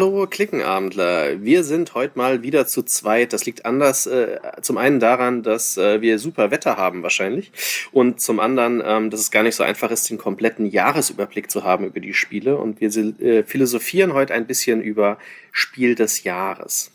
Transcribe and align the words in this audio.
Hallo 0.00 0.28
Klickenabendler, 0.28 1.42
wir 1.42 1.64
sind 1.64 1.94
heute 1.94 2.16
mal 2.16 2.44
wieder 2.44 2.68
zu 2.68 2.84
zweit. 2.84 3.32
Das 3.32 3.46
liegt 3.46 3.66
anders 3.66 4.06
äh, 4.06 4.38
zum 4.62 4.78
einen 4.78 5.00
daran, 5.00 5.42
dass 5.42 5.76
äh, 5.76 6.00
wir 6.00 6.20
super 6.20 6.52
Wetter 6.52 6.76
haben 6.76 7.02
wahrscheinlich 7.02 7.50
und 7.90 8.20
zum 8.20 8.38
anderen, 8.38 8.80
ähm, 8.84 9.10
dass 9.10 9.18
es 9.18 9.32
gar 9.32 9.42
nicht 9.42 9.56
so 9.56 9.64
einfach 9.64 9.90
ist, 9.90 10.08
den 10.08 10.16
kompletten 10.16 10.66
Jahresüberblick 10.66 11.50
zu 11.50 11.64
haben 11.64 11.84
über 11.84 11.98
die 11.98 12.14
Spiele 12.14 12.58
und 12.58 12.80
wir 12.80 12.96
äh, 12.96 13.42
philosophieren 13.42 14.12
heute 14.12 14.34
ein 14.34 14.46
bisschen 14.46 14.80
über 14.82 15.18
Spiel 15.50 15.96
des 15.96 16.22
Jahres. 16.22 16.92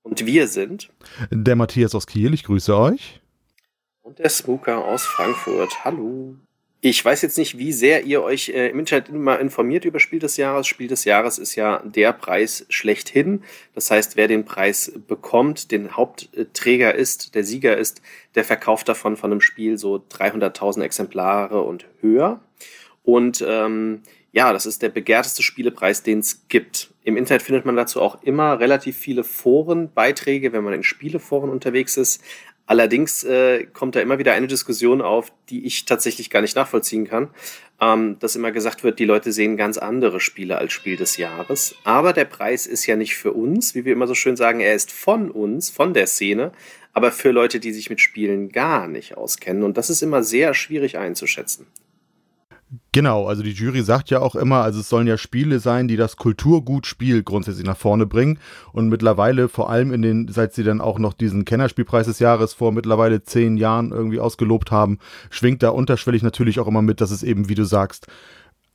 Und 0.00 0.24
wir 0.24 0.48
sind 0.48 0.88
der 1.30 1.54
Matthias 1.54 1.94
aus 1.94 2.06
Kiel, 2.06 2.32
ich 2.32 2.44
grüße 2.44 2.74
euch. 2.74 3.20
Und 4.00 4.20
der 4.20 4.30
Smooker 4.30 4.86
aus 4.86 5.04
Frankfurt. 5.04 5.84
Hallo. 5.84 6.34
Ich 6.80 7.04
weiß 7.04 7.22
jetzt 7.22 7.38
nicht, 7.38 7.58
wie 7.58 7.72
sehr 7.72 8.04
ihr 8.04 8.22
euch 8.22 8.50
äh, 8.50 8.68
im 8.68 8.78
Internet 8.78 9.08
immer 9.08 9.40
informiert 9.40 9.84
über 9.84 9.98
Spiel 9.98 10.20
des 10.20 10.36
Jahres. 10.36 10.68
Spiel 10.68 10.86
des 10.86 11.04
Jahres 11.04 11.38
ist 11.38 11.56
ja 11.56 11.82
der 11.84 12.12
Preis 12.12 12.66
schlechthin. 12.68 13.42
Das 13.74 13.90
heißt, 13.90 14.16
wer 14.16 14.28
den 14.28 14.44
Preis 14.44 14.92
bekommt, 15.08 15.72
den 15.72 15.96
Hauptträger 15.96 16.94
ist, 16.94 17.34
der 17.34 17.42
Sieger 17.42 17.76
ist, 17.76 18.00
der 18.36 18.44
verkauft 18.44 18.88
davon 18.88 19.16
von 19.16 19.32
einem 19.32 19.40
Spiel 19.40 19.76
so 19.76 19.96
300.000 19.96 20.82
Exemplare 20.82 21.62
und 21.62 21.86
höher. 22.00 22.40
Und 23.02 23.44
ähm, 23.44 24.02
ja, 24.30 24.52
das 24.52 24.64
ist 24.64 24.82
der 24.82 24.90
begehrteste 24.90 25.42
Spielepreis, 25.42 26.04
den 26.04 26.20
es 26.20 26.46
gibt. 26.48 26.92
Im 27.02 27.16
Internet 27.16 27.42
findet 27.42 27.64
man 27.64 27.74
dazu 27.74 28.00
auch 28.00 28.22
immer 28.22 28.60
relativ 28.60 28.96
viele 28.96 29.24
Forenbeiträge, 29.24 30.52
wenn 30.52 30.62
man 30.62 30.74
in 30.74 30.84
Spieleforen 30.84 31.50
unterwegs 31.50 31.96
ist. 31.96 32.22
Allerdings 32.68 33.24
äh, 33.24 33.64
kommt 33.64 33.96
da 33.96 34.00
immer 34.00 34.18
wieder 34.18 34.34
eine 34.34 34.46
Diskussion 34.46 35.00
auf, 35.00 35.32
die 35.48 35.64
ich 35.64 35.86
tatsächlich 35.86 36.28
gar 36.28 36.42
nicht 36.42 36.54
nachvollziehen 36.54 37.06
kann, 37.06 37.30
ähm, 37.80 38.18
dass 38.18 38.36
immer 38.36 38.52
gesagt 38.52 38.84
wird, 38.84 38.98
die 38.98 39.06
Leute 39.06 39.32
sehen 39.32 39.56
ganz 39.56 39.78
andere 39.78 40.20
Spiele 40.20 40.58
als 40.58 40.74
Spiel 40.74 40.96
des 40.96 41.16
Jahres. 41.16 41.76
Aber 41.84 42.12
der 42.12 42.26
Preis 42.26 42.66
ist 42.66 42.84
ja 42.84 42.94
nicht 42.94 43.16
für 43.16 43.32
uns, 43.32 43.74
wie 43.74 43.86
wir 43.86 43.94
immer 43.94 44.06
so 44.06 44.14
schön 44.14 44.36
sagen, 44.36 44.60
er 44.60 44.74
ist 44.74 44.92
von 44.92 45.30
uns, 45.30 45.70
von 45.70 45.94
der 45.94 46.06
Szene, 46.06 46.52
aber 46.92 47.10
für 47.10 47.30
Leute, 47.30 47.58
die 47.58 47.72
sich 47.72 47.88
mit 47.88 48.02
Spielen 48.02 48.50
gar 48.50 48.86
nicht 48.86 49.16
auskennen. 49.16 49.62
Und 49.62 49.78
das 49.78 49.88
ist 49.88 50.02
immer 50.02 50.22
sehr 50.22 50.52
schwierig 50.52 50.98
einzuschätzen. 50.98 51.66
Genau, 52.92 53.26
also 53.26 53.42
die 53.42 53.52
Jury 53.52 53.80
sagt 53.80 54.10
ja 54.10 54.20
auch 54.20 54.34
immer, 54.34 54.56
also 54.56 54.80
es 54.80 54.90
sollen 54.90 55.06
ja 55.06 55.16
Spiele 55.16 55.58
sein, 55.58 55.88
die 55.88 55.96
das 55.96 56.16
Kulturgutspiel 56.16 57.22
grundsätzlich 57.22 57.66
nach 57.66 57.78
vorne 57.78 58.04
bringen. 58.04 58.38
Und 58.72 58.90
mittlerweile, 58.90 59.48
vor 59.48 59.70
allem 59.70 59.90
in 59.90 60.02
den, 60.02 60.28
seit 60.28 60.52
sie 60.52 60.64
dann 60.64 60.82
auch 60.82 60.98
noch 60.98 61.14
diesen 61.14 61.46
Kennerspielpreis 61.46 62.06
des 62.06 62.18
Jahres 62.18 62.52
vor 62.52 62.72
mittlerweile 62.72 63.22
zehn 63.22 63.56
Jahren 63.56 63.90
irgendwie 63.90 64.20
ausgelobt 64.20 64.70
haben, 64.70 64.98
schwingt 65.30 65.62
da 65.62 65.70
unterschwellig 65.70 66.22
natürlich 66.22 66.60
auch 66.60 66.66
immer 66.66 66.82
mit, 66.82 67.00
dass 67.00 67.10
es 67.10 67.22
eben, 67.22 67.48
wie 67.48 67.54
du 67.54 67.64
sagst, 67.64 68.06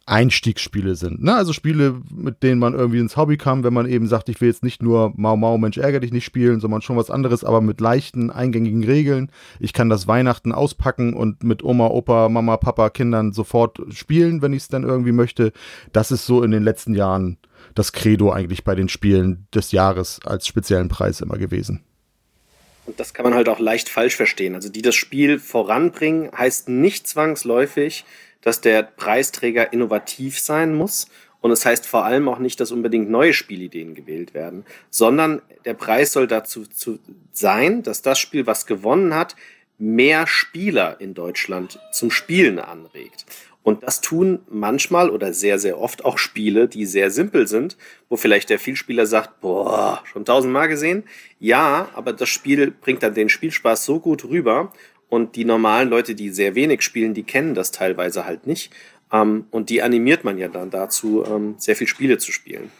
Einstiegsspiele 0.05 0.95
sind. 0.95 1.23
Ne? 1.23 1.33
Also 1.33 1.53
Spiele, 1.53 2.01
mit 2.13 2.43
denen 2.43 2.59
man 2.59 2.73
irgendwie 2.73 2.99
ins 2.99 3.15
Hobby 3.15 3.37
kam, 3.37 3.63
wenn 3.63 3.73
man 3.73 3.87
eben 3.87 4.07
sagt, 4.07 4.27
ich 4.27 4.41
will 4.41 4.49
jetzt 4.49 4.63
nicht 4.63 4.83
nur 4.83 5.13
Mau 5.15 5.37
Mau, 5.37 5.57
Mensch, 5.57 5.77
ärger 5.77 6.01
dich 6.01 6.11
nicht 6.11 6.25
spielen, 6.25 6.59
sondern 6.59 6.81
schon 6.81 6.97
was 6.97 7.09
anderes, 7.09 7.45
aber 7.45 7.61
mit 7.61 7.79
leichten, 7.79 8.29
eingängigen 8.29 8.83
Regeln. 8.83 9.31
Ich 9.59 9.71
kann 9.71 9.89
das 9.89 10.07
Weihnachten 10.07 10.51
auspacken 10.51 11.13
und 11.13 11.43
mit 11.43 11.63
Oma, 11.63 11.87
Opa, 11.87 12.27
Mama, 12.27 12.57
Papa, 12.57 12.89
Kindern 12.89 13.31
sofort 13.31 13.79
spielen, 13.91 14.41
wenn 14.41 14.51
ich 14.51 14.63
es 14.63 14.67
dann 14.67 14.83
irgendwie 14.83 15.13
möchte. 15.13 15.53
Das 15.93 16.11
ist 16.11 16.25
so 16.25 16.43
in 16.43 16.51
den 16.51 16.63
letzten 16.63 16.95
Jahren 16.95 17.37
das 17.73 17.93
Credo 17.93 18.31
eigentlich 18.31 18.65
bei 18.65 18.75
den 18.75 18.89
Spielen 18.89 19.47
des 19.55 19.71
Jahres 19.71 20.19
als 20.25 20.47
speziellen 20.47 20.89
Preis 20.89 21.21
immer 21.21 21.37
gewesen. 21.37 21.81
Und 22.85 22.99
das 22.99 23.13
kann 23.13 23.23
man 23.23 23.33
halt 23.33 23.47
auch 23.47 23.59
leicht 23.59 23.87
falsch 23.87 24.17
verstehen. 24.17 24.55
Also 24.55 24.67
die 24.67 24.81
das 24.81 24.95
Spiel 24.95 25.39
voranbringen, 25.39 26.29
heißt 26.37 26.67
nicht 26.67 27.07
zwangsläufig, 27.07 28.03
dass 28.43 28.61
der 28.61 28.83
Preisträger 28.83 29.73
innovativ 29.73 30.39
sein 30.39 30.75
muss. 30.75 31.07
Und 31.41 31.51
es 31.51 31.61
das 31.61 31.65
heißt 31.65 31.87
vor 31.87 32.05
allem 32.05 32.29
auch 32.29 32.39
nicht, 32.39 32.59
dass 32.59 32.71
unbedingt 32.71 33.09
neue 33.09 33.33
Spielideen 33.33 33.95
gewählt 33.95 34.33
werden, 34.33 34.65
sondern 34.89 35.41
der 35.65 35.73
Preis 35.73 36.13
soll 36.13 36.27
dazu 36.27 36.65
zu 36.65 36.99
sein, 37.33 37.83
dass 37.83 38.01
das 38.01 38.19
Spiel, 38.19 38.47
was 38.47 38.65
gewonnen 38.65 39.13
hat, 39.13 39.35
mehr 39.77 40.25
Spieler 40.27 41.01
in 41.01 41.13
Deutschland 41.13 41.79
zum 41.91 42.11
Spielen 42.11 42.59
anregt. 42.59 43.25
Und 43.63 43.83
das 43.83 44.01
tun 44.01 44.39
manchmal 44.49 45.09
oder 45.09 45.31
sehr, 45.33 45.57
sehr 45.57 45.79
oft 45.79 46.03
auch 46.03 46.17
Spiele, 46.17 46.67
die 46.67 46.85
sehr 46.85 47.09
simpel 47.09 47.47
sind, 47.47 47.77
wo 48.09 48.17
vielleicht 48.17 48.49
der 48.49 48.59
Vielspieler 48.59 49.05
sagt, 49.05 49.39
boah, 49.39 50.03
schon 50.03 50.25
tausendmal 50.25 50.67
gesehen. 50.67 51.03
Ja, 51.39 51.87
aber 51.93 52.11
das 52.11 52.27
Spiel 52.27 52.71
bringt 52.71 53.03
dann 53.03 53.13
den 53.13 53.29
Spielspaß 53.29 53.85
so 53.85 54.01
gut 54.01 54.25
rüber 54.25 54.73
und 55.13 55.35
die 55.35 55.45
normalen 55.45 55.89
Leute, 55.89 56.15
die 56.15 56.31
sehr 56.31 56.55
wenig 56.55 56.81
spielen, 56.81 57.13
die 57.13 57.21
kennen 57.21 57.53
das 57.53 57.69
teilweise 57.69 58.25
halt 58.25 58.47
nicht. 58.47 58.73
Ähm, 59.11 59.45
und 59.51 59.69
die 59.69 59.83
animiert 59.83 60.23
man 60.23 60.39
ja 60.39 60.47
dann 60.47 60.71
dazu, 60.71 61.23
ähm, 61.23 61.53
sehr 61.59 61.75
viel 61.75 61.85
Spiele 61.85 62.17
zu 62.17 62.31
spielen. 62.31 62.71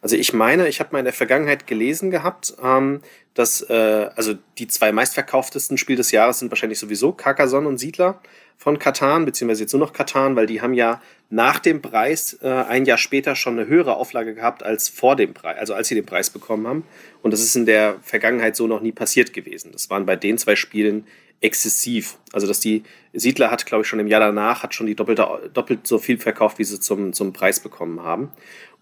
Also 0.00 0.14
ich 0.14 0.32
meine, 0.32 0.68
ich 0.68 0.78
habe 0.78 0.90
mal 0.92 1.00
in 1.00 1.06
der 1.06 1.12
Vergangenheit 1.12 1.66
gelesen 1.66 2.12
gehabt, 2.12 2.54
ähm, 2.62 3.00
dass 3.34 3.68
äh, 3.68 4.08
also 4.14 4.34
die 4.58 4.68
zwei 4.68 4.92
meistverkauftesten 4.92 5.76
Spiele 5.76 5.96
des 5.96 6.12
Jahres 6.12 6.38
sind 6.38 6.52
wahrscheinlich 6.52 6.78
sowieso 6.78 7.10
Carcassonne 7.10 7.66
und 7.66 7.78
Siedler 7.78 8.20
von 8.58 8.78
Katan, 8.78 9.24
beziehungsweise 9.24 9.62
jetzt 9.64 9.72
nur 9.72 9.80
noch 9.80 9.92
Katan, 9.92 10.36
weil 10.36 10.46
die 10.46 10.60
haben 10.60 10.74
ja 10.74 11.02
nach 11.30 11.58
dem 11.58 11.82
Preis 11.82 12.38
äh, 12.42 12.48
ein 12.48 12.84
Jahr 12.84 12.98
später 12.98 13.34
schon 13.34 13.58
eine 13.58 13.66
höhere 13.66 13.96
Auflage 13.96 14.36
gehabt 14.36 14.62
als 14.62 14.88
vor 14.88 15.16
dem 15.16 15.34
Preis, 15.34 15.58
also 15.58 15.74
als 15.74 15.88
sie 15.88 15.96
den 15.96 16.06
Preis 16.06 16.30
bekommen 16.30 16.68
haben. 16.68 16.84
Und 17.22 17.32
das 17.32 17.40
ist 17.40 17.56
in 17.56 17.66
der 17.66 17.96
Vergangenheit 18.02 18.54
so 18.54 18.68
noch 18.68 18.82
nie 18.82 18.92
passiert 18.92 19.32
gewesen. 19.32 19.72
Das 19.72 19.90
waren 19.90 20.06
bei 20.06 20.14
den 20.14 20.38
zwei 20.38 20.54
Spielen 20.54 21.08
exzessiv. 21.42 22.18
Also 22.32 22.46
dass 22.46 22.60
die 22.60 22.84
Siedler 23.12 23.50
hat, 23.50 23.66
glaube 23.66 23.82
ich, 23.82 23.88
schon 23.88 23.98
im 24.00 24.06
Jahr 24.06 24.20
danach, 24.20 24.62
hat 24.62 24.74
schon 24.74 24.86
die 24.86 24.94
doppelte, 24.94 25.50
doppelt 25.52 25.86
so 25.86 25.98
viel 25.98 26.18
verkauft, 26.18 26.58
wie 26.58 26.64
sie 26.64 26.80
zum, 26.80 27.12
zum 27.12 27.32
Preis 27.32 27.60
bekommen 27.60 28.02
haben. 28.02 28.30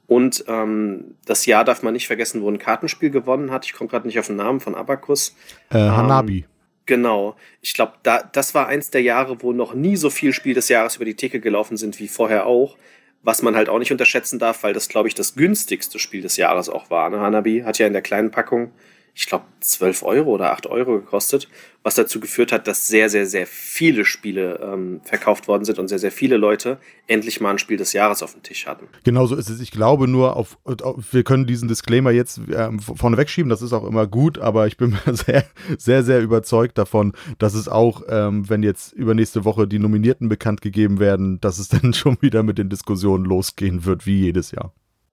Und 0.06 0.44
ähm, 0.48 1.15
das 1.25 1.47
Jahr 1.47 1.65
darf 1.65 1.82
man 1.82 1.93
nicht 1.93 2.09
vergessen, 2.09 2.43
wo 2.43 2.50
ein 2.50 2.59
Kartenspiel 2.59 3.10
gewonnen 3.10 3.53
hat. 3.53 3.65
Ich 3.65 3.75
komme 3.75 3.88
gerade 3.88 4.09
nicht 4.09 4.19
auf 4.19 4.26
den 4.26 4.37
Namen 4.37 4.59
von 4.59 4.75
Abacus. 4.75 5.37
Äh, 5.71 5.78
Hanabi. 5.78 6.38
Ähm, 6.38 6.44
genau. 6.87 7.37
Ich 7.60 7.75
glaube, 7.75 7.93
da, 8.03 8.22
das 8.22 8.53
war 8.53 8.66
eins 8.66 8.91
der 8.91 9.03
Jahre, 9.03 9.41
wo 9.41 9.53
noch 9.53 9.72
nie 9.72 9.97
so 9.97 10.10
viel 10.10 10.32
Spiel 10.32 10.54
des 10.54 10.69
Jahres 10.69 10.97
über 10.97 11.04
die 11.04 11.15
Theke 11.15 11.38
gelaufen 11.38 11.77
sind 11.77 12.00
wie 12.00 12.09
vorher 12.09 12.47
auch. 12.47 12.77
Was 13.22 13.42
man 13.42 13.54
halt 13.54 13.69
auch 13.69 13.78
nicht 13.78 13.92
unterschätzen 13.92 14.41
darf, 14.41 14.65
weil 14.65 14.72
das, 14.72 14.88
glaube 14.88 15.06
ich, 15.06 15.15
das 15.15 15.37
günstigste 15.37 16.00
Spiel 16.00 16.22
des 16.22 16.37
Jahres 16.37 16.69
auch 16.69 16.91
war. 16.91 17.09
Ne? 17.10 17.21
Hanabi 17.21 17.60
hat 17.60 17.78
ja 17.78 17.87
in 17.87 17.92
der 17.92 18.03
kleinen 18.03 18.32
Packung 18.32 18.72
ich 19.20 19.26
glaube, 19.26 19.44
12 19.60 20.03
Euro 20.03 20.31
oder 20.31 20.53
8 20.53 20.66
Euro 20.66 20.94
gekostet, 20.94 21.47
was 21.82 21.94
dazu 21.94 22.20
geführt 22.20 22.53
hat, 22.53 22.66
dass 22.66 22.88
sehr, 22.88 23.10
sehr, 23.10 23.26
sehr 23.26 23.47
viele 23.47 24.06
Spiele 24.06 24.58
ähm, 24.62 25.03
verkauft 25.04 25.47
worden 25.47 25.66
sind 25.66 25.78
und 25.78 25.88
sehr, 25.88 25.98
sehr 25.98 26.10
viele 26.10 26.38
Leute 26.38 26.78
endlich 27.06 27.38
mal 27.38 27.50
ein 27.50 27.59
Spiel 27.59 27.76
des 27.76 27.92
Jahres 27.92 28.22
auf 28.22 28.32
dem 28.32 28.42
Tisch 28.42 28.66
hatten. 28.66 28.88
Genau 29.04 29.26
so 29.26 29.36
ist 29.36 29.50
es. 29.50 29.60
Ich 29.60 29.72
glaube 29.72 30.09
nur, 30.09 30.36
auf, 30.36 30.56
auf 30.64 31.12
wir 31.12 31.22
können 31.22 31.47
diesen 31.47 31.69
Disclaimer 31.69 32.12
jetzt 32.12 32.38
äh, 32.48 32.70
vorne 32.80 33.19
wegschieben, 33.19 33.50
das 33.50 33.60
ist 33.60 33.75
auch 33.75 33.86
immer 33.86 34.06
gut, 34.06 34.38
aber 34.38 34.66
ich 34.66 34.78
bin 34.78 34.97
sehr, 35.06 35.44
sehr, 35.76 36.03
sehr 36.03 36.22
überzeugt 36.22 36.78
davon, 36.78 37.12
dass 37.36 37.53
es 37.53 37.69
auch, 37.69 38.04
ähm, 38.09 38.48
wenn 38.48 38.62
jetzt 38.62 38.94
übernächste 38.94 39.44
Woche 39.44 39.69
die 39.69 39.78
Nominierten 39.78 40.30
bekannt 40.30 40.62
gegeben 40.62 40.98
werden, 40.98 41.42
dass 41.42 41.59
es 41.59 41.69
dann 41.69 41.92
schon 41.92 42.16
wieder 42.22 42.42
mit 42.42 42.56
den 42.56 42.70
Diskussionen 42.70 43.26
losgehen 43.26 43.84
wird, 43.84 44.06
wie 44.06 44.22
jedes 44.22 44.50
Jahr. 44.50 44.72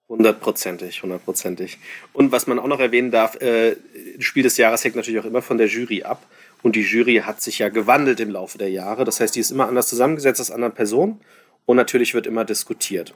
Hundertprozentig, 0.10 1.04
hundertprozentig. 1.04 1.80
Und 2.14 2.32
was 2.32 2.48
man 2.48 2.60
auch 2.60 2.68
noch 2.68 2.80
erwähnen 2.80 3.12
darf, 3.12 3.36
äh, 3.42 3.76
Spiel 4.20 4.44
des 4.44 4.56
Jahres 4.56 4.84
hängt 4.84 4.96
natürlich 4.96 5.20
auch 5.20 5.26
immer 5.26 5.42
von 5.42 5.58
der 5.58 5.68
Jury 5.68 6.04
ab. 6.04 6.26
Und 6.64 6.76
die 6.76 6.82
Jury 6.82 7.18
hat 7.26 7.42
sich 7.42 7.60
ja 7.60 7.68
gewandelt 7.70 8.20
im 8.22 8.32
Laufe 8.32 8.58
der 8.58 8.70
Jahre. 8.70 9.04
Das 9.04 9.20
heißt, 9.20 9.36
die 9.36 9.42
ist 9.42 9.52
immer 9.52 9.68
anders 9.68 9.90
zusammengesetzt 9.90 10.40
als 10.40 10.50
anderen 10.50 10.74
Personen. 10.74 11.20
Und 11.66 11.76
natürlich 11.76 12.14
wird 12.14 12.26
immer 12.26 12.46
diskutiert. 12.46 13.14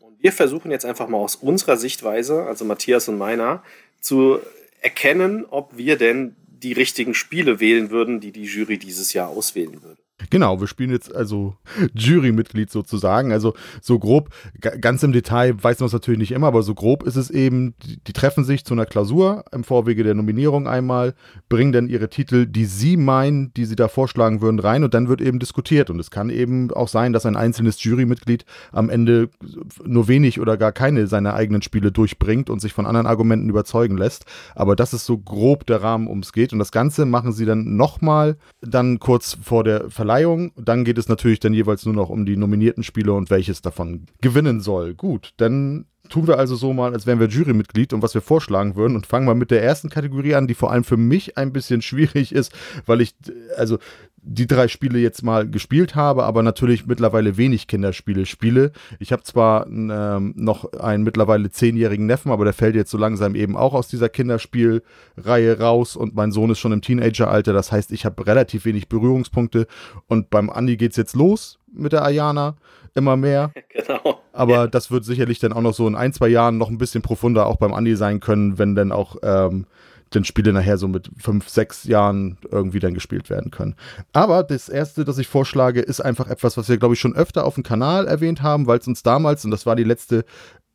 Und 0.00 0.16
wir 0.22 0.32
versuchen 0.32 0.70
jetzt 0.70 0.86
einfach 0.86 1.08
mal 1.08 1.18
aus 1.18 1.36
unserer 1.36 1.76
Sichtweise, 1.76 2.44
also 2.44 2.64
Matthias 2.64 3.08
und 3.08 3.18
meiner, 3.18 3.62
zu 4.00 4.40
erkennen, 4.80 5.44
ob 5.50 5.76
wir 5.76 5.96
denn 5.96 6.36
die 6.48 6.72
richtigen 6.72 7.14
Spiele 7.14 7.60
wählen 7.60 7.90
würden, 7.90 8.20
die 8.20 8.32
die 8.32 8.44
Jury 8.44 8.78
dieses 8.78 9.12
Jahr 9.12 9.28
auswählen 9.28 9.82
würde. 9.82 10.00
Genau, 10.28 10.60
wir 10.60 10.66
spielen 10.66 10.90
jetzt 10.90 11.14
also 11.14 11.54
Jurymitglied 11.94 12.70
sozusagen. 12.70 13.32
Also 13.32 13.54
so 13.80 13.98
grob, 13.98 14.30
ganz 14.60 15.02
im 15.02 15.12
Detail 15.12 15.62
weiß 15.62 15.80
man 15.80 15.86
es 15.86 15.92
natürlich 15.92 16.20
nicht 16.20 16.32
immer, 16.32 16.48
aber 16.48 16.62
so 16.62 16.74
grob 16.74 17.04
ist 17.04 17.16
es 17.16 17.30
eben, 17.30 17.74
die, 18.06 18.12
treffen 18.12 18.44
sich 18.44 18.64
zu 18.64 18.74
einer 18.74 18.86
Klausur 18.86 19.44
im 19.52 19.64
Vorwege 19.64 20.02
der 20.02 20.14
Nominierung 20.14 20.68
einmal, 20.68 21.14
bringen 21.48 21.72
dann 21.72 21.88
ihre 21.88 22.10
Titel, 22.10 22.46
die 22.46 22.66
sie 22.66 22.96
meinen, 22.96 23.54
die 23.54 23.64
sie 23.64 23.76
da 23.76 23.88
vorschlagen 23.88 24.42
würden, 24.42 24.58
rein 24.58 24.84
und 24.84 24.92
dann 24.92 25.08
wird 25.08 25.20
eben 25.20 25.38
diskutiert. 25.38 25.88
Und 25.88 25.98
es 26.00 26.10
kann 26.10 26.28
eben 26.28 26.70
auch 26.72 26.88
sein, 26.88 27.12
dass 27.12 27.24
ein 27.24 27.36
einzelnes 27.36 27.82
Jurymitglied 27.82 28.44
am 28.72 28.90
Ende 28.90 29.30
nur 29.84 30.08
wenig 30.08 30.40
oder 30.40 30.56
gar 30.56 30.72
keine 30.72 31.06
seiner 31.06 31.34
eigenen 31.34 31.62
Spiele 31.62 31.92
durchbringt 31.92 32.50
und 32.50 32.60
sich 32.60 32.72
von 32.72 32.84
anderen 32.84 33.06
Argumenten 33.06 33.48
überzeugen 33.48 33.96
lässt. 33.96 34.26
Aber 34.54 34.76
das 34.76 34.92
ist 34.92 35.06
so 35.06 35.16
grob 35.16 35.66
der 35.66 35.82
Rahmen, 35.82 36.08
um 36.08 36.18
es 36.18 36.32
geht. 36.32 36.52
Und 36.52 36.58
das 36.58 36.72
Ganze 36.72 37.06
machen 37.06 37.32
sie 37.32 37.46
dann 37.46 37.76
nochmal, 37.76 38.36
dann 38.60 38.98
kurz 38.98 39.38
vor 39.42 39.64
der 39.64 39.88
Verleihung 39.88 40.09
Verleihung. 40.10 40.52
Dann 40.56 40.84
geht 40.84 40.98
es 40.98 41.08
natürlich 41.08 41.38
dann 41.38 41.54
jeweils 41.54 41.84
nur 41.84 41.94
noch 41.94 42.10
um 42.10 42.26
die 42.26 42.36
nominierten 42.36 42.82
Spiele 42.82 43.12
und 43.12 43.30
welches 43.30 43.62
davon 43.62 44.06
gewinnen 44.20 44.60
soll. 44.60 44.94
Gut, 44.94 45.30
dann 45.36 45.86
tun 46.10 46.26
wir 46.26 46.38
also 46.38 46.56
so 46.56 46.72
mal, 46.72 46.92
als 46.92 47.06
wären 47.06 47.20
wir 47.20 47.28
Jurymitglied 47.28 47.92
und 47.92 48.02
was 48.02 48.14
wir 48.14 48.20
vorschlagen 48.20 48.76
würden 48.76 48.96
und 48.96 49.06
fangen 49.06 49.26
mal 49.26 49.34
mit 49.34 49.50
der 49.50 49.62
ersten 49.62 49.88
Kategorie 49.88 50.34
an, 50.34 50.46
die 50.46 50.54
vor 50.54 50.70
allem 50.70 50.84
für 50.84 50.96
mich 50.96 51.38
ein 51.38 51.52
bisschen 51.52 51.80
schwierig 51.90 52.32
ist, 52.32 52.52
weil 52.86 53.00
ich, 53.00 53.14
also 53.56 53.78
die 54.22 54.46
drei 54.46 54.68
Spiele 54.68 54.98
jetzt 54.98 55.22
mal 55.22 55.48
gespielt 55.48 55.94
habe, 55.94 56.24
aber 56.24 56.42
natürlich 56.42 56.86
mittlerweile 56.86 57.38
wenig 57.38 57.66
Kinderspiele 57.68 58.26
spiele. 58.26 58.72
Ich 58.98 59.12
habe 59.12 59.22
zwar 59.22 59.66
ähm, 59.66 60.34
noch 60.36 60.72
einen 60.74 61.04
mittlerweile 61.04 61.50
zehnjährigen 61.50 62.06
Neffen, 62.06 62.30
aber 62.30 62.44
der 62.44 62.52
fällt 62.52 62.74
jetzt 62.74 62.90
so 62.90 62.98
langsam 62.98 63.34
eben 63.34 63.56
auch 63.56 63.72
aus 63.72 63.88
dieser 63.88 64.10
Kinderspielreihe 64.10 65.58
raus 65.58 65.96
und 65.96 66.14
mein 66.14 66.32
Sohn 66.32 66.50
ist 66.50 66.58
schon 66.58 66.72
im 66.72 66.82
Teenageralter. 66.82 67.54
Das 67.54 67.72
heißt, 67.72 67.92
ich 67.92 68.04
habe 68.04 68.26
relativ 68.26 68.66
wenig 68.66 68.88
Berührungspunkte 68.88 69.66
und 70.06 70.28
beim 70.28 70.50
Andi 70.50 70.76
geht 70.76 70.90
es 70.90 70.96
jetzt 70.98 71.16
los 71.16 71.58
mit 71.72 71.92
der 71.92 72.04
Ayana 72.04 72.56
immer 72.94 73.16
mehr. 73.16 73.52
Genau. 73.72 74.20
Aber 74.32 74.52
ja. 74.52 74.66
das 74.66 74.90
wird 74.90 75.04
sicherlich 75.04 75.38
dann 75.38 75.52
auch 75.52 75.60
noch 75.60 75.74
so 75.74 75.86
in 75.86 75.94
ein, 75.94 76.12
zwei 76.12 76.28
Jahren 76.28 76.58
noch 76.58 76.68
ein 76.68 76.78
bisschen 76.78 77.02
profunder 77.02 77.46
auch 77.46 77.56
beim 77.56 77.72
Andi 77.72 77.96
sein 77.96 78.20
können, 78.20 78.58
wenn 78.58 78.74
dann 78.74 78.92
auch 78.92 79.16
ähm, 79.22 79.66
dann 80.10 80.24
Spiele 80.24 80.52
nachher 80.52 80.76
so 80.76 80.88
mit 80.88 81.08
fünf, 81.16 81.48
sechs 81.48 81.84
Jahren 81.84 82.36
irgendwie 82.50 82.80
dann 82.80 82.94
gespielt 82.94 83.30
werden 83.30 83.50
können. 83.50 83.76
Aber 84.12 84.42
das 84.42 84.68
erste, 84.68 85.04
das 85.04 85.18
ich 85.18 85.28
vorschlage, 85.28 85.80
ist 85.80 86.00
einfach 86.00 86.28
etwas, 86.28 86.56
was 86.56 86.68
wir, 86.68 86.78
glaube 86.78 86.94
ich, 86.94 87.00
schon 87.00 87.14
öfter 87.14 87.44
auf 87.44 87.54
dem 87.54 87.62
Kanal 87.62 88.06
erwähnt 88.06 88.42
haben, 88.42 88.66
weil 88.66 88.78
es 88.78 88.88
uns 88.88 89.02
damals, 89.02 89.44
und 89.44 89.50
das 89.52 89.66
war 89.66 89.76
die 89.76 89.84
letzte 89.84 90.24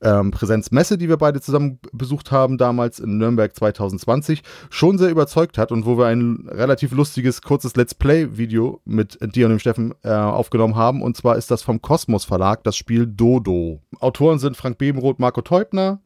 ähm, 0.05 0.31
Präsenzmesse, 0.31 0.97
die 0.97 1.09
wir 1.09 1.17
beide 1.17 1.41
zusammen 1.41 1.79
besucht 1.91 2.31
haben, 2.31 2.57
damals 2.57 2.99
in 2.99 3.17
Nürnberg 3.17 3.53
2020, 3.53 4.43
schon 4.69 4.97
sehr 4.97 5.09
überzeugt 5.09 5.57
hat 5.57 5.71
und 5.71 5.85
wo 5.85 5.97
wir 5.97 6.05
ein 6.05 6.47
relativ 6.47 6.91
lustiges, 6.91 7.41
kurzes 7.41 7.75
Let's 7.75 7.95
Play-Video 7.95 8.81
mit 8.85 9.17
dir 9.35 9.47
und 9.47 9.51
dem 9.51 9.59
Steffen 9.59 9.95
äh, 10.03 10.11
aufgenommen 10.11 10.75
haben. 10.75 11.01
Und 11.01 11.17
zwar 11.17 11.35
ist 11.35 11.49
das 11.49 11.63
vom 11.63 11.81
Kosmos 11.81 12.23
Verlag, 12.23 12.63
das 12.63 12.77
Spiel 12.77 13.07
Dodo. 13.07 13.81
Autoren 13.99 14.39
sind 14.39 14.55
Frank 14.55 14.77
Bebenroth, 14.77 15.19
Marco 15.19 15.41
Teubner, 15.41 15.99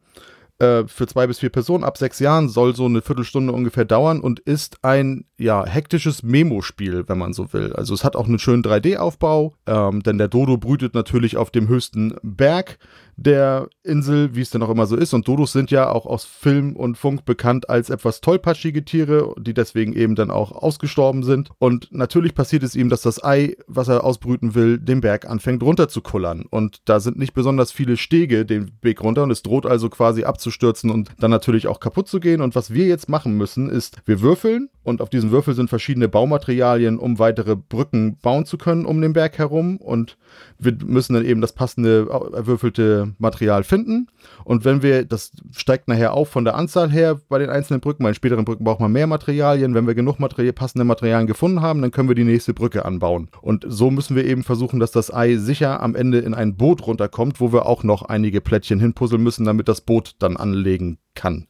äh, 0.60 0.86
für 0.86 1.06
zwei 1.06 1.26
bis 1.26 1.38
vier 1.38 1.48
Personen 1.48 1.84
ab 1.84 1.96
sechs 1.96 2.18
Jahren, 2.18 2.48
soll 2.48 2.76
so 2.76 2.84
eine 2.84 3.00
Viertelstunde 3.00 3.52
ungefähr 3.52 3.86
dauern 3.86 4.20
und 4.20 4.40
ist 4.40 4.76
ein 4.82 5.24
ja, 5.38 5.64
hektisches 5.64 6.22
Memo-Spiel, 6.22 7.08
wenn 7.08 7.16
man 7.16 7.32
so 7.32 7.52
will. 7.54 7.72
Also 7.72 7.94
es 7.94 8.04
hat 8.04 8.14
auch 8.14 8.26
einen 8.26 8.38
schönen 8.38 8.62
3D-Aufbau, 8.62 9.54
ähm, 9.66 10.02
denn 10.02 10.18
der 10.18 10.28
Dodo 10.28 10.58
brütet 10.58 10.94
natürlich 10.94 11.38
auf 11.38 11.50
dem 11.50 11.68
höchsten 11.68 12.14
Berg 12.22 12.78
der 13.20 13.68
Insel, 13.82 14.34
wie 14.34 14.40
es 14.40 14.48
denn 14.48 14.62
auch 14.62 14.70
immer 14.70 14.86
so 14.86 14.96
ist. 14.96 15.12
Und 15.12 15.28
Dodos 15.28 15.52
sind 15.52 15.70
ja 15.70 15.90
auch 15.90 16.06
aus 16.06 16.24
Film 16.24 16.74
und 16.74 16.96
Funk 16.96 17.26
bekannt 17.26 17.68
als 17.68 17.90
etwas 17.90 18.22
tollpatschige 18.22 18.84
Tiere, 18.84 19.34
die 19.38 19.52
deswegen 19.52 19.92
eben 19.92 20.14
dann 20.14 20.30
auch 20.30 20.52
ausgestorben 20.52 21.22
sind. 21.22 21.50
Und 21.58 21.88
natürlich 21.92 22.34
passiert 22.34 22.62
es 22.62 22.74
ihm, 22.74 22.88
dass 22.88 23.02
das 23.02 23.22
Ei, 23.22 23.56
was 23.66 23.88
er 23.88 24.04
ausbrüten 24.04 24.54
will, 24.54 24.78
den 24.78 25.02
Berg 25.02 25.28
anfängt 25.28 25.62
runterzukullern. 25.62 26.46
Und 26.48 26.80
da 26.86 26.98
sind 26.98 27.18
nicht 27.18 27.34
besonders 27.34 27.72
viele 27.72 27.98
Stege 27.98 28.46
den 28.46 28.70
Weg 28.80 29.02
runter 29.02 29.22
und 29.22 29.30
es 29.30 29.42
droht 29.42 29.66
also 29.66 29.90
quasi 29.90 30.24
abzustürzen 30.24 30.90
und 30.90 31.10
dann 31.18 31.30
natürlich 31.30 31.66
auch 31.66 31.78
kaputt 31.78 32.08
zu 32.08 32.20
gehen. 32.20 32.40
Und 32.40 32.54
was 32.54 32.72
wir 32.72 32.86
jetzt 32.86 33.10
machen 33.10 33.36
müssen, 33.36 33.68
ist, 33.68 33.98
wir 34.06 34.22
würfeln 34.22 34.70
und 34.82 35.02
auf 35.02 35.10
diesen 35.10 35.30
Würfel 35.30 35.54
sind 35.54 35.68
verschiedene 35.68 36.08
Baumaterialien, 36.08 36.98
um 36.98 37.18
weitere 37.18 37.54
Brücken 37.54 38.16
bauen 38.16 38.46
zu 38.46 38.56
können 38.56 38.86
um 38.86 39.02
den 39.02 39.12
Berg 39.12 39.36
herum. 39.36 39.76
Und 39.76 40.16
wir 40.58 40.74
müssen 40.84 41.12
dann 41.12 41.24
eben 41.26 41.42
das 41.42 41.52
passende 41.52 42.08
erwürfelte 42.32 43.09
Material 43.18 43.64
finden. 43.64 44.08
Und 44.44 44.64
wenn 44.64 44.82
wir, 44.82 45.04
das 45.04 45.32
steigt 45.52 45.88
nachher 45.88 46.14
auf 46.14 46.28
von 46.28 46.44
der 46.44 46.54
Anzahl 46.54 46.90
her 46.90 47.20
bei 47.28 47.38
den 47.38 47.50
einzelnen 47.50 47.80
Brücken, 47.80 48.02
bei 48.02 48.10
den 48.10 48.14
späteren 48.14 48.44
Brücken 48.44 48.64
braucht 48.64 48.80
man 48.80 48.92
mehr 48.92 49.06
Materialien. 49.06 49.74
Wenn 49.74 49.86
wir 49.86 49.94
genug 49.94 50.18
Material, 50.18 50.52
passende 50.52 50.84
Materialien 50.84 51.26
gefunden 51.26 51.60
haben, 51.60 51.82
dann 51.82 51.90
können 51.90 52.08
wir 52.08 52.14
die 52.14 52.24
nächste 52.24 52.54
Brücke 52.54 52.84
anbauen. 52.84 53.28
Und 53.42 53.64
so 53.68 53.90
müssen 53.90 54.16
wir 54.16 54.24
eben 54.24 54.42
versuchen, 54.42 54.80
dass 54.80 54.90
das 54.90 55.12
Ei 55.12 55.36
sicher 55.36 55.80
am 55.82 55.94
Ende 55.94 56.18
in 56.18 56.34
ein 56.34 56.56
Boot 56.56 56.86
runterkommt, 56.86 57.40
wo 57.40 57.52
wir 57.52 57.66
auch 57.66 57.84
noch 57.84 58.02
einige 58.02 58.40
Plättchen 58.40 58.80
hinpuzzeln 58.80 59.22
müssen, 59.22 59.44
damit 59.44 59.68
das 59.68 59.80
Boot 59.80 60.14
dann 60.18 60.36
anlegen 60.36 60.98
kann. 61.14 61.46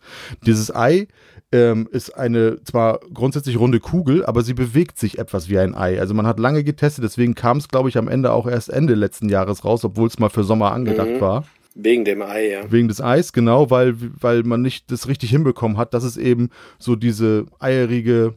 Dieses 0.46 0.74
Ei 0.74 1.08
ähm, 1.52 1.88
ist 1.90 2.10
eine 2.10 2.62
zwar 2.64 3.00
grundsätzlich 3.12 3.58
runde 3.58 3.80
Kugel, 3.80 4.24
aber 4.24 4.42
sie 4.42 4.54
bewegt 4.54 4.98
sich 4.98 5.18
etwas 5.18 5.48
wie 5.48 5.58
ein 5.58 5.74
Ei. 5.74 6.00
Also 6.00 6.14
man 6.14 6.26
hat 6.26 6.38
lange 6.38 6.64
getestet, 6.64 7.04
deswegen 7.04 7.34
kam 7.34 7.58
es, 7.58 7.68
glaube 7.68 7.88
ich, 7.88 7.98
am 7.98 8.08
Ende 8.08 8.32
auch 8.32 8.46
erst 8.46 8.70
Ende 8.70 8.94
letzten 8.94 9.28
Jahres 9.28 9.64
raus, 9.64 9.84
obwohl 9.84 10.08
es 10.08 10.18
mal 10.18 10.30
für 10.30 10.44
Sommer 10.44 10.72
angedacht 10.72 11.10
mhm. 11.10 11.20
war. 11.20 11.44
Wegen 11.74 12.04
dem 12.04 12.22
Ei, 12.22 12.50
ja. 12.50 12.70
Wegen 12.70 12.88
des 12.88 13.00
Eis, 13.00 13.32
genau, 13.32 13.70
weil, 13.70 13.94
weil 13.98 14.42
man 14.42 14.60
nicht 14.60 14.90
das 14.90 15.08
richtig 15.08 15.30
hinbekommen 15.30 15.76
hat, 15.76 15.94
dass 15.94 16.04
es 16.04 16.16
eben 16.16 16.50
so 16.78 16.96
diese 16.96 17.46
eierige 17.58 18.34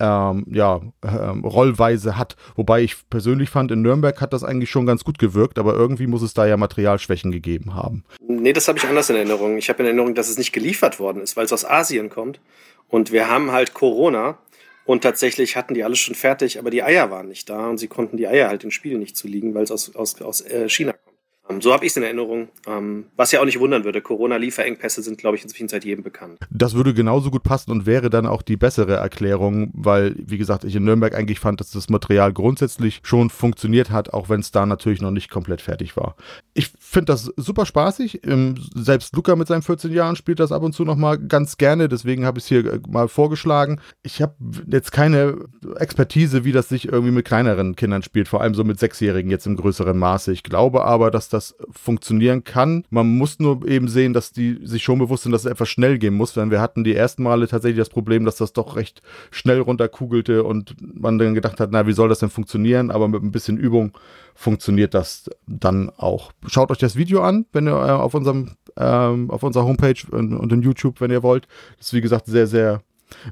ähm, 0.00 0.44
ja, 0.50 0.80
ähm, 1.02 1.44
Rollweise 1.44 2.16
hat. 2.16 2.36
Wobei 2.56 2.82
ich 2.82 3.08
persönlich 3.10 3.50
fand, 3.50 3.70
in 3.70 3.82
Nürnberg 3.82 4.20
hat 4.20 4.32
das 4.32 4.44
eigentlich 4.44 4.70
schon 4.70 4.86
ganz 4.86 5.04
gut 5.04 5.18
gewirkt, 5.18 5.58
aber 5.58 5.74
irgendwie 5.74 6.06
muss 6.06 6.22
es 6.22 6.34
da 6.34 6.46
ja 6.46 6.56
Materialschwächen 6.56 7.30
gegeben 7.30 7.74
haben. 7.74 8.04
Nee, 8.26 8.52
das 8.52 8.68
habe 8.68 8.78
ich 8.78 8.86
anders 8.86 9.10
in 9.10 9.16
Erinnerung. 9.16 9.56
Ich 9.58 9.68
habe 9.68 9.80
in 9.80 9.86
Erinnerung, 9.86 10.14
dass 10.14 10.28
es 10.28 10.38
nicht 10.38 10.52
geliefert 10.52 10.98
worden 10.98 11.22
ist, 11.22 11.36
weil 11.36 11.44
es 11.44 11.52
aus 11.52 11.64
Asien 11.64 12.10
kommt. 12.10 12.40
Und 12.88 13.12
wir 13.12 13.28
haben 13.30 13.52
halt 13.52 13.74
Corona 13.74 14.38
und 14.84 15.02
tatsächlich 15.02 15.56
hatten 15.56 15.74
die 15.74 15.84
alles 15.84 15.98
schon 15.98 16.14
fertig, 16.14 16.58
aber 16.58 16.70
die 16.70 16.82
Eier 16.82 17.10
waren 17.10 17.28
nicht 17.28 17.48
da 17.48 17.68
und 17.68 17.78
sie 17.78 17.88
konnten 17.88 18.16
die 18.16 18.28
Eier 18.28 18.48
halt 18.48 18.64
im 18.64 18.70
Spiel 18.70 18.98
nicht 18.98 19.16
zuliegen, 19.16 19.54
weil 19.54 19.64
es 19.64 19.70
aus, 19.70 19.94
aus, 19.96 20.20
aus 20.20 20.40
äh, 20.42 20.68
China 20.68 20.92
kommt. 20.92 21.13
Ähm, 21.48 21.60
so 21.60 21.72
habe 21.72 21.84
ich 21.84 21.92
es 21.92 21.96
in 21.96 22.02
Erinnerung. 22.02 22.48
Ähm, 22.66 23.06
was 23.16 23.32
ja 23.32 23.40
auch 23.40 23.44
nicht 23.44 23.60
wundern 23.60 23.84
würde. 23.84 24.00
Corona-Lieferengpässe 24.00 25.02
sind, 25.02 25.18
glaube 25.18 25.36
ich, 25.36 25.42
inzwischen 25.42 25.68
seit 25.68 25.84
jedem 25.84 26.02
bekannt. 26.02 26.38
Das 26.50 26.74
würde 26.74 26.94
genauso 26.94 27.30
gut 27.30 27.42
passen 27.42 27.70
und 27.70 27.86
wäre 27.86 28.10
dann 28.10 28.26
auch 28.26 28.42
die 28.42 28.56
bessere 28.56 28.94
Erklärung, 28.94 29.70
weil, 29.74 30.14
wie 30.18 30.38
gesagt, 30.38 30.64
ich 30.64 30.74
in 30.76 30.84
Nürnberg 30.84 31.14
eigentlich 31.14 31.40
fand, 31.40 31.60
dass 31.60 31.70
das 31.70 31.88
Material 31.88 32.32
grundsätzlich 32.32 33.00
schon 33.02 33.30
funktioniert 33.30 33.90
hat, 33.90 34.12
auch 34.12 34.28
wenn 34.28 34.40
es 34.40 34.50
da 34.50 34.64
natürlich 34.66 35.00
noch 35.00 35.10
nicht 35.10 35.30
komplett 35.30 35.60
fertig 35.60 35.96
war. 35.96 36.16
Ich 36.54 36.72
finde 36.78 37.06
das 37.06 37.32
super 37.36 37.66
spaßig. 37.66 38.26
Ähm, 38.26 38.54
selbst 38.74 39.14
Luca 39.14 39.36
mit 39.36 39.48
seinen 39.48 39.62
14 39.62 39.92
Jahren 39.92 40.16
spielt 40.16 40.40
das 40.40 40.52
ab 40.52 40.62
und 40.62 40.72
zu 40.72 40.84
noch 40.84 40.96
mal 40.96 41.18
ganz 41.18 41.58
gerne. 41.58 41.88
Deswegen 41.88 42.24
habe 42.24 42.38
ich 42.38 42.44
es 42.44 42.48
hier 42.48 42.64
äh, 42.64 42.80
mal 42.88 43.08
vorgeschlagen. 43.08 43.80
Ich 44.02 44.22
habe 44.22 44.34
jetzt 44.66 44.92
keine 44.92 45.36
Expertise, 45.76 46.44
wie 46.44 46.52
das 46.52 46.68
sich 46.68 46.88
irgendwie 46.88 47.12
mit 47.12 47.26
kleineren 47.26 47.76
Kindern 47.76 48.02
spielt, 48.02 48.28
vor 48.28 48.40
allem 48.40 48.54
so 48.54 48.64
mit 48.64 48.78
Sechsjährigen 48.78 49.30
jetzt 49.30 49.46
im 49.46 49.56
größeren 49.56 49.98
Maße. 49.98 50.32
Ich 50.32 50.42
glaube 50.42 50.84
aber, 50.84 51.10
dass 51.10 51.28
das 51.34 51.54
funktionieren 51.70 52.44
kann. 52.44 52.84
Man 52.90 53.18
muss 53.18 53.38
nur 53.38 53.66
eben 53.68 53.88
sehen, 53.88 54.12
dass 54.12 54.32
die 54.32 54.60
sich 54.62 54.82
schon 54.82 54.98
bewusst 54.98 55.24
sind, 55.24 55.32
dass 55.32 55.44
es 55.44 55.50
etwas 55.50 55.68
schnell 55.68 55.98
gehen 55.98 56.14
muss, 56.14 56.32
denn 56.32 56.50
wir 56.50 56.60
hatten 56.60 56.84
die 56.84 56.94
ersten 56.94 57.22
Male 57.22 57.46
tatsächlich 57.46 57.78
das 57.78 57.90
Problem, 57.90 58.24
dass 58.24 58.36
das 58.36 58.52
doch 58.52 58.76
recht 58.76 59.02
schnell 59.30 59.60
runterkugelte 59.60 60.44
und 60.44 60.76
man 60.80 61.18
dann 61.18 61.34
gedacht 61.34 61.60
hat, 61.60 61.70
na, 61.72 61.86
wie 61.86 61.92
soll 61.92 62.08
das 62.08 62.20
denn 62.20 62.30
funktionieren? 62.30 62.90
Aber 62.90 63.08
mit 63.08 63.22
ein 63.22 63.32
bisschen 63.32 63.58
Übung 63.58 63.92
funktioniert 64.34 64.94
das 64.94 65.28
dann 65.46 65.90
auch. 65.96 66.32
Schaut 66.46 66.70
euch 66.70 66.78
das 66.78 66.96
Video 66.96 67.22
an, 67.22 67.46
wenn 67.52 67.68
ihr 67.68 67.74
äh, 67.74 67.90
auf 67.90 68.14
unserem 68.14 68.52
ähm, 68.76 69.30
auf 69.30 69.42
unserer 69.42 69.64
Homepage 69.64 69.94
und, 70.10 70.34
und 70.34 70.52
in 70.52 70.62
YouTube, 70.62 71.00
wenn 71.00 71.10
ihr 71.10 71.22
wollt. 71.22 71.46
Das 71.78 71.88
ist 71.88 71.92
wie 71.92 72.00
gesagt 72.00 72.26
sehr, 72.26 72.46
sehr 72.46 72.82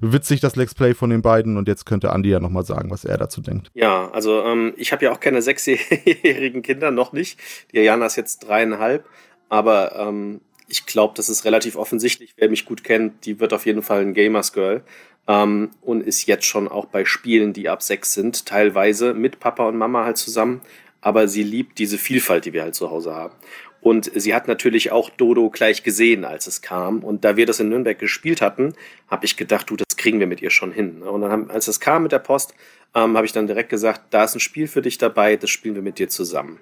witzig, 0.01 0.41
das 0.41 0.57
Let's 0.57 0.75
Play 0.75 0.95
von 0.95 1.11
den 1.11 1.23
beiden. 1.23 1.57
Und 1.57 1.69
jetzt 1.69 1.87
könnte 1.87 2.13
Andi 2.13 2.31
ja 2.31 2.41
nochmal 2.41 2.65
sagen, 2.65 2.91
was 2.91 3.05
er 3.05 3.19
dazu 3.19 3.41
denkt. 3.41 3.71
Ja, 3.75 4.11
also 4.11 4.43
ähm, 4.43 4.75
ich 4.77 4.93
habe 4.93 5.05
ja 5.05 5.13
auch 5.13 5.21
keine 5.21 5.43
sechsjährigen 5.43 6.63
Kinder, 6.63 6.91
noch 6.91 7.13
nicht. 7.13 7.39
Die 7.73 7.79
Jana 7.79 8.07
ist 8.07 8.17
jetzt 8.17 8.41
dreieinhalb. 8.41 9.05
Aber 9.49 9.97
ähm, 9.97 10.41
ich 10.69 10.87
glaube, 10.87 11.15
das 11.17 11.29
ist 11.29 11.45
relativ 11.45 11.77
offensichtlich. 11.77 12.35
Wer 12.37 12.49
mich 12.49 12.65
gut 12.65 12.83
kennt, 12.83 13.27
die 13.27 13.41
wird 13.41 13.53
auf 13.53 13.67
jeden 13.67 13.83
Fall 13.83 14.01
ein 14.01 14.15
Gamers 14.15 14.53
Girl. 14.53 14.83
Ähm, 15.29 15.71
und 15.83 16.03
ist 16.03 16.27
jetzt 16.27 16.47
schon 16.47 16.67
auch 16.67 16.87
bei 16.87 17.05
Spielen, 17.05 17.53
die 17.53 17.69
ab 17.69 17.83
sechs 17.83 18.15
sind, 18.15 18.47
teilweise 18.47 19.15
mit 19.15 19.39
Papa 19.39 19.69
und 19.69 19.77
Mama 19.77 20.05
halt 20.05 20.17
zusammen. 20.17 20.63
Aber 21.01 21.29
sie 21.29 21.43
liebt 21.43 21.79
diese 21.79 21.99
Vielfalt, 21.99 22.45
die 22.45 22.53
wir 22.53 22.63
halt 22.63 22.75
zu 22.75 22.91
Hause 22.91 23.15
haben. 23.15 23.35
Und 23.83 24.13
sie 24.15 24.33
hat 24.33 24.47
natürlich 24.47 24.93
auch 24.93 25.11
Dodo 25.11 25.51
gleich 25.51 25.83
gesehen, 25.83 26.25
als 26.25 26.47
es 26.47 26.63
kam. 26.63 27.01
Und 27.03 27.25
da 27.25 27.37
wir 27.37 27.47
das 27.47 27.59
in 27.59 27.69
Nürnberg 27.69 27.99
gespielt 27.99 28.41
hatten, 28.41 28.75
habe 29.09 29.25
ich 29.25 29.37
gedacht, 29.37 29.69
du, 29.69 29.77
das 29.77 29.97
kriegen 29.97 30.21
wir 30.21 30.29
mit 30.29 30.41
ihr 30.41 30.51
schon 30.51 30.71
hin. 30.71 31.03
Und 31.03 31.21
dann, 31.21 31.33
haben, 31.33 31.51
als 31.51 31.67
es 31.67 31.81
kam 31.81 32.05
mit 32.05 32.13
der 32.13 32.21
Post, 32.21 32.55
ähm, 32.95 33.17
habe 33.17 33.27
ich 33.27 33.33
dann 33.33 33.49
direkt 33.49 33.71
gesagt, 33.71 34.03
da 34.11 34.23
ist 34.23 34.37
ein 34.37 34.41
Spiel 34.41 34.69
für 34.69 34.83
dich 34.83 34.99
dabei, 34.99 35.35
das 35.35 35.51
spielen 35.51 35.75
wir 35.75 35.83
mit 35.83 35.99
dir 35.99 36.09
zusammen. 36.09 36.61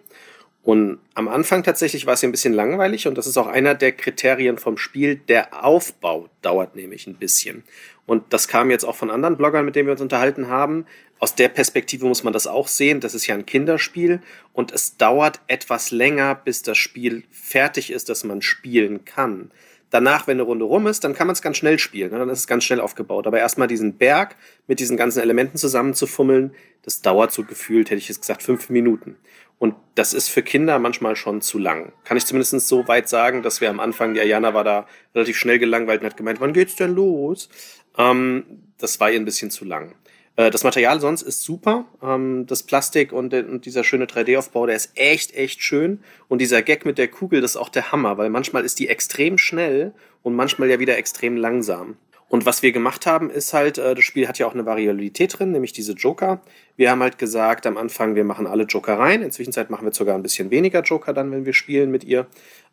Und 0.63 0.99
am 1.15 1.29
Anfang 1.29 1.63
tatsächlich 1.63 2.07
war 2.07 2.15
es 2.15 2.25
ein 2.25 2.33
bisschen 2.33 2.53
langweilig 2.55 3.07
und 3.07 3.17
das 3.17 3.27
ist 3.27 3.37
auch 3.37 3.47
einer 3.47 3.75
der 3.75 3.93
Kriterien 3.93 4.57
vom 4.57 4.79
Spiel. 4.79 5.17
Der 5.17 5.65
Aufbau 5.65 6.29
dauert 6.43 6.75
nämlich 6.75 7.07
ein 7.07 7.17
bisschen. 7.17 7.65
Und 8.07 8.33
das 8.33 8.49
kam 8.49 8.71
jetzt 8.71 8.85
auch 8.85 8.97
von 8.97 9.11
anderen 9.11 9.37
Bloggern, 9.37 9.65
mit 9.65 9.77
denen 9.77 9.89
wir 9.89 9.93
uns 9.93 10.03
unterhalten 10.03 10.49
haben. 10.49 10.87
Aus 11.21 11.35
der 11.35 11.51
Perspektive 11.51 12.07
muss 12.07 12.25
man 12.25 12.33
das 12.33 12.47
auch 12.47 12.67
sehen. 12.67 13.01
Das 13.01 13.15
ist 13.15 13.27
ja 13.27 13.35
ein 13.35 13.45
Kinderspiel 13.45 14.21
und 14.55 14.73
es 14.73 14.97
dauert 14.97 15.41
etwas 15.49 15.91
länger, 15.91 16.35
bis 16.35 16.63
das 16.63 16.79
Spiel 16.79 17.25
fertig 17.31 17.91
ist, 17.91 18.09
dass 18.09 18.25
man 18.25 18.41
spielen 18.41 19.05
kann. 19.05 19.51
Danach, 19.91 20.27
wenn 20.27 20.37
eine 20.37 20.45
Runde 20.45 20.65
rum 20.65 20.87
ist, 20.87 21.05
dann 21.05 21.15
kann 21.15 21.27
man 21.27 21.35
es 21.35 21.43
ganz 21.43 21.59
schnell 21.59 21.79
spielen. 21.79 22.11
Ne? 22.13 22.19
Dann 22.19 22.31
ist 22.31 22.39
es 22.39 22.47
ganz 22.47 22.65
schnell 22.65 22.81
aufgebaut. 22.81 23.27
Aber 23.27 23.39
erstmal 23.39 23.69
diesen 23.69 23.99
Berg 23.99 24.37
mit 24.67 24.81
diesen 24.81 24.97
ganzen 24.97 25.21
Elementen 25.21 25.59
zusammenzufummeln, 25.59 26.55
das 26.83 27.03
dauert 27.03 27.33
so 27.33 27.45
gefühlt, 27.45 27.91
hätte 27.91 27.99
ich 27.99 28.09
jetzt 28.09 28.23
gesagt, 28.23 28.43
fünf 28.43 28.71
Minuten. 28.71 29.17
Und 29.59 29.75
das 29.97 30.15
ist 30.15 30.29
für 30.29 30.43
Kinder 30.43 30.79
manchmal 30.79 31.17
schon 31.17 31.43
zu 31.43 31.59
lang. 31.59 31.93
Kann 32.05 32.17
ich 32.17 32.25
zumindest 32.25 32.67
so 32.67 32.89
weit 32.89 33.11
sagen, 33.11 33.43
dass 33.43 33.61
wir 33.61 33.69
am 33.69 33.81
Anfang, 33.81 34.15
die 34.15 34.21
Ayana 34.21 34.55
war 34.55 34.65
da 34.65 34.87
relativ 35.15 35.37
schnell 35.37 35.59
gelangweilt 35.59 36.01
und 36.01 36.07
hat 36.07 36.17
gemeint, 36.17 36.41
wann 36.41 36.55
geht's 36.55 36.77
denn 36.77 36.95
los? 36.95 37.51
Ähm, 37.99 38.45
das 38.79 39.01
war 39.01 39.11
ihr 39.11 39.21
ein 39.21 39.27
bisschen 39.27 39.51
zu 39.51 39.67
lang. 39.67 39.95
Äh, 40.37 40.51
das 40.51 40.65
Material 40.65 41.01
sonst 41.01 41.23
ist 41.23 41.43
super. 41.43 41.85
Ähm, 42.03 42.47
das 42.47 42.63
Plastik 42.63 43.13
und, 43.13 43.35
dieser 43.65 43.85
schöne 43.85 44.07
3D-Aufbau, 44.07 44.67
der 44.67 44.77
ist 44.77 44.93
echt, 44.95 45.35
echt 45.35 45.63
schön. 45.63 46.01
Und 46.29 46.41
dieser 46.41 46.63
Gag 46.63 46.85
mit 46.85 46.99
der 46.99 47.09
Kugel, 47.09 47.41
das 47.41 47.53
ist 47.53 47.57
auch 47.57 47.69
der 47.69 47.93
Hammer, 47.93 48.19
weil 48.19 48.31
manchmal 48.31 48.65
ist 48.65 48.79
die 48.79 48.89
extrem 48.89 49.39
schnell 49.39 49.93
und 50.23 50.35
manchmal 50.35 50.71
ja 50.71 50.79
wieder 50.79 50.97
extrem 50.99 51.37
langsam. 51.37 51.97
Und 52.31 52.47
was 52.47 52.63
wir 52.63 52.71
gemacht 52.71 53.07
haben, 53.07 53.29
ist 53.29 53.53
halt, 53.55 53.77
äh, 53.79 53.97
das 53.97 54.05
Spiel 54.05 54.29
hat 54.29 54.39
ja 54.39 54.47
auch 54.47 54.55
eine 54.55 54.65
Variabilität 54.65 55.37
drin, 55.37 55.51
nämlich 55.51 55.73
diese 55.73 55.95
Joker. 55.95 56.41
Wir 56.77 56.89
haben 56.89 57.03
halt 57.03 57.19
gesagt, 57.19 57.67
am 57.67 57.77
Anfang, 57.77 58.15
wir 58.15 58.23
machen 58.23 58.47
alle 58.47 58.63
Joker 58.63 59.01
rein. 59.01 59.23
Inzwischen 59.23 59.53
machen 59.69 59.85
wir 59.85 59.93
sogar 59.93 60.15
ein 60.15 60.23
bisschen 60.23 60.53
weniger 60.53 60.83
Joker 60.83 61.13
dann, 61.13 61.33
wenn 61.33 61.45
wir 61.45 61.55
spielen 61.55 61.91
mit 61.91 62.05
ihr. 62.05 62.29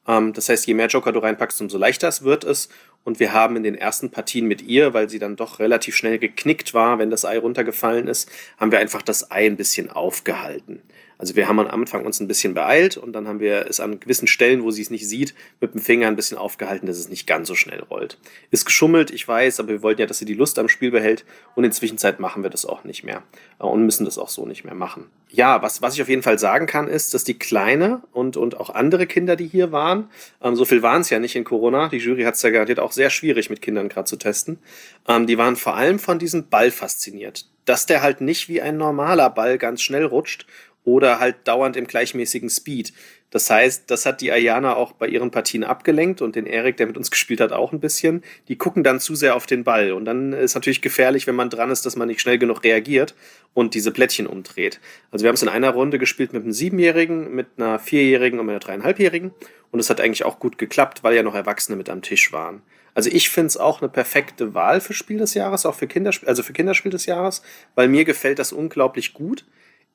Ähm, 0.07 0.33
das 0.33 0.49
heißt, 0.49 0.65
je 0.67 0.73
mehr 0.73 0.87
Joker 0.87 1.11
du 1.11 1.19
reinpackst, 1.19 1.61
umso 1.61 1.77
leichter 1.77 2.11
wird 2.21 2.43
es. 2.43 2.69
Und 3.03 3.19
wir 3.19 3.31
haben 3.31 3.55
in 3.55 3.63
den 3.63 3.75
ersten 3.75 4.09
Partien 4.09 4.47
mit 4.47 4.61
ihr, 4.61 4.93
weil 4.93 5.09
sie 5.09 5.19
dann 5.19 5.35
doch 5.35 5.59
relativ 5.59 5.95
schnell 5.95 6.19
geknickt 6.19 6.73
war, 6.73 6.99
wenn 6.99 7.09
das 7.09 7.23
Ei 7.23 7.37
runtergefallen 7.37 8.07
ist, 8.07 8.29
haben 8.57 8.71
wir 8.71 8.79
einfach 8.79 9.01
das 9.01 9.31
Ei 9.31 9.45
ein 9.45 9.55
bisschen 9.55 9.89
aufgehalten. 9.89 10.81
Also 11.17 11.35
wir 11.35 11.47
haben 11.47 11.59
am 11.59 11.67
Anfang 11.67 12.05
uns 12.05 12.19
ein 12.19 12.27
bisschen 12.27 12.53
beeilt 12.53 12.97
und 12.97 13.13
dann 13.13 13.27
haben 13.27 13.39
wir 13.39 13.67
es 13.67 13.79
an 13.79 13.99
gewissen 13.99 14.27
Stellen, 14.27 14.63
wo 14.63 14.71
sie 14.71 14.81
es 14.81 14.89
nicht 14.89 15.07
sieht, 15.07 15.33
mit 15.59 15.73
dem 15.73 15.81
Finger 15.81 16.07
ein 16.07 16.15
bisschen 16.15 16.37
aufgehalten, 16.37 16.85
dass 16.85 16.97
es 16.97 17.09
nicht 17.09 17.25
ganz 17.25 17.47
so 17.47 17.55
schnell 17.55 17.81
rollt. 17.81 18.17
Ist 18.51 18.65
geschummelt, 18.65 19.11
ich 19.11 19.27
weiß, 19.27 19.59
aber 19.59 19.69
wir 19.69 19.83
wollten 19.83 20.01
ja, 20.01 20.07
dass 20.07 20.19
sie 20.19 20.25
die 20.25 20.33
Lust 20.33 20.59
am 20.59 20.69
Spiel 20.69 20.91
behält 20.91 21.25
und 21.55 21.63
in 21.63 21.71
Zwischenzeit 21.71 22.19
machen 22.19 22.43
wir 22.43 22.49
das 22.49 22.65
auch 22.65 22.83
nicht 22.83 23.03
mehr 23.03 23.23
äh, 23.59 23.63
und 23.63 23.83
müssen 23.83 24.05
das 24.05 24.17
auch 24.17 24.29
so 24.29 24.45
nicht 24.45 24.63
mehr 24.63 24.75
machen. 24.75 25.05
Ja, 25.29 25.61
was, 25.61 25.81
was 25.81 25.95
ich 25.95 26.01
auf 26.01 26.07
jeden 26.07 26.23
Fall 26.23 26.39
sagen 26.39 26.67
kann, 26.67 26.87
ist, 26.87 27.13
dass 27.13 27.23
die 27.23 27.37
Kleine 27.37 28.01
und, 28.13 28.37
und 28.37 28.57
auch 28.57 28.69
andere 28.69 29.07
Kinder, 29.07 29.35
die 29.35 29.47
hier 29.47 29.71
waren, 29.71 30.09
ähm, 30.41 30.55
so 30.55 30.65
viel 30.65 30.81
waren 30.81 31.01
es 31.01 31.09
ja 31.09 31.19
nicht 31.19 31.35
in 31.35 31.43
Corona, 31.43 31.89
die 31.89 31.97
Jury 31.97 32.23
hat 32.23 32.35
es 32.35 32.41
ja 32.43 32.49
garantiert 32.49 32.79
auch 32.79 32.91
sehr 32.91 33.09
schwierig 33.09 33.49
mit 33.49 33.61
Kindern 33.61 33.89
gerade 33.89 34.05
zu 34.05 34.15
testen, 34.17 34.59
ähm, 35.07 35.27
die 35.27 35.37
waren 35.37 35.55
vor 35.55 35.75
allem 35.75 35.99
von 35.99 36.19
diesem 36.19 36.47
Ball 36.47 36.71
fasziniert. 36.71 37.45
Dass 37.65 37.85
der 37.85 38.01
halt 38.01 38.21
nicht 38.21 38.47
wie 38.47 38.61
ein 38.61 38.77
normaler 38.77 39.29
Ball 39.29 39.57
ganz 39.57 39.81
schnell 39.81 40.05
rutscht 40.05 40.45
oder 40.87 41.19
halt 41.19 41.35
dauernd 41.43 41.75
im 41.75 41.85
gleichmäßigen 41.85 42.49
Speed. 42.49 42.93
Das 43.29 43.49
heißt, 43.49 43.91
das 43.91 44.05
hat 44.05 44.21
die 44.21 44.31
Ayana 44.31 44.77
auch 44.77 44.93
bei 44.93 45.05
ihren 45.05 45.31
Partien 45.31 45.65
abgelenkt 45.65 46.21
und 46.21 46.37
den 46.37 46.45
Erik, 46.45 46.77
der 46.77 46.87
mit 46.87 46.95
uns 46.95 47.11
gespielt 47.11 47.41
hat, 47.41 47.51
auch 47.51 47.73
ein 47.73 47.81
bisschen. 47.81 48.23
Die 48.47 48.57
gucken 48.57 48.85
dann 48.85 49.01
zu 49.01 49.13
sehr 49.13 49.35
auf 49.35 49.45
den 49.45 49.65
Ball 49.65 49.91
und 49.91 50.05
dann 50.05 50.31
ist 50.31 50.55
natürlich 50.55 50.81
gefährlich, 50.81 51.27
wenn 51.27 51.35
man 51.35 51.49
dran 51.49 51.71
ist, 51.71 51.85
dass 51.85 51.97
man 51.97 52.07
nicht 52.07 52.21
schnell 52.21 52.37
genug 52.37 52.63
reagiert 52.63 53.15
und 53.53 53.73
diese 53.73 53.91
Plättchen 53.91 54.27
umdreht. 54.27 54.79
Also 55.11 55.23
wir 55.23 55.27
haben 55.27 55.35
es 55.35 55.43
in 55.43 55.49
einer 55.49 55.71
Runde 55.71 55.99
gespielt 55.99 56.31
mit 56.31 56.43
einem 56.43 56.53
Siebenjährigen, 56.53 57.35
mit 57.35 57.47
einer 57.57 57.79
Vierjährigen 57.79 58.39
und 58.39 58.49
einer 58.49 58.59
Dreieinhalbjährigen 58.59 59.31
und 59.71 59.81
es 59.81 59.89
hat 59.89 59.99
eigentlich 59.99 60.23
auch 60.23 60.39
gut 60.39 60.57
geklappt, 60.57 61.03
weil 61.03 61.17
ja 61.17 61.23
noch 61.23 61.35
Erwachsene 61.35 61.75
mit 61.75 61.89
am 61.89 62.01
Tisch 62.01 62.31
waren. 62.31 62.61
Also 62.93 63.09
ich 63.11 63.29
finde 63.29 63.47
es 63.47 63.57
auch 63.57 63.81
eine 63.81 63.89
perfekte 63.89 64.53
Wahl 64.53 64.79
für 64.79 64.93
Spiel 64.93 65.17
des 65.17 65.33
Jahres, 65.33 65.65
auch 65.65 65.75
für 65.75 65.85
Kinderspiel, 65.85 66.29
also 66.29 66.43
für 66.43 66.53
Kinderspiel 66.53 66.91
des 66.91 67.05
Jahres, 67.07 67.41
weil 67.75 67.89
mir 67.89 68.05
gefällt 68.05 68.39
das 68.39 68.53
unglaublich 68.53 69.13
gut. 69.13 69.43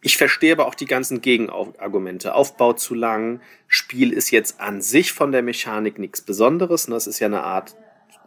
Ich 0.05 0.17
verstehe 0.17 0.53
aber 0.53 0.67
auch 0.67 0.75
die 0.75 0.87
ganzen 0.87 1.21
Gegenargumente. 1.23 2.35
Aufbau 2.35 2.73
zu 2.73 2.95
lang, 2.95 3.41
Spiel 3.69 4.13
ist 4.13 4.33
jetzt 4.33 4.61
an 4.61 4.83
sich 4.83 5.13
von 5.13 5.31
der 5.31 5.43
Mechanik 5.43 6.01
nichts 6.01 6.21
Besonderes. 6.21 6.87
Das 6.87 7.07
ist 7.07 7.21
ja 7.21 7.29
eine 7.29 7.45
Art 7.45 7.77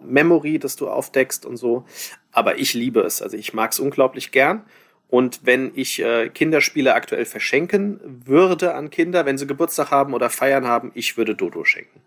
Memory, 0.02 0.58
das 0.58 0.78
du 0.78 0.88
aufdeckst 0.88 1.46
und 1.46 1.58
so. 1.58 1.86
Aber 2.32 2.60
ich 2.60 2.74
liebe 2.74 3.02
es. 3.02 3.22
Also 3.22 3.36
ich 3.36 3.54
mag 3.54 3.74
es 3.74 3.80
unglaublich 3.80 4.32
gern. 4.32 4.64
Und 5.10 5.42
wenn 5.44 5.74
ich 5.76 6.02
äh, 6.02 6.30
Kinderspiele 6.30 6.94
aktuell 6.94 7.26
verschenken 7.26 8.00
würde 8.26 8.74
an 8.74 8.90
Kinder, 8.90 9.26
wenn 9.26 9.38
sie 9.38 9.46
Geburtstag 9.46 9.92
haben 9.92 10.14
oder 10.14 10.30
feiern 10.30 10.66
haben, 10.66 10.92
ich 10.96 11.18
würde 11.18 11.36
Dodo 11.36 11.66
schenken. 11.66 12.00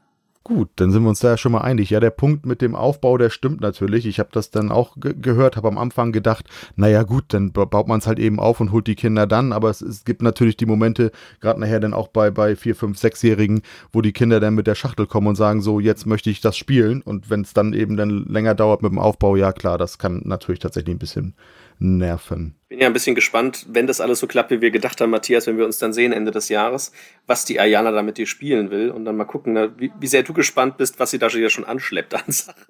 Gut, 0.49 0.71
dann 0.77 0.91
sind 0.91 1.03
wir 1.03 1.11
uns 1.11 1.21
da 1.21 1.29
ja 1.29 1.37
schon 1.37 1.53
mal 1.53 1.61
einig. 1.61 1.91
Ja, 1.91 2.01
der 2.01 2.09
Punkt 2.09 2.47
mit 2.47 2.63
dem 2.63 2.75
Aufbau, 2.75 3.19
der 3.19 3.29
stimmt 3.29 3.61
natürlich. 3.61 4.07
Ich 4.07 4.19
habe 4.19 4.31
das 4.33 4.51
dann 4.51 4.73
auch 4.73 4.97
ge 4.97 5.13
gehört, 5.15 5.59
habe 5.59 5.69
am 5.69 5.77
Anfang 5.77 6.11
gedacht, 6.11 6.49
naja 6.75 7.03
gut, 7.03 7.25
dann 7.35 7.53
baut 7.53 7.87
man 7.87 7.99
es 7.99 8.07
halt 8.07 8.19
eben 8.19 8.41
auf 8.41 8.59
und 8.59 8.73
holt 8.73 8.87
die 8.87 8.95
Kinder 8.95 9.27
dann. 9.27 9.53
Aber 9.53 9.69
es, 9.69 9.83
es 9.83 10.07
gibt 10.07 10.23
natürlich 10.23 10.57
die 10.57 10.65
Momente, 10.65 11.13
gerade 11.41 11.61
nachher 11.61 11.81
dann 11.81 11.93
auch 11.93 12.09
bei, 12.09 12.31
bei 12.31 12.57
vier, 12.57 12.75
fünf, 12.75 12.97
sechsjährigen, 12.97 13.61
wo 13.93 14.01
die 14.01 14.15
Kinder 14.15 14.41
dann 14.41 14.55
mit 14.55 14.67
der 14.67 14.75
Schachtel 14.75 15.07
kommen 15.07 15.27
und 15.27 15.37
sagen, 15.37 15.61
so, 15.61 15.81
jetzt 15.81 16.07
möchte 16.07 16.31
ich 16.31 16.41
das 16.41 16.57
spielen. 16.57 17.03
Und 17.03 17.29
wenn 17.29 17.43
es 17.43 17.53
dann 17.53 17.75
eben 17.75 17.99
dann 17.99 18.25
länger 18.25 18.55
dauert 18.55 18.81
mit 18.81 18.91
dem 18.91 18.99
Aufbau, 18.99 19.37
ja 19.37 19.53
klar, 19.53 19.77
das 19.77 19.99
kann 19.99 20.23
natürlich 20.25 20.61
tatsächlich 20.61 20.97
ein 20.97 20.99
bisschen 20.99 21.35
nerven. 21.79 22.55
Bin 22.69 22.81
ja 22.81 22.87
ein 22.87 22.93
bisschen 22.93 23.15
gespannt, 23.15 23.67
wenn 23.69 23.87
das 23.87 24.01
alles 24.01 24.21
so 24.21 24.27
klappt, 24.27 24.51
wie 24.51 24.61
wir 24.61 24.71
gedacht 24.71 25.01
haben, 25.01 25.11
Matthias, 25.11 25.47
wenn 25.47 25.59
wir 25.59 25.65
uns 25.65 25.79
dann 25.79 25.93
sehen 25.93 26.13
Ende 26.13 26.31
des 26.31 26.49
Jahres, 26.49 26.93
was 27.27 27.45
die 27.45 27.61
Ayana 27.61 27.91
da 27.91 28.03
mit 28.03 28.19
dir 28.19 28.27
spielen 28.27 28.71
will 28.71 28.91
und 28.91 29.05
dann 29.05 29.17
mal 29.17 29.25
gucken, 29.25 29.55
ne, 29.55 29.73
wie, 29.79 29.91
wie 29.99 30.07
sehr 30.07 30.23
du 30.23 30.33
gespannt 30.33 30.77
bist, 30.77 30.99
was 31.01 31.11
sie 31.11 31.19
da 31.19 31.31
schon 31.31 31.65
anschleppt 31.65 32.15
an 32.15 32.25
Sachen. 32.27 32.65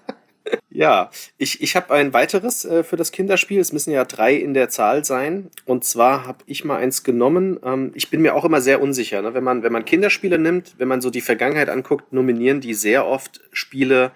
ja, 0.70 1.10
ich, 1.38 1.62
ich 1.62 1.76
habe 1.76 1.92
ein 1.94 2.12
weiteres 2.12 2.64
äh, 2.64 2.84
für 2.84 2.96
das 2.96 3.10
Kinderspiel. 3.10 3.60
Es 3.60 3.72
müssen 3.72 3.90
ja 3.90 4.04
drei 4.04 4.34
in 4.34 4.54
der 4.54 4.68
Zahl 4.68 5.04
sein. 5.04 5.50
Und 5.64 5.84
zwar 5.84 6.26
habe 6.26 6.44
ich 6.46 6.64
mal 6.64 6.76
eins 6.76 7.02
genommen. 7.02 7.58
Ähm, 7.64 7.92
ich 7.94 8.10
bin 8.10 8.22
mir 8.22 8.34
auch 8.34 8.44
immer 8.44 8.60
sehr 8.60 8.80
unsicher. 8.80 9.22
Ne? 9.22 9.34
Wenn, 9.34 9.44
man, 9.44 9.62
wenn 9.62 9.72
man 9.72 9.84
Kinderspiele 9.84 10.38
nimmt, 10.38 10.74
wenn 10.78 10.88
man 10.88 11.00
so 11.00 11.10
die 11.10 11.20
Vergangenheit 11.20 11.68
anguckt, 11.68 12.12
nominieren 12.12 12.60
die 12.60 12.74
sehr 12.74 13.06
oft 13.06 13.40
Spiele, 13.52 14.12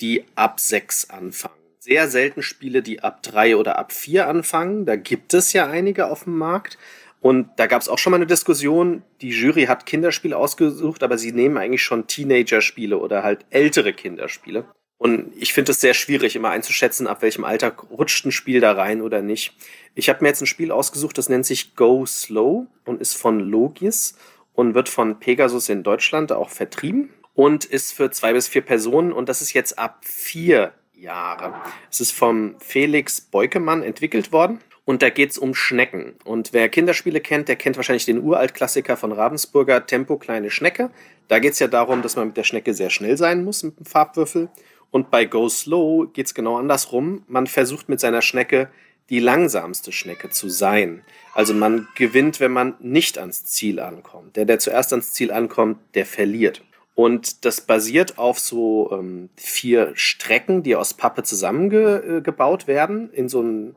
die 0.00 0.24
ab 0.34 0.58
sechs 0.60 1.10
anfangen 1.10 1.59
sehr 1.80 2.08
selten 2.08 2.42
Spiele, 2.42 2.82
die 2.82 3.02
ab 3.02 3.22
drei 3.22 3.56
oder 3.56 3.78
ab 3.78 3.92
vier 3.92 4.28
anfangen. 4.28 4.84
Da 4.84 4.96
gibt 4.96 5.32
es 5.32 5.54
ja 5.54 5.66
einige 5.66 6.08
auf 6.08 6.24
dem 6.24 6.36
Markt. 6.36 6.78
Und 7.20 7.48
da 7.56 7.66
gab 7.66 7.80
es 7.80 7.88
auch 7.88 7.98
schon 7.98 8.12
mal 8.12 8.16
eine 8.16 8.26
Diskussion. 8.26 9.02
Die 9.22 9.30
Jury 9.30 9.64
hat 9.64 9.86
Kinderspiele 9.86 10.36
ausgesucht, 10.36 11.02
aber 11.02 11.18
sie 11.18 11.32
nehmen 11.32 11.56
eigentlich 11.56 11.82
schon 11.82 12.06
Teenager-Spiele 12.06 12.98
oder 12.98 13.22
halt 13.22 13.46
ältere 13.50 13.92
Kinderspiele. 13.92 14.66
Und 14.98 15.32
ich 15.38 15.54
finde 15.54 15.72
es 15.72 15.80
sehr 15.80 15.94
schwierig, 15.94 16.36
immer 16.36 16.50
einzuschätzen, 16.50 17.06
ab 17.06 17.22
welchem 17.22 17.44
Alter 17.44 17.74
rutscht 17.90 18.26
ein 18.26 18.32
Spiel 18.32 18.60
da 18.60 18.72
rein 18.72 19.00
oder 19.00 19.22
nicht. 19.22 19.54
Ich 19.94 20.10
habe 20.10 20.22
mir 20.22 20.28
jetzt 20.28 20.42
ein 20.42 20.46
Spiel 20.46 20.70
ausgesucht, 20.70 21.16
das 21.16 21.30
nennt 21.30 21.46
sich 21.46 21.74
Go 21.74 22.04
Slow 22.04 22.66
und 22.84 23.00
ist 23.00 23.14
von 23.16 23.40
Logis 23.40 24.16
und 24.52 24.74
wird 24.74 24.90
von 24.90 25.18
Pegasus 25.18 25.70
in 25.70 25.82
Deutschland 25.82 26.32
auch 26.32 26.50
vertrieben 26.50 27.08
und 27.32 27.64
ist 27.64 27.92
für 27.92 28.10
zwei 28.10 28.34
bis 28.34 28.48
vier 28.48 28.60
Personen 28.60 29.12
und 29.12 29.30
das 29.30 29.40
ist 29.40 29.54
jetzt 29.54 29.78
ab 29.78 30.00
vier 30.02 30.74
Jahre. 31.00 31.54
Es 31.90 32.00
ist 32.00 32.12
vom 32.12 32.56
Felix 32.60 33.20
Beukemann 33.20 33.82
entwickelt 33.82 34.32
worden. 34.32 34.60
Und 34.84 35.02
da 35.02 35.10
geht 35.10 35.30
es 35.30 35.38
um 35.38 35.54
Schnecken. 35.54 36.14
Und 36.24 36.52
wer 36.52 36.68
Kinderspiele 36.68 37.20
kennt, 37.20 37.48
der 37.48 37.54
kennt 37.54 37.76
wahrscheinlich 37.76 38.06
den 38.06 38.22
Uralt-Klassiker 38.22 38.96
von 38.96 39.12
Ravensburger, 39.12 39.86
Tempo 39.86 40.16
kleine 40.16 40.50
Schnecke. 40.50 40.90
Da 41.28 41.38
geht 41.38 41.52
es 41.52 41.60
ja 41.60 41.68
darum, 41.68 42.02
dass 42.02 42.16
man 42.16 42.28
mit 42.28 42.36
der 42.36 42.42
Schnecke 42.42 42.74
sehr 42.74 42.90
schnell 42.90 43.16
sein 43.16 43.44
muss 43.44 43.62
mit 43.62 43.78
dem 43.78 43.86
Farbwürfel. 43.86 44.48
Und 44.90 45.10
bei 45.12 45.26
Go 45.26 45.48
Slow 45.48 46.08
geht 46.12 46.26
es 46.26 46.34
genau 46.34 46.56
andersrum. 46.56 47.22
Man 47.28 47.46
versucht 47.46 47.88
mit 47.88 48.00
seiner 48.00 48.22
Schnecke 48.22 48.68
die 49.10 49.20
langsamste 49.20 49.92
Schnecke 49.92 50.30
zu 50.30 50.48
sein. 50.48 51.02
Also 51.34 51.54
man 51.54 51.86
gewinnt, 51.94 52.40
wenn 52.40 52.52
man 52.52 52.74
nicht 52.80 53.18
ans 53.18 53.44
Ziel 53.44 53.78
ankommt. 53.78 54.36
Der, 54.36 54.44
der 54.44 54.58
zuerst 54.58 54.92
ans 54.92 55.12
Ziel 55.12 55.30
ankommt, 55.30 55.78
der 55.94 56.06
verliert. 56.06 56.62
Und 56.94 57.44
das 57.44 57.60
basiert 57.62 58.18
auf 58.18 58.38
so 58.38 58.90
ähm, 58.92 59.30
vier 59.36 59.92
Strecken, 59.94 60.62
die 60.62 60.76
aus 60.76 60.94
Pappe 60.94 61.22
zusammengebaut 61.22 62.66
werden, 62.66 63.10
in 63.12 63.28
so, 63.28 63.40
ein, 63.40 63.74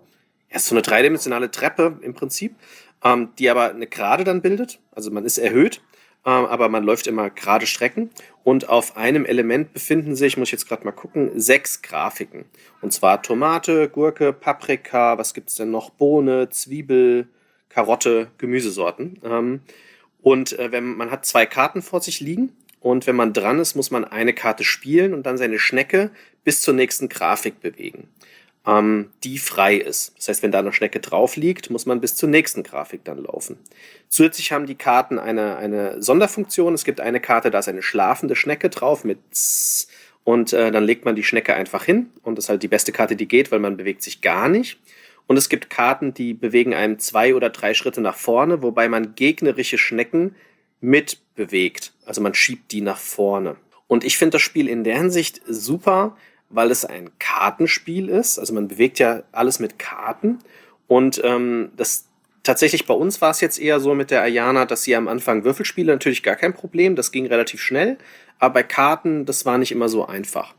ja, 0.52 0.60
so 0.60 0.76
eine 0.76 0.82
dreidimensionale 0.82 1.52
Treppe 1.52 2.00
im 2.02 2.14
Prinzip, 2.14 2.56
ähm, 3.04 3.30
die 3.40 3.50
aber 3.50 3.70
eine 3.70 3.88
Gerade 3.88 4.24
dann 4.24 4.42
bildet. 4.42 4.80
Also 4.92 5.12
man 5.12 5.26
ist 5.26 5.38
erhöht, 5.38 5.82
ähm, 6.26 6.46
aber 6.46 6.70
man 6.70 6.84
läuft 6.84 7.08
immer 7.08 7.30
gerade 7.30 7.66
Strecken. 7.66 8.10
Und 8.44 8.68
auf 8.68 8.98
einem 8.98 9.26
Element 9.26 9.74
befinden 9.74 10.16
sich, 10.16 10.36
muss 10.36 10.50
ich 10.50 10.54
jetzt 10.54 10.68
gerade 10.68 10.84
mal 10.84 10.92
gucken, 10.92 11.40
sechs 11.40 11.82
Grafiken. 11.82 12.46
Und 12.82 12.92
zwar 12.92 13.22
Tomate, 13.22 13.90
Gurke, 13.90 14.34
Paprika, 14.34 15.18
was 15.18 15.34
gibt's 15.34 15.56
denn 15.56 15.72
noch? 15.72 15.92
Bohne, 15.92 16.50
Zwiebel, 16.50 17.30
Karotte, 17.70 18.32
Gemüsesorten. 18.38 19.20
Ähm, 19.24 19.62
und 20.22 20.58
äh, 20.58 20.72
wenn 20.72 20.96
man 20.96 21.12
hat 21.12 21.26
zwei 21.26 21.46
Karten 21.46 21.82
vor 21.82 22.02
sich 22.02 22.20
liegen 22.20 22.54
und 22.84 23.08
wenn 23.08 23.16
man 23.16 23.32
dran 23.32 23.60
ist, 23.60 23.76
muss 23.76 23.92
man 23.92 24.04
eine 24.04 24.34
Karte 24.34 24.66
spielen 24.66 25.14
und 25.14 25.26
dann 25.26 25.38
seine 25.38 25.58
Schnecke 25.58 26.12
bis 26.44 26.62
zur 26.62 26.74
nächsten 26.74 27.08
Grafik 27.08 27.62
bewegen, 27.62 28.10
ähm, 28.68 29.10
die 29.24 29.38
frei 29.38 29.78
ist. 29.78 30.14
Das 30.18 30.28
heißt, 30.28 30.44
wenn 30.44 30.52
da 30.52 30.60
eine 30.60 30.74
Schnecke 30.74 31.00
drauf 31.00 31.38
liegt, 31.38 31.70
muss 31.70 31.86
man 31.86 32.02
bis 32.02 32.18
zur 32.18 32.28
nächsten 32.28 32.62
Grafik 32.62 33.06
dann 33.06 33.24
laufen. 33.24 33.58
Zusätzlich 34.10 34.52
haben 34.52 34.66
die 34.66 34.76
Karten 34.76 35.18
eine, 35.18 35.56
eine 35.56 36.02
Sonderfunktion. 36.02 36.74
Es 36.74 36.84
gibt 36.84 37.00
eine 37.00 37.22
Karte, 37.22 37.52
da 37.52 37.60
ist 37.60 37.70
eine 37.70 37.82
schlafende 37.82 38.36
Schnecke 38.36 38.70
drauf 38.70 39.06
mit 39.06 39.20
Z 39.32 39.88
und 40.26 40.52
äh, 40.52 40.70
dann 40.70 40.84
legt 40.84 41.06
man 41.06 41.16
die 41.16 41.24
Schnecke 41.24 41.54
einfach 41.54 41.86
hin 41.86 42.10
und 42.22 42.38
das 42.38 42.46
ist 42.46 42.50
halt 42.50 42.64
die 42.64 42.68
beste 42.68 42.92
Karte, 42.92 43.16
die 43.16 43.30
geht, 43.30 43.50
weil 43.54 43.60
man 43.60 43.78
bewegt 43.78 44.04
sich 44.04 44.20
gar 44.20 44.50
nicht. 44.50 44.78
Und 45.26 45.38
es 45.38 45.48
gibt 45.48 45.70
Karten, 45.70 46.14
die 46.14 46.34
bewegen 46.34 46.74
einem 46.74 47.00
zwei 47.00 47.34
oder 47.34 47.50
drei 47.50 47.74
Schritte 47.74 48.02
nach 48.02 48.18
vorne, 48.18 48.62
wobei 48.62 48.90
man 48.90 49.16
gegnerische 49.16 49.78
Schnecken 49.78 50.36
mitbewegt. 51.36 51.94
Also 52.06 52.22
man 52.22 52.34
schiebt 52.34 52.72
die 52.72 52.82
nach 52.82 52.98
vorne. 52.98 53.56
Und 53.88 54.04
ich 54.04 54.18
finde 54.18 54.34
das 54.34 54.42
Spiel 54.42 54.68
in 54.68 54.84
der 54.84 54.98
Hinsicht 54.98 55.42
super, 55.48 56.16
weil 56.50 56.72
es 56.72 56.86
ein 56.86 57.12
Kartenspiel 57.20 58.10
ist. 58.10 58.40
Also 58.40 58.54
man 58.54 58.68
bewegt 58.68 59.00
ja 59.00 59.24
alles 59.32 59.60
mit 59.60 59.80
Karten. 59.80 60.40
Und 60.88 61.22
ähm, 61.24 61.72
das 61.76 62.08
tatsächlich 62.44 62.86
bei 62.86 62.94
uns 62.94 63.22
war 63.22 63.32
es 63.32 63.42
jetzt 63.42 63.60
eher 63.60 63.80
so 63.80 63.96
mit 63.96 64.12
der 64.12 64.22
Ayana, 64.22 64.66
dass 64.66 64.84
sie 64.84 64.96
am 64.96 65.08
Anfang 65.08 65.44
Würfelspiele 65.44 65.92
natürlich 65.92 66.24
gar 66.24 66.36
kein 66.36 66.54
Problem, 66.54 66.96
das 66.96 67.12
ging 67.12 67.26
relativ 67.26 67.62
schnell. 67.62 67.98
Aber 68.40 68.56
bei 68.56 68.64
Karten, 68.64 69.26
das 69.26 69.46
war 69.46 69.58
nicht 69.58 69.72
immer 69.72 69.90
so 69.90 70.06
einfach. 70.06 70.54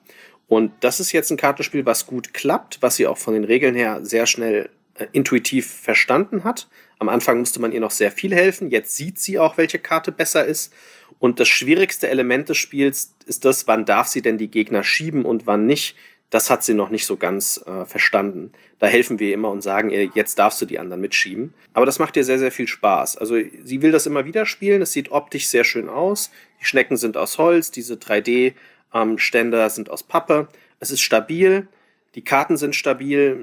Und 0.47 0.73
das 0.81 1.01
ist 1.01 1.13
jetzt 1.13 1.31
ein 1.31 1.37
Kartenspiel, 1.37 1.87
was 1.87 2.07
gut 2.07 2.35
klappt, 2.35 2.79
was 2.81 2.97
sie 2.97 3.07
auch 3.07 3.19
von 3.19 3.35
den 3.35 3.45
Regeln 3.45 3.75
her 3.75 4.01
sehr 4.03 4.27
schnell 4.27 4.71
äh, 4.95 5.07
intuitiv 5.13 5.67
verstanden 5.71 6.45
hat. 6.45 6.69
Am 7.05 7.11
Anfang 7.11 7.39
musste 7.39 7.61
man 7.61 7.73
ihr 7.73 7.81
noch 7.81 7.91
sehr 7.91 8.11
viel 8.11 8.35
helfen. 8.35 8.71
Jetzt 8.71 8.97
sieht 8.97 9.19
sie 9.19 9.39
auch, 9.39 9.59
welche 9.59 9.79
Karte 9.79 10.11
besser 10.11 10.47
ist. 10.47 10.73
Und 11.19 11.39
das 11.39 11.49
schwierigste 11.49 12.09
Element 12.09 12.49
des 12.49 12.57
Spiels 12.57 13.15
ist 13.27 13.45
das, 13.45 13.67
wann 13.67 13.85
darf 13.85 14.07
sie 14.07 14.23
denn 14.23 14.39
die 14.39 14.51
Gegner 14.51 14.83
schieben 14.83 15.27
und 15.27 15.47
wann 15.47 15.67
nicht. 15.67 15.97
Das 16.31 16.49
hat 16.49 16.65
sie 16.65 16.73
noch 16.73 16.89
nicht 16.89 17.05
so 17.05 17.19
ganz 17.19 17.63
äh, 17.67 17.85
verstanden. 17.85 18.53
Da 18.79 18.87
helfen 18.87 19.19
wir 19.19 19.35
immer 19.35 19.51
und 19.51 19.61
sagen 19.61 19.91
ihr, 19.91 20.09
jetzt 20.15 20.39
darfst 20.39 20.63
du 20.63 20.65
die 20.65 20.79
anderen 20.79 21.03
mitschieben. 21.03 21.53
Aber 21.75 21.85
das 21.85 21.99
macht 21.99 22.17
ihr 22.17 22.25
sehr, 22.25 22.39
sehr 22.39 22.51
viel 22.51 22.69
Spaß. 22.69 23.19
Also 23.19 23.37
sie 23.63 23.83
will 23.83 23.93
das 23.93 24.07
immer 24.07 24.25
wieder 24.25 24.47
spielen. 24.47 24.81
Es 24.81 24.93
sieht 24.93 25.13
optisch 25.13 25.49
sehr 25.49 25.65
schön 25.65 25.91
aus. 25.91 26.31
Die 26.63 26.65
Schnecken 26.65 26.97
sind 26.97 27.19
aus 27.19 27.37
Holz, 27.37 27.71
diese 27.71 27.97
3D-Ständer 27.97 29.65
ähm, 29.65 29.71
sind 29.71 29.91
aus 29.91 30.03
Pappe. 30.05 30.49
Es 30.81 30.91
ist 30.91 31.03
stabil. 31.03 31.69
Die 32.15 32.25
Karten 32.25 32.57
sind 32.57 32.75
stabil. 32.75 33.37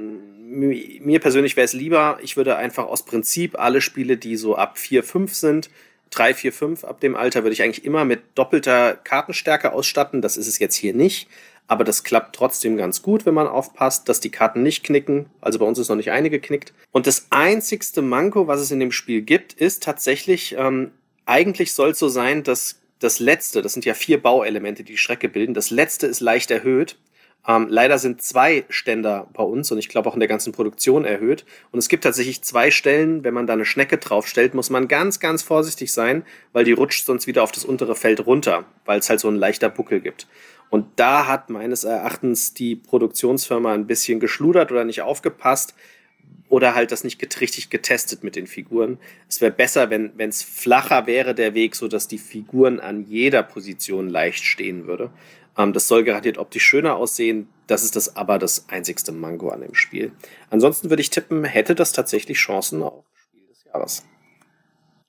Mir 0.52 1.20
persönlich 1.20 1.56
wäre 1.56 1.66
es 1.66 1.74
lieber, 1.74 2.20
ich 2.22 2.36
würde 2.36 2.58
einfach 2.58 2.86
aus 2.86 3.06
Prinzip 3.06 3.58
alle 3.58 3.80
Spiele, 3.80 4.18
die 4.18 4.36
so 4.36 4.56
ab 4.56 4.78
4, 4.78 5.04
5 5.04 5.34
sind, 5.34 5.70
3, 6.10 6.34
4, 6.34 6.54
5, 6.54 6.84
ab 6.84 7.00
dem 7.00 7.16
Alter 7.16 7.44
würde 7.44 7.54
ich 7.54 7.64
eigentlich 7.64 7.86
immer 7.86 8.04
mit 8.04 8.22
doppelter 8.36 8.96
Kartenstärke 8.96 9.72
ausstatten. 9.72 10.22
Das 10.22 10.36
ist 10.36 10.48
es 10.48 10.60
jetzt 10.60 10.76
hier 10.76 10.94
nicht. 10.94 11.30
Aber 11.68 11.86
das 11.86 12.04
klappt 12.04 12.36
trotzdem 12.36 12.76
ganz 12.76 13.02
gut, 13.02 13.26
wenn 13.26 13.34
man 13.34 13.48
aufpasst, 13.48 14.10
dass 14.10 14.20
die 14.20 14.30
Karten 14.30 14.62
nicht 14.62 14.84
knicken. 14.84 15.28
Also 15.40 15.58
bei 15.58 15.66
uns 15.66 15.80
ist 15.80 15.88
noch 15.88 15.96
nicht 15.96 16.12
eine 16.12 16.30
geknickt. 16.30 16.74
Und 16.92 17.08
das 17.08 17.28
einzigste 17.30 18.02
Manko, 18.02 18.46
was 18.48 18.60
es 18.60 18.72
in 18.72 18.82
dem 18.82 18.92
Spiel 18.92 19.22
gibt, 19.22 19.54
ist 19.54 19.82
tatsächlich, 19.82 20.56
ähm, 20.58 20.92
eigentlich 21.26 21.72
soll 21.74 21.92
es 21.92 22.00
so 22.00 22.10
sein, 22.10 22.44
dass 22.44 22.82
das 23.00 23.20
letzte, 23.20 23.62
das 23.62 23.72
sind 23.72 23.86
ja 23.86 23.94
vier 23.94 24.22
Bauelemente, 24.22 24.84
die 24.84 24.94
die 24.94 24.98
Strecke 24.98 25.30
bilden, 25.30 25.54
das 25.54 25.70
letzte 25.70 26.08
ist 26.08 26.20
leicht 26.20 26.52
erhöht. 26.52 26.98
Ähm, 27.48 27.68
leider 27.70 27.98
sind 27.98 28.22
zwei 28.22 28.66
Ständer 28.70 29.28
bei 29.34 29.44
uns 29.44 29.72
und 29.72 29.80
ich 29.80 29.90
glaube 29.90 30.08
auch 30.10 30.14
in 30.14 30.20
der 30.20 30.30
ganzen 30.30 30.54
Produktion 30.54 31.06
erhöht. 31.06 31.46
Und 31.72 31.80
es 31.80 31.90
gibt 31.90 32.04
tatsächlich 32.04 32.44
zwei 32.44 32.70
Stellen, 32.70 33.24
wenn 33.24 33.34
man 33.34 33.48
da 33.48 33.54
eine 33.54 33.66
Schnecke 33.66 33.98
draufstellt, 33.98 34.54
muss 34.54 34.70
man 34.70 34.88
ganz, 34.88 35.20
ganz 35.20 35.42
vorsichtig 35.42 35.92
sein, 35.92 36.24
weil 36.54 36.66
die 36.66 36.72
rutscht 36.72 37.06
sonst 37.06 37.28
wieder 37.28 37.44
auf 37.44 37.52
das 37.52 37.66
untere 37.66 37.96
Feld 37.96 38.26
runter, 38.26 38.66
weil 38.86 39.00
es 39.00 39.10
halt 39.10 39.20
so 39.20 39.28
ein 39.28 39.36
leichter 39.36 39.70
Buckel 39.70 40.02
gibt. 40.02 40.28
Und 40.70 40.86
da 40.96 41.28
hat 41.28 41.50
meines 41.50 41.84
Erachtens 41.84 42.54
die 42.54 42.76
Produktionsfirma 42.76 43.74
ein 43.74 43.88
bisschen 43.88 44.20
geschludert 44.20 44.72
oder 44.72 44.86
nicht 44.86 45.02
aufgepasst 45.02 45.74
oder 46.48 46.76
halt 46.76 46.92
das 46.92 47.04
nicht 47.04 47.22
richtig 47.42 47.70
getestet 47.70 48.24
mit 48.24 48.36
den 48.36 48.46
Figuren. 48.46 48.98
Es 49.28 49.42
wäre 49.42 49.52
besser, 49.52 49.90
wenn 49.90 50.12
es 50.18 50.44
flacher 50.44 51.08
wäre 51.08 51.34
der 51.34 51.54
Weg, 51.56 51.76
so 51.76 51.88
dass 51.88 52.08
die 52.08 52.18
Figuren 52.18 52.80
an 52.80 53.06
jeder 53.06 53.42
Position 53.42 54.10
leicht 54.10 54.44
stehen 54.44 54.86
würde. 54.86 55.10
Ähm, 55.58 55.74
das 55.74 55.88
soll 55.88 56.04
garantiert 56.04 56.38
optisch 56.38 56.64
schöner 56.64 56.96
aussehen. 56.96 57.48
Das 57.68 57.84
ist 57.84 57.96
das 57.96 58.16
aber 58.16 58.40
das 58.40 58.70
einzigste 58.70 59.12
Mango 59.12 59.50
an 59.50 59.62
dem 59.62 59.76
Spiel. 59.76 60.12
Ansonsten 60.50 60.90
würde 60.90 61.02
ich 61.02 61.10
tippen, 61.10 61.44
hätte 61.44 61.76
das 61.76 61.92
tatsächlich 61.92 62.38
Chancen 62.38 62.84
auf 62.84 63.06
Spiel 63.14 63.48
des 63.48 63.64
Jahres. 63.66 64.06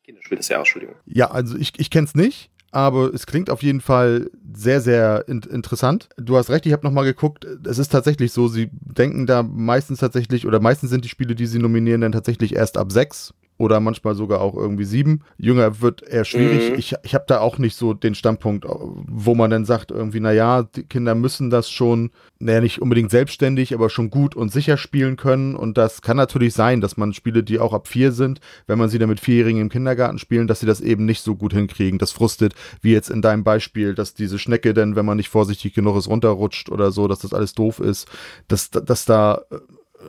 Kinderspiel 0.04 0.38
des 0.38 0.49
Jahres, 0.49 0.68
Entschuldigung. 0.68 0.96
Ja, 1.06 1.30
also 1.30 1.56
ich, 1.56 1.78
ich 1.78 1.90
kenne 1.90 2.06
es 2.06 2.14
nicht 2.14 2.50
aber 2.72 3.12
es 3.12 3.26
klingt 3.26 3.50
auf 3.50 3.62
jeden 3.62 3.82
Fall 3.82 4.30
sehr, 4.52 4.80
sehr 4.80 5.28
in 5.28 5.42
interessant. 5.42 6.08
Du 6.16 6.37
hast 6.37 6.49
recht, 6.49 6.64
ich 6.64 6.72
habe 6.72 6.84
nochmal 6.87 7.04
geguckt, 7.04 7.46
es 7.66 7.78
ist 7.78 7.92
tatsächlich 7.92 8.32
so, 8.32 8.49
sie 8.49 8.70
denken 8.72 9.26
da 9.26 9.42
meistens 9.42 10.00
tatsächlich, 10.00 10.46
oder 10.46 10.58
meistens 10.58 10.88
sind 10.90 11.04
die 11.04 11.11
Spiele, 11.11 11.34
die 11.34 11.46
sie 11.46 11.58
nominieren, 11.58 12.00
dann 12.00 12.12
tatsächlich 12.12 12.56
erst 12.56 12.78
ab 12.78 12.90
sechs 12.90 13.34
oder 13.59 13.80
manchmal 13.80 14.14
sogar 14.14 14.40
auch 14.40 14.56
irgendwie 14.56 14.85
sieben. 14.85 15.21
Jünger 15.37 15.80
wird 15.80 16.02
eher 16.02 16.25
schwierig. 16.25 16.71
Mhm. 16.71 16.78
Ich, 16.78 16.94
ich 17.02 17.14
habe 17.14 17.25
da 17.28 17.40
auch 17.40 17.59
nicht 17.59 17.76
so 17.76 17.94
den 17.94 18.14
Standpunkt, 18.14 18.66
wo 18.68 19.35
man 19.35 19.50
dann 19.50 19.64
sagt, 19.64 19.90
irgendwie, 19.90 20.21
naja, 20.21 20.64
die 20.64 20.82
Kinder 20.82 21.14
müssen 21.14 21.50
das 21.50 21.71
schon, 21.71 22.11
naja, 22.38 22.61
nicht 22.61 22.82
unbedingt 22.82 23.11
selbstständig, 23.11 23.75
aber 23.75 23.88
schon 23.88 24.11
gut 24.11 24.35
und 24.35 24.50
sicher 24.50 24.76
spielen 24.76 25.16
können. 25.16 25.54
Und 25.54 25.78
das 25.78 26.02
kann 26.02 26.16
natürlich 26.16 26.54
sein, 26.54 26.80
dass 26.80 26.97
man 26.97 27.12
Spiele, 27.12 27.42
die 27.42 27.59
auch 27.59 27.73
ab 27.73 27.87
vier 27.87 28.11
sind, 28.12 28.40
wenn 28.66 28.78
man 28.78 28.88
sie 28.88 28.99
dann 28.99 29.09
mit 29.09 29.21
Vierjährigen 29.21 29.61
im 29.61 29.68
Kindergarten 29.68 30.18
spielen, 30.18 30.49
dass 30.49 30.61
sie 30.61 30.66
das 30.66 30.80
eben 30.80 31.04
nicht 31.04 31.21
so 31.21 31.37
gut 31.37 31.52
hinkriegen. 31.52 31.99
Das 31.99 32.11
frustet, 32.11 32.54
wie 32.80 32.92
jetzt 32.92 33.11
in 33.11 33.23
deinem 33.23 33.44
Beispiel, 33.44 33.94
dass 33.94 34.14
diese 34.14 34.38
Schnecke 34.38 34.75
dann, 34.75 34.97
wenn 34.97 35.06
man 35.06 35.18
nicht 35.18 35.28
vorsichtig 35.28 35.75
genug 35.75 35.97
ist, 35.97 36.09
runterrutscht 36.09 36.68
oder 36.68 36.90
so, 36.90 37.06
dass 37.06 37.21
das 37.21 37.35
alles 37.35 37.52
doof 37.54 37.78
ist, 37.78 38.09
dass, 38.49 38.71
dass 38.71 39.04
da 39.04 39.42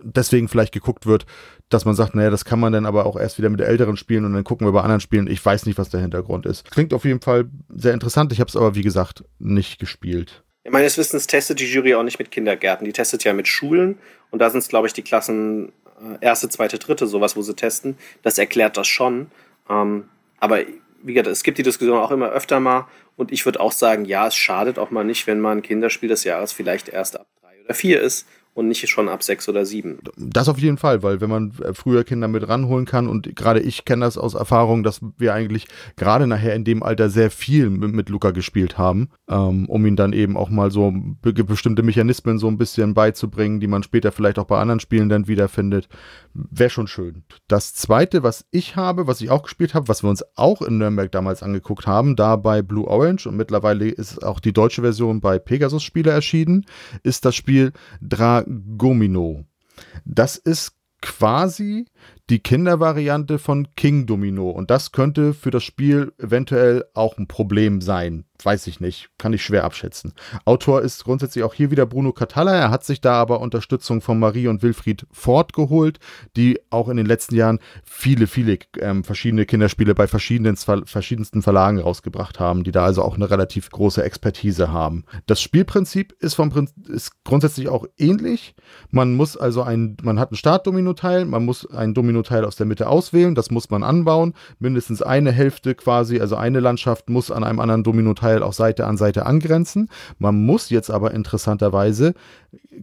deswegen 0.03 0.47
vielleicht 0.47 0.73
geguckt 0.73 1.05
wird, 1.05 1.25
dass 1.69 1.85
man 1.85 1.95
sagt, 1.95 2.15
naja, 2.15 2.29
das 2.29 2.45
kann 2.45 2.59
man 2.59 2.73
dann 2.73 2.85
aber 2.85 3.05
auch 3.05 3.15
erst 3.15 3.37
wieder 3.37 3.49
mit 3.49 3.59
der 3.59 3.67
Älteren 3.67 3.97
spielen 3.97 4.25
und 4.25 4.33
dann 4.33 4.43
gucken 4.43 4.67
wir 4.67 4.71
bei 4.71 4.81
anderen 4.81 5.01
Spielen. 5.01 5.27
Ich 5.27 5.43
weiß 5.43 5.65
nicht, 5.65 5.77
was 5.77 5.89
der 5.89 6.01
Hintergrund 6.01 6.45
ist. 6.45 6.69
Klingt 6.71 6.93
auf 6.93 7.05
jeden 7.05 7.21
Fall 7.21 7.45
sehr 7.69 7.93
interessant. 7.93 8.31
Ich 8.31 8.39
habe 8.39 8.49
es 8.49 8.55
aber, 8.55 8.75
wie 8.75 8.81
gesagt, 8.81 9.23
nicht 9.39 9.79
gespielt. 9.79 10.43
Meines 10.69 10.97
Wissens 10.97 11.27
testet 11.27 11.59
die 11.59 11.65
Jury 11.65 11.93
auch 11.95 12.03
nicht 12.03 12.19
mit 12.19 12.31
Kindergärten. 12.31 12.85
Die 12.85 12.93
testet 12.93 13.23
ja 13.23 13.33
mit 13.33 13.47
Schulen 13.47 13.97
und 14.31 14.39
da 14.39 14.49
sind 14.49 14.59
es, 14.59 14.69
glaube 14.69 14.87
ich, 14.87 14.93
die 14.93 15.01
Klassen 15.01 15.73
äh, 15.99 16.17
erste, 16.21 16.47
zweite, 16.49 16.79
dritte, 16.79 17.05
sowas, 17.05 17.35
wo 17.35 17.41
sie 17.41 17.55
testen. 17.55 17.97
Das 18.21 18.37
erklärt 18.37 18.77
das 18.77 18.87
schon. 18.87 19.27
Ähm, 19.69 20.05
aber 20.39 20.59
wie 21.01 21.13
gesagt, 21.13 21.27
es 21.27 21.43
gibt 21.43 21.57
die 21.57 21.63
Diskussion 21.63 21.97
auch 21.97 22.11
immer 22.11 22.29
öfter 22.29 22.59
mal 22.59 22.87
und 23.17 23.31
ich 23.31 23.45
würde 23.45 23.59
auch 23.59 23.73
sagen, 23.73 24.05
ja, 24.05 24.27
es 24.27 24.35
schadet 24.35 24.79
auch 24.79 24.89
mal 24.89 25.03
nicht, 25.03 25.27
wenn 25.27 25.41
man 25.41 25.59
ein 25.59 25.61
Kinderspiel 25.61 26.09
des 26.09 26.23
Jahres 26.23 26.53
vielleicht 26.53 26.87
erst 26.87 27.19
ab 27.19 27.27
drei 27.41 27.61
oder 27.63 27.73
vier 27.73 28.01
ist 28.01 28.25
und 28.53 28.67
nicht 28.67 28.87
schon 28.87 29.09
ab 29.09 29.23
sechs 29.23 29.49
oder 29.49 29.65
sieben. 29.65 29.99
Das 30.17 30.47
auf 30.47 30.59
jeden 30.59 30.77
Fall, 30.77 31.01
weil 31.01 31.21
wenn 31.21 31.29
man 31.29 31.53
äh, 31.63 31.73
früher 31.73 32.03
Kinder 32.03 32.27
mit 32.27 32.47
ranholen 32.47 32.85
kann 32.85 33.07
und 33.07 33.35
gerade 33.35 33.59
ich 33.59 33.85
kenne 33.85 34.05
das 34.05 34.17
aus 34.17 34.35
Erfahrung, 34.35 34.83
dass 34.83 35.01
wir 35.17 35.33
eigentlich 35.33 35.67
gerade 35.95 36.27
nachher 36.27 36.53
in 36.53 36.63
dem 36.63 36.83
Alter 36.83 37.09
sehr 37.09 37.31
viel 37.31 37.69
mit, 37.69 38.09
Luca 38.09 38.31
gespielt 38.31 38.77
haben, 38.77 39.09
ähm, 39.29 39.67
um 39.67 39.85
ihn 39.85 39.95
dann 39.95 40.13
eben 40.13 40.37
auch 40.37 40.49
mal 40.49 40.71
so 40.71 40.91
be 40.93 41.33
bestimmte 41.33 41.81
Mechanismen 41.81 42.37
so 42.37 42.47
ein 42.47 42.57
bisschen 42.57 42.93
beizubringen, 42.93 43.59
die 43.59 43.67
man 43.67 43.81
später 43.81 44.11
vielleicht 44.11 44.37
auch 44.37 44.45
bei 44.45 44.59
anderen 44.59 44.79
Spielen 44.79 45.09
dann 45.09 45.27
wiederfindet. 45.27 45.87
Wäre 46.33 46.69
schon 46.69 46.87
schön. 46.87 47.23
Das 47.47 47.73
zweite, 47.73 48.23
was 48.23 48.45
ich 48.51 48.75
habe, 48.75 49.07
was 49.07 49.21
ich 49.21 49.31
auch 49.31 49.43
gespielt 49.43 49.73
habe, 49.73 49.87
was 49.87 50.03
wir 50.03 50.09
uns 50.09 50.23
auch 50.35 50.61
in 50.61 50.77
Nürnberg 50.77 51.11
damals 51.11 51.41
angeguckt 51.41 51.87
haben, 51.87 52.15
da 52.15 52.35
bei 52.35 52.61
Blue 52.61 52.87
Orange 52.87 53.27
und 53.27 53.35
mittlerweile 53.35 53.89
ist 53.89 54.23
auch 54.23 54.39
die 54.39 54.53
deutsche 54.53 54.81
Version 54.81 55.21
bei 55.21 55.39
Pegasus 55.39 55.83
Spiele 55.83 56.11
erschienen, 56.11 56.65
ist 57.01 57.25
das 57.25 57.35
Spiel 57.35 57.71
Dra 58.01 58.42
Gomino. 58.77 59.45
Das 60.05 60.37
ist 60.37 60.73
quasi 61.01 61.85
die 62.33 62.39
Kindervariante 62.39 63.37
von 63.37 63.67
King 63.75 64.07
Domino. 64.07 64.49
Und 64.49 64.71
das 64.71 64.91
könnte 64.91 65.35
für 65.35 65.51
das 65.51 65.63
Spiel 65.63 66.13
eventuell 66.17 66.83
auch 66.95 67.19
ein 67.19 67.27
Problem 67.27 67.79
sein. 67.79 68.25
Weiß 68.41 68.67
ich 68.67 68.79
nicht. 68.79 69.09
Kann 69.17 69.31
ich 69.31 69.43
schwer 69.43 69.63
abschätzen. 69.63 70.13
Autor 70.43 70.81
ist 70.81 71.03
grundsätzlich 71.03 71.43
auch 71.43 71.53
hier 71.53 71.69
wieder 71.69 71.85
Bruno 71.85 72.11
Catalla. 72.11 72.55
Er 72.55 72.71
hat 72.71 72.83
sich 72.83 72.99
da 72.99 73.13
aber 73.13 73.39
Unterstützung 73.39 74.01
von 74.01 74.19
Marie 74.19 74.47
und 74.47 74.63
Wilfried 74.63 75.05
Ford 75.11 75.53
geholt, 75.53 75.99
die 76.35 76.59
auch 76.71 76.89
in 76.89 76.97
den 76.97 77.05
letzten 77.05 77.35
Jahren 77.35 77.59
viele, 77.85 78.27
viele 78.27 78.57
ähm, 78.79 79.03
verschiedene 79.03 79.45
Kinderspiele 79.45 79.93
bei 79.95 80.07
verschiedenen, 80.07 80.57
verschiedensten 80.57 81.41
Verlagen 81.41 81.79
rausgebracht 81.79 82.39
haben, 82.39 82.63
die 82.63 82.71
da 82.71 82.83
also 82.83 83.03
auch 83.03 83.15
eine 83.15 83.29
relativ 83.29 83.69
große 83.69 84.03
Expertise 84.03 84.71
haben. 84.71 85.05
Das 85.27 85.39
Spielprinzip 85.39 86.13
ist, 86.19 86.33
vom 86.33 86.49
Prinzip, 86.49 86.89
ist 86.89 87.23
grundsätzlich 87.23 87.69
auch 87.69 87.85
ähnlich. 87.97 88.55
Man 88.89 89.15
muss 89.15 89.37
also 89.37 89.61
ein, 89.61 89.95
man 90.01 90.19
hat 90.19 90.31
ein 90.31 90.35
Startdomino-Teil, 90.35 91.25
man 91.25 91.45
muss 91.45 91.69
ein 91.69 91.93
Domino 91.93 92.22
Dominoteil 92.23 92.45
aus 92.45 92.55
der 92.55 92.65
Mitte 92.65 92.87
auswählen. 92.87 93.35
Das 93.35 93.51
muss 93.51 93.69
man 93.69 93.83
anbauen. 93.83 94.33
Mindestens 94.59 95.01
eine 95.01 95.31
Hälfte 95.31 95.75
quasi, 95.75 96.19
also 96.19 96.35
eine 96.35 96.59
Landschaft 96.59 97.09
muss 97.09 97.31
an 97.31 97.43
einem 97.43 97.59
anderen 97.59 97.83
Dominoteil 97.83 98.41
auch 98.41 98.53
Seite 98.53 98.85
an 98.87 98.97
Seite 98.97 99.25
angrenzen. 99.25 99.89
Man 100.19 100.45
muss 100.45 100.69
jetzt 100.69 100.89
aber 100.89 101.11
interessanterweise 101.11 102.13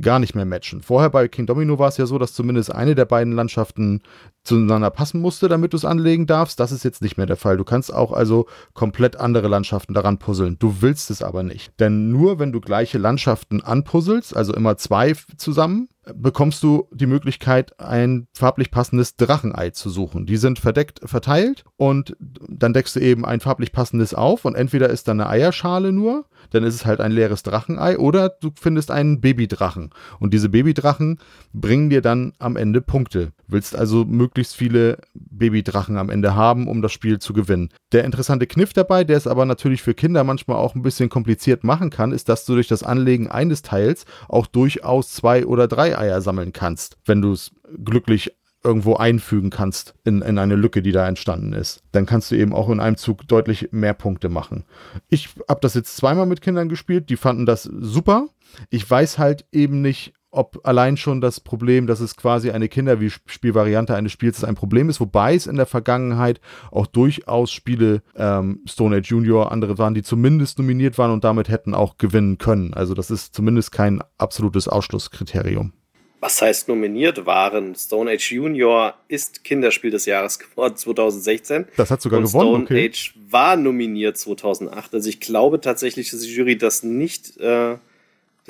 gar 0.01 0.19
nicht 0.19 0.35
mehr 0.35 0.45
matchen. 0.45 0.83
Vorher 0.83 1.11
bei 1.11 1.29
King 1.29 1.47
Domino 1.47 1.79
war 1.79 1.89
es 1.89 1.97
ja 1.97 2.07
so, 2.07 2.19
dass 2.19 2.35
zumindest 2.35 2.73
eine 2.73 2.95
der 2.95 3.05
beiden 3.05 3.33
Landschaften 3.33 4.03
zueinander 4.43 4.91
passen 4.91 5.21
musste, 5.21 5.49
damit 5.49 5.73
du 5.73 5.77
es 5.77 5.85
anlegen 5.85 6.27
darfst. 6.27 6.61
Das 6.61 6.73
ist 6.73 6.85
jetzt 6.85 7.03
nicht 7.03 7.17
mehr 7.17 7.27
der 7.27 7.37
Fall. 7.37 7.57
Du 7.57 7.65
kannst 7.65 7.93
auch 7.93 8.13
also 8.13 8.47
komplett 8.75 9.17
andere 9.17 9.49
Landschaften 9.49 9.95
daran 9.95 10.19
puzzeln. 10.19 10.57
Du 10.59 10.77
willst 10.81 11.11
es 11.11 11.23
aber 11.23 11.43
nicht. 11.43 11.73
Denn 11.81 12.11
nur 12.11 12.39
wenn 12.39 12.53
du 12.53 12.61
gleiche 12.61 12.99
Landschaften 12.99 13.61
anpuzzelst, 13.61 14.37
also 14.37 14.55
immer 14.55 14.77
zwei 14.77 15.15
zusammen, 15.37 15.89
bekommst 16.15 16.63
du 16.63 16.89
die 16.93 17.07
Möglichkeit, 17.07 17.79
ein 17.81 18.29
farblich 18.33 18.71
passendes 18.71 19.17
Drachenei 19.17 19.71
zu 19.71 19.91
suchen. 19.91 20.27
Die 20.27 20.37
sind 20.37 20.59
verdeckt 20.59 21.01
verteilt 21.05 21.65
und 21.77 22.17
dann 22.19 22.73
deckst 22.73 22.97
du 22.97 23.01
eben 23.01 23.25
ein 23.25 23.41
farblich 23.41 23.73
passendes 23.73 24.15
auf 24.15 24.45
und 24.45 24.55
entweder 24.55 24.89
ist 24.89 25.09
da 25.09 25.13
eine 25.13 25.29
Eierschale 25.29 25.93
nur, 25.93 26.27
dann 26.51 26.65
ist 26.65 26.75
es 26.75 26.87
halt 26.87 27.01
ein 27.01 27.13
leeres 27.13 27.43
Drachenei 27.43 27.99
oder 27.99 28.29
du 28.29 28.51
findest 28.59 28.91
einen 28.91 29.21
Babydrachen 29.21 29.91
und 30.19 30.33
diese 30.35 30.49
Babydrachen 30.49 31.19
bringen 31.53 31.91
dir 31.91 32.01
dann 32.01 32.33
am 32.39 32.57
Ende 32.57 32.81
Punkte. 32.81 33.33
Willst 33.47 33.77
also 33.77 34.05
möglichst 34.05 34.57
viele 34.57 34.99
Babydrachen 35.15 35.97
am 35.97 36.11
Ende 36.11 36.35
haben, 36.35 36.69
um 36.69 36.83
das 36.83 36.93
Spiel 36.93 37.19
zu 37.19 37.33
gewinnen. 37.33 37.71
Der 37.93 38.05
interessante 38.05 38.47
Kniff 38.47 38.73
dabei, 38.73 39.05
der 39.05 39.17
es 39.17 39.27
aber 39.27 39.45
natürlich 39.45 39.83
für 39.83 39.95
Kinder 39.95 40.25
manchmal 40.25 40.57
auch 40.57 40.75
ein 40.75 40.83
bisschen 40.83 41.09
kompliziert 41.09 41.65
machen 41.65 41.91
kann, 41.91 42.13
ist, 42.13 42.29
dass 42.29 42.45
du 42.45 42.55
durch 42.55 42.69
das 42.69 42.83
Anlegen 42.83 43.29
eines 43.29 43.63
Teils 43.63 44.05
auch 44.29 44.47
durchaus 44.47 45.11
zwei 45.11 45.45
oder 45.47 45.69
drei 45.69 45.99
Eier 45.99 46.21
sammeln 46.21 46.53
kannst, 46.53 46.97
wenn 47.05 47.21
du 47.21 47.33
es 47.33 47.53
glücklich 47.85 48.33
irgendwo 48.63 48.97
einfügen 48.97 49.51
kannst 49.51 49.95
in, 50.05 50.23
in 50.23 50.39
eine 50.39 50.55
Lücke, 50.55 50.83
die 50.83 50.93
da 50.93 51.09
entstanden 51.09 51.53
ist. 51.53 51.83
Dann 51.93 52.07
kannst 52.07 52.31
du 52.31 52.37
eben 52.37 52.53
auch 52.53 52.69
in 52.69 52.81
einem 52.81 52.97
Zug 52.97 53.27
deutlich 53.27 53.69
mehr 53.73 53.95
Punkte 53.95 54.29
machen. 54.29 54.65
Ich 55.09 55.31
habe 55.49 55.61
das 55.61 55.75
jetzt 55.75 55.97
zweimal 55.97 56.27
mit 56.27 56.41
Kindern 56.43 56.69
gespielt, 56.69 57.09
die 57.09 57.17
fanden 57.17 57.47
das 57.47 57.65
super. 57.65 58.27
Ich 58.69 58.89
weiß 58.89 59.19
halt 59.19 59.47
eben 59.53 59.81
nicht, 59.81 60.13
ob 60.31 60.61
allein 60.65 60.97
schon 60.97 61.21
das 61.21 61.41
Problem, 61.41 61.87
dass 61.87 62.01
es 62.01 62.17
quasi 62.17 62.51
eine 62.51 62.69
Kinderspielvariante 62.69 63.97
eines 63.97 64.13
Spiels 64.13 64.45
ein 64.45 64.55
Problem 64.55 64.89
ist, 64.89 65.01
wobei 65.01 65.35
es 65.35 65.47
in 65.47 65.57
der 65.57 65.67
Vergangenheit 65.67 66.41
auch 66.71 66.87
durchaus 66.87 67.51
Spiele, 67.51 68.03
ähm, 68.15 68.61
Stone 68.67 68.97
Age 68.97 69.11
Junior, 69.11 69.51
andere 69.51 69.79
waren, 69.79 69.95
die 69.95 70.03
zumindest 70.03 70.59
nominiert 70.59 70.99
waren 70.99 71.11
und 71.11 71.25
damit 71.25 71.49
hätten 71.49 71.75
auch 71.75 71.97
gewinnen 71.97 72.39
können. 72.39 72.75
Also 72.75 72.95
das 72.95 73.11
ist 73.11 73.35
zumindest 73.35 73.73
kein 73.73 74.03
absolutes 74.19 74.69
Ausschlusskriterium. 74.69 75.73
Was 76.21 76.43
heißt 76.43 76.69
nominiert 76.69 77.25
waren? 77.25 77.75
Stone 77.75 78.11
Age 78.11 78.33
Junior 78.33 78.95
ist 79.09 79.43
Kinderspiel 79.43 79.91
des 79.91 80.05
Jahres 80.05 80.39
geworden 80.39 80.77
2016. 80.77 81.67
Das 81.77 81.91
hat 81.91 82.03
sogar 82.03 82.19
und 82.19 82.27
gewonnen. 82.27 82.49
Stone 82.49 82.65
okay. 82.65 82.89
Age 82.89 83.15
war 83.31 83.57
nominiert 83.57 84.19
2008. 84.19 84.95
Also 84.95 85.09
ich 85.09 85.21
glaube 85.21 85.61
tatsächlich, 85.61 86.11
dass 86.11 86.21
die 86.21 86.35
Jury 86.35 86.59
das 86.59 86.83
nicht 86.83 87.39
äh, 87.39 87.77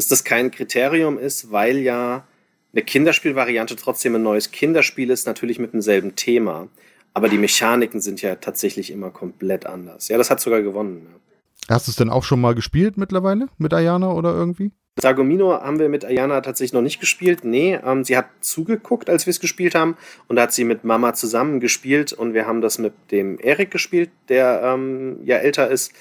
dass 0.00 0.08
das 0.08 0.24
kein 0.24 0.50
Kriterium 0.50 1.18
ist, 1.18 1.52
weil 1.52 1.76
ja 1.78 2.24
eine 2.72 2.82
Kinderspielvariante 2.82 3.76
trotzdem 3.76 4.14
ein 4.14 4.22
neues 4.22 4.50
Kinderspiel 4.50 5.10
ist, 5.10 5.26
natürlich 5.26 5.58
mit 5.58 5.74
demselben 5.74 6.16
Thema. 6.16 6.68
Aber 7.12 7.28
die 7.28 7.36
Mechaniken 7.36 8.00
sind 8.00 8.22
ja 8.22 8.36
tatsächlich 8.36 8.90
immer 8.92 9.10
komplett 9.10 9.66
anders. 9.66 10.08
Ja, 10.08 10.16
das 10.16 10.30
hat 10.30 10.40
sogar 10.40 10.62
gewonnen. 10.62 11.06
Ja. 11.10 11.74
Hast 11.74 11.88
du 11.88 11.90
es 11.90 11.96
denn 11.96 12.08
auch 12.08 12.24
schon 12.24 12.40
mal 12.40 12.54
gespielt 12.54 12.96
mittlerweile 12.96 13.48
mit 13.58 13.74
Ayana 13.74 14.12
oder 14.12 14.32
irgendwie? 14.32 14.70
Sagomino 15.00 15.52
haben 15.52 15.78
wir 15.78 15.88
mit 15.88 16.04
Ayana 16.04 16.40
tatsächlich 16.40 16.72
noch 16.72 16.82
nicht 16.82 17.00
gespielt. 17.00 17.44
Nee, 17.44 17.78
ähm, 17.84 18.04
sie 18.04 18.16
hat 18.16 18.26
zugeguckt, 18.40 19.08
als 19.08 19.26
wir 19.26 19.30
es 19.30 19.40
gespielt 19.40 19.74
haben. 19.74 19.96
Und 20.28 20.36
da 20.36 20.42
hat 20.42 20.52
sie 20.52 20.64
mit 20.64 20.84
Mama 20.84 21.14
zusammen 21.14 21.60
gespielt. 21.60 22.12
Und 22.12 22.34
wir 22.34 22.46
haben 22.46 22.60
das 22.60 22.78
mit 22.78 22.92
dem 23.10 23.38
Erik 23.40 23.70
gespielt, 23.70 24.10
der 24.28 24.62
ähm, 24.62 25.18
ja 25.24 25.36
älter 25.36 25.68
ist. 25.68 25.92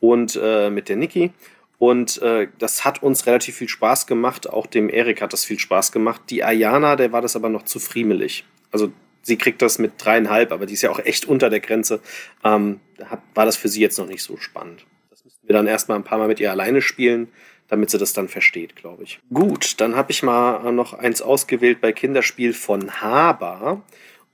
Und 0.00 0.38
äh, 0.42 0.70
mit 0.70 0.88
der 0.88 0.96
Niki. 0.96 1.32
Und 1.78 2.20
äh, 2.22 2.48
das 2.58 2.84
hat 2.84 3.02
uns 3.02 3.26
relativ 3.26 3.56
viel 3.56 3.68
Spaß 3.68 4.06
gemacht. 4.06 4.48
Auch 4.48 4.66
dem 4.66 4.88
Erik 4.88 5.20
hat 5.20 5.32
das 5.32 5.44
viel 5.44 5.58
Spaß 5.58 5.92
gemacht. 5.92 6.22
Die 6.30 6.42
Ayana, 6.42 6.96
der 6.96 7.12
war 7.12 7.22
das 7.22 7.36
aber 7.36 7.48
noch 7.48 7.62
zu 7.62 7.78
friemelig. 7.78 8.44
Also 8.72 8.92
sie 9.22 9.36
kriegt 9.36 9.60
das 9.60 9.78
mit 9.78 9.92
dreieinhalb, 9.98 10.52
aber 10.52 10.66
die 10.66 10.74
ist 10.74 10.82
ja 10.82 10.90
auch 10.90 11.00
echt 11.00 11.26
unter 11.26 11.50
der 11.50 11.60
Grenze. 11.60 12.00
Ähm, 12.44 12.80
hat, 13.04 13.20
war 13.34 13.44
das 13.44 13.56
für 13.56 13.68
sie 13.68 13.80
jetzt 13.80 13.98
noch 13.98 14.06
nicht 14.06 14.22
so 14.22 14.36
spannend. 14.38 14.86
Das 15.10 15.24
müssten 15.24 15.46
wir 15.46 15.52
dann 15.52 15.66
erstmal 15.66 15.98
ein 15.98 16.04
paar 16.04 16.18
Mal 16.18 16.28
mit 16.28 16.40
ihr 16.40 16.50
alleine 16.50 16.80
spielen, 16.80 17.28
damit 17.68 17.90
sie 17.90 17.98
das 17.98 18.12
dann 18.12 18.28
versteht, 18.28 18.76
glaube 18.76 19.02
ich. 19.02 19.18
Gut, 19.32 19.80
dann 19.80 19.96
habe 19.96 20.12
ich 20.12 20.22
mal 20.22 20.72
noch 20.72 20.94
eins 20.94 21.22
ausgewählt 21.22 21.80
bei 21.80 21.92
Kinderspiel 21.92 22.52
von 22.52 23.00
Haber. 23.00 23.82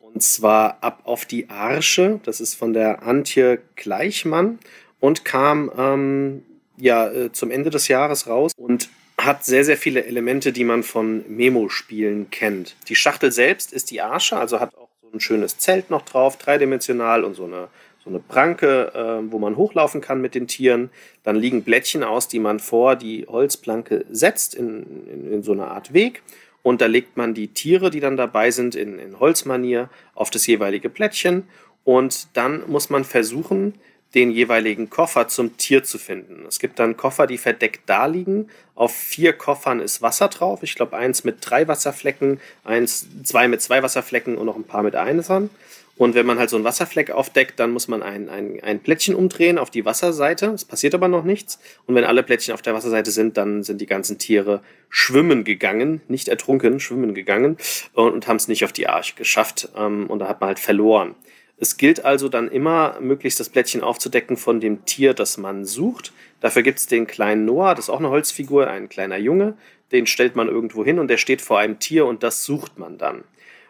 Und 0.00 0.22
zwar 0.22 0.82
Ab 0.82 1.00
auf 1.04 1.24
die 1.24 1.48
Arsche. 1.48 2.20
Das 2.24 2.40
ist 2.40 2.54
von 2.54 2.72
der 2.72 3.02
Antje 3.02 3.60
Gleichmann 3.76 4.58
und 5.00 5.24
kam 5.24 5.70
ähm, 5.76 6.42
ja 6.76 7.10
äh, 7.10 7.32
zum 7.32 7.50
Ende 7.50 7.70
des 7.70 7.88
Jahres 7.88 8.26
raus 8.26 8.52
und 8.56 8.90
hat 9.18 9.44
sehr, 9.44 9.64
sehr 9.64 9.76
viele 9.76 10.04
Elemente, 10.04 10.52
die 10.52 10.64
man 10.64 10.82
von 10.82 11.24
Memo-Spielen 11.28 12.30
kennt. 12.30 12.76
Die 12.88 12.96
Schachtel 12.96 13.30
selbst 13.32 13.72
ist 13.72 13.90
die 13.90 14.00
Arsche, 14.00 14.36
also 14.36 14.60
hat 14.60 14.74
auch 14.74 14.88
so 15.02 15.10
ein 15.12 15.20
schönes 15.20 15.58
Zelt 15.58 15.90
noch 15.90 16.02
drauf, 16.02 16.38
dreidimensional 16.38 17.24
und 17.24 17.34
so 17.34 17.44
eine, 17.44 17.68
so 18.02 18.10
eine 18.10 18.18
Pranke, 18.18 18.92
äh, 18.94 19.32
wo 19.32 19.38
man 19.38 19.56
hochlaufen 19.56 20.00
kann 20.00 20.20
mit 20.20 20.34
den 20.34 20.48
Tieren. 20.48 20.90
Dann 21.22 21.36
liegen 21.36 21.62
Blättchen 21.62 22.02
aus, 22.02 22.26
die 22.28 22.40
man 22.40 22.58
vor 22.58 22.96
die 22.96 23.26
Holzplanke 23.28 24.04
setzt, 24.10 24.54
in, 24.54 25.06
in, 25.06 25.32
in 25.32 25.42
so 25.42 25.52
eine 25.52 25.68
Art 25.68 25.92
Weg. 25.92 26.22
Und 26.62 26.80
da 26.80 26.86
legt 26.86 27.16
man 27.16 27.34
die 27.34 27.48
Tiere, 27.48 27.90
die 27.90 28.00
dann 28.00 28.16
dabei 28.16 28.50
sind, 28.50 28.74
in, 28.74 28.98
in 28.98 29.18
Holzmanier 29.20 29.88
auf 30.14 30.30
das 30.30 30.46
jeweilige 30.46 30.88
Plättchen. 30.88 31.44
Und 31.84 32.28
dann 32.36 32.68
muss 32.68 32.90
man 32.90 33.04
versuchen, 33.04 33.74
den 34.14 34.30
jeweiligen 34.30 34.90
Koffer 34.90 35.28
zum 35.28 35.56
Tier 35.56 35.84
zu 35.84 35.98
finden. 35.98 36.44
Es 36.46 36.58
gibt 36.58 36.78
dann 36.78 36.96
Koffer, 36.96 37.26
die 37.26 37.38
verdeckt 37.38 37.82
da 37.86 38.06
liegen. 38.06 38.48
Auf 38.74 38.94
vier 38.94 39.32
Koffern 39.32 39.80
ist 39.80 40.02
Wasser 40.02 40.28
drauf. 40.28 40.62
Ich 40.62 40.74
glaube, 40.74 40.96
eins 40.96 41.24
mit 41.24 41.38
drei 41.40 41.66
Wasserflecken, 41.66 42.40
eins, 42.62 43.06
zwei 43.24 43.48
mit 43.48 43.62
zwei 43.62 43.82
Wasserflecken 43.82 44.36
und 44.36 44.46
noch 44.46 44.56
ein 44.56 44.64
paar 44.64 44.82
mit 44.82 44.96
einem. 44.96 45.48
Und 45.96 46.14
wenn 46.14 46.24
man 46.24 46.38
halt 46.38 46.48
so 46.48 46.56
einen 46.56 46.64
Wasserfleck 46.64 47.10
aufdeckt, 47.10 47.60
dann 47.60 47.70
muss 47.70 47.86
man 47.86 48.02
ein, 48.02 48.28
ein, 48.28 48.58
ein 48.62 48.80
Plättchen 48.80 49.14
umdrehen 49.14 49.58
auf 49.58 49.70
die 49.70 49.84
Wasserseite. 49.84 50.46
Es 50.46 50.64
passiert 50.64 50.94
aber 50.94 51.06
noch 51.06 51.22
nichts. 51.22 51.58
Und 51.86 51.94
wenn 51.94 52.04
alle 52.04 52.22
Plättchen 52.22 52.54
auf 52.54 52.62
der 52.62 52.74
Wasserseite 52.74 53.10
sind, 53.10 53.36
dann 53.36 53.62
sind 53.62 53.80
die 53.80 53.86
ganzen 53.86 54.18
Tiere 54.18 54.62
schwimmen 54.88 55.44
gegangen, 55.44 56.00
nicht 56.08 56.28
ertrunken, 56.28 56.80
schwimmen 56.80 57.14
gegangen 57.14 57.58
und, 57.92 58.12
und 58.12 58.26
haben 58.26 58.36
es 58.36 58.48
nicht 58.48 58.64
auf 58.64 58.72
die 58.72 58.88
Arche 58.88 59.14
geschafft. 59.16 59.68
Ähm, 59.76 60.06
und 60.08 60.20
da 60.20 60.28
hat 60.28 60.40
man 60.40 60.48
halt 60.48 60.58
verloren. 60.58 61.14
Es 61.58 61.76
gilt 61.76 62.04
also 62.04 62.28
dann 62.28 62.48
immer, 62.48 62.98
möglichst 63.00 63.38
das 63.38 63.50
Blättchen 63.50 63.82
aufzudecken 63.82 64.36
von 64.36 64.60
dem 64.60 64.84
Tier, 64.84 65.14
das 65.14 65.36
man 65.36 65.64
sucht. 65.64 66.12
Dafür 66.40 66.62
gibt 66.62 66.80
es 66.80 66.86
den 66.86 67.06
kleinen 67.06 67.44
Noah, 67.44 67.76
das 67.76 67.84
ist 67.84 67.90
auch 67.90 68.00
eine 68.00 68.10
Holzfigur, 68.10 68.66
ein 68.66 68.88
kleiner 68.88 69.18
Junge. 69.18 69.54
Den 69.92 70.06
stellt 70.06 70.34
man 70.34 70.48
irgendwo 70.48 70.84
hin 70.84 70.98
und 70.98 71.08
der 71.08 71.18
steht 71.18 71.40
vor 71.40 71.60
einem 71.60 71.78
Tier 71.78 72.06
und 72.06 72.22
das 72.24 72.44
sucht 72.44 72.78
man 72.78 72.98
dann. 72.98 73.22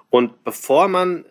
Und 0.08 0.42
bevor 0.44 0.88
man 0.88 1.26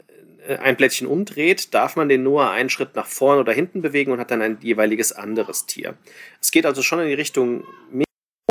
ein 0.47 0.75
Blättchen 0.75 1.08
umdreht, 1.08 1.73
darf 1.73 1.95
man 1.95 2.10
den 2.10 2.23
Noah 2.23 2.51
einen 2.51 2.69
Schritt 2.69 2.95
nach 2.95 3.06
vorne 3.06 3.41
oder 3.41 3.54
hinten 3.54 3.82
bewegen 3.82 4.12
und 4.12 4.19
hat 4.19 4.32
dann 4.32 4.41
ein 4.41 4.58
jeweiliges 4.62 5.12
anderes 5.12 5.65
Tier. 5.65 5.95
Es 6.39 6.51
geht 6.51 6.65
also 6.65 6.82
schon 6.82 6.99
in 6.99 7.08
die 7.08 7.13
Richtung 7.13 7.63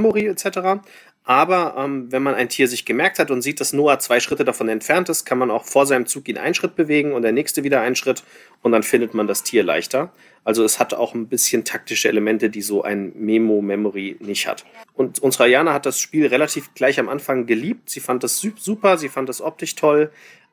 Memory 0.00 0.26
etc. 0.26 0.80
Aber 1.24 1.74
ähm, 1.78 2.10
wenn 2.10 2.22
man 2.22 2.34
ein 2.34 2.48
Tier 2.48 2.66
sich 2.66 2.84
gemerkt 2.84 3.18
hat 3.18 3.30
und 3.30 3.42
sieht, 3.42 3.60
dass 3.60 3.72
Noah 3.72 3.98
zwei 3.98 4.20
Schritte 4.20 4.44
davon 4.44 4.68
entfernt 4.68 5.08
ist, 5.08 5.24
kann 5.24 5.38
man 5.38 5.50
auch 5.50 5.64
vor 5.64 5.86
seinem 5.86 6.06
Zug 6.06 6.28
ihn 6.28 6.38
einen 6.38 6.54
Schritt 6.54 6.76
bewegen 6.76 7.12
und 7.12 7.22
der 7.22 7.32
nächste 7.32 7.62
wieder 7.62 7.82
einen 7.82 7.94
Schritt 7.94 8.24
und 8.62 8.72
dann 8.72 8.82
findet 8.82 9.14
man 9.14 9.26
das 9.26 9.42
Tier 9.42 9.62
leichter. 9.62 10.12
Also 10.44 10.64
es 10.64 10.78
hat 10.78 10.94
auch 10.94 11.14
ein 11.14 11.28
bisschen 11.28 11.64
taktische 11.64 12.08
Elemente, 12.08 12.48
die 12.48 12.62
so 12.62 12.82
ein 12.82 13.12
Memo-Memory 13.14 14.16
nicht 14.20 14.46
hat. 14.46 14.64
Und 14.94 15.18
unsere 15.18 15.48
Jana 15.48 15.74
hat 15.74 15.84
das 15.84 16.00
Spiel 16.00 16.26
relativ 16.26 16.72
gleich 16.74 16.98
am 16.98 17.10
Anfang 17.10 17.46
geliebt. 17.46 17.90
Sie 17.90 18.00
fand 18.00 18.24
das 18.24 18.38
super, 18.38 18.96
sie 18.96 19.10
fand 19.10 19.28
das 19.28 19.42
optisch 19.42 19.74
toll. 19.74 20.10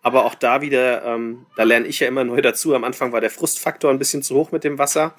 Aber 0.08 0.24
auch 0.24 0.36
da 0.36 0.62
wieder, 0.62 1.04
ähm, 1.04 1.48
da 1.58 1.64
lerne 1.64 1.86
ich 1.86 2.00
ja 2.00 2.08
immer 2.08 2.24
neu 2.24 2.40
dazu. 2.40 2.74
Am 2.74 2.86
Anfang 2.86 3.12
war 3.12 3.20
der 3.20 3.30
Frustfaktor 3.30 3.92
ein 3.92 4.00
bisschen 4.00 4.24
zu 4.24 4.36
hoch 4.36 4.54
mit 4.54 4.64
dem 4.64 4.78
Wasser. 4.78 5.14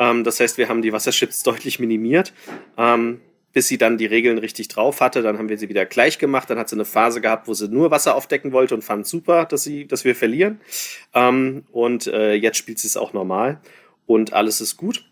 Ähm, 0.00 0.24
das 0.24 0.40
heißt, 0.40 0.58
wir 0.58 0.68
haben 0.68 0.82
die 0.82 0.92
Wasserschips 0.92 1.42
deutlich 1.44 1.78
minimiert. 1.78 2.32
Ähm, 2.76 3.20
bis 3.52 3.68
sie 3.68 3.78
dann 3.78 3.98
die 3.98 4.06
Regeln 4.06 4.38
richtig 4.38 4.66
drauf 4.66 5.00
hatte. 5.00 5.22
Dann 5.22 5.38
haben 5.38 5.48
wir 5.48 5.58
sie 5.58 5.68
wieder 5.68 5.86
gleich 5.86 6.18
gemacht. 6.18 6.50
Dann 6.50 6.58
hat 6.58 6.68
sie 6.68 6.74
eine 6.74 6.84
Phase 6.84 7.20
gehabt, 7.20 7.46
wo 7.46 7.54
sie 7.54 7.68
nur 7.68 7.92
Wasser 7.92 8.16
aufdecken 8.16 8.50
wollte 8.50 8.74
und 8.74 8.82
fand 8.82 9.06
super, 9.06 9.44
dass, 9.44 9.62
sie, 9.62 9.86
dass 9.86 10.04
wir 10.04 10.16
verlieren. 10.16 10.60
Ähm, 11.14 11.62
und 11.70 12.08
äh, 12.08 12.34
jetzt 12.34 12.56
spielt 12.56 12.80
sie 12.80 12.88
es 12.88 12.96
auch 12.96 13.12
normal 13.12 13.60
und 14.06 14.32
alles 14.32 14.60
ist 14.60 14.76
gut. 14.76 15.04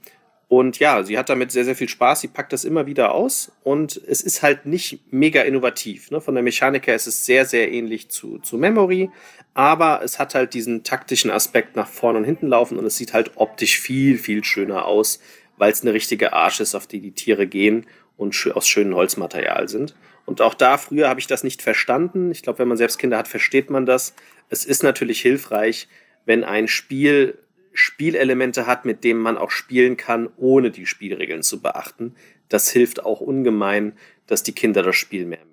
Und 0.50 0.80
ja, 0.80 1.04
sie 1.04 1.16
hat 1.16 1.28
damit 1.28 1.52
sehr, 1.52 1.64
sehr 1.64 1.76
viel 1.76 1.88
Spaß. 1.88 2.22
Sie 2.22 2.26
packt 2.26 2.52
das 2.52 2.64
immer 2.64 2.84
wieder 2.84 3.14
aus 3.14 3.52
und 3.62 3.96
es 4.08 4.20
ist 4.20 4.42
halt 4.42 4.66
nicht 4.66 5.12
mega 5.12 5.42
innovativ. 5.42 6.10
Ne? 6.10 6.20
Von 6.20 6.34
der 6.34 6.42
Mechanik 6.42 6.88
her 6.88 6.96
ist 6.96 7.06
es 7.06 7.24
sehr, 7.24 7.44
sehr 7.46 7.70
ähnlich 7.70 8.08
zu, 8.08 8.40
zu 8.40 8.58
Memory, 8.58 9.10
aber 9.54 10.00
es 10.02 10.18
hat 10.18 10.34
halt 10.34 10.52
diesen 10.52 10.82
taktischen 10.82 11.30
Aspekt 11.30 11.76
nach 11.76 11.86
vorne 11.86 12.18
und 12.18 12.24
hinten 12.24 12.48
laufen 12.48 12.78
und 12.78 12.84
es 12.84 12.96
sieht 12.96 13.12
halt 13.12 13.30
optisch 13.36 13.78
viel, 13.78 14.18
viel 14.18 14.42
schöner 14.42 14.86
aus, 14.86 15.20
weil 15.56 15.70
es 15.70 15.82
eine 15.82 15.92
richtige 15.92 16.32
Arsch 16.32 16.58
ist, 16.58 16.74
auf 16.74 16.88
die 16.88 16.98
die 16.98 17.12
Tiere 17.12 17.46
gehen 17.46 17.86
und 18.16 18.34
aus 18.52 18.66
schönem 18.66 18.96
Holzmaterial 18.96 19.68
sind. 19.68 19.94
Und 20.26 20.40
auch 20.40 20.54
da, 20.54 20.78
früher 20.78 21.08
habe 21.08 21.20
ich 21.20 21.28
das 21.28 21.44
nicht 21.44 21.62
verstanden. 21.62 22.32
Ich 22.32 22.42
glaube, 22.42 22.58
wenn 22.58 22.68
man 22.68 22.76
selbst 22.76 22.98
Kinder 22.98 23.18
hat, 23.18 23.28
versteht 23.28 23.70
man 23.70 23.86
das. 23.86 24.16
Es 24.48 24.64
ist 24.64 24.82
natürlich 24.82 25.20
hilfreich, 25.20 25.86
wenn 26.24 26.42
ein 26.42 26.66
Spiel 26.66 27.38
Spielelemente 27.72 28.66
hat, 28.66 28.85
mit 28.85 29.04
denen 29.04 29.20
man 29.20 29.38
auch 29.38 29.50
spielen 29.50 29.96
kann, 29.96 30.28
ohne 30.37 30.70
die 30.70 30.87
Spielregeln 30.87 31.42
zu 31.42 31.61
beachten. 31.61 32.14
Das 32.48 32.70
hilft 32.70 33.04
auch 33.04 33.20
ungemein, 33.20 33.92
dass 34.26 34.42
die 34.42 34.52
Kinder 34.52 34.83
das 34.83 34.96
Spiel 34.96 35.26
mehr 35.26 35.38
mögen. 35.38 35.50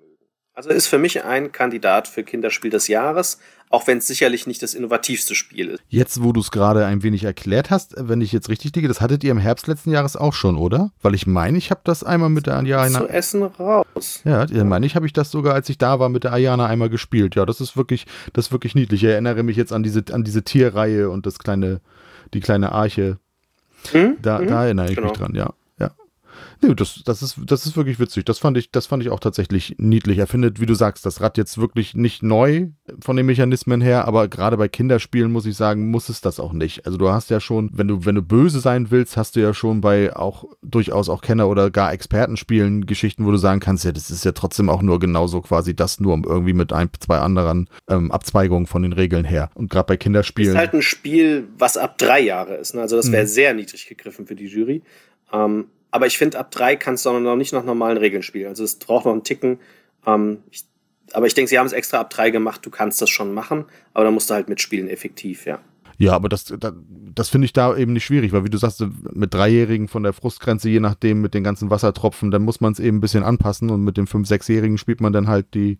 Also 0.58 0.70
ist 0.70 0.88
für 0.88 0.98
mich 0.98 1.24
ein 1.24 1.52
Kandidat 1.52 2.08
für 2.08 2.24
Kinderspiel 2.24 2.72
des 2.72 2.88
Jahres, 2.88 3.38
auch 3.70 3.86
wenn 3.86 3.98
es 3.98 4.08
sicherlich 4.08 4.48
nicht 4.48 4.60
das 4.60 4.74
innovativste 4.74 5.36
Spiel 5.36 5.68
ist. 5.68 5.82
Jetzt, 5.86 6.20
wo 6.20 6.32
du 6.32 6.40
es 6.40 6.50
gerade 6.50 6.84
ein 6.84 7.04
wenig 7.04 7.22
erklärt 7.22 7.70
hast, 7.70 7.94
wenn 7.96 8.20
ich 8.20 8.32
jetzt 8.32 8.48
richtig 8.48 8.74
liege, 8.74 8.88
das 8.88 9.00
hattet 9.00 9.22
ihr 9.22 9.30
im 9.30 9.38
Herbst 9.38 9.68
letzten 9.68 9.92
Jahres 9.92 10.16
auch 10.16 10.32
schon, 10.32 10.56
oder? 10.56 10.90
Weil 11.00 11.14
ich 11.14 11.28
meine, 11.28 11.58
ich 11.58 11.70
habe 11.70 11.82
das 11.84 12.02
einmal 12.02 12.28
mit 12.28 12.48
der 12.48 12.56
Ayana. 12.56 12.98
Zu 12.98 13.08
Essen 13.08 13.44
raus. 13.44 14.20
Ja, 14.24 14.46
ich 14.46 14.64
meine, 14.64 14.84
ich 14.84 14.96
habe 14.96 15.06
ich 15.06 15.12
das 15.12 15.30
sogar, 15.30 15.54
als 15.54 15.68
ich 15.68 15.78
da 15.78 16.00
war, 16.00 16.08
mit 16.08 16.24
der 16.24 16.32
Ayana 16.32 16.66
einmal 16.66 16.88
gespielt. 16.88 17.36
Ja, 17.36 17.46
das 17.46 17.60
ist 17.60 17.76
wirklich, 17.76 18.06
das 18.32 18.46
ist 18.46 18.52
wirklich 18.52 18.74
niedlich. 18.74 19.04
Ich 19.04 19.08
erinnere 19.08 19.44
mich 19.44 19.56
jetzt 19.56 19.72
an 19.72 19.84
diese, 19.84 20.02
an 20.10 20.24
diese 20.24 20.42
Tierreihe 20.42 21.08
und 21.08 21.24
das 21.24 21.38
kleine, 21.38 21.80
die 22.34 22.40
kleine 22.40 22.72
Arche. 22.72 23.18
Hm? 23.92 24.16
Da, 24.20 24.40
mhm. 24.40 24.46
da 24.48 24.64
erinnere 24.64 24.88
ich 24.90 24.96
genau. 24.96 25.08
mich 25.08 25.18
dran, 25.18 25.34
ja. 25.34 25.52
Nee, 26.60 26.74
das, 26.74 27.02
das, 27.04 27.22
ist, 27.22 27.38
das 27.46 27.66
ist 27.66 27.76
wirklich 27.76 28.00
witzig. 28.00 28.24
Das 28.24 28.38
fand, 28.38 28.56
ich, 28.56 28.70
das 28.70 28.86
fand 28.86 29.02
ich 29.02 29.10
auch 29.10 29.20
tatsächlich 29.20 29.76
niedlich. 29.78 30.18
Er 30.18 30.26
findet, 30.26 30.60
wie 30.60 30.66
du 30.66 30.74
sagst, 30.74 31.06
das 31.06 31.20
Rad 31.20 31.38
jetzt 31.38 31.58
wirklich 31.58 31.94
nicht 31.94 32.22
neu 32.22 32.68
von 33.00 33.16
den 33.16 33.26
Mechanismen 33.26 33.80
her, 33.80 34.06
aber 34.06 34.28
gerade 34.28 34.56
bei 34.56 34.68
Kinderspielen 34.68 35.30
muss 35.30 35.46
ich 35.46 35.56
sagen, 35.56 35.90
muss 35.90 36.08
es 36.08 36.20
das 36.20 36.40
auch 36.40 36.52
nicht. 36.52 36.86
Also 36.86 36.98
du 36.98 37.10
hast 37.10 37.30
ja 37.30 37.40
schon, 37.40 37.70
wenn 37.72 37.88
du, 37.88 38.04
wenn 38.04 38.14
du 38.14 38.22
böse 38.22 38.60
sein 38.60 38.90
willst, 38.90 39.16
hast 39.16 39.36
du 39.36 39.40
ja 39.40 39.54
schon 39.54 39.80
bei 39.80 40.14
auch 40.16 40.44
durchaus 40.62 41.08
auch 41.08 41.22
Kenner- 41.22 41.48
oder 41.48 41.70
gar 41.70 41.92
Expertenspielen 41.92 42.86
Geschichten, 42.86 43.24
wo 43.24 43.30
du 43.30 43.36
sagen 43.36 43.60
kannst, 43.60 43.84
ja, 43.84 43.92
das 43.92 44.10
ist 44.10 44.24
ja 44.24 44.32
trotzdem 44.32 44.68
auch 44.68 44.82
nur 44.82 44.98
genauso 44.98 45.40
quasi 45.40 45.76
das, 45.76 46.00
nur 46.00 46.20
irgendwie 46.26 46.52
mit 46.52 46.72
ein, 46.72 46.90
zwei 46.98 47.18
anderen 47.18 47.68
ähm, 47.88 48.10
Abzweigungen 48.10 48.66
von 48.66 48.82
den 48.82 48.92
Regeln 48.92 49.24
her. 49.24 49.50
Und 49.54 49.70
gerade 49.70 49.86
bei 49.86 49.96
Kinderspielen. 49.96 50.54
Das 50.54 50.62
ist 50.62 50.66
halt 50.66 50.74
ein 50.74 50.82
Spiel, 50.82 51.48
was 51.56 51.76
ab 51.76 51.98
drei 51.98 52.20
Jahre 52.20 52.54
ist. 52.56 52.74
Ne? 52.74 52.80
Also 52.80 52.96
das 52.96 53.12
wäre 53.12 53.24
mhm. 53.24 53.28
sehr 53.28 53.54
niedrig 53.54 53.86
gegriffen 53.86 54.26
für 54.26 54.34
die 54.34 54.46
Jury. 54.46 54.82
Ähm, 55.32 55.66
aber 55.90 56.06
ich 56.06 56.18
finde, 56.18 56.38
ab 56.38 56.50
drei 56.50 56.76
kannst 56.76 57.06
du 57.06 57.18
noch 57.18 57.36
nicht 57.36 57.52
nach 57.52 57.64
normalen 57.64 57.98
Regeln 57.98 58.22
spielen. 58.22 58.48
Also 58.48 58.64
es 58.64 58.76
braucht 58.76 59.06
noch 59.06 59.12
einen 59.12 59.24
Ticken. 59.24 59.58
Ähm, 60.06 60.38
ich, 60.50 60.64
aber 61.12 61.26
ich 61.26 61.34
denke, 61.34 61.48
sie 61.48 61.58
haben 61.58 61.66
es 61.66 61.72
extra 61.72 61.98
ab 62.00 62.10
drei 62.10 62.30
gemacht, 62.30 62.64
du 62.64 62.70
kannst 62.70 63.00
das 63.00 63.10
schon 63.10 63.32
machen, 63.32 63.64
aber 63.94 64.04
dann 64.04 64.14
musst 64.14 64.28
du 64.28 64.34
halt 64.34 64.48
mitspielen, 64.48 64.88
effektiv, 64.88 65.46
ja. 65.46 65.58
Ja, 66.00 66.12
aber 66.12 66.28
das, 66.28 66.44
das, 66.44 66.72
das 67.14 67.28
finde 67.28 67.46
ich 67.46 67.52
da 67.52 67.76
eben 67.76 67.92
nicht 67.92 68.04
schwierig, 68.04 68.32
weil 68.32 68.44
wie 68.44 68.50
du 68.50 68.58
sagst, 68.58 68.84
mit 69.12 69.34
Dreijährigen 69.34 69.88
von 69.88 70.04
der 70.04 70.12
Frustgrenze, 70.12 70.68
je 70.68 70.78
nachdem 70.78 71.20
mit 71.20 71.34
den 71.34 71.42
ganzen 71.42 71.70
Wassertropfen, 71.70 72.30
dann 72.30 72.42
muss 72.42 72.60
man 72.60 72.72
es 72.72 72.78
eben 72.78 72.98
ein 72.98 73.00
bisschen 73.00 73.24
anpassen 73.24 73.68
und 73.70 73.82
mit 73.82 73.96
dem 73.96 74.06
Fünf-, 74.06 74.28
Sechsjährigen 74.28 74.78
spielt 74.78 75.00
man 75.00 75.12
dann 75.12 75.26
halt 75.26 75.54
die, 75.54 75.78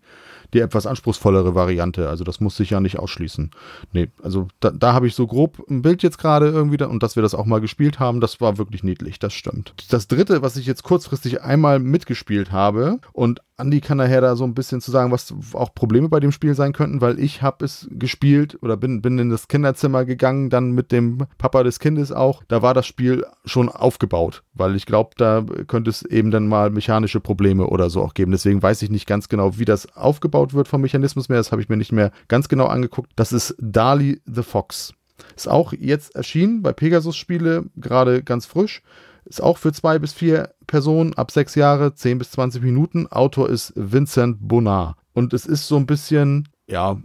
die 0.53 0.59
etwas 0.59 0.85
anspruchsvollere 0.85 1.55
Variante. 1.55 2.09
Also 2.09 2.23
das 2.23 2.39
muss 2.39 2.57
sich 2.57 2.71
ja 2.71 2.79
nicht 2.79 2.99
ausschließen. 2.99 3.51
Nee, 3.93 4.09
also 4.21 4.47
da, 4.59 4.71
da 4.71 4.93
habe 4.93 5.07
ich 5.07 5.15
so 5.15 5.27
grob 5.27 5.63
ein 5.69 5.81
Bild 5.81 6.03
jetzt 6.03 6.17
gerade 6.17 6.47
irgendwie 6.47 6.77
da, 6.77 6.87
und 6.87 7.03
dass 7.03 7.15
wir 7.15 7.23
das 7.23 7.35
auch 7.35 7.45
mal 7.45 7.61
gespielt 7.61 7.99
haben, 7.99 8.21
das 8.21 8.41
war 8.41 8.57
wirklich 8.57 8.83
niedlich, 8.83 9.19
das 9.19 9.33
stimmt. 9.33 9.73
Das 9.89 10.07
dritte, 10.07 10.41
was 10.41 10.57
ich 10.57 10.65
jetzt 10.65 10.83
kurzfristig 10.83 11.41
einmal 11.41 11.79
mitgespielt 11.79 12.51
habe 12.51 12.99
und 13.13 13.41
Andi 13.59 13.81
kann 13.81 13.97
nachher 13.97 14.21
da 14.21 14.35
so 14.35 14.43
ein 14.43 14.53
bisschen 14.53 14.81
zu 14.81 14.91
sagen, 14.91 15.11
was 15.11 15.33
auch 15.53 15.73
Probleme 15.73 16.09
bei 16.09 16.19
dem 16.19 16.31
Spiel 16.31 16.53
sein 16.53 16.73
könnten, 16.73 17.01
weil 17.01 17.19
ich 17.19 17.41
habe 17.41 17.65
es 17.65 17.87
gespielt 17.91 18.57
oder 18.61 18.77
bin, 18.77 19.01
bin 19.01 19.19
in 19.19 19.29
das 19.29 19.47
Kinderzimmer 19.47 20.05
gegangen, 20.05 20.49
dann 20.49 20.71
mit 20.71 20.91
dem 20.91 21.19
Papa 21.37 21.63
des 21.63 21.79
Kindes 21.79 22.11
auch. 22.11 22.43
Da 22.47 22.61
war 22.61 22.73
das 22.73 22.85
Spiel 22.85 23.25
schon 23.45 23.69
aufgebaut, 23.69 24.43
weil 24.53 24.75
ich 24.75 24.85
glaube, 24.85 25.11
da 25.17 25.45
könnte 25.67 25.89
es 25.89 26.03
eben 26.03 26.31
dann 26.31 26.47
mal 26.47 26.69
mechanische 26.69 27.19
Probleme 27.19 27.67
oder 27.67 27.89
so 27.89 28.01
auch 28.01 28.13
geben. 28.13 28.31
Deswegen 28.31 28.61
weiß 28.61 28.81
ich 28.81 28.89
nicht 28.89 29.07
ganz 29.07 29.29
genau, 29.29 29.57
wie 29.57 29.65
das 29.65 29.95
aufgebaut 29.95 30.53
wird 30.53 30.67
vom 30.67 30.81
Mechanismus 30.81 31.29
mehr. 31.29 31.37
Das 31.37 31.51
habe 31.51 31.61
ich 31.61 31.69
mir 31.69 31.77
nicht 31.77 31.91
mehr 31.91 32.11
ganz 32.27 32.49
genau 32.49 32.67
angeguckt. 32.67 33.11
Das 33.15 33.31
ist 33.33 33.55
Dali 33.59 34.21
the 34.25 34.43
Fox. 34.43 34.93
Ist 35.35 35.49
auch 35.49 35.73
jetzt 35.73 36.15
erschienen 36.15 36.61
bei 36.61 36.73
Pegasus 36.73 37.17
Spiele, 37.17 37.65
gerade 37.75 38.23
ganz 38.23 38.45
frisch. 38.45 38.81
Ist 39.29 39.43
auch 39.43 39.59
für 39.59 39.71
zwei 39.71 39.99
bis 39.99 40.11
vier 40.11 40.55
Personen 40.65 41.13
ab 41.13 41.29
sechs 41.29 41.53
Jahre, 41.53 41.93
zehn 41.93 42.17
bis 42.17 42.31
zwanzig 42.31 42.63
Minuten. 42.63 43.05
Autor 43.05 43.47
ist 43.47 43.71
Vincent 43.75 44.37
Bonnard. 44.41 44.95
Und 45.13 45.33
es 45.33 45.45
ist 45.45 45.67
so 45.67 45.77
ein 45.77 45.85
bisschen, 45.85 46.49
ja, 46.67 46.99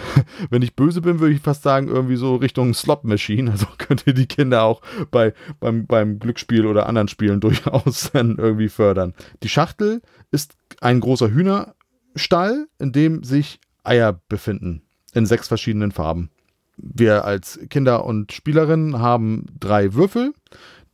wenn 0.50 0.60
ich 0.60 0.76
böse 0.76 1.00
bin, 1.00 1.20
würde 1.20 1.34
ich 1.34 1.40
fast 1.40 1.62
sagen, 1.62 1.88
irgendwie 1.88 2.16
so 2.16 2.36
Richtung 2.36 2.74
Slot 2.74 3.04
Machine. 3.04 3.50
Also 3.50 3.66
könnt 3.78 4.06
ihr 4.06 4.12
die 4.12 4.26
Kinder 4.26 4.62
auch 4.62 4.82
bei, 5.10 5.32
beim, 5.58 5.86
beim 5.86 6.18
Glücksspiel 6.18 6.66
oder 6.66 6.86
anderen 6.86 7.08
Spielen 7.08 7.40
durchaus 7.40 8.10
dann 8.12 8.36
irgendwie 8.36 8.68
fördern. 8.68 9.14
Die 9.42 9.48
Schachtel 9.48 10.02
ist 10.30 10.56
ein 10.82 11.00
großer 11.00 11.30
Hühnerstall, 11.30 12.66
in 12.78 12.92
dem 12.92 13.24
sich 13.24 13.58
Eier 13.84 14.20
befinden. 14.28 14.82
In 15.14 15.24
sechs 15.24 15.48
verschiedenen 15.48 15.92
Farben. 15.92 16.28
Wir 16.76 17.24
als 17.24 17.58
Kinder 17.70 18.04
und 18.04 18.32
Spielerinnen 18.32 18.98
haben 18.98 19.46
drei 19.58 19.94
Würfel. 19.94 20.34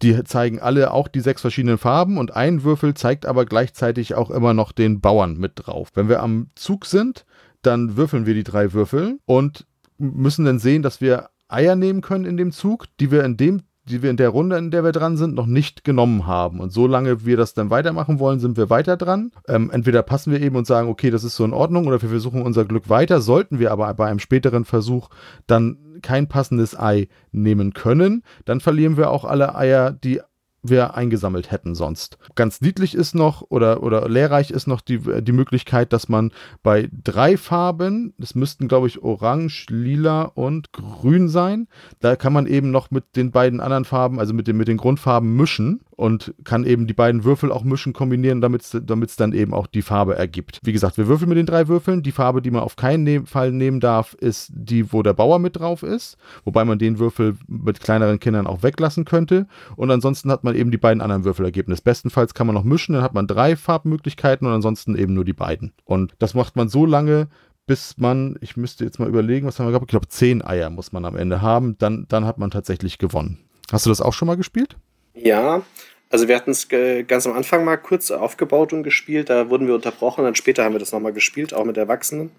Die 0.02 0.22
zeigen 0.24 0.61
alle 0.61 0.92
auch 0.92 1.09
die 1.09 1.20
sechs 1.20 1.40
verschiedenen 1.40 1.78
Farben 1.78 2.18
und 2.18 2.35
ein 2.37 2.64
Würfel 2.64 2.94
zeigt 2.94 3.24
aber 3.24 3.46
gleichzeitig 3.46 4.14
auch 4.14 4.30
immer 4.30 4.52
noch 4.52 4.72
den 4.72 5.00
Bauern 5.00 5.38
mit 5.38 5.52
drauf. 5.56 5.90
Wenn 5.94 6.09
wir 6.09 6.22
am 6.22 6.48
Zug 6.54 6.85
sind, 6.85 7.24
dann 7.62 7.96
würfeln 7.96 8.26
wir 8.26 8.35
die 8.35 8.44
drei 8.44 8.72
Würfel 8.72 9.18
und 9.24 9.66
müssen 9.98 10.44
dann 10.44 10.59
sehen, 10.59 10.82
dass 10.82 11.00
wir 11.00 11.30
Eier 11.48 11.76
nehmen 11.76 12.02
können 12.02 12.26
in 12.26 12.37
dem 12.37 12.52
Zug, 12.52 12.87
die 13.00 13.11
wir 13.11 13.24
in 13.24 13.37
dem 13.37 13.62
die 13.88 14.03
wir 14.03 14.11
in 14.11 14.16
der 14.16 14.29
Runde, 14.31 14.57
in 14.57 14.70
der 14.70 14.85
wir 14.85 14.92
dran 14.92 15.16
sind, 15.16 15.35
noch 15.35 15.46
nicht 15.46 15.85
genommen 15.85 16.27
haben. 16.27 16.61
Und 16.61 16.72
solange 16.72 17.25
wir 17.25 17.37
das 17.37 17.55
dann 17.55 17.70
weitermachen 17.70 18.18
wollen, 18.18 18.40
sind 18.40 18.57
wir 18.57 18.70
weiter 18.70 18.96
dran. 18.96 19.33
Ähm, 19.49 19.70
entweder 19.70 20.03
passen 20.03 20.33
wir 20.33 20.40
eben 20.40 20.57
und 20.57 20.66
sagen, 20.66 20.88
okay, 20.88 21.11
das 21.11 21.25
ist 21.25 21.37
so 21.37 21.44
in 21.44 21.53
Ordnung, 21.53 21.87
oder 21.87 22.01
wir 22.03 22.09
versuchen 22.09 22.42
unser 22.42 22.64
Glück 22.64 22.88
weiter. 22.88 23.20
Sollten 23.20 23.59
wir 23.59 23.72
aber 23.72 23.92
bei 23.94 24.07
einem 24.07 24.18
späteren 24.18 24.64
Versuch 24.64 25.09
dann 25.46 25.79
kein 26.03 26.29
passendes 26.29 26.79
Ei 26.79 27.09
nehmen 27.33 27.72
können, 27.72 28.22
dann 28.44 28.61
verlieren 28.61 28.96
wir 28.96 29.11
auch 29.11 29.25
alle 29.25 29.55
Eier, 29.55 29.92
die 29.92 30.20
wir 30.68 30.94
eingesammelt 30.94 31.50
hätten 31.50 31.74
sonst. 31.74 32.18
Ganz 32.35 32.61
niedlich 32.61 32.94
ist 32.94 33.14
noch 33.14 33.42
oder, 33.48 33.83
oder 33.83 34.09
lehrreich 34.09 34.50
ist 34.50 34.66
noch 34.66 34.81
die, 34.81 35.00
die 35.22 35.33
Möglichkeit, 35.33 35.92
dass 35.92 36.09
man 36.09 36.33
bei 36.62 36.88
drei 37.05 37.37
Farben, 37.37 38.14
das 38.18 38.35
müssten 38.35 38.68
glaube 38.68 38.87
ich 38.88 39.02
orange, 39.02 39.66
lila 39.68 40.22
und 40.22 40.72
grün 40.72 41.29
sein, 41.29 41.68
da 42.00 42.16
kann 42.16 42.33
man 42.33 42.46
eben 42.46 42.70
noch 42.70 42.90
mit 42.90 43.16
den 43.16 43.31
beiden 43.31 43.61
anderen 43.61 43.85
Farben, 43.85 44.18
also 44.18 44.35
mit 44.35 44.46
den, 44.46 44.57
mit 44.57 44.68
den 44.68 44.76
Grundfarben 44.76 45.37
mischen 45.37 45.81
und 45.96 46.35
kann 46.44 46.64
eben 46.64 46.87
die 46.87 46.94
beiden 46.94 47.24
Würfel 47.24 47.50
auch 47.50 47.64
mischen, 47.64 47.94
kombinieren, 47.94 48.42
damit 48.42 48.62
es 48.62 49.16
dann 49.16 49.32
eben 49.32 49.54
auch 49.54 49.66
die 49.66 49.82
Farbe 49.82 50.14
ergibt. 50.14 50.61
Wie 50.62 50.72
gesagt, 50.72 50.98
wir 50.98 51.09
würfeln 51.09 51.30
mit 51.30 51.38
den 51.38 51.46
drei 51.46 51.68
Würfeln. 51.68 52.02
Die 52.02 52.12
Farbe, 52.12 52.42
die 52.42 52.50
man 52.50 52.62
auf 52.62 52.76
keinen 52.76 53.02
ne 53.02 53.22
Fall 53.24 53.50
nehmen 53.50 53.80
darf, 53.80 54.14
ist 54.14 54.50
die, 54.54 54.92
wo 54.92 55.02
der 55.02 55.14
Bauer 55.14 55.38
mit 55.38 55.59
drauf 55.59 55.82
ist, 55.82 56.18
wobei 56.44 56.64
man 56.64 56.78
den 56.78 56.98
Würfel 56.98 57.37
mit 57.48 57.80
kleineren 57.80 58.20
Kindern 58.20 58.46
auch 58.46 58.62
weglassen 58.62 59.06
könnte. 59.06 59.46
Und 59.74 59.90
ansonsten 59.90 60.30
hat 60.30 60.44
man 60.44 60.54
eben 60.54 60.70
die 60.70 60.78
beiden 60.78 61.00
anderen 61.00 61.24
Würfelergebnisse. 61.24 61.82
Bestenfalls 61.82 62.35
kann 62.35 62.46
man 62.46 62.54
noch 62.54 62.64
mischen, 62.64 62.92
dann 62.92 63.02
hat 63.02 63.14
man 63.14 63.26
drei 63.26 63.56
Farbmöglichkeiten 63.56 64.46
und 64.46 64.52
ansonsten 64.52 64.96
eben 64.96 65.14
nur 65.14 65.24
die 65.24 65.32
beiden. 65.32 65.72
Und 65.85 66.14
das 66.18 66.35
macht 66.35 66.56
man 66.56 66.68
so 66.68 66.85
lange, 66.85 67.28
bis 67.66 67.96
man, 67.96 68.37
ich 68.40 68.56
müsste 68.56 68.85
jetzt 68.85 68.98
mal 68.98 69.09
überlegen, 69.09 69.46
was 69.46 69.59
haben 69.59 69.66
wir 69.66 69.70
gehabt? 69.70 69.87
Ich 69.87 69.90
glaube, 69.90 70.09
zehn 70.09 70.44
Eier 70.44 70.68
muss 70.70 70.92
man 70.92 71.04
am 71.06 71.16
Ende 71.16 71.40
haben. 71.40 71.78
Dann, 71.78 72.04
dann 72.09 72.26
hat 72.26 72.38
man 72.38 72.50
tatsächlich 72.50 72.98
gewonnen. 72.98 73.38
Hast 73.72 73.87
du 73.87 73.90
das 73.90 74.00
auch 74.00 74.12
schon 74.12 74.26
mal 74.26 74.37
gespielt? 74.37 74.76
Ja, 75.16 75.64
also 76.09 76.29
wir 76.29 76.37
hatten 76.37 76.52
es 76.52 76.68
ganz 76.68 77.26
am 77.26 77.33
Anfang 77.33 77.64
mal 77.64 77.76
kurz 77.76 78.11
aufgebaut 78.11 78.72
und 78.72 78.85
gespielt, 78.85 79.29
da 79.29 79.50
wurden 79.50 79.66
wir 79.66 79.74
unterbrochen, 79.74 80.24
dann 80.24 80.35
später 80.35 80.62
haben 80.64 80.74
wir 80.74 80.79
das 80.79 80.92
nochmal 80.92 81.12
gespielt, 81.12 81.52
auch 81.52 81.64
mit 81.64 81.76
Erwachsenen. 81.76 82.31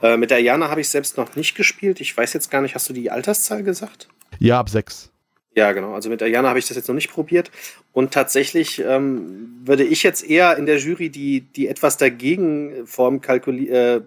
Äh, 0.00 0.16
mit 0.16 0.30
der 0.30 0.40
Jana 0.40 0.68
habe 0.68 0.80
ich 0.80 0.88
selbst 0.88 1.16
noch 1.16 1.34
nicht 1.34 1.56
gespielt. 1.56 2.00
Ich 2.00 2.16
weiß 2.16 2.32
jetzt 2.34 2.50
gar 2.50 2.62
nicht, 2.62 2.74
hast 2.74 2.88
du 2.88 2.92
die 2.92 3.10
Alterszahl 3.10 3.62
gesagt? 3.62 4.08
Ja, 4.38 4.60
ab 4.60 4.68
sechs. 4.68 5.10
Ja, 5.54 5.72
genau. 5.72 5.94
Also 5.94 6.08
mit 6.08 6.20
der 6.20 6.28
Jana 6.28 6.50
habe 6.50 6.58
ich 6.58 6.68
das 6.68 6.76
jetzt 6.76 6.86
noch 6.86 6.94
nicht 6.94 7.10
probiert. 7.10 7.50
Und 7.92 8.12
tatsächlich 8.12 8.78
ähm, 8.86 9.60
würde 9.64 9.84
ich 9.84 10.02
jetzt 10.02 10.22
eher 10.22 10.56
in 10.56 10.66
der 10.66 10.78
Jury 10.78 11.08
die, 11.08 11.40
die 11.40 11.66
etwas 11.66 11.96
dagegen 11.96 12.86
Form 12.86 13.22
kalkuli 13.22 13.68
äh, 13.70 14.02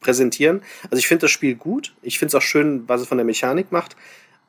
präsentieren. 0.00 0.62
Also 0.84 0.98
ich 0.98 1.08
finde 1.08 1.22
das 1.22 1.30
Spiel 1.30 1.54
gut. 1.54 1.94
Ich 2.02 2.18
finde 2.18 2.28
es 2.28 2.34
auch 2.34 2.46
schön, 2.46 2.86
was 2.86 3.00
es 3.00 3.08
von 3.08 3.18
der 3.18 3.24
Mechanik 3.24 3.72
macht 3.72 3.96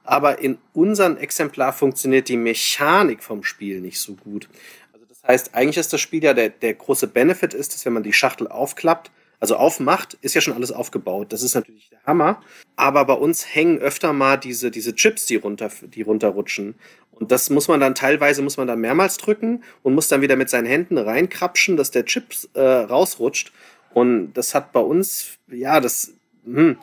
aber 0.03 0.39
in 0.39 0.57
unserem 0.73 1.17
Exemplar 1.17 1.73
funktioniert 1.73 2.27
die 2.29 2.37
Mechanik 2.37 3.23
vom 3.23 3.43
Spiel 3.43 3.81
nicht 3.81 3.99
so 3.99 4.13
gut. 4.15 4.49
Also 4.93 5.05
das 5.07 5.23
heißt, 5.23 5.55
eigentlich 5.55 5.77
ist 5.77 5.93
das 5.93 6.01
Spiel 6.01 6.23
ja 6.23 6.33
der, 6.33 6.49
der 6.49 6.73
große 6.73 7.07
Benefit 7.07 7.53
ist, 7.53 7.73
dass 7.73 7.85
wenn 7.85 7.93
man 7.93 8.03
die 8.03 8.13
Schachtel 8.13 8.47
aufklappt, 8.47 9.11
also 9.41 9.55
aufmacht, 9.55 10.17
ist 10.21 10.35
ja 10.35 10.41
schon 10.41 10.53
alles 10.53 10.71
aufgebaut. 10.71 11.33
Das 11.33 11.41
ist 11.41 11.55
natürlich 11.55 11.89
der 11.89 12.03
Hammer. 12.05 12.41
Aber 12.75 13.05
bei 13.05 13.15
uns 13.15 13.55
hängen 13.55 13.79
öfter 13.79 14.13
mal 14.13 14.37
diese, 14.37 14.69
diese 14.69 14.93
Chips, 14.93 15.25
die, 15.25 15.35
runter, 15.35 15.71
die 15.81 16.03
runterrutschen. 16.03 16.75
Und 17.11 17.31
das 17.31 17.49
muss 17.49 17.67
man 17.67 17.79
dann 17.79 17.95
teilweise, 17.95 18.43
muss 18.43 18.57
man 18.57 18.67
dann 18.67 18.79
mehrmals 18.79 19.17
drücken 19.17 19.63
und 19.81 19.95
muss 19.95 20.07
dann 20.07 20.21
wieder 20.21 20.35
mit 20.35 20.51
seinen 20.51 20.67
Händen 20.67 20.99
reinkrapschen, 20.99 21.75
dass 21.75 21.89
der 21.89 22.05
Chips 22.05 22.49
äh, 22.53 22.61
rausrutscht. 22.61 23.51
Und 23.93 24.33
das 24.33 24.53
hat 24.53 24.71
bei 24.73 24.79
uns, 24.79 25.39
ja, 25.47 25.79
das, 25.79 26.13
hm, 26.45 26.77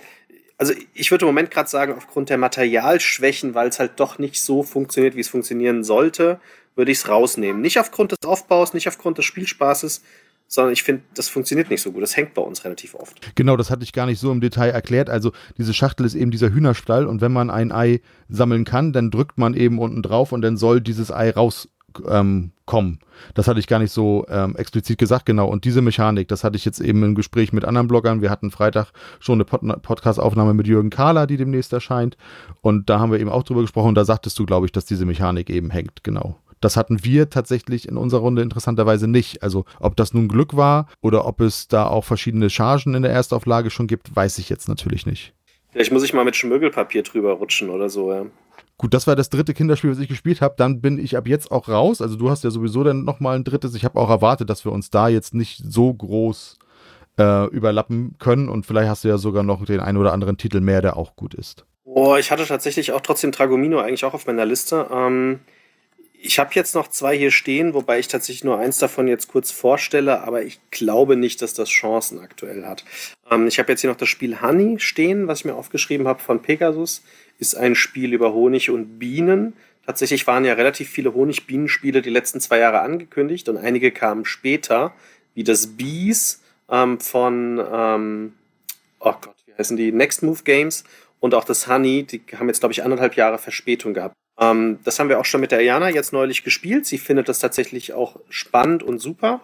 also 0.59 0.75
ich 0.93 1.11
würde 1.11 1.25
im 1.25 1.29
Moment 1.29 1.51
gerade 1.51 1.71
sagen, 1.71 1.95
aufgrund 1.97 2.31
der 2.31 2.37
Materialschwächen, 2.37 3.55
weil 3.55 3.69
es 3.69 3.79
halt 3.79 3.93
doch 3.97 4.19
nicht 4.19 4.43
so 4.43 4.65
funktioniert, 4.65 5.15
wie 5.15 5.21
es 5.21 5.29
funktionieren 5.29 5.85
sollte, 5.85 6.41
würde 6.75 6.91
ich 6.91 6.99
es 6.99 7.09
rausnehmen. 7.09 7.63
Nicht 7.63 7.79
aufgrund 7.79 8.13
des 8.13 8.19
Aufbaus, 8.27 8.75
nicht 8.75 8.89
aufgrund 8.89 9.19
des 9.19 9.25
Spielspaßes, 9.25 10.03
sondern 10.49 10.73
ich 10.73 10.83
finde, 10.83 11.03
das 11.15 11.29
funktioniert 11.29 11.71
nicht 11.71 11.83
so 11.83 11.93
gut. 11.93 12.03
Das 12.03 12.17
hängt 12.17 12.35
bei 12.35 12.43
uns 12.43 12.65
relativ 12.65 12.95
oft. 12.95 13.35
Genau, 13.37 13.57
das 13.57 13.71
hatte 13.71 13.85
ich 13.85 13.93
gar 13.93 14.07
nicht 14.07 14.19
so 14.19 14.33
im 14.33 14.41
Detail 14.41 14.71
erklärt. 14.71 15.11
Also 15.11 15.33
diese 15.59 15.75
Schachtel 15.75 16.07
ist 16.07 16.15
eben 16.15 16.31
dieser 16.31 16.51
Hühnerstall 16.51 17.07
und 17.07 17.21
wenn 17.21 17.33
man 17.33 17.51
ein 17.51 17.71
Ei 17.71 18.01
sammeln 18.29 18.65
kann, 18.65 18.93
dann 18.93 19.11
drückt 19.11 19.39
man 19.39 19.55
eben 19.55 19.79
unten 19.79 20.03
drauf 20.03 20.33
und 20.33 20.43
dann 20.43 20.57
soll 20.57 20.81
dieses 20.81 21.13
Ei 21.13 21.31
raus 21.31 21.69
ähm, 22.09 22.53
kommen. 22.67 22.99
Das 23.35 23.49
hatte 23.49 23.59
ich 23.61 23.67
gar 23.67 23.79
nicht 23.79 23.93
so 23.93 24.27
ähm, 24.29 24.55
explizit 24.57 24.99
gesagt, 24.99 25.27
genau. 25.27 25.49
Und 25.49 25.65
diese 25.65 25.83
Mechanik, 25.83 26.29
das 26.29 26.45
hatte 26.45 26.57
ich 26.57 26.65
jetzt 26.65 26.81
eben 26.81 27.03
im 27.03 27.15
Gespräch 27.15 27.53
mit 27.53 27.65
anderen 27.65 27.89
Bloggern. 27.89 28.23
Wir 28.23 28.31
hatten 28.31 28.51
Freitag 28.51 28.93
schon 29.21 29.35
eine 29.35 29.45
Pod 29.45 29.61
Podcast-Aufnahme 29.83 30.55
mit 30.55 30.67
Jürgen 30.67 30.91
Kahler, 30.91 31.27
die 31.27 31.37
demnächst 31.37 31.73
erscheint. 31.73 32.17
Und 32.61 32.89
da 32.91 33.01
haben 33.01 33.11
wir 33.11 33.21
eben 33.21 33.31
auch 33.31 33.43
drüber 33.43 33.63
gesprochen. 33.63 33.89
Und 33.89 33.95
da 33.97 34.05
sagtest 34.05 34.39
du, 34.39 34.47
glaube 34.47 34.67
ich, 34.67 34.73
dass 34.73 34.85
diese 34.85 35.07
Mechanik 35.07 35.51
eben 35.51 35.71
hängt, 35.71 36.05
genau. 36.05 36.37
Das 36.61 36.77
hatten 36.77 37.05
wir 37.05 37.31
tatsächlich 37.31 37.89
in 37.89 37.97
unserer 37.97 38.21
Runde 38.21 38.43
interessanterweise 38.43 39.07
nicht. 39.07 39.43
Also 39.43 39.65
ob 39.79 39.97
das 39.97 40.13
nun 40.13 40.29
Glück 40.29 40.57
war 40.57 40.89
oder 41.01 41.25
ob 41.25 41.41
es 41.41 41.69
da 41.69 41.87
auch 41.87 42.05
verschiedene 42.05 42.51
Chargen 42.51 42.95
in 42.95 43.03
der 43.03 43.13
Erstauflage 43.13 43.71
schon 43.71 43.87
gibt, 43.87 44.15
weiß 44.15 44.39
ich 44.39 44.49
jetzt 44.49 44.69
natürlich 44.69 45.07
nicht. 45.07 45.35
Vielleicht 45.71 45.93
muss 45.93 46.03
ich 46.03 46.15
mal 46.15 46.25
mit 46.25 46.35
Schmögelpapier 46.35 47.03
drüber 47.03 47.33
rutschen 47.35 47.71
oder 47.71 47.89
so, 47.89 48.13
ja. 48.13 48.27
Gut, 48.79 48.95
das 48.95 49.09
war 49.09 49.17
das 49.17 49.29
dritte 49.29 49.55
Kinderspiel, 49.55 49.91
was 49.91 49.99
ich 49.99 50.09
gespielt 50.09 50.41
habe. 50.41 50.55
Dann 50.57 50.81
bin 50.81 50.99
ich 50.99 51.17
ab 51.17 51.27
jetzt 51.27 51.51
auch 51.51 51.69
raus. 51.69 52.01
Also 52.01 52.15
du 52.15 52.31
hast 52.31 52.45
ja 52.45 52.51
sowieso 52.51 52.85
dann 52.85 53.05
nochmal 53.05 53.37
ein 53.37 53.43
drittes. 53.43 53.75
Ich 53.75 53.85
habe 53.85 54.01
auch 54.01 54.09
erwartet, 54.09 54.49
dass 54.49 54.65
wir 54.65 54.71
uns 54.71 54.89
da 54.89 55.09
jetzt 55.09 55.35
nicht 55.35 55.61
so 55.67 55.93
groß 55.93 56.59
äh, 57.19 57.47
überlappen 57.49 58.15
können. 58.21 58.49
Und 58.49 58.67
vielleicht 58.67 58.89
hast 58.89 59.03
du 59.03 59.09
ja 59.09 59.19
sogar 59.19 59.43
noch 59.43 59.65
den 59.65 59.81
einen 59.81 59.99
oder 59.99 60.13
anderen 60.13 60.37
Titel 60.37 60.61
mehr, 60.61 60.81
der 60.81 60.97
auch 60.97 61.17
gut 61.17 61.35
ist. 61.35 61.67
Oh, 61.85 62.15
ich 62.17 62.31
hatte 62.31 62.47
tatsächlich 62.47 62.93
auch 62.93 63.01
trotzdem 63.01 63.33
Dragomino 63.33 63.81
eigentlich 63.81 64.05
auch 64.05 64.15
auf 64.15 64.27
meiner 64.29 64.47
Liste. 64.47 64.87
Ähm, 64.93 65.41
ich 66.21 66.39
habe 66.39 66.51
jetzt 66.55 66.75
noch 66.75 66.89
zwei 66.89 67.17
hier 67.17 67.31
stehen, 67.31 67.75
wobei 67.75 67.99
ich 67.99 68.09
tatsächlich 68.09 68.45
nur 68.45 68.59
eins 68.59 68.79
davon 68.79 69.09
jetzt 69.09 69.29
kurz 69.29 69.51
vorstelle, 69.51 70.23
aber 70.23 70.43
ich 70.43 70.61
glaube 70.71 71.17
nicht, 71.17 71.43
dass 71.43 71.55
das 71.55 71.69
Chancen 71.69 72.19
aktuell 72.19 72.65
hat. 72.65 72.85
Ähm, 73.31 73.47
ich 73.47 73.59
habe 73.59 73.73
jetzt 73.73 73.81
hier 73.81 73.91
noch 73.91 73.97
das 73.97 74.09
Spiel 74.09 74.41
Honey 74.41 74.79
stehen, 74.79 75.29
was 75.29 75.41
ich 75.41 75.45
mir 75.45 75.55
aufgeschrieben 75.55 76.07
habe 76.07 76.21
von 76.21 76.43
Pegasus 76.43 77.03
ist 77.39 77.55
ein 77.55 77.75
Spiel 77.75 78.13
über 78.13 78.33
Honig 78.33 78.71
und 78.71 78.99
Bienen. 78.99 79.55
Tatsächlich 79.87 80.27
waren 80.27 80.45
ja 80.45 80.55
relativ 80.55 80.91
viele 80.91 81.15
Honig-Bienenspiele 81.15 82.03
die 82.03 82.11
letzten 82.11 82.41
zwei 82.41 82.59
Jahre 82.59 82.81
angekündigt 82.81 83.49
und 83.49 83.57
einige 83.57 83.91
kamen 83.91 84.25
später, 84.25 84.93
wie 85.35 85.45
das 85.45 85.69
Bees, 85.69 86.43
ähm, 86.69 87.01
von, 87.01 87.65
ähm, 87.73 88.35
oh 89.01 89.13
Gott, 89.13 89.37
wie 89.47 89.55
heißen 89.55 89.77
die? 89.77 89.93
Next 89.93 90.23
Move 90.23 90.43
Games 90.43 90.85
und 91.21 91.35
auch 91.35 91.45
das 91.45 91.69
Honey, 91.69 92.05
die 92.05 92.23
haben 92.37 92.49
jetzt, 92.49 92.61
glaube 92.61 92.73
ich, 92.73 92.83
anderthalb 92.83 93.15
Jahre 93.15 93.39
Verspätung 93.39 93.95
gehabt. 93.95 94.15
Ähm, 94.39 94.79
das 94.85 94.99
haben 94.99 95.09
wir 95.09 95.19
auch 95.19 95.25
schon 95.25 95.41
mit 95.41 95.53
der 95.53 95.61
Ayana 95.61 95.91
jetzt 95.91 96.13
neulich 96.13 96.45
gespielt. 96.45 96.87
Sie 96.87 96.99
findet 96.99 97.29
das 97.29 97.39
tatsächlich 97.39 97.93
auch 97.93 98.17
spannend 98.29 98.83
und 98.83 98.99
super. 98.99 99.41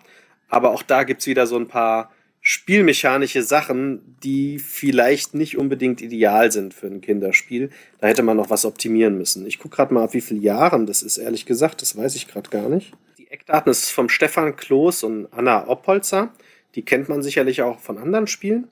Aber 0.49 0.71
auch 0.71 0.83
da 0.83 1.05
gibt's 1.05 1.27
wieder 1.27 1.47
so 1.47 1.57
ein 1.57 1.69
paar 1.69 2.13
spielmechanische 2.47 3.43
Sachen, 3.43 4.19
die 4.23 4.59
vielleicht 4.59 5.33
nicht 5.33 5.57
unbedingt 5.57 6.03
ideal 6.03 6.53
sind 6.53 6.75
für 6.75 6.87
ein 6.89 7.01
Kinderspiel. 7.01 7.71
Da 8.01 8.09
hätte 8.09 8.23
man 8.23 8.37
noch 8.37 8.51
was 8.51 8.67
optimieren 8.67 9.17
müssen. 9.17 9.47
Ich 9.47 9.59
gucke 9.59 9.77
gerade 9.77 9.95
mal, 9.95 10.05
ab 10.05 10.13
wie 10.13 10.21
viele 10.21 10.41
Jahren 10.41 10.85
das 10.85 11.03
ist, 11.03 11.17
ehrlich 11.17 11.47
gesagt. 11.47 11.81
Das 11.81 11.97
weiß 11.97 12.15
ich 12.17 12.29
gerade 12.29 12.51
gar 12.51 12.69
nicht. 12.69 12.93
Die 13.17 13.31
Eckdaten 13.31 13.71
ist 13.71 13.89
vom 13.89 14.11
Stefan 14.11 14.57
Kloß 14.57 15.05
und 15.05 15.33
Anna 15.33 15.67
Oppolzer. 15.67 16.35
Die 16.75 16.83
kennt 16.83 17.09
man 17.09 17.23
sicherlich 17.23 17.63
auch 17.63 17.81
von 17.81 17.97
anderen 17.97 18.27
Spielen. 18.27 18.69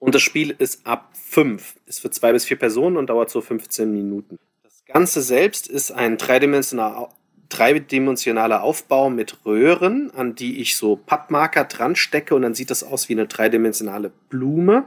Und 0.00 0.16
das 0.16 0.22
Spiel 0.22 0.56
ist 0.58 0.84
ab 0.84 1.12
5. 1.14 1.76
Ist 1.86 2.00
für 2.00 2.10
zwei 2.10 2.32
bis 2.32 2.44
vier 2.44 2.58
Personen 2.58 2.96
und 2.96 3.08
dauert 3.08 3.30
so 3.30 3.40
15 3.40 3.92
Minuten. 3.92 4.36
Das 4.64 4.84
Ganze 4.84 5.22
selbst 5.22 5.68
ist 5.68 5.92
ein 5.92 6.18
dreidimensionaler 6.18 7.08
dreidimensionaler 7.52 8.62
Aufbau 8.62 9.10
mit 9.10 9.44
Röhren, 9.44 10.10
an 10.14 10.34
die 10.34 10.60
ich 10.60 10.76
so 10.76 10.96
Pappmarker 10.96 11.64
dran 11.64 11.96
stecke 11.96 12.34
und 12.34 12.42
dann 12.42 12.54
sieht 12.54 12.70
das 12.70 12.82
aus 12.82 13.08
wie 13.08 13.12
eine 13.12 13.26
dreidimensionale 13.26 14.10
Blume. 14.28 14.84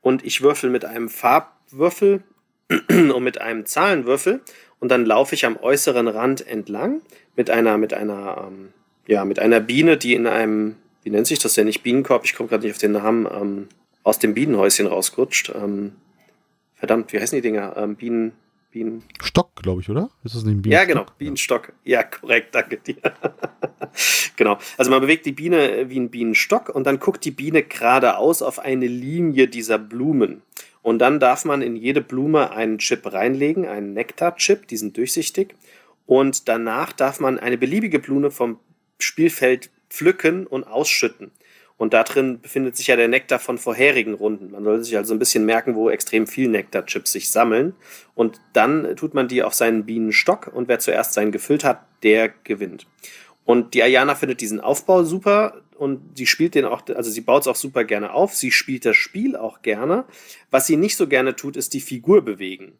Und 0.00 0.24
ich 0.24 0.42
würfel 0.42 0.70
mit 0.70 0.84
einem 0.84 1.08
Farbwürfel 1.08 2.22
und 2.88 3.22
mit 3.22 3.40
einem 3.40 3.66
Zahlenwürfel 3.66 4.40
und 4.78 4.90
dann 4.90 5.06
laufe 5.06 5.34
ich 5.34 5.46
am 5.46 5.56
äußeren 5.56 6.08
Rand 6.08 6.46
entlang 6.46 7.00
mit 7.36 7.50
einer, 7.50 7.78
mit 7.78 7.94
einer, 7.94 8.46
ähm, 8.46 8.68
ja, 9.06 9.24
mit 9.24 9.38
einer 9.38 9.60
Biene, 9.60 9.96
die 9.96 10.14
in 10.14 10.26
einem, 10.26 10.76
wie 11.02 11.10
nennt 11.10 11.26
sich 11.26 11.38
das 11.38 11.54
denn 11.54 11.66
nicht, 11.66 11.82
Bienenkorb, 11.82 12.24
ich 12.24 12.34
komme 12.34 12.48
gerade 12.48 12.64
nicht 12.64 12.74
auf 12.74 12.80
den 12.80 12.92
Namen, 12.92 13.26
ähm, 13.26 13.68
aus 14.02 14.18
dem 14.18 14.34
Bienenhäuschen 14.34 14.86
rausgerutscht. 14.86 15.52
Ähm, 15.54 15.92
verdammt, 16.74 17.12
wie 17.12 17.20
heißen 17.20 17.36
die 17.36 17.42
Dinger? 17.42 17.74
Ähm, 17.76 17.96
Bienen, 17.96 18.32
Bienen. 18.74 19.04
Stock, 19.22 19.54
glaube 19.62 19.82
ich, 19.82 19.88
oder? 19.88 20.10
Ist 20.24 20.34
das 20.34 20.42
nicht 20.42 20.56
ein 20.56 20.62
Bienenstock? 20.62 20.88
Ja, 20.88 20.94
genau, 20.94 21.06
Bienenstock. 21.16 21.72
Ja, 21.84 22.02
korrekt, 22.02 22.56
danke 22.56 22.78
dir. 22.78 22.96
genau. 24.36 24.58
Also 24.76 24.90
man 24.90 25.00
bewegt 25.00 25.26
die 25.26 25.32
Biene 25.32 25.88
wie 25.88 26.00
ein 26.00 26.10
Bienenstock 26.10 26.70
und 26.70 26.84
dann 26.84 26.98
guckt 26.98 27.24
die 27.24 27.30
Biene 27.30 27.62
geradeaus 27.62 28.42
auf 28.42 28.58
eine 28.58 28.88
Linie 28.88 29.46
dieser 29.46 29.78
Blumen. 29.78 30.42
Und 30.82 30.98
dann 30.98 31.20
darf 31.20 31.44
man 31.44 31.62
in 31.62 31.76
jede 31.76 32.00
Blume 32.00 32.50
einen 32.50 32.78
Chip 32.78 33.12
reinlegen, 33.12 33.64
einen 33.64 33.94
Nektar-Chip, 33.94 34.66
die 34.66 34.76
sind 34.76 34.96
durchsichtig. 34.96 35.54
Und 36.06 36.48
danach 36.48 36.92
darf 36.92 37.20
man 37.20 37.38
eine 37.38 37.56
beliebige 37.56 38.00
Blume 38.00 38.32
vom 38.32 38.58
Spielfeld 38.98 39.70
pflücken 39.88 40.48
und 40.48 40.64
ausschütten. 40.64 41.30
Und 41.76 41.92
da 41.92 42.04
drin 42.04 42.40
befindet 42.40 42.76
sich 42.76 42.86
ja 42.86 42.96
der 42.96 43.08
Nektar 43.08 43.40
von 43.40 43.58
vorherigen 43.58 44.14
Runden. 44.14 44.52
Man 44.52 44.62
sollte 44.62 44.84
sich 44.84 44.96
also 44.96 45.12
ein 45.12 45.18
bisschen 45.18 45.44
merken, 45.44 45.74
wo 45.74 45.90
extrem 45.90 46.26
viel 46.26 46.48
Nektarchips 46.48 47.12
sich 47.12 47.30
sammeln. 47.30 47.74
Und 48.14 48.40
dann 48.52 48.94
tut 48.96 49.14
man 49.14 49.26
die 49.26 49.42
auf 49.42 49.54
seinen 49.54 49.84
Bienenstock 49.84 50.50
und 50.54 50.68
wer 50.68 50.78
zuerst 50.78 51.14
seinen 51.14 51.32
gefüllt 51.32 51.64
hat, 51.64 51.84
der 52.02 52.28
gewinnt. 52.28 52.86
Und 53.44 53.74
die 53.74 53.82
Ayana 53.82 54.14
findet 54.14 54.40
diesen 54.40 54.60
Aufbau 54.60 55.02
super 55.02 55.62
und 55.76 56.16
sie 56.16 56.26
spielt 56.26 56.54
den 56.54 56.64
auch, 56.64 56.82
also 56.94 57.10
sie 57.10 57.20
baut 57.20 57.42
es 57.42 57.48
auch 57.48 57.56
super 57.56 57.84
gerne 57.84 58.12
auf. 58.12 58.34
Sie 58.34 58.52
spielt 58.52 58.86
das 58.86 58.96
Spiel 58.96 59.36
auch 59.36 59.62
gerne. 59.62 60.04
Was 60.50 60.66
sie 60.66 60.76
nicht 60.76 60.96
so 60.96 61.08
gerne 61.08 61.34
tut, 61.34 61.56
ist 61.56 61.74
die 61.74 61.80
Figur 61.80 62.24
bewegen. 62.24 62.72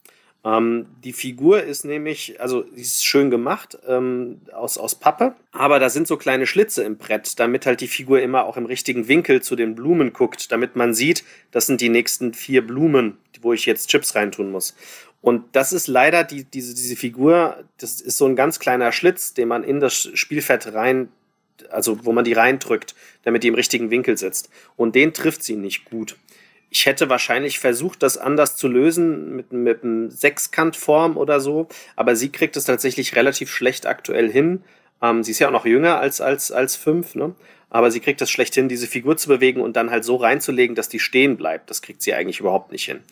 Ähm, 0.44 0.86
die 1.02 1.14
Figur 1.14 1.62
ist 1.62 1.84
nämlich, 1.84 2.40
also 2.40 2.64
sie 2.74 2.82
ist 2.82 3.04
schön 3.04 3.30
gemacht 3.30 3.78
ähm, 3.88 4.42
aus, 4.52 4.76
aus 4.76 4.94
Pappe, 4.94 5.34
aber 5.52 5.78
da 5.78 5.88
sind 5.88 6.06
so 6.06 6.18
kleine 6.18 6.46
Schlitze 6.46 6.84
im 6.84 6.98
Brett, 6.98 7.38
damit 7.40 7.64
halt 7.64 7.80
die 7.80 7.88
Figur 7.88 8.20
immer 8.20 8.44
auch 8.44 8.58
im 8.58 8.66
richtigen 8.66 9.08
Winkel 9.08 9.40
zu 9.40 9.56
den 9.56 9.74
Blumen 9.74 10.12
guckt, 10.12 10.52
damit 10.52 10.76
man 10.76 10.92
sieht, 10.92 11.24
das 11.50 11.66
sind 11.66 11.80
die 11.80 11.88
nächsten 11.88 12.34
vier 12.34 12.66
Blumen, 12.66 13.16
wo 13.40 13.54
ich 13.54 13.64
jetzt 13.64 13.88
Chips 13.88 14.14
reintun 14.14 14.50
muss. 14.50 14.76
Und 15.22 15.44
das 15.52 15.72
ist 15.72 15.86
leider 15.86 16.22
die, 16.22 16.44
diese, 16.44 16.74
diese 16.74 16.96
Figur, 16.96 17.64
das 17.78 18.02
ist 18.02 18.18
so 18.18 18.26
ein 18.26 18.36
ganz 18.36 18.58
kleiner 18.58 18.92
Schlitz, 18.92 19.32
den 19.32 19.48
man 19.48 19.64
in 19.64 19.80
das 19.80 20.10
Spielfeld 20.12 20.74
rein, 20.74 21.08
also 21.70 22.04
wo 22.04 22.12
man 22.12 22.24
die 22.26 22.34
reindrückt, 22.34 22.94
damit 23.22 23.42
die 23.42 23.48
im 23.48 23.54
richtigen 23.54 23.90
Winkel 23.90 24.18
sitzt. 24.18 24.50
Und 24.76 24.94
den 24.94 25.14
trifft 25.14 25.42
sie 25.42 25.56
nicht 25.56 25.86
gut. 25.86 26.16
Ich 26.74 26.86
hätte 26.86 27.08
wahrscheinlich 27.08 27.60
versucht, 27.60 28.02
das 28.02 28.18
anders 28.18 28.56
zu 28.56 28.66
lösen 28.66 29.36
mit, 29.36 29.52
mit 29.52 29.84
einem 29.84 30.10
Sechskantform 30.10 31.16
oder 31.16 31.38
so, 31.38 31.68
aber 31.94 32.16
sie 32.16 32.30
kriegt 32.30 32.56
es 32.56 32.64
tatsächlich 32.64 33.14
relativ 33.14 33.48
schlecht 33.48 33.86
aktuell 33.86 34.28
hin. 34.28 34.64
Ähm, 35.00 35.22
sie 35.22 35.30
ist 35.30 35.38
ja 35.38 35.46
auch 35.46 35.52
noch 35.52 35.66
jünger 35.66 36.00
als, 36.00 36.20
als, 36.20 36.50
als 36.50 36.74
fünf, 36.74 37.14
ne? 37.14 37.36
aber 37.70 37.92
sie 37.92 38.00
kriegt 38.00 38.20
es 38.22 38.28
schlecht 38.28 38.56
hin, 38.56 38.68
diese 38.68 38.88
Figur 38.88 39.16
zu 39.16 39.28
bewegen 39.28 39.60
und 39.60 39.76
dann 39.76 39.92
halt 39.92 40.04
so 40.04 40.16
reinzulegen, 40.16 40.74
dass 40.74 40.88
die 40.88 40.98
stehen 40.98 41.36
bleibt. 41.36 41.70
Das 41.70 41.80
kriegt 41.80 42.02
sie 42.02 42.12
eigentlich 42.12 42.40
überhaupt 42.40 42.72
nicht 42.72 42.86
hin. 42.86 43.02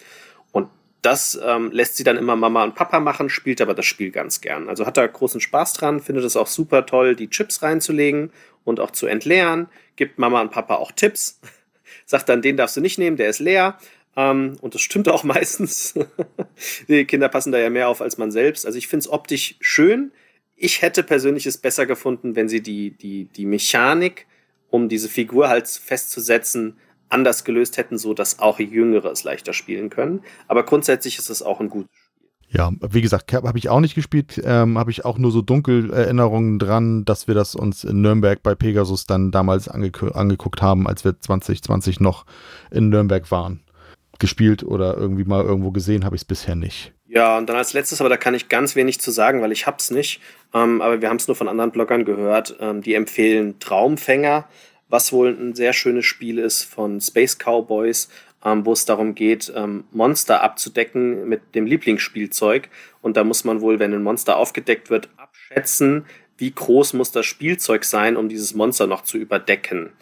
Und 0.51 0.69
das 1.01 1.41
ähm, 1.41 1.71
lässt 1.71 1.97
sie 1.97 2.05
dann 2.05 2.17
immer 2.17 2.35
Mama 2.35 2.65
und 2.65 2.75
Papa 2.75 2.99
machen, 2.99 3.29
spielt 3.29 3.61
aber 3.61 3.75
das 3.75 3.87
Spiel 3.87 4.11
ganz 4.11 4.41
gern. 4.41 4.69
Also 4.69 4.87
hat 4.87 4.97
da 4.97 5.07
großen 5.07 5.41
Spaß 5.41 5.75
dran, 5.75 6.01
findet 6.01 6.25
es 6.25 6.37
auch 6.37 6.49
super 6.49 6.85
toll, 6.85 7.15
die 7.15 7.31
Chips 7.31 7.63
reinzulegen 7.63 8.33
und 8.65 8.81
auch 8.81 8.91
zu 8.91 9.07
entleeren, 9.07 9.69
gibt 9.95 10.19
Mama 10.19 10.41
und 10.41 10.51
Papa 10.51 10.75
auch 10.75 10.91
Tipps 10.91 11.39
sagt 12.13 12.29
dann, 12.29 12.43
den 12.43 12.57
darfst 12.57 12.77
du 12.77 12.81
nicht 12.81 12.99
nehmen, 12.99 13.17
der 13.17 13.29
ist 13.29 13.41
leer. 13.41 13.79
Ähm, 14.17 14.57
und 14.61 14.75
das 14.75 14.83
stimmt 14.83 15.09
auch 15.09 15.25
meistens. 15.25 15.95
die 16.89 17.05
Kinder 17.05 17.29
passen 17.29 17.51
da 17.51 17.59
ja 17.59 17.71
mehr 17.71 17.89
auf 17.89 18.01
als 18.01 18.19
man 18.19 18.31
selbst. 18.31 18.65
Also 18.65 18.79
ich 18.79 18.87
finde 18.87 19.05
es 19.05 19.11
optisch 19.11 19.57
schön. 19.61 20.13
Ich 20.55 20.83
hätte 20.83 21.03
persönlich 21.03 21.47
es 21.47 21.59
besser 21.59 21.87
gefunden, 21.87 22.37
wenn 22.37 22.49
sie 22.49 22.61
die, 22.61 22.91
die, 22.93 23.25
die 23.25 23.47
Mechanik, 23.47 24.27
um 24.71 24.89
diese 24.89 25.09
Figur 25.09 25.49
halt 25.49 25.67
festzusetzen, 25.67 26.79
anders 27.09 27.45
gelöst 27.45 27.79
hätten, 27.79 27.99
so 27.99 28.15
dass 28.15 28.39
auch 28.39 28.61
Jüngere 28.61 29.11
es 29.11 29.25
leichter 29.25 29.53
spielen 29.53 29.91
können. 29.91 30.23
Aber 30.49 30.65
grundsätzlich 30.65 31.19
ist 31.19 31.31
es 31.31 31.43
auch 31.43 31.61
ein 31.61 31.69
gutes 31.69 31.91
ja, 32.53 32.71
wie 32.87 33.01
gesagt, 33.01 33.33
habe 33.33 33.59
ich 33.59 33.71
auch 33.71 33.81
nicht 33.81 33.95
gespielt, 33.95 34.41
ähm, 34.45 34.77
habe 34.77 34.91
ich 34.91 35.07
auch 35.07 35.17
nur 35.17 35.33
so 35.33 35.41
dunkel 35.41 35.91
Erinnerungen 35.91 36.59
dran, 36.59 37.05
dass 37.07 37.27
wir 37.27 37.35
das 37.35 37.55
uns 37.55 37.83
in 37.83 38.03
Nürnberg 38.03 38.43
bei 38.43 38.55
Pegasus 38.55 39.07
dann 39.07 39.31
damals 39.31 39.69
ange 39.69 39.91
angeguckt 40.13 40.61
haben, 40.61 40.87
als 40.87 41.05
wir 41.05 41.19
2020 41.19 42.01
noch 42.01 42.27
in 42.71 42.91
Nürnberg 42.91 43.31
waren. 43.31 43.61
Gespielt 44.19 44.63
oder 44.63 44.97
irgendwie 44.97 45.25
mal 45.25 45.43
irgendwo 45.43 45.71
gesehen 45.71 46.05
habe 46.05 46.15
ich 46.15 46.23
es 46.23 46.27
bisher 46.27 46.55
nicht. 46.55 46.93
Ja, 47.09 47.39
und 47.39 47.49
dann 47.49 47.57
als 47.57 47.73
letztes, 47.73 48.01
aber 48.01 48.11
da 48.11 48.17
kann 48.19 48.35
ich 48.35 48.49
ganz 48.49 48.77
wenig 48.77 49.01
zu 49.01 49.11
sagen, 49.11 49.41
weil 49.41 49.53
ich 49.53 49.67
hab's 49.67 49.91
nicht. 49.91 50.21
Ähm, 50.53 50.83
aber 50.83 51.01
wir 51.01 51.09
haben 51.09 51.17
es 51.17 51.29
nur 51.29 51.35
von 51.35 51.49
anderen 51.49 51.71
Bloggern 51.71 52.05
gehört. 52.05 52.57
Ähm, 52.61 52.83
die 52.83 52.95
empfehlen 52.95 53.59
Traumfänger, 53.61 54.47
was 54.89 55.13
wohl 55.13 55.31
ein 55.31 55.55
sehr 55.55 55.73
schönes 55.73 56.05
Spiel 56.05 56.39
ist 56.39 56.65
von 56.65 57.01
Space 57.01 57.39
Cowboys 57.39 58.09
ähm, 58.45 58.67
wo 58.67 58.73
es 58.73 58.85
darum 58.85 59.15
geht, 59.15 59.53
ähm, 59.55 59.85
Monster 59.93 60.43
abzudecken 60.43 61.29
mit 61.29 61.55
dem 61.55 61.67
Lieblingsspielzeug. 61.67 62.69
Und 63.01 63.17
da 63.17 63.25
muss 63.25 63.45
man 63.45 63.61
wohl, 63.61 63.79
wenn 63.79 63.93
ein 63.93 64.03
Monster 64.03 64.37
aufgedeckt 64.37 64.91
wird, 64.91 65.09
abschätzen, 65.17 66.07
wie 66.39 66.51
groß 66.51 66.95
muss 66.95 67.13
das 67.13 67.27
Spielzeug 67.27 67.85
sein, 67.85 68.17
um 68.17 68.29
dieses 68.29 68.55
Monster 68.55 68.87
noch 68.87 69.03
zu 69.03 69.19
überdecken. 69.19 69.93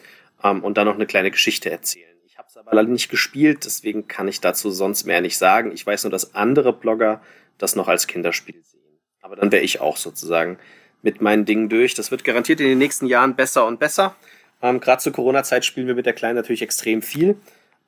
Ähm, 0.43 0.63
und 0.63 0.77
dann 0.77 0.87
noch 0.87 0.95
eine 0.95 1.05
kleine 1.05 1.31
Geschichte 1.31 1.69
erzählen. 1.69 2.15
Ich 2.25 2.37
habe 2.37 2.47
es 2.49 2.57
aber 2.57 2.73
leider 2.73 2.89
nicht 2.89 3.09
gespielt, 3.09 3.65
deswegen 3.65 4.07
kann 4.07 4.27
ich 4.27 4.41
dazu 4.41 4.71
sonst 4.71 5.05
mehr 5.05 5.21
nicht 5.21 5.37
sagen. 5.37 5.71
Ich 5.71 5.85
weiß 5.85 6.03
nur, 6.03 6.11
dass 6.11 6.33
andere 6.33 6.73
Blogger 6.73 7.21
das 7.57 7.75
noch 7.75 7.87
als 7.87 8.07
Kinderspiel 8.07 8.61
sehen. 8.63 8.81
Aber 9.21 9.35
dann 9.35 9.51
wäre 9.51 9.63
ich 9.63 9.81
auch 9.81 9.97
sozusagen 9.97 10.57
mit 11.03 11.21
meinen 11.21 11.45
Dingen 11.45 11.69
durch. 11.69 11.93
Das 11.93 12.09
wird 12.09 12.23
garantiert 12.23 12.59
in 12.59 12.67
den 12.67 12.77
nächsten 12.77 13.05
Jahren 13.05 13.35
besser 13.35 13.67
und 13.67 13.79
besser. 13.79 14.15
Ähm, 14.61 14.79
Gerade 14.79 15.01
zur 15.01 15.13
Corona-Zeit 15.13 15.65
spielen 15.65 15.87
wir 15.87 15.95
mit 15.95 16.05
der 16.05 16.13
Kleinen 16.13 16.35
natürlich 16.35 16.61
extrem 16.61 17.01
viel. 17.01 17.35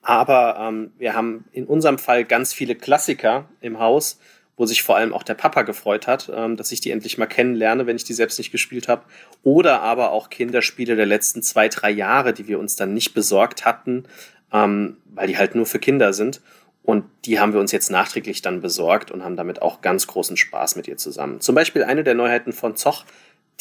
Aber 0.03 0.57
ähm, 0.59 0.91
wir 0.97 1.15
haben 1.15 1.45
in 1.51 1.65
unserem 1.65 1.97
Fall 1.97 2.25
ganz 2.25 2.53
viele 2.53 2.75
Klassiker 2.75 3.49
im 3.61 3.79
Haus, 3.79 4.19
wo 4.57 4.65
sich 4.65 4.83
vor 4.83 4.97
allem 4.97 5.13
auch 5.13 5.23
der 5.23 5.33
Papa 5.33 5.63
gefreut 5.63 6.05
hat, 6.05 6.29
ähm, 6.33 6.57
dass 6.57 6.71
ich 6.71 6.81
die 6.81 6.91
endlich 6.91 7.17
mal 7.17 7.25
kennenlerne, 7.25 7.87
wenn 7.87 7.95
ich 7.95 8.03
die 8.03 8.13
selbst 8.13 8.37
nicht 8.37 8.51
gespielt 8.51 8.87
habe. 8.87 9.03
Oder 9.41 9.81
aber 9.81 10.11
auch 10.11 10.29
Kinderspiele 10.29 10.95
der 10.95 11.05
letzten 11.05 11.41
zwei, 11.41 11.69
drei 11.69 11.89
Jahre, 11.89 12.33
die 12.33 12.47
wir 12.47 12.59
uns 12.59 12.75
dann 12.75 12.93
nicht 12.93 13.13
besorgt 13.13 13.65
hatten, 13.65 14.03
ähm, 14.51 14.97
weil 15.05 15.27
die 15.27 15.37
halt 15.37 15.55
nur 15.55 15.65
für 15.65 15.79
Kinder 15.79 16.13
sind. 16.13 16.41
Und 16.83 17.05
die 17.23 17.39
haben 17.39 17.53
wir 17.53 17.61
uns 17.61 17.71
jetzt 17.71 17.89
nachträglich 17.89 18.41
dann 18.41 18.59
besorgt 18.59 19.09
und 19.09 19.23
haben 19.23 19.37
damit 19.37 19.61
auch 19.61 19.81
ganz 19.81 20.05
großen 20.05 20.35
Spaß 20.35 20.75
mit 20.75 20.87
ihr 20.87 20.97
zusammen. 20.97 21.39
Zum 21.39 21.55
Beispiel 21.55 21.83
eine 21.83 22.03
der 22.03 22.13
Neuheiten 22.13 22.51
von 22.51 22.75
Zoch, 22.75 23.05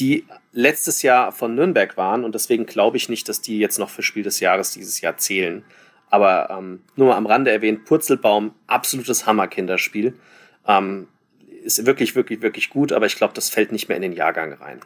die 0.01 0.27
letztes 0.53 1.03
Jahr 1.03 1.31
von 1.31 1.55
Nürnberg 1.55 1.97
waren 1.97 2.25
und 2.25 2.35
deswegen 2.35 2.67
glaube 2.67 2.97
ich 2.97 3.09
nicht, 3.09 3.29
dass 3.29 3.41
die 3.41 3.59
jetzt 3.59 3.79
noch 3.79 3.91
für 3.91 4.03
Spiel 4.03 4.25
des 4.25 4.41
Jahres 4.41 4.73
dieses 4.73 5.01
Jahr 5.01 5.17
zählen. 5.19 5.65
Aber 6.13 6.51
ähm, 6.51 6.81
nur 6.95 7.09
mal 7.09 7.17
am 7.17 7.25
Rande 7.25 7.51
erwähnt, 7.51 7.87
Purzelbaum, 7.87 8.53
absolutes 8.67 9.25
Hammer-Kinderspiel. 9.25 10.13
Ähm, 10.67 11.09
ist 11.65 11.87
wirklich, 11.87 12.15
wirklich, 12.15 12.43
wirklich 12.43 12.69
gut, 12.69 12.93
aber 12.93 13.07
ich 13.07 13.17
glaube, 13.17 13.33
das 13.33 13.49
fällt 13.49 13.73
nicht 13.73 13.89
mehr 13.89 13.97
in 13.97 14.03
den 14.03 14.13
Jahrgang 14.13 14.53
rein. 14.53 14.81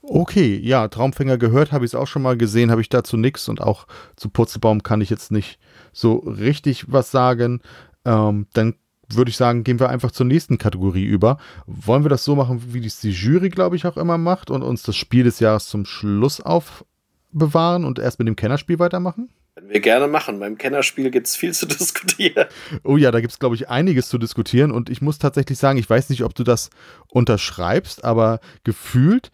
Okay, 0.00 0.56
ja, 0.56 0.88
Traumfänger 0.88 1.36
gehört, 1.36 1.72
habe 1.72 1.84
ich 1.84 1.90
es 1.90 1.94
auch 1.94 2.06
schon 2.06 2.22
mal 2.22 2.38
gesehen, 2.38 2.70
habe 2.70 2.80
ich 2.80 2.88
dazu 2.88 3.18
nichts 3.18 3.50
und 3.50 3.60
auch 3.60 3.86
zu 4.16 4.30
Purzelbaum 4.30 4.82
kann 4.82 5.02
ich 5.02 5.10
jetzt 5.10 5.30
nicht 5.30 5.58
so 5.92 6.14
richtig 6.16 6.90
was 6.90 7.10
sagen. 7.10 7.60
Ähm, 8.06 8.46
dann 8.54 8.76
würde 9.10 9.28
ich 9.28 9.36
sagen, 9.36 9.62
gehen 9.62 9.78
wir 9.78 9.90
einfach 9.90 10.10
zur 10.10 10.24
nächsten 10.24 10.56
Kategorie 10.56 11.04
über. 11.04 11.36
Wollen 11.66 12.02
wir 12.02 12.08
das 12.08 12.24
so 12.24 12.34
machen, 12.34 12.62
wie 12.72 12.86
es 12.86 13.00
die 13.00 13.10
Jury, 13.10 13.50
glaube 13.50 13.76
ich, 13.76 13.84
auch 13.84 13.98
immer 13.98 14.16
macht 14.16 14.50
und 14.50 14.62
uns 14.62 14.84
das 14.84 14.96
Spiel 14.96 15.24
des 15.24 15.38
Jahres 15.38 15.68
zum 15.68 15.84
Schluss 15.84 16.40
aufbewahren 16.40 17.84
und 17.84 17.98
erst 17.98 18.18
mit 18.18 18.28
dem 18.28 18.36
Kennerspiel 18.36 18.78
weitermachen? 18.78 19.28
Können 19.60 19.72
wir 19.72 19.80
gerne 19.80 20.08
machen. 20.08 20.40
Beim 20.40 20.56
Kennerspiel 20.56 21.10
gibt 21.10 21.26
es 21.26 21.36
viel 21.36 21.52
zu 21.52 21.66
diskutieren. 21.68 22.46
Oh 22.82 22.96
ja, 22.96 23.10
da 23.10 23.20
gibt 23.20 23.34
es, 23.34 23.38
glaube 23.38 23.56
ich, 23.56 23.68
einiges 23.68 24.08
zu 24.08 24.16
diskutieren. 24.16 24.70
Und 24.70 24.88
ich 24.88 25.02
muss 25.02 25.18
tatsächlich 25.18 25.58
sagen, 25.58 25.78
ich 25.78 25.88
weiß 25.88 26.08
nicht, 26.08 26.24
ob 26.24 26.34
du 26.34 26.44
das 26.44 26.70
unterschreibst, 27.08 28.02
aber 28.02 28.40
gefühlt 28.64 29.30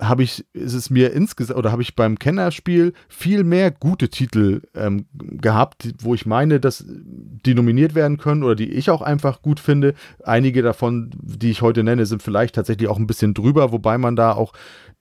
habe 0.00 0.22
ich, 0.22 0.44
ist 0.52 0.74
es 0.74 0.90
mir 0.90 1.12
insgesamt, 1.12 1.58
oder 1.58 1.72
habe 1.72 1.82
ich 1.82 1.96
beim 1.96 2.20
Kennerspiel 2.20 2.92
viel 3.08 3.42
mehr 3.42 3.72
gute 3.72 4.10
Titel 4.10 4.62
ähm, 4.76 5.06
gehabt, 5.12 5.92
wo 5.98 6.14
ich 6.14 6.24
meine, 6.24 6.60
dass 6.60 6.84
die 6.86 7.54
nominiert 7.54 7.96
werden 7.96 8.18
können 8.18 8.44
oder 8.44 8.54
die 8.54 8.70
ich 8.70 8.90
auch 8.90 9.02
einfach 9.02 9.42
gut 9.42 9.58
finde. 9.58 9.94
Einige 10.22 10.62
davon, 10.62 11.10
die 11.20 11.50
ich 11.50 11.62
heute 11.62 11.82
nenne, 11.82 12.06
sind 12.06 12.22
vielleicht 12.22 12.54
tatsächlich 12.54 12.88
auch 12.88 12.98
ein 12.98 13.08
bisschen 13.08 13.34
drüber, 13.34 13.72
wobei 13.72 13.98
man 13.98 14.14
da 14.14 14.32
auch 14.32 14.52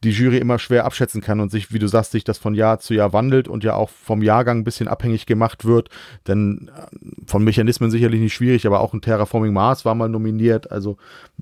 die 0.04 0.12
Jury 0.12 0.38
immer 0.38 0.60
schwer 0.60 0.86
abschätzen 0.86 1.22
kann 1.22 1.40
und 1.40 1.50
sich, 1.50 1.72
wie 1.72 1.80
du 1.80 1.88
sagst, 1.88 2.12
sich 2.12 2.24
das 2.24 2.38
von 2.38 2.54
Jahr 2.54 2.80
zu 2.80 2.94
Jahr 2.94 3.14
wandelt 3.14 3.48
und 3.48 3.64
ja 3.64 3.76
auch 3.76 3.90
vom 3.90 4.22
Jahrgang 4.22 4.60
ein 4.60 4.64
bisschen 4.64 4.88
abhängig 4.88 5.26
gemacht 5.26 5.66
wird. 5.66 5.90
Denn 6.28 6.70
äh, 6.76 7.26
von 7.26 7.44
Mechanismen 7.44 7.90
sicherlich 7.90 8.20
nicht 8.20 8.34
schwierig, 8.34 8.68
aber 8.68 8.82
auch 8.82 8.94
ein 8.94 9.02
Terraforming 9.02 9.54
Mars 9.54 9.86
war 9.86 9.96
mal 9.96 10.10
nominiert. 10.10 10.72
Also 10.72 10.98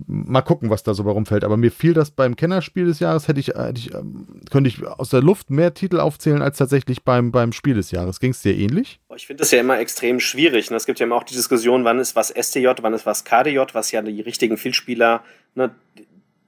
mal 0.07 0.41
gucken, 0.41 0.69
was 0.69 0.83
da 0.83 0.93
so 0.93 1.03
bei 1.03 1.11
rumfällt. 1.11 1.43
Aber 1.43 1.57
mir 1.57 1.71
fiel 1.71 1.93
das 1.93 2.11
beim 2.11 2.35
Kennerspiel 2.35 2.85
des 2.85 2.99
Jahres, 2.99 3.27
hätte 3.27 3.39
ich, 3.39 3.47
hätte 3.47 3.79
ich 3.79 3.93
ähm, 3.93 4.27
könnte 4.49 4.69
ich 4.69 4.85
aus 4.85 5.09
der 5.09 5.21
Luft 5.21 5.49
mehr 5.49 5.73
Titel 5.73 5.99
aufzählen 5.99 6.41
als 6.41 6.57
tatsächlich 6.57 7.03
beim, 7.03 7.31
beim 7.31 7.53
Spiel 7.53 7.73
des 7.73 7.91
Jahres. 7.91 8.19
Ging 8.19 8.31
es 8.31 8.41
dir 8.41 8.55
ähnlich? 8.55 8.99
Ich 9.15 9.27
finde 9.27 9.41
das 9.41 9.51
ja 9.51 9.59
immer 9.59 9.79
extrem 9.79 10.19
schwierig. 10.19 10.69
Ne? 10.69 10.77
Es 10.77 10.85
gibt 10.85 10.99
ja 10.99 11.05
immer 11.05 11.15
auch 11.15 11.23
die 11.23 11.35
Diskussion, 11.35 11.83
wann 11.83 11.99
ist 11.99 12.15
was 12.15 12.29
STJ, 12.29 12.67
wann 12.81 12.93
ist 12.93 13.05
was 13.05 13.23
KDJ, 13.23 13.59
was 13.73 13.91
ja 13.91 14.01
die 14.01 14.21
richtigen 14.21 14.57
Vielspieler 14.57 15.23
ne, 15.55 15.71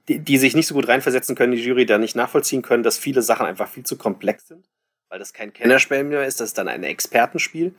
die, 0.08 0.18
die 0.18 0.38
sich 0.38 0.54
nicht 0.54 0.66
so 0.66 0.74
gut 0.74 0.88
reinversetzen 0.88 1.34
können, 1.34 1.52
die 1.52 1.62
Jury 1.62 1.86
da 1.86 1.98
nicht 1.98 2.16
nachvollziehen 2.16 2.62
können, 2.62 2.82
dass 2.82 2.98
viele 2.98 3.22
Sachen 3.22 3.46
einfach 3.46 3.68
viel 3.68 3.84
zu 3.84 3.96
komplex 3.96 4.48
sind, 4.48 4.68
weil 5.08 5.18
das 5.18 5.32
kein 5.32 5.52
Kennerspiel 5.52 6.04
mehr 6.04 6.26
ist, 6.26 6.40
das 6.40 6.48
ist 6.48 6.58
dann 6.58 6.68
ein 6.68 6.82
Expertenspiel. 6.82 7.74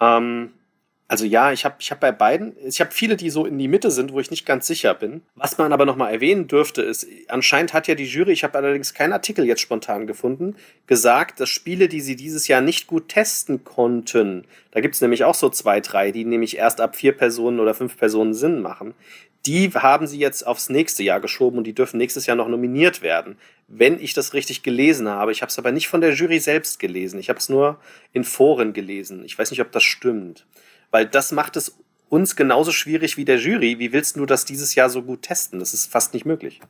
Ähm, 0.00 0.52
also 1.08 1.24
ja, 1.24 1.52
ich 1.52 1.64
habe 1.64 1.76
ich 1.78 1.92
hab 1.92 2.00
bei 2.00 2.10
beiden, 2.10 2.56
ich 2.66 2.80
habe 2.80 2.90
viele, 2.90 3.16
die 3.16 3.30
so 3.30 3.46
in 3.46 3.58
die 3.58 3.68
Mitte 3.68 3.92
sind, 3.92 4.12
wo 4.12 4.18
ich 4.18 4.32
nicht 4.32 4.44
ganz 4.44 4.66
sicher 4.66 4.92
bin. 4.92 5.22
Was 5.36 5.56
man 5.56 5.72
aber 5.72 5.84
nochmal 5.84 6.12
erwähnen 6.12 6.48
dürfte, 6.48 6.82
ist, 6.82 7.06
anscheinend 7.28 7.72
hat 7.72 7.86
ja 7.86 7.94
die 7.94 8.06
Jury, 8.06 8.32
ich 8.32 8.42
habe 8.42 8.58
allerdings 8.58 8.92
keinen 8.92 9.12
Artikel 9.12 9.44
jetzt 9.44 9.60
spontan 9.60 10.08
gefunden, 10.08 10.56
gesagt, 10.88 11.38
dass 11.38 11.48
Spiele, 11.48 11.86
die 11.88 12.00
sie 12.00 12.16
dieses 12.16 12.48
Jahr 12.48 12.60
nicht 12.60 12.88
gut 12.88 13.08
testen 13.08 13.62
konnten, 13.62 14.46
da 14.72 14.80
gibt 14.80 14.96
es 14.96 15.00
nämlich 15.00 15.22
auch 15.22 15.36
so 15.36 15.48
zwei, 15.48 15.80
drei, 15.80 16.10
die 16.10 16.24
nämlich 16.24 16.56
erst 16.56 16.80
ab 16.80 16.96
vier 16.96 17.16
Personen 17.16 17.60
oder 17.60 17.74
fünf 17.74 17.96
Personen 17.96 18.34
Sinn 18.34 18.60
machen, 18.60 18.94
die 19.46 19.70
haben 19.70 20.06
sie 20.06 20.18
jetzt 20.18 20.46
aufs 20.46 20.68
nächste 20.68 21.02
Jahr 21.02 21.20
geschoben 21.20 21.58
und 21.58 21.64
die 21.64 21.74
dürfen 21.74 21.98
nächstes 21.98 22.26
Jahr 22.26 22.36
noch 22.36 22.48
nominiert 22.48 23.02
werden. 23.02 23.38
Wenn 23.68 24.00
ich 24.00 24.12
das 24.12 24.34
richtig 24.34 24.62
gelesen 24.62 25.08
habe. 25.08 25.32
Ich 25.32 25.42
habe 25.42 25.50
es 25.50 25.58
aber 25.58 25.72
nicht 25.72 25.88
von 25.88 26.00
der 26.00 26.14
Jury 26.14 26.38
selbst 26.40 26.78
gelesen. 26.78 27.18
Ich 27.20 27.28
habe 27.28 27.38
es 27.38 27.48
nur 27.48 27.78
in 28.12 28.24
Foren 28.24 28.72
gelesen. 28.72 29.24
Ich 29.24 29.38
weiß 29.38 29.50
nicht, 29.50 29.60
ob 29.60 29.72
das 29.72 29.82
stimmt. 29.82 30.46
Weil 30.90 31.06
das 31.06 31.32
macht 31.32 31.56
es 31.56 31.78
uns 32.08 32.36
genauso 32.36 32.72
schwierig 32.72 33.16
wie 33.16 33.24
der 33.24 33.38
Jury. 33.38 33.78
Wie 33.78 33.92
willst 33.92 34.16
du 34.16 34.26
das 34.26 34.44
dieses 34.44 34.74
Jahr 34.74 34.90
so 34.90 35.02
gut 35.02 35.22
testen? 35.22 35.58
Das 35.58 35.74
ist 35.74 35.90
fast 35.90 36.14
nicht 36.14 36.26
möglich. 36.26 36.60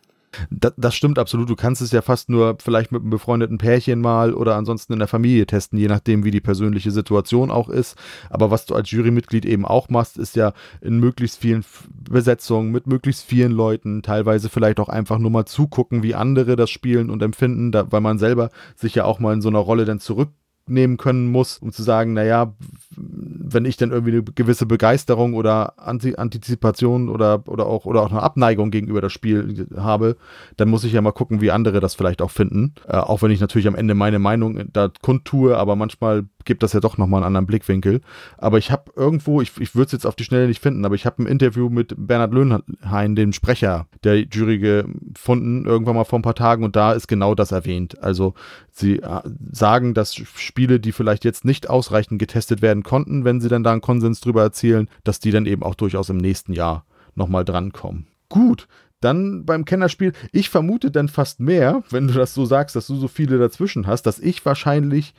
Das, 0.51 0.73
das, 0.77 0.95
stimmt 0.95 1.19
absolut. 1.19 1.49
Du 1.49 1.57
kannst 1.57 1.83
es 1.83 1.93
ja 1.93 2.03
fast 2.03 2.29
nur 2.29 2.57
vielleicht 2.61 2.93
mit 2.93 3.03
einem 3.03 3.11
befreundeten 3.11 3.59
Pärchen 3.59 4.01
mal 4.01 4.35
oder 4.35 4.57
ansonsten 4.57 4.93
in 4.93 4.99
der 4.99 5.09
Familie 5.09 5.47
testen, 5.47 5.79
je 5.79 5.89
nachdem, 5.89 6.25
wie 6.25 6.31
die 6.31 6.41
persönliche 6.41 6.91
Situation 6.91 7.51
auch 7.51 7.69
ist. 7.69 7.97
Aber 8.31 8.51
was 8.51 8.67
du 8.67 8.75
als 8.75 8.91
Jurymitglied 8.91 9.45
eben 9.45 9.65
auch 9.65 9.89
machst, 9.89 10.19
ist 10.19 10.37
ja 10.37 10.53
in 10.81 10.99
möglichst 10.99 11.41
vielen 11.41 11.65
Besetzungen 12.09 12.73
mit 12.73 12.87
möglichst 12.87 13.25
vielen 13.25 13.53
Leuten, 13.53 14.03
teilweise 14.03 14.49
vielleicht 14.49 14.81
auch 14.81 14.89
einfach 14.89 15.19
nur 15.19 15.31
mal 15.31 15.47
zugucken, 15.47 16.03
wie 16.03 16.15
andere 16.15 16.57
das 16.57 16.71
spielen 16.71 17.11
und 17.11 17.23
empfinden, 17.23 17.73
da, 17.73 17.91
weil 17.91 18.01
man 18.01 18.19
selber 18.19 18.51
sich 18.75 18.95
ja 18.95 19.05
auch 19.05 19.19
mal 19.19 19.35
in 19.35 19.43
so 19.43 19.49
einer 19.49 19.59
Rolle 19.59 19.85
dann 19.85 20.01
zurück 20.01 20.31
nehmen 20.69 20.97
können 20.97 21.31
muss, 21.31 21.59
um 21.59 21.73
zu 21.73 21.83
sagen, 21.83 22.13
naja, 22.13 22.53
wenn 22.97 23.65
ich 23.65 23.77
dann 23.77 23.93
irgendwie 23.93 24.13
eine 24.13 24.23
gewisse 24.23 24.67
Begeisterung 24.67 25.35
oder 25.35 25.75
Antizipation 25.79 27.09
oder, 27.09 27.43
oder, 27.47 27.67
auch, 27.67 27.85
oder 27.85 28.03
auch 28.03 28.11
eine 28.11 28.23
Abneigung 28.23 28.71
gegenüber 28.71 29.01
das 29.01 29.13
Spiel 29.13 29.69
habe, 29.77 30.17
dann 30.57 30.69
muss 30.69 30.85
ich 30.85 30.93
ja 30.93 31.01
mal 31.01 31.13
gucken, 31.13 31.41
wie 31.41 31.51
andere 31.51 31.81
das 31.81 31.95
vielleicht 31.95 32.23
auch 32.23 32.31
finden. 32.31 32.75
Äh, 32.89 32.97
auch 32.97 33.23
wenn 33.23 33.31
ich 33.31 33.41
natürlich 33.41 33.69
am 33.69 33.75
Ende 33.75 33.95
meine 33.95 34.19
Meinung 34.19 34.65
da 34.73 34.91
kundtue, 35.03 35.57
aber 35.57 35.77
manchmal 35.77 36.25
gibt 36.47 36.63
das 36.63 36.73
ja 36.73 36.81
doch 36.81 36.97
nochmal 36.97 37.19
einen 37.19 37.27
anderen 37.27 37.47
Blickwinkel. 37.47 38.01
Aber 38.39 38.57
ich 38.57 38.71
habe 38.71 38.91
irgendwo, 38.97 39.43
ich, 39.43 39.53
ich 39.61 39.75
würde 39.75 39.87
es 39.87 39.93
jetzt 39.93 40.07
auf 40.07 40.17
die 40.17 40.25
Schnelle 40.25 40.47
nicht 40.47 40.63
finden, 40.63 40.85
aber 40.85 40.95
ich 40.95 41.05
habe 41.05 41.23
ein 41.23 41.27
Interview 41.27 41.69
mit 41.69 41.95
Bernhard 41.97 42.33
Löhnhain, 42.33 43.15
dem 43.15 43.33
Sprecher 43.33 43.87
der 44.05 44.21
Jury, 44.21 44.59
gefunden, 44.59 45.67
irgendwann 45.67 45.97
mal 45.97 46.05
vor 46.05 46.19
ein 46.19 46.23
paar 46.23 46.35
Tagen 46.35 46.65
und 46.65 46.77
da 46.77 46.93
ist 46.93 47.09
genau 47.09 47.35
das 47.35 47.53
erwähnt. 47.53 48.03
Also 48.03 48.35
sie 48.73 49.01
äh, 49.01 49.21
sagen, 49.53 49.93
dass 49.93 50.15
Spiele, 50.15 50.81
die 50.81 50.93
vielleicht 50.93 51.25
jetzt 51.25 51.45
nicht 51.45 51.69
ausreichend 51.69 52.19
getestet 52.19 52.63
werden 52.63 52.83
konnten, 52.83 53.25
wenn 53.25 53.41
sie 53.41 53.49
dann 53.49 53.65
da 53.65 53.73
einen 53.73 53.81
Konsens 53.81 54.21
drüber 54.21 54.43
erzielen, 54.43 54.89
dass 55.05 55.21
die 55.21 55.31
dann 55.31 55.47
eben 55.47 55.63
auch 55.63 55.75
durchaus 55.75 56.09
im 56.09 56.17
nächsten 56.17 56.53
Jahr 56.53 56.85
nochmal 57.15 57.45
drankommen. 57.45 58.07
Gut, 58.29 58.69
dann 59.01 59.45
beim 59.45 59.65
Kennerspiel, 59.65 60.13
ich 60.33 60.49
vermute 60.49 60.91
dann 60.91 61.09
fast 61.09 61.41
mehr, 61.41 61.83
wenn 61.91 62.09
du 62.09 62.15
das 62.15 62.35
so 62.35 62.45
sagst, 62.45 62.77
dass 62.77 62.87
du 62.87 62.97
so 62.97 63.09
viele 63.09 63.39
dazwischen 63.39 63.87
hast, 63.87 64.03
dass 64.03 64.19
ich 64.19 64.45
wahrscheinlich 64.45 65.15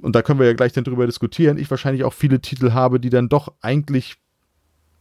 und 0.00 0.14
da 0.14 0.22
können 0.22 0.38
wir 0.38 0.46
ja 0.46 0.52
gleich 0.52 0.72
dann 0.72 0.84
drüber 0.84 1.06
diskutieren, 1.06 1.58
ich 1.58 1.70
wahrscheinlich 1.70 2.04
auch 2.04 2.12
viele 2.12 2.40
Titel 2.40 2.72
habe, 2.72 3.00
die 3.00 3.10
dann 3.10 3.28
doch 3.28 3.52
eigentlich 3.60 4.16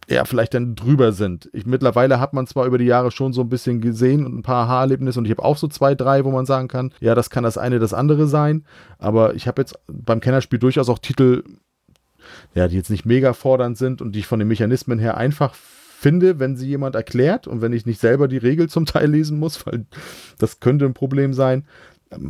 ja, 0.10 0.26
vielleicht 0.26 0.56
dann 0.56 0.76
drüber 0.76 1.12
sind. 1.12 1.50
Ich, 1.54 1.68
mittlerweile 1.68 2.20
hat 2.20 2.34
man 2.34 2.48
zwar 2.48 2.66
über 2.66 2.80
die 2.80 2.86
Jahre 2.86 3.12
schon 3.12 3.32
so 3.32 3.42
ein 3.42 3.50
bisschen 3.50 3.80
gesehen 3.80 4.26
und 4.26 4.40
ein 4.40 4.42
paar 4.42 4.68
Haarerlebnisse 4.68 5.20
und 5.20 5.26
ich 5.26 5.32
habe 5.32 5.44
auch 5.44 5.58
so 5.58 5.68
zwei, 5.68 5.94
drei, 5.94 6.26
wo 6.26 6.32
man 6.32 6.48
sagen 6.48 6.68
kann, 6.68 6.92
ja, 7.00 7.14
das 7.14 7.30
kann 7.30 7.44
das 7.44 7.60
eine, 7.60 7.78
das 7.78 7.94
andere 7.94 8.28
sein. 8.28 8.66
Aber 8.98 9.36
ich 9.36 9.48
habe 9.48 9.62
jetzt 9.62 9.78
beim 9.88 10.20
Kennerspiel 10.20 10.58
durchaus 10.58 10.90
auch 10.90 10.98
Titel, 10.98 11.44
ja, 12.56 12.68
die 12.68 12.76
jetzt 12.76 12.90
nicht 12.90 13.06
mega 13.06 13.34
fordernd 13.34 13.78
sind 13.78 14.02
und 14.02 14.14
die 14.14 14.20
ich 14.20 14.28
von 14.28 14.40
den 14.40 14.48
Mechanismen 14.48 14.98
her 14.98 15.16
einfach 15.16 15.54
finde, 15.54 16.40
wenn 16.40 16.56
sie 16.56 16.68
jemand 16.68 16.96
erklärt 16.96 17.46
und 17.46 17.62
wenn 17.62 17.74
ich 17.74 17.86
nicht 17.86 18.00
selber 18.00 18.28
die 18.28 18.38
Regel 18.38 18.70
zum 18.70 18.86
Teil 18.86 19.12
lesen 19.12 19.38
muss, 19.38 19.66
weil 19.66 19.86
das 20.40 20.60
könnte 20.60 20.86
ein 20.86 20.94
Problem 20.94 21.34
sein. 21.34 21.66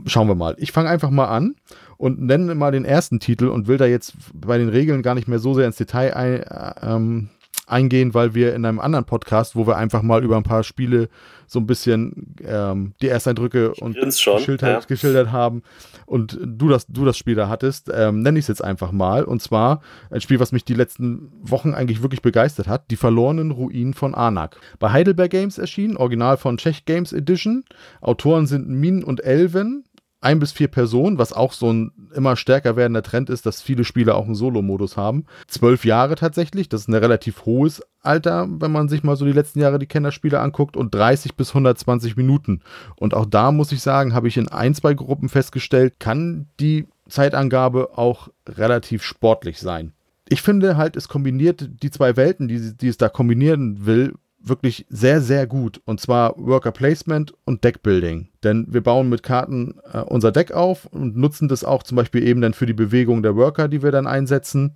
Schauen 0.05 0.27
wir 0.27 0.35
mal. 0.35 0.55
Ich 0.57 0.71
fange 0.71 0.89
einfach 0.89 1.09
mal 1.09 1.27
an 1.27 1.55
und 1.97 2.21
nenne 2.21 2.53
mal 2.55 2.71
den 2.71 2.85
ersten 2.85 3.19
Titel 3.19 3.47
und 3.47 3.67
will 3.67 3.77
da 3.77 3.85
jetzt 3.85 4.13
bei 4.33 4.57
den 4.57 4.69
Regeln 4.69 5.01
gar 5.01 5.15
nicht 5.15 5.27
mehr 5.27 5.39
so 5.39 5.53
sehr 5.53 5.65
ins 5.65 5.77
Detail 5.77 6.13
ein, 6.13 6.43
äh, 6.43 6.73
ähm, 6.81 7.29
eingehen, 7.69 8.13
weil 8.13 8.35
wir 8.35 8.53
in 8.55 8.65
einem 8.65 8.79
anderen 8.79 9.05
Podcast, 9.05 9.55
wo 9.55 9.67
wir 9.67 9.77
einfach 9.77 10.01
mal 10.01 10.23
über 10.23 10.37
ein 10.37 10.43
paar 10.43 10.63
Spiele 10.63 11.09
so 11.49 11.59
ein 11.59 11.65
bisschen 11.65 12.35
ähm, 12.45 12.93
die 13.01 13.07
Ersteindrücke 13.07 13.73
und 13.73 13.95
geschildert, 13.95 14.61
ja. 14.61 14.79
geschildert, 14.87 15.31
haben 15.31 15.63
und 16.05 16.37
du 16.39 16.69
das, 16.69 16.85
du 16.87 17.05
das 17.05 17.17
Spiel 17.17 17.33
da 17.33 17.49
hattest, 17.49 17.89
ähm, 17.91 18.21
nenne 18.21 18.37
ich 18.37 18.43
es 18.43 18.49
jetzt 18.49 18.63
einfach 18.63 18.91
mal. 18.91 19.23
Und 19.23 19.41
zwar 19.41 19.81
ein 20.11 20.21
Spiel, 20.21 20.39
was 20.39 20.51
mich 20.51 20.63
die 20.63 20.75
letzten 20.75 21.31
Wochen 21.41 21.73
eigentlich 21.73 22.03
wirklich 22.03 22.21
begeistert 22.21 22.67
hat, 22.67 22.91
Die 22.91 22.95
verlorenen 22.95 23.49
Ruinen 23.49 23.95
von 23.95 24.13
Anak. 24.13 24.57
Bei 24.77 24.91
Heidelberg 24.91 25.31
Games 25.31 25.57
erschienen, 25.57 25.97
original 25.97 26.37
von 26.37 26.57
Czech 26.57 26.85
Games 26.85 27.13
Edition. 27.13 27.63
Autoren 28.01 28.45
sind 28.45 28.69
Min 28.69 29.03
und 29.03 29.23
Elven 29.23 29.85
ein 30.21 30.39
bis 30.39 30.51
vier 30.51 30.67
Personen, 30.67 31.17
was 31.17 31.31
auch 31.31 31.53
so 31.53 31.71
ein 31.71 31.91
immer 32.13 32.35
stärker 32.35 32.75
werdender 32.75 33.03
Trend 33.03 33.29
ist, 33.29 33.45
dass 33.45 33.61
viele 33.61 33.85
Spieler 33.85 34.15
auch 34.15 34.25
einen 34.25 34.35
Solo-Modus 34.35 34.97
haben. 34.97 35.25
Zwölf 35.47 35.85
Jahre 35.85 36.15
tatsächlich, 36.15 36.67
das 36.67 36.81
ist 36.81 36.87
ein 36.89 36.93
relativ 36.93 37.45
hohes 37.45 37.81
Alter, 38.01 38.47
wenn 38.49 38.71
man 38.71 38.89
sich 38.89 39.03
mal 39.03 39.15
so 39.15 39.25
die 39.25 39.31
letzten 39.31 39.59
Jahre 39.59 39.79
die 39.79 39.87
Kennerspiele 39.87 40.39
anguckt 40.39 40.75
und 40.75 40.93
30 40.93 41.35
bis 41.35 41.49
120 41.49 42.17
Minuten. 42.17 42.61
Und 42.97 43.13
auch 43.13 43.25
da 43.25 43.51
muss 43.51 43.71
ich 43.71 43.81
sagen, 43.81 44.13
habe 44.13 44.27
ich 44.27 44.37
in 44.37 44.49
ein, 44.49 44.73
zwei 44.73 44.93
Gruppen 44.93 45.29
festgestellt, 45.29 45.99
kann 45.99 46.47
die 46.59 46.87
Zeitangabe 47.07 47.97
auch 47.97 48.29
relativ 48.47 49.03
sportlich 49.03 49.59
sein. 49.59 49.93
Ich 50.27 50.41
finde 50.41 50.77
halt, 50.77 50.95
es 50.95 51.07
kombiniert 51.07 51.69
die 51.81 51.89
zwei 51.89 52.15
Welten, 52.15 52.47
die, 52.47 52.77
die 52.77 52.87
es 52.87 52.97
da 52.97 53.09
kombinieren 53.09 53.85
will, 53.85 54.13
wirklich 54.41 54.85
sehr, 54.89 55.21
sehr 55.21 55.47
gut. 55.47 55.81
Und 55.85 55.99
zwar 55.99 56.35
Worker 56.37 56.71
Placement 56.71 57.33
und 57.45 57.63
Deckbuilding. 57.63 58.29
Denn 58.43 58.65
wir 58.69 58.81
bauen 58.81 59.09
mit 59.09 59.23
Karten 59.23 59.75
äh, 59.91 59.99
unser 59.99 60.31
Deck 60.31 60.51
auf 60.51 60.85
und 60.85 61.17
nutzen 61.17 61.47
das 61.47 61.63
auch 61.63 61.83
zum 61.83 61.95
Beispiel 61.95 62.25
eben 62.25 62.41
dann 62.41 62.53
für 62.53 62.65
die 62.65 62.73
Bewegung 62.73 63.21
der 63.21 63.35
Worker, 63.35 63.67
die 63.67 63.83
wir 63.83 63.91
dann 63.91 64.07
einsetzen. 64.07 64.75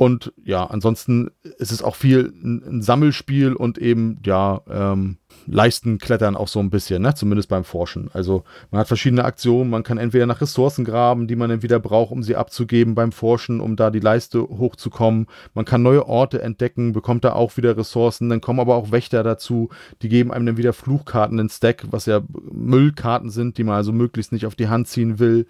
Und 0.00 0.32
ja, 0.42 0.64
ansonsten 0.64 1.30
ist 1.58 1.72
es 1.72 1.82
auch 1.82 1.94
viel 1.94 2.32
ein, 2.42 2.80
Sammelspiel 2.80 3.52
und 3.52 3.76
eben, 3.76 4.18
ja, 4.24 4.62
ähm, 4.66 5.18
Leisten 5.46 5.98
klettern 5.98 6.36
auch 6.36 6.48
so 6.48 6.58
ein 6.58 6.70
bisschen, 6.70 7.02
ne? 7.02 7.14
zumindest 7.14 7.50
beim 7.50 7.64
Forschen. 7.64 8.08
Also 8.14 8.44
man 8.70 8.80
hat 8.80 8.88
verschiedene 8.88 9.26
Aktionen, 9.26 9.68
man 9.68 9.82
kann 9.82 9.98
entweder 9.98 10.24
nach 10.24 10.40
Ressourcen 10.40 10.86
graben, 10.86 11.26
die 11.26 11.36
man 11.36 11.50
dann 11.50 11.62
wieder 11.62 11.80
braucht, 11.80 12.12
um 12.12 12.22
sie 12.22 12.34
abzugeben 12.34 12.94
beim 12.94 13.12
Forschen, 13.12 13.60
um 13.60 13.76
da 13.76 13.90
die 13.90 14.00
Leiste 14.00 14.40
hochzukommen. 14.40 15.26
Man 15.52 15.66
kann 15.66 15.82
neue 15.82 16.06
Orte 16.06 16.40
entdecken, 16.40 16.92
bekommt 16.92 17.24
da 17.24 17.34
auch 17.34 17.58
wieder 17.58 17.76
Ressourcen. 17.76 18.30
Dann 18.30 18.40
kommen 18.40 18.58
aber 18.58 18.76
auch 18.76 18.92
Wächter 18.92 19.22
dazu, 19.22 19.68
die 20.00 20.08
geben 20.08 20.32
einem 20.32 20.46
dann 20.46 20.56
wieder 20.56 20.72
Fluchkarten 20.72 21.38
ins 21.38 21.58
Stack, 21.58 21.84
was 21.90 22.06
ja 22.06 22.22
Müllkarten 22.50 23.28
sind, 23.28 23.58
die 23.58 23.64
man 23.64 23.74
also 23.74 23.92
möglichst 23.92 24.32
nicht 24.32 24.46
auf 24.46 24.54
die 24.54 24.68
Hand 24.68 24.88
ziehen 24.88 25.18
will. 25.18 25.46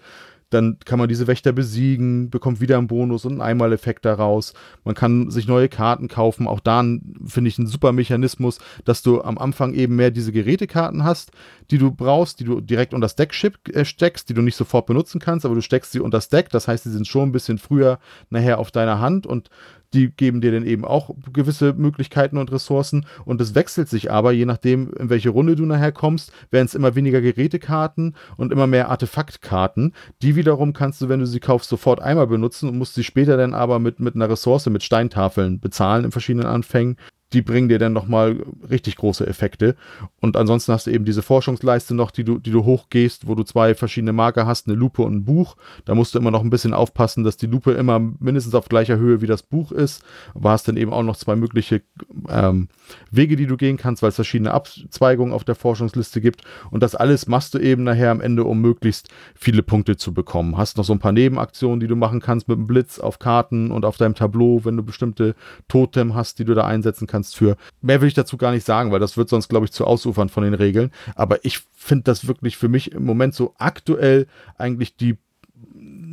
Dann 0.51 0.77
kann 0.83 0.99
man 0.99 1.09
diese 1.09 1.27
Wächter 1.27 1.53
besiegen, 1.53 2.29
bekommt 2.29 2.61
wieder 2.61 2.77
einen 2.77 2.87
Bonus 2.87 3.25
und 3.25 3.33
einen 3.33 3.41
Einmaleffekt 3.41 4.05
daraus. 4.05 4.53
Man 4.83 4.95
kann 4.95 5.31
sich 5.31 5.47
neue 5.47 5.69
Karten 5.69 6.09
kaufen. 6.09 6.45
Auch 6.47 6.59
da 6.59 6.81
finde 7.25 7.47
ich 7.47 7.57
einen 7.57 7.67
super 7.67 7.93
Mechanismus, 7.93 8.59
dass 8.85 9.01
du 9.01 9.21
am 9.21 9.37
Anfang 9.37 9.73
eben 9.73 9.95
mehr 9.95 10.11
diese 10.11 10.31
Gerätekarten 10.31 11.03
hast, 11.03 11.31
die 11.71 11.77
du 11.77 11.91
brauchst, 11.91 12.39
die 12.39 12.43
du 12.43 12.59
direkt 12.59 12.93
unter 12.93 13.05
das 13.05 13.15
Deck 13.15 13.33
äh, 13.73 13.85
steckst, 13.85 14.29
die 14.29 14.33
du 14.33 14.41
nicht 14.41 14.57
sofort 14.57 14.85
benutzen 14.85 15.19
kannst, 15.19 15.45
aber 15.45 15.55
du 15.55 15.61
steckst 15.61 15.93
sie 15.93 16.01
unter 16.01 16.17
das 16.17 16.29
Deck. 16.29 16.49
Das 16.49 16.67
heißt, 16.67 16.83
sie 16.83 16.91
sind 16.91 17.07
schon 17.07 17.29
ein 17.29 17.31
bisschen 17.31 17.57
früher 17.57 17.99
nachher 18.29 18.59
auf 18.59 18.71
deiner 18.71 18.99
Hand 18.99 19.25
und 19.25 19.49
die 19.93 20.11
geben 20.11 20.41
dir 20.41 20.51
dann 20.51 20.65
eben 20.65 20.85
auch 20.85 21.13
gewisse 21.33 21.73
Möglichkeiten 21.73 22.37
und 22.37 22.51
Ressourcen 22.51 23.05
und 23.25 23.41
es 23.41 23.55
wechselt 23.55 23.89
sich 23.89 24.11
aber, 24.11 24.31
je 24.31 24.45
nachdem, 24.45 24.93
in 24.93 25.09
welche 25.09 25.29
Runde 25.29 25.55
du 25.55 25.65
nachher 25.65 25.91
kommst, 25.91 26.31
werden 26.49 26.65
es 26.65 26.75
immer 26.75 26.95
weniger 26.95 27.21
Gerätekarten 27.21 28.15
und 28.37 28.51
immer 28.51 28.67
mehr 28.67 28.89
Artefaktkarten. 28.89 29.93
Die 30.21 30.35
wiederum 30.35 30.73
kannst 30.73 31.01
du, 31.01 31.09
wenn 31.09 31.19
du 31.19 31.25
sie 31.25 31.39
kaufst, 31.39 31.69
sofort 31.69 32.01
einmal 32.01 32.27
benutzen 32.27 32.69
und 32.69 32.77
musst 32.77 32.95
sie 32.95 33.03
später 33.03 33.37
dann 33.37 33.53
aber 33.53 33.79
mit, 33.79 33.99
mit 33.99 34.15
einer 34.15 34.29
Ressource, 34.29 34.67
mit 34.67 34.83
Steintafeln 34.83 35.59
bezahlen 35.59 36.05
in 36.05 36.11
verschiedenen 36.11 36.47
Anfängen 36.47 36.97
die 37.33 37.41
bringen 37.41 37.69
dir 37.69 37.79
dann 37.79 37.93
nochmal 37.93 38.43
richtig 38.69 38.97
große 38.97 39.25
Effekte. 39.25 39.75
Und 40.19 40.35
ansonsten 40.35 40.73
hast 40.73 40.87
du 40.87 40.91
eben 40.91 41.05
diese 41.05 41.21
Forschungsleiste 41.21 41.95
noch, 41.95 42.11
die 42.11 42.23
du, 42.23 42.39
die 42.39 42.51
du 42.51 42.65
hochgehst, 42.65 43.27
wo 43.27 43.35
du 43.35 43.43
zwei 43.43 43.73
verschiedene 43.73 44.13
Marker 44.13 44.45
hast, 44.45 44.67
eine 44.67 44.75
Lupe 44.75 45.01
und 45.01 45.15
ein 45.15 45.25
Buch. 45.25 45.55
Da 45.85 45.95
musst 45.95 46.13
du 46.13 46.19
immer 46.19 46.31
noch 46.31 46.41
ein 46.41 46.49
bisschen 46.49 46.73
aufpassen, 46.73 47.23
dass 47.23 47.37
die 47.37 47.47
Lupe 47.47 47.71
immer 47.71 47.99
mindestens 47.99 48.53
auf 48.53 48.67
gleicher 48.67 48.97
Höhe 48.97 49.21
wie 49.21 49.27
das 49.27 49.43
Buch 49.43 49.71
ist. 49.71 50.03
Aber 50.35 50.51
hast 50.51 50.67
dann 50.67 50.77
eben 50.77 50.91
auch 50.91 51.03
noch 51.03 51.15
zwei 51.15 51.35
mögliche 51.35 51.81
ähm, 52.29 52.67
Wege, 53.11 53.35
die 53.35 53.47
du 53.47 53.55
gehen 53.55 53.77
kannst, 53.77 54.01
weil 54.01 54.09
es 54.09 54.15
verschiedene 54.15 54.51
Abzweigungen 54.51 55.33
auf 55.33 55.43
der 55.43 55.55
Forschungsliste 55.55 56.19
gibt. 56.19 56.41
Und 56.69 56.83
das 56.83 56.95
alles 56.95 57.27
machst 57.27 57.53
du 57.53 57.59
eben 57.59 57.83
nachher 57.83 58.11
am 58.11 58.21
Ende, 58.21 58.43
um 58.43 58.59
möglichst 58.59 59.09
viele 59.35 59.63
Punkte 59.63 59.95
zu 59.95 60.13
bekommen. 60.13 60.57
Hast 60.57 60.77
noch 60.77 60.85
so 60.85 60.93
ein 60.93 60.99
paar 60.99 61.13
Nebenaktionen, 61.13 61.79
die 61.79 61.87
du 61.87 61.95
machen 61.95 62.19
kannst 62.19 62.49
mit 62.49 62.57
dem 62.57 62.67
Blitz 62.67 62.99
auf 62.99 63.19
Karten 63.19 63.71
und 63.71 63.85
auf 63.85 63.97
deinem 63.97 64.15
Tableau, 64.15 64.65
wenn 64.65 64.75
du 64.75 64.83
bestimmte 64.83 65.35
Totem 65.69 66.13
hast, 66.13 66.39
die 66.39 66.45
du 66.45 66.53
da 66.53 66.65
einsetzen 66.65 67.07
kannst 67.07 67.20
kannst 67.21 67.37
für. 67.37 67.55
Mehr 67.81 68.01
will 68.01 68.07
ich 68.07 68.13
dazu 68.15 68.37
gar 68.37 68.51
nicht 68.51 68.65
sagen, 68.65 68.91
weil 68.91 68.99
das 68.99 69.15
wird 69.15 69.29
sonst, 69.29 69.47
glaube 69.47 69.65
ich, 69.65 69.71
zu 69.71 69.85
ausufern 69.85 70.29
von 70.29 70.43
den 70.43 70.55
Regeln. 70.55 70.91
Aber 71.15 71.45
ich 71.45 71.59
finde 71.75 72.03
das 72.05 72.27
wirklich 72.27 72.57
für 72.57 72.67
mich 72.67 72.91
im 72.93 73.05
Moment 73.05 73.35
so 73.35 73.53
aktuell 73.57 74.27
eigentlich 74.57 74.95
die 74.95 75.17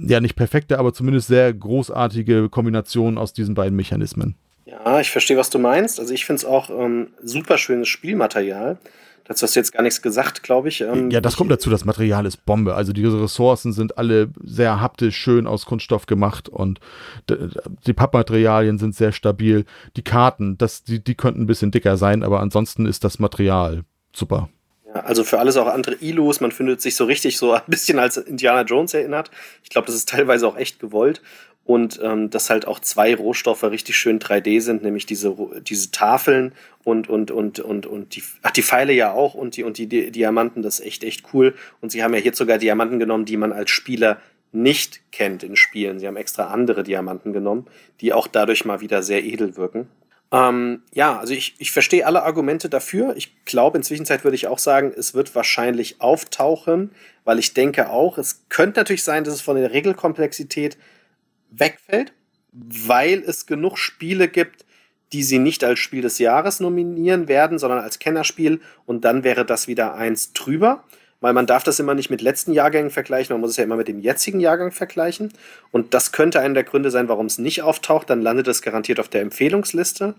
ja 0.07 0.21
nicht 0.21 0.37
perfekte, 0.37 0.79
aber 0.79 0.93
zumindest 0.93 1.29
sehr 1.29 1.53
großartige 1.53 2.49
Kombination 2.51 3.19
aus 3.19 3.33
diesen 3.33 3.55
beiden 3.55 3.75
Mechanismen. 3.75 4.37
Ja, 4.67 5.01
ich 5.01 5.11
verstehe, 5.11 5.39
was 5.39 5.51
du 5.51 5.59
meinst. 5.59 5.99
Also 5.99 6.13
ich 6.13 6.27
finde 6.27 6.41
es 6.41 6.45
auch 6.45 6.69
ähm, 6.71 7.09
super 7.23 7.57
schönes 7.57 7.89
Spielmaterial. 7.89 8.79
Dazu 9.29 9.43
hast 9.45 9.55
du 9.55 9.61
jetzt 9.61 9.73
gar 9.73 9.83
nichts 9.83 10.01
gesagt, 10.01 10.43
glaube 10.43 10.69
ich. 10.69 10.81
Ähm, 10.81 11.11
ja, 11.11 11.21
das 11.21 11.37
kommt 11.37 11.51
dazu, 11.51 11.69
das 11.69 11.85
Material 11.85 12.25
ist 12.25 12.47
Bombe. 12.47 12.75
Also 12.75 12.95
diese 12.95 13.23
Ressourcen 13.23 13.75
sind 13.75 13.99
alle 13.99 14.31
sehr 14.43 14.81
haptisch 14.81 15.17
schön 15.17 15.47
aus 15.47 15.67
Kunststoff 15.67 16.07
gemacht 16.07 16.49
und 16.49 16.81
die 17.87 17.93
Pappmaterialien 17.93 18.79
sind 18.79 18.95
sehr 18.95 19.13
stabil. 19.13 19.67
Die 19.97 20.03
Karten, 20.03 20.57
das, 20.57 20.83
die, 20.83 21.05
die 21.05 21.15
könnten 21.15 21.43
ein 21.43 21.47
bisschen 21.47 21.71
dicker 21.71 21.99
sein, 21.99 22.23
aber 22.23 22.41
ansonsten 22.41 22.87
ist 22.87 23.05
das 23.05 23.19
Material 23.19 23.85
super. 24.15 24.49
Ja, 24.87 25.01
also 25.03 25.23
für 25.25 25.39
alles 25.39 25.59
auch 25.59 25.67
andere 25.67 25.97
Ilus, 25.97 26.41
man 26.41 26.51
findet 26.51 26.81
sich 26.81 26.97
so 26.97 27.05
richtig 27.05 27.37
so 27.37 27.53
ein 27.53 27.61
bisschen 27.67 27.99
als 27.99 28.17
Indiana 28.17 28.63
Jones 28.63 28.95
erinnert. 28.95 29.31
Ich 29.63 29.69
glaube, 29.69 29.87
das 29.87 29.95
ist 29.95 30.09
teilweise 30.09 30.49
auch 30.49 30.57
echt 30.57 30.81
gewollt 30.81 31.21
und 31.69 32.01
ähm, 32.03 32.31
dass 32.31 32.49
halt 32.49 32.67
auch 32.67 32.81
zwei 32.81 33.15
Rohstoffe 33.15 33.63
richtig 33.63 33.99
schön 33.99 34.19
3D 34.19 34.63
sind, 34.63 34.83
nämlich 34.83 35.05
diese, 35.05 35.37
diese 35.61 35.91
Tafeln 35.91 36.53
und, 36.83 37.11
und, 37.11 37.31
und, 37.31 37.61
und, 37.61 37.85
und 37.85 38.17
die, 38.17 38.23
ach, 38.41 38.53
die 38.53 38.63
Pfeile 38.63 38.95
ja 38.95 39.13
auch 39.13 39.35
und 39.35 39.55
die, 39.55 39.65
und 39.65 39.77
die, 39.77 39.87
Diamanten, 39.87 40.63
das 40.63 40.81
ist 40.81 40.87
echt, 40.87 41.05
echt 41.05 41.25
cool. 41.35 41.55
Und 41.83 41.93
sie 41.93 42.03
haben 42.03 42.15
ja 42.15 42.21
hier 42.21 42.33
sogar 42.33 42.57
Diamanten 42.57 42.99
genommen, 42.99 43.27
die 43.27 43.37
man 43.37 43.53
als 43.53 43.69
Spieler 43.69 44.17
nicht 44.51 45.13
kennt 45.13 45.43
in 45.43 45.57
Spielen. 45.57 45.99
Sie 45.99 46.07
haben 46.07 46.17
extra 46.17 46.47
andere 46.47 46.85
Diamanten 46.85 47.35
genommen, 47.35 47.67
die 48.01 48.15
auch 48.15 48.29
dadurch 48.29 48.65
mal 48.65 48.81
wieder 48.81 49.03
sehr 49.03 49.23
edel 49.23 49.59
wirken. 49.59 49.89
Ähm, 50.33 50.81
ja, 50.95 51.19
also 51.19 51.35
ich, 51.35 51.55
ich 51.59 51.71
verstehe 51.71 52.07
alle 52.07 52.23
Argumente 52.23 52.71
dafür. 52.71 53.15
Ich 53.15 53.45
glaube, 53.45 53.77
inzwischen 53.77 54.09
würde 54.09 54.37
ich 54.37 54.47
auch 54.47 54.59
sagen, 54.59 54.91
es 54.97 55.13
wird 55.13 55.35
wahrscheinlich 55.35 56.01
auftauchen, 56.01 56.93
weil 57.25 57.39
ich 57.39 57.53
denke 57.53 57.91
auch, 57.91 58.17
es 58.17 58.45
könnte 58.49 58.81
natürlich 58.81 59.05
sein, 59.05 59.25
dass 59.25 59.35
es 59.35 59.43
von 59.43 59.57
der 59.59 59.71
Regelkomplexität 59.71 60.79
wegfällt, 61.51 62.13
weil 62.53 63.23
es 63.27 63.47
genug 63.47 63.79
Spiele 63.79 64.29
gibt, 64.29 64.65
die 65.13 65.23
sie 65.23 65.39
nicht 65.39 65.65
als 65.65 65.79
Spiel 65.79 66.03
des 66.03 66.19
Jahres 66.19 66.61
nominieren 66.61 67.29
werden, 67.29 67.59
sondern 67.59 67.81
als 67.81 67.99
Kennerspiel. 67.99 68.61
Und 68.85 69.05
dann 69.05 69.25
wäre 69.25 69.47
das 69.47 69.67
wieder 69.67 69.95
eins 69.95 70.33
drüber, 70.33 70.85
weil 71.21 71.33
man 71.33 71.47
darf 71.47 71.65
das 71.65 71.81
immer 71.81 71.95
nicht 71.95 72.11
mit 72.11 72.21
letzten 72.21 72.53
Jahrgängen 72.53 72.91
vergleichen, 72.91 73.35
man 73.35 73.41
muss 73.41 73.53
es 73.53 73.57
ja 73.57 73.65
immer 73.65 73.77
mit 73.77 73.89
dem 73.89 74.01
jetzigen 74.01 74.41
Jahrgang 74.41 74.71
vergleichen. 74.71 75.33
Und 75.73 75.95
das 75.95 76.13
könnte 76.13 76.41
einer 76.41 76.55
der 76.55 76.65
Gründe 76.65 76.91
sein, 76.91 77.09
warum 77.09 77.27
es 77.27 77.39
nicht 77.39 77.63
auftaucht, 77.63 78.11
dann 78.11 78.23
landet 78.23 78.49
es 78.49 78.63
garantiert 78.63 79.01
auf 79.01 79.09
der 79.09 79.23
Empfehlungsliste. 79.23 80.15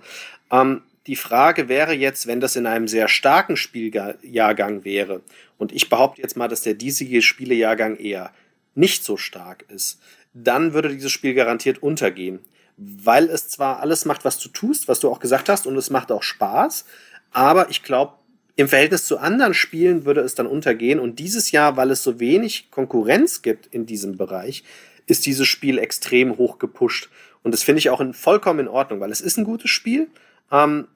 Ähm, 0.51 0.81
die 1.07 1.15
Frage 1.15 1.69
wäre 1.69 1.93
jetzt, 1.93 2.27
wenn 2.27 2.39
das 2.39 2.55
in 2.55 2.65
einem 2.65 2.87
sehr 2.87 3.07
starken 3.07 3.57
Spieljahrgang 3.57 4.83
wäre 4.83 5.21
und 5.57 5.71
ich 5.71 5.89
behaupte 5.89 6.21
jetzt 6.21 6.37
mal, 6.37 6.47
dass 6.47 6.61
der 6.61 6.73
diesige 6.73 7.21
Spielejahrgang 7.21 7.95
eher 7.97 8.31
nicht 8.75 9.03
so 9.03 9.17
stark 9.17 9.65
ist, 9.69 9.99
dann 10.33 10.73
würde 10.73 10.89
dieses 10.89 11.11
Spiel 11.11 11.33
garantiert 11.33 11.81
untergehen. 11.81 12.39
Weil 12.77 13.25
es 13.29 13.49
zwar 13.49 13.81
alles 13.81 14.05
macht, 14.05 14.25
was 14.25 14.39
du 14.39 14.49
tust, 14.49 14.87
was 14.87 14.99
du 14.99 15.09
auch 15.09 15.19
gesagt 15.19 15.49
hast, 15.49 15.67
und 15.67 15.75
es 15.77 15.89
macht 15.89 16.11
auch 16.11 16.23
Spaß, 16.23 16.85
aber 17.31 17.69
ich 17.69 17.83
glaube, 17.83 18.13
im 18.55 18.67
Verhältnis 18.67 19.05
zu 19.05 19.17
anderen 19.17 19.53
Spielen 19.53 20.05
würde 20.05 20.21
es 20.21 20.35
dann 20.35 20.47
untergehen. 20.47 20.99
Und 20.99 21.19
dieses 21.19 21.51
Jahr, 21.51 21.77
weil 21.77 21.91
es 21.91 22.03
so 22.03 22.19
wenig 22.19 22.71
Konkurrenz 22.71 23.41
gibt 23.41 23.67
in 23.67 23.85
diesem 23.85 24.17
Bereich, 24.17 24.63
ist 25.07 25.25
dieses 25.25 25.47
Spiel 25.47 25.77
extrem 25.77 26.37
hoch 26.37 26.59
gepusht. 26.59 27.09
Und 27.41 27.53
das 27.53 27.63
finde 27.63 27.79
ich 27.79 27.89
auch 27.89 28.01
in, 28.01 28.13
vollkommen 28.13 28.59
in 28.59 28.67
Ordnung, 28.67 28.99
weil 28.99 29.11
es 29.11 29.21
ist 29.21 29.37
ein 29.37 29.45
gutes 29.45 29.69
Spiel. 29.69 30.09
Ähm, 30.51 30.87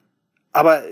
aber 0.52 0.82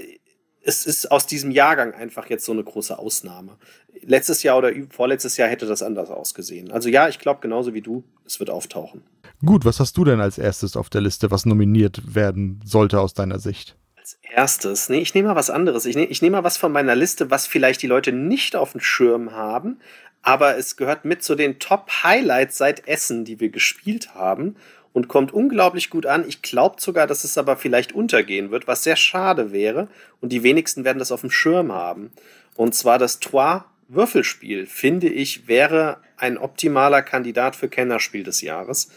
es 0.64 0.86
ist 0.86 1.10
aus 1.10 1.26
diesem 1.26 1.50
Jahrgang 1.50 1.94
einfach 1.94 2.28
jetzt 2.30 2.44
so 2.44 2.52
eine 2.52 2.64
große 2.64 2.98
Ausnahme. 2.98 3.56
Letztes 4.02 4.42
Jahr 4.42 4.58
oder 4.58 4.72
vorletztes 4.90 5.36
Jahr 5.36 5.48
hätte 5.48 5.66
das 5.66 5.82
anders 5.82 6.10
ausgesehen. 6.10 6.70
Also 6.70 6.88
ja, 6.88 7.08
ich 7.08 7.18
glaube 7.18 7.40
genauso 7.40 7.74
wie 7.74 7.82
du, 7.82 8.04
es 8.24 8.40
wird 8.40 8.50
auftauchen. 8.50 9.02
Gut, 9.44 9.64
was 9.64 9.80
hast 9.80 9.96
du 9.96 10.04
denn 10.04 10.20
als 10.20 10.38
erstes 10.38 10.76
auf 10.76 10.88
der 10.88 11.00
Liste, 11.00 11.30
was 11.30 11.46
nominiert 11.46 12.14
werden 12.14 12.60
sollte 12.64 13.00
aus 13.00 13.14
deiner 13.14 13.38
Sicht? 13.38 13.76
Als 13.96 14.18
erstes, 14.22 14.88
nee, 14.88 14.98
ich 14.98 15.14
nehme 15.14 15.28
mal 15.28 15.36
was 15.36 15.50
anderes. 15.50 15.84
Ich, 15.84 15.96
ne, 15.96 16.04
ich 16.04 16.22
nehme 16.22 16.36
mal 16.36 16.44
was 16.44 16.56
von 16.56 16.72
meiner 16.72 16.94
Liste, 16.94 17.30
was 17.30 17.46
vielleicht 17.46 17.82
die 17.82 17.88
Leute 17.88 18.12
nicht 18.12 18.54
auf 18.56 18.72
dem 18.72 18.80
Schirm 18.80 19.32
haben, 19.32 19.80
aber 20.22 20.56
es 20.56 20.76
gehört 20.76 21.04
mit 21.04 21.24
zu 21.24 21.34
den 21.34 21.58
Top-Highlights 21.58 22.56
seit 22.56 22.86
Essen, 22.86 23.24
die 23.24 23.40
wir 23.40 23.50
gespielt 23.50 24.14
haben 24.14 24.56
und 24.93 25.09
kommt 25.09 25.32
unglaublich 25.32 25.90
gut 25.90 26.07
an. 26.07 26.24
Ich 26.26 26.43
glaube 26.43 26.80
sogar, 26.80 27.07
dass 27.07 27.24
es 27.24 27.38
aber 27.38 27.57
vielleicht 27.57 27.93
untergehen 27.93 28.51
wird, 28.51 28.66
was 28.66 28.84
sehr 28.84 28.97
schade 28.97 29.53
wäre. 29.53 29.88
Und 30.20 30.32
die 30.32 30.43
wenigsten 30.43 30.84
werden 30.84 30.99
das 30.99 31.12
auf 31.12 31.22
dem 31.22 31.30
Schirm 31.30 31.72
haben. 31.72 32.12
Und 32.57 32.74
zwar 32.74 32.99
das 32.99 33.20
Trois 33.20 33.64
Würfelspiel, 33.88 34.66
finde 34.66 35.09
ich, 35.09 35.49
wäre 35.49 35.99
ein 36.16 36.38
optimaler 36.38 37.03
Kandidat 37.03 37.57
für 37.57 37.68
Kennerspiel 37.68 38.22
des 38.22 38.40
Jahres. 38.40 38.90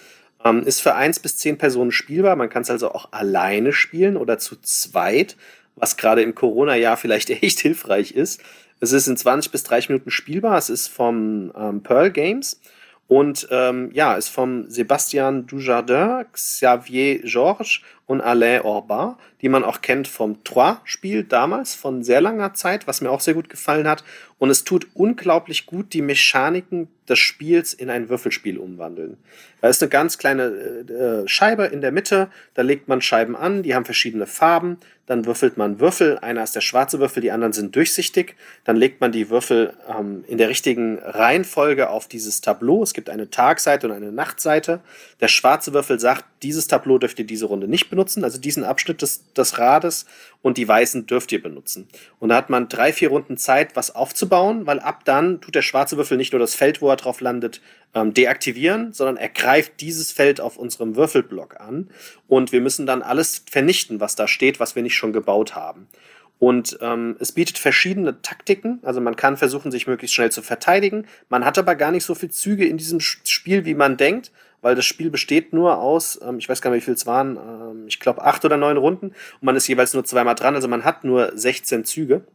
Ähm, 0.44 0.64
ist 0.64 0.80
für 0.80 0.96
eins 0.96 1.20
bis 1.20 1.38
zehn 1.38 1.58
Personen 1.58 1.92
spielbar. 1.92 2.36
Man 2.36 2.50
kann 2.50 2.62
es 2.62 2.70
also 2.70 2.92
auch 2.92 3.12
alleine 3.12 3.74
spielen 3.74 4.16
oder 4.16 4.38
zu 4.38 4.56
zweit, 4.62 5.36
was 5.76 5.98
gerade 5.98 6.22
im 6.22 6.36
Corona-Jahr 6.36 6.98
vielleicht 6.98 7.30
echt 7.44 7.60
hilfreich 7.60 8.12
ist. 8.12 8.42
Es 8.80 8.92
ist 8.92 9.08
in 9.08 9.18
20 9.18 9.52
bis 9.52 9.64
30 9.64 9.90
Minuten 9.90 10.12
spielbar. 10.12 10.58
Es 10.58 10.70
ist 10.70 10.88
vom 10.88 11.52
ähm, 11.58 11.82
Pearl 11.82 12.12
Games 12.12 12.60
und 13.08 13.48
ähm, 13.52 13.92
ja, 13.94 14.16
ist 14.16 14.30
vom 14.30 14.68
Sébastien 14.68 15.46
Dujardin, 15.46 16.26
Xavier 16.32 17.20
Georges 17.20 17.82
und 18.08 18.22
Alain 18.22 18.62
Orba, 18.62 19.18
die 19.42 19.50
man 19.50 19.64
auch 19.64 19.82
kennt 19.82 20.08
vom 20.08 20.44
Trois-Spiel 20.44 21.24
damals, 21.24 21.74
von 21.74 22.04
sehr 22.04 22.22
langer 22.22 22.54
Zeit, 22.54 22.88
was 22.88 23.02
mir 23.02 23.10
auch 23.10 23.22
sehr 23.22 23.34
gut 23.34 23.50
gefallen 23.50 23.88
hat. 23.88 24.04
Und 24.38 24.50
es 24.50 24.64
tut 24.64 24.88
unglaublich 24.94 25.66
gut, 25.66 25.94
die 25.94 26.02
Mechaniken 26.02 26.90
des 27.08 27.20
Spiels 27.20 27.74
in 27.74 27.90
ein 27.90 28.10
Würfelspiel 28.10 28.58
umwandeln. 28.58 29.18
Da 29.62 29.70
ist 29.70 29.82
eine 29.82 29.90
ganz 29.90 30.18
kleine 30.18 30.44
äh, 30.44 30.92
äh, 30.92 31.28
Scheibe 31.28 31.66
in 31.66 31.82
der 31.82 31.92
Mitte, 31.92 32.30
da 32.54 32.62
legt 32.62 32.88
man 32.88 33.02
Scheiben 33.02 33.36
an, 33.36 33.64
die 33.64 33.76
haben 33.76 33.86
verschiedene 33.86 34.26
Farben, 34.26 34.78
dann 35.06 35.26
würfelt 35.26 35.56
man 35.58 35.80
Würfel, 35.80 36.18
einer 36.18 36.44
ist 36.44 36.56
der 36.56 36.62
schwarze 36.62 37.00
Würfel, 37.00 37.22
die 37.22 37.32
anderen 37.32 37.54
sind 37.54 37.76
durchsichtig, 37.76 38.36
dann 38.64 38.76
legt 38.76 39.02
man 39.02 39.12
die 39.12 39.30
Würfel 39.30 39.74
ähm, 39.88 40.24
in 40.28 40.38
der 40.38 40.50
richtigen 40.50 40.98
Reihenfolge 41.00 41.90
auf 41.90 42.08
dieses 42.08 42.42
Tableau. 42.42 42.82
Es 42.82 42.94
gibt 42.94 43.10
eine 43.10 43.30
Tagseite 43.30 43.88
und 43.88 43.94
eine 43.94 44.12
Nachtseite. 44.12 44.82
Der 45.22 45.28
schwarze 45.28 45.74
Würfel 45.74 46.00
sagt, 46.00 46.26
dieses 46.42 46.68
Tableau 46.68 46.98
dürft 46.98 47.20
ihr 47.20 47.26
diese 47.26 47.46
Runde 47.46 47.68
nicht 47.68 47.90
benutzen, 47.96 48.24
also 48.24 48.38
diesen 48.38 48.66
Abschnitt 48.66 49.02
des, 49.02 49.32
des 49.34 49.58
Rades 49.58 50.06
und 50.42 50.58
die 50.58 50.68
weißen 50.68 51.08
dürft 51.08 51.32
ihr 51.32 51.42
benutzen. 51.42 51.88
Und 52.20 52.30
da 52.30 52.36
hat 52.36 52.50
man 52.50 52.68
drei, 52.68 52.92
vier 52.92 53.10
Runden 53.10 53.38
Zeit, 53.38 53.76
was 53.76 53.96
aufzubauen, 53.96 54.68
weil 54.68 54.80
ab 54.80 55.06
dann 55.06 55.40
tut 55.40 55.56
der 55.56 55.62
schwarze 55.62 55.96
Würfel 55.96 56.18
nicht 56.18 56.34
nur 56.34 56.40
das 56.40 56.56
Feld, 56.56 56.82
wo 56.82 56.90
er 56.90 56.98
drauf 56.98 57.22
landet, 57.22 57.62
ähm, 57.94 58.14
deaktivieren, 58.14 58.92
sondern 58.92 59.16
er 59.16 59.30
greift 59.30 59.80
dieses 59.80 60.12
Feld 60.12 60.42
auf 60.42 60.58
unserem 60.58 60.98
Würfelblock 60.98 61.60
an 61.62 61.90
und 62.28 62.52
wir 62.52 62.60
müssen 62.60 62.86
dann 62.86 63.02
alles 63.02 63.44
vernichten, 63.50 64.02
was 64.02 64.16
da 64.16 64.28
steht, 64.28 64.60
was 64.60 64.76
wir 64.76 64.84
nicht 64.84 64.96
schon 64.96 65.14
gebaut 65.14 65.56
haben. 65.56 65.88
Und 66.38 66.78
ähm, 66.82 67.16
es 67.20 67.32
bietet 67.32 67.58
verschiedene 67.58 68.22
Taktiken. 68.22 68.80
Also 68.84 69.00
man 69.00 69.16
kann 69.16 69.38
versuchen, 69.38 69.72
sich 69.72 69.88
möglichst 69.88 70.16
schnell 70.16 70.34
zu 70.34 70.42
verteidigen. 70.42 71.08
Man 71.30 71.46
hat 71.46 71.58
aber 71.58 71.76
gar 71.76 71.92
nicht 71.92 72.04
so 72.04 72.14
viele 72.14 72.34
Züge 72.34 72.66
in 72.66 72.78
diesem 72.78 73.00
Spiel, 73.00 73.64
wie 73.64 73.74
man 73.74 73.96
denkt, 73.96 74.32
weil 74.66 74.74
das 74.74 74.86
Spiel 74.86 75.12
besteht 75.12 75.54
nur 75.54 75.78
aus, 75.78 76.20
ähm, 76.24 76.40
ich 76.40 76.50
weiß 76.50 76.60
gar 76.60 76.72
nicht, 76.72 76.82
wie 76.82 76.86
viel 76.86 76.96
es 76.96 77.06
waren, 77.06 77.38
ähm, 77.38 77.86
ich 77.88 78.00
glaube 78.00 78.24
acht 78.24 78.44
oder 78.46 78.58
neun 78.58 78.78
Runden. 78.78 79.10
Und 79.10 79.44
man 79.44 79.56
ist 79.56 79.68
jeweils 79.68 79.94
nur 79.94 80.04
zweimal 80.06 80.34
dran. 80.34 80.56
Also 80.56 80.68
man 80.68 80.84
hat 80.84 81.04
nur 81.04 81.32
16 81.38 81.86
Züge. 81.86 82.26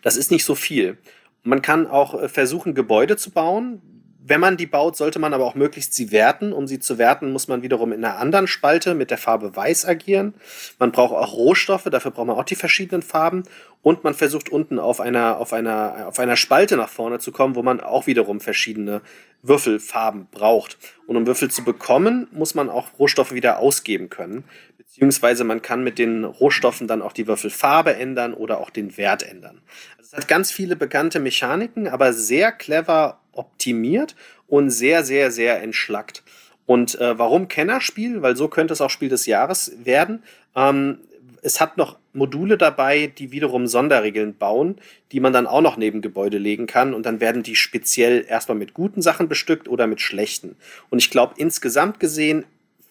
Das 0.00 0.16
ist 0.16 0.30
nicht 0.30 0.46
so 0.46 0.54
viel. 0.54 0.96
Man 1.42 1.60
kann 1.60 1.88
auch 1.88 2.22
äh, 2.22 2.30
versuchen, 2.30 2.72
Gebäude 2.72 3.18
zu 3.18 3.32
bauen 3.32 3.82
wenn 4.28 4.40
man 4.40 4.56
die 4.56 4.66
baut, 4.66 4.96
sollte 4.96 5.20
man 5.20 5.34
aber 5.34 5.44
auch 5.44 5.54
möglichst 5.54 5.94
sie 5.94 6.10
werten. 6.10 6.52
Um 6.52 6.66
sie 6.66 6.80
zu 6.80 6.98
werten, 6.98 7.30
muss 7.30 7.46
man 7.46 7.62
wiederum 7.62 7.92
in 7.92 8.04
einer 8.04 8.18
anderen 8.18 8.48
Spalte 8.48 8.94
mit 8.94 9.10
der 9.10 9.18
Farbe 9.18 9.54
Weiß 9.54 9.86
agieren. 9.86 10.34
Man 10.80 10.90
braucht 10.90 11.14
auch 11.14 11.32
Rohstoffe, 11.34 11.84
dafür 11.84 12.10
braucht 12.10 12.26
man 12.26 12.36
auch 12.36 12.44
die 12.44 12.56
verschiedenen 12.56 13.02
Farben. 13.02 13.44
Und 13.82 14.02
man 14.02 14.14
versucht 14.14 14.48
unten 14.48 14.80
auf 14.80 15.00
einer, 15.00 15.38
auf 15.38 15.52
einer, 15.52 16.08
auf 16.08 16.18
einer 16.18 16.34
Spalte 16.34 16.76
nach 16.76 16.88
vorne 16.88 17.20
zu 17.20 17.30
kommen, 17.30 17.54
wo 17.54 17.62
man 17.62 17.80
auch 17.80 18.08
wiederum 18.08 18.40
verschiedene 18.40 19.00
Würfelfarben 19.42 20.26
braucht. 20.32 20.76
Und 21.06 21.16
um 21.16 21.26
Würfel 21.26 21.48
zu 21.48 21.62
bekommen, 21.62 22.26
muss 22.32 22.56
man 22.56 22.68
auch 22.68 22.98
Rohstoffe 22.98 23.32
wieder 23.32 23.60
ausgeben 23.60 24.10
können. 24.10 24.42
Beziehungsweise 24.76 25.44
man 25.44 25.62
kann 25.62 25.84
mit 25.84 26.00
den 26.00 26.24
Rohstoffen 26.24 26.88
dann 26.88 27.00
auch 27.00 27.12
die 27.12 27.28
Würfelfarbe 27.28 27.94
ändern 27.94 28.34
oder 28.34 28.58
auch 28.58 28.70
den 28.70 28.96
Wert 28.96 29.22
ändern. 29.22 29.60
Also 29.98 30.10
es 30.10 30.16
hat 30.16 30.26
ganz 30.26 30.50
viele 30.50 30.74
bekannte 30.74 31.20
Mechaniken, 31.20 31.86
aber 31.86 32.12
sehr 32.12 32.50
clever 32.50 33.20
optimiert 33.36 34.16
und 34.48 34.70
sehr, 34.70 35.04
sehr, 35.04 35.30
sehr 35.30 35.62
entschlackt. 35.62 36.22
Und 36.66 37.00
äh, 37.00 37.18
warum 37.18 37.48
Kennerspiel? 37.48 38.22
Weil 38.22 38.36
so 38.36 38.48
könnte 38.48 38.72
es 38.72 38.80
auch 38.80 38.90
Spiel 38.90 39.08
des 39.08 39.26
Jahres 39.26 39.72
werden. 39.84 40.22
Ähm, 40.54 40.98
es 41.42 41.60
hat 41.60 41.76
noch 41.76 41.96
Module 42.12 42.58
dabei, 42.58 43.06
die 43.06 43.30
wiederum 43.30 43.68
Sonderregeln 43.68 44.36
bauen, 44.36 44.76
die 45.12 45.20
man 45.20 45.32
dann 45.32 45.46
auch 45.46 45.60
noch 45.60 45.76
neben 45.76 46.02
Gebäude 46.02 46.38
legen 46.38 46.66
kann. 46.66 46.92
Und 46.92 47.06
dann 47.06 47.20
werden 47.20 47.44
die 47.44 47.54
speziell 47.54 48.24
erstmal 48.28 48.58
mit 48.58 48.74
guten 48.74 49.00
Sachen 49.00 49.28
bestückt 49.28 49.68
oder 49.68 49.86
mit 49.86 50.00
schlechten. 50.00 50.56
Und 50.90 50.98
ich 50.98 51.10
glaube, 51.10 51.34
insgesamt 51.36 52.00
gesehen 52.00 52.44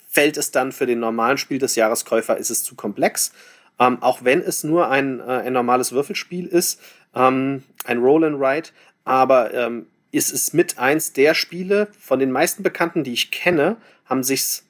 fällt 0.09 0.37
es 0.37 0.51
dann 0.51 0.71
für 0.71 0.85
den 0.85 0.99
normalen 0.99 1.37
Spiel 1.37 1.59
des 1.59 1.75
Jahreskäufer, 1.75 2.37
ist 2.37 2.49
es 2.49 2.63
zu 2.63 2.75
komplex. 2.75 3.33
Ähm, 3.77 4.01
auch 4.01 4.23
wenn 4.23 4.41
es 4.41 4.63
nur 4.63 4.89
ein, 4.89 5.19
äh, 5.19 5.23
ein 5.23 5.51
normales 5.51 5.91
Würfelspiel 5.91 6.47
ist, 6.47 6.79
ähm, 7.13 7.63
ein 7.83 7.97
Roll 7.97 8.23
and 8.23 8.39
Ride. 8.39 8.69
Aber 9.03 9.53
ähm, 9.53 9.87
ist 10.15 10.31
es 10.31 10.53
mit 10.53 10.77
eins 10.77 11.13
der 11.13 11.33
Spiele 11.33 11.87
von 11.99 12.19
den 12.19 12.31
meisten 12.31 12.63
Bekannten, 12.63 13.03
die 13.03 13.13
ich 13.13 13.31
kenne, 13.31 13.77
haben 14.05 14.23
sich's, 14.23 14.63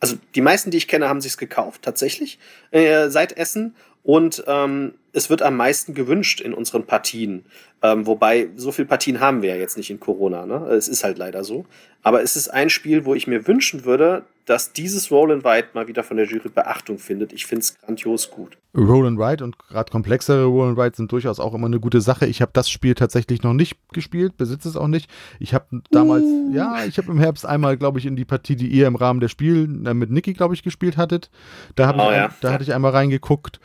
also 0.00 0.16
die 0.34 0.40
meisten, 0.40 0.70
die 0.70 0.78
ich 0.78 0.88
kenne, 0.88 1.08
haben 1.08 1.20
sich's 1.20 1.38
gekauft, 1.38 1.82
tatsächlich, 1.82 2.38
äh, 2.70 3.08
seit 3.08 3.36
Essen. 3.36 3.74
Und 4.02 4.44
ähm, 4.46 4.94
es 5.12 5.30
wird 5.30 5.42
am 5.42 5.56
meisten 5.56 5.94
gewünscht 5.94 6.40
in 6.40 6.54
unseren 6.54 6.84
Partien. 6.84 7.44
Ähm, 7.82 8.06
wobei, 8.06 8.48
so 8.56 8.72
viele 8.72 8.88
Partien 8.88 9.20
haben 9.20 9.42
wir 9.42 9.50
ja 9.50 9.56
jetzt 9.56 9.76
nicht 9.76 9.90
in 9.90 10.00
Corona. 10.00 10.46
Ne? 10.46 10.66
Es 10.70 10.88
ist 10.88 11.04
halt 11.04 11.18
leider 11.18 11.44
so. 11.44 11.66
Aber 12.02 12.22
es 12.22 12.34
ist 12.34 12.48
ein 12.48 12.70
Spiel, 12.70 13.04
wo 13.04 13.14
ich 13.14 13.26
mir 13.26 13.46
wünschen 13.46 13.84
würde, 13.84 14.24
dass 14.46 14.72
dieses 14.72 15.10
Roll 15.12 15.30
and 15.30 15.44
Ride 15.44 15.68
mal 15.72 15.86
wieder 15.86 16.02
von 16.02 16.16
der 16.16 16.26
Jury 16.26 16.48
Beachtung 16.48 16.98
findet. 16.98 17.32
Ich 17.32 17.46
finde 17.46 17.60
es 17.60 17.78
grandios 17.78 18.30
gut. 18.30 18.58
Roll 18.76 19.06
and 19.06 19.20
Ride 19.20 19.44
und 19.44 19.56
gerade 19.58 19.90
komplexere 19.90 20.44
Roll 20.44 20.70
and 20.70 20.78
Ride 20.78 20.96
sind 20.96 21.12
durchaus 21.12 21.38
auch 21.38 21.54
immer 21.54 21.66
eine 21.66 21.78
gute 21.78 22.00
Sache. 22.00 22.26
Ich 22.26 22.42
habe 22.42 22.50
das 22.54 22.68
Spiel 22.68 22.94
tatsächlich 22.94 23.42
noch 23.42 23.52
nicht 23.52 23.76
gespielt, 23.92 24.36
besitze 24.36 24.68
es 24.68 24.76
auch 24.76 24.88
nicht. 24.88 25.08
Ich 25.38 25.54
habe 25.54 25.82
damals, 25.90 26.24
uh. 26.24 26.50
ja, 26.52 26.84
ich 26.84 26.98
habe 26.98 27.12
im 27.12 27.18
Herbst 27.18 27.46
einmal, 27.46 27.76
glaube 27.76 28.00
ich, 28.00 28.06
in 28.06 28.16
die 28.16 28.24
Partie, 28.24 28.56
die 28.56 28.68
ihr 28.68 28.88
im 28.88 28.96
Rahmen 28.96 29.20
der 29.20 29.28
Spiel 29.28 29.68
äh, 29.86 29.94
mit 29.94 30.10
Niki, 30.10 30.32
glaube 30.32 30.54
ich, 30.54 30.64
gespielt 30.64 30.96
hattet. 30.96 31.30
Da, 31.76 31.90
oh, 31.90 32.10
ich, 32.10 32.16
ja. 32.16 32.34
da 32.40 32.52
hatte 32.52 32.64
ich 32.64 32.74
einmal 32.74 32.92
reingeguckt. 32.92 33.60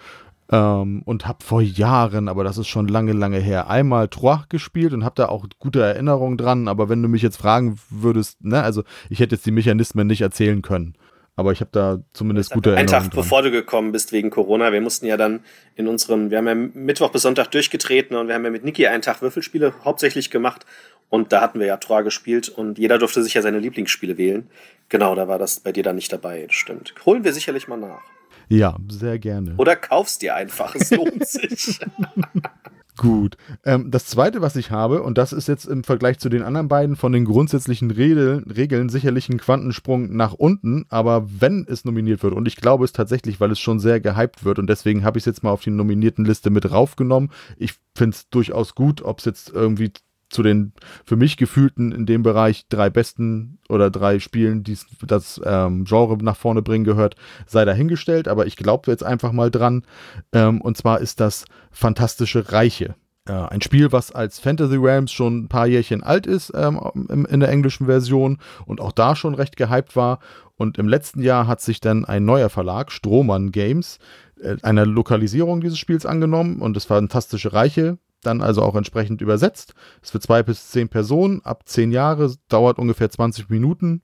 Ähm, 0.49 1.01
und 1.03 1.27
habe 1.27 1.43
vor 1.43 1.61
Jahren, 1.61 2.29
aber 2.29 2.43
das 2.43 2.57
ist 2.57 2.67
schon 2.67 2.87
lange, 2.87 3.11
lange 3.11 3.39
her, 3.39 3.69
einmal 3.69 4.07
Trois 4.07 4.45
gespielt 4.47 4.93
und 4.93 5.03
habe 5.03 5.15
da 5.15 5.27
auch 5.27 5.45
gute 5.59 5.81
Erinnerungen 5.81 6.37
dran. 6.37 6.67
Aber 6.67 6.87
wenn 6.87 7.01
du 7.01 7.09
mich 7.09 7.21
jetzt 7.21 7.37
fragen 7.37 7.77
würdest, 7.89 8.43
ne, 8.43 8.63
also 8.63 8.83
ich 9.09 9.19
hätte 9.19 9.35
jetzt 9.35 9.45
die 9.45 9.51
Mechanismen 9.51 10.07
nicht 10.07 10.21
erzählen 10.21 10.61
können. 10.61 10.95
Aber 11.35 11.51
ich 11.51 11.59
habe 11.59 11.69
da 11.71 11.99
zumindest 12.13 12.51
gute 12.51 12.71
Erinnerungen. 12.71 12.95
Ein 12.95 13.03
Tag 13.03 13.11
dran. 13.11 13.23
bevor 13.23 13.41
du 13.43 13.51
gekommen 13.51 13.91
bist 13.91 14.11
wegen 14.11 14.31
Corona, 14.31 14.71
wir 14.71 14.81
mussten 14.81 15.05
ja 15.05 15.17
dann 15.17 15.41
in 15.75 15.87
unseren, 15.87 16.31
wir 16.31 16.39
haben 16.39 16.47
ja 16.47 16.55
Mittwoch 16.55 17.11
bis 17.11 17.21
Sonntag 17.21 17.51
durchgetreten 17.51 18.17
und 18.17 18.27
wir 18.27 18.33
haben 18.33 18.43
ja 18.43 18.49
mit 18.49 18.63
Niki 18.63 18.87
einen 18.87 19.03
Tag 19.03 19.21
Würfelspiele 19.21 19.73
hauptsächlich 19.83 20.31
gemacht 20.31 20.65
und 21.09 21.31
da 21.31 21.41
hatten 21.41 21.59
wir 21.59 21.67
ja 21.67 21.77
Trois 21.77 22.01
gespielt 22.01 22.49
und 22.49 22.79
jeder 22.79 22.97
durfte 22.97 23.21
sich 23.21 23.35
ja 23.35 23.43
seine 23.43 23.59
Lieblingsspiele 23.59 24.17
wählen. 24.17 24.49
Genau, 24.89 25.13
da 25.13 25.27
war 25.27 25.37
das 25.37 25.59
bei 25.59 25.71
dir 25.71 25.83
dann 25.83 25.95
nicht 25.95 26.11
dabei, 26.11 26.47
stimmt. 26.49 26.95
Holen 27.05 27.23
wir 27.23 27.33
sicherlich 27.33 27.67
mal 27.67 27.77
nach. 27.77 28.01
Ja, 28.49 28.77
sehr 28.89 29.19
gerne. 29.19 29.55
Oder 29.57 29.75
kaufst 29.75 30.21
dir 30.21 30.35
einfach, 30.35 30.73
es 30.75 30.91
lohnt 30.91 31.27
sich. 31.27 31.79
Gut. 32.97 33.37
Ähm, 33.63 33.91
das 33.91 34.07
zweite, 34.07 34.41
was 34.41 34.55
ich 34.55 34.71
habe, 34.71 35.03
und 35.03 35.19
das 35.19 35.31
ist 35.31 35.47
jetzt 35.47 35.65
im 35.65 35.83
Vergleich 35.83 36.17
zu 36.17 36.29
den 36.29 36.41
anderen 36.41 36.67
beiden 36.67 36.95
von 36.95 37.11
den 37.11 37.25
grundsätzlichen 37.25 37.91
Regeln, 37.91 38.43
Regeln 38.49 38.89
sicherlich 38.89 39.29
ein 39.29 39.37
Quantensprung 39.37 40.15
nach 40.15 40.33
unten, 40.33 40.85
aber 40.89 41.27
wenn 41.29 41.65
es 41.69 41.85
nominiert 41.85 42.23
wird, 42.23 42.33
und 42.33 42.47
ich 42.47 42.55
glaube 42.55 42.85
es 42.85 42.93
tatsächlich, 42.93 43.39
weil 43.39 43.51
es 43.51 43.59
schon 43.59 43.79
sehr 43.79 43.99
gehypt 43.99 44.43
wird, 44.43 44.57
und 44.57 44.67
deswegen 44.67 45.03
habe 45.03 45.19
ich 45.19 45.21
es 45.21 45.25
jetzt 45.25 45.43
mal 45.43 45.51
auf 45.51 45.61
die 45.61 45.69
nominierten 45.69 46.25
Liste 46.25 46.49
mit 46.49 46.71
raufgenommen. 46.71 47.29
Ich 47.57 47.75
finde 47.95 48.15
es 48.15 48.29
durchaus 48.29 48.73
gut, 48.73 49.03
ob 49.03 49.19
es 49.19 49.25
jetzt 49.25 49.49
irgendwie 49.49 49.91
zu 50.29 50.43
den 50.43 50.73
für 51.05 51.15
mich 51.15 51.37
gefühlten 51.37 51.91
in 51.91 52.05
dem 52.05 52.23
Bereich 52.23 52.67
drei 52.67 52.89
besten 52.89 53.59
oder 53.69 53.89
drei 53.89 54.19
Spielen, 54.19 54.63
die 54.63 54.77
das 55.05 55.41
ähm, 55.45 55.85
Genre 55.85 56.17
nach 56.23 56.35
vorne 56.35 56.61
bringen 56.61 56.83
gehört, 56.83 57.15
sei 57.45 57.65
dahingestellt. 57.65 58.27
Aber 58.27 58.45
ich 58.45 58.57
glaube 58.57 58.91
jetzt 58.91 59.03
einfach 59.03 59.31
mal 59.31 59.51
dran. 59.51 59.83
Ähm, 60.33 60.61
und 60.61 60.77
zwar 60.77 60.99
ist 60.99 61.19
das 61.19 61.45
Fantastische 61.71 62.51
Reiche. 62.51 62.95
Äh, 63.27 63.33
ein 63.33 63.61
Spiel, 63.61 63.91
was 63.91 64.11
als 64.11 64.39
Fantasy 64.39 64.75
Realms 64.75 65.11
schon 65.11 65.43
ein 65.43 65.47
paar 65.47 65.67
Jährchen 65.67 66.03
alt 66.03 66.27
ist 66.27 66.51
ähm, 66.55 67.25
in, 67.29 67.39
der 67.39 67.49
englischen 67.49 67.85
Version 67.85 68.39
und 68.65 68.81
auch 68.81 68.91
da 68.91 69.15
schon 69.15 69.35
recht 69.35 69.57
gehypt 69.57 69.95
war. 69.95 70.19
Und 70.55 70.77
im 70.77 70.87
letzten 70.87 71.21
Jahr 71.21 71.45
hat 71.45 71.61
sich 71.61 71.81
dann 71.81 72.03
ein 72.03 72.25
neuer 72.25 72.49
Verlag, 72.49 72.91
Strohmann 72.91 73.51
Games, 73.51 73.99
äh, 74.41 74.57
einer 74.63 74.85
Lokalisierung 74.85 75.61
dieses 75.61 75.77
Spiels 75.77 76.05
angenommen 76.05 76.61
und 76.61 76.75
das 76.75 76.85
Fantastische 76.85 77.53
Reiche 77.53 77.97
dann 78.21 78.41
also 78.41 78.61
auch 78.61 78.75
entsprechend 78.75 79.21
übersetzt. 79.21 79.73
Ist 80.01 80.11
für 80.11 80.19
zwei 80.19 80.43
bis 80.43 80.69
zehn 80.69 80.89
Personen, 80.89 81.41
ab 81.43 81.63
zehn 81.65 81.91
Jahre, 81.91 82.33
dauert 82.49 82.79
ungefähr 82.79 83.09
20 83.09 83.49
Minuten 83.49 84.01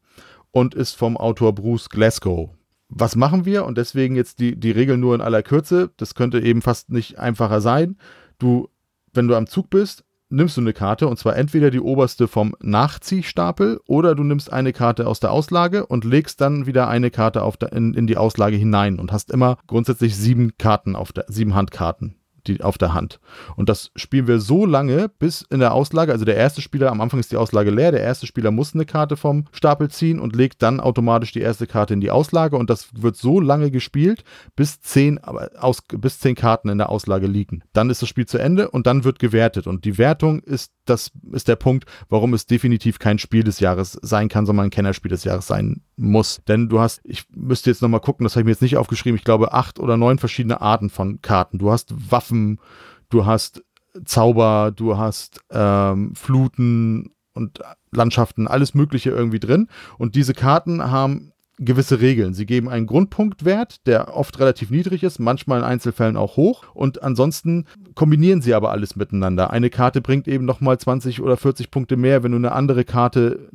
und 0.51 0.75
ist 0.75 0.95
vom 0.95 1.17
Autor 1.17 1.53
Bruce 1.53 1.89
Glasgow. 1.89 2.51
Was 2.89 3.15
machen 3.15 3.45
wir? 3.45 3.65
Und 3.65 3.77
deswegen 3.77 4.15
jetzt 4.15 4.39
die, 4.39 4.55
die 4.55 4.71
Regel 4.71 4.97
nur 4.97 5.15
in 5.15 5.21
aller 5.21 5.41
Kürze. 5.41 5.91
Das 5.97 6.13
könnte 6.13 6.39
eben 6.39 6.61
fast 6.61 6.91
nicht 6.91 7.17
einfacher 7.17 7.59
sein. 7.59 7.97
Du, 8.37 8.69
wenn 9.13 9.27
du 9.27 9.35
am 9.35 9.47
Zug 9.47 9.69
bist, 9.71 10.03
nimmst 10.29 10.57
du 10.57 10.61
eine 10.61 10.73
Karte 10.73 11.07
und 11.07 11.17
zwar 11.17 11.35
entweder 11.35 11.71
die 11.71 11.79
oberste 11.79 12.27
vom 12.27 12.55
Nachziehstapel 12.61 13.79
oder 13.87 14.15
du 14.15 14.23
nimmst 14.23 14.51
eine 14.51 14.73
Karte 14.73 15.07
aus 15.07 15.19
der 15.19 15.31
Auslage 15.31 15.85
und 15.85 16.05
legst 16.05 16.41
dann 16.41 16.65
wieder 16.65 16.87
eine 16.87 17.11
Karte 17.11 17.43
auf 17.43 17.57
der, 17.57 17.71
in, 17.73 17.93
in 17.93 18.07
die 18.07 18.17
Auslage 18.17 18.57
hinein 18.57 18.99
und 18.99 19.11
hast 19.11 19.31
immer 19.31 19.57
grundsätzlich 19.67 20.15
sieben 20.15 20.57
Karten 20.57 20.95
auf 20.95 21.13
der, 21.13 21.25
sieben 21.27 21.53
Handkarten 21.55 22.15
die, 22.47 22.61
auf 22.61 22.77
der 22.77 22.93
Hand. 22.93 23.19
Und 23.55 23.69
das 23.69 23.91
spielen 23.95 24.27
wir 24.27 24.39
so 24.39 24.65
lange, 24.65 25.09
bis 25.09 25.45
in 25.49 25.59
der 25.59 25.73
Auslage, 25.73 26.11
also 26.11 26.25
der 26.25 26.35
erste 26.35 26.61
Spieler, 26.61 26.91
am 26.91 27.01
Anfang 27.01 27.19
ist 27.19 27.31
die 27.31 27.37
Auslage 27.37 27.71
leer, 27.71 27.91
der 27.91 28.01
erste 28.01 28.27
Spieler 28.27 28.51
muss 28.51 28.73
eine 28.73 28.85
Karte 28.85 29.17
vom 29.17 29.45
Stapel 29.51 29.89
ziehen 29.89 30.19
und 30.19 30.35
legt 30.35 30.61
dann 30.61 30.79
automatisch 30.79 31.31
die 31.31 31.41
erste 31.41 31.67
Karte 31.67 31.93
in 31.93 32.01
die 32.01 32.11
Auslage 32.11 32.57
und 32.57 32.69
das 32.69 32.89
wird 32.93 33.15
so 33.15 33.39
lange 33.39 33.71
gespielt, 33.71 34.23
bis 34.55 34.81
zehn, 34.81 35.19
aus, 35.23 35.81
bis 35.87 36.19
zehn 36.19 36.35
Karten 36.35 36.69
in 36.69 36.77
der 36.77 36.89
Auslage 36.89 37.27
liegen. 37.27 37.63
Dann 37.73 37.89
ist 37.89 38.01
das 38.01 38.09
Spiel 38.09 38.25
zu 38.25 38.37
Ende 38.37 38.69
und 38.69 38.87
dann 38.87 39.03
wird 39.03 39.19
gewertet. 39.19 39.67
Und 39.67 39.85
die 39.85 39.97
Wertung 39.97 40.39
ist, 40.39 40.73
das 40.85 41.11
ist 41.31 41.47
der 41.47 41.55
Punkt, 41.55 41.85
warum 42.09 42.33
es 42.33 42.45
definitiv 42.45 42.99
kein 42.99 43.19
Spiel 43.19 43.43
des 43.43 43.59
Jahres 43.59 43.97
sein 44.01 44.29
kann, 44.29 44.45
sondern 44.45 44.67
ein 44.67 44.71
Kennerspiel 44.71 45.09
des 45.09 45.23
Jahres 45.23 45.47
sein 45.47 45.81
muss. 45.95 46.41
Denn 46.47 46.69
du 46.69 46.79
hast, 46.79 47.01
ich 47.03 47.25
müsste 47.35 47.69
jetzt 47.69 47.81
nochmal 47.81 47.99
gucken, 47.99 48.23
das 48.23 48.33
habe 48.33 48.41
ich 48.41 48.45
mir 48.45 48.51
jetzt 48.51 48.61
nicht 48.61 48.77
aufgeschrieben, 48.77 49.17
ich 49.17 49.23
glaube 49.23 49.53
acht 49.53 49.79
oder 49.79 49.97
neun 49.97 50.19
verschiedene 50.19 50.61
Arten 50.61 50.89
von 50.89 51.21
Karten. 51.21 51.57
Du 51.57 51.71
hast 51.71 52.11
Waffen, 52.11 52.59
du 53.09 53.25
hast 53.25 53.63
Zauber, 54.05 54.71
du 54.75 54.97
hast 54.97 55.39
ähm, 55.51 56.15
Fluten 56.15 57.11
und 57.33 57.59
Landschaften, 57.91 58.47
alles 58.47 58.73
Mögliche 58.73 59.11
irgendwie 59.11 59.39
drin. 59.39 59.67
Und 59.97 60.15
diese 60.15 60.33
Karten 60.33 60.83
haben 60.91 61.33
gewisse 61.59 62.01
Regeln. 62.01 62.33
Sie 62.33 62.45
geben 62.45 62.69
einen 62.69 62.87
Grundpunktwert, 62.87 63.85
der 63.85 64.15
oft 64.15 64.39
relativ 64.39 64.71
niedrig 64.71 65.03
ist, 65.03 65.19
manchmal 65.19 65.59
in 65.59 65.65
Einzelfällen 65.65 66.17
auch 66.17 66.35
hoch. 66.35 66.63
Und 66.73 67.03
ansonsten 67.03 67.65
kombinieren 67.93 68.41
sie 68.41 68.55
aber 68.55 68.71
alles 68.71 68.95
miteinander. 68.95 69.51
Eine 69.51 69.69
Karte 69.69 70.01
bringt 70.01 70.27
eben 70.27 70.45
nochmal 70.45 70.79
20 70.79 71.21
oder 71.21 71.37
40 71.37 71.69
Punkte 71.69 71.95
mehr, 71.95 72.23
wenn 72.23 72.31
du 72.31 72.37
eine 72.37 72.53
andere 72.53 72.83
Karte 72.83 73.49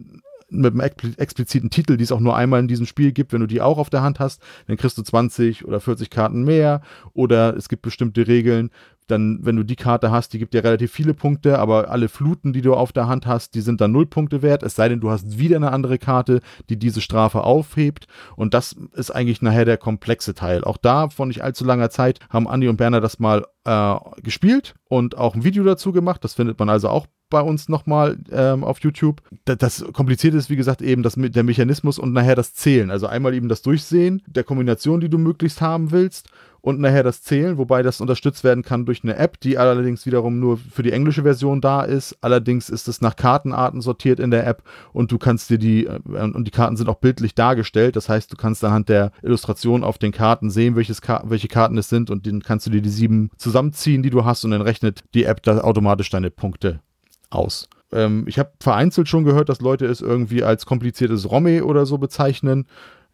mit 0.50 0.72
einem 0.72 0.80
expliziten 1.16 1.70
Titel, 1.70 1.96
die 1.96 2.04
es 2.04 2.12
auch 2.12 2.20
nur 2.20 2.36
einmal 2.36 2.60
in 2.60 2.68
diesem 2.68 2.86
Spiel 2.86 3.12
gibt, 3.12 3.32
wenn 3.32 3.40
du 3.40 3.46
die 3.46 3.60
auch 3.60 3.78
auf 3.78 3.90
der 3.90 4.02
Hand 4.02 4.18
hast, 4.18 4.42
dann 4.66 4.76
kriegst 4.76 4.96
du 4.96 5.02
20 5.02 5.64
oder 5.64 5.80
40 5.80 6.10
Karten 6.10 6.44
mehr 6.44 6.80
oder 7.12 7.56
es 7.56 7.68
gibt 7.68 7.82
bestimmte 7.82 8.26
Regeln. 8.26 8.70
Dann, 9.10 9.40
wenn 9.42 9.56
du 9.56 9.64
die 9.64 9.76
Karte 9.76 10.10
hast, 10.10 10.32
die 10.32 10.38
gibt 10.38 10.54
dir 10.54 10.64
relativ 10.64 10.92
viele 10.92 11.14
Punkte, 11.14 11.58
aber 11.58 11.90
alle 11.90 12.08
Fluten, 12.08 12.52
die 12.52 12.62
du 12.62 12.74
auf 12.74 12.92
der 12.92 13.08
Hand 13.08 13.26
hast, 13.26 13.54
die 13.54 13.60
sind 13.60 13.80
dann 13.80 13.92
null 13.92 14.06
Punkte 14.06 14.42
wert, 14.42 14.62
es 14.62 14.74
sei 14.74 14.88
denn, 14.88 15.00
du 15.00 15.10
hast 15.10 15.38
wieder 15.38 15.56
eine 15.56 15.72
andere 15.72 15.98
Karte, 15.98 16.40
die 16.68 16.78
diese 16.78 17.00
Strafe 17.00 17.42
aufhebt 17.42 18.06
und 18.36 18.54
das 18.54 18.76
ist 18.94 19.10
eigentlich 19.10 19.42
nachher 19.42 19.64
der 19.64 19.78
komplexe 19.78 20.34
Teil. 20.34 20.64
Auch 20.64 20.76
da, 20.76 21.08
vor 21.08 21.26
nicht 21.26 21.42
allzu 21.42 21.64
langer 21.64 21.90
Zeit, 21.90 22.20
haben 22.30 22.48
Andi 22.48 22.68
und 22.68 22.76
Berner 22.76 23.00
das 23.00 23.18
mal 23.18 23.44
äh, 23.64 23.96
gespielt 24.22 24.74
und 24.84 25.16
auch 25.16 25.34
ein 25.34 25.44
Video 25.44 25.64
dazu 25.64 25.92
gemacht, 25.92 26.22
das 26.24 26.34
findet 26.34 26.58
man 26.58 26.68
also 26.68 26.88
auch 26.88 27.06
bei 27.30 27.40
uns 27.40 27.68
nochmal 27.68 28.18
ähm, 28.30 28.64
auf 28.64 28.80
YouTube. 28.80 29.20
Das 29.44 29.84
Komplizierte 29.92 30.36
ist, 30.36 30.50
wie 30.50 30.56
gesagt, 30.56 30.82
eben 30.82 31.02
das, 31.02 31.14
der 31.16 31.44
Mechanismus 31.44 31.98
und 31.98 32.12
nachher 32.12 32.36
das 32.36 32.54
Zählen. 32.54 32.90
Also 32.90 33.06
einmal 33.06 33.34
eben 33.34 33.48
das 33.48 33.62
Durchsehen 33.62 34.22
der 34.26 34.44
Kombination, 34.44 35.00
die 35.00 35.10
du 35.10 35.18
möglichst 35.18 35.60
haben 35.60 35.90
willst 35.90 36.30
und 36.60 36.80
nachher 36.80 37.02
das 37.02 37.22
Zählen, 37.22 37.58
wobei 37.58 37.82
das 37.82 38.00
unterstützt 38.00 38.44
werden 38.44 38.62
kann 38.62 38.86
durch 38.86 39.02
eine 39.02 39.16
App, 39.16 39.40
die 39.40 39.58
allerdings 39.58 40.06
wiederum 40.06 40.38
nur 40.38 40.58
für 40.58 40.82
die 40.82 40.92
englische 40.92 41.22
Version 41.22 41.60
da 41.60 41.82
ist. 41.82 42.16
Allerdings 42.20 42.68
ist 42.68 42.88
es 42.88 43.00
nach 43.00 43.16
Kartenarten 43.16 43.80
sortiert 43.80 44.20
in 44.20 44.30
der 44.30 44.46
App 44.46 44.62
und 44.92 45.12
du 45.12 45.18
kannst 45.18 45.50
dir 45.50 45.58
die, 45.58 45.86
äh, 45.86 45.98
und 46.18 46.44
die 46.44 46.50
Karten 46.50 46.76
sind 46.76 46.88
auch 46.88 46.96
bildlich 46.96 47.34
dargestellt. 47.34 47.96
Das 47.96 48.08
heißt, 48.08 48.32
du 48.32 48.36
kannst 48.36 48.64
anhand 48.64 48.88
der 48.88 49.12
Illustration 49.22 49.84
auf 49.84 49.98
den 49.98 50.12
Karten 50.12 50.50
sehen, 50.50 50.76
welches 50.76 51.00
welche 51.24 51.48
Karten 51.48 51.78
es 51.78 51.88
sind 51.88 52.10
und 52.10 52.26
dann 52.26 52.42
kannst 52.42 52.66
du 52.66 52.70
dir 52.70 52.82
die 52.82 52.88
sieben 52.88 53.30
zusammenziehen, 53.36 54.02
die 54.02 54.10
du 54.10 54.24
hast 54.24 54.44
und 54.44 54.50
dann 54.50 54.62
rechnet 54.62 55.04
die 55.14 55.24
App 55.24 55.42
da 55.42 55.60
automatisch 55.60 56.10
deine 56.10 56.30
Punkte 56.30 56.80
aus. 57.30 57.68
Ähm, 57.92 58.24
ich 58.26 58.38
habe 58.38 58.52
vereinzelt 58.60 59.08
schon 59.08 59.24
gehört, 59.24 59.48
dass 59.48 59.60
Leute 59.60 59.86
es 59.86 60.00
irgendwie 60.00 60.42
als 60.42 60.66
kompliziertes 60.66 61.30
Romme 61.30 61.64
oder 61.64 61.86
so 61.86 61.98
bezeichnen. 61.98 62.66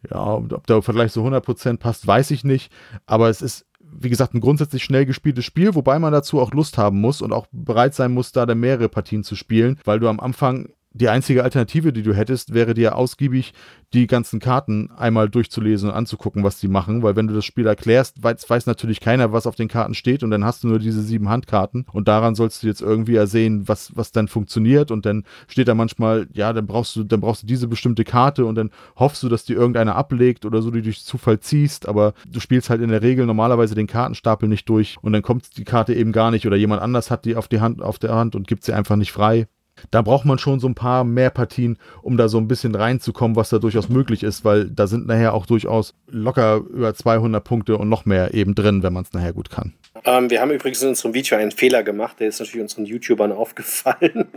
Ja, 0.09 0.35
ob 0.35 0.67
der 0.67 0.81
Vergleich 0.81 1.11
so 1.11 1.25
100% 1.25 1.77
passt, 1.77 2.05
weiß 2.05 2.31
ich 2.31 2.43
nicht. 2.43 2.71
Aber 3.05 3.29
es 3.29 3.41
ist, 3.41 3.65
wie 3.79 4.09
gesagt, 4.09 4.33
ein 4.33 4.41
grundsätzlich 4.41 4.83
schnell 4.83 5.05
gespieltes 5.05 5.45
Spiel, 5.45 5.75
wobei 5.75 5.99
man 5.99 6.13
dazu 6.13 6.39
auch 6.39 6.51
Lust 6.51 6.77
haben 6.77 6.99
muss 6.99 7.21
und 7.21 7.33
auch 7.33 7.47
bereit 7.51 7.95
sein 7.95 8.13
muss, 8.13 8.31
da 8.31 8.45
mehrere 8.53 8.89
Partien 8.89 9.23
zu 9.23 9.35
spielen, 9.35 9.79
weil 9.85 9.99
du 9.99 10.07
am 10.07 10.19
Anfang 10.19 10.69
die 10.95 11.09
einzige 11.09 11.43
Alternative, 11.43 11.91
die 11.91 12.03
du 12.03 12.13
hättest, 12.13 12.53
wäre 12.53 12.73
dir 12.73 12.95
ausgiebig 12.95 13.53
die 13.93 14.07
ganzen 14.07 14.39
Karten 14.39 14.89
einmal 14.97 15.29
durchzulesen 15.29 15.89
und 15.89 15.95
anzugucken, 15.95 16.43
was 16.43 16.59
die 16.59 16.69
machen, 16.69 17.03
weil 17.03 17.17
wenn 17.17 17.27
du 17.27 17.33
das 17.33 17.43
Spiel 17.43 17.67
erklärst, 17.67 18.23
weiß, 18.23 18.49
weiß, 18.49 18.65
natürlich 18.65 19.01
keiner, 19.01 19.33
was 19.33 19.45
auf 19.45 19.55
den 19.55 19.67
Karten 19.67 19.93
steht 19.93 20.23
und 20.23 20.31
dann 20.31 20.45
hast 20.45 20.63
du 20.63 20.69
nur 20.69 20.79
diese 20.79 21.01
sieben 21.01 21.27
Handkarten. 21.27 21.85
Und 21.91 22.07
daran 22.07 22.35
sollst 22.35 22.63
du 22.63 22.67
jetzt 22.67 22.81
irgendwie 22.81 23.15
ersehen, 23.15 23.67
was, 23.67 23.95
was 23.95 24.13
dann 24.13 24.29
funktioniert. 24.29 24.89
Und 24.89 25.05
dann 25.05 25.23
steht 25.47 25.67
da 25.67 25.75
manchmal, 25.75 26.27
ja, 26.33 26.53
dann 26.53 26.65
brauchst 26.65 26.95
du, 26.95 27.03
dann 27.03 27.19
brauchst 27.19 27.43
du 27.43 27.47
diese 27.47 27.67
bestimmte 27.67 28.05
Karte 28.05 28.45
und 28.45 28.55
dann 28.55 28.71
hoffst 28.95 29.21
du, 29.21 29.29
dass 29.29 29.43
die 29.43 29.53
irgendeiner 29.53 29.95
ablegt 29.95 30.45
oder 30.45 30.61
so, 30.61 30.71
die 30.71 30.81
durch 30.81 31.03
Zufall 31.03 31.41
ziehst, 31.41 31.87
aber 31.89 32.13
du 32.27 32.39
spielst 32.39 32.69
halt 32.69 32.81
in 32.81 32.89
der 32.89 33.01
Regel 33.01 33.25
normalerweise 33.25 33.75
den 33.75 33.87
Kartenstapel 33.87 34.47
nicht 34.47 34.67
durch 34.69 34.97
und 35.01 35.11
dann 35.11 35.21
kommt 35.21 35.57
die 35.57 35.65
Karte 35.65 35.93
eben 35.93 36.13
gar 36.13 36.31
nicht 36.31 36.47
oder 36.47 36.55
jemand 36.55 36.81
anders 36.81 37.11
hat 37.11 37.25
die 37.25 37.35
auf 37.35 37.47
die 37.47 37.59
Hand, 37.59 37.81
auf 37.81 37.99
der 37.99 38.15
Hand 38.15 38.35
und 38.35 38.47
gibt 38.47 38.63
sie 38.63 38.73
einfach 38.73 38.95
nicht 38.95 39.11
frei 39.11 39.47
da 39.91 40.01
braucht 40.01 40.25
man 40.25 40.37
schon 40.37 40.59
so 40.59 40.67
ein 40.67 40.75
paar 40.75 41.03
mehr 41.03 41.29
Partien, 41.29 41.77
um 42.01 42.17
da 42.17 42.27
so 42.27 42.37
ein 42.37 42.47
bisschen 42.47 42.75
reinzukommen, 42.75 43.35
was 43.35 43.49
da 43.49 43.59
durchaus 43.59 43.89
möglich 43.89 44.23
ist, 44.23 44.45
weil 44.45 44.69
da 44.69 44.87
sind 44.87 45.07
nachher 45.07 45.33
auch 45.33 45.45
durchaus 45.45 45.93
locker 46.07 46.57
über 46.57 46.93
200 46.93 47.43
Punkte 47.43 47.77
und 47.77 47.89
noch 47.89 48.05
mehr 48.05 48.33
eben 48.33 48.55
drin, 48.55 48.83
wenn 48.83 48.93
man 48.93 49.03
es 49.03 49.13
nachher 49.13 49.33
gut 49.33 49.49
kann. 49.49 49.73
Ähm, 50.03 50.29
wir 50.29 50.41
haben 50.41 50.51
übrigens 50.51 50.81
in 50.81 50.89
unserem 50.89 51.13
Video 51.13 51.37
einen 51.37 51.51
Fehler 51.51 51.83
gemacht, 51.83 52.19
der 52.19 52.27
ist 52.27 52.39
natürlich 52.39 52.61
unseren 52.61 52.85
YouTubern 52.85 53.31
aufgefallen. 53.31 54.27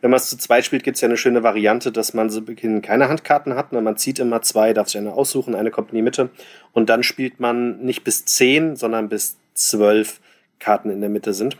wenn 0.00 0.10
man 0.10 0.18
es 0.18 0.28
zu 0.28 0.38
zweit 0.38 0.64
spielt, 0.64 0.84
gibt 0.84 0.96
es 0.96 1.00
ja 1.00 1.08
eine 1.08 1.16
schöne 1.16 1.42
Variante, 1.42 1.92
dass 1.92 2.14
man 2.14 2.30
zu 2.30 2.42
Beginn 2.42 2.82
keine 2.82 3.08
Handkarten 3.08 3.54
hat. 3.54 3.72
Man 3.72 3.96
zieht 3.96 4.18
immer 4.18 4.42
zwei, 4.42 4.72
darf 4.72 4.88
sich 4.88 5.00
eine 5.00 5.12
aussuchen, 5.12 5.54
eine 5.54 5.70
kommt 5.70 5.90
in 5.90 5.96
die 5.96 6.02
Mitte 6.02 6.30
und 6.72 6.88
dann 6.88 7.02
spielt 7.02 7.40
man 7.40 7.78
nicht 7.80 8.04
bis 8.04 8.24
zehn, 8.24 8.76
sondern 8.76 9.08
bis 9.08 9.36
zwölf 9.54 10.20
Karten 10.58 10.90
in 10.90 11.00
der 11.00 11.10
Mitte 11.10 11.32
sind. 11.34 11.56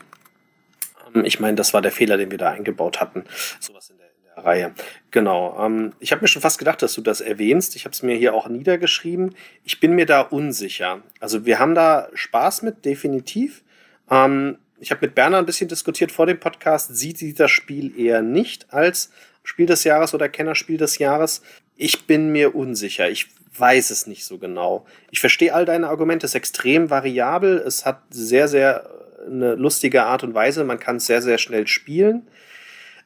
Ich 1.25 1.41
meine, 1.41 1.57
das 1.57 1.75
war 1.75 1.83
der 1.83 1.93
Fehler, 1.93 2.17
den 2.17 2.31
wir 2.31 2.39
da 2.39 2.51
eingebaut 2.51 3.01
hatten. 3.01 3.25
Sowas 3.61 3.91
in 3.91 3.99
der, 3.99 4.07
in 4.07 4.35
der 4.35 4.45
Reihe. 4.45 4.75
Genau. 5.11 5.57
Ähm, 5.65 5.93
ich 6.01 6.13
habe 6.13 6.23
mir 6.23 6.29
schon 6.29 6.43
fast 6.43 6.59
gedacht, 6.59 6.83
dass 6.83 6.95
du 6.95 7.01
das 7.01 7.21
erwähnst. 7.21 7.77
Ich 7.77 7.85
habe 7.85 7.93
es 7.93 8.03
mir 8.03 8.17
hier 8.17 8.35
auch 8.35 8.49
niedergeschrieben. 8.49 9.35
Ich 9.65 9.81
bin 9.81 9.93
mir 9.93 10.07
da 10.07 10.21
unsicher. 10.21 11.03
Also 11.21 11.45
wir 11.47 11.59
haben 11.59 11.75
da 11.75 12.09
Spaß 12.15 12.63
mit, 12.63 12.85
definitiv. 12.85 13.63
Ähm, 14.11 14.59
ich 14.81 14.91
habe 14.91 15.07
mit 15.07 15.15
Berner 15.15 15.39
ein 15.39 15.47
bisschen 15.47 15.69
diskutiert 15.69 16.13
vor 16.13 16.27
dem 16.27 16.39
Podcast. 16.39 16.95
Sieht 16.95 17.19
sie 17.19 17.35
das 17.35 17.51
Spiel 17.51 17.99
eher 17.99 18.23
nicht 18.23 18.73
als 18.73 19.11
Spiel 19.43 19.67
des 19.67 19.85
Jahres 19.85 20.15
oder 20.15 20.29
Kennerspiel 20.29 20.77
des 20.77 20.99
Jahres? 20.99 21.43
Ich 21.77 22.07
bin 22.07 22.31
mir 22.31 22.55
unsicher. 22.55 23.09
Ich 23.09 23.29
weiß 23.57 23.91
es 23.91 24.07
nicht 24.07 24.25
so 24.25 24.39
genau. 24.39 24.87
Ich 25.11 25.21
verstehe 25.21 25.55
all 25.55 25.65
deine 25.65 25.89
Argumente. 25.89 26.27
Es 26.27 26.33
ist 26.33 26.37
extrem 26.37 26.91
variabel. 26.91 27.59
Es 27.59 27.85
hat 27.85 28.03
sehr, 28.11 28.47
sehr 28.47 28.89
eine 29.27 29.55
lustige 29.55 30.05
Art 30.05 30.23
und 30.23 30.35
Weise. 30.35 30.65
Man 30.65 30.79
kann 30.79 30.97
es 30.97 31.07
sehr, 31.07 31.23
sehr 31.23 31.39
schnell 31.39 31.67
spielen. 31.67 32.27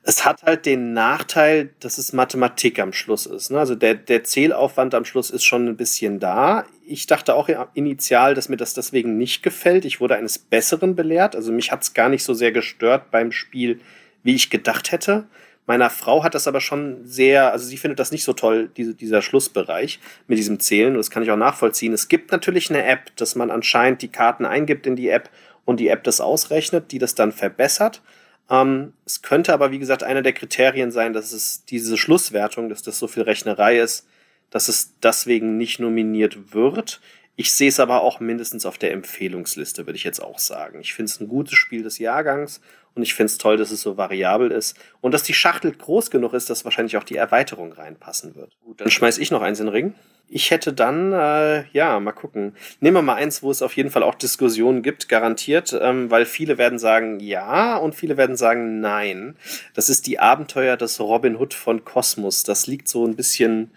Es 0.04 0.24
hat 0.24 0.42
halt 0.42 0.66
den 0.66 0.94
Nachteil, 0.94 1.70
dass 1.78 1.96
es 1.96 2.12
Mathematik 2.12 2.80
am 2.80 2.92
Schluss 2.92 3.26
ist. 3.26 3.50
Ne? 3.50 3.58
Also 3.60 3.76
der, 3.76 3.94
der 3.94 4.24
Zählaufwand 4.24 4.94
am 4.94 5.04
Schluss 5.04 5.30
ist 5.30 5.44
schon 5.44 5.68
ein 5.68 5.76
bisschen 5.76 6.18
da. 6.18 6.66
Ich 6.84 7.06
dachte 7.06 7.36
auch 7.36 7.48
initial, 7.74 8.34
dass 8.34 8.48
mir 8.48 8.56
das 8.56 8.74
deswegen 8.74 9.16
nicht 9.16 9.44
gefällt. 9.44 9.84
Ich 9.84 10.00
wurde 10.00 10.16
eines 10.16 10.38
Besseren 10.38 10.96
belehrt. 10.96 11.36
Also 11.36 11.52
mich 11.52 11.70
hat 11.70 11.82
es 11.82 11.94
gar 11.94 12.08
nicht 12.08 12.24
so 12.24 12.34
sehr 12.34 12.50
gestört 12.50 13.12
beim 13.12 13.30
Spiel, 13.30 13.80
wie 14.24 14.34
ich 14.34 14.50
gedacht 14.50 14.90
hätte. 14.90 15.28
Meiner 15.66 15.90
Frau 15.90 16.24
hat 16.24 16.34
das 16.34 16.48
aber 16.48 16.60
schon 16.60 17.06
sehr, 17.06 17.52
also 17.52 17.64
sie 17.64 17.76
findet 17.76 18.00
das 18.00 18.10
nicht 18.10 18.24
so 18.24 18.32
toll, 18.32 18.68
diese, 18.76 18.94
dieser 18.94 19.22
Schlussbereich 19.22 20.00
mit 20.26 20.36
diesem 20.36 20.58
Zählen. 20.58 20.90
Und 20.90 20.98
das 20.98 21.10
kann 21.10 21.22
ich 21.22 21.30
auch 21.30 21.36
nachvollziehen. 21.36 21.92
Es 21.92 22.08
gibt 22.08 22.32
natürlich 22.32 22.70
eine 22.70 22.84
App, 22.84 23.14
dass 23.14 23.36
man 23.36 23.52
anscheinend 23.52 24.02
die 24.02 24.08
Karten 24.08 24.44
eingibt 24.44 24.88
in 24.88 24.96
die 24.96 25.08
App 25.08 25.30
und 25.64 25.80
die 25.80 25.88
App 25.88 26.04
das 26.04 26.20
ausrechnet, 26.20 26.92
die 26.92 26.98
das 26.98 27.14
dann 27.14 27.32
verbessert. 27.32 28.02
Ähm, 28.50 28.92
es 29.06 29.22
könnte 29.22 29.52
aber, 29.52 29.70
wie 29.70 29.78
gesagt, 29.78 30.02
einer 30.02 30.22
der 30.22 30.32
Kriterien 30.32 30.90
sein, 30.90 31.12
dass 31.12 31.32
es 31.32 31.64
diese 31.64 31.96
Schlusswertung, 31.96 32.68
dass 32.68 32.82
das 32.82 32.98
so 32.98 33.08
viel 33.08 33.22
Rechnerei 33.22 33.78
ist, 33.78 34.06
dass 34.50 34.68
es 34.68 34.98
deswegen 35.00 35.56
nicht 35.56 35.80
nominiert 35.80 36.52
wird. 36.52 37.00
Ich 37.34 37.52
sehe 37.52 37.70
es 37.70 37.80
aber 37.80 38.02
auch 38.02 38.20
mindestens 38.20 38.66
auf 38.66 38.76
der 38.76 38.92
Empfehlungsliste, 38.92 39.86
würde 39.86 39.96
ich 39.96 40.04
jetzt 40.04 40.22
auch 40.22 40.38
sagen. 40.38 40.80
Ich 40.80 40.92
finde 40.92 41.10
es 41.10 41.20
ein 41.20 41.28
gutes 41.28 41.56
Spiel 41.56 41.82
des 41.82 41.98
Jahrgangs 41.98 42.60
und 42.94 43.02
ich 43.02 43.14
finde 43.14 43.32
es 43.32 43.38
toll, 43.38 43.56
dass 43.56 43.70
es 43.70 43.80
so 43.80 43.96
variabel 43.96 44.50
ist 44.50 44.76
und 45.00 45.14
dass 45.14 45.22
die 45.22 45.32
Schachtel 45.32 45.72
groß 45.72 46.10
genug 46.10 46.34
ist, 46.34 46.50
dass 46.50 46.64
wahrscheinlich 46.64 46.98
auch 46.98 47.04
die 47.04 47.16
Erweiterung 47.16 47.72
reinpassen 47.72 48.34
wird. 48.34 48.52
Gut, 48.62 48.80
dann 48.82 48.90
schmeiß 48.90 49.16
ich 49.16 49.30
noch 49.30 49.40
eins 49.40 49.60
in 49.60 49.66
den 49.66 49.72
Ring. 49.72 49.94
Ich 50.34 50.50
hätte 50.50 50.72
dann, 50.72 51.12
äh, 51.12 51.64
ja, 51.72 52.00
mal 52.00 52.12
gucken. 52.12 52.54
Nehmen 52.80 52.96
wir 52.96 53.02
mal 53.02 53.16
eins, 53.16 53.42
wo 53.42 53.50
es 53.50 53.60
auf 53.60 53.76
jeden 53.76 53.90
Fall 53.90 54.02
auch 54.02 54.14
Diskussionen 54.14 54.80
gibt, 54.80 55.10
garantiert, 55.10 55.78
ähm, 55.78 56.10
weil 56.10 56.24
viele 56.24 56.56
werden 56.56 56.78
sagen 56.78 57.20
ja 57.20 57.76
und 57.76 57.94
viele 57.94 58.16
werden 58.16 58.36
sagen 58.36 58.80
nein. 58.80 59.36
Das 59.74 59.90
ist 59.90 60.06
die 60.06 60.20
Abenteuer 60.20 60.78
des 60.78 60.98
Robin 61.00 61.36
Hood 61.36 61.52
von 61.52 61.84
Kosmos. 61.84 62.44
Das 62.44 62.66
liegt 62.66 62.88
so 62.88 63.06
ein 63.06 63.14
bisschen 63.14 63.72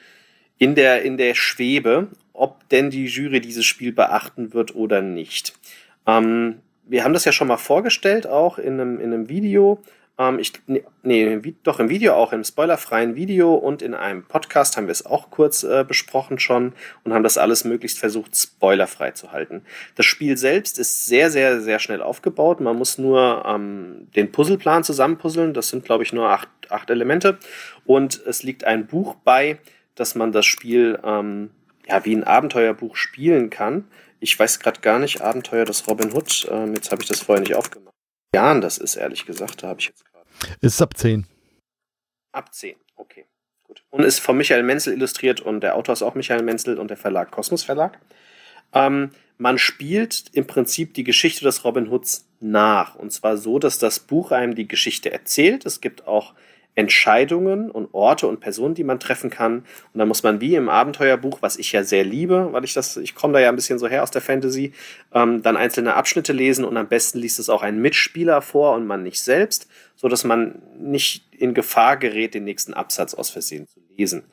in 0.58 0.76
der, 0.76 1.02
in 1.02 1.18
der 1.18 1.36
Schwebe, 1.36 2.08
ob 2.32 2.70
denn 2.70 2.90
die 2.90 3.08
Jury 3.08 3.42
dieses 3.42 3.66
Spiel 3.66 3.92
beachten 3.92 4.54
wird 4.54 4.76
oder 4.76 5.02
nicht. 5.02 5.56
Ähm, 6.08 6.62
wir 6.86 7.04
haben 7.04 7.12
das 7.12 7.26
ja 7.26 7.34
schon 7.34 7.50
mal 7.50 7.58
vorgestellt, 7.58 8.28
auch 8.28 8.60
in 8.60 8.80
einem, 8.80 9.02
in 9.02 9.12
einem 9.12 9.28
Video. 9.28 9.82
Ähm, 10.18 10.40
ich, 10.40 10.54
nee, 11.04 11.42
doch 11.64 11.80
im 11.80 11.90
Video 11.90 12.14
auch, 12.14 12.32
im 12.32 12.44
spoilerfreien 12.44 13.16
Video 13.16 13.54
und 13.54 13.82
in 13.82 13.94
einem 13.94 14.24
Podcast 14.24 14.78
haben 14.78 14.88
wir 14.88 14.92
es 14.92 15.06
auch 15.06 15.30
kurz 15.30 15.64
äh, 15.64 15.84
besprochen 15.88 16.40
schon 16.40 16.74
und 17.04 17.14
haben 17.14 17.24
das 17.24 17.38
alles 17.38 17.66
möglichst 17.66 18.00
versucht, 18.00 18.36
spoilerfrei 18.36 19.12
zu 19.12 19.32
halten. 19.32 19.64
Das 19.96 20.06
Spiel 20.06 20.38
selbst 20.38 20.80
ist 20.80 21.06
sehr, 21.06 21.30
sehr, 21.30 21.62
sehr 21.62 21.80
schnell 21.80 22.02
aufgebaut. 22.02 22.62
Man 22.62 22.78
muss 22.78 22.98
nur 22.98 23.44
ähm, 23.46 24.08
den 24.16 24.32
Puzzleplan 24.32 24.84
zusammenpuzzeln. 24.84 25.54
Das 25.54 25.70
sind, 25.70 25.84
glaube 25.84 26.04
ich, 26.04 26.14
nur 26.14 26.30
acht, 26.30 26.50
acht 26.70 26.90
Elemente. 26.90 27.38
Und 27.86 28.22
es 28.26 28.44
liegt 28.44 28.64
ein 28.64 28.88
Buch 28.88 29.16
bei, 29.24 29.60
dass 29.96 30.16
man 30.16 30.32
das 30.32 30.46
Spiel 30.46 31.00
ähm, 31.04 31.52
ja, 31.88 32.04
wie 32.06 32.16
ein 32.16 32.24
Abenteuerbuch 32.24 32.96
spielen 32.96 33.50
kann. 33.50 33.86
Ich 34.20 34.38
weiß 34.38 34.60
gerade 34.60 34.82
gar 34.82 35.00
nicht, 35.00 35.22
Abenteuer 35.22 35.66
des 35.66 35.88
Robin 35.88 36.14
Hood. 36.14 36.48
Ähm, 36.50 36.74
jetzt 36.74 36.92
habe 36.92 37.02
ich 37.02 37.08
das 37.08 37.22
vorher 37.22 37.42
nicht 37.42 37.56
aufgemacht. 37.56 37.95
Jahren 38.36 38.62
das 38.62 38.78
ist, 38.78 38.96
ehrlich 38.96 39.26
gesagt. 39.26 39.64
Da 39.64 39.70
habe 39.70 39.80
ich 39.80 39.88
jetzt 39.88 40.06
gerade. 40.06 40.26
Ist 40.62 40.82
ab 40.82 40.96
10. 40.96 41.26
Ab 42.32 42.54
10, 42.54 42.76
okay. 42.96 43.26
Gut. 43.64 43.84
Und 43.90 44.04
ist 44.04 44.20
von 44.20 44.38
Michael 44.38 44.64
Menzel 44.64 44.94
illustriert 44.94 45.40
und 45.40 45.62
der 45.62 45.76
Autor 45.76 45.94
ist 45.94 46.02
auch 46.02 46.16
Michael 46.16 46.44
Menzel 46.44 46.78
und 46.78 46.90
der 46.90 46.98
Verlag 46.98 47.32
Kosmos 47.32 47.64
Verlag. 47.64 48.00
Ähm, 48.74 49.12
man 49.38 49.58
spielt 49.58 50.26
im 50.34 50.48
Prinzip 50.48 50.94
die 50.94 51.04
Geschichte 51.04 51.46
des 51.46 51.64
Robin 51.64 51.90
Hoods 51.90 52.28
nach. 52.40 52.96
Und 52.96 53.12
zwar 53.12 53.38
so, 53.38 53.58
dass 53.58 53.80
das 53.80 54.00
Buch 54.00 54.32
einem 54.32 54.56
die 54.56 54.68
Geschichte 54.68 55.12
erzählt. 55.12 55.66
Es 55.66 55.82
gibt 55.82 56.08
auch 56.08 56.34
Entscheidungen 56.76 57.72
und 57.72 57.94
Orte 57.94 58.28
und 58.28 58.42
Personen, 58.42 58.76
die 58.76 58.84
man 58.84 59.00
treffen 59.00 59.30
kann. 59.30 59.60
Und 59.94 60.00
dann 60.00 60.08
muss 60.08 60.24
man 60.24 60.42
wie 60.42 60.56
im 60.56 60.68
Abenteuerbuch, 60.68 61.42
was 61.42 61.58
ich 61.58 61.72
ja 61.72 61.84
sehr 61.84 62.04
liebe, 62.04 62.50
weil 62.52 62.66
ich 62.66 62.74
das, 62.74 62.98
ich 62.98 63.16
komme 63.16 63.34
da 63.34 63.40
ja 63.40 63.50
ein 63.50 63.56
bisschen 63.56 63.80
so 63.80 63.88
her 63.88 64.04
aus 64.04 64.12
der 64.12 64.22
Fantasy, 64.22 64.74
ähm, 65.14 65.42
dann 65.42 65.56
einzelne 65.56 65.96
Abschnitte 65.96 66.34
lesen 66.34 66.66
und 66.66 66.76
am 66.76 66.88
besten 66.88 67.20
liest 67.20 67.40
es 67.40 67.50
auch 67.50 67.64
ein 67.64 67.82
Mitspieler 67.82 68.42
vor 68.42 68.76
und 68.76 68.86
man 68.86 69.04
nicht 69.04 69.22
selbst, 69.22 69.70
so 69.96 70.10
dass 70.10 70.26
man 70.26 70.62
nicht 70.78 71.34
in 71.34 71.54
Gefahr 71.54 71.98
gerät, 71.98 72.34
den 72.34 72.44
nächsten 72.44 72.74
Absatz 72.74 73.14
aus 73.14 73.30
Versehen 73.30 73.68
zu 73.68 73.80
lesen. 73.98 74.24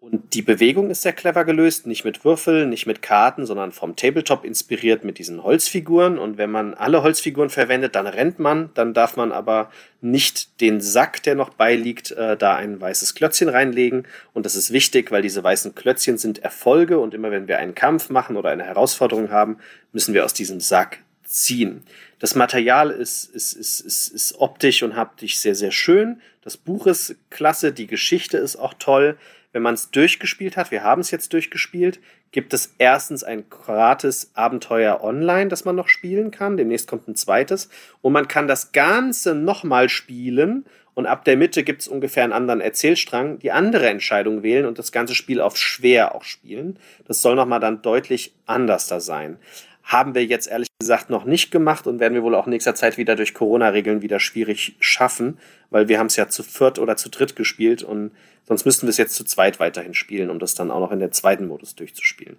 Und 0.00 0.32
die 0.32 0.40
Bewegung 0.40 0.88
ist 0.88 1.02
sehr 1.02 1.12
clever 1.12 1.44
gelöst, 1.44 1.86
nicht 1.86 2.06
mit 2.06 2.24
Würfeln, 2.24 2.70
nicht 2.70 2.86
mit 2.86 3.02
Karten, 3.02 3.44
sondern 3.44 3.70
vom 3.70 3.96
Tabletop 3.96 4.46
inspiriert 4.46 5.04
mit 5.04 5.18
diesen 5.18 5.42
Holzfiguren. 5.42 6.18
Und 6.18 6.38
wenn 6.38 6.50
man 6.50 6.72
alle 6.72 7.02
Holzfiguren 7.02 7.50
verwendet, 7.50 7.94
dann 7.94 8.06
rennt 8.06 8.38
man, 8.38 8.70
dann 8.72 8.94
darf 8.94 9.18
man 9.18 9.30
aber 9.30 9.70
nicht 10.00 10.58
den 10.62 10.80
Sack, 10.80 11.22
der 11.24 11.34
noch 11.34 11.50
beiliegt, 11.50 12.12
äh, 12.12 12.38
da 12.38 12.56
ein 12.56 12.80
weißes 12.80 13.14
Klötzchen 13.14 13.50
reinlegen. 13.50 14.06
Und 14.32 14.46
das 14.46 14.56
ist 14.56 14.72
wichtig, 14.72 15.10
weil 15.10 15.20
diese 15.20 15.44
weißen 15.44 15.74
Klötzchen 15.74 16.16
sind 16.16 16.38
Erfolge 16.38 16.98
und 16.98 17.12
immer 17.12 17.30
wenn 17.30 17.46
wir 17.46 17.58
einen 17.58 17.74
Kampf 17.74 18.08
machen 18.08 18.38
oder 18.38 18.48
eine 18.48 18.64
Herausforderung 18.64 19.30
haben, 19.30 19.58
müssen 19.92 20.14
wir 20.14 20.24
aus 20.24 20.32
diesem 20.32 20.60
Sack 20.60 21.00
ziehen. 21.24 21.82
Das 22.20 22.34
Material 22.34 22.90
ist, 22.90 23.24
ist, 23.34 23.52
ist, 23.52 23.80
ist, 23.80 24.08
ist 24.08 24.40
optisch 24.40 24.82
und 24.82 24.96
haptisch 24.96 25.38
sehr, 25.38 25.54
sehr 25.54 25.72
schön. 25.72 26.22
Das 26.42 26.56
Buch 26.56 26.86
ist 26.86 27.16
klasse, 27.28 27.72
die 27.72 27.86
Geschichte 27.86 28.38
ist 28.38 28.56
auch 28.56 28.72
toll 28.78 29.18
wenn 29.52 29.62
man 29.62 29.74
es 29.74 29.90
durchgespielt 29.90 30.56
hat, 30.56 30.70
wir 30.70 30.84
haben 30.84 31.00
es 31.00 31.10
jetzt 31.10 31.32
durchgespielt, 31.32 32.00
gibt 32.32 32.54
es 32.54 32.74
erstens 32.78 33.24
ein 33.24 33.44
gratis 33.50 34.30
Abenteuer 34.34 35.02
online, 35.02 35.48
das 35.48 35.64
man 35.64 35.76
noch 35.76 35.88
spielen 35.88 36.30
kann. 36.30 36.56
Demnächst 36.56 36.86
kommt 36.86 37.08
ein 37.08 37.16
zweites. 37.16 37.68
Und 38.02 38.12
man 38.12 38.28
kann 38.28 38.46
das 38.46 38.72
Ganze 38.72 39.34
nochmal 39.34 39.88
spielen. 39.88 40.64
Und 40.94 41.06
ab 41.06 41.24
der 41.24 41.36
Mitte 41.36 41.64
gibt 41.64 41.82
es 41.82 41.88
ungefähr 41.88 42.24
einen 42.24 42.32
anderen 42.32 42.60
Erzählstrang, 42.60 43.38
die 43.38 43.52
andere 43.52 43.88
Entscheidung 43.88 44.42
wählen 44.42 44.66
und 44.66 44.78
das 44.78 44.92
ganze 44.92 45.14
Spiel 45.14 45.40
auf 45.40 45.56
schwer 45.56 46.14
auch 46.14 46.24
spielen. 46.24 46.78
Das 47.06 47.22
soll 47.22 47.36
nochmal 47.36 47.60
dann 47.60 47.82
deutlich 47.82 48.34
anders 48.46 48.86
da 48.86 49.00
sein. 49.00 49.38
Haben 49.82 50.14
wir 50.14 50.24
jetzt 50.24 50.46
ehrlich 50.46 50.68
gesagt 50.78 51.10
noch 51.10 51.24
nicht 51.24 51.50
gemacht 51.50 51.86
und 51.86 52.00
werden 52.00 52.14
wir 52.14 52.22
wohl 52.22 52.34
auch 52.34 52.46
in 52.46 52.50
nächster 52.50 52.74
Zeit 52.74 52.96
wieder 52.96 53.16
durch 53.16 53.34
Corona-Regeln 53.34 54.02
wieder 54.02 54.20
schwierig 54.20 54.76
schaffen, 54.80 55.38
weil 55.70 55.88
wir 55.88 55.98
haben 55.98 56.06
es 56.06 56.16
ja 56.16 56.28
zu 56.28 56.42
viert 56.42 56.78
oder 56.78 56.96
zu 56.96 57.08
dritt 57.08 57.36
gespielt 57.36 57.82
und 57.82 58.12
sonst 58.46 58.64
müssten 58.64 58.86
wir 58.86 58.90
es 58.90 58.98
jetzt 58.98 59.14
zu 59.14 59.24
zweit 59.24 59.60
weiterhin 59.60 59.94
spielen, 59.94 60.30
um 60.30 60.38
das 60.38 60.54
dann 60.54 60.70
auch 60.70 60.80
noch 60.80 60.92
in 60.92 61.00
der 61.00 61.10
zweiten 61.10 61.46
Modus 61.46 61.74
durchzuspielen. 61.74 62.36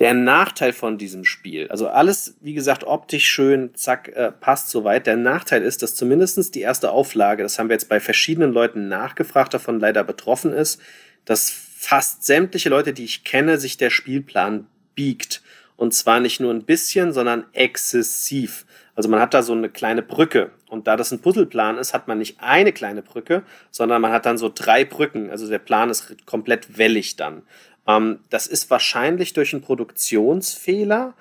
Der 0.00 0.14
Nachteil 0.14 0.72
von 0.72 0.96
diesem 0.96 1.26
Spiel, 1.26 1.68
also 1.68 1.86
alles, 1.86 2.34
wie 2.40 2.54
gesagt, 2.54 2.84
optisch 2.84 3.28
schön, 3.28 3.74
zack, 3.74 4.08
äh, 4.08 4.32
passt 4.32 4.70
soweit. 4.70 5.06
Der 5.06 5.18
Nachteil 5.18 5.62
ist, 5.62 5.82
dass 5.82 5.94
zumindest 5.94 6.54
die 6.54 6.62
erste 6.62 6.90
Auflage, 6.90 7.42
das 7.42 7.58
haben 7.58 7.68
wir 7.68 7.74
jetzt 7.74 7.90
bei 7.90 8.00
verschiedenen 8.00 8.54
Leuten 8.54 8.88
nachgefragt, 8.88 9.52
davon 9.52 9.78
leider 9.78 10.02
betroffen 10.02 10.54
ist, 10.54 10.80
dass 11.26 11.50
fast 11.50 12.24
sämtliche 12.24 12.70
Leute, 12.70 12.94
die 12.94 13.04
ich 13.04 13.24
kenne, 13.24 13.58
sich 13.58 13.76
der 13.76 13.90
Spielplan 13.90 14.66
biegt. 14.94 15.42
Und 15.80 15.94
zwar 15.94 16.20
nicht 16.20 16.40
nur 16.40 16.52
ein 16.52 16.64
bisschen, 16.64 17.14
sondern 17.14 17.46
exzessiv. 17.54 18.66
Also 18.94 19.08
man 19.08 19.18
hat 19.18 19.32
da 19.32 19.42
so 19.42 19.54
eine 19.54 19.70
kleine 19.70 20.02
Brücke. 20.02 20.50
Und 20.68 20.86
da 20.86 20.94
das 20.94 21.10
ein 21.10 21.20
Puzzleplan 21.20 21.78
ist, 21.78 21.94
hat 21.94 22.06
man 22.06 22.18
nicht 22.18 22.38
eine 22.38 22.74
kleine 22.74 23.00
Brücke, 23.00 23.44
sondern 23.70 24.02
man 24.02 24.12
hat 24.12 24.26
dann 24.26 24.36
so 24.36 24.52
drei 24.54 24.84
Brücken. 24.84 25.30
Also 25.30 25.48
der 25.48 25.58
Plan 25.58 25.88
ist 25.88 26.26
komplett 26.26 26.76
wellig 26.76 27.16
dann. 27.16 27.44
Ähm, 27.86 28.18
das 28.28 28.46
ist 28.46 28.68
wahrscheinlich 28.68 29.32
durch 29.32 29.54
einen 29.54 29.62
Produktionsfehler. 29.62 31.14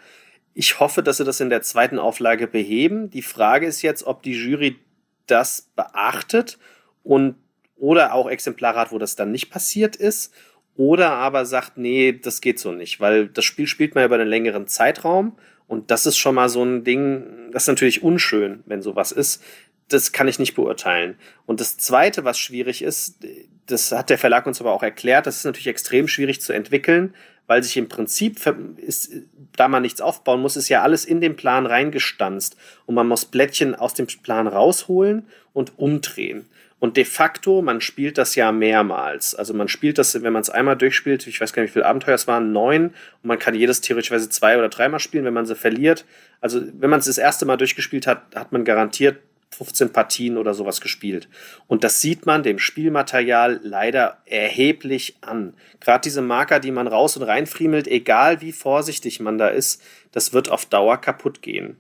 Ich 0.54 0.82
hoffe, 0.82 1.04
dass 1.04 1.16
sie 1.16 1.24
das 1.24 1.40
in 1.40 1.50
der 1.50 1.62
zweiten 1.62 1.98
Auflage 1.98 2.46
beheben. 2.46 3.10
Die 3.10 3.22
Frage 3.22 3.66
ist 3.66 3.82
jetzt, 3.82 4.04
ob 4.04 4.24
die 4.24 4.34
Jury 4.34 4.78
das 5.26 5.70
beachtet 5.78 6.60
und 7.04 7.36
oder 7.78 8.14
auch 8.14 8.30
Exemplare 8.30 8.92
wo 8.92 8.98
das 8.98 9.16
dann 9.16 9.32
nicht 9.32 9.50
passiert 9.52 9.96
ist 9.96 10.34
oder 10.80 11.12
aber 11.12 11.46
sagt, 11.46 11.78
nee, 11.78 12.14
das 12.14 12.40
geht 12.40 12.58
so 12.58 12.72
nicht, 12.72 13.02
weil 13.02 13.28
das 13.28 13.44
Spiel 13.44 13.68
spielt 13.68 13.96
man 13.96 14.06
über 14.06 14.16
einen 14.16 14.30
längeren 14.30 14.66
Zeitraum 14.66 15.36
und 15.68 15.92
das 15.92 16.06
ist 16.06 16.18
schon 16.18 16.36
mal 16.36 16.48
so 16.48 16.64
ein 16.64 16.86
Ding, 16.86 17.52
das 17.52 17.64
ist 17.64 17.68
natürlich 17.68 18.02
unschön, 18.02 18.64
wenn 18.66 18.82
sowas 18.82 19.12
ist. 19.12 19.44
Das 19.90 20.14
kann 20.14 20.30
ich 20.30 20.40
nicht 20.40 20.56
beurteilen. 20.56 21.16
Und 21.46 21.60
das 21.60 21.76
Zweite, 21.76 22.24
was 22.24 22.40
schwierig 22.40 22.82
ist, 22.82 23.18
das 23.66 23.92
hat 23.92 24.10
der 24.10 24.18
Verlag 24.18 24.48
uns 24.48 24.62
aber 24.62 24.72
auch 24.72 24.82
erklärt, 24.82 25.28
das 25.28 25.36
ist 25.36 25.44
natürlich 25.44 25.68
extrem 25.68 26.08
schwierig 26.08 26.40
zu 26.40 26.54
entwickeln, 26.54 27.14
weil 27.46 27.62
sich 27.62 27.76
im 27.76 27.90
Prinzip, 27.90 28.40
ist, 28.78 29.12
da 29.58 29.68
man 29.68 29.82
nichts 29.82 30.00
aufbauen 30.00 30.40
muss, 30.40 30.56
ist 30.56 30.70
ja 30.70 30.82
alles 30.82 31.04
in 31.04 31.20
den 31.20 31.36
Plan 31.36 31.66
reingestanzt 31.66 32.56
und 32.86 32.96
man 32.96 33.08
muss 33.08 33.26
Blättchen 33.26 33.76
aus 33.76 33.96
dem 33.96 34.08
Plan 34.08 34.48
rausholen 34.48 35.28
und 35.52 35.78
umdrehen. 35.78 36.46
Und 36.80 36.96
de 36.96 37.04
facto, 37.04 37.62
man 37.62 37.82
spielt 37.82 38.18
das 38.18 38.36
ja 38.36 38.52
mehrmals. 38.52 39.36
Also 39.36 39.54
man 39.54 39.68
spielt 39.68 39.98
das, 39.98 40.22
wenn 40.24 40.34
man 40.34 40.42
es 40.42 40.50
einmal 40.50 40.78
durchspielt, 40.78 41.28
ich 41.28 41.42
weiß 41.42 41.52
gar 41.52 41.62
nicht, 41.62 41.72
wie 41.72 41.74
viele 41.74 41.86
Abenteuer 41.86 42.16
es 42.16 42.28
waren, 42.28 42.54
neun. 42.54 42.86
Und 42.86 43.28
man 43.28 43.38
kann 43.38 43.54
jedes 43.54 43.82
theoretischerweise 43.82 44.30
zwei 44.30 44.58
oder 44.58 44.70
dreimal 44.70 45.00
spielen, 45.00 45.26
wenn 45.26 45.34
man 45.34 45.46
sie 45.46 45.56
verliert. 45.56 46.06
Also 46.40 46.62
wenn 46.80 46.90
man 46.90 47.00
es 47.00 47.06
das 47.06 47.18
erste 47.18 47.46
Mal 47.46 47.58
durchgespielt 47.58 48.08
hat, 48.08 48.34
hat 48.34 48.54
man 48.54 48.64
garantiert 48.64 49.18
15 49.52 49.92
Partien 49.92 50.38
oder 50.38 50.54
sowas 50.54 50.80
gespielt. 50.80 51.28
Und 51.68 51.84
das 51.84 52.02
sieht 52.02 52.26
man 52.26 52.44
dem 52.44 52.60
Spielmaterial 52.60 53.60
leider 53.64 54.20
erheblich 54.26 55.18
an. 55.22 55.54
Gerade 55.82 56.04
diese 56.04 56.22
Marker, 56.22 56.60
die 56.60 56.72
man 56.72 56.88
raus 56.88 57.18
und 57.18 57.24
reinfriemelt, 57.24 57.88
egal 57.88 58.42
wie 58.42 58.52
vorsichtig 58.52 59.20
man 59.20 59.38
da 59.38 59.48
ist, 59.48 59.82
das 60.12 60.34
wird 60.34 60.50
auf 60.50 60.66
Dauer 60.66 61.02
kaputt 61.02 61.42
gehen. 61.42 61.78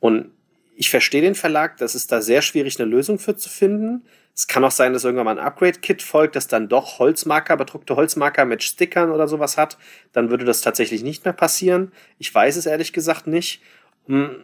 Und 0.00 0.30
ich 0.76 0.90
verstehe 0.90 1.22
den 1.22 1.34
Verlag, 1.34 1.76
das 1.78 1.96
ist 1.96 2.12
da 2.12 2.22
sehr 2.22 2.40
schwierig, 2.40 2.78
eine 2.78 2.88
Lösung 2.88 3.18
für 3.18 3.36
zu 3.36 3.48
finden. 3.48 4.04
Es 4.38 4.46
kann 4.46 4.64
auch 4.64 4.70
sein, 4.70 4.92
dass 4.92 5.02
irgendwann 5.02 5.24
mal 5.24 5.36
ein 5.36 5.44
Upgrade-Kit 5.44 6.00
folgt, 6.00 6.36
das 6.36 6.46
dann 6.46 6.68
doch 6.68 7.00
Holzmarker, 7.00 7.56
bedruckte 7.56 7.96
Holzmarker 7.96 8.44
mit 8.44 8.62
Stickern 8.62 9.10
oder 9.10 9.26
sowas 9.26 9.56
hat. 9.56 9.76
Dann 10.12 10.30
würde 10.30 10.44
das 10.44 10.60
tatsächlich 10.60 11.02
nicht 11.02 11.24
mehr 11.24 11.34
passieren. 11.34 11.90
Ich 12.20 12.32
weiß 12.32 12.54
es 12.54 12.66
ehrlich 12.66 12.92
gesagt 12.92 13.26
nicht. 13.26 13.60
Hm, 14.06 14.36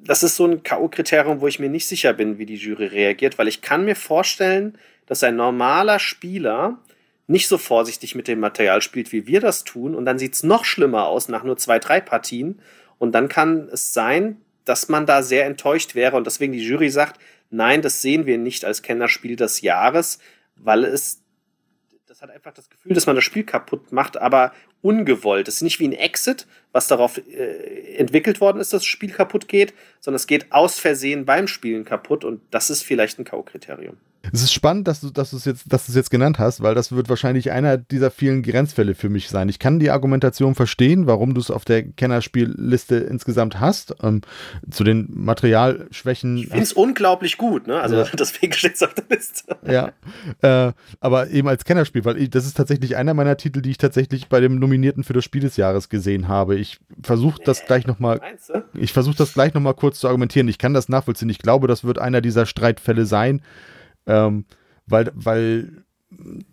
das 0.00 0.22
ist 0.22 0.36
so 0.36 0.46
ein 0.46 0.62
K.O.-Kriterium, 0.62 1.42
wo 1.42 1.48
ich 1.48 1.58
mir 1.58 1.68
nicht 1.68 1.86
sicher 1.86 2.14
bin, 2.14 2.38
wie 2.38 2.46
die 2.46 2.56
Jury 2.56 2.86
reagiert, 2.86 3.36
weil 3.36 3.46
ich 3.46 3.60
kann 3.60 3.84
mir 3.84 3.94
vorstellen, 3.94 4.78
dass 5.04 5.22
ein 5.22 5.36
normaler 5.36 5.98
Spieler 5.98 6.78
nicht 7.26 7.46
so 7.46 7.58
vorsichtig 7.58 8.14
mit 8.14 8.28
dem 8.28 8.40
Material 8.40 8.80
spielt, 8.80 9.12
wie 9.12 9.26
wir 9.26 9.42
das 9.42 9.64
tun, 9.64 9.94
und 9.94 10.06
dann 10.06 10.18
sieht 10.18 10.32
es 10.32 10.42
noch 10.42 10.64
schlimmer 10.64 11.08
aus 11.08 11.28
nach 11.28 11.44
nur 11.44 11.58
zwei, 11.58 11.78
drei 11.78 12.00
Partien. 12.00 12.58
Und 12.98 13.12
dann 13.12 13.28
kann 13.28 13.68
es 13.70 13.92
sein, 13.92 14.38
dass 14.64 14.88
man 14.88 15.04
da 15.04 15.22
sehr 15.22 15.44
enttäuscht 15.44 15.94
wäre 15.94 16.16
und 16.16 16.26
deswegen 16.26 16.54
die 16.54 16.66
Jury 16.66 16.88
sagt, 16.88 17.20
Nein, 17.52 17.82
das 17.82 18.00
sehen 18.00 18.24
wir 18.24 18.38
nicht 18.38 18.64
als 18.64 18.80
Kennerspiel 18.80 19.36
des 19.36 19.60
Jahres, 19.60 20.18
weil 20.56 20.84
es, 20.84 21.22
das 22.06 22.22
hat 22.22 22.30
einfach 22.30 22.54
das 22.54 22.70
Gefühl, 22.70 22.94
dass 22.94 23.06
man 23.06 23.14
das 23.14 23.24
Spiel 23.24 23.44
kaputt 23.44 23.92
macht, 23.92 24.16
aber 24.16 24.52
ungewollt. 24.82 25.48
Es 25.48 25.56
ist 25.56 25.62
nicht 25.62 25.80
wie 25.80 25.88
ein 25.88 25.92
Exit, 25.92 26.46
was 26.72 26.88
darauf 26.88 27.18
äh, 27.18 27.96
entwickelt 27.96 28.40
worden 28.40 28.60
ist, 28.60 28.72
dass 28.72 28.82
das 28.82 28.86
Spiel 28.86 29.10
kaputt 29.10 29.48
geht, 29.48 29.72
sondern 30.00 30.16
es 30.16 30.26
geht 30.26 30.52
aus 30.52 30.78
Versehen 30.78 31.24
beim 31.24 31.46
Spielen 31.46 31.84
kaputt 31.84 32.24
und 32.24 32.40
das 32.50 32.70
ist 32.70 32.82
vielleicht 32.82 33.18
ein 33.18 33.24
K.O.-Kriterium. 33.24 33.96
Es 34.30 34.42
ist 34.42 34.52
spannend, 34.52 34.86
dass 34.86 35.00
du, 35.00 35.10
dass 35.10 35.30
du 35.30 35.36
es 35.36 35.44
jetzt, 35.44 35.72
dass 35.72 35.86
du 35.86 35.92
es 35.92 35.96
jetzt 35.96 36.10
genannt 36.10 36.38
hast, 36.38 36.62
weil 36.62 36.74
das 36.74 36.92
wird 36.92 37.08
wahrscheinlich 37.08 37.50
einer 37.50 37.76
dieser 37.76 38.10
vielen 38.10 38.42
Grenzfälle 38.42 38.94
für 38.94 39.08
mich 39.08 39.28
sein. 39.28 39.48
Ich 39.48 39.58
kann 39.58 39.80
die 39.80 39.90
Argumentation 39.90 40.54
verstehen, 40.54 41.06
warum 41.06 41.34
du 41.34 41.40
es 41.40 41.50
auf 41.50 41.64
der 41.64 41.82
Kennerspielliste 41.82 42.96
insgesamt 42.96 43.58
hast. 43.58 43.96
Ähm, 44.02 44.20
zu 44.70 44.84
den 44.84 45.08
Materialschwächen. 45.12 46.36
Ich 46.36 46.46
finde 46.46 46.62
es 46.62 46.72
unglaublich 46.72 47.36
gut, 47.36 47.66
ne? 47.66 47.80
Also 47.80 47.96
ja. 47.96 48.04
deswegen 48.16 48.52
steht 48.52 48.74
es 48.74 48.82
auf 48.82 48.94
der 48.94 49.04
Liste. 49.10 49.56
Ja. 49.66 49.92
Äh, 50.40 50.72
aber 51.00 51.30
eben 51.30 51.48
als 51.48 51.64
Kennerspiel, 51.64 52.04
weil 52.04 52.18
ich, 52.18 52.30
das 52.30 52.46
ist 52.46 52.56
tatsächlich 52.56 52.96
einer 52.96 53.14
meiner 53.14 53.36
Titel, 53.36 53.60
die 53.60 53.70
ich 53.70 53.78
tatsächlich 53.78 54.28
bei 54.28 54.40
dem 54.40 54.58
Nominierten 54.58 54.71
für 55.04 55.12
das 55.12 55.24
Spiel 55.24 55.42
des 55.42 55.56
Jahres 55.56 55.88
gesehen 55.88 56.28
habe. 56.28 56.56
Ich 56.56 56.78
versuche 57.02 57.40
das 57.44 57.64
gleich 57.64 57.86
nochmal. 57.86 58.20
Ich 58.74 58.92
versuche 58.92 59.16
das 59.16 59.34
gleich 59.34 59.54
nochmal 59.54 59.74
kurz 59.74 59.98
zu 60.00 60.08
argumentieren. 60.08 60.48
Ich 60.48 60.58
kann 60.58 60.74
das 60.74 60.88
nachvollziehen. 60.88 61.28
Ich 61.30 61.38
glaube, 61.38 61.66
das 61.68 61.84
wird 61.84 61.98
einer 61.98 62.20
dieser 62.20 62.46
Streitfälle 62.46 63.06
sein 63.06 63.42
ähm, 64.06 64.44
weil, 64.86 65.10
weil, 65.14 65.84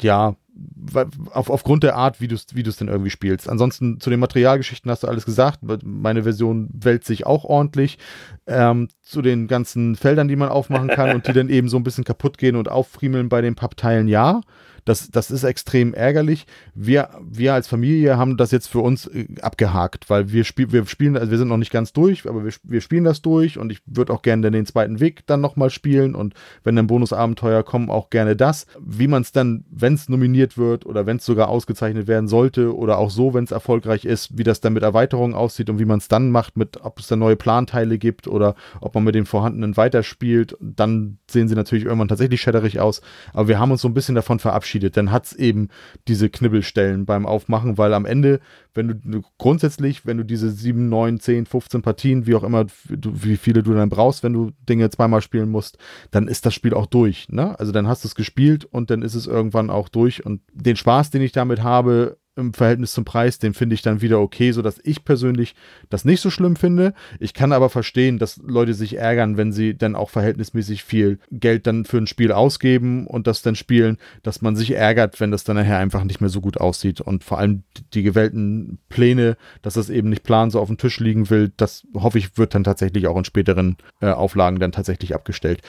ja, 0.02 0.36
weil, 0.54 1.08
auf, 1.32 1.50
aufgrund 1.50 1.84
der 1.84 1.96
Art, 1.96 2.20
wie 2.20 2.28
du 2.28 2.36
es 2.36 2.48
wie 2.54 2.64
denn 2.64 2.88
irgendwie 2.88 3.10
spielst. 3.10 3.50
Ansonsten 3.50 4.00
zu 4.00 4.10
den 4.10 4.20
Materialgeschichten 4.20 4.92
hast 4.92 5.04
du 5.04 5.08
alles 5.08 5.26
gesagt. 5.26 5.60
Meine 5.84 6.24
Version 6.24 6.70
wälzt 6.74 7.08
sich 7.08 7.26
auch 7.26 7.46
ordentlich. 7.46 7.98
Ähm, 8.46 8.90
zu 9.02 9.22
den 9.22 9.48
ganzen 9.48 9.96
Feldern, 9.96 10.28
die 10.28 10.36
man 10.36 10.50
aufmachen 10.50 10.90
kann 10.90 11.16
und 11.16 11.28
die 11.28 11.34
dann 11.34 11.50
eben 11.50 11.70
so 11.70 11.78
ein 11.78 11.84
bisschen 11.84 12.04
kaputt 12.04 12.38
gehen 12.38 12.56
und 12.56 12.70
auffriemeln 12.70 13.30
bei 13.30 13.42
den 13.42 13.56
Pappteilen, 13.56 14.08
ja. 14.08 14.42
Das, 14.90 15.12
das 15.12 15.30
ist 15.30 15.44
extrem 15.44 15.94
ärgerlich. 15.94 16.48
Wir, 16.74 17.10
wir 17.22 17.54
als 17.54 17.68
Familie 17.68 18.18
haben 18.18 18.38
das 18.38 18.50
jetzt 18.50 18.66
für 18.66 18.80
uns 18.80 19.06
äh, 19.06 19.28
abgehakt, 19.40 20.10
weil 20.10 20.32
wir, 20.32 20.44
spiel, 20.44 20.72
wir 20.72 20.84
spielen, 20.88 21.16
also 21.16 21.30
wir 21.30 21.38
sind 21.38 21.48
noch 21.48 21.58
nicht 21.58 21.72
ganz 21.72 21.94
durch, 21.94 22.28
aber 22.28 22.44
wir, 22.44 22.52
wir 22.64 22.82
spielen 22.82 23.04
das 23.04 23.22
durch 23.22 23.60
und 23.60 23.72
ich 23.72 23.82
würde 23.86 24.12
auch 24.12 24.24
gerne 24.24 24.50
den 24.50 24.66
zweiten 24.66 25.00
Weg 25.00 25.28
dann 25.28 25.42
nochmal 25.42 25.70
spielen 25.70 26.16
und 26.16 26.34
wenn 26.64 26.76
dann 26.76 26.88
Bonusabenteuer 26.88 27.62
kommen, 27.62 27.92
auch 27.92 28.10
gerne 28.10 28.36
das. 28.36 28.66
Wie 28.84 29.08
man 29.08 29.22
es 29.22 29.32
dann, 29.32 29.64
wenn 29.70 29.94
es 29.94 30.10
nominiert 30.10 30.58
wird 30.58 30.88
oder 30.88 31.06
wenn 31.06 31.18
es 31.18 31.26
sogar 31.26 31.50
ausgezeichnet 31.50 32.08
werden 32.08 32.28
sollte 32.28 32.76
oder 32.76 32.98
auch 32.98 33.12
so, 33.12 33.36
wenn 33.36 33.44
es 33.44 33.52
erfolgreich 33.52 34.06
ist, 34.06 34.40
wie 34.40 34.44
das 34.44 34.60
dann 34.60 34.74
mit 34.74 34.82
Erweiterungen 34.82 35.36
aussieht 35.36 35.70
und 35.70 35.78
wie 35.78 35.86
man 35.86 36.00
es 36.00 36.08
dann 36.08 36.32
macht, 36.32 36.58
mit 36.58 36.84
ob 36.84 36.98
es 36.98 37.06
dann 37.06 37.20
neue 37.20 37.36
Planteile 37.36 38.00
gibt 38.00 38.28
oder 38.28 38.56
ob 38.82 38.96
man 38.96 39.04
mit 39.04 39.14
den 39.14 39.28
vorhandenen 39.28 39.78
weiterspielt, 39.78 40.58
dann 40.60 41.20
sehen 41.30 41.48
sie 41.48 41.54
natürlich 41.54 41.86
irgendwann 41.86 42.08
tatsächlich 42.08 42.42
schädderig 42.42 42.80
aus. 42.80 43.04
Aber 43.34 43.48
wir 43.48 43.60
haben 43.60 43.70
uns 43.70 43.84
so 43.84 43.88
ein 43.88 43.94
bisschen 43.94 44.16
davon 44.16 44.40
verabschiedet, 44.40 44.79
verabschiedet, 44.80 44.98
dann 44.98 45.12
hat 45.12 45.26
es 45.26 45.34
eben 45.34 45.70
diese 46.08 46.30
Knibbelstellen 46.30 47.06
beim 47.06 47.26
Aufmachen, 47.26 47.78
weil 47.78 47.94
am 47.94 48.06
Ende, 48.06 48.40
wenn 48.74 49.02
du 49.04 49.22
grundsätzlich, 49.38 50.06
wenn 50.06 50.18
du 50.18 50.24
diese 50.24 50.50
7, 50.50 50.90
9, 50.90 51.20
10, 51.20 51.46
15 51.46 51.82
Partien, 51.82 52.26
wie 52.26 52.36
auch 52.36 52.44
immer, 52.44 52.66
wie 52.88 53.38
viele 53.38 53.64
du 53.64 53.74
dann 53.74 53.90
brauchst, 53.90 54.24
wenn 54.24 54.34
du 54.34 54.52
Dinge 54.68 54.90
zweimal 54.90 55.22
spielen 55.22 55.50
musst, 55.50 55.78
dann 56.12 56.28
ist 56.28 56.46
das 56.46 56.54
Spiel 56.54 56.74
auch 56.74 56.86
durch. 56.86 57.30
Ne? 57.30 57.60
Also 57.60 57.72
dann 57.72 57.88
hast 57.88 58.04
du 58.04 58.08
es 58.08 58.16
gespielt 58.16 58.66
und 58.66 58.90
dann 58.90 59.02
ist 59.02 59.16
es 59.16 59.28
irgendwann 59.28 59.70
auch 59.70 59.90
durch. 59.90 60.26
Und 60.26 60.42
den 60.54 60.76
Spaß, 60.76 61.12
den 61.12 61.22
ich 61.22 61.32
damit 61.32 61.62
habe, 61.64 62.18
im 62.40 62.54
Verhältnis 62.54 62.94
zum 62.94 63.06
Preis, 63.06 63.38
den 63.40 63.54
finde 63.54 63.76
ich 63.76 63.82
dann 63.82 64.02
wieder 64.02 64.20
okay, 64.20 64.52
sodass 64.52 64.80
ich 64.84 65.06
persönlich 65.06 65.56
das 65.90 66.06
nicht 66.06 66.22
so 66.22 66.30
schlimm 66.30 66.56
finde. 66.56 66.94
Ich 67.20 67.34
kann 67.34 67.52
aber 67.52 67.70
verstehen, 67.70 68.18
dass 68.18 68.38
Leute 68.38 68.74
sich 68.74 68.98
ärgern, 68.98 69.38
wenn 69.38 69.52
sie 69.52 69.78
dann 69.78 69.96
auch 69.96 70.10
verhältnismäßig 70.10 70.84
viel 70.84 71.20
Geld 71.32 71.68
dann 71.68 71.86
für 71.86 71.98
ein 71.98 72.08
Spiel 72.08 72.32
ausgeben 72.32 73.06
und 73.06 73.28
das 73.28 73.42
dann 73.42 73.56
spielen, 73.56 73.98
dass 74.24 74.42
man 74.42 74.56
sich 74.56 74.72
ärgert, 74.72 75.20
wenn 75.20 75.32
das 75.32 75.44
dann 75.44 75.58
nachher 75.58 75.78
einfach 75.78 76.04
nicht 76.04 76.22
mehr 76.22 76.30
so 76.30 76.42
gut 76.42 76.58
aussieht. 76.58 77.02
Und 77.02 77.24
vor 77.24 77.38
allem 77.38 77.64
die 77.94 78.04
gewählten 78.04 78.80
Pläne, 78.90 79.38
dass 79.62 79.76
das 79.76 79.90
eben 79.90 80.10
nicht 80.10 80.24
plan 80.24 80.50
so 80.50 80.60
auf 80.60 80.68
dem 80.68 80.78
Tisch 80.78 81.00
liegen 81.00 81.30
will, 81.30 81.52
das 81.58 81.86
hoffe 81.94 82.18
ich, 82.18 82.38
wird 82.38 82.56
dann 82.56 82.64
tatsächlich 82.64 83.08
auch 83.08 83.18
in 83.18 83.26
späteren 83.26 83.78
äh, 84.02 84.08
Auflagen 84.08 84.60
dann 84.60 84.72
tatsächlich 84.72 85.14
abgestellt. 85.14 85.62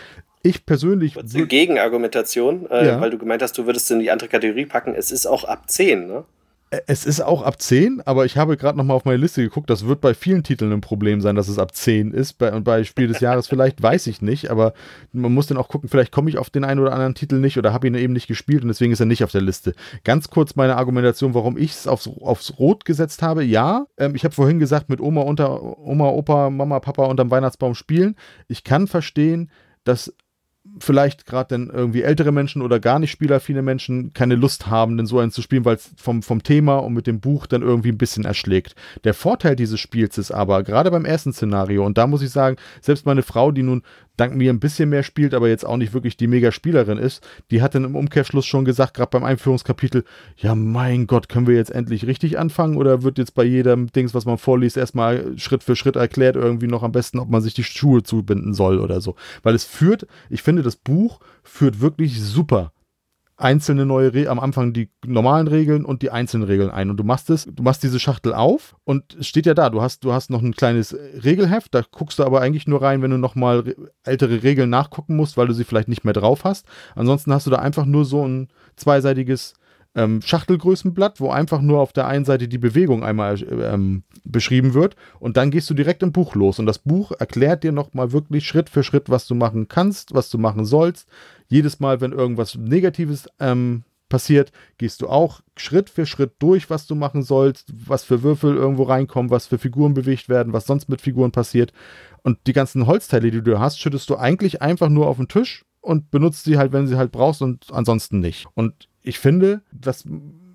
Ich 0.43 0.65
persönlich. 0.65 1.15
Kurze 1.15 1.47
Gegenargumentation, 1.47 2.69
äh, 2.71 2.87
ja. 2.87 3.01
weil 3.01 3.11
du 3.11 3.19
gemeint 3.19 3.43
hast, 3.43 3.59
du 3.59 3.67
würdest 3.67 3.87
es 3.87 3.91
in 3.91 4.01
die 4.01 4.11
andere 4.11 4.29
Kategorie 4.29 4.67
packen. 4.67 4.95
Es 4.95 5.11
ist 5.11 5.27
auch 5.27 5.45
ab 5.45 5.69
10, 5.69 6.07
ne? 6.07 6.25
Es 6.87 7.05
ist 7.05 7.21
auch 7.21 7.43
ab 7.43 7.61
10, 7.61 8.01
aber 8.05 8.25
ich 8.27 8.37
habe 8.37 8.57
gerade 8.57 8.79
nochmal 8.79 8.97
auf 8.97 9.05
meine 9.05 9.17
Liste 9.17 9.43
geguckt. 9.43 9.69
Das 9.69 9.87
wird 9.87 10.01
bei 10.01 10.15
vielen 10.15 10.45
Titeln 10.45 10.73
ein 10.73 10.81
Problem 10.81 11.21
sein, 11.21 11.35
dass 11.35 11.49
es 11.49 11.59
ab 11.59 11.75
10 11.75 12.13
ist. 12.13 12.35
Bei, 12.35 12.53
und 12.53 12.63
bei 12.63 12.85
Spiel 12.85 13.09
des 13.09 13.19
Jahres 13.19 13.49
vielleicht, 13.49 13.83
weiß 13.83 14.07
ich 14.07 14.23
nicht. 14.23 14.53
Aber 14.53 14.73
man 15.13 15.35
muss 15.35 15.49
dann 15.49 15.59
auch 15.59 15.67
gucken, 15.67 15.89
vielleicht 15.89 16.13
komme 16.13 16.31
ich 16.31 16.39
auf 16.39 16.49
den 16.49 16.63
einen 16.63 16.79
oder 16.79 16.93
anderen 16.93 17.17
Titel 17.17 17.41
nicht 17.41 17.59
oder 17.59 17.73
habe 17.73 17.89
ihn 17.89 17.97
eben 17.97 18.13
nicht 18.13 18.29
gespielt 18.29 18.63
und 18.63 18.69
deswegen 18.69 18.93
ist 18.93 19.01
er 19.01 19.07
nicht 19.07 19.25
auf 19.25 19.33
der 19.33 19.41
Liste. 19.41 19.75
Ganz 20.05 20.31
kurz 20.31 20.55
meine 20.55 20.77
Argumentation, 20.77 21.35
warum 21.35 21.59
ich 21.59 21.73
es 21.73 21.89
aufs, 21.89 22.07
aufs 22.07 22.61
Rot 22.61 22.85
gesetzt 22.85 23.21
habe. 23.21 23.43
Ja, 23.43 23.87
ähm, 23.99 24.15
ich 24.15 24.23
habe 24.23 24.35
vorhin 24.35 24.61
gesagt, 24.61 24.89
mit 24.89 25.01
Oma, 25.01 25.23
unter, 25.23 25.61
Oma, 25.81 26.09
Opa, 26.11 26.51
Mama, 26.51 26.79
Papa 26.79 27.07
unterm 27.07 27.33
Weihnachtsbaum 27.33 27.75
spielen. 27.75 28.15
Ich 28.47 28.63
kann 28.63 28.87
verstehen, 28.87 29.51
dass 29.83 30.15
vielleicht 30.79 31.27
gerade 31.27 31.49
dann 31.49 31.71
irgendwie 31.71 32.03
ältere 32.03 32.33
Menschen 32.33 32.61
oder 32.61 32.81
gar 32.81 32.99
nicht 32.99 33.11
spielaffine 33.11 33.63
Menschen 33.63 34.13
keine 34.13 34.35
Lust 34.35 34.67
haben, 34.67 34.97
denn 34.97 35.07
so 35.07 35.19
einen 35.19 35.31
zu 35.31 35.41
spielen, 35.43 35.65
weil 35.65 35.77
es 35.77 35.91
vom, 35.97 36.23
vom 36.23 36.43
Thema 36.43 36.77
und 36.79 36.93
mit 36.93 37.07
dem 37.07 37.21
Buch 37.21 37.47
dann 37.47 37.63
irgendwie 37.63 37.91
ein 37.91 37.99
bisschen 37.99 38.25
erschlägt. 38.25 38.75
Der 39.05 39.15
Vorteil 39.15 39.57
dieses 39.57 39.81
Spiels 39.81 40.19
ist 40.19 40.31
aber, 40.31 40.63
gerade 40.63 40.91
beim 40.91 41.07
ersten 41.07 41.33
Szenario, 41.33 41.85
und 41.85 41.97
da 41.97 42.07
muss 42.07 42.23
ich 42.23 42.31
sagen, 42.31 42.57
selbst 42.83 43.07
meine 43.07 43.23
Frau, 43.23 43.53
die 43.53 43.63
nun 43.63 43.83
dank 44.21 44.37
mir 44.37 44.53
ein 44.53 44.61
bisschen 44.61 44.91
mehr 44.91 45.03
spielt, 45.03 45.33
aber 45.33 45.49
jetzt 45.49 45.67
auch 45.67 45.79
nicht 45.79 45.95
wirklich 45.95 46.17
die 46.17 46.27
Mega-Spielerin 46.27 46.99
ist, 46.99 47.27
die 47.51 47.63
hat 47.63 47.75
dann 47.75 47.85
im 47.85 47.97
Umkehrschluss 47.97 48.47
schon 48.47 48.65
gesagt, 48.65 48.95
gerade 48.95 49.11
beim 49.11 49.25
Einführungskapitel, 49.25 50.05
ja 50.37 50.55
mein 50.55 51.07
Gott, 51.07 51.29
können 51.29 51.47
wir 51.47 51.57
jetzt 51.57 51.71
endlich 51.71 52.07
richtig 52.07 52.39
anfangen 52.39 52.77
oder 52.77 53.03
wird 53.03 53.19
jetzt 53.19 53.35
bei 53.35 53.45
jedem 53.45 53.91
Dings, 53.93 54.15
was 54.15 54.27
man 54.27 54.37
vorliest, 54.39 54.77
erstmal 54.77 55.39
Schritt 55.39 55.65
für 55.65 55.75
Schritt 55.75 55.97
erklärt, 55.97 56.37
irgendwie 56.37 56.67
noch 56.67 56.83
am 56.83 56.93
besten, 56.93 57.19
ob 57.19 57.31
man 57.31 57.41
sich 57.41 57.55
die 57.55 57.65
Schuhe 57.65 58.03
zubinden 58.03 58.53
soll 58.53 58.79
oder 58.79 59.01
so. 59.01 59.17
Weil 59.43 59.55
es 59.55 59.65
führt, 59.65 60.07
ich 60.29 60.43
finde, 60.43 60.63
das 60.63 60.77
Buch 60.77 61.21
führt 61.43 61.81
wirklich 61.81 62.21
super 62.23 62.73
einzelne 63.41 63.87
neue 63.87 64.13
Re 64.13 64.29
am 64.29 64.39
Anfang 64.39 64.73
die 64.73 64.91
normalen 65.05 65.49
Regeln 65.49 65.85
und 65.85 66.03
die 66.03 66.11
einzelnen 66.11 66.47
Regeln 66.47 66.71
ein. 66.71 66.91
Und 66.91 66.99
du 66.99 67.05
machst 67.05 67.31
es, 67.31 67.47
du 67.47 67.63
machst 67.63 67.83
diese 67.83 67.99
Schachtel 67.99 68.35
auf 68.35 68.77
und 68.85 69.17
es 69.19 69.27
steht 69.27 69.47
ja 69.47 69.55
da, 69.55 69.71
du 69.71 69.81
hast, 69.81 70.05
du 70.05 70.13
hast 70.13 70.31
noch 70.31 70.43
ein 70.43 70.55
kleines 70.55 70.95
Regelheft, 71.25 71.75
da 71.75 71.83
guckst 71.91 72.19
du 72.19 72.25
aber 72.25 72.43
eigentlich 72.43 72.67
nur 72.67 72.83
rein, 72.83 73.03
wenn 73.03 73.11
du 73.11 73.19
nochmal 73.19 73.75
ältere 74.05 74.43
Regeln 74.43 74.71
nachgucken 74.71 75.17
musst, 75.17 75.37
weil 75.37 75.47
du 75.47 75.55
sie 75.55 75.65
vielleicht 75.65 75.89
nicht 75.89 76.05
mehr 76.05 76.13
drauf 76.13 76.45
hast. 76.45 76.67
Ansonsten 76.95 77.33
hast 77.33 77.47
du 77.47 77.51
da 77.51 77.59
einfach 77.59 77.87
nur 77.87 78.05
so 78.05 78.27
ein 78.27 78.49
zweiseitiges 78.77 79.55
ähm, 79.95 80.23
Schachtelgrößenblatt, 80.23 81.21
wo 81.21 81.31
einfach 81.31 81.61
nur 81.61 81.81
auf 81.81 81.93
der 81.93 82.07
einen 82.07 82.25
Seite 82.25 82.49
die 82.49 82.59
Bewegung 82.59 83.03
einmal 83.03 83.43
ähm, 83.43 84.05
beschrieben 84.25 84.75
wird 84.75 84.97
und 85.19 85.37
dann 85.37 85.51
gehst 85.51 85.69
du 85.69 85.75
direkt 85.75 86.03
im 86.03 86.13
Buch 86.13 86.35
los 86.35 86.59
und 86.59 86.67
das 86.67 86.79
Buch 86.79 87.13
erklärt 87.13 87.65
dir 87.65 87.73
nochmal 87.73 88.13
wirklich 88.13 88.47
Schritt 88.47 88.71
für 88.71 88.85
Schritt, 88.85 89.11
was 89.11 89.27
du 89.27 89.35
machen 89.35 89.69
kannst, 89.69 90.15
was 90.15 90.31
du 90.31 90.39
machen 90.39 90.65
sollst. 90.65 91.09
Jedes 91.49 91.81
Mal, 91.81 92.01
wenn 92.01 92.13
irgendwas 92.13 92.55
Negatives 92.55 93.29
ähm, 93.41 93.83
passiert, 94.09 94.53
gehst 94.77 95.01
du 95.01 95.09
auch 95.09 95.41
Schritt 95.57 95.89
für 95.89 96.05
Schritt 96.05 96.33
durch, 96.39 96.69
was 96.69 96.87
du 96.87 96.95
machen 96.95 97.23
sollst, 97.23 97.73
was 97.87 98.05
für 98.05 98.23
Würfel 98.23 98.55
irgendwo 98.57 98.83
reinkommen, 98.83 99.31
was 99.31 99.47
für 99.47 99.59
Figuren 99.59 99.95
bewegt 99.95 100.29
werden, 100.29 100.53
was 100.53 100.67
sonst 100.67 100.91
mit 100.91 101.01
Figuren 101.01 101.33
passiert. 101.33 101.73
Und 102.23 102.39
die 102.47 102.53
ganzen 102.53 102.87
Holzteile, 102.87 103.31
die 103.31 103.43
du 103.43 103.59
hast, 103.59 103.81
schüttest 103.81 104.11
du 104.11 104.17
eigentlich 104.17 104.61
einfach 104.61 104.91
nur 104.91 105.07
auf 105.07 105.17
den 105.17 105.29
Tisch 105.29 105.65
und 105.81 106.11
benutzt 106.11 106.45
sie 106.45 106.59
halt, 106.59 106.73
wenn 106.73 106.87
sie 106.87 106.97
halt 106.97 107.13
brauchst 107.13 107.41
und 107.41 107.73
ansonsten 107.73 108.21
nicht. 108.21 108.47
Und 108.55 108.90
ich 109.03 109.19
finde, 109.19 109.63
dass 109.73 110.05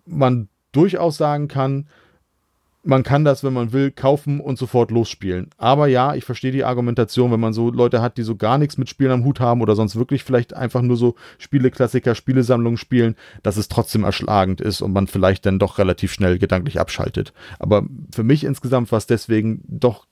man 0.06 0.50
durchaus 0.72 1.18
sagen 1.18 1.48
kann, 1.48 1.88
man 2.86 3.04
kann 3.04 3.26
das, 3.26 3.44
wenn 3.44 3.54
man 3.54 3.74
will, 3.74 3.90
kaufen 3.90 4.40
und 4.40 4.60
sofort 4.60 4.92
losspielen. 4.92 5.50
Aber 5.58 5.88
ja, 5.88 6.14
ich 6.14 6.24
verstehe 6.24 6.52
die 6.52 6.64
Argumentation, 6.64 7.32
wenn 7.32 7.40
man 7.40 7.54
so 7.54 7.72
Leute 7.72 8.02
hat, 8.02 8.18
die 8.18 8.24
so 8.24 8.36
gar 8.36 8.58
nichts 8.60 8.78
mit 8.78 8.90
Spielen 8.90 9.12
am 9.12 9.26
Hut 9.26 9.40
haben 9.40 9.62
oder 9.62 9.76
sonst 9.76 9.96
wirklich 9.96 10.24
vielleicht 10.24 10.54
einfach 10.54 10.84
nur 10.84 10.96
so 10.96 11.16
Spieleklassiker, 11.40 12.14
Spielesammlungen 12.14 12.78
spielen, 12.78 13.16
dass 13.42 13.58
es 13.58 13.70
trotzdem 13.70 14.04
erschlagend 14.04 14.62
ist 14.62 14.82
und 14.82 14.94
man 14.94 15.08
vielleicht 15.08 15.46
dann 15.48 15.58
doch 15.58 15.80
relativ 15.80 16.14
schnell 16.14 16.38
gedanklich 16.38 16.80
abschaltet. 16.80 17.34
Aber 17.58 17.86
für 18.14 18.24
mich 18.24 18.44
insgesamt 18.44 18.92
war 18.92 18.98
es 18.98 19.08
deswegen 19.08 19.64
doch 19.68 20.06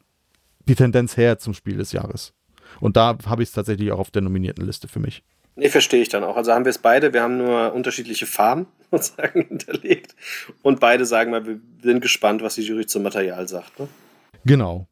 die 0.67 0.75
Tendenz 0.75 1.15
her 1.15 1.37
zum 1.37 1.53
Spiel 1.53 1.77
des 1.77 1.91
Jahres. 1.91 2.33
Und 2.79 2.97
da 2.97 3.17
habe 3.27 3.43
ich 3.43 3.49
es 3.49 3.55
tatsächlich 3.55 3.91
auch 3.91 3.99
auf 3.99 4.11
der 4.11 4.23
nominierten 4.23 4.65
Liste 4.65 4.87
für 4.87 4.99
mich. 4.99 5.23
Nee, 5.55 5.69
verstehe 5.69 6.01
ich 6.01 6.09
dann 6.09 6.23
auch. 6.23 6.35
Also 6.35 6.51
haben 6.53 6.65
wir 6.65 6.71
es 6.71 6.79
beide, 6.79 7.13
wir 7.13 7.21
haben 7.21 7.37
nur 7.37 7.73
unterschiedliche 7.73 8.25
Farben 8.25 8.67
sozusagen 8.91 9.45
hinterlegt. 9.47 10.15
Und 10.61 10.79
beide 10.79 11.05
sagen 11.05 11.31
mal, 11.31 11.45
wir 11.45 11.59
sind 11.81 12.01
gespannt, 12.01 12.41
was 12.41 12.55
die 12.55 12.63
Jury 12.63 12.85
zum 12.85 13.03
Material 13.03 13.47
sagt. 13.47 13.79
Ne? 13.79 13.87
Genau. 14.45 14.87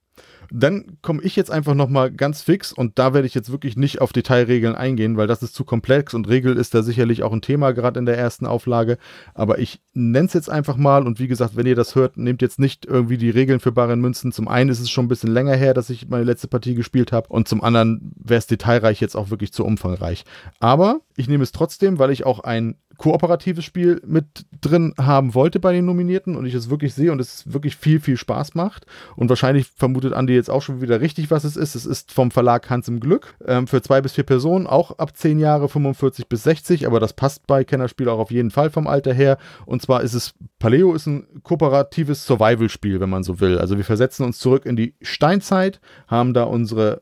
Dann 0.54 0.98
komme 1.02 1.22
ich 1.24 1.36
jetzt 1.36 1.50
einfach 1.50 1.74
nochmal 1.74 2.12
ganz 2.12 2.42
fix 2.42 2.74
und 2.74 3.00
da 3.00 3.14
werde 3.14 3.26
ich 3.26 3.34
jetzt 3.34 3.52
wirklich 3.52 3.78
nicht 3.78 4.02
auf 4.02 4.12
Detailregeln 4.12 4.76
eingehen, 4.76 5.16
weil 5.18 5.28
das 5.28 5.42
ist 5.42 5.56
zu 5.56 5.64
komplex 5.64 6.14
und 6.14 6.28
Regel 6.28 6.58
ist 6.58 6.74
da 6.74 6.84
sicherlich 6.84 7.24
auch 7.24 7.32
ein 7.32 7.42
Thema, 7.42 7.72
gerade 7.72 8.00
in 8.00 8.06
der 8.06 8.18
ersten 8.18 8.46
Auflage. 8.46 8.98
Aber 9.34 9.60
ich 9.60 9.82
nenne 9.94 10.28
es 10.28 10.34
jetzt 10.34 10.50
einfach 10.50 10.76
mal 10.76 11.08
und 11.08 11.20
wie 11.20 11.28
gesagt, 11.28 11.56
wenn 11.56 11.66
ihr 11.66 11.76
das 11.76 11.96
hört, 11.96 12.18
nehmt 12.18 12.42
jetzt 12.42 12.60
nicht 12.60 12.86
irgendwie 12.86 13.18
die 13.18 13.30
Regeln 13.30 13.60
für 13.62 13.72
Barren 13.72 14.02
Münzen. 14.02 14.32
Zum 14.32 14.48
einen 14.48 14.70
ist 14.70 14.82
es 14.82 14.90
schon 14.90 15.06
ein 15.06 15.10
bisschen 15.10 15.32
länger 15.32 15.56
her, 15.56 15.74
dass 15.74 15.90
ich 15.90 16.10
meine 16.10 16.26
letzte 16.26 16.48
Partie 16.48 16.76
gespielt 16.76 17.12
habe 17.12 17.30
und 17.30 17.48
zum 17.48 17.64
anderen 17.64 18.14
wäre 18.18 18.40
es 18.40 18.48
detailreich 18.48 19.00
jetzt 19.00 19.16
auch 19.16 19.30
wirklich 19.30 19.54
zu 19.54 19.66
umfangreich. 19.66 20.26
Aber 20.60 21.00
ich 21.22 21.30
nehme 21.30 21.44
es 21.44 21.52
trotzdem, 21.52 22.00
weil 22.00 22.12
ich 22.12 22.26
auch 22.26 22.40
ein 22.42 22.76
kooperatives 22.98 23.64
Spiel 23.64 24.02
mit 24.06 24.26
drin 24.60 24.94
haben 24.98 25.34
wollte 25.34 25.60
bei 25.60 25.74
den 25.74 25.86
Nominierten 25.86 26.36
und 26.36 26.46
ich 26.46 26.54
es 26.54 26.70
wirklich 26.70 26.94
sehe 26.94 27.12
und 27.12 27.20
es 27.20 27.52
wirklich 27.52 27.76
viel, 27.76 28.00
viel 28.00 28.18
Spaß 28.18 28.54
macht. 28.54 28.86
Und 29.16 29.30
wahrscheinlich 29.30 29.68
vermutet 29.76 30.14
Andi 30.14 30.34
jetzt 30.34 30.50
auch 30.50 30.62
schon 30.62 30.82
wieder 30.82 31.02
richtig, 31.02 31.32
was 31.32 31.44
es 31.44 31.56
ist. 31.56 31.76
Es 31.76 31.86
ist 31.86 32.12
vom 32.12 32.30
Verlag 32.32 32.70
Hans 32.70 32.88
im 32.88 33.00
Glück 33.00 33.36
ähm, 33.46 33.66
für 33.68 33.82
zwei 33.82 34.02
bis 34.02 34.14
vier 34.14 34.24
Personen, 34.24 34.68
auch 34.68 34.98
ab 35.00 35.16
zehn 35.16 35.40
Jahre, 35.40 35.70
45 35.70 36.28
bis 36.28 36.44
60, 36.44 36.86
aber 36.86 37.00
das 37.00 37.14
passt 37.14 37.48
bei 37.48 37.64
Kennerspiel 37.64 38.10
auch 38.10 38.20
auf 38.20 38.32
jeden 38.32 38.52
Fall 38.52 38.70
vom 38.70 38.88
Alter 38.88 39.14
her. 39.14 39.38
Und 39.66 39.82
zwar 39.82 40.02
ist 40.02 40.14
es, 40.14 40.34
Paleo 40.60 40.94
ist 40.94 41.08
ein 41.08 41.26
kooperatives 41.44 42.26
Survival-Spiel, 42.26 43.00
wenn 43.00 43.10
man 43.10 43.24
so 43.24 43.40
will. 43.40 43.58
Also 43.58 43.78
wir 43.78 43.86
versetzen 43.86 44.26
uns 44.26 44.38
zurück 44.38 44.66
in 44.66 44.76
die 44.76 44.96
Steinzeit, 45.02 45.82
haben 46.08 46.34
da 46.34 46.44
unsere 46.44 47.02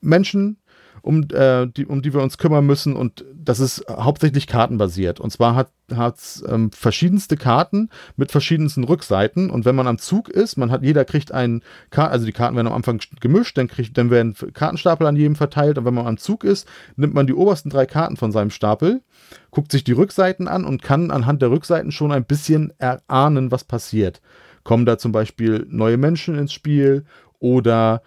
Menschen, 0.00 0.56
um, 1.02 1.22
äh, 1.32 1.66
die, 1.66 1.86
um 1.86 2.02
die 2.02 2.12
wir 2.12 2.22
uns 2.22 2.38
kümmern 2.38 2.66
müssen. 2.66 2.96
Und 2.96 3.24
das 3.34 3.60
ist 3.60 3.84
hauptsächlich 3.88 4.46
kartenbasiert. 4.46 5.20
Und 5.20 5.30
zwar 5.30 5.54
hat 5.54 5.70
es 6.16 6.44
ähm, 6.48 6.70
verschiedenste 6.72 7.36
Karten 7.36 7.88
mit 8.16 8.30
verschiedensten 8.30 8.84
Rückseiten. 8.84 9.50
Und 9.50 9.64
wenn 9.64 9.74
man 9.74 9.86
am 9.86 9.98
Zug 9.98 10.28
ist, 10.28 10.56
man 10.56 10.70
hat, 10.70 10.82
jeder 10.82 11.04
kriegt 11.04 11.32
einen 11.32 11.62
Kart, 11.90 12.12
also 12.12 12.26
die 12.26 12.32
Karten 12.32 12.56
werden 12.56 12.68
am 12.68 12.74
Anfang 12.74 13.00
gemischt, 13.20 13.56
dann, 13.58 13.68
kriegt, 13.68 13.96
dann 13.96 14.10
werden 14.10 14.34
Kartenstapel 14.52 15.06
an 15.06 15.16
jedem 15.16 15.36
verteilt. 15.36 15.78
Und 15.78 15.84
wenn 15.84 15.94
man 15.94 16.06
am 16.06 16.18
Zug 16.18 16.44
ist, 16.44 16.68
nimmt 16.96 17.14
man 17.14 17.26
die 17.26 17.34
obersten 17.34 17.70
drei 17.70 17.86
Karten 17.86 18.16
von 18.16 18.32
seinem 18.32 18.50
Stapel, 18.50 19.02
guckt 19.50 19.72
sich 19.72 19.84
die 19.84 19.92
Rückseiten 19.92 20.48
an 20.48 20.64
und 20.64 20.82
kann 20.82 21.10
anhand 21.10 21.42
der 21.42 21.50
Rückseiten 21.50 21.92
schon 21.92 22.12
ein 22.12 22.24
bisschen 22.24 22.72
erahnen, 22.78 23.50
was 23.50 23.64
passiert. 23.64 24.20
Kommen 24.62 24.86
da 24.86 24.98
zum 24.98 25.12
Beispiel 25.12 25.66
neue 25.68 25.96
Menschen 25.96 26.36
ins 26.36 26.52
Spiel 26.52 27.04
oder 27.38 28.02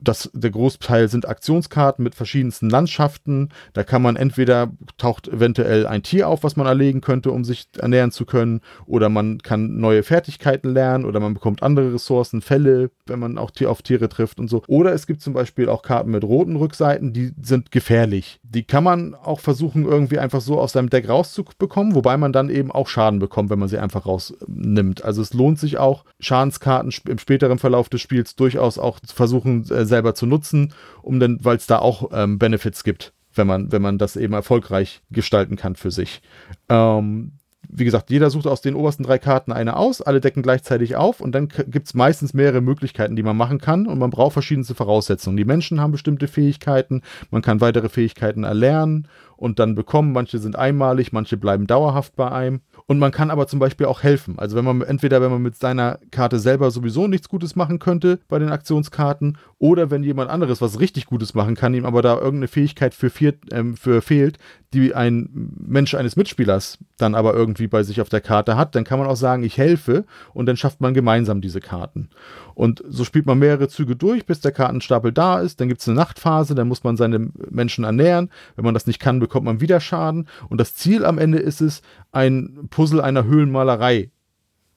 das, 0.00 0.30
der 0.32 0.50
Großteil 0.50 1.08
sind 1.08 1.28
Aktionskarten 1.28 2.02
mit 2.02 2.14
verschiedensten 2.14 2.70
Landschaften. 2.70 3.50
Da 3.72 3.82
kann 3.82 4.02
man 4.02 4.16
entweder 4.16 4.72
taucht 4.96 5.28
eventuell 5.28 5.86
ein 5.86 6.02
Tier 6.02 6.28
auf, 6.28 6.44
was 6.44 6.56
man 6.56 6.66
erlegen 6.66 7.00
könnte, 7.00 7.32
um 7.32 7.44
sich 7.44 7.68
ernähren 7.76 8.10
zu 8.10 8.24
können, 8.24 8.60
oder 8.86 9.08
man 9.08 9.38
kann 9.38 9.78
neue 9.78 10.02
Fertigkeiten 10.02 10.72
lernen, 10.72 11.04
oder 11.04 11.20
man 11.20 11.34
bekommt 11.34 11.62
andere 11.62 11.94
Ressourcen, 11.94 12.42
Fälle, 12.42 12.90
wenn 13.08 13.18
man 13.18 13.38
auch 13.38 13.50
auf 13.66 13.82
Tiere 13.82 14.08
trifft 14.08 14.38
und 14.38 14.48
so. 14.48 14.62
Oder 14.66 14.92
es 14.92 15.06
gibt 15.06 15.20
zum 15.20 15.32
Beispiel 15.32 15.68
auch 15.68 15.82
Karten 15.82 16.10
mit 16.10 16.24
roten 16.24 16.56
Rückseiten, 16.56 17.12
die 17.12 17.32
sind 17.40 17.70
gefährlich. 17.70 18.38
Die 18.42 18.64
kann 18.64 18.84
man 18.84 19.14
auch 19.14 19.40
versuchen, 19.40 19.84
irgendwie 19.84 20.18
einfach 20.18 20.40
so 20.40 20.60
aus 20.60 20.72
seinem 20.72 20.90
Deck 20.90 21.08
rauszubekommen, 21.08 21.94
wobei 21.94 22.16
man 22.16 22.32
dann 22.32 22.50
eben 22.50 22.70
auch 22.70 22.88
Schaden 22.88 23.18
bekommt, 23.18 23.50
wenn 23.50 23.58
man 23.58 23.68
sie 23.68 23.78
einfach 23.78 24.06
rausnimmt. 24.06 25.04
Also 25.04 25.22
es 25.22 25.34
lohnt 25.34 25.58
sich 25.58 25.78
auch, 25.78 26.04
Schadenskarten 26.20 26.92
im 27.08 27.18
späteren 27.18 27.58
Verlauf 27.58 27.88
des 27.88 28.00
Spiels 28.00 28.36
durchaus 28.36 28.78
auch 28.78 29.00
zu 29.00 29.14
versuchen, 29.14 29.68
äh, 29.70 29.84
selber 29.84 30.14
zu 30.14 30.26
nutzen, 30.26 30.74
um 31.02 31.20
dann, 31.20 31.38
weil 31.42 31.56
es 31.56 31.66
da 31.66 31.78
auch 31.78 32.10
ähm, 32.12 32.38
Benefits 32.38 32.84
gibt 32.84 33.12
wenn 33.38 33.46
man, 33.46 33.72
wenn 33.72 33.80
man 33.80 33.96
das 33.96 34.16
eben 34.16 34.34
erfolgreich 34.34 35.00
gestalten 35.10 35.56
kann 35.56 35.76
für 35.76 35.90
sich. 35.90 36.20
Ähm, 36.68 37.37
wie 37.68 37.84
gesagt, 37.84 38.10
jeder 38.10 38.30
sucht 38.30 38.46
aus 38.46 38.60
den 38.60 38.74
obersten 38.74 39.02
drei 39.02 39.18
Karten 39.18 39.52
eine 39.52 39.76
aus, 39.76 40.00
alle 40.00 40.20
decken 40.20 40.42
gleichzeitig 40.42 40.96
auf 40.96 41.20
und 41.20 41.32
dann 41.32 41.48
gibt 41.48 41.86
es 41.86 41.94
meistens 41.94 42.32
mehrere 42.32 42.60
Möglichkeiten, 42.60 43.16
die 43.16 43.22
man 43.22 43.36
machen 43.36 43.58
kann 43.58 43.86
und 43.86 43.98
man 43.98 44.10
braucht 44.10 44.32
verschiedenste 44.34 44.74
Voraussetzungen. 44.74 45.36
Die 45.36 45.44
Menschen 45.44 45.80
haben 45.80 45.92
bestimmte 45.92 46.28
Fähigkeiten, 46.28 47.02
man 47.30 47.42
kann 47.42 47.60
weitere 47.60 47.88
Fähigkeiten 47.88 48.44
erlernen 48.44 49.08
und 49.38 49.60
dann 49.60 49.76
bekommen. 49.76 50.12
Manche 50.12 50.38
sind 50.38 50.56
einmalig, 50.56 51.12
manche 51.12 51.36
bleiben 51.36 51.68
dauerhaft 51.68 52.16
bei 52.16 52.30
einem. 52.30 52.60
Und 52.86 52.98
man 52.98 53.12
kann 53.12 53.30
aber 53.30 53.46
zum 53.46 53.60
Beispiel 53.60 53.86
auch 53.86 54.02
helfen. 54.02 54.38
Also 54.38 54.56
wenn 54.56 54.64
man 54.64 54.82
entweder, 54.82 55.20
wenn 55.22 55.30
man 55.30 55.42
mit 55.42 55.56
seiner 55.56 56.00
Karte 56.10 56.40
selber 56.40 56.70
sowieso 56.72 57.06
nichts 57.06 57.28
Gutes 57.28 57.54
machen 57.54 57.78
könnte 57.78 58.18
bei 58.28 58.38
den 58.40 58.48
Aktionskarten, 58.48 59.38
oder 59.58 59.90
wenn 59.90 60.02
jemand 60.02 60.30
anderes 60.30 60.60
was 60.60 60.80
richtig 60.80 61.06
Gutes 61.06 61.34
machen 61.34 61.54
kann, 61.54 61.74
ihm 61.74 61.86
aber 61.86 62.02
da 62.02 62.14
irgendeine 62.14 62.48
Fähigkeit 62.48 62.94
für, 62.94 63.10
vier, 63.10 63.34
ähm, 63.52 63.76
für 63.76 64.02
fehlt, 64.02 64.38
die 64.74 64.94
ein 64.94 65.30
Mensch 65.58 65.94
eines 65.94 66.16
Mitspielers 66.16 66.78
dann 66.98 67.14
aber 67.14 67.32
irgendwie 67.32 67.68
bei 67.68 67.82
sich 67.82 68.00
auf 68.00 68.10
der 68.10 68.20
Karte 68.20 68.56
hat, 68.56 68.74
dann 68.74 68.84
kann 68.84 68.98
man 68.98 69.08
auch 69.08 69.16
sagen, 69.16 69.42
ich 69.42 69.56
helfe 69.56 70.04
und 70.34 70.46
dann 70.46 70.58
schafft 70.58 70.80
man 70.80 70.92
gemeinsam 70.92 71.40
diese 71.40 71.60
Karten. 71.60 72.10
Und 72.54 72.82
so 72.86 73.04
spielt 73.04 73.24
man 73.24 73.38
mehrere 73.38 73.68
Züge 73.68 73.96
durch, 73.96 74.26
bis 74.26 74.40
der 74.40 74.52
Kartenstapel 74.52 75.12
da 75.12 75.40
ist. 75.40 75.60
Dann 75.60 75.68
gibt 75.68 75.80
es 75.80 75.88
eine 75.88 75.96
Nachtphase, 75.96 76.54
dann 76.54 76.68
muss 76.68 76.84
man 76.84 76.96
seine 76.96 77.30
Menschen 77.50 77.84
ernähren. 77.84 78.30
Wenn 78.56 78.64
man 78.64 78.74
das 78.74 78.86
nicht 78.86 79.00
kann, 79.00 79.20
bekommt 79.20 79.46
man 79.46 79.60
wieder 79.60 79.80
Schaden. 79.80 80.28
Und 80.50 80.60
das 80.60 80.74
Ziel 80.74 81.04
am 81.04 81.18
Ende 81.18 81.38
ist 81.38 81.62
es, 81.62 81.80
ein 82.12 82.68
Puzzle 82.68 83.00
einer 83.00 83.24
Höhlenmalerei 83.24 84.10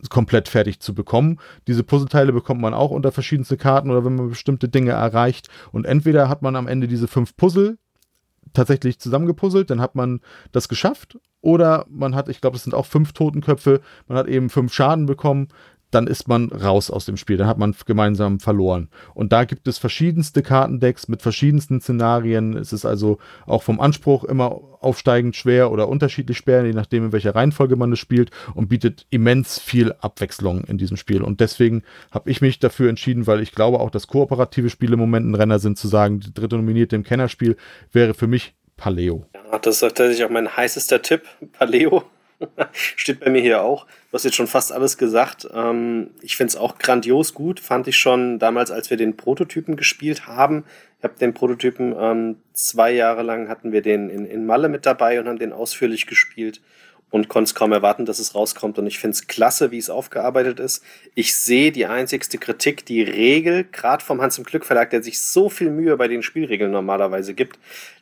komplett 0.09 0.47
fertig 0.47 0.79
zu 0.79 0.95
bekommen. 0.95 1.37
Diese 1.67 1.83
Puzzleteile 1.83 2.33
bekommt 2.33 2.61
man 2.61 2.73
auch 2.73 2.91
unter 2.91 3.11
verschiedenste 3.11 3.57
Karten 3.57 3.91
oder 3.91 4.03
wenn 4.05 4.15
man 4.15 4.29
bestimmte 4.29 4.69
Dinge 4.69 4.91
erreicht. 4.91 5.49
Und 5.71 5.85
entweder 5.85 6.29
hat 6.29 6.41
man 6.41 6.55
am 6.55 6.67
Ende 6.67 6.87
diese 6.87 7.07
fünf 7.07 7.35
Puzzle 7.35 7.77
tatsächlich 8.53 8.99
zusammengepuzzelt, 8.99 9.69
dann 9.69 9.81
hat 9.81 9.95
man 9.95 10.21
das 10.51 10.67
geschafft. 10.67 11.17
Oder 11.41 11.85
man 11.89 12.13
hat, 12.13 12.29
ich 12.29 12.39
glaube, 12.39 12.55
es 12.55 12.63
sind 12.63 12.75
auch 12.75 12.85
fünf 12.85 13.13
Totenköpfe, 13.13 13.81
man 14.07 14.17
hat 14.17 14.27
eben 14.27 14.49
fünf 14.49 14.73
Schaden 14.73 15.07
bekommen, 15.07 15.47
dann 15.91 16.07
ist 16.07 16.27
man 16.27 16.49
raus 16.49 16.89
aus 16.89 17.05
dem 17.05 17.17
Spiel, 17.17 17.37
dann 17.37 17.47
hat 17.47 17.57
man 17.57 17.75
gemeinsam 17.85 18.39
verloren. 18.39 18.89
Und 19.13 19.31
da 19.31 19.43
gibt 19.43 19.67
es 19.67 19.77
verschiedenste 19.77 20.41
Kartendecks 20.41 21.07
mit 21.07 21.21
verschiedensten 21.21 21.81
Szenarien. 21.81 22.57
Es 22.57 22.73
ist 22.73 22.85
also 22.85 23.19
auch 23.45 23.63
vom 23.63 23.79
Anspruch 23.79 24.23
immer 24.23 24.59
aufsteigend 24.79 25.35
schwer 25.35 25.71
oder 25.71 25.87
unterschiedlich 25.87 26.37
schwer, 26.37 26.65
je 26.65 26.73
nachdem, 26.73 27.05
in 27.05 27.11
welcher 27.11 27.35
Reihenfolge 27.35 27.75
man 27.75 27.91
es 27.91 27.99
spielt 27.99 28.31
und 28.55 28.69
bietet 28.69 29.05
immens 29.09 29.59
viel 29.59 29.93
Abwechslung 29.99 30.63
in 30.63 30.77
diesem 30.77 30.97
Spiel. 30.97 31.21
Und 31.21 31.39
deswegen 31.39 31.83
habe 32.11 32.31
ich 32.31 32.41
mich 32.41 32.59
dafür 32.59 32.89
entschieden, 32.89 33.27
weil 33.27 33.41
ich 33.41 33.51
glaube 33.51 33.79
auch, 33.79 33.91
dass 33.91 34.07
kooperative 34.07 34.69
Spiele 34.69 34.93
im 34.93 34.99
Moment 34.99 35.27
ein 35.27 35.35
Renner 35.35 35.59
sind, 35.59 35.77
zu 35.77 35.87
sagen, 35.87 36.19
die 36.19 36.33
dritte 36.33 36.55
nominierte 36.55 36.95
im 36.95 37.03
Kennerspiel 37.03 37.57
wäre 37.91 38.13
für 38.13 38.27
mich 38.27 38.55
Paleo. 38.77 39.25
Ja, 39.35 39.59
das 39.59 39.75
ist 39.75 39.81
tatsächlich 39.81 40.23
auch 40.25 40.29
mein 40.29 40.55
heißester 40.55 41.01
Tipp, 41.01 41.23
Paleo. 41.53 42.03
Steht 42.71 43.19
bei 43.19 43.29
mir 43.29 43.41
hier 43.41 43.61
auch. 43.61 43.85
Du 43.85 44.15
hast 44.15 44.25
jetzt 44.25 44.35
schon 44.35 44.47
fast 44.47 44.71
alles 44.71 44.97
gesagt. 44.97 45.47
Ähm, 45.53 46.11
ich 46.21 46.35
finde 46.35 46.49
es 46.49 46.55
auch 46.55 46.77
grandios 46.77 47.33
gut. 47.33 47.59
Fand 47.59 47.87
ich 47.87 47.97
schon 47.97 48.39
damals, 48.39 48.71
als 48.71 48.89
wir 48.89 48.97
den 48.97 49.17
Prototypen 49.17 49.75
gespielt 49.75 50.27
haben. 50.27 50.65
Ich 50.99 51.03
habe 51.03 51.17
den 51.19 51.33
Prototypen 51.33 51.95
ähm, 51.97 52.35
zwei 52.53 52.91
Jahre 52.91 53.23
lang 53.23 53.47
hatten 53.47 53.71
wir 53.71 53.81
den 53.81 54.09
in, 54.09 54.25
in 54.25 54.45
Malle 54.45 54.69
mit 54.69 54.85
dabei 54.85 55.19
und 55.19 55.27
haben 55.27 55.39
den 55.39 55.53
ausführlich 55.53 56.05
gespielt 56.07 56.61
und 57.11 57.27
konnte 57.27 57.49
es 57.49 57.55
kaum 57.55 57.73
erwarten, 57.73 58.05
dass 58.05 58.19
es 58.19 58.33
rauskommt. 58.33 58.79
Und 58.79 58.87
ich 58.87 58.97
finde 58.97 59.15
es 59.15 59.27
klasse, 59.27 59.69
wie 59.71 59.77
es 59.77 59.89
aufgearbeitet 59.89 60.59
ist. 60.59 60.83
Ich 61.13 61.35
sehe 61.35 61.71
die 61.71 61.85
einzigste 61.85 62.37
Kritik, 62.37 62.85
die 62.85 63.03
Regel, 63.03 63.65
gerade 63.65 64.03
vom 64.03 64.21
Hans 64.21 64.37
im 64.37 64.45
Glück 64.45 64.65
Verlag, 64.65 64.89
der 64.89 65.03
sich 65.03 65.21
so 65.21 65.49
viel 65.49 65.69
Mühe 65.69 65.95
bei 65.97 66.07
den 66.07 66.23
Spielregeln 66.23 66.71
normalerweise 66.71 67.33
gibt. 67.33 67.59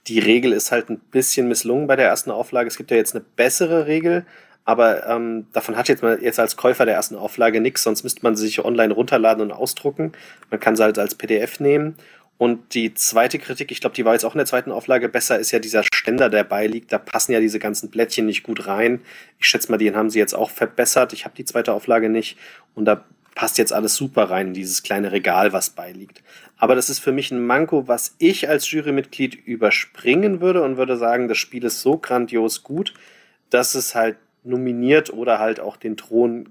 Die 0.08 0.20
Regel 0.20 0.54
ist 0.54 0.72
halt 0.72 0.90
ein 0.90 1.00
bisschen 1.12 1.48
misslungen 1.48 1.88
bei 1.88 1.96
der 1.96 2.08
ersten 2.08 2.30
Auflage. 2.30 2.68
Es 2.68 2.78
gibt 2.78 2.92
ja 2.92 2.98
jetzt 2.98 3.16
eine 3.16 3.26
bessere 3.36 3.88
Regel, 3.88 4.26
aber 4.64 5.08
ähm, 5.08 5.48
davon 5.54 5.76
hat 5.76 5.90
jetzt 5.90 6.04
mal 6.04 6.20
jetzt 6.22 6.40
als 6.40 6.56
Käufer 6.56 6.86
der 6.86 6.94
ersten 6.94 7.16
Auflage 7.16 7.60
nichts, 7.60 7.82
sonst 7.82 8.04
müsste 8.04 8.22
man 8.22 8.36
sie 8.36 8.46
sich 8.46 8.64
online 8.64 8.94
runterladen 8.94 9.42
und 9.42 9.52
ausdrucken. 9.52 10.12
Man 10.52 10.60
kann 10.60 10.76
sie 10.76 10.84
halt 10.84 11.00
als 11.00 11.16
PDF 11.16 11.60
nehmen. 11.60 11.96
Und 12.40 12.74
die 12.74 12.94
zweite 12.94 13.38
Kritik, 13.38 13.70
ich 13.70 13.82
glaube, 13.82 13.98
die 13.98 14.06
war 14.06 14.14
jetzt 14.14 14.24
auch 14.24 14.34
in 14.34 14.38
der 14.38 14.46
zweiten 14.46 14.72
Auflage 14.72 15.10
besser, 15.10 15.38
ist 15.38 15.52
ja 15.52 15.60
dieser 15.60 15.84
Ständer, 15.84 16.30
der 16.30 16.46
beiliegt. 16.46 16.90
Da 16.94 16.98
passen 16.98 17.34
ja 17.34 17.42
diese 17.42 17.60
ganzen 17.60 17.90
Blättchen 17.90 18.26
nicht 18.26 18.44
gut 18.44 18.66
rein. 18.66 19.02
Ich 19.40 19.48
schätze 19.48 19.70
mal, 19.70 19.78
den 19.78 19.98
haben 19.98 20.10
sie 20.10 20.20
jetzt 20.20 20.34
auch 20.34 20.50
verbessert. 20.50 21.12
Ich 21.12 21.26
habe 21.26 21.36
die 21.36 21.44
zweite 21.44 21.74
Auflage 21.74 22.08
nicht. 22.08 22.38
Und 22.76 22.86
da 22.86 23.04
passt 23.36 23.58
jetzt 23.58 23.74
alles 23.74 23.96
super 23.96 24.30
rein 24.30 24.48
in 24.48 24.54
dieses 24.54 24.84
kleine 24.84 25.12
Regal, 25.12 25.52
was 25.52 25.72
beiliegt. 25.72 26.24
Aber 26.56 26.76
das 26.76 26.90
ist 26.90 27.00
für 27.00 27.12
mich 27.12 27.30
ein 27.30 27.46
Manko, 27.46 27.90
was 27.90 28.16
ich 28.20 28.48
als 28.48 28.72
Jurymitglied 28.72 29.36
überspringen 29.36 30.40
würde 30.40 30.64
und 30.64 30.78
würde 30.78 30.96
sagen, 30.96 31.28
das 31.28 31.38
Spiel 31.38 31.66
ist 31.66 31.82
so 31.82 31.98
grandios 31.98 32.64
gut, 32.64 32.94
dass 33.50 33.76
es 33.76 33.96
halt 33.96 34.16
nominiert 34.46 35.12
oder 35.12 35.40
halt 35.40 35.60
auch 35.60 35.76
den 35.76 35.98
Thron 35.98 36.48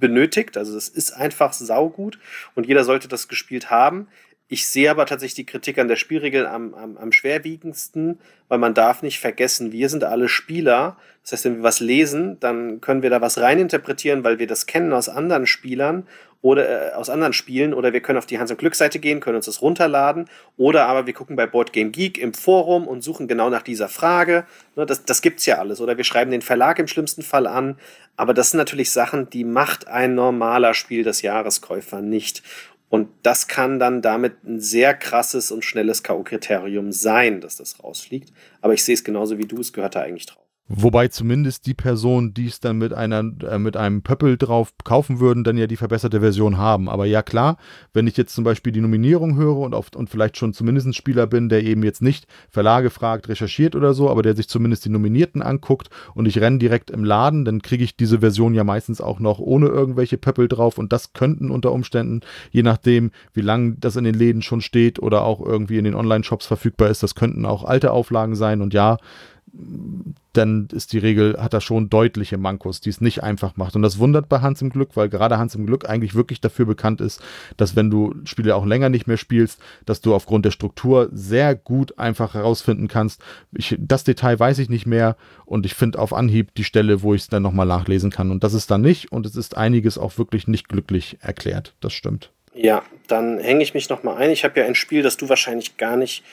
benötigt. 0.00 0.56
Also 0.56 0.76
es 0.76 0.88
ist 0.88 1.12
einfach 1.12 1.52
saugut 1.52 2.18
und 2.56 2.66
jeder 2.66 2.82
sollte 2.82 3.06
das 3.06 3.28
gespielt 3.28 3.70
haben. 3.70 4.08
Ich 4.48 4.66
sehe 4.66 4.90
aber 4.90 5.06
tatsächlich 5.06 5.34
die 5.34 5.46
Kritik 5.46 5.78
an 5.78 5.88
der 5.88 5.96
Spielregel 5.96 6.46
am, 6.46 6.74
am, 6.74 6.96
am 6.98 7.12
schwerwiegendsten, 7.12 8.18
weil 8.48 8.58
man 8.58 8.74
darf 8.74 9.02
nicht 9.02 9.18
vergessen, 9.18 9.72
wir 9.72 9.88
sind 9.88 10.04
alle 10.04 10.28
Spieler. 10.28 10.98
Das 11.22 11.32
heißt, 11.32 11.44
wenn 11.46 11.56
wir 11.56 11.62
was 11.62 11.80
lesen, 11.80 12.38
dann 12.40 12.80
können 12.82 13.02
wir 13.02 13.08
da 13.08 13.22
was 13.22 13.38
reininterpretieren, 13.38 14.22
weil 14.22 14.38
wir 14.38 14.46
das 14.46 14.66
kennen 14.66 14.92
aus 14.92 15.08
anderen 15.08 15.46
Spielern 15.46 16.06
oder 16.44 16.92
äh, 16.92 16.94
aus 16.94 17.08
anderen 17.08 17.32
Spielen 17.32 17.72
oder 17.72 17.94
wir 17.94 18.02
können 18.02 18.18
auf 18.18 18.26
die 18.26 18.38
Hans- 18.38 18.50
und 18.50 18.58
Glück-Seite 18.58 18.98
gehen, 18.98 19.20
können 19.20 19.36
uns 19.36 19.46
das 19.46 19.62
runterladen 19.62 20.26
oder 20.58 20.86
aber 20.88 21.06
wir 21.06 21.14
gucken 21.14 21.36
bei 21.36 21.46
Board 21.46 21.72
Game 21.72 21.90
Geek 21.90 22.18
im 22.18 22.34
Forum 22.34 22.86
und 22.86 23.02
suchen 23.02 23.28
genau 23.28 23.48
nach 23.48 23.62
dieser 23.62 23.88
Frage. 23.88 24.44
Ne, 24.76 24.84
das, 24.84 25.06
das 25.06 25.22
gibt's 25.22 25.46
ja 25.46 25.58
alles. 25.58 25.80
Oder 25.80 25.96
wir 25.96 26.04
schreiben 26.04 26.30
den 26.30 26.42
Verlag 26.42 26.78
im 26.78 26.86
schlimmsten 26.86 27.22
Fall 27.22 27.46
an. 27.46 27.78
Aber 28.16 28.34
das 28.34 28.50
sind 28.50 28.58
natürlich 28.58 28.90
Sachen, 28.90 29.30
die 29.30 29.42
macht 29.42 29.88
ein 29.88 30.14
normaler 30.14 30.74
Spiel 30.74 31.02
des 31.02 31.22
Jahreskäufer 31.22 32.02
nicht. 32.02 32.42
Und 32.88 33.08
das 33.22 33.48
kann 33.48 33.78
dann 33.78 34.02
damit 34.02 34.44
ein 34.44 34.60
sehr 34.60 34.94
krasses 34.94 35.50
und 35.50 35.64
schnelles 35.64 36.02
K.O.-Kriterium 36.02 36.92
sein, 36.92 37.40
dass 37.40 37.56
das 37.56 37.82
rausfliegt. 37.82 38.32
Aber 38.60 38.74
ich 38.74 38.84
sehe 38.84 38.94
es 38.94 39.02
genauso 39.02 39.38
wie 39.38 39.46
du, 39.46 39.60
es 39.60 39.72
gehört 39.72 39.96
da 39.96 40.02
eigentlich 40.02 40.26
drauf. 40.26 40.43
Wobei 40.66 41.08
zumindest 41.08 41.66
die 41.66 41.74
Person, 41.74 42.32
die 42.32 42.46
es 42.46 42.58
dann 42.58 42.78
mit 42.78 42.94
einer 42.94 43.22
äh, 43.46 43.58
mit 43.58 43.76
einem 43.76 44.00
Pöppel 44.00 44.38
drauf 44.38 44.72
kaufen 44.82 45.20
würden, 45.20 45.44
dann 45.44 45.58
ja 45.58 45.66
die 45.66 45.76
verbesserte 45.76 46.20
Version 46.20 46.56
haben. 46.56 46.88
Aber 46.88 47.04
ja 47.04 47.22
klar, 47.22 47.58
wenn 47.92 48.06
ich 48.06 48.16
jetzt 48.16 48.34
zum 48.34 48.44
Beispiel 48.44 48.72
die 48.72 48.80
Nominierung 48.80 49.36
höre 49.36 49.58
und, 49.58 49.74
auf, 49.74 49.90
und 49.94 50.08
vielleicht 50.08 50.38
schon 50.38 50.54
zumindest 50.54 50.86
ein 50.86 50.94
Spieler 50.94 51.26
bin, 51.26 51.50
der 51.50 51.62
eben 51.64 51.82
jetzt 51.82 52.00
nicht 52.00 52.26
Verlage 52.48 52.88
fragt, 52.88 53.28
recherchiert 53.28 53.76
oder 53.76 53.92
so, 53.92 54.08
aber 54.08 54.22
der 54.22 54.34
sich 54.34 54.48
zumindest 54.48 54.86
die 54.86 54.88
Nominierten 54.88 55.42
anguckt 55.42 55.90
und 56.14 56.24
ich 56.24 56.40
renne 56.40 56.56
direkt 56.56 56.90
im 56.90 57.04
Laden, 57.04 57.44
dann 57.44 57.60
kriege 57.60 57.84
ich 57.84 57.94
diese 57.94 58.20
Version 58.20 58.54
ja 58.54 58.64
meistens 58.64 59.02
auch 59.02 59.20
noch 59.20 59.40
ohne 59.40 59.66
irgendwelche 59.66 60.16
Pöppel 60.16 60.48
drauf 60.48 60.78
und 60.78 60.94
das 60.94 61.12
könnten 61.12 61.50
unter 61.50 61.72
Umständen, 61.72 62.20
je 62.50 62.62
nachdem, 62.62 63.10
wie 63.34 63.42
lange 63.42 63.76
das 63.78 63.96
in 63.96 64.04
den 64.04 64.14
Läden 64.14 64.40
schon 64.40 64.62
steht 64.62 64.98
oder 64.98 65.24
auch 65.24 65.44
irgendwie 65.44 65.76
in 65.76 65.84
den 65.84 65.94
Online-Shops 65.94 66.46
verfügbar 66.46 66.88
ist, 66.88 67.02
das 67.02 67.14
könnten 67.14 67.44
auch 67.44 67.64
alte 67.64 67.90
Auflagen 67.90 68.34
sein 68.34 68.62
und 68.62 68.72
ja, 68.72 68.96
dann 70.32 70.68
ist 70.72 70.92
die 70.92 70.98
Regel, 70.98 71.36
hat 71.38 71.54
er 71.54 71.60
schon 71.60 71.88
deutliche 71.88 72.38
Mankos, 72.38 72.80
die 72.80 72.90
es 72.90 73.00
nicht 73.00 73.22
einfach 73.22 73.56
macht. 73.56 73.76
Und 73.76 73.82
das 73.82 73.98
wundert 73.98 74.28
bei 74.28 74.40
Hans 74.40 74.60
im 74.62 74.70
Glück, 74.70 74.90
weil 74.94 75.08
gerade 75.08 75.38
Hans 75.38 75.54
im 75.54 75.64
Glück 75.64 75.88
eigentlich 75.88 76.14
wirklich 76.14 76.40
dafür 76.40 76.66
bekannt 76.66 77.00
ist, 77.00 77.22
dass 77.56 77.76
wenn 77.76 77.88
du 77.88 78.14
Spiele 78.24 78.56
auch 78.56 78.66
länger 78.66 78.88
nicht 78.88 79.06
mehr 79.06 79.16
spielst, 79.16 79.60
dass 79.86 80.00
du 80.00 80.14
aufgrund 80.14 80.44
der 80.44 80.50
Struktur 80.50 81.08
sehr 81.12 81.54
gut 81.54 81.98
einfach 81.98 82.34
herausfinden 82.34 82.88
kannst. 82.88 83.22
Ich, 83.52 83.76
das 83.78 84.02
Detail 84.02 84.38
weiß 84.38 84.58
ich 84.58 84.68
nicht 84.68 84.86
mehr 84.86 85.16
und 85.46 85.66
ich 85.66 85.74
finde 85.74 86.00
auf 86.00 86.12
Anhieb 86.12 86.54
die 86.56 86.64
Stelle, 86.64 87.02
wo 87.02 87.14
ich 87.14 87.22
es 87.22 87.28
dann 87.28 87.42
nochmal 87.42 87.66
nachlesen 87.66 88.10
kann. 88.10 88.32
Und 88.32 88.42
das 88.42 88.54
ist 88.54 88.70
dann 88.70 88.80
nicht 88.80 89.12
und 89.12 89.26
es 89.26 89.36
ist 89.36 89.56
einiges 89.56 89.98
auch 89.98 90.18
wirklich 90.18 90.48
nicht 90.48 90.68
glücklich 90.68 91.18
erklärt. 91.20 91.74
Das 91.80 91.92
stimmt. 91.92 92.30
Ja, 92.54 92.82
dann 93.06 93.38
hänge 93.38 93.62
ich 93.62 93.74
mich 93.74 93.88
nochmal 93.88 94.16
ein. 94.16 94.30
Ich 94.30 94.44
habe 94.44 94.58
ja 94.58 94.66
ein 94.66 94.74
Spiel, 94.74 95.02
das 95.02 95.16
du 95.16 95.28
wahrscheinlich 95.28 95.76
gar 95.76 95.96
nicht 95.96 96.24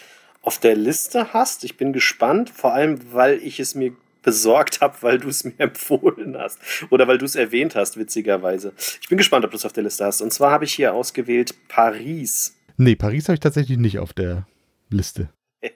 auf 0.41 0.59
der 0.59 0.75
Liste 0.75 1.33
hast. 1.33 1.63
Ich 1.63 1.77
bin 1.77 1.93
gespannt, 1.93 2.49
vor 2.49 2.73
allem 2.73 2.99
weil 3.13 3.37
ich 3.37 3.59
es 3.59 3.75
mir 3.75 3.93
besorgt 4.23 4.81
habe, 4.81 4.97
weil 5.01 5.19
du 5.19 5.29
es 5.29 5.43
mir 5.43 5.53
empfohlen 5.57 6.37
hast 6.37 6.59
oder 6.89 7.07
weil 7.07 7.17
du 7.17 7.25
es 7.25 7.35
erwähnt 7.35 7.75
hast, 7.75 7.97
witzigerweise. 7.97 8.73
Ich 9.01 9.09
bin 9.09 9.17
gespannt, 9.17 9.45
ob 9.45 9.51
du 9.51 9.57
es 9.57 9.65
auf 9.65 9.73
der 9.73 9.83
Liste 9.83 10.05
hast. 10.05 10.21
Und 10.21 10.31
zwar 10.31 10.51
habe 10.51 10.65
ich 10.65 10.73
hier 10.73 10.93
ausgewählt 10.93 11.55
Paris. 11.67 12.55
Nee, 12.77 12.95
Paris 12.95 13.27
habe 13.27 13.35
ich 13.35 13.39
tatsächlich 13.39 13.77
nicht 13.77 13.99
auf 13.99 14.13
der 14.13 14.47
Liste. 14.89 15.29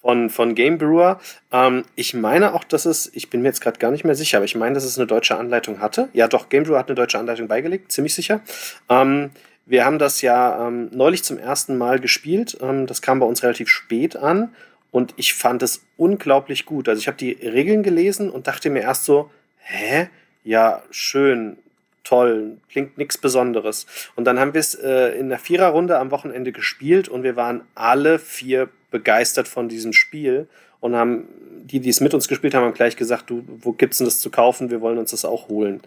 von, 0.00 0.30
von 0.30 0.54
Game 0.54 0.78
Brewer. 0.78 1.20
Ähm, 1.52 1.84
ich 1.94 2.14
meine 2.14 2.54
auch, 2.54 2.64
dass 2.64 2.86
es, 2.86 3.10
ich 3.14 3.30
bin 3.30 3.42
mir 3.42 3.48
jetzt 3.48 3.60
gerade 3.60 3.78
gar 3.78 3.90
nicht 3.90 4.04
mehr 4.04 4.14
sicher, 4.14 4.38
aber 4.38 4.44
ich 4.44 4.54
meine, 4.54 4.74
dass 4.74 4.84
es 4.84 4.98
eine 4.98 5.06
deutsche 5.06 5.36
Anleitung 5.36 5.80
hatte. 5.80 6.08
Ja, 6.12 6.28
doch, 6.28 6.48
Game 6.48 6.64
Brewer 6.64 6.78
hat 6.78 6.88
eine 6.88 6.94
deutsche 6.94 7.18
Anleitung 7.18 7.48
beigelegt, 7.48 7.92
ziemlich 7.92 8.14
sicher. 8.14 8.40
Ähm, 8.88 9.30
wir 9.68 9.84
haben 9.84 9.98
das 9.98 10.22
ja 10.22 10.66
ähm, 10.66 10.88
neulich 10.92 11.22
zum 11.22 11.38
ersten 11.38 11.76
Mal 11.76 12.00
gespielt. 12.00 12.56
Ähm, 12.60 12.86
das 12.86 13.02
kam 13.02 13.20
bei 13.20 13.26
uns 13.26 13.42
relativ 13.42 13.68
spät 13.68 14.16
an 14.16 14.54
und 14.90 15.12
ich 15.16 15.34
fand 15.34 15.62
es 15.62 15.84
unglaublich 15.96 16.64
gut. 16.64 16.88
Also 16.88 17.00
ich 17.00 17.06
habe 17.06 17.18
die 17.18 17.32
Regeln 17.32 17.82
gelesen 17.82 18.30
und 18.30 18.46
dachte 18.46 18.70
mir 18.70 18.80
erst 18.80 19.04
so, 19.04 19.30
hä? 19.58 20.08
Ja, 20.42 20.82
schön, 20.90 21.58
toll, 22.04 22.56
klingt 22.70 22.96
nichts 22.96 23.18
Besonderes. 23.18 23.86
Und 24.16 24.24
dann 24.24 24.38
haben 24.38 24.54
wir 24.54 24.60
es 24.60 24.74
äh, 24.74 25.18
in 25.18 25.28
der 25.28 25.38
Viererrunde 25.38 25.98
am 25.98 26.10
Wochenende 26.10 26.52
gespielt 26.52 27.08
und 27.08 27.22
wir 27.22 27.36
waren 27.36 27.60
alle 27.74 28.18
vier 28.18 28.70
begeistert 28.90 29.46
von 29.46 29.68
diesem 29.68 29.92
Spiel 29.92 30.48
und 30.80 30.96
haben, 30.96 31.28
die, 31.64 31.80
die 31.80 31.90
es 31.90 32.00
mit 32.00 32.14
uns 32.14 32.26
gespielt 32.26 32.54
haben, 32.54 32.64
haben 32.64 32.72
gleich 32.72 32.96
gesagt, 32.96 33.28
du, 33.28 33.44
wo 33.46 33.72
gibt's 33.72 33.98
denn 33.98 34.06
das 34.06 34.20
zu 34.20 34.30
kaufen? 34.30 34.70
Wir 34.70 34.80
wollen 34.80 34.96
uns 34.96 35.10
das 35.10 35.26
auch 35.26 35.48
holen. 35.48 35.82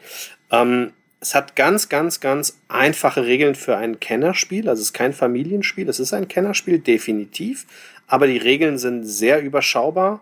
Ähm, 0.52 0.94
es 1.22 1.36
hat 1.36 1.56
ganz, 1.56 1.88
ganz, 1.88 2.20
ganz 2.20 2.58
einfache 2.68 3.26
Regeln 3.26 3.54
für 3.54 3.78
ein 3.78 4.00
Kennerspiel. 4.00 4.68
Also 4.68 4.82
es 4.82 4.88
ist 4.88 4.94
kein 4.94 5.14
Familienspiel, 5.14 5.88
es 5.88 6.00
ist 6.00 6.14
ein 6.14 6.28
Kennerspiel, 6.28 6.80
definitiv. 6.80 7.68
Aber 8.08 8.26
die 8.26 8.40
Regeln 8.40 8.80
sind 8.80 9.06
sehr 9.06 9.42
überschaubar. 9.42 10.22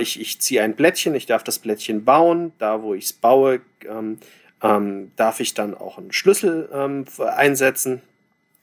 Ich, 0.00 0.20
ich 0.20 0.40
ziehe 0.40 0.62
ein 0.62 0.74
Blättchen, 0.74 1.14
ich 1.14 1.26
darf 1.26 1.44
das 1.44 1.60
Blättchen 1.60 2.04
bauen. 2.04 2.52
Da, 2.58 2.82
wo 2.82 2.94
ich 2.94 3.04
es 3.04 3.12
baue, 3.12 3.60
ähm, 3.88 4.18
ähm, 4.60 5.12
darf 5.14 5.38
ich 5.38 5.54
dann 5.54 5.74
auch 5.74 5.98
einen 5.98 6.12
Schlüssel 6.12 6.68
ähm, 6.74 7.04
einsetzen, 7.18 8.02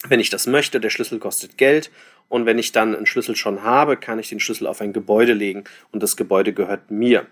wenn 0.10 0.20
ich 0.20 0.30
das 0.30 0.46
möchte. 0.46 0.82
Der 0.82 0.90
Schlüssel 0.90 1.20
kostet 1.20 1.58
Geld. 1.58 1.90
Und 2.28 2.46
wenn 2.46 2.60
ich 2.60 2.74
dann 2.74 2.94
einen 2.96 3.06
Schlüssel 3.06 3.38
schon 3.38 3.64
habe, 3.64 3.96
kann 3.96 4.20
ich 4.20 4.28
den 4.28 4.42
Schlüssel 4.42 4.68
auf 4.68 4.82
ein 4.82 4.92
Gebäude 4.92 5.32
legen 5.32 5.64
und 5.94 6.04
das 6.04 6.18
Gebäude 6.18 6.52
gehört 6.52 6.92
mir. 6.92 7.26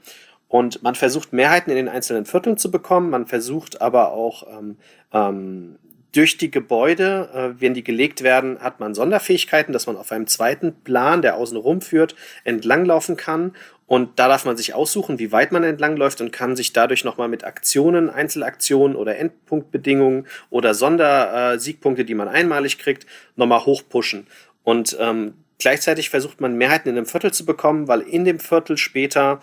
Und 0.48 0.84
man 0.84 0.96
versucht 0.96 1.34
Mehrheiten 1.34 1.72
in 1.72 1.78
den 1.78 1.90
einzelnen 1.90 2.26
Vierteln 2.26 2.58
zu 2.58 2.72
bekommen, 2.72 3.10
man 3.10 3.26
versucht 3.26 3.82
aber 3.82 4.12
auch 4.12 4.46
ähm, 4.58 4.78
ähm, 5.12 5.78
durch 6.16 6.38
die 6.38 6.50
Gebäude, 6.50 7.30
äh, 7.34 7.62
wenn 7.62 7.74
die 7.74 7.84
gelegt 7.84 8.24
werden, 8.24 8.60
hat 8.60 8.80
man 8.80 8.96
Sonderfähigkeiten, 8.96 9.74
dass 9.74 9.86
man 9.86 9.98
auf 9.98 10.12
einem 10.12 10.28
zweiten 10.28 10.74
Plan, 10.84 11.22
der 11.22 11.36
außen 11.36 11.58
rumführt, 11.58 12.16
entlanglaufen 12.46 13.18
kann. 13.18 13.54
Und 13.86 14.18
da 14.18 14.28
darf 14.28 14.46
man 14.46 14.58
sich 14.58 14.74
aussuchen, 14.74 15.20
wie 15.20 15.32
weit 15.32 15.52
man 15.52 15.64
entlangläuft 15.64 16.22
und 16.22 16.32
kann 16.32 16.56
sich 16.56 16.74
dadurch 16.74 17.04
nochmal 17.04 17.28
mit 17.28 17.44
Aktionen, 17.44 18.10
Einzelaktionen 18.10 18.96
oder 18.96 19.18
Endpunktbedingungen 19.18 20.26
oder 20.50 20.74
Sondersiegpunkte, 20.74 22.04
äh, 22.04 22.06
die 22.06 22.16
man 22.16 22.30
einmalig 22.30 22.80
kriegt, 22.80 23.06
nochmal 23.36 23.66
hochpushen. 23.66 24.26
Und 24.64 24.98
ähm, 25.00 25.34
gleichzeitig 25.60 26.10
versucht 26.10 26.40
man 26.40 26.56
Mehrheiten 26.56 26.90
in 26.90 26.98
einem 26.98 27.06
Viertel 27.06 27.34
zu 27.34 27.46
bekommen, 27.46 27.88
weil 27.90 28.02
in 28.02 28.24
dem 28.24 28.40
Viertel 28.40 28.78
später 28.78 29.42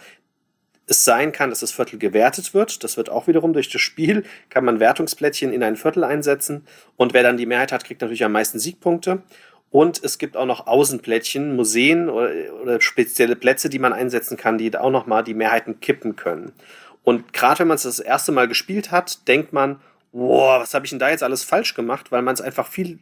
es 0.86 1.04
sein 1.04 1.32
kann, 1.32 1.50
dass 1.50 1.60
das 1.60 1.72
Viertel 1.72 1.98
gewertet 1.98 2.54
wird. 2.54 2.84
Das 2.84 2.96
wird 2.96 3.10
auch 3.10 3.26
wiederum 3.26 3.52
durch 3.52 3.70
das 3.70 3.80
Spiel, 3.80 4.24
kann 4.50 4.64
man 4.64 4.80
Wertungsplättchen 4.80 5.52
in 5.52 5.62
ein 5.62 5.76
Viertel 5.76 6.04
einsetzen. 6.04 6.66
Und 6.96 7.14
wer 7.14 7.22
dann 7.22 7.36
die 7.36 7.46
Mehrheit 7.46 7.72
hat, 7.72 7.84
kriegt 7.84 8.00
natürlich 8.00 8.24
am 8.24 8.32
meisten 8.32 8.58
Siegpunkte. 8.58 9.22
Und 9.70 10.04
es 10.04 10.18
gibt 10.18 10.36
auch 10.36 10.44
noch 10.44 10.66
Außenplättchen, 10.66 11.56
Museen 11.56 12.10
oder, 12.10 12.30
oder 12.62 12.80
spezielle 12.80 13.36
Plätze, 13.36 13.70
die 13.70 13.78
man 13.78 13.94
einsetzen 13.94 14.36
kann, 14.36 14.58
die 14.58 14.76
auch 14.76 14.90
nochmal 14.90 15.24
die 15.24 15.34
Mehrheiten 15.34 15.80
kippen 15.80 16.14
können. 16.14 16.52
Und 17.04 17.32
gerade 17.32 17.60
wenn 17.60 17.68
man 17.68 17.76
es 17.76 17.82
das 17.84 17.98
erste 17.98 18.32
Mal 18.32 18.48
gespielt 18.48 18.90
hat, 18.90 19.26
denkt 19.28 19.52
man, 19.52 19.80
boah, 20.12 20.60
was 20.60 20.74
habe 20.74 20.84
ich 20.84 20.90
denn 20.90 20.98
da 20.98 21.10
jetzt 21.10 21.22
alles 21.22 21.42
falsch 21.42 21.74
gemacht, 21.74 22.12
weil 22.12 22.22
man 22.22 22.34
es 22.34 22.40
einfach 22.40 22.66
viel, 22.66 22.98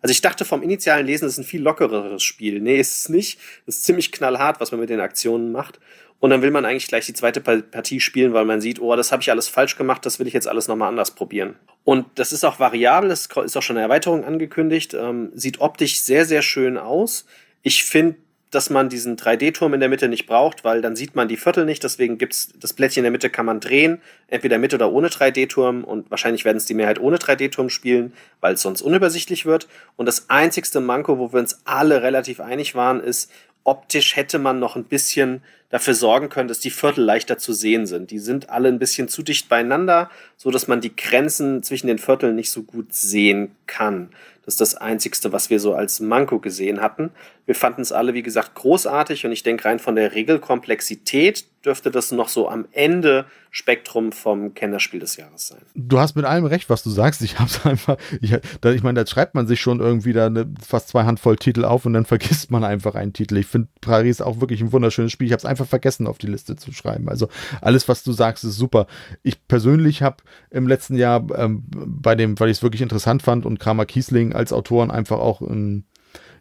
also 0.00 0.12
ich 0.12 0.20
dachte 0.20 0.44
vom 0.44 0.62
initialen 0.62 1.06
Lesen, 1.06 1.26
es 1.26 1.32
ist 1.32 1.38
ein 1.38 1.44
viel 1.44 1.62
lockereres 1.62 2.22
Spiel. 2.22 2.60
Nee, 2.60 2.78
ist 2.78 3.00
es 3.00 3.08
nicht. 3.08 3.40
Es 3.66 3.76
ist 3.76 3.84
ziemlich 3.84 4.12
knallhart, 4.12 4.60
was 4.60 4.70
man 4.70 4.80
mit 4.80 4.90
den 4.90 5.00
Aktionen 5.00 5.52
macht. 5.52 5.80
Und 6.20 6.30
dann 6.30 6.40
will 6.40 6.52
man 6.52 6.64
eigentlich 6.64 6.86
gleich 6.86 7.04
die 7.04 7.12
zweite 7.12 7.40
Partie 7.40 8.00
spielen, 8.00 8.32
weil 8.32 8.46
man 8.46 8.60
sieht, 8.60 8.80
oh, 8.80 8.96
das 8.96 9.12
habe 9.12 9.20
ich 9.20 9.30
alles 9.30 9.48
falsch 9.48 9.76
gemacht, 9.76 10.06
das 10.06 10.18
will 10.18 10.26
ich 10.26 10.32
jetzt 10.32 10.48
alles 10.48 10.68
nochmal 10.68 10.88
anders 10.88 11.10
probieren. 11.10 11.56
Und 11.82 12.06
das 12.14 12.32
ist 12.32 12.44
auch 12.44 12.58
variabel, 12.58 13.10
es 13.10 13.26
ist 13.26 13.56
auch 13.56 13.62
schon 13.62 13.76
eine 13.76 13.84
Erweiterung 13.84 14.24
angekündigt, 14.24 14.94
ähm, 14.94 15.32
sieht 15.34 15.60
optisch 15.60 16.00
sehr, 16.00 16.24
sehr 16.24 16.40
schön 16.40 16.78
aus. 16.78 17.26
Ich 17.62 17.84
finde, 17.84 18.16
dass 18.54 18.70
man 18.70 18.88
diesen 18.88 19.16
3D-Turm 19.16 19.74
in 19.74 19.80
der 19.80 19.88
Mitte 19.88 20.08
nicht 20.08 20.26
braucht, 20.26 20.64
weil 20.64 20.80
dann 20.80 20.96
sieht 20.96 21.14
man 21.14 21.28
die 21.28 21.36
Viertel 21.36 21.64
nicht. 21.64 21.82
Deswegen 21.82 22.18
gibt's 22.18 22.50
das 22.58 22.72
Plättchen 22.72 23.00
in 23.00 23.04
der 23.04 23.10
Mitte 23.10 23.30
kann 23.30 23.46
man 23.46 23.60
drehen, 23.60 24.00
entweder 24.28 24.58
mit 24.58 24.72
oder 24.74 24.92
ohne 24.92 25.08
3D-Turm. 25.08 25.84
Und 25.84 26.10
wahrscheinlich 26.10 26.44
werden 26.44 26.58
es 26.58 26.66
die 26.66 26.74
Mehrheit 26.74 27.00
ohne 27.00 27.16
3D-Turm 27.16 27.70
spielen, 27.70 28.12
weil 28.40 28.54
es 28.54 28.62
sonst 28.62 28.82
unübersichtlich 28.82 29.46
wird. 29.46 29.68
Und 29.96 30.06
das 30.06 30.30
einzigste 30.30 30.80
Manko, 30.80 31.18
wo 31.18 31.32
wir 31.32 31.40
uns 31.40 31.60
alle 31.64 32.02
relativ 32.02 32.40
einig 32.40 32.74
waren, 32.74 33.00
ist, 33.00 33.30
optisch 33.64 34.16
hätte 34.16 34.38
man 34.38 34.58
noch 34.60 34.76
ein 34.76 34.84
bisschen 34.84 35.42
dafür 35.74 35.94
sorgen 35.94 36.28
können, 36.28 36.46
dass 36.46 36.60
die 36.60 36.70
Viertel 36.70 37.02
leichter 37.02 37.36
zu 37.36 37.52
sehen 37.52 37.86
sind. 37.86 38.12
Die 38.12 38.20
sind 38.20 38.48
alle 38.48 38.68
ein 38.68 38.78
bisschen 38.78 39.08
zu 39.08 39.24
dicht 39.24 39.48
beieinander, 39.48 40.08
so 40.36 40.52
dass 40.52 40.68
man 40.68 40.80
die 40.80 40.94
Grenzen 40.94 41.64
zwischen 41.64 41.88
den 41.88 41.98
Vierteln 41.98 42.36
nicht 42.36 42.52
so 42.52 42.62
gut 42.62 42.94
sehen 42.94 43.56
kann. 43.66 44.10
Das 44.44 44.54
ist 44.54 44.60
das 44.60 44.74
Einzigste, 44.76 45.32
was 45.32 45.50
wir 45.50 45.58
so 45.58 45.74
als 45.74 45.98
Manko 45.98 46.38
gesehen 46.38 46.80
hatten. 46.80 47.10
Wir 47.44 47.56
fanden 47.56 47.82
es 47.82 47.90
alle, 47.90 48.14
wie 48.14 48.22
gesagt, 48.22 48.54
großartig 48.54 49.26
und 49.26 49.32
ich 49.32 49.42
denke 49.42 49.64
rein 49.64 49.80
von 49.80 49.96
der 49.96 50.14
Regelkomplexität 50.14 51.46
dürfte 51.64 51.90
das 51.90 52.12
noch 52.12 52.28
so 52.28 52.48
am 52.48 52.66
Ende 52.72 53.24
Spektrum 53.50 54.12
vom 54.12 54.52
Kennerspiel 54.54 55.00
des 55.00 55.16
Jahres 55.16 55.48
sein. 55.48 55.60
Du 55.74 55.98
hast 55.98 56.16
mit 56.16 56.24
allem 56.24 56.44
recht, 56.44 56.68
was 56.68 56.82
du 56.82 56.90
sagst. 56.90 57.22
Ich 57.22 57.38
hab's 57.38 57.64
einfach, 57.64 57.96
ich, 58.20 58.32
ich 58.32 58.82
meine, 58.82 59.02
da 59.02 59.06
schreibt 59.06 59.34
man 59.34 59.46
sich 59.46 59.60
schon 59.60 59.80
irgendwie 59.80 60.12
da 60.12 60.26
eine, 60.26 60.46
fast 60.66 60.88
zwei 60.88 61.04
Handvoll 61.04 61.36
Titel 61.36 61.64
auf 61.64 61.86
und 61.86 61.94
dann 61.94 62.04
vergisst 62.04 62.50
man 62.50 62.64
einfach 62.64 62.94
einen 62.94 63.12
Titel. 63.12 63.36
Ich 63.38 63.46
finde 63.46 63.68
Paris 63.80 64.20
auch 64.20 64.40
wirklich 64.40 64.60
ein 64.60 64.72
wunderschönes 64.72 65.12
Spiel. 65.12 65.26
Ich 65.26 65.32
habe 65.32 65.38
es 65.38 65.44
einfach 65.44 65.63
vergessen, 65.66 66.06
auf 66.06 66.18
die 66.18 66.26
Liste 66.26 66.56
zu 66.56 66.72
schreiben. 66.72 67.08
Also 67.08 67.28
alles, 67.60 67.88
was 67.88 68.02
du 68.02 68.12
sagst, 68.12 68.44
ist 68.44 68.56
super. 68.56 68.86
Ich 69.22 69.46
persönlich 69.46 70.02
habe 70.02 70.16
im 70.50 70.66
letzten 70.66 70.96
Jahr 70.96 71.24
ähm, 71.36 71.64
bei 71.68 72.14
dem, 72.14 72.38
weil 72.38 72.50
ich 72.50 72.58
es 72.58 72.62
wirklich 72.62 72.82
interessant 72.82 73.22
fand 73.22 73.46
und 73.46 73.60
Kramer 73.60 73.86
Kiesling 73.86 74.32
als 74.32 74.52
Autoren 74.52 74.90
einfach 74.90 75.18
auch 75.18 75.40
ein 75.40 75.84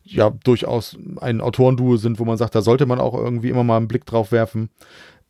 ja 0.05 0.31
durchaus 0.43 0.97
ein 1.21 1.39
Autorenduo 1.39 1.95
sind, 1.95 2.19
wo 2.19 2.25
man 2.25 2.37
sagt, 2.37 2.55
da 2.55 2.61
sollte 2.61 2.85
man 2.85 2.99
auch 2.99 3.13
irgendwie 3.13 3.47
immer 3.47 3.63
mal 3.63 3.77
einen 3.77 3.87
Blick 3.87 4.05
drauf 4.05 4.33
werfen 4.33 4.69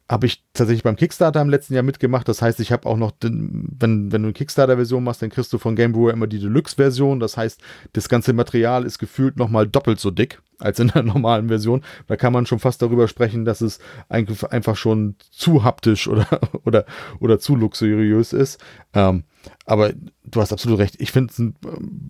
habe 0.10 0.28
ich 0.28 0.44
tatsächlich 0.54 0.84
beim 0.84 0.96
Kickstarter 0.96 1.42
im 1.42 1.50
letzten 1.50 1.74
Jahr 1.74 1.84
mitgemacht. 1.84 2.28
Das 2.28 2.42
heißt, 2.42 2.60
ich 2.60 2.72
habe 2.72 2.88
auch 2.88 2.98
noch, 2.98 3.12
den, 3.12 3.68
wenn, 3.80 4.12
wenn 4.12 4.22
du 4.22 4.28
eine 4.28 4.34
Kickstarter-Version 4.34 5.04
machst, 5.04 5.22
dann 5.22 5.30
kriegst 5.30 5.52
du 5.54 5.58
von 5.58 5.76
Game 5.76 5.94
Brewer 5.94 6.12
immer 6.12 6.28
die 6.28 6.40
Deluxe-Version. 6.40 7.20
Das 7.20 7.38
heißt, 7.38 7.62
das 7.94 8.10
ganze 8.10 8.34
Material 8.34 8.86
ist 8.86 9.00
gefühlt 9.00 9.38
nochmal 9.38 9.68
doppelt 9.68 10.00
so 10.00 10.12
dick 10.12 10.42
als 10.60 10.80
in 10.80 10.90
der 10.90 11.04
normalen 11.04 11.48
Version. 11.48 11.84
Da 12.08 12.16
kann 12.16 12.34
man 12.34 12.46
schon 12.46 12.60
fast 12.60 12.82
darüber 12.82 13.08
sprechen, 13.08 13.46
dass 13.46 13.62
es 13.62 13.80
einfach 14.10 14.76
schon 14.76 15.16
zu 15.32 15.64
haptisch 15.64 16.08
oder, 16.08 16.28
oder, 16.66 16.86
oder 17.20 17.40
zu 17.40 17.56
luxuriös 17.56 18.34
ist. 18.34 18.64
Ähm, 18.94 19.24
aber 19.66 19.94
du 20.24 20.42
hast 20.42 20.54
absolut 20.54 20.80
recht. 20.80 20.96
Ich 21.00 21.12
finde 21.12 21.32
es 21.32 21.40
ein, 21.40 21.56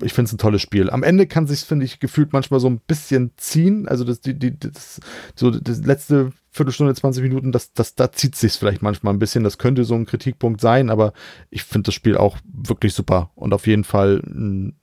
ich 0.04 0.18
ein 0.18 0.38
tolles 0.38 0.62
Spiel. 0.62 0.90
Am 0.90 1.04
Ende 1.04 1.28
kann 1.28 1.48
sich, 1.48 1.62
finde 1.62 1.86
ich, 1.86 2.00
gefühlt 2.00 2.34
manchmal 2.34 2.60
so 2.60 2.70
ein 2.70 2.80
bisschen 2.80 3.32
ziehen. 3.38 3.88
Also 3.88 4.04
das, 4.04 4.22
die, 4.22 4.38
die, 4.38 4.58
das, 4.60 5.00
so 5.36 5.50
das 5.50 5.80
letzte 5.80 6.32
Viertelstunde, 6.52 6.94
20 6.94 7.24
Minuten, 7.24 7.52
das, 7.52 7.74
das, 7.74 7.96
da 7.96 8.12
zieht 8.12 8.36
sich 8.36 8.54
vielleicht 8.54 8.82
manchmal 8.82 9.14
ein 9.14 9.20
bisschen. 9.20 9.44
Das 9.44 9.58
könnte 9.58 9.84
so 9.84 9.96
ein 9.96 10.06
Kritikpunkt 10.06 10.62
sein, 10.62 10.90
aber 10.90 11.14
ich 11.50 11.64
finde 11.64 11.88
das 11.88 11.96
Spiel 11.96 12.18
auch 12.18 12.38
wirklich 12.46 12.94
super 12.94 13.32
und 13.36 13.54
auf 13.54 13.66
jeden 13.66 13.84
Fall 13.84 14.22
ein 14.26 14.76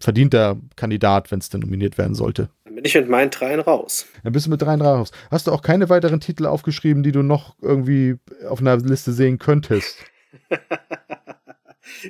verdienter 0.00 0.56
Kandidat, 0.76 1.30
wenn 1.30 1.40
es 1.40 1.48
denn 1.48 1.60
nominiert 1.60 1.98
werden 1.98 2.14
sollte. 2.14 2.50
Dann 2.68 2.74
bin 2.74 2.84
ich 2.84 2.94
mit 2.94 3.08
meinen 3.08 3.30
dreien 3.30 3.60
raus. 3.60 4.06
Dann 4.22 4.34
bist 4.34 4.44
du 4.44 4.50
mit 4.50 4.60
dreien 4.60 4.82
raus. 4.82 5.10
Hast 5.30 5.46
du 5.46 5.52
auch 5.52 5.62
keine 5.62 5.88
weiteren 5.88 6.20
Titel 6.20 6.44
aufgeschrieben, 6.44 7.02
die 7.02 7.12
du 7.12 7.22
noch 7.22 7.56
irgendwie 7.62 8.16
auf 8.46 8.60
einer 8.60 8.76
Liste 8.76 9.12
sehen 9.12 9.38
könntest? 9.38 10.04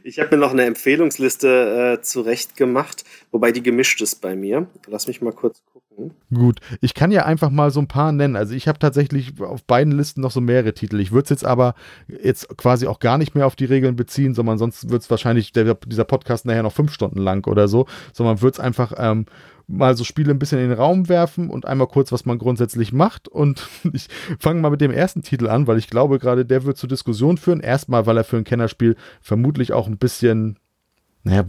Ich 0.03 0.19
habe 0.19 0.35
mir 0.35 0.41
noch 0.41 0.51
eine 0.51 0.65
Empfehlungsliste 0.65 1.99
äh, 1.99 2.03
zurecht 2.03 2.57
gemacht, 2.57 3.05
wobei 3.31 3.53
die 3.53 3.63
gemischt 3.63 4.03
ist 4.03 4.17
bei 4.17 4.35
mir. 4.35 4.67
Lass 4.89 5.07
mich 5.07 5.23
mal 5.23 5.33
kurz 5.33 5.63
gucken. 5.65 5.78
Gut, 6.33 6.61
ich 6.81 6.95
kann 6.95 7.11
ja 7.11 7.25
einfach 7.25 7.51
mal 7.51 7.71
so 7.71 7.81
ein 7.81 7.89
paar 7.89 8.13
nennen. 8.13 8.37
Also 8.37 8.55
ich 8.55 8.69
habe 8.69 8.79
tatsächlich 8.79 9.41
auf 9.41 9.65
beiden 9.65 9.93
Listen 9.93 10.21
noch 10.21 10.31
so 10.31 10.41
mehrere 10.41 10.73
Titel. 10.73 11.01
Ich 11.01 11.11
würde 11.11 11.25
es 11.25 11.31
jetzt 11.31 11.45
aber 11.45 11.75
jetzt 12.23 12.57
quasi 12.57 12.87
auch 12.87 13.01
gar 13.01 13.19
nicht 13.19 13.35
mehr 13.35 13.47
auf 13.47 13.57
die 13.57 13.65
Regeln 13.65 13.97
beziehen, 13.97 14.35
sondern 14.35 14.59
sonst 14.59 14.91
wird 14.91 15.03
es 15.03 15.11
wahrscheinlich 15.11 15.53
der, 15.53 15.75
dieser 15.75 16.05
Podcast 16.05 16.47
nachher 16.47 16.63
noch 16.63 16.73
fünf 16.73 16.93
Stunden 16.93 17.19
lang 17.19 17.47
oder 17.47 17.67
so, 17.67 17.87
sondern 18.13 18.41
wird 18.43 18.55
es 18.55 18.61
einfach 18.61 18.93
ähm, 18.97 19.27
mal 19.67 19.97
so 19.97 20.05
Spiele 20.05 20.33
ein 20.33 20.39
bisschen 20.39 20.59
in 20.59 20.71
den 20.71 20.79
Raum 20.79 21.09
werfen 21.09 21.51
und 21.51 21.67
einmal 21.67 21.89
kurz, 21.89 22.13
was 22.13 22.25
man 22.25 22.39
grundsätzlich 22.39 22.93
macht. 22.93 23.29
Und 23.29 23.69
ich 23.93 24.09
fange 24.39 24.61
mal 24.61 24.71
mit 24.71 24.81
dem 24.81 24.91
ersten 24.91 25.23
Titel 25.23 25.49
an, 25.49 25.67
weil 25.67 25.79
ich 25.79 25.89
glaube, 25.89 26.19
gerade 26.19 26.45
der 26.45 26.65
wird 26.65 26.77
zur 26.79 26.89
Diskussion 26.89 27.37
führen. 27.37 27.61
Erstmal, 27.61 28.07
weil 28.07 28.17
er 28.17 28.25
für 28.25 28.37
ein 28.37 28.45
Kennerspiel 28.45 28.97
vermutlich 29.21 29.73
auch 29.73 29.87
ein 29.87 29.99
bisschen 29.99 30.59
naja, 31.25 31.45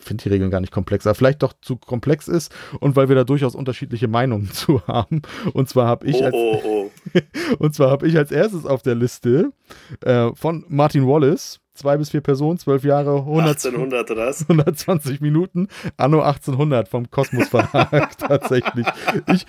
finde 0.00 0.24
die 0.24 0.28
Regeln 0.28 0.50
gar 0.50 0.60
nicht 0.60 0.72
komplex, 0.72 1.06
aber 1.06 1.14
vielleicht 1.14 1.42
doch 1.42 1.52
zu 1.60 1.76
komplex 1.76 2.28
ist 2.28 2.52
und 2.80 2.96
weil 2.96 3.08
wir 3.08 3.16
da 3.16 3.24
durchaus 3.24 3.54
unterschiedliche 3.54 4.08
Meinungen 4.08 4.50
zu 4.52 4.86
haben. 4.86 5.22
Und 5.52 5.68
zwar 5.68 5.86
habe 5.86 6.06
ich, 6.06 6.16
oh, 6.16 6.24
als, 6.24 6.34
oh, 6.34 6.62
oh. 6.64 6.90
und 7.58 7.74
zwar 7.74 7.90
habe 7.90 8.06
ich 8.08 8.16
als 8.16 8.30
erstes 8.30 8.66
auf 8.66 8.82
der 8.82 8.94
Liste 8.94 9.52
äh, 10.04 10.30
von 10.34 10.64
Martin 10.68 11.06
Wallace 11.06 11.60
zwei 11.80 11.96
bis 11.96 12.10
vier 12.10 12.20
Personen, 12.20 12.58
zwölf 12.58 12.84
Jahre, 12.84 13.16
100, 13.20 13.56
1800 13.56 14.10
das? 14.10 14.42
120 14.42 15.20
Minuten, 15.20 15.68
Anno 15.96 16.20
1800 16.20 16.88
vom 16.88 17.10
Kosmos 17.10 17.48
Verlag 17.48 18.16
tatsächlich. 18.18 18.86
Ich, 19.32 19.46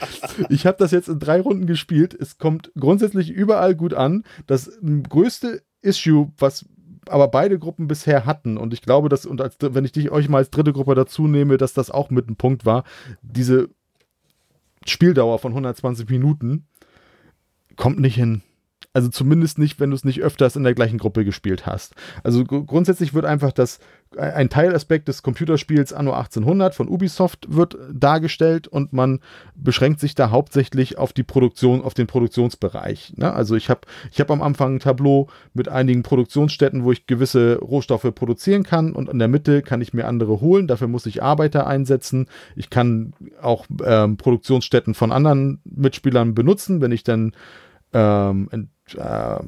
ich 0.50 0.66
habe 0.66 0.78
das 0.78 0.92
jetzt 0.92 1.10
in 1.10 1.20
drei 1.20 1.42
Runden 1.42 1.66
gespielt. 1.68 2.16
Es 2.18 2.38
kommt 2.38 2.72
grundsätzlich 2.80 3.32
überall 3.32 3.76
gut 3.76 3.94
an. 3.94 4.24
Das 4.48 4.72
größte 5.10 5.62
Issue, 5.82 6.32
was 6.38 6.66
aber 7.08 7.28
beide 7.28 7.58
Gruppen 7.60 7.88
bisher 7.88 8.26
hatten 8.26 8.58
und 8.58 8.74
ich 8.74 8.82
glaube, 8.82 9.10
dass 9.10 9.26
und 9.26 9.42
als, 9.42 9.58
wenn 9.60 9.86
ich 9.86 9.92
dich 9.92 10.12
euch 10.12 10.30
mal 10.30 10.38
als 10.40 10.52
dritte 10.52 10.74
Gruppe 10.74 10.96
dazu 10.96 11.28
nehme, 11.28 11.58
dass 11.58 11.74
das 11.74 11.92
auch 11.92 12.10
mit 12.10 12.30
ein 12.30 12.36
Punkt 12.36 12.66
war, 12.66 12.84
diese 13.22 13.70
Spieldauer 14.86 15.40
von 15.40 15.52
120 15.52 16.10
Minuten 16.10 16.68
kommt 17.76 18.00
nicht 18.00 18.16
hin. 18.16 18.42
Also 18.94 19.08
zumindest 19.08 19.58
nicht, 19.58 19.80
wenn 19.80 19.92
du 19.92 19.96
es 19.96 20.04
nicht 20.04 20.22
öfters 20.22 20.56
in 20.56 20.64
der 20.64 20.74
gleichen 20.74 20.98
Gruppe 20.98 21.24
gespielt 21.24 21.66
hast. 21.66 21.96
Also 22.24 22.44
grundsätzlich 22.44 23.14
wird 23.14 23.26
einfach 23.26 23.54
das 23.54 23.80
ein 24.18 24.50
Teilaspekt 24.50 25.08
des 25.08 25.24
Computerspiels 25.24 25.94
Anno 25.94 26.12
1800 26.12 26.76
von 26.76 26.90
Ubisoft 26.90 27.48
wird 27.50 27.78
dargestellt 27.94 28.68
und 28.68 28.92
man 28.92 29.22
beschränkt 29.56 30.02
sich 30.02 30.16
da 30.16 30.32
hauptsächlich 30.32 30.98
auf 30.98 31.14
die 31.14 31.24
Produktion, 31.24 31.82
auf 31.82 31.94
den 31.94 32.08
Produktionsbereich. 32.08 33.14
Ne? 33.16 33.32
Also 33.34 33.56
ich 33.56 33.70
habe 33.70 33.82
ich 34.12 34.20
hab 34.20 34.30
am 34.30 34.42
Anfang 34.42 34.76
ein 34.76 34.80
Tableau 34.80 35.28
mit 35.54 35.70
einigen 35.70 36.04
Produktionsstätten, 36.04 36.84
wo 36.84 36.92
ich 36.92 37.08
gewisse 37.08 37.60
Rohstoffe 37.60 38.14
produzieren 38.14 38.64
kann 38.64 38.92
und 38.92 39.08
in 39.08 39.20
der 39.20 39.30
Mitte 39.30 39.62
kann 39.62 39.82
ich 39.82 39.94
mir 39.94 40.08
andere 40.08 40.42
holen. 40.42 40.68
Dafür 40.68 40.90
muss 40.90 41.06
ich 41.06 41.24
Arbeiter 41.24 41.66
einsetzen. 41.66 42.28
Ich 42.58 42.70
kann 42.70 43.14
auch 43.42 43.66
ähm, 43.86 44.18
Produktionsstätten 44.18 44.94
von 44.94 45.14
anderen 45.14 45.62
Mitspielern 45.64 46.36
benutzen, 46.36 46.82
wenn 46.82 46.92
ich 46.92 47.04
dann 47.04 47.34
ähm, 47.94 48.50
äh, 48.98 49.40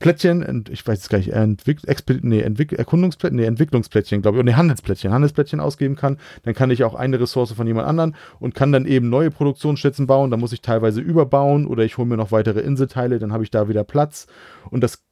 Plättchen, 0.00 0.64
ich 0.70 0.86
weiß 0.86 0.98
jetzt 0.98 1.10
gar 1.10 1.18
nicht, 1.18 1.32
Entwick 1.32 1.80
nee, 2.22 2.40
Entwick 2.40 2.72
Erkundungsplättchen, 2.72 3.36
nee, 3.36 3.44
Entwicklungsplättchen, 3.44 4.22
glaube 4.22 4.38
ich, 4.38 4.40
oder 4.40 4.50
nee, 4.50 4.56
Handelsplättchen, 4.56 5.12
Handelsplättchen 5.12 5.60
ausgeben 5.60 5.94
kann, 5.94 6.16
dann 6.42 6.54
kann 6.54 6.70
ich 6.70 6.84
auch 6.84 6.94
eine 6.94 7.20
Ressource 7.20 7.52
von 7.52 7.66
jemand 7.66 7.86
anderen 7.86 8.16
und 8.38 8.54
kann 8.54 8.72
dann 8.72 8.86
eben 8.86 9.10
neue 9.10 9.30
Produktionsstätten 9.30 10.06
bauen, 10.06 10.30
da 10.30 10.38
muss 10.38 10.54
ich 10.54 10.62
teilweise 10.62 11.02
überbauen 11.02 11.66
oder 11.66 11.84
ich 11.84 11.98
hole 11.98 12.08
mir 12.08 12.16
noch 12.16 12.32
weitere 12.32 12.60
Inselteile, 12.60 13.18
dann 13.18 13.32
habe 13.32 13.44
ich 13.44 13.50
da 13.50 13.68
wieder 13.68 13.84
Platz. 13.84 14.26
Und 14.70 14.80
das, 14.80 15.04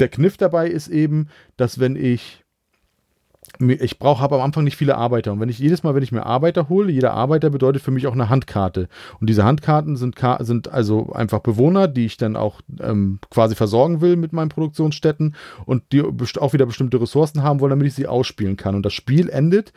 der 0.00 0.08
Kniff 0.08 0.36
dabei 0.36 0.68
ist 0.68 0.88
eben, 0.88 1.28
dass 1.56 1.78
wenn 1.78 1.94
ich 1.94 2.44
ich 3.58 3.98
brauche 3.98 4.20
habe 4.20 4.36
am 4.36 4.42
Anfang 4.42 4.64
nicht 4.64 4.76
viele 4.76 4.96
Arbeiter. 4.96 5.32
Und 5.32 5.40
wenn 5.40 5.48
ich 5.48 5.58
jedes 5.58 5.82
Mal, 5.82 5.94
wenn 5.94 6.02
ich 6.02 6.12
mir 6.12 6.26
Arbeiter 6.26 6.68
hole, 6.68 6.90
jeder 6.90 7.12
Arbeiter 7.12 7.50
bedeutet 7.50 7.82
für 7.82 7.90
mich 7.90 8.06
auch 8.06 8.12
eine 8.12 8.28
Handkarte. 8.28 8.88
Und 9.20 9.28
diese 9.28 9.44
Handkarten 9.44 9.96
sind, 9.96 10.16
sind 10.40 10.68
also 10.68 11.12
einfach 11.12 11.40
Bewohner, 11.40 11.88
die 11.88 12.06
ich 12.06 12.16
dann 12.16 12.36
auch 12.36 12.60
ähm, 12.80 13.18
quasi 13.30 13.54
versorgen 13.54 14.00
will 14.00 14.16
mit 14.16 14.32
meinen 14.32 14.48
Produktionsstätten 14.48 15.34
und 15.66 15.82
die 15.92 16.02
auch 16.02 16.52
wieder 16.52 16.66
bestimmte 16.66 17.00
Ressourcen 17.00 17.42
haben 17.42 17.60
wollen, 17.60 17.70
damit 17.70 17.86
ich 17.86 17.94
sie 17.94 18.06
ausspielen 18.06 18.56
kann. 18.56 18.74
Und 18.74 18.84
das 18.84 18.92
Spiel 18.92 19.28
endet 19.28 19.72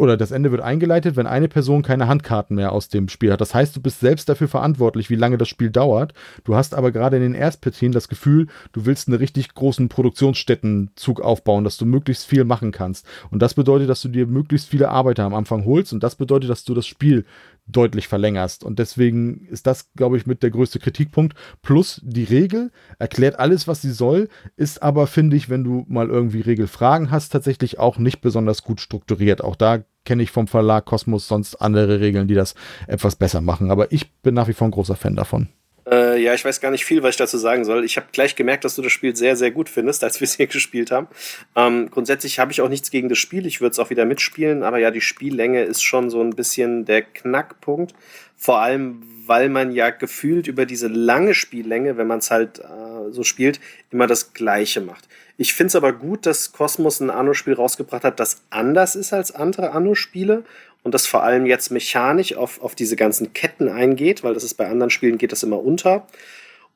oder 0.00 0.16
das 0.16 0.30
Ende 0.30 0.50
wird 0.50 0.62
eingeleitet, 0.62 1.16
wenn 1.16 1.26
eine 1.26 1.48
Person 1.48 1.82
keine 1.82 2.08
Handkarten 2.08 2.56
mehr 2.56 2.72
aus 2.72 2.88
dem 2.88 3.08
Spiel 3.08 3.32
hat. 3.32 3.40
Das 3.40 3.54
heißt, 3.54 3.74
du 3.76 3.80
bist 3.80 4.00
selbst 4.00 4.28
dafür 4.28 4.48
verantwortlich, 4.48 5.10
wie 5.10 5.16
lange 5.16 5.38
das 5.38 5.48
Spiel 5.48 5.70
dauert. 5.70 6.14
Du 6.44 6.54
hast 6.54 6.74
aber 6.74 6.92
gerade 6.92 7.16
in 7.16 7.22
den 7.22 7.34
Erstpartien 7.34 7.92
das 7.92 8.08
Gefühl, 8.08 8.46
du 8.72 8.86
willst 8.86 9.08
einen 9.08 9.18
richtig 9.18 9.54
großen 9.54 9.88
Produktionsstättenzug 9.88 11.20
aufbauen, 11.20 11.64
dass 11.64 11.76
du 11.76 11.86
möglichst 11.86 12.26
viel 12.26 12.44
machen 12.44 12.72
kannst. 12.72 13.06
Und 13.30 13.40
das 13.40 13.54
bedeutet, 13.54 13.88
dass 13.88 14.02
du 14.02 14.08
dir 14.08 14.26
möglichst 14.26 14.68
viele 14.68 14.88
Arbeiter 14.88 15.24
am 15.24 15.34
Anfang 15.34 15.64
holst 15.64 15.92
und 15.92 16.02
das 16.02 16.16
bedeutet, 16.16 16.50
dass 16.50 16.64
du 16.64 16.74
das 16.74 16.86
Spiel 16.86 17.24
deutlich 17.66 18.08
verlängerst. 18.08 18.64
Und 18.64 18.78
deswegen 18.78 19.46
ist 19.46 19.66
das, 19.66 19.92
glaube 19.94 20.16
ich, 20.16 20.26
mit 20.26 20.42
der 20.42 20.50
größte 20.50 20.78
Kritikpunkt. 20.78 21.36
Plus 21.62 22.00
die 22.04 22.24
Regel 22.24 22.70
erklärt 22.98 23.38
alles, 23.38 23.66
was 23.66 23.82
sie 23.82 23.92
soll, 23.92 24.28
ist 24.56 24.82
aber, 24.82 25.06
finde 25.06 25.36
ich, 25.36 25.48
wenn 25.48 25.64
du 25.64 25.84
mal 25.88 26.08
irgendwie 26.08 26.40
Regelfragen 26.40 27.10
hast, 27.10 27.30
tatsächlich 27.30 27.78
auch 27.78 27.98
nicht 27.98 28.20
besonders 28.20 28.62
gut 28.62 28.80
strukturiert. 28.80 29.42
Auch 29.42 29.56
da 29.56 29.84
kenne 30.04 30.22
ich 30.22 30.30
vom 30.30 30.46
Verlag 30.46 30.84
Kosmos 30.84 31.26
sonst 31.26 31.56
andere 31.56 32.00
Regeln, 32.00 32.28
die 32.28 32.34
das 32.34 32.54
etwas 32.86 33.16
besser 33.16 33.40
machen. 33.40 33.70
Aber 33.70 33.92
ich 33.92 34.12
bin 34.22 34.34
nach 34.34 34.48
wie 34.48 34.52
vor 34.52 34.68
ein 34.68 34.72
großer 34.72 34.96
Fan 34.96 35.16
davon. 35.16 35.48
Äh, 35.90 36.22
ja, 36.22 36.32
ich 36.34 36.44
weiß 36.44 36.60
gar 36.60 36.70
nicht 36.70 36.84
viel, 36.84 37.02
was 37.02 37.10
ich 37.10 37.16
dazu 37.16 37.36
sagen 37.36 37.64
soll. 37.64 37.84
Ich 37.84 37.96
habe 37.96 38.06
gleich 38.12 38.36
gemerkt, 38.36 38.64
dass 38.64 38.74
du 38.74 38.82
das 38.82 38.92
Spiel 38.92 39.14
sehr, 39.14 39.36
sehr 39.36 39.50
gut 39.50 39.68
findest, 39.68 40.02
als 40.04 40.20
wir 40.20 40.24
es 40.24 40.36
hier 40.36 40.46
gespielt 40.46 40.90
haben. 40.90 41.08
Ähm, 41.56 41.90
grundsätzlich 41.90 42.38
habe 42.38 42.52
ich 42.52 42.60
auch 42.60 42.68
nichts 42.68 42.90
gegen 42.90 43.08
das 43.08 43.18
Spiel. 43.18 43.46
Ich 43.46 43.60
würde 43.60 43.72
es 43.72 43.78
auch 43.78 43.90
wieder 43.90 44.04
mitspielen, 44.04 44.62
aber 44.62 44.78
ja, 44.78 44.90
die 44.90 45.00
Spiellänge 45.00 45.62
ist 45.62 45.82
schon 45.82 46.10
so 46.10 46.20
ein 46.20 46.30
bisschen 46.30 46.84
der 46.84 47.02
Knackpunkt. 47.02 47.94
Vor 48.36 48.60
allem, 48.60 49.02
weil 49.26 49.48
man 49.48 49.72
ja 49.72 49.90
gefühlt 49.90 50.46
über 50.48 50.66
diese 50.66 50.88
lange 50.88 51.34
Spiellänge, 51.34 51.96
wenn 51.96 52.06
man 52.06 52.18
es 52.18 52.30
halt 52.30 52.58
äh, 52.58 53.10
so 53.10 53.22
spielt, 53.22 53.60
immer 53.90 54.06
das 54.06 54.32
Gleiche 54.34 54.80
macht. 54.80 55.08
Ich 55.36 55.54
finde 55.54 55.68
es 55.68 55.76
aber 55.76 55.92
gut, 55.92 56.26
dass 56.26 56.52
Cosmos 56.52 57.00
ein 57.00 57.10
Anno-Spiel 57.10 57.54
rausgebracht 57.54 58.04
hat, 58.04 58.20
das 58.20 58.42
anders 58.50 58.94
ist 58.94 59.12
als 59.12 59.34
andere 59.34 59.72
Anno-Spiele 59.72 60.44
und 60.84 60.94
das 60.94 61.06
vor 61.06 61.24
allem 61.24 61.46
jetzt 61.46 61.70
mechanisch 61.70 62.36
auf, 62.36 62.62
auf 62.62 62.74
diese 62.74 62.94
ganzen 62.94 63.32
Ketten 63.32 63.68
eingeht, 63.68 64.22
weil 64.22 64.34
das 64.34 64.44
ist 64.44 64.54
bei 64.54 64.68
anderen 64.68 64.90
Spielen 64.90 65.18
geht 65.18 65.32
das 65.32 65.42
immer 65.42 65.58
unter. 65.58 66.06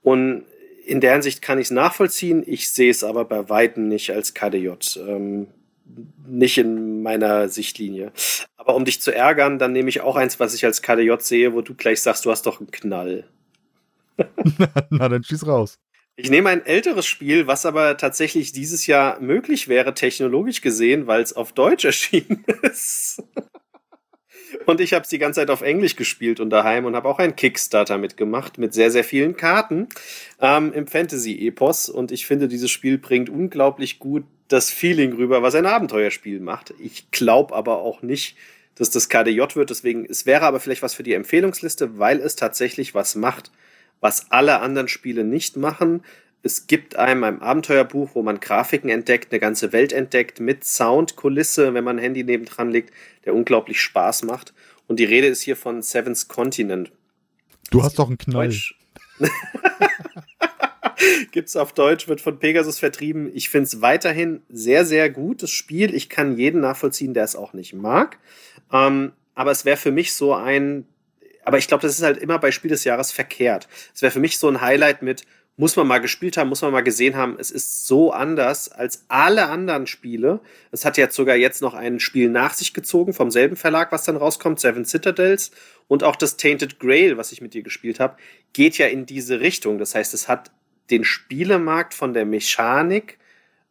Und 0.03 0.45
in 0.87 1.01
der 1.01 1.13
Hinsicht 1.13 1.43
kann 1.43 1.59
ich 1.59 1.67
es 1.67 1.71
nachvollziehen. 1.71 2.43
Ich 2.47 2.71
sehe 2.71 2.91
es 2.91 3.05
aber 3.05 3.27
bei 3.27 3.51
Weitem 3.51 3.89
nicht 3.89 4.11
als 4.11 4.33
KDJ. 4.33 4.71
Ähm, 5.07 5.49
nicht 6.27 6.57
in 6.59 7.03
meiner 7.03 7.49
Sichtlinie. 7.49 8.13
Aber 8.57 8.75
um 8.75 8.85
dich 8.85 9.01
zu 9.01 9.15
ärgern, 9.15 9.59
dann 9.59 9.73
nehme 9.73 9.91
ich 9.91 10.01
auch 10.01 10.17
eins, 10.17 10.41
was 10.41 10.55
ich 10.55 10.65
als 10.65 10.83
KDJ 10.83 11.13
sehe, 11.21 11.53
wo 11.53 11.61
du 11.61 11.75
gleich 11.75 12.01
sagst, 12.01 12.25
du 12.25 12.31
hast 12.31 12.47
doch 12.47 12.61
einen 12.61 12.71
Knall. 12.71 13.29
na, 14.17 14.27
na, 14.91 15.09
dann 15.09 15.23
schieß 15.23 15.47
raus. 15.47 15.79
Ich 16.21 16.31
nehme 16.31 16.49
ein 16.49 16.67
älteres 16.67 17.07
Spiel, 17.07 17.47
was 17.47 17.65
aber 17.65 17.97
tatsächlich 17.97 18.53
dieses 18.53 18.89
Jahr 18.89 19.21
möglich 19.21 19.69
wäre, 19.69 19.95
technologisch 19.95 20.63
gesehen, 20.63 21.07
weil 21.07 21.23
es 21.23 21.33
auf 21.33 21.53
Deutsch 21.53 21.85
erschienen 21.85 22.45
ist. 22.63 23.23
Und 24.69 24.83
ich 24.83 24.93
habe 24.93 25.05
es 25.05 25.09
die 25.09 25.17
ganze 25.17 25.41
Zeit 25.41 25.49
auf 25.49 25.63
Englisch 25.63 25.97
gespielt 25.97 26.41
und 26.41 26.51
daheim 26.51 26.85
und 26.85 26.95
habe 26.95 27.09
auch 27.09 27.19
einen 27.19 27.35
Kickstarter 27.35 27.97
mitgemacht 27.97 28.59
mit 28.59 28.75
sehr, 28.75 28.91
sehr 28.91 29.03
vielen 29.03 29.35
Karten 29.35 29.89
ähm, 30.43 30.75
im 30.75 30.87
Fantasy-Epos. 30.87 31.89
Und 31.89 32.13
ich 32.13 32.27
finde, 32.27 32.49
dieses 32.49 32.71
Spiel 32.71 32.99
bringt 32.99 33.31
unglaublich 33.31 33.99
gut 33.99 34.25
das 34.49 34.69
Feeling 34.69 35.15
rüber, 35.15 35.43
was 35.43 35.55
ein 35.55 35.65
Abenteuerspiel 35.65 36.41
macht. 36.41 36.75
Ich 36.79 37.11
glaube 37.13 37.55
aber 37.55 37.79
auch 37.79 38.03
nicht, 38.03 38.37
dass 38.75 38.91
das 38.91 39.09
KDJ 39.09 39.55
wird. 39.55 39.71
Deswegen, 39.71 40.05
es 40.05 40.27
wäre 40.27 40.45
aber 40.45 40.61
vielleicht 40.61 40.83
was 40.83 40.93
für 40.93 41.03
die 41.03 41.15
Empfehlungsliste, 41.15 41.99
weil 41.99 42.21
es 42.21 42.37
tatsächlich 42.37 42.95
was 42.95 43.15
macht, 43.15 43.51
was 44.01 44.31
alle 44.31 44.61
anderen 44.61 44.89
Spiele 44.89 45.25
nicht 45.25 45.57
machen. 45.57 46.03
Es 46.43 46.67
gibt 46.67 46.97
einem 46.97 47.25
ein 47.25 47.43
Abenteuerbuch, 47.43 48.11
wo 48.15 48.23
man 48.23 48.41
Grafiken 48.41 48.91
entdeckt, 48.91 49.33
eine 49.33 49.41
ganze 49.41 49.73
Welt 49.73 49.93
entdeckt 49.93 50.41
mit 50.41 50.65
Soundkulisse, 50.65 51.75
wenn 51.75 51.85
man 51.85 51.97
ein 51.97 52.03
Handy 52.03 52.25
nebendran 52.25 52.71
legt, 52.71 52.93
der 53.25 53.35
unglaublich 53.35 53.81
Spaß 53.81 54.23
macht. 54.23 54.55
Und 54.87 55.01
die 55.01 55.05
Rede 55.05 55.27
ist 55.27 55.43
hier 55.43 55.57
von 55.57 55.83
Seven's 55.83 56.29
Continent. 56.29 56.93
Du 57.71 57.83
hast 57.83 57.99
doch 57.99 58.09
einen 58.09 58.19
Knall. 58.19 58.55
Gibt 61.33 61.49
es 61.49 61.57
auf 61.57 61.73
Deutsch, 61.73 62.09
wird 62.09 62.21
von 62.21 62.39
Pegasus 62.39 62.79
vertrieben. 62.79 63.31
Ich 63.35 63.49
finde 63.51 63.67
es 63.67 63.81
weiterhin 63.81 64.43
sehr, 64.49 64.85
sehr 64.85 65.11
gut, 65.11 65.43
das 65.43 65.51
Spiel. 65.51 65.95
Ich 65.95 66.09
kann 66.09 66.37
jeden 66.37 66.61
nachvollziehen, 66.61 67.15
der 67.15 67.25
es 67.25 67.37
auch 67.37 67.53
nicht 67.53 67.75
mag. 67.75 68.19
Ähm, 68.73 69.13
aber 69.35 69.51
es 69.51 69.65
wäre 69.65 69.77
für 69.77 69.93
mich 69.93 70.15
so 70.15 70.35
ein, 70.35 70.87
aber 71.45 71.59
ich 71.59 71.69
glaube, 71.69 71.83
das 71.83 71.99
ist 71.99 72.03
halt 72.03 72.19
immer 72.19 72.39
bei 72.39 72.51
Spiel 72.51 72.71
des 72.71 72.85
Jahres 72.85 73.13
verkehrt. 73.13 73.69
Es 73.95 74.03
wäre 74.03 74.11
für 74.11 74.21
mich 74.21 74.39
so 74.39 74.49
ein 74.49 74.61
Highlight 74.61 75.03
mit, 75.03 75.25
muss 75.59 75.75
man 75.75 75.89
mal 75.89 75.99
gespielt 75.99 76.37
haben, 76.37 76.49
muss 76.49 76.63
man 76.63 76.71
mal 76.71 76.83
gesehen 76.83 77.17
haben, 77.17 77.37
es 77.37 77.51
ist 77.51 77.89
so 77.89 78.13
anders 78.13 78.71
als 78.71 79.05
alle 79.09 79.49
anderen 79.49 79.89
Spiele. 79.89 80.39
Es 80.71 80.85
hat 80.85 80.97
jetzt 80.97 81.17
sogar 81.17 81.35
jetzt 81.35 81.63
noch 81.63 81.75
ein 81.75 81.99
Spiel 81.99 82.31
nach 82.31 82.55
sich 82.55 82.73
gezogen 82.73 83.13
vom 83.13 83.33
selben 83.33 83.57
Verlag, 83.57 83.91
was 83.91 84.05
dann 84.05 84.17
rauskommt, 84.17 84.61
Seven 84.61 84.85
Citadels. 84.85 85.51
Und 85.89 86.05
auch 86.05 86.15
das 86.15 86.37
Tainted 86.37 86.79
Grail, 86.79 87.17
was 87.17 87.33
ich 87.33 87.41
mit 87.41 87.55
dir 87.55 87.63
gespielt 87.63 87.99
habe, 87.99 88.17
geht 88.53 88.79
ja 88.79 88.87
in 88.87 89.05
diese 89.05 89.41
Richtung. 89.41 89.79
Das 89.79 89.97
heißt, 89.97 90.15
es 90.15 90.29
hat 90.29 90.53
den 90.91 91.03
Spielemarkt 91.03 91.93
von 91.93 92.15
der 92.15 92.25
Mechanik 92.25 93.19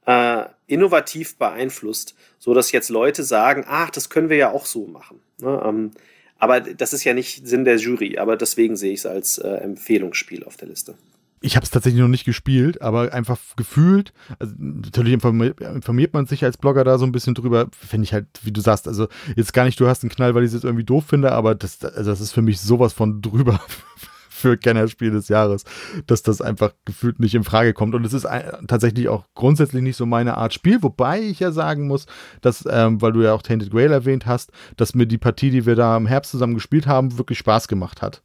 äh, 0.06 0.44
innovativ 0.68 1.38
beeinflusst, 1.38 2.16
so 2.38 2.54
dass 2.54 2.74
jetzt 2.74 2.90
Leute 2.90 3.24
sagen, 3.24 3.64
ach, 3.66 3.92
das 3.92 4.10
können 4.10 4.30
wir 4.30 4.38
ja 4.38 4.52
auch 4.52 4.66
so 4.66 4.88
machen. 4.88 5.22
Ne? 5.40 5.64
Ähm, 5.66 5.92
aber 6.38 6.60
das 6.60 6.92
ist 6.92 7.06
ja 7.06 7.14
nicht 7.14 7.48
Sinn 7.48 7.64
der 7.64 7.78
Jury, 7.78 8.18
aber 8.18 8.36
deswegen 8.36 8.76
sehe 8.76 8.92
ich 8.92 9.00
es 9.00 9.06
als 9.06 9.38
äh, 9.38 9.48
Empfehlungsspiel 9.48 10.44
auf 10.44 10.58
der 10.58 10.68
Liste 10.68 10.96
ich 11.42 11.56
habe 11.56 11.64
es 11.64 11.70
tatsächlich 11.70 12.02
noch 12.02 12.08
nicht 12.08 12.26
gespielt, 12.26 12.82
aber 12.82 13.14
einfach 13.14 13.38
gefühlt, 13.56 14.12
also 14.40 14.54
natürlich 14.58 15.14
informiert, 15.14 16.14
man 16.14 16.26
sich 16.26 16.44
als 16.44 16.58
Blogger 16.58 16.84
da 16.84 16.98
so 16.98 17.06
ein 17.06 17.12
bisschen 17.12 17.36
drüber, 17.36 17.68
finde 17.72 18.06
ich 18.06 18.14
halt, 18.14 18.28
wie 18.44 18.52
du 18.52 18.62
sagst, 18.62 18.88
also 18.88 19.08
jetzt 19.36 19.54
gar 19.54 19.66
nicht, 19.66 19.80
du 19.80 19.88
hast 19.88 20.04
einen 20.04 20.10
Knall, 20.10 20.34
weil 20.34 20.44
ich 20.44 20.48
es 20.48 20.54
jetzt 20.56 20.64
irgendwie 20.64 20.84
doof 20.84 21.06
finde, 21.06 21.32
aber 21.34 21.54
das, 21.54 21.84
also 21.84 22.10
das 22.10 22.22
ist 22.22 22.32
für 22.32 22.42
mich 22.42 22.60
sowas 22.60 22.94
von 22.94 23.22
drüber 23.22 23.60
für 24.30 24.58
Kennerspiel 24.58 25.12
des 25.12 25.28
Jahres, 25.30 25.64
dass 26.06 26.22
das 26.22 26.42
einfach 26.42 26.72
gefühlt 26.86 27.20
nicht 27.20 27.36
in 27.36 27.44
Frage 27.44 27.74
kommt. 27.74 27.96
Und 27.96 28.06
es 28.06 28.14
ist 28.14 28.28
tatsächlich 28.68 29.10
auch 29.10 29.26
grundsätzlich 29.34 29.82
nicht 29.82 29.98
so 29.98 30.06
meine 30.06 30.38
Art 30.38 30.54
Spiel, 30.54 30.82
wobei 30.84 31.22
ich 31.22 31.40
ja 31.40 31.52
sagen 31.52 31.88
muss, 31.88 32.06
dass, 32.42 32.64
ähm, 32.70 33.02
weil 33.02 33.14
du 33.14 33.24
ja 33.24 33.34
auch 33.34 33.42
Tainted 33.42 33.72
Grail 33.72 33.92
erwähnt 33.92 34.28
hast, 34.28 34.52
dass 34.76 34.94
mir 34.94 35.08
die 35.08 35.18
Partie, 35.18 35.50
die 35.50 35.66
wir 35.66 35.76
da 35.76 35.98
im 35.98 36.06
Herbst 36.06 36.32
zusammen 36.32 36.54
gespielt 36.54 36.86
haben, 36.86 37.18
wirklich 37.18 37.40
Spaß 37.40 37.68
gemacht 37.68 38.04
hat. 38.04 38.22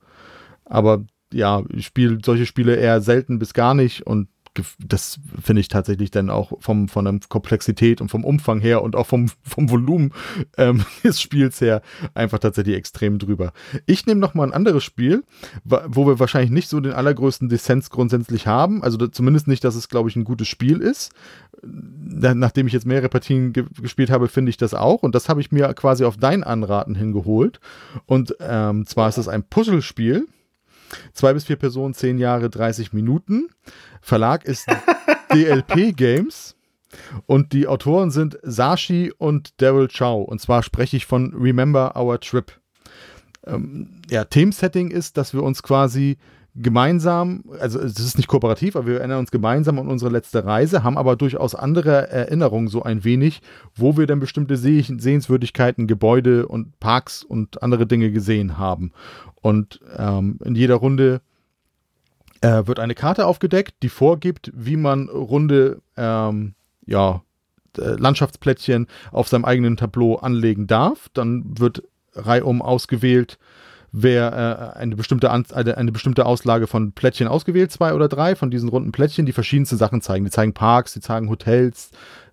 Aber 0.67 1.05
ja, 1.33 1.63
spiele 1.79 2.19
solche 2.25 2.47
Spiele 2.47 2.77
eher 2.77 3.01
selten 3.01 3.39
bis 3.39 3.55
gar 3.55 3.75
nicht 3.75 4.07
und 4.07 4.29
das 4.79 5.19
finde 5.41 5.61
ich 5.61 5.69
tatsächlich 5.69 6.11
dann 6.11 6.29
auch 6.29 6.53
vom, 6.61 6.89
von 6.89 7.05
der 7.05 7.19
Komplexität 7.29 8.01
und 8.01 8.11
vom 8.11 8.25
Umfang 8.25 8.61
her 8.61 8.83
und 8.83 8.97
auch 8.97 9.07
vom, 9.07 9.29
vom 9.43 9.71
Volumen 9.71 10.13
ähm, 10.59 10.85
des 11.05 11.21
Spiels 11.21 11.61
her 11.61 11.83
einfach 12.15 12.39
tatsächlich 12.39 12.77
extrem 12.77 13.19
drüber. 13.19 13.53
Ich 13.87 14.07
nehme 14.07 14.21
noch 14.21 14.35
mal 14.35 14.45
ein 14.45 14.53
anderes 14.53 14.85
Spiel, 14.85 15.25
wo 15.65 16.07
wir 16.07 16.19
wahrscheinlich 16.19 16.51
nicht 16.51 16.69
so 16.69 16.81
den 16.81 16.93
allergrößten 16.93 17.49
Dissens 17.49 17.91
grundsätzlich 17.91 18.47
haben. 18.47 18.83
Also 18.83 19.07
zumindest 19.07 19.49
nicht, 19.49 19.65
dass 19.65 19.75
es, 19.75 19.89
glaube 19.89 20.11
ich, 20.11 20.17
ein 20.17 20.25
gutes 20.25 20.49
Spiel 20.49 20.79
ist. 20.79 21.13
Nachdem 21.63 22.67
ich 22.67 22.73
jetzt 22.73 22.87
mehrere 22.87 23.09
Partien 23.09 23.53
ge 23.53 23.65
gespielt 23.81 24.11
habe, 24.11 24.29
finde 24.29 24.51
ich 24.51 24.57
das 24.57 24.75
auch. 24.75 25.03
Und 25.03 25.15
das 25.15 25.29
habe 25.29 25.41
ich 25.41 25.53
mir 25.53 25.73
quasi 25.75 26.05
auf 26.05 26.17
dein 26.17 26.45
Anraten 26.45 26.95
hingeholt. 26.95 27.61
Und 28.07 28.37
ähm, 28.41 28.87
zwar 28.87 29.09
ist 29.09 29.19
es 29.19 29.29
ein 29.29 29.45
Puzzlespiel. 29.45 30.27
Zwei 31.13 31.33
bis 31.33 31.45
vier 31.45 31.57
Personen, 31.57 31.95
zehn 31.95 32.19
Jahre, 32.19 32.51
30 32.51 32.93
Minuten. 32.93 33.49
Verlag 34.01 34.45
ist 34.45 34.67
DLP 35.33 35.97
Games. 35.97 36.57
Und 37.27 37.53
die 37.53 37.67
Autoren 37.67 38.11
sind 38.11 38.39
Sashi 38.43 39.13
und 39.17 39.61
Daryl 39.63 39.89
Chow. 39.89 40.25
Und 40.25 40.41
zwar 40.41 40.63
spreche 40.63 40.97
ich 40.97 41.07
von 41.07 41.35
Remember 41.35 41.97
Our 41.97 42.21
Trip. 42.21 42.53
Ähm, 43.47 44.03
ja, 44.11 44.25
Themensetting 44.25 44.91
ist, 44.91 45.17
dass 45.17 45.33
wir 45.33 45.43
uns 45.43 45.63
quasi 45.63 46.19
gemeinsam, 46.55 47.45
also 47.61 47.81
es 47.81 47.99
ist 47.99 48.19
nicht 48.19 48.29
kooperativ, 48.29 48.77
aber 48.77 48.87
wir 48.87 48.99
erinnern 48.99 49.21
uns 49.21 49.31
gemeinsam 49.31 49.79
an 49.79 49.89
unsere 49.89 50.11
letzte 50.11 50.45
Reise, 50.45 50.85
haben 50.85 50.99
aber 50.99 51.17
durchaus 51.17 51.55
andere 51.55 52.11
Erinnerungen 52.11 52.69
so 52.69 52.83
ein 52.83 53.05
wenig, 53.05 53.41
wo 53.75 53.97
wir 53.97 54.07
dann 54.07 54.21
bestimmte 54.21 54.59
Seh 54.59 54.83
Sehenswürdigkeiten, 54.83 55.87
Gebäude 55.87 56.47
und 56.47 56.79
Parks 56.79 57.23
und 57.23 57.63
andere 57.63 57.87
Dinge 57.87 58.11
gesehen 58.11 58.59
haben. 58.59 58.93
Und 59.43 59.81
ähm, 59.97 60.39
in 60.45 60.55
jeder 60.55 60.77
Runde 60.77 61.21
äh, 62.41 62.67
wird 62.67 62.79
eine 62.79 62.95
Karte 62.95 63.27
aufgedeckt, 63.27 63.75
die 63.83 63.89
vorgibt, 63.89 64.51
wie 64.55 64.77
man 64.77 65.09
runde 65.09 65.83
ähm, 65.97 66.55
ja, 66.87 67.23
Landschaftsplättchen 67.77 68.87
auf 69.11 69.29
seinem 69.29 69.45
eigenen 69.45 69.77
Tableau 69.77 70.17
anlegen 70.17 70.67
darf. 70.67 71.09
Dann 71.13 71.59
wird 71.59 71.83
reihum 72.15 72.63
ausgewählt, 72.63 73.39
wer 73.93 74.75
äh, 74.77 74.79
eine, 74.79 74.97
bestimmte 74.97 75.31
eine, 75.31 75.77
eine, 75.77 75.93
bestimmte 75.93 76.27
Auslage 76.27 76.67
von 76.67 76.93
Plättchen 76.93 77.29
ausgewählt, 77.29 77.73
zwei 77.73 77.95
oder 77.95 78.09
drei 78.09 78.37
von 78.37 78.51
diesen 78.51 78.69
runden 78.69 78.93
Plättchen, 78.93 79.27
die 79.27 79.33
verschiedenste 79.33 79.77
Sachen 79.77 80.01
zeigen. 80.03 80.25
Die 80.25 80.31
zeigen 80.31 80.55
Parks, 80.55 80.95
die 80.95 81.01
zeigen 81.01 81.29
Hotels, 81.31 81.91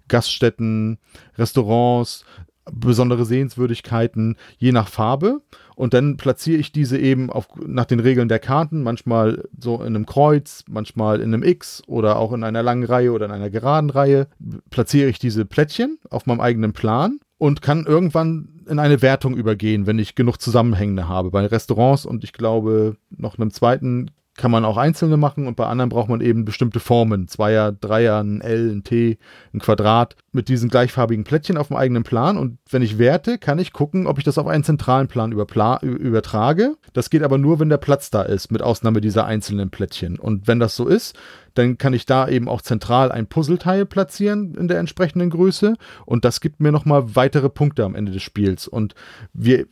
Gaststätten, 0.07 0.97
Restaurants, 1.37 2.25
besondere 2.71 3.25
Sehenswürdigkeiten, 3.25 4.37
je 4.57 4.71
nach 4.71 4.87
Farbe. 4.87 5.41
Und 5.79 5.93
dann 5.93 6.17
platziere 6.17 6.59
ich 6.59 6.73
diese 6.73 6.97
eben 6.97 7.29
auf, 7.29 7.47
nach 7.65 7.85
den 7.85 8.01
Regeln 8.01 8.27
der 8.27 8.39
Karten, 8.39 8.83
manchmal 8.83 9.47
so 9.57 9.75
in 9.77 9.95
einem 9.95 10.05
Kreuz, 10.05 10.65
manchmal 10.67 11.21
in 11.21 11.33
einem 11.33 11.41
X 11.41 11.83
oder 11.87 12.19
auch 12.19 12.33
in 12.33 12.43
einer 12.43 12.61
langen 12.61 12.83
Reihe 12.83 13.13
oder 13.13 13.27
in 13.27 13.31
einer 13.31 13.49
geraden 13.49 13.89
Reihe. 13.89 14.27
Platziere 14.71 15.07
ich 15.07 15.19
diese 15.19 15.45
Plättchen 15.45 15.97
auf 16.09 16.25
meinem 16.25 16.41
eigenen 16.41 16.73
Plan 16.73 17.21
und 17.37 17.61
kann 17.61 17.85
irgendwann 17.85 18.59
in 18.67 18.77
eine 18.77 19.01
Wertung 19.01 19.37
übergehen, 19.37 19.87
wenn 19.87 19.99
ich 19.99 20.15
genug 20.15 20.41
Zusammenhängende 20.41 21.07
habe. 21.07 21.31
Bei 21.31 21.45
Restaurants 21.45 22.05
und 22.05 22.25
ich 22.25 22.33
glaube 22.33 22.97
noch 23.09 23.39
einem 23.39 23.51
zweiten 23.51 24.11
kann 24.39 24.51
man 24.51 24.63
auch 24.63 24.77
einzelne 24.77 25.17
machen 25.17 25.47
und 25.47 25.55
bei 25.55 25.65
anderen 25.65 25.89
braucht 25.89 26.07
man 26.07 26.21
eben 26.21 26.45
bestimmte 26.45 26.79
Formen. 26.79 27.27
Zweier, 27.27 27.73
Dreier, 27.73 28.23
ein 28.23 28.39
L, 28.39 28.71
ein 28.71 28.83
T, 28.85 29.17
ein 29.53 29.59
Quadrat 29.59 30.15
mit 30.31 30.47
diesen 30.47 30.69
gleichfarbigen 30.69 31.25
Plättchen 31.25 31.57
auf 31.57 31.67
dem 31.67 31.75
eigenen 31.75 32.03
Plan. 32.03 32.37
Und 32.37 32.57
wenn 32.69 32.81
ich 32.81 32.97
werte, 32.97 33.37
kann 33.37 33.59
ich 33.59 33.73
gucken, 33.73 34.07
ob 34.07 34.17
ich 34.17 34.23
das 34.23 34.37
auf 34.37 34.47
einen 34.47 34.63
zentralen 34.63 35.09
Plan 35.09 35.33
übertrage. 35.33 36.75
Das 36.93 37.09
geht 37.09 37.23
aber 37.23 37.37
nur, 37.37 37.59
wenn 37.59 37.69
der 37.69 37.77
Platz 37.77 38.11
da 38.11 38.21
ist, 38.21 38.49
mit 38.49 38.61
Ausnahme 38.61 39.01
dieser 39.01 39.25
einzelnen 39.25 39.71
Plättchen. 39.71 40.17
Und 40.17 40.47
wenn 40.47 40.59
das 40.59 40.75
so 40.75 40.87
ist, 40.87 41.17
dann 41.59 41.77
kann 41.77 41.93
ich 41.93 42.05
da 42.05 42.27
eben 42.27 42.47
auch 42.47 42.61
zentral 42.61 43.11
ein 43.11 43.27
Puzzleteil 43.27 43.85
platzieren 43.85 44.55
in 44.55 44.67
der 44.67 44.79
entsprechenden 44.79 45.29
Größe 45.29 45.75
und 46.05 46.23
das 46.23 46.39
gibt 46.39 46.61
mir 46.61 46.71
nochmal 46.71 47.15
weitere 47.15 47.49
Punkte 47.49 47.83
am 47.83 47.95
Ende 47.95 48.11
des 48.11 48.23
Spiels. 48.23 48.67
Und 48.67 48.95
wir 49.33 49.65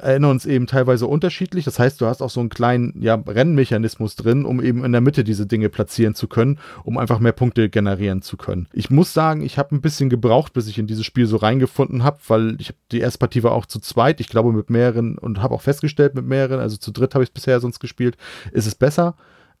erinnern 0.00 0.30
uns 0.30 0.46
eben 0.46 0.66
teilweise 0.66 1.06
unterschiedlich. 1.06 1.64
Das 1.66 1.78
heißt, 1.78 2.00
du 2.00 2.06
hast 2.06 2.22
auch 2.22 2.30
so 2.30 2.40
einen 2.40 2.48
kleinen 2.48 3.00
ja, 3.00 3.14
Rennmechanismus 3.14 4.16
drin, 4.16 4.44
um 4.44 4.62
eben 4.62 4.84
in 4.84 4.92
der 4.92 5.02
Mitte 5.02 5.22
diese 5.22 5.46
Dinge 5.46 5.68
platzieren 5.68 6.14
zu 6.14 6.28
können, 6.28 6.58
um 6.82 6.96
einfach 6.96 7.18
mehr 7.18 7.32
Punkte 7.32 7.68
generieren 7.68 8.22
zu 8.22 8.36
können. 8.36 8.66
Ich 8.72 8.90
muss 8.90 9.12
sagen, 9.12 9.42
ich 9.42 9.58
habe 9.58 9.74
ein 9.74 9.82
bisschen 9.82 10.08
gebraucht, 10.08 10.54
bis 10.54 10.66
ich 10.66 10.78
in 10.78 10.86
dieses 10.86 11.04
Spiel 11.04 11.26
so 11.26 11.36
reingefunden 11.36 12.04
habe, 12.04 12.18
weil 12.26 12.56
ich 12.58 12.74
die 12.90 13.00
erste 13.00 13.18
Partie 13.18 13.42
war 13.42 13.52
auch 13.52 13.66
zu 13.66 13.80
zweit, 13.80 14.20
ich 14.20 14.28
glaube 14.28 14.52
mit 14.52 14.70
mehreren 14.70 15.18
und 15.18 15.42
habe 15.42 15.54
auch 15.54 15.62
festgestellt 15.62 16.14
mit 16.14 16.24
mehreren, 16.24 16.60
also 16.60 16.78
zu 16.78 16.90
dritt 16.90 17.14
habe 17.14 17.22
ich 17.22 17.30
es 17.30 17.34
bisher 17.34 17.60
sonst 17.60 17.80
gespielt, 17.80 18.16
ist 18.52 18.66
es 18.66 18.74
besser. 18.74 19.16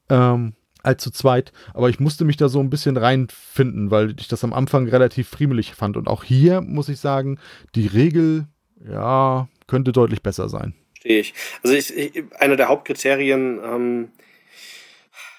Ähm, 0.08 0.54
als 0.84 1.02
zu 1.02 1.10
zweit. 1.10 1.52
Aber 1.72 1.88
ich 1.88 2.00
musste 2.00 2.24
mich 2.24 2.36
da 2.36 2.48
so 2.48 2.60
ein 2.60 2.70
bisschen 2.70 2.96
reinfinden, 2.96 3.90
weil 3.90 4.14
ich 4.18 4.28
das 4.28 4.44
am 4.44 4.52
Anfang 4.52 4.88
relativ 4.88 5.28
friemelig 5.28 5.74
fand. 5.74 5.96
Und 5.96 6.08
auch 6.08 6.24
hier 6.24 6.60
muss 6.60 6.88
ich 6.88 7.00
sagen, 7.00 7.38
die 7.74 7.86
Regel, 7.86 8.46
ja, 8.88 9.48
könnte 9.66 9.92
deutlich 9.92 10.22
besser 10.22 10.48
sein. 10.48 10.74
Verstehe 10.92 11.20
ich. 11.20 11.34
Also 11.62 11.74
ich, 11.76 11.96
ich, 11.96 12.24
einer 12.38 12.56
der 12.56 12.68
Hauptkriterien 12.68 13.60
ähm, 13.64 14.08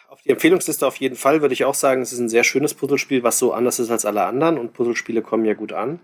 auf 0.09 0.21
die 0.21 0.29
Empfehlungsliste 0.29 0.85
auf 0.85 0.97
jeden 0.97 1.15
Fall 1.15 1.41
würde 1.41 1.53
ich 1.53 1.65
auch 1.65 1.73
sagen, 1.73 2.01
es 2.01 2.13
ist 2.13 2.19
ein 2.19 2.29
sehr 2.29 2.43
schönes 2.43 2.73
Puzzlespiel, 2.73 3.23
was 3.23 3.39
so 3.39 3.53
anders 3.53 3.79
ist 3.79 3.91
als 3.91 4.05
alle 4.05 4.25
anderen. 4.25 4.57
Und 4.57 4.73
Puzzlespiele 4.73 5.21
kommen 5.21 5.45
ja 5.45 5.53
gut 5.53 5.73
an. 5.73 5.99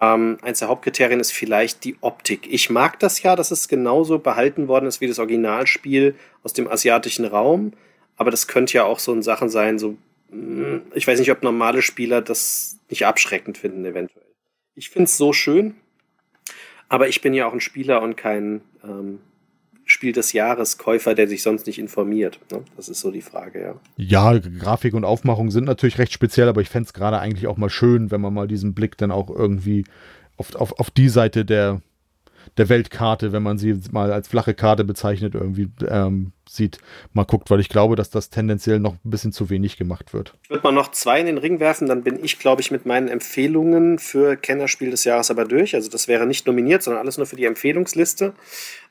Ähm, 0.00 0.38
eins 0.42 0.60
der 0.60 0.68
Hauptkriterien 0.68 1.18
ist 1.18 1.32
vielleicht 1.32 1.84
die 1.84 1.96
Optik. 2.00 2.46
Ich 2.50 2.70
mag 2.70 3.00
das 3.00 3.22
ja, 3.22 3.34
dass 3.34 3.50
es 3.50 3.66
genauso 3.66 4.18
behalten 4.18 4.68
worden 4.68 4.86
ist 4.86 5.00
wie 5.00 5.08
das 5.08 5.18
Originalspiel 5.18 6.14
aus 6.44 6.52
dem 6.52 6.68
asiatischen 6.68 7.24
Raum. 7.24 7.72
Aber 8.18 8.30
das 8.30 8.48
könnte 8.48 8.74
ja 8.74 8.84
auch 8.84 8.98
so 8.98 9.12
ein 9.12 9.22
Sachen 9.22 9.48
sein, 9.48 9.78
so, 9.78 9.96
hm, 10.30 10.82
ich 10.94 11.06
weiß 11.06 11.18
nicht, 11.18 11.30
ob 11.30 11.42
normale 11.42 11.80
Spieler 11.80 12.20
das 12.20 12.78
nicht 12.90 13.06
abschreckend 13.06 13.56
finden, 13.56 13.84
eventuell. 13.84 14.26
Ich 14.74 14.90
finde 14.90 15.04
es 15.04 15.16
so 15.16 15.32
schön, 15.32 15.74
aber 16.88 17.08
ich 17.08 17.20
bin 17.20 17.32
ja 17.32 17.46
auch 17.46 17.52
ein 17.52 17.60
Spieler 17.60 18.02
und 18.02 18.16
kein 18.16 18.60
ähm, 18.84 19.20
Spiel 19.84 20.12
des 20.12 20.32
Jahres 20.32 20.78
Käufer, 20.78 21.14
der 21.14 21.28
sich 21.28 21.42
sonst 21.42 21.66
nicht 21.66 21.78
informiert. 21.78 22.38
Ne? 22.52 22.62
Das 22.76 22.88
ist 22.88 23.00
so 23.00 23.10
die 23.10 23.22
Frage, 23.22 23.60
ja. 23.62 23.74
Ja, 23.96 24.38
Grafik 24.38 24.94
und 24.94 25.04
Aufmachung 25.04 25.50
sind 25.50 25.64
natürlich 25.64 25.98
recht 25.98 26.12
speziell, 26.12 26.48
aber 26.48 26.60
ich 26.60 26.68
fände 26.68 26.88
es 26.88 26.92
gerade 26.92 27.18
eigentlich 27.18 27.46
auch 27.46 27.56
mal 27.56 27.70
schön, 27.70 28.10
wenn 28.10 28.20
man 28.20 28.34
mal 28.34 28.48
diesen 28.48 28.74
Blick 28.74 28.98
dann 28.98 29.10
auch 29.10 29.30
irgendwie 29.30 29.84
auf, 30.36 30.54
auf, 30.56 30.78
auf 30.78 30.90
die 30.90 31.08
Seite 31.08 31.44
der, 31.44 31.80
der 32.56 32.68
Weltkarte, 32.68 33.32
wenn 33.32 33.42
man 33.42 33.58
sie 33.58 33.78
mal 33.92 34.12
als 34.12 34.28
flache 34.28 34.54
Karte 34.54 34.84
bezeichnet, 34.84 35.34
irgendwie 35.34 35.68
ähm, 35.88 36.32
sieht, 36.48 36.78
mal 37.12 37.24
guckt, 37.24 37.50
weil 37.50 37.60
ich 37.60 37.68
glaube, 37.68 37.96
dass 37.96 38.10
das 38.10 38.30
tendenziell 38.30 38.80
noch 38.80 38.94
ein 38.94 39.10
bisschen 39.10 39.32
zu 39.32 39.50
wenig 39.50 39.76
gemacht 39.76 40.12
wird. 40.12 40.34
Ich 40.44 40.50
würde 40.50 40.62
mal 40.64 40.72
noch 40.72 40.90
zwei 40.90 41.20
in 41.20 41.26
den 41.26 41.38
Ring 41.38 41.60
werfen, 41.60 41.88
dann 41.88 42.02
bin 42.02 42.22
ich, 42.22 42.38
glaube 42.38 42.60
ich, 42.60 42.70
mit 42.70 42.86
meinen 42.86 43.08
Empfehlungen 43.08 43.98
für 43.98 44.36
Kennerspiel 44.36 44.90
des 44.90 45.04
Jahres 45.04 45.30
aber 45.30 45.44
durch. 45.44 45.74
Also 45.74 45.90
das 45.90 46.08
wäre 46.08 46.26
nicht 46.26 46.46
nominiert, 46.46 46.82
sondern 46.82 47.02
alles 47.02 47.18
nur 47.18 47.26
für 47.26 47.36
die 47.36 47.44
Empfehlungsliste. 47.44 48.32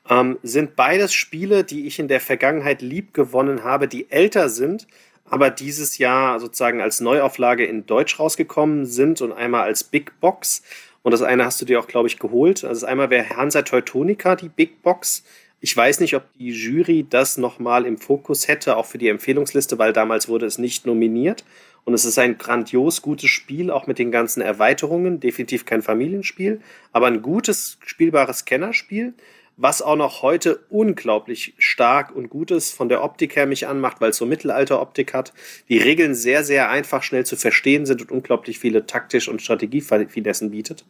Ähm, 0.09 0.37
sind 0.43 0.75
beides 0.75 1.13
Spiele, 1.13 1.63
die 1.63 1.87
ich 1.87 1.99
in 1.99 2.07
der 2.07 2.21
Vergangenheit 2.21 2.81
lieb 2.81 3.13
gewonnen 3.13 3.63
habe, 3.63 3.87
die 3.87 4.09
älter 4.09 4.49
sind, 4.49 4.87
aber 5.29 5.49
dieses 5.49 5.97
Jahr 5.97 6.39
sozusagen 6.39 6.81
als 6.81 7.01
Neuauflage 7.01 7.65
in 7.65 7.85
Deutsch 7.85 8.19
rausgekommen 8.19 8.85
sind 8.85 9.21
und 9.21 9.33
einmal 9.33 9.63
als 9.63 9.83
Big 9.83 10.19
Box. 10.21 10.63
Und 11.07 11.11
das 11.11 11.21
eine 11.21 11.45
hast 11.45 11.61
du 11.61 11.65
dir 11.65 11.79
auch, 11.79 11.87
glaube 11.87 12.09
ich, 12.09 12.19
geholt. 12.19 12.65
Also 12.65 12.85
einmal 12.85 13.09
wäre 13.09 13.29
Hansa 13.29 13.61
Teutonica, 13.61 14.35
die 14.35 14.49
Big 14.49 14.81
Box. 14.81 15.23
Ich 15.61 15.77
weiß 15.77 16.01
nicht, 16.01 16.17
ob 16.17 16.23
die 16.33 16.49
Jury 16.49 17.05
das 17.09 17.37
nochmal 17.37 17.85
im 17.85 17.97
Fokus 17.97 18.49
hätte, 18.49 18.75
auch 18.75 18.87
für 18.87 18.97
die 18.97 19.07
Empfehlungsliste, 19.07 19.79
weil 19.79 19.93
damals 19.93 20.27
wurde 20.27 20.45
es 20.45 20.57
nicht 20.57 20.85
nominiert. 20.85 21.45
Und 21.85 21.93
es 21.93 22.03
ist 22.03 22.19
ein 22.19 22.37
grandios 22.37 23.01
gutes 23.01 23.29
Spiel, 23.29 23.71
auch 23.71 23.87
mit 23.87 23.99
den 23.99 24.11
ganzen 24.11 24.41
Erweiterungen. 24.41 25.21
Definitiv 25.21 25.63
kein 25.63 25.81
Familienspiel, 25.81 26.59
aber 26.91 27.07
ein 27.07 27.21
gutes, 27.21 27.77
spielbares 27.85 28.43
Kennerspiel, 28.43 29.13
was 29.57 29.81
auch 29.81 29.95
noch 29.95 30.21
heute 30.21 30.59
unglaublich 30.69 31.55
stark 31.57 32.15
und 32.15 32.29
gut 32.29 32.51
ist, 32.51 32.73
von 32.73 32.89
der 32.89 33.03
Optik 33.03 33.35
her 33.35 33.47
mich 33.47 33.67
anmacht, 33.67 33.99
weil 33.99 34.11
es 34.11 34.17
so 34.17 34.25
Mittelalter-Optik 34.27 35.15
hat. 35.15 35.33
Die 35.67 35.79
Regeln 35.79 36.13
sehr, 36.13 36.43
sehr 36.43 36.69
einfach, 36.69 37.01
schnell 37.01 37.25
zu 37.25 37.35
verstehen 37.35 37.87
sind 37.87 38.01
und 38.01 38.11
unglaublich 38.11 38.59
viele 38.59 38.85
taktisch- 38.85 39.27
und 39.27 39.41
Strategiefinessen 39.41 40.51
bietet 40.51 40.85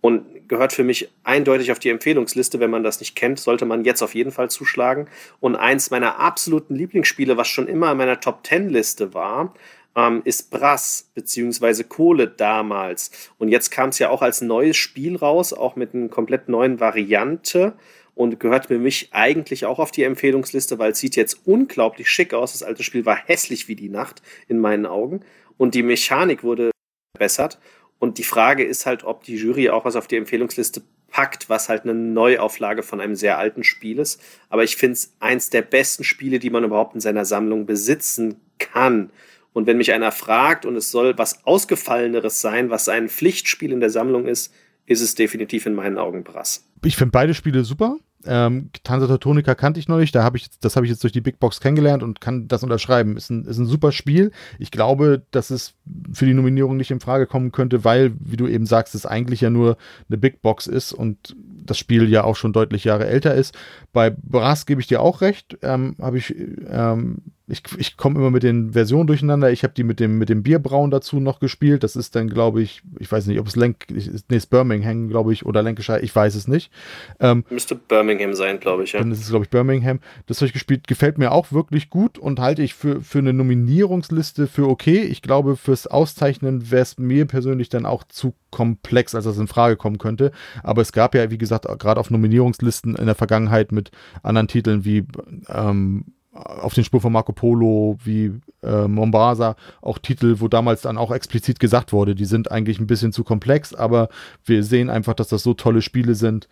und 0.00 0.48
gehört 0.48 0.72
für 0.72 0.84
mich 0.84 1.10
eindeutig 1.24 1.72
auf 1.72 1.80
die 1.80 1.88
Empfehlungsliste. 1.88 2.60
Wenn 2.60 2.70
man 2.70 2.84
das 2.84 3.00
nicht 3.00 3.16
kennt, 3.16 3.40
sollte 3.40 3.64
man 3.64 3.84
jetzt 3.84 4.02
auf 4.02 4.14
jeden 4.14 4.30
Fall 4.30 4.48
zuschlagen. 4.48 5.08
Und 5.40 5.56
eins 5.56 5.90
meiner 5.90 6.20
absoluten 6.20 6.76
Lieblingsspiele, 6.76 7.36
was 7.36 7.48
schon 7.48 7.66
immer 7.66 7.90
in 7.90 7.98
meiner 7.98 8.20
Top 8.20 8.46
10 8.46 8.68
Liste 8.68 9.12
war, 9.12 9.54
ähm, 9.96 10.22
ist 10.24 10.50
Brass 10.50 11.10
beziehungsweise 11.14 11.84
Kohle 11.84 12.28
damals. 12.28 13.10
Und 13.38 13.48
jetzt 13.48 13.70
kam 13.70 13.88
es 13.88 13.98
ja 13.98 14.10
auch 14.10 14.22
als 14.22 14.40
neues 14.40 14.76
Spiel 14.76 15.16
raus, 15.16 15.52
auch 15.52 15.74
mit 15.74 15.94
einer 15.94 16.08
komplett 16.08 16.48
neuen 16.48 16.80
Variante 16.80 17.74
und 18.14 18.38
gehört 18.40 18.66
für 18.66 18.78
mich 18.78 19.08
eigentlich 19.12 19.66
auch 19.66 19.78
auf 19.78 19.90
die 19.90 20.04
Empfehlungsliste, 20.04 20.78
weil 20.78 20.92
es 20.92 20.98
sieht 20.98 21.16
jetzt 21.16 21.46
unglaublich 21.46 22.10
schick 22.10 22.32
aus. 22.34 22.52
Das 22.52 22.62
alte 22.62 22.82
Spiel 22.82 23.04
war 23.04 23.16
hässlich 23.16 23.68
wie 23.68 23.76
die 23.76 23.88
Nacht 23.88 24.22
in 24.48 24.58
meinen 24.58 24.86
Augen 24.86 25.20
und 25.56 25.74
die 25.74 25.82
Mechanik 25.82 26.42
wurde 26.42 26.70
verbessert 27.16 27.58
und 27.98 28.18
die 28.18 28.24
Frage 28.24 28.64
ist 28.64 28.86
halt, 28.86 29.04
ob 29.04 29.24
die 29.24 29.36
Jury 29.36 29.70
auch 29.70 29.84
was 29.84 29.96
auf 29.96 30.06
die 30.06 30.16
Empfehlungsliste 30.16 30.82
packt, 31.14 31.48
was 31.48 31.68
halt 31.68 31.84
eine 31.84 31.94
Neuauflage 31.94 32.82
von 32.82 33.00
einem 33.00 33.14
sehr 33.14 33.38
alten 33.38 33.62
Spiel 33.62 34.00
ist. 34.00 34.20
Aber 34.48 34.64
ich 34.64 34.76
finde 34.76 34.94
es 34.94 35.14
eins 35.20 35.48
der 35.48 35.62
besten 35.62 36.02
Spiele, 36.02 36.40
die 36.40 36.50
man 36.50 36.64
überhaupt 36.64 36.94
in 36.94 37.00
seiner 37.00 37.24
Sammlung 37.24 37.66
besitzen 37.66 38.40
kann. 38.58 39.10
Und 39.52 39.68
wenn 39.68 39.76
mich 39.76 39.92
einer 39.92 40.10
fragt 40.10 40.66
und 40.66 40.74
es 40.74 40.90
soll 40.90 41.16
was 41.16 41.46
Ausgefalleneres 41.46 42.40
sein, 42.40 42.68
was 42.68 42.88
ein 42.88 43.08
Pflichtspiel 43.08 43.70
in 43.70 43.78
der 43.78 43.90
Sammlung 43.90 44.26
ist, 44.26 44.52
ist 44.86 45.00
es 45.00 45.14
definitiv 45.14 45.66
in 45.66 45.74
meinen 45.74 45.98
Augen 45.98 46.24
Brass. 46.24 46.66
Ich 46.84 46.96
finde 46.96 47.12
beide 47.12 47.34
Spiele 47.34 47.64
super. 47.64 47.98
Ähm, 48.26 48.70
Tanza 48.84 49.06
Teutonica 49.06 49.54
kannte 49.54 49.78
ich 49.78 49.88
noch 49.88 49.98
nicht, 49.98 50.14
da 50.14 50.22
habe 50.22 50.38
ich, 50.38 50.48
das 50.60 50.76
habe 50.76 50.86
ich 50.86 50.90
jetzt 50.90 51.02
durch 51.02 51.12
die 51.12 51.20
Big 51.20 51.38
Box 51.38 51.60
kennengelernt 51.60 52.02
und 52.02 52.20
kann 52.20 52.48
das 52.48 52.62
unterschreiben. 52.62 53.16
Ist 53.16 53.30
ein, 53.30 53.44
ist 53.44 53.58
ein 53.58 53.66
super 53.66 53.92
Spiel. 53.92 54.30
Ich 54.58 54.70
glaube, 54.70 55.22
dass 55.30 55.50
es 55.50 55.74
für 56.12 56.24
die 56.24 56.34
Nominierung 56.34 56.76
nicht 56.76 56.90
in 56.90 57.00
Frage 57.00 57.26
kommen 57.26 57.52
könnte, 57.52 57.84
weil, 57.84 58.12
wie 58.18 58.36
du 58.36 58.46
eben 58.46 58.66
sagst, 58.66 58.94
es 58.94 59.04
eigentlich 59.04 59.42
ja 59.42 59.50
nur 59.50 59.76
eine 60.08 60.18
Big 60.18 60.40
Box 60.40 60.66
ist 60.66 60.92
und 60.92 61.36
das 61.36 61.78
Spiel 61.78 62.08
ja 62.08 62.24
auch 62.24 62.36
schon 62.36 62.52
deutlich 62.52 62.84
Jahre 62.84 63.06
älter 63.06 63.34
ist. 63.34 63.56
Bei 63.92 64.10
Brass 64.10 64.66
gebe 64.66 64.80
ich 64.80 64.86
dir 64.86 65.00
auch 65.00 65.20
recht. 65.20 65.58
Ähm, 65.62 65.96
habe 66.00 66.18
ich 66.18 66.34
ähm, 66.68 67.18
ich, 67.46 67.62
ich 67.76 67.98
komme 67.98 68.18
immer 68.18 68.30
mit 68.30 68.42
den 68.42 68.72
Versionen 68.72 69.06
durcheinander. 69.06 69.50
Ich 69.50 69.64
habe 69.64 69.74
die 69.74 69.84
mit 69.84 70.00
dem, 70.00 70.16
mit 70.16 70.30
dem 70.30 70.42
Bierbrauen 70.42 70.90
dazu 70.90 71.20
noch 71.20 71.40
gespielt. 71.40 71.82
Das 71.82 71.94
ist 71.94 72.16
dann, 72.16 72.30
glaube 72.30 72.62
ich, 72.62 72.82
ich 72.98 73.12
weiß 73.12 73.26
nicht, 73.26 73.38
ob 73.38 73.46
es 73.46 73.54
Lenk, 73.54 73.86
nee, 73.90 74.36
es 74.36 74.46
Birmingham, 74.46 75.08
glaube 75.08 75.34
ich, 75.34 75.44
oder 75.44 75.62
Lancashire, 75.62 76.00
ich 76.00 76.14
weiß 76.14 76.36
es 76.36 76.48
nicht. 76.48 76.72
Ähm, 77.20 77.44
Müsste 77.50 77.74
Birmingham 77.74 78.34
sein, 78.34 78.60
glaube 78.60 78.84
ich, 78.84 78.92
ja. 78.92 79.00
Dann 79.00 79.12
ist 79.12 79.20
es, 79.20 79.28
glaube 79.28 79.44
ich, 79.44 79.50
Birmingham. 79.50 80.00
Das 80.24 80.38
habe 80.38 80.46
ich 80.46 80.52
gespielt, 80.54 80.86
gefällt 80.86 81.18
mir 81.18 81.32
auch 81.32 81.52
wirklich 81.52 81.90
gut 81.90 82.16
und 82.18 82.40
halte 82.40 82.62
ich 82.62 82.72
für, 82.72 83.02
für 83.02 83.18
eine 83.18 83.34
Nominierungsliste 83.34 84.46
für 84.46 84.66
okay. 84.66 85.02
Ich 85.02 85.20
glaube, 85.20 85.56
fürs 85.56 85.86
Auszeichnen 85.86 86.70
wäre 86.70 86.82
es 86.82 86.98
mir 86.98 87.26
persönlich 87.26 87.68
dann 87.68 87.84
auch 87.84 88.04
zu 88.04 88.34
komplex, 88.50 89.14
als 89.14 89.26
das 89.26 89.36
in 89.36 89.48
Frage 89.48 89.76
kommen 89.76 89.98
könnte. 89.98 90.30
Aber 90.62 90.80
es 90.80 90.92
gab 90.92 91.14
ja, 91.14 91.30
wie 91.30 91.38
gesagt, 91.38 91.66
gerade 91.78 92.00
auf 92.00 92.10
Nominierungslisten 92.10 92.96
in 92.96 93.04
der 93.04 93.14
Vergangenheit 93.14 93.70
mit 93.70 93.90
anderen 94.22 94.48
Titeln 94.48 94.86
wie 94.86 95.04
ähm, 95.48 96.06
auf 96.34 96.74
den 96.74 96.84
Spur 96.84 97.00
von 97.00 97.12
Marco 97.12 97.32
Polo 97.32 97.96
wie 98.02 98.32
äh, 98.62 98.88
Mombasa 98.88 99.56
auch 99.80 99.98
Titel, 99.98 100.36
wo 100.40 100.48
damals 100.48 100.82
dann 100.82 100.98
auch 100.98 101.12
explizit 101.12 101.60
gesagt 101.60 101.92
wurde, 101.92 102.14
die 102.14 102.24
sind 102.24 102.50
eigentlich 102.50 102.80
ein 102.80 102.86
bisschen 102.86 103.12
zu 103.12 103.24
komplex, 103.24 103.72
aber 103.72 104.08
wir 104.44 104.64
sehen 104.64 104.90
einfach, 104.90 105.14
dass 105.14 105.28
das 105.28 105.42
so 105.42 105.54
tolle 105.54 105.82
Spiele 105.82 106.14
sind, 106.14 106.48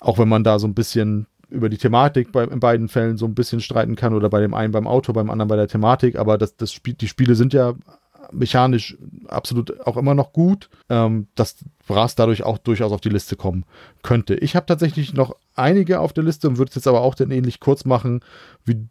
auch 0.00 0.18
wenn 0.18 0.28
man 0.28 0.44
da 0.44 0.58
so 0.58 0.66
ein 0.66 0.74
bisschen 0.74 1.26
über 1.48 1.68
die 1.68 1.78
Thematik 1.78 2.32
bei, 2.32 2.44
in 2.44 2.60
beiden 2.60 2.88
Fällen 2.88 3.16
so 3.16 3.24
ein 3.24 3.34
bisschen 3.34 3.60
streiten 3.60 3.96
kann 3.96 4.12
oder 4.12 4.28
bei 4.28 4.40
dem 4.40 4.52
einen 4.52 4.72
beim 4.72 4.86
Auto, 4.86 5.12
beim 5.12 5.30
anderen 5.30 5.48
bei 5.48 5.56
der 5.56 5.68
Thematik, 5.68 6.16
aber 6.16 6.36
das, 6.36 6.56
das 6.56 6.72
Spiel, 6.72 6.94
die 6.94 7.08
Spiele 7.08 7.36
sind 7.36 7.54
ja 7.54 7.74
mechanisch 8.32 8.96
absolut 9.28 9.86
auch 9.86 9.96
immer 9.96 10.14
noch 10.14 10.32
gut, 10.32 10.68
ähm, 10.88 11.28
dass 11.34 11.56
Brass 11.86 12.16
dadurch 12.16 12.42
auch 12.42 12.58
durchaus 12.58 12.92
auf 12.92 13.00
die 13.00 13.08
Liste 13.08 13.36
kommen 13.36 13.64
könnte. 14.02 14.34
Ich 14.34 14.56
habe 14.56 14.66
tatsächlich 14.66 15.14
noch 15.14 15.36
einige 15.54 16.00
auf 16.00 16.12
der 16.12 16.24
Liste 16.24 16.48
und 16.48 16.58
würde 16.58 16.70
es 16.70 16.74
jetzt 16.74 16.88
aber 16.88 17.02
auch 17.02 17.14
dann 17.14 17.30
ähnlich 17.30 17.60
kurz 17.60 17.84
machen, 17.84 18.20
wie 18.64 18.88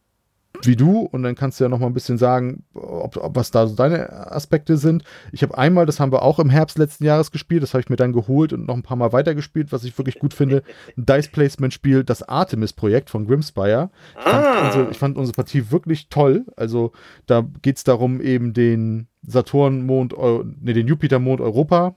wie 0.68 0.76
du 0.76 1.00
und 1.00 1.24
dann 1.24 1.36
kannst 1.36 1.60
du 1.60 1.64
ja 1.64 1.70
noch 1.70 1.80
mal 1.80 1.88
ein 1.88 1.94
bisschen 1.94 2.18
sagen, 2.18 2.64
ob, 2.74 3.18
ob 3.18 3.36
was 3.36 3.52
da 3.52 3.68
so 3.68 3.76
deine 3.76 4.32
Aspekte 4.32 4.78
sind. 4.78 5.04
Ich 5.32 5.44
habe 5.44 5.58
einmal, 5.58 5.86
das 5.86 6.00
haben 6.00 6.12
wir 6.12 6.22
auch 6.22 6.40
im 6.40 6.50
Herbst 6.50 6.78
letzten 6.78 7.06
Jahres 7.06 7.32
gespielt, 7.32 7.64
das 7.64 7.74
habe 7.74 7.82
ich 7.82 7.90
mir 7.90 7.96
dann 7.96 8.14
geholt 8.14 8.54
und 8.54 8.68
noch 8.68 8.76
ein 8.76 8.84
paar 8.84 8.98
Mal 8.98 9.14
weitergespielt, 9.14 9.72
was 9.72 9.84
ich 9.84 9.98
wirklich 9.98 10.20
gut 10.20 10.34
finde. 10.34 10.64
Ein 10.98 11.06
Dice 11.06 11.28
Placement 11.30 11.74
Spiel, 11.74 12.04
das 12.04 12.24
Artemis 12.24 12.74
Projekt 12.74 13.10
von 13.10 13.26
Grimspire. 13.26 13.90
Ich, 14.20 14.26
ah. 14.26 14.42
fand 14.42 14.66
unsere, 14.66 14.92
ich 14.92 14.98
fand 14.98 15.18
unsere 15.18 15.36
Partie 15.36 15.72
wirklich 15.72 16.10
toll. 16.10 16.46
Also 16.56 16.92
da 17.26 17.46
geht 17.62 17.78
es 17.78 17.84
darum, 17.84 18.22
eben 18.22 18.54
den 18.54 19.08
Saturn-Mond, 19.24 20.16
ne, 20.18 20.74
den 20.74 20.88
Jupiter-Mond 20.88 21.42
Europa 21.42 21.96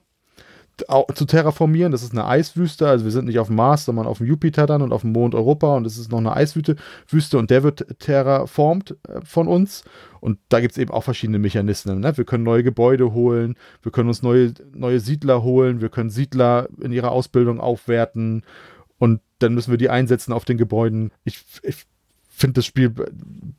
zu 1.13 1.25
terraformieren. 1.25 1.91
Das 1.91 2.03
ist 2.03 2.11
eine 2.11 2.25
Eiswüste. 2.25 2.87
Also 2.87 3.05
wir 3.05 3.11
sind 3.11 3.25
nicht 3.25 3.39
auf 3.39 3.47
dem 3.47 3.55
Mars, 3.55 3.85
sondern 3.85 4.07
auf 4.07 4.19
dem 4.19 4.27
Jupiter 4.27 4.65
dann 4.65 4.81
und 4.81 4.93
auf 4.93 5.01
dem 5.01 5.11
Mond 5.11 5.35
Europa. 5.35 5.75
Und 5.75 5.85
es 5.85 5.97
ist 5.97 6.11
noch 6.11 6.19
eine 6.19 6.35
Eiswüste 6.35 6.75
Wüste 7.07 7.37
und 7.37 7.49
der 7.49 7.63
wird 7.63 7.85
terraformt 7.99 8.95
äh, 9.07 9.21
von 9.23 9.47
uns. 9.47 9.83
Und 10.19 10.39
da 10.49 10.59
gibt 10.59 10.73
es 10.73 10.77
eben 10.77 10.91
auch 10.91 11.03
verschiedene 11.03 11.39
Mechanismen. 11.39 11.99
Ne? 11.99 12.17
Wir 12.17 12.25
können 12.25 12.43
neue 12.43 12.63
Gebäude 12.63 13.13
holen, 13.13 13.55
wir 13.81 13.91
können 13.91 14.09
uns 14.09 14.21
neue, 14.21 14.53
neue 14.73 14.99
Siedler 14.99 15.43
holen, 15.43 15.81
wir 15.81 15.89
können 15.89 16.09
Siedler 16.09 16.67
in 16.81 16.91
ihrer 16.91 17.11
Ausbildung 17.11 17.61
aufwerten 17.61 18.43
und 18.97 19.21
dann 19.39 19.53
müssen 19.53 19.71
wir 19.71 19.77
die 19.77 19.89
einsetzen 19.89 20.33
auf 20.33 20.43
den 20.43 20.57
Gebäuden. 20.57 21.11
Ich, 21.23 21.45
ich 21.63 21.85
finde 22.27 22.55
das 22.55 22.65
Spiel 22.65 22.93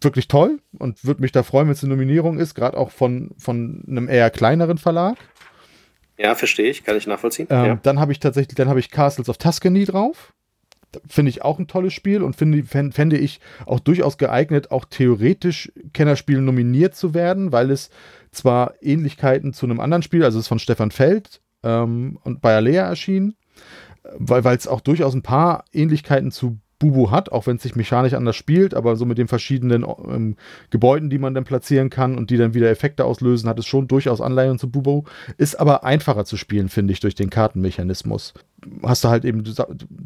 wirklich 0.01 0.29
toll 0.29 0.61
und 0.79 1.05
würde 1.05 1.21
mich 1.21 1.33
da 1.33 1.43
freuen, 1.43 1.67
wenn 1.67 1.73
es 1.73 1.83
eine 1.83 1.93
Nominierung 1.95 2.39
ist, 2.39 2.55
gerade 2.55 2.77
auch 2.77 2.91
von, 2.91 3.31
von 3.39 3.83
einem 3.87 4.09
eher 4.09 4.31
kleineren 4.31 4.79
Verlag. 4.79 5.19
Ja, 6.21 6.35
verstehe 6.35 6.71
ich, 6.71 6.85
kann 6.85 6.99
ich 6.99 7.07
nachvollziehen. 7.07 7.47
Ähm, 7.49 7.65
ja. 7.65 7.75
Dann 7.83 7.99
habe 7.99 8.13
ich 8.13 8.21
tatsächlich, 8.21 8.55
dann 8.55 8.69
habe 8.69 8.79
ich 8.79 8.91
Castles 8.91 9.31
of 9.31 9.39
Tuscany 9.39 9.87
drauf. 9.87 10.35
Finde 11.09 11.31
ich 11.31 11.43
auch 11.43 11.59
ein 11.59 11.67
tolles 11.67 11.95
Spiel 11.95 12.23
und 12.23 12.37
finde, 12.37 12.63
fände 12.65 13.17
ich 13.17 13.41
auch 13.65 13.81
durchaus 13.81 14.19
geeignet, 14.19 14.71
auch 14.71 14.85
theoretisch 14.85 15.73
Kennerspiel 15.95 16.43
nominiert 16.43 16.95
zu 16.95 17.15
werden, 17.15 17.53
weil 17.53 17.71
es 17.71 17.91
zwar 18.33 18.75
Ähnlichkeiten 18.83 19.55
zu 19.55 19.67
einem 19.67 19.81
anderen 19.81 20.03
Spiel, 20.03 20.25
also 20.25 20.39
es 20.39 20.45
ist 20.45 20.49
von 20.49 20.59
Stefan 20.59 20.91
Feld 20.91 21.41
ähm, 21.63 22.19
und 22.23 22.43
bei 22.43 22.55
Alea 22.55 22.87
erschienen, 22.87 23.37
weil 24.19 24.45
es 24.45 24.67
auch 24.67 24.81
durchaus 24.81 25.15
ein 25.15 25.23
paar 25.23 25.65
Ähnlichkeiten 25.73 26.33
zu 26.33 26.59
Bubu 26.81 27.11
hat, 27.11 27.31
auch 27.31 27.47
wenn 27.47 27.57
es 27.57 27.63
sich 27.63 27.77
mechanisch 27.77 28.15
anders 28.15 28.35
spielt, 28.35 28.75
aber 28.75 28.97
so 28.97 29.05
mit 29.05 29.19
den 29.19 29.29
verschiedenen 29.29 29.85
ähm, 30.09 30.37
Gebäuden, 30.71 31.11
die 31.11 31.19
man 31.19 31.35
dann 31.35 31.45
platzieren 31.45 31.91
kann 31.91 32.17
und 32.17 32.31
die 32.31 32.39
dann 32.39 32.55
wieder 32.55 32.71
Effekte 32.71 33.05
auslösen, 33.05 33.49
hat 33.49 33.59
es 33.59 33.67
schon 33.67 33.87
durchaus 33.87 34.21
Anleihen 34.21 34.59
zu 34.59 34.69
Bubu. 34.69 35.05
Ist 35.37 35.61
aber 35.61 35.85
einfacher 35.85 36.25
zu 36.25 36.37
spielen, 36.37 36.71
finde 36.71 36.93
ich, 36.93 37.01
durch 37.01 37.15
den 37.15 37.31
Kartenmechanismus. 37.31 38.33
Hast 38.83 39.05
du 39.05 39.09
halt 39.09 39.25
eben, 39.25 39.45
du 39.45 39.53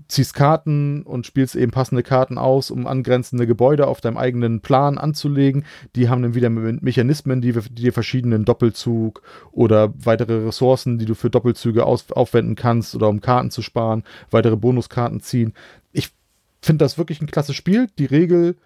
ziehst 0.09 0.34
Karten 0.34 1.02
und 1.02 1.26
spielst 1.26 1.55
eben 1.55 1.70
passende 1.70 2.02
Karten 2.02 2.38
aus, 2.38 2.70
um 2.70 2.86
angrenzende 2.86 3.46
Gebäude 3.46 3.86
auf 3.86 4.01
deinem 4.01 4.16
eigenen 4.16 4.60
Plan 4.60 4.98
anzulegen. 4.98 5.64
Die 5.94 6.09
haben 6.09 6.22
dann 6.22 6.34
wieder 6.34 6.51
Mechanismen, 6.51 7.40
die, 7.40 7.52
die 7.52 7.82
dir 7.82 7.92
verschiedenen 7.92 8.44
Doppelzug 8.44 9.22
oder 9.52 9.94
weitere 9.96 10.44
Ressourcen, 10.46 10.98
die 10.98 11.06
du 11.06 11.14
für 11.14 11.30
Doppelzüge 11.30 11.86
aus, 11.86 12.10
aufwenden 12.10 12.56
kannst 12.56 12.96
oder 12.96 13.09
um 13.09 13.20
Karten 13.20 13.52
zu 13.52 13.62
sparen, 13.62 14.02
weitere 14.30 14.56
Bonuskarten 14.56 15.20
ziehen. 15.20 15.52
Ich 15.92 16.12
finde 16.65 16.85
das 16.85 16.99
wirklich 16.99 17.20
ein 17.20 17.27
klasse 17.27 17.55
Spiel. 17.55 17.89
Die 17.99 18.07
Regel, 18.07 18.57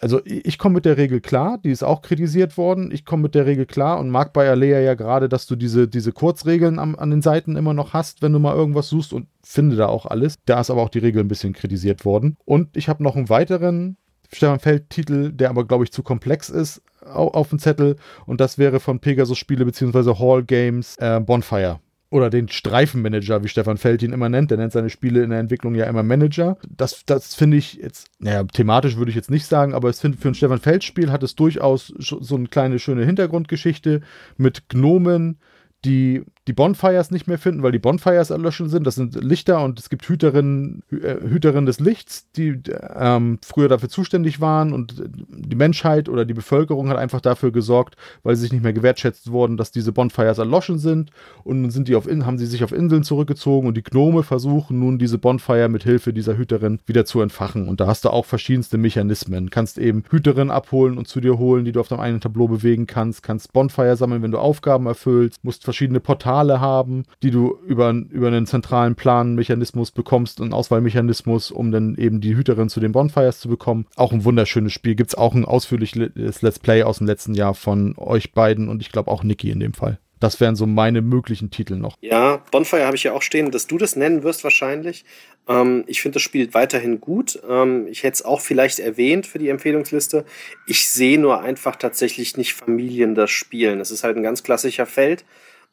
also 0.00 0.20
ich 0.24 0.58
komme 0.58 0.76
mit 0.76 0.84
der 0.84 0.96
Regel 0.96 1.20
klar, 1.20 1.58
die 1.62 1.70
ist 1.70 1.82
auch 1.82 2.02
kritisiert 2.02 2.56
worden. 2.56 2.90
Ich 2.92 3.04
komme 3.04 3.24
mit 3.24 3.34
der 3.34 3.46
Regel 3.46 3.66
klar 3.66 3.98
und 3.98 4.10
mag 4.10 4.32
bei 4.32 4.48
Alea 4.48 4.80
ja 4.80 4.94
gerade, 4.94 5.28
dass 5.28 5.46
du 5.46 5.56
diese, 5.56 5.88
diese 5.88 6.12
Kurzregeln 6.12 6.78
am, 6.78 6.96
an 6.96 7.10
den 7.10 7.22
Seiten 7.22 7.56
immer 7.56 7.74
noch 7.74 7.92
hast, 7.92 8.22
wenn 8.22 8.32
du 8.32 8.38
mal 8.38 8.54
irgendwas 8.54 8.88
suchst 8.88 9.12
und 9.12 9.28
finde 9.42 9.76
da 9.76 9.86
auch 9.86 10.06
alles. 10.06 10.36
Da 10.46 10.60
ist 10.60 10.70
aber 10.70 10.82
auch 10.82 10.88
die 10.88 10.98
Regel 10.98 11.22
ein 11.22 11.28
bisschen 11.28 11.52
kritisiert 11.52 12.04
worden. 12.04 12.36
Und 12.44 12.76
ich 12.76 12.88
habe 12.88 13.02
noch 13.02 13.16
einen 13.16 13.28
weiteren 13.28 13.96
Stefan 14.32 14.58
Feld-Titel, 14.58 15.32
der 15.32 15.50
aber, 15.50 15.66
glaube 15.66 15.84
ich, 15.84 15.92
zu 15.92 16.02
komplex 16.02 16.48
ist, 16.48 16.82
auf 17.04 17.50
dem 17.50 17.60
Zettel. 17.60 17.96
Und 18.26 18.40
das 18.40 18.58
wäre 18.58 18.80
von 18.80 18.98
Pegasus 18.98 19.38
Spiele 19.38 19.64
bzw. 19.64 20.14
Hall 20.18 20.42
Games 20.42 20.96
äh, 20.98 21.20
Bonfire 21.20 21.80
oder 22.10 22.30
den 22.30 22.48
Streifenmanager, 22.48 23.42
wie 23.42 23.48
Stefan 23.48 23.78
Feld 23.78 24.02
ihn 24.02 24.12
immer 24.12 24.28
nennt. 24.28 24.50
Der 24.50 24.58
nennt 24.58 24.72
seine 24.72 24.90
Spiele 24.90 25.22
in 25.22 25.30
der 25.30 25.40
Entwicklung 25.40 25.74
ja 25.74 25.86
immer 25.86 26.02
Manager. 26.02 26.56
Das, 26.68 27.04
das 27.04 27.34
finde 27.34 27.56
ich 27.56 27.74
jetzt, 27.74 28.08
naja, 28.18 28.44
thematisch 28.44 28.96
würde 28.96 29.10
ich 29.10 29.16
jetzt 29.16 29.30
nicht 29.30 29.46
sagen, 29.46 29.74
aber 29.74 29.88
es 29.88 30.00
find, 30.00 30.20
für 30.20 30.28
ein 30.28 30.34
Stefan 30.34 30.60
Feld-Spiel 30.60 31.10
hat 31.10 31.22
es 31.22 31.34
durchaus 31.34 31.92
so 31.98 32.36
eine 32.36 32.48
kleine 32.48 32.78
schöne 32.78 33.04
Hintergrundgeschichte 33.04 34.02
mit 34.36 34.68
Gnomen, 34.68 35.38
die 35.84 36.24
die 36.46 36.52
Bonfires 36.52 37.10
nicht 37.10 37.26
mehr 37.26 37.38
finden, 37.38 37.62
weil 37.62 37.72
die 37.72 37.80
Bonfires 37.80 38.30
erlöschen 38.30 38.68
sind. 38.68 38.86
Das 38.86 38.94
sind 38.94 39.22
Lichter 39.22 39.64
und 39.64 39.80
es 39.80 39.90
gibt 39.90 40.08
Hüterinnen, 40.08 40.82
äh, 40.92 41.16
Hüterinnen 41.28 41.66
des 41.66 41.80
Lichts, 41.80 42.30
die 42.36 42.60
ähm, 42.94 43.38
früher 43.44 43.68
dafür 43.68 43.88
zuständig 43.88 44.40
waren 44.40 44.72
und 44.72 45.02
die 45.28 45.56
Menschheit 45.56 46.08
oder 46.08 46.24
die 46.24 46.34
Bevölkerung 46.34 46.88
hat 46.88 46.98
einfach 46.98 47.20
dafür 47.20 47.50
gesorgt, 47.50 47.96
weil 48.22 48.36
sie 48.36 48.42
sich 48.42 48.52
nicht 48.52 48.62
mehr 48.62 48.72
gewertschätzt 48.72 49.32
wurden, 49.32 49.56
dass 49.56 49.72
diese 49.72 49.90
Bonfires 49.90 50.38
erloschen 50.38 50.78
sind 50.78 51.10
und 51.42 51.62
dann 51.62 51.70
sind 51.70 51.88
die 51.88 51.96
auf 51.96 52.06
haben 52.06 52.38
sie 52.38 52.46
sich 52.46 52.62
auf 52.62 52.72
Inseln 52.72 53.02
zurückgezogen 53.02 53.66
und 53.66 53.76
die 53.76 53.82
Gnome 53.82 54.22
versuchen 54.22 54.78
nun 54.78 54.98
diese 54.98 55.18
Bonfire 55.18 55.68
mit 55.68 55.82
Hilfe 55.82 56.12
dieser 56.12 56.38
Hüterin 56.38 56.78
wieder 56.86 57.04
zu 57.04 57.20
entfachen 57.20 57.68
und 57.68 57.80
da 57.80 57.88
hast 57.88 58.04
du 58.04 58.10
auch 58.10 58.24
verschiedenste 58.24 58.78
Mechanismen. 58.78 59.50
Kannst 59.50 59.78
eben 59.78 60.04
Hüterinnen 60.08 60.52
abholen 60.52 60.96
und 60.96 61.08
zu 61.08 61.20
dir 61.20 61.38
holen, 61.38 61.64
die 61.64 61.72
du 61.72 61.80
auf 61.80 61.88
deinem 61.88 62.00
eigenen 62.00 62.20
Tableau 62.20 62.46
bewegen 62.46 62.86
kannst, 62.86 63.24
kannst 63.24 63.52
Bonfire 63.52 63.96
sammeln, 63.96 64.22
wenn 64.22 64.30
du 64.30 64.38
Aufgaben 64.38 64.86
erfüllst, 64.86 65.42
musst 65.42 65.64
verschiedene 65.64 65.98
Portale 65.98 66.35
Portale 66.36 66.60
haben, 66.60 67.04
die 67.22 67.30
du 67.30 67.58
über, 67.66 67.90
über 68.10 68.26
einen 68.26 68.46
zentralen 68.46 68.94
Planmechanismus 68.94 69.90
bekommst, 69.90 70.40
einen 70.40 70.52
Auswahlmechanismus, 70.52 71.50
um 71.50 71.72
dann 71.72 71.96
eben 71.96 72.20
die 72.20 72.36
Hüterin 72.36 72.68
zu 72.68 72.78
den 72.78 72.92
Bonfires 72.92 73.40
zu 73.40 73.48
bekommen. 73.48 73.86
Auch 73.96 74.12
ein 74.12 74.24
wunderschönes 74.24 74.72
Spiel. 74.72 74.94
Gibt 74.94 75.10
es 75.10 75.14
auch 75.14 75.34
ein 75.34 75.46
ausführliches 75.46 76.42
Let's 76.42 76.58
Play 76.58 76.82
aus 76.82 76.98
dem 76.98 77.06
letzten 77.06 77.32
Jahr 77.32 77.54
von 77.54 77.94
euch 77.96 78.32
beiden 78.32 78.68
und 78.68 78.82
ich 78.82 78.92
glaube 78.92 79.10
auch 79.10 79.22
Niki 79.22 79.50
in 79.50 79.60
dem 79.60 79.72
Fall. 79.72 79.98
Das 80.20 80.40
wären 80.40 80.56
so 80.56 80.66
meine 80.66 81.02
möglichen 81.02 81.50
Titel 81.50 81.76
noch. 81.76 81.96
Ja, 82.00 82.42
Bonfire 82.50 82.86
habe 82.86 82.96
ich 82.96 83.04
ja 83.04 83.12
auch 83.12 83.22
stehen, 83.22 83.50
dass 83.50 83.66
du 83.66 83.78
das 83.78 83.96
nennen 83.96 84.22
wirst 84.22 84.44
wahrscheinlich. 84.44 85.04
Ähm, 85.48 85.84
ich 85.86 86.02
finde 86.02 86.16
das 86.16 86.22
Spiel 86.22 86.52
weiterhin 86.52 87.00
gut. 87.00 87.38
Ähm, 87.48 87.86
ich 87.86 88.02
hätte 88.02 88.14
es 88.14 88.24
auch 88.24 88.40
vielleicht 88.40 88.78
erwähnt 88.78 89.26
für 89.26 89.38
die 89.38 89.48
Empfehlungsliste. 89.48 90.24
Ich 90.66 90.88
sehe 90.88 91.18
nur 91.18 91.40
einfach 91.40 91.76
tatsächlich 91.76 92.36
nicht 92.36 92.54
Familien 92.54 93.14
das 93.14 93.30
Spielen. 93.30 93.80
Es 93.80 93.90
ist 93.90 94.04
halt 94.04 94.16
ein 94.16 94.22
ganz 94.22 94.42
klassischer 94.42 94.86
Feld 94.86 95.24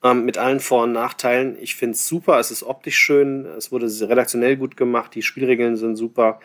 ähm, 0.03 0.25
mit 0.25 0.37
allen 0.37 0.59
Vor- 0.59 0.83
und 0.83 0.91
Nachteilen. 0.91 1.57
Ich 1.59 1.75
finde 1.75 1.95
es 1.95 2.07
super, 2.07 2.39
es 2.39 2.51
ist 2.51 2.63
optisch 2.63 2.97
schön, 2.97 3.45
es 3.45 3.71
wurde 3.71 3.85
redaktionell 3.85 4.57
gut 4.57 4.77
gemacht, 4.77 5.15
die 5.15 5.21
Spielregeln 5.21 5.75
sind 5.77 5.95
super. 5.95 6.39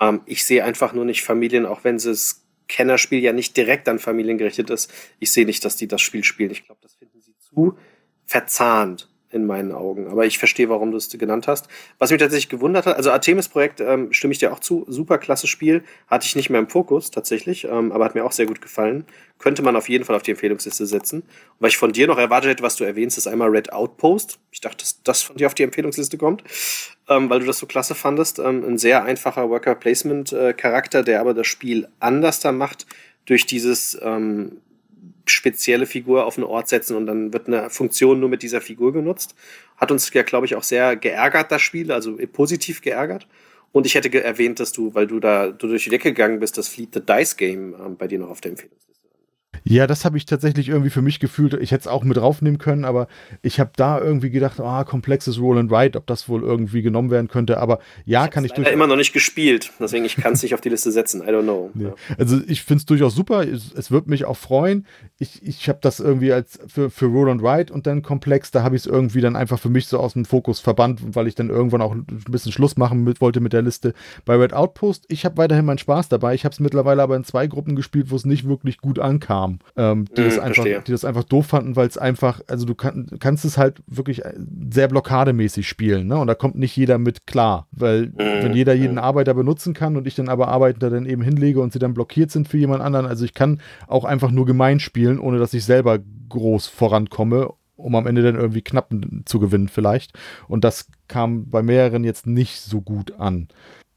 Ähm, 0.00 0.20
ich 0.26 0.44
sehe 0.44 0.64
einfach 0.64 0.92
nur 0.92 1.04
nicht 1.04 1.22
Familien, 1.22 1.66
auch 1.66 1.84
wenn 1.84 1.98
das 1.98 2.44
Kennerspiel 2.68 3.20
ja 3.20 3.32
nicht 3.32 3.56
direkt 3.56 3.88
an 3.88 3.98
Familien 3.98 4.38
gerichtet 4.38 4.70
ist. 4.70 4.92
Ich 5.20 5.32
sehe 5.32 5.46
nicht, 5.46 5.64
dass 5.64 5.76
die 5.76 5.88
das 5.88 6.00
Spiel 6.00 6.24
spielen. 6.24 6.50
Ich 6.50 6.64
glaube, 6.64 6.80
das 6.82 6.94
finden 6.94 7.20
sie 7.20 7.36
zu 7.38 7.76
verzahnt 8.26 9.13
in 9.34 9.46
meinen 9.46 9.72
Augen. 9.72 10.06
Aber 10.06 10.24
ich 10.24 10.38
verstehe, 10.38 10.68
warum 10.68 10.92
du 10.92 10.96
es 10.96 11.08
genannt 11.10 11.48
hast. 11.48 11.68
Was 11.98 12.10
mich 12.10 12.20
tatsächlich 12.20 12.48
gewundert 12.48 12.86
hat, 12.86 12.96
also 12.96 13.10
Artemis-Projekt 13.10 13.80
ähm, 13.80 14.12
stimme 14.12 14.32
ich 14.32 14.38
dir 14.38 14.52
auch 14.52 14.60
zu, 14.60 14.84
super 14.88 15.18
klasse 15.18 15.46
Spiel, 15.46 15.82
hatte 16.06 16.26
ich 16.26 16.36
nicht 16.36 16.50
mehr 16.50 16.60
im 16.60 16.68
Fokus 16.68 17.10
tatsächlich, 17.10 17.64
ähm, 17.64 17.92
aber 17.92 18.04
hat 18.04 18.14
mir 18.14 18.24
auch 18.24 18.32
sehr 18.32 18.46
gut 18.46 18.62
gefallen. 18.62 19.04
Könnte 19.38 19.62
man 19.62 19.76
auf 19.76 19.88
jeden 19.88 20.04
Fall 20.04 20.14
auf 20.16 20.22
die 20.22 20.30
Empfehlungsliste 20.30 20.86
setzen. 20.86 21.20
Und 21.22 21.28
was 21.58 21.70
ich 21.70 21.76
von 21.76 21.92
dir 21.92 22.06
noch 22.06 22.18
erwartet 22.18 22.50
hätte, 22.50 22.62
was 22.62 22.76
du 22.76 22.84
erwähnst, 22.84 23.18
ist 23.18 23.26
einmal 23.26 23.50
Red 23.50 23.72
Outpost. 23.72 24.38
Ich 24.52 24.60
dachte, 24.60 24.78
dass 24.78 25.02
das 25.02 25.22
von 25.22 25.36
dir 25.36 25.48
auf 25.48 25.54
die 25.54 25.64
Empfehlungsliste 25.64 26.16
kommt, 26.16 26.44
ähm, 27.08 27.28
weil 27.28 27.40
du 27.40 27.46
das 27.46 27.58
so 27.58 27.66
klasse 27.66 27.94
fandest. 27.94 28.38
Ähm, 28.38 28.64
ein 28.64 28.78
sehr 28.78 29.04
einfacher 29.04 29.50
Worker-Placement-Charakter, 29.50 31.02
der 31.02 31.20
aber 31.20 31.34
das 31.34 31.46
Spiel 31.46 31.88
anders 31.98 32.40
da 32.40 32.52
macht 32.52 32.86
durch 33.26 33.46
dieses 33.46 33.98
ähm, 34.02 34.60
spezielle 35.26 35.86
Figur 35.86 36.26
auf 36.26 36.36
einen 36.36 36.46
Ort 36.46 36.68
setzen 36.68 36.96
und 36.96 37.06
dann 37.06 37.32
wird 37.32 37.46
eine 37.46 37.70
Funktion 37.70 38.20
nur 38.20 38.28
mit 38.28 38.42
dieser 38.42 38.60
Figur 38.60 38.92
genutzt. 38.92 39.34
Hat 39.76 39.90
uns 39.90 40.12
ja, 40.12 40.22
glaube 40.22 40.46
ich, 40.46 40.54
auch 40.54 40.62
sehr 40.62 40.96
geärgert, 40.96 41.50
das 41.50 41.62
Spiel, 41.62 41.92
also 41.92 42.16
positiv 42.32 42.80
geärgert. 42.80 43.26
Und 43.72 43.86
ich 43.86 43.96
hätte 43.96 44.22
erwähnt, 44.22 44.60
dass 44.60 44.72
du, 44.72 44.94
weil 44.94 45.06
du 45.06 45.18
da 45.18 45.50
du 45.50 45.66
durch 45.66 45.84
die 45.84 45.90
Decke 45.90 46.10
gegangen 46.10 46.38
bist, 46.38 46.56
das 46.58 46.68
Fleet 46.68 46.94
the 46.94 47.00
Dice 47.00 47.36
Game 47.36 47.74
ähm, 47.74 47.96
bei 47.96 48.06
dir 48.06 48.20
noch 48.20 48.30
auf 48.30 48.40
der 48.40 48.52
Empfehlung 48.52 48.76
ist. 48.76 48.93
Ja, 49.66 49.86
das 49.86 50.04
habe 50.04 50.18
ich 50.18 50.26
tatsächlich 50.26 50.68
irgendwie 50.68 50.90
für 50.90 51.00
mich 51.00 51.20
gefühlt. 51.20 51.54
Ich 51.54 51.70
hätte 51.70 51.82
es 51.82 51.86
auch 51.86 52.04
mit 52.04 52.18
draufnehmen 52.18 52.58
können, 52.58 52.84
aber 52.84 53.08
ich 53.40 53.58
habe 53.58 53.70
da 53.74 53.98
irgendwie 53.98 54.28
gedacht, 54.28 54.60
ah, 54.60 54.84
komplexes 54.84 55.40
Roll 55.40 55.56
and 55.56 55.70
Write, 55.70 55.96
ob 55.96 56.06
das 56.06 56.28
wohl 56.28 56.42
irgendwie 56.42 56.82
genommen 56.82 57.10
werden 57.10 57.28
könnte. 57.28 57.58
Aber 57.58 57.78
ja, 58.04 58.26
ich 58.26 58.30
kann 58.30 58.44
ich 58.44 58.52
durch. 58.52 58.70
immer 58.70 58.86
noch 58.86 58.96
nicht 58.96 59.14
gespielt, 59.14 59.72
deswegen 59.80 60.04
ich 60.04 60.16
kann 60.16 60.34
es 60.34 60.42
nicht 60.42 60.52
auf 60.52 60.60
die 60.60 60.68
Liste 60.68 60.92
setzen. 60.92 61.22
I 61.22 61.30
don't 61.30 61.44
know. 61.44 61.70
Nee. 61.72 61.84
Ja. 61.84 61.94
Also 62.18 62.40
ich 62.46 62.62
finde 62.62 62.80
es 62.80 62.84
durchaus 62.84 63.14
super. 63.14 63.48
Es, 63.48 63.72
es 63.72 63.90
wird 63.90 64.06
mich 64.06 64.26
auch 64.26 64.36
freuen. 64.36 64.86
Ich, 65.18 65.42
ich 65.42 65.66
habe 65.70 65.78
das 65.80 65.98
irgendwie 65.98 66.34
als 66.34 66.58
für, 66.66 66.90
für 66.90 67.06
Roll 67.06 67.30
and 67.30 67.42
Write 67.42 67.72
und 67.72 67.86
dann 67.86 68.02
komplex. 68.02 68.50
Da 68.50 68.62
habe 68.62 68.76
ich 68.76 68.82
es 68.82 68.86
irgendwie 68.86 69.22
dann 69.22 69.34
einfach 69.34 69.58
für 69.58 69.70
mich 69.70 69.86
so 69.86 69.98
aus 69.98 70.12
dem 70.12 70.26
Fokus 70.26 70.60
verbannt, 70.60 71.00
weil 71.14 71.26
ich 71.26 71.36
dann 71.36 71.48
irgendwann 71.48 71.80
auch 71.80 71.92
ein 71.92 72.04
bisschen 72.28 72.52
Schluss 72.52 72.76
machen 72.76 73.02
mit, 73.02 73.22
wollte 73.22 73.40
mit 73.40 73.54
der 73.54 73.62
Liste. 73.62 73.94
Bei 74.26 74.36
Red 74.36 74.52
Outpost, 74.52 75.06
ich 75.08 75.24
habe 75.24 75.38
weiterhin 75.38 75.64
meinen 75.64 75.78
Spaß 75.78 76.10
dabei. 76.10 76.34
Ich 76.34 76.44
habe 76.44 76.52
es 76.52 76.60
mittlerweile 76.60 77.02
aber 77.02 77.16
in 77.16 77.24
zwei 77.24 77.46
Gruppen 77.46 77.76
gespielt, 77.76 78.10
wo 78.10 78.16
es 78.16 78.26
nicht 78.26 78.46
wirklich 78.46 78.76
gut 78.76 78.98
ankam. 78.98 79.53
Ähm, 79.76 80.06
die, 80.16 80.22
das 80.22 80.36
hm, 80.36 80.42
einfach, 80.42 80.64
die 80.64 80.92
das 80.92 81.04
einfach 81.04 81.24
doof 81.24 81.46
fanden, 81.46 81.76
weil 81.76 81.86
es 81.86 81.98
einfach, 81.98 82.40
also 82.46 82.66
du 82.66 82.74
kann, 82.74 83.08
kannst 83.18 83.44
es 83.44 83.58
halt 83.58 83.82
wirklich 83.86 84.22
sehr 84.70 84.88
blockademäßig 84.88 85.68
spielen, 85.68 86.06
ne? 86.06 86.18
Und 86.18 86.26
da 86.26 86.34
kommt 86.34 86.56
nicht 86.56 86.76
jeder 86.76 86.98
mit 86.98 87.26
klar, 87.26 87.66
weil 87.72 88.06
mhm. 88.06 88.18
wenn 88.18 88.54
jeder 88.54 88.74
jeden 88.74 88.98
Arbeiter 88.98 89.34
benutzen 89.34 89.74
kann 89.74 89.96
und 89.96 90.06
ich 90.06 90.14
dann 90.14 90.28
aber 90.28 90.48
Arbeiter 90.48 90.90
dann 90.90 91.06
eben 91.06 91.22
hinlege 91.22 91.60
und 91.60 91.72
sie 91.72 91.78
dann 91.78 91.94
blockiert 91.94 92.30
sind 92.30 92.48
für 92.48 92.58
jemand 92.58 92.82
anderen, 92.82 93.06
also 93.06 93.24
ich 93.24 93.34
kann 93.34 93.60
auch 93.86 94.04
einfach 94.04 94.30
nur 94.30 94.46
gemein 94.46 94.80
spielen, 94.80 95.18
ohne 95.18 95.38
dass 95.38 95.54
ich 95.54 95.64
selber 95.64 95.98
groß 96.28 96.66
vorankomme 96.66 97.50
um 97.76 97.96
am 97.96 98.06
Ende 98.06 98.22
dann 98.22 98.36
irgendwie 98.36 98.62
knapp 98.62 98.94
zu 99.24 99.40
gewinnen 99.40 99.68
vielleicht. 99.68 100.16
Und 100.46 100.62
das 100.62 100.86
kam 101.08 101.50
bei 101.50 101.60
mehreren 101.60 102.04
jetzt 102.04 102.24
nicht 102.24 102.60
so 102.60 102.80
gut 102.80 103.18
an 103.18 103.48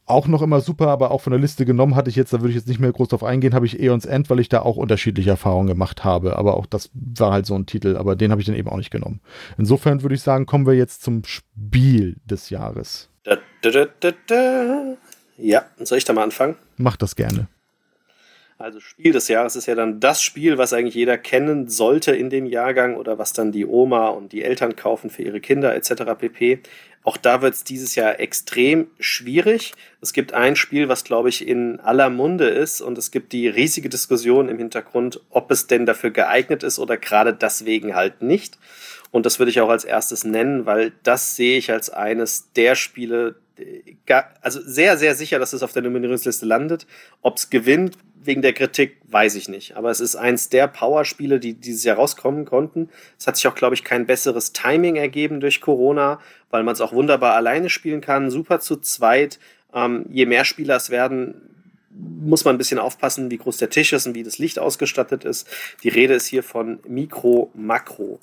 auch 0.08 0.28
noch 0.28 0.42
immer 0.42 0.62
super, 0.62 0.88
aber 0.88 1.12
auch 1.12 1.22
von 1.22 1.32
der 1.32 1.40
Liste 1.40 1.66
genommen 1.66 1.96
hatte 1.96 2.10
ich 2.10 2.16
jetzt, 2.16 2.34
da 2.34 2.40
würde 2.40 2.50
ich 2.50 2.56
jetzt 2.56 2.68
nicht 2.68 2.80
mehr 2.80 2.92
groß 2.92 3.10
drauf 3.10 3.24
eingehen, 3.24 3.54
habe 3.54 3.66
ich 3.66 3.80
Eons 3.80 4.06
End, 4.06 4.30
weil 4.30 4.40
ich 4.40 4.50
da 4.50 4.62
auch 4.62 4.78
unterschiedliche 4.78 5.30
Erfahrungen 5.30 5.68
gemacht 5.68 6.06
habe. 6.06 6.38
Aber 6.38 6.56
auch 6.56 6.66
das 6.66 6.90
war 6.94 7.34
halt 7.34 7.46
so 7.46 7.56
ein 7.56 7.66
Titel, 7.66 7.98
aber 7.98 8.16
den 8.16 8.32
habe 8.32 8.42
ich 8.42 8.48
dann 8.48 8.56
eben 8.56 8.70
auch 8.70 8.78
nicht 8.78 8.90
genommen. 8.90 9.20
Insofern 9.58 10.02
würde 10.02 10.16
ich 10.16 10.22
sagen, 10.22 10.46
kommen 10.46 10.66
wir 10.66 10.74
jetzt 10.74 11.04
zum 11.04 11.24
Spiel 11.26 12.16
des 12.26 12.50
Jahres. 12.50 13.10
Da, 13.24 13.38
da, 13.62 14.12
da, 14.28 14.96
ja, 15.38 15.66
soll 15.80 15.98
ich 15.98 16.06
da 16.06 16.14
mal 16.14 16.24
anfangen? 16.24 16.56
Mach 16.78 16.96
das 16.96 17.16
gerne. 17.16 17.48
Also 18.60 18.80
Spiel 18.80 19.12
des 19.12 19.28
Jahres 19.28 19.56
ist 19.56 19.68
ja 19.68 19.76
dann 19.76 20.00
das 20.00 20.24
Spiel, 20.24 20.58
was 20.58 20.74
eigentlich 20.74 20.96
jeder 20.96 21.18
kennen 21.20 21.70
sollte 21.70 22.16
in 22.16 22.32
dem 22.32 22.48
Jahrgang 22.48 22.96
oder 22.96 23.20
was 23.20 23.32
dann 23.32 23.52
die 23.52 23.68
Oma 23.68 24.08
und 24.08 24.32
die 24.32 24.44
Eltern 24.44 24.76
kaufen 24.76 25.12
für 25.12 25.22
ihre 25.22 25.40
Kinder 25.40 25.76
etc. 25.76 26.16
pp. 26.18 26.60
Auch 27.04 27.18
da 27.18 27.44
wird 27.44 27.54
es 27.54 27.64
dieses 27.64 27.94
Jahr 27.94 28.20
extrem 28.20 28.88
schwierig. 29.00 29.74
Es 30.02 30.12
gibt 30.12 30.34
ein 30.34 30.56
Spiel, 30.56 30.90
was 30.90 31.04
glaube 31.04 31.30
ich 31.30 31.48
in 31.48 31.80
aller 31.80 32.10
Munde 32.10 32.50
ist 32.50 32.82
und 32.82 32.98
es 32.98 33.12
gibt 33.12 33.32
die 33.32 33.48
riesige 33.48 33.90
Diskussion 33.90 34.50
im 34.50 34.58
Hintergrund, 34.58 35.22
ob 35.30 35.52
es 35.52 35.68
denn 35.68 35.86
dafür 35.86 36.10
geeignet 36.10 36.64
ist 36.64 36.80
oder 36.80 36.98
gerade 36.98 37.34
deswegen 37.34 37.96
halt 37.96 38.24
nicht. 38.24 38.58
Und 39.12 39.26
das 39.26 39.40
würde 39.40 39.52
ich 39.52 39.62
auch 39.62 39.70
als 39.70 39.86
erstes 39.86 40.24
nennen, 40.24 40.66
weil 40.66 40.94
das 41.04 41.36
sehe 41.36 41.60
ich 41.60 41.72
als 41.72 41.92
eines 41.92 42.52
der 42.54 42.76
Spiele, 42.76 43.36
also 44.42 44.62
sehr, 44.64 44.98
sehr 44.98 45.16
sicher, 45.16 45.40
dass 45.40 45.54
es 45.54 45.64
auf 45.64 45.74
der 45.74 45.82
Nominierungsliste 45.82 46.46
landet. 46.46 46.88
Ob 47.22 47.38
es 47.38 47.50
gewinnt 47.50 47.98
wegen 48.24 48.42
der 48.42 48.54
Kritik, 48.54 48.98
weiß 49.08 49.36
ich 49.36 49.50
nicht. 49.50 49.76
Aber 49.76 49.90
es 49.90 50.00
ist 50.00 50.16
eins 50.16 50.50
der 50.50 50.68
Powerspiele, 50.68 51.40
die 51.40 51.54
dieses 51.54 51.84
Jahr 51.84 51.98
rauskommen 51.98 52.46
konnten. 52.46 52.90
Es 53.18 53.28
hat 53.28 53.38
sich 53.38 53.48
auch, 53.48 53.56
glaube 53.56 53.76
ich, 53.76 53.84
kein 53.84 54.06
besseres 54.06 54.54
Timing 54.54 54.96
ergeben 54.96 55.40
durch 55.40 55.62
Corona, 55.62 56.20
weil 56.50 56.64
man 56.64 56.74
es 56.74 56.82
auch 56.82 56.94
wunderbar 56.94 57.36
alleine 57.36 57.70
spielen 57.70 58.02
kann, 58.02 58.30
super 58.30 58.60
zu 58.60 58.78
zweit. 58.78 59.40
Ähm, 59.74 60.06
je 60.10 60.26
mehr 60.26 60.46
Spieler 60.46 60.76
es 60.76 60.90
werden, 60.90 61.42
muss 61.90 62.46
man 62.46 62.56
ein 62.56 62.60
bisschen 62.60 62.80
aufpassen, 62.80 63.32
wie 63.32 63.38
groß 63.38 63.58
der 63.58 63.70
Tisch 63.70 63.94
ist 63.94 64.06
und 64.06 64.14
wie 64.14 64.24
das 64.24 64.38
Licht 64.38 64.60
ausgestattet 64.60 65.24
ist. 65.24 65.48
Die 65.84 65.90
Rede 65.90 66.14
ist 66.14 66.28
hier 66.28 66.44
von 66.44 66.80
Mikro 66.88 67.52
Makro 67.56 68.20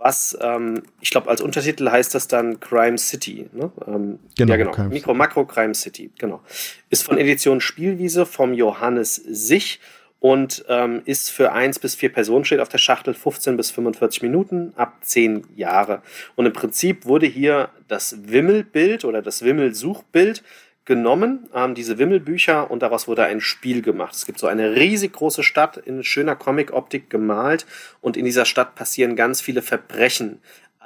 was, 0.00 0.36
ähm, 0.40 0.82
ich 1.02 1.10
glaube, 1.10 1.28
als 1.28 1.42
Untertitel 1.42 1.88
heißt 1.90 2.14
das 2.14 2.26
dann 2.26 2.58
Crime 2.58 2.96
City. 2.96 3.50
Ne? 3.52 3.70
Ähm, 3.86 4.18
genau, 4.36 4.52
ja, 4.52 4.56
genau. 4.56 4.70
Crime 4.70 4.88
Mikro, 4.88 5.12
Makro, 5.12 5.44
Crime 5.44 5.74
City, 5.74 6.10
genau. 6.18 6.40
Ist 6.88 7.02
von 7.02 7.18
Edition 7.18 7.60
Spielwiese 7.60 8.24
vom 8.24 8.54
Johannes 8.54 9.16
Sich 9.16 9.78
und 10.18 10.64
ähm, 10.68 11.02
ist 11.04 11.30
für 11.30 11.52
eins 11.52 11.78
bis 11.78 11.94
vier 11.94 12.10
Personen 12.10 12.46
steht 12.46 12.60
auf 12.60 12.70
der 12.70 12.78
Schachtel 12.78 13.12
15 13.12 13.58
bis 13.58 13.70
45 13.70 14.22
Minuten 14.22 14.72
ab 14.74 14.96
10 15.02 15.46
Jahre. 15.54 16.00
Und 16.34 16.46
im 16.46 16.52
Prinzip 16.54 17.04
wurde 17.04 17.26
hier 17.26 17.68
das 17.86 18.16
Wimmelbild 18.24 19.04
oder 19.04 19.20
das 19.20 19.42
Wimmelsuchbild 19.42 20.42
genommen, 20.90 21.48
ähm, 21.54 21.76
diese 21.76 21.98
Wimmelbücher, 21.98 22.68
und 22.68 22.82
daraus 22.82 23.06
wurde 23.06 23.22
ein 23.22 23.40
Spiel 23.40 23.80
gemacht. 23.80 24.12
Es 24.12 24.26
gibt 24.26 24.40
so 24.40 24.48
eine 24.48 24.74
riesig 24.74 25.12
große 25.12 25.44
Stadt 25.44 25.76
in 25.76 26.02
schöner 26.02 26.34
Comic-Optik 26.34 27.08
gemalt 27.08 27.64
und 28.00 28.16
in 28.16 28.24
dieser 28.24 28.44
Stadt 28.44 28.74
passieren 28.74 29.14
ganz 29.14 29.40
viele 29.40 29.62
Verbrechen. 29.62 30.40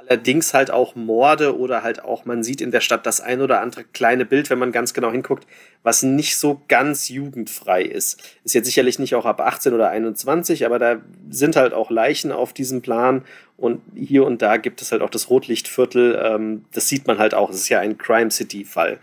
Allerdings 0.09 0.55
halt 0.55 0.71
auch 0.71 0.95
Morde 0.95 1.59
oder 1.59 1.83
halt 1.83 2.05
auch, 2.05 2.25
man 2.25 2.43
sieht 2.43 2.61
in 2.61 2.71
der 2.71 2.81
Stadt 2.81 3.07
das 3.07 3.21
ein 3.21 3.41
oder 3.41 3.61
andere 3.61 3.85
kleine 3.85 4.25
Bild, 4.25 4.51
wenn 4.51 4.59
man 4.59 4.73
ganz 4.73 4.95
genau 4.95 5.11
hinguckt, 5.11 5.47
was 5.83 6.03
nicht 6.03 6.37
so 6.37 6.63
ganz 6.69 7.09
jugendfrei 7.09 7.83
ist. 7.83 8.23
Ist 8.45 8.55
jetzt 8.55 8.67
sicherlich 8.67 8.99
nicht 8.99 9.15
auch 9.15 9.25
ab 9.25 9.41
18 9.41 9.73
oder 9.73 9.91
21, 9.91 10.67
aber 10.67 10.79
da 10.79 10.97
sind 11.31 11.57
halt 11.57 11.73
auch 11.73 11.91
Leichen 11.91 12.33
auf 12.33 12.53
diesem 12.53 12.83
Plan 12.83 13.23
und 13.57 13.81
hier 13.95 14.25
und 14.25 14.43
da 14.43 14.57
gibt 14.57 14.83
es 14.83 14.93
halt 14.93 15.03
auch 15.03 15.11
das 15.11 15.31
Rotlichtviertel. 15.31 16.21
Ähm, 16.23 16.65
das 16.73 16.89
sieht 16.89 17.07
man 17.07 17.19
halt 17.19 17.35
auch. 17.35 17.51
Es 17.51 17.57
ist 17.57 17.69
ja 17.69 17.81
ein 17.81 17.99
Crime 17.99 18.31
City-Fall. 18.31 18.99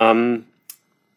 Ähm, 0.00 0.44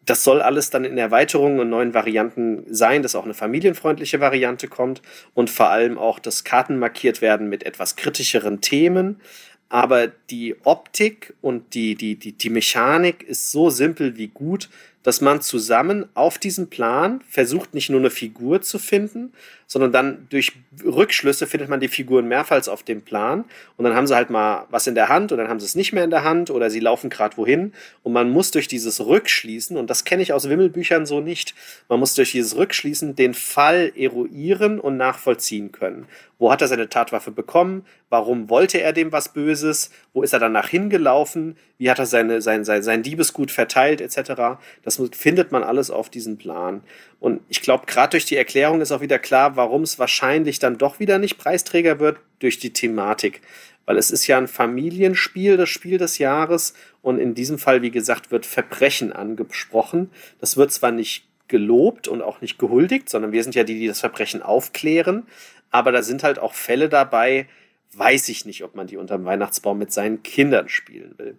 das 0.04 0.24
soll 0.24 0.42
alles 0.42 0.70
dann 0.70 0.84
in 0.84 0.98
Erweiterungen 0.98 1.60
und 1.60 1.70
neuen 1.70 1.94
Varianten 1.94 2.64
sein, 2.68 3.02
dass 3.02 3.14
auch 3.14 3.24
eine 3.24 3.34
familienfreundliche 3.34 4.20
Variante 4.20 4.68
kommt 4.68 5.00
und 5.34 5.48
vor 5.48 5.70
allem 5.70 5.98
auch, 5.98 6.18
dass 6.18 6.44
Karten 6.44 6.78
markiert 6.78 7.22
werden 7.22 7.48
mit 7.48 7.64
etwas 7.64 7.96
kritischeren 7.96 8.60
Themen. 8.60 9.20
Aber 9.68 10.08
die 10.08 10.56
Optik 10.64 11.34
und 11.40 11.74
die, 11.74 11.94
die, 11.94 12.16
die, 12.16 12.32
die 12.32 12.50
Mechanik 12.50 13.22
ist 13.22 13.50
so 13.50 13.70
simpel 13.70 14.16
wie 14.16 14.28
gut, 14.28 14.68
dass 15.02 15.20
man 15.20 15.40
zusammen 15.40 16.06
auf 16.14 16.38
diesem 16.38 16.68
Plan 16.68 17.22
versucht, 17.28 17.74
nicht 17.74 17.90
nur 17.90 18.00
eine 18.00 18.10
Figur 18.10 18.62
zu 18.62 18.78
finden, 18.78 19.32
sondern 19.66 19.92
dann 19.92 20.26
durch 20.28 20.52
Rückschlüsse 20.84 21.46
findet 21.46 21.68
man 21.70 21.80
die 21.80 21.88
Figuren 21.88 22.28
mehrfach 22.28 22.68
auf 22.68 22.82
dem 22.82 23.00
Plan 23.00 23.44
und 23.78 23.84
dann 23.84 23.94
haben 23.94 24.06
sie 24.06 24.14
halt 24.14 24.28
mal 24.28 24.66
was 24.70 24.86
in 24.86 24.94
der 24.94 25.08
Hand 25.08 25.32
und 25.32 25.38
dann 25.38 25.48
haben 25.48 25.60
sie 25.60 25.66
es 25.66 25.74
nicht 25.74 25.92
mehr 25.92 26.04
in 26.04 26.10
der 26.10 26.24
Hand 26.24 26.50
oder 26.50 26.68
sie 26.68 26.80
laufen 26.80 27.08
gerade 27.08 27.36
wohin 27.38 27.72
und 28.02 28.12
man 28.12 28.30
muss 28.30 28.50
durch 28.50 28.68
dieses 28.68 29.00
Rückschließen, 29.00 29.76
und 29.76 29.88
das 29.88 30.04
kenne 30.04 30.22
ich 30.22 30.32
aus 30.32 30.48
Wimmelbüchern 30.48 31.06
so 31.06 31.20
nicht, 31.20 31.54
man 31.88 31.98
muss 31.98 32.14
durch 32.14 32.32
dieses 32.32 32.56
Rückschließen 32.56 33.16
den 33.16 33.32
Fall 33.32 33.92
eruieren 33.96 34.78
und 34.78 34.98
nachvollziehen 34.98 35.72
können. 35.72 36.06
Wo 36.38 36.52
hat 36.52 36.60
er 36.60 36.68
seine 36.68 36.88
Tatwaffe 36.88 37.30
bekommen? 37.30 37.86
Warum 38.12 38.50
wollte 38.50 38.78
er 38.78 38.92
dem 38.92 39.10
was 39.10 39.32
Böses? 39.32 39.90
Wo 40.12 40.20
ist 40.22 40.34
er 40.34 40.38
danach 40.38 40.68
hingelaufen? 40.68 41.56
Wie 41.78 41.90
hat 41.90 41.98
er 41.98 42.04
seine, 42.04 42.42
sein, 42.42 42.62
sein, 42.62 42.82
sein 42.82 43.02
Diebesgut 43.02 43.50
verteilt, 43.50 44.02
etc.? 44.02 44.58
Das 44.82 45.00
findet 45.12 45.50
man 45.50 45.64
alles 45.64 45.90
auf 45.90 46.10
diesem 46.10 46.36
Plan. 46.36 46.82
Und 47.20 47.40
ich 47.48 47.62
glaube, 47.62 47.86
gerade 47.86 48.10
durch 48.10 48.26
die 48.26 48.36
Erklärung 48.36 48.82
ist 48.82 48.92
auch 48.92 49.00
wieder 49.00 49.18
klar, 49.18 49.56
warum 49.56 49.80
es 49.80 49.98
wahrscheinlich 49.98 50.58
dann 50.58 50.76
doch 50.76 51.00
wieder 51.00 51.18
nicht 51.18 51.38
Preisträger 51.38 52.00
wird, 52.00 52.18
durch 52.38 52.58
die 52.58 52.74
Thematik. 52.74 53.40
Weil 53.86 53.96
es 53.96 54.10
ist 54.10 54.26
ja 54.26 54.36
ein 54.36 54.46
Familienspiel, 54.46 55.56
das 55.56 55.70
Spiel 55.70 55.96
des 55.96 56.18
Jahres. 56.18 56.74
Und 57.00 57.18
in 57.18 57.32
diesem 57.32 57.58
Fall, 57.58 57.80
wie 57.80 57.90
gesagt, 57.90 58.30
wird 58.30 58.44
Verbrechen 58.44 59.14
angesprochen. 59.14 60.10
Das 60.38 60.58
wird 60.58 60.70
zwar 60.70 60.90
nicht 60.92 61.24
gelobt 61.48 62.08
und 62.08 62.20
auch 62.20 62.42
nicht 62.42 62.58
gehuldigt, 62.58 63.08
sondern 63.08 63.32
wir 63.32 63.42
sind 63.42 63.54
ja 63.54 63.64
die, 63.64 63.78
die 63.78 63.86
das 63.86 64.00
Verbrechen 64.00 64.42
aufklären. 64.42 65.22
Aber 65.70 65.92
da 65.92 66.02
sind 66.02 66.22
halt 66.22 66.38
auch 66.38 66.52
Fälle 66.52 66.90
dabei, 66.90 67.46
weiß 67.94 68.28
ich 68.28 68.46
nicht, 68.46 68.64
ob 68.64 68.74
man 68.74 68.86
die 68.86 68.96
unterm 68.96 69.24
Weihnachtsbaum 69.24 69.78
mit 69.78 69.92
seinen 69.92 70.22
Kindern 70.22 70.68
spielen 70.68 71.14
will. 71.18 71.36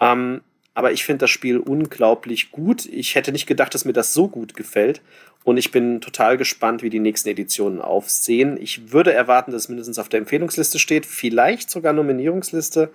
Ähm, 0.00 0.40
aber 0.74 0.92
ich 0.92 1.04
finde 1.04 1.18
das 1.18 1.30
Spiel 1.30 1.58
unglaublich 1.58 2.50
gut. 2.50 2.86
Ich 2.86 3.14
hätte 3.14 3.30
nicht 3.30 3.46
gedacht, 3.46 3.74
dass 3.74 3.84
mir 3.84 3.92
das 3.92 4.14
so 4.14 4.28
gut 4.28 4.54
gefällt. 4.54 5.02
Und 5.44 5.58
ich 5.58 5.70
bin 5.70 6.00
total 6.00 6.38
gespannt, 6.38 6.82
wie 6.82 6.90
die 6.90 7.00
nächsten 7.00 7.28
Editionen 7.28 7.80
aufsehen. 7.80 8.56
Ich 8.60 8.92
würde 8.92 9.12
erwarten, 9.12 9.52
dass 9.52 9.62
es 9.62 9.68
mindestens 9.68 9.98
auf 9.98 10.08
der 10.08 10.20
Empfehlungsliste 10.20 10.78
steht, 10.78 11.04
vielleicht 11.04 11.68
sogar 11.70 11.92
Nominierungsliste. 11.92 12.90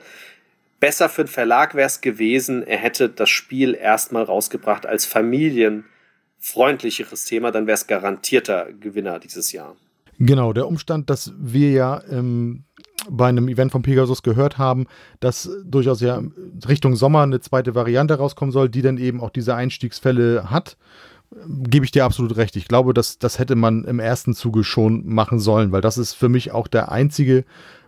Besser 0.80 1.10
für 1.10 1.26
den 1.26 1.30
Verlag 1.30 1.76
wäre 1.76 1.88
es 1.88 2.02
gewesen, 2.02 2.66
er 2.66 2.78
hätte 2.78 3.10
das 3.10 3.30
Spiel 3.30 3.74
erstmal 3.74 4.24
rausgebracht 4.24 4.86
als 4.86 5.06
familienfreundlicheres 5.06 7.26
Thema, 7.26 7.52
dann 7.52 7.68
wäre 7.68 7.76
es 7.76 7.88
garantierter 7.88 8.70
Gewinner 8.80 9.20
dieses 9.20 9.52
Jahr. 9.52 9.76
Genau, 10.20 10.54
der 10.54 10.68
Umstand, 10.68 11.10
dass 11.10 11.34
wir 11.38 11.72
ja 11.72 12.02
ähm, 12.10 12.64
bei 13.10 13.28
einem 13.28 13.48
Event 13.48 13.72
von 13.72 13.82
Pegasus 13.82 14.24
gehört 14.24 14.58
haben, 14.58 14.88
dass 15.20 15.50
durchaus 15.64 16.02
ja 16.02 16.22
Richtung 16.68 16.96
Sommer 16.96 17.22
eine 17.22 17.40
zweite 17.40 17.76
Variante 17.76 18.16
rauskommen 18.16 18.52
soll, 18.52 18.70
die 18.70 18.82
dann 18.82 18.98
eben 18.98 19.22
auch 19.22 19.30
diese 19.30 19.56
Einstiegsfälle 19.56 20.50
hat 20.50 20.78
gebe 21.46 21.84
ich 21.84 21.92
dir 21.92 22.06
absolut 22.06 22.38
recht. 22.38 22.56
Ich 22.56 22.70
glaube, 22.70 22.94
das, 22.94 23.20
das 23.20 23.38
hätte 23.38 23.56
man 23.56 23.84
im 23.84 24.00
ersten 24.00 24.34
Zuge 24.34 24.64
schon 24.64 25.06
machen 25.06 25.40
sollen, 25.40 25.74
weil 25.74 25.82
das 25.82 25.98
ist 25.98 26.14
für 26.14 26.30
mich 26.30 26.52
auch 26.52 26.68
der 26.68 26.90
einzige 26.90 27.44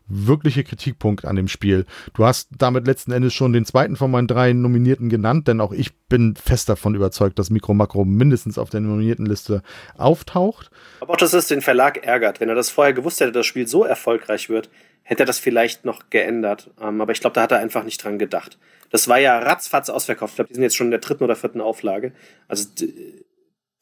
wirkliche 0.10 0.64
Kritikpunkt 0.64 1.26
an 1.26 1.36
dem 1.36 1.48
Spiel. 1.48 1.86
Du 2.14 2.26
hast 2.26 2.50
damit 2.58 2.88
letzten 2.88 3.12
Endes 3.12 3.34
schon 3.34 3.54
den 3.54 3.64
zweiten 3.64 3.96
von 3.96 4.10
meinen 4.10 4.28
drei 4.28 4.54
Nominierten 4.54 5.08
genannt, 5.08 5.48
denn 5.48 5.62
auch 5.62 5.72
ich 5.72 5.96
bin 6.10 6.36
fest 6.36 6.68
davon 6.68 6.96
überzeugt, 6.96 7.38
dass 7.38 7.52
Mikro 7.52 7.76
Makro 7.76 8.06
mindestens 8.06 8.58
auf 8.58 8.72
der 8.72 8.82
nominierten 8.82 9.28
Liste 9.28 9.62
auftaucht. 9.98 10.72
Aber 11.00 11.14
auch, 11.14 11.18
dass 11.18 11.34
es 11.34 11.48
den 11.48 11.62
Verlag 11.62 12.04
ärgert. 12.04 12.40
Wenn 12.40 12.50
er 12.50 12.56
das 12.56 12.72
vorher 12.72 12.94
gewusst 12.94 13.20
hätte, 13.20 13.32
dass 13.32 13.42
das 13.42 13.46
Spiel 13.46 13.68
so 13.68 13.86
erfolgreich 13.86 14.50
wird, 14.50 14.70
hätte 15.10 15.24
er 15.24 15.26
das 15.26 15.40
vielleicht 15.40 15.86
noch 15.86 16.12
geändert. 16.12 16.70
Ähm, 16.80 17.02
aber 17.02 17.12
ich 17.12 17.20
glaube, 17.20 17.34
da 17.34 17.42
hat 17.42 17.52
er 17.52 17.58
einfach 17.58 17.84
nicht 17.84 18.04
dran 18.04 18.20
gedacht. 18.20 18.60
Das 18.92 19.08
war 19.08 19.20
ja 19.20 19.40
ratzfatz 19.40 19.90
ausverkauft. 19.90 20.34
Ich 20.34 20.36
glaube, 20.36 20.48
die 20.50 20.54
sind 20.54 20.64
jetzt 20.64 20.76
schon 20.76 20.88
in 20.88 20.92
der 20.92 21.00
dritten 21.00 21.24
oder 21.24 21.36
vierten 21.36 21.62
Auflage. 21.62 22.14
Also 22.48 22.70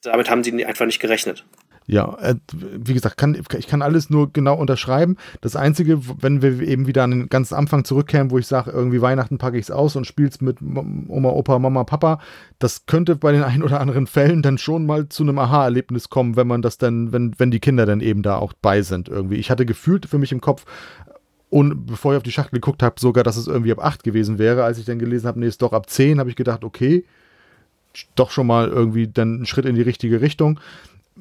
damit 0.02 0.30
haben 0.30 0.44
sie 0.44 0.66
einfach 0.66 0.86
nicht 0.86 1.02
gerechnet. 1.02 1.46
Ja, 1.90 2.18
äh, 2.20 2.36
wie 2.52 2.94
gesagt, 2.94 3.18
kann, 3.18 3.42
ich 3.58 3.68
kann 3.68 3.82
alles 3.82 4.10
nur 4.10 4.32
genau 4.32 4.56
unterschreiben. 4.56 5.16
Das 5.40 5.56
Einzige, 5.56 6.02
wenn 6.22 6.42
wir 6.42 6.60
eben 6.62 6.86
wieder 6.86 7.04
an 7.04 7.12
den 7.12 7.30
ganzen 7.30 7.56
Anfang 7.56 7.86
zurückkehren, 7.86 8.30
wo 8.30 8.38
ich 8.38 8.46
sage, 8.46 8.72
irgendwie 8.72 9.02
Weihnachten 9.02 9.38
packe 9.38 9.58
ich 9.58 9.64
es 9.64 9.72
aus 9.72 9.96
und 9.96 10.06
spiele 10.06 10.28
es 10.28 10.42
mit 10.42 10.62
Oma, 10.62 11.30
Opa, 11.30 11.60
Mama, 11.60 11.86
Papa, 11.86 12.20
das 12.60 12.88
könnte 12.88 13.16
bei 13.16 13.32
den 13.32 13.44
ein 13.46 13.64
oder 13.64 13.80
anderen 13.80 14.06
Fällen 14.06 14.42
dann 14.42 14.58
schon 14.58 14.86
mal 14.86 15.08
zu 15.08 15.24
einem 15.24 15.40
Aha-Erlebnis 15.40 16.10
kommen, 16.10 16.36
wenn 16.36 16.48
man 16.48 16.62
das 16.62 16.78
dann, 16.78 17.14
wenn, 17.14 17.34
wenn 17.38 17.52
die 17.52 17.62
Kinder 17.62 17.86
dann 17.86 18.02
eben 18.02 18.22
da 18.22 18.38
auch 18.38 18.52
bei 18.54 18.82
sind 18.82 19.08
irgendwie. 19.08 19.38
Ich 19.38 19.50
hatte 19.50 19.66
gefühlt 19.66 20.08
für 20.08 20.18
mich 20.18 20.34
im 20.34 20.42
Kopf, 20.42 20.66
und 21.50 21.86
bevor 21.86 22.14
ich 22.14 22.18
auf 22.18 22.24
die 22.24 22.32
Schachtel 22.32 22.56
geguckt 22.60 22.84
habe, 22.84 23.00
sogar, 23.00 23.24
dass 23.24 23.38
es 23.38 23.48
irgendwie 23.48 23.72
ab 23.72 23.84
8 23.84 24.04
gewesen 24.04 24.38
wäre. 24.38 24.64
Als 24.64 24.80
ich 24.80 24.86
dann 24.86 25.00
gelesen 25.00 25.28
habe, 25.28 25.40
nee, 25.40 25.48
ist 25.48 25.62
doch 25.62 25.74
ab 25.74 25.90
10, 25.90 26.20
habe 26.20 26.30
ich 26.30 26.36
gedacht, 26.36 26.64
okay, 26.64 27.06
doch 28.16 28.32
schon 28.32 28.48
mal 28.48 28.68
irgendwie 28.68 29.08
dann 29.08 29.42
ein 29.42 29.46
Schritt 29.46 29.66
in 29.66 29.76
die 29.76 29.82
richtige 29.82 30.22
Richtung 30.22 30.60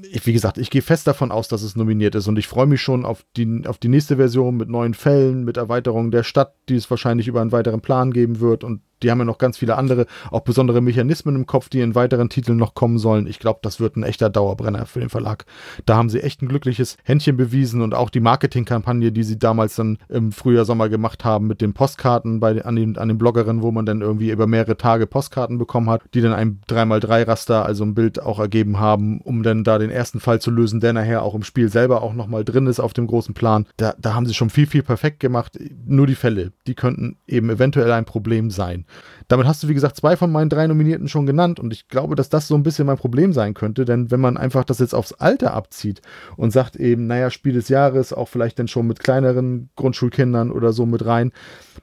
ich, 0.02 0.26
wie 0.26 0.32
gesagt, 0.32 0.58
ich 0.58 0.70
gehe 0.70 0.82
fest 0.82 1.06
davon 1.06 1.32
aus, 1.32 1.48
dass 1.48 1.62
es 1.62 1.76
nominiert 1.76 2.14
ist 2.14 2.28
und 2.28 2.38
ich 2.38 2.48
freue 2.48 2.66
mich 2.66 2.82
schon 2.82 3.04
auf 3.04 3.24
die, 3.36 3.62
auf 3.66 3.78
die 3.78 3.88
nächste 3.88 4.16
Version 4.16 4.56
mit 4.56 4.68
neuen 4.68 4.94
Fällen, 4.94 5.44
mit 5.44 5.56
Erweiterungen 5.56 6.10
der 6.10 6.22
Stadt, 6.22 6.54
die 6.68 6.76
es 6.76 6.90
wahrscheinlich 6.90 7.28
über 7.28 7.40
einen 7.40 7.52
weiteren 7.52 7.80
Plan 7.80 8.12
geben 8.12 8.40
wird 8.40 8.64
und 8.64 8.80
die 9.02 9.10
haben 9.10 9.18
ja 9.18 9.24
noch 9.24 9.38
ganz 9.38 9.58
viele 9.58 9.76
andere, 9.76 10.06
auch 10.30 10.40
besondere 10.40 10.80
Mechanismen 10.80 11.36
im 11.36 11.46
Kopf, 11.46 11.68
die 11.68 11.80
in 11.80 11.94
weiteren 11.94 12.28
Titeln 12.28 12.58
noch 12.58 12.74
kommen 12.74 12.98
sollen. 12.98 13.26
Ich 13.26 13.38
glaube, 13.38 13.60
das 13.62 13.80
wird 13.80 13.96
ein 13.96 14.02
echter 14.02 14.30
Dauerbrenner 14.30 14.86
für 14.86 15.00
den 15.00 15.08
Verlag. 15.08 15.44
Da 15.84 15.96
haben 15.96 16.08
sie 16.08 16.22
echt 16.22 16.42
ein 16.42 16.48
glückliches 16.48 16.96
Händchen 17.04 17.36
bewiesen 17.36 17.82
und 17.82 17.94
auch 17.94 18.10
die 18.10 18.20
Marketingkampagne, 18.20 19.12
die 19.12 19.22
sie 19.22 19.38
damals 19.38 19.76
dann 19.76 19.98
im 20.08 20.32
Frühjahr, 20.32 20.64
Sommer 20.64 20.88
gemacht 20.88 21.24
haben 21.24 21.46
mit 21.46 21.60
den 21.60 21.74
Postkarten 21.74 22.40
bei, 22.40 22.64
an, 22.64 22.76
den, 22.76 22.98
an 22.98 23.08
den 23.08 23.18
Bloggerinnen, 23.18 23.62
wo 23.62 23.70
man 23.70 23.86
dann 23.86 24.00
irgendwie 24.00 24.30
über 24.30 24.46
mehrere 24.46 24.76
Tage 24.76 25.06
Postkarten 25.06 25.58
bekommen 25.58 25.88
hat, 25.90 26.02
die 26.14 26.20
dann 26.20 26.32
ein 26.32 26.60
3x3-Raster, 26.68 27.64
also 27.64 27.84
ein 27.84 27.94
Bild 27.94 28.20
auch 28.20 28.38
ergeben 28.38 28.78
haben, 28.78 29.20
um 29.20 29.42
dann 29.42 29.64
da 29.64 29.78
den 29.78 29.90
ersten 29.90 30.20
Fall 30.20 30.40
zu 30.40 30.50
lösen, 30.50 30.80
der 30.80 30.92
nachher 30.92 31.22
auch 31.22 31.34
im 31.34 31.42
Spiel 31.42 31.68
selber 31.68 32.02
auch 32.02 32.14
nochmal 32.14 32.44
drin 32.44 32.66
ist 32.66 32.80
auf 32.80 32.92
dem 32.92 33.06
großen 33.06 33.34
Plan. 33.34 33.66
Da, 33.76 33.94
da 33.98 34.14
haben 34.14 34.26
sie 34.26 34.34
schon 34.34 34.50
viel, 34.50 34.66
viel 34.66 34.82
perfekt 34.82 35.20
gemacht. 35.20 35.58
Nur 35.86 36.06
die 36.06 36.14
Fälle, 36.14 36.52
die 36.66 36.74
könnten 36.74 37.16
eben 37.26 37.50
eventuell 37.50 37.92
ein 37.92 38.04
Problem 38.04 38.50
sein. 38.50 38.86
Damit 39.28 39.46
hast 39.46 39.62
du, 39.62 39.68
wie 39.68 39.74
gesagt, 39.74 39.96
zwei 39.96 40.16
von 40.16 40.30
meinen 40.30 40.50
drei 40.50 40.66
Nominierten 40.66 41.08
schon 41.08 41.26
genannt 41.26 41.58
und 41.58 41.72
ich 41.72 41.88
glaube, 41.88 42.14
dass 42.14 42.28
das 42.28 42.46
so 42.46 42.54
ein 42.54 42.62
bisschen 42.62 42.86
mein 42.86 42.96
Problem 42.96 43.32
sein 43.32 43.54
könnte, 43.54 43.84
denn 43.84 44.10
wenn 44.10 44.20
man 44.20 44.36
einfach 44.36 44.64
das 44.64 44.78
jetzt 44.78 44.94
aufs 44.94 45.12
Alter 45.12 45.54
abzieht 45.54 46.00
und 46.36 46.52
sagt 46.52 46.76
eben, 46.76 47.06
naja, 47.06 47.30
Spiel 47.30 47.54
des 47.54 47.68
Jahres, 47.68 48.12
auch 48.12 48.28
vielleicht 48.28 48.58
dann 48.58 48.68
schon 48.68 48.86
mit 48.86 49.00
kleineren 49.00 49.70
Grundschulkindern 49.76 50.52
oder 50.52 50.72
so 50.72 50.86
mit 50.86 51.04
rein, 51.04 51.32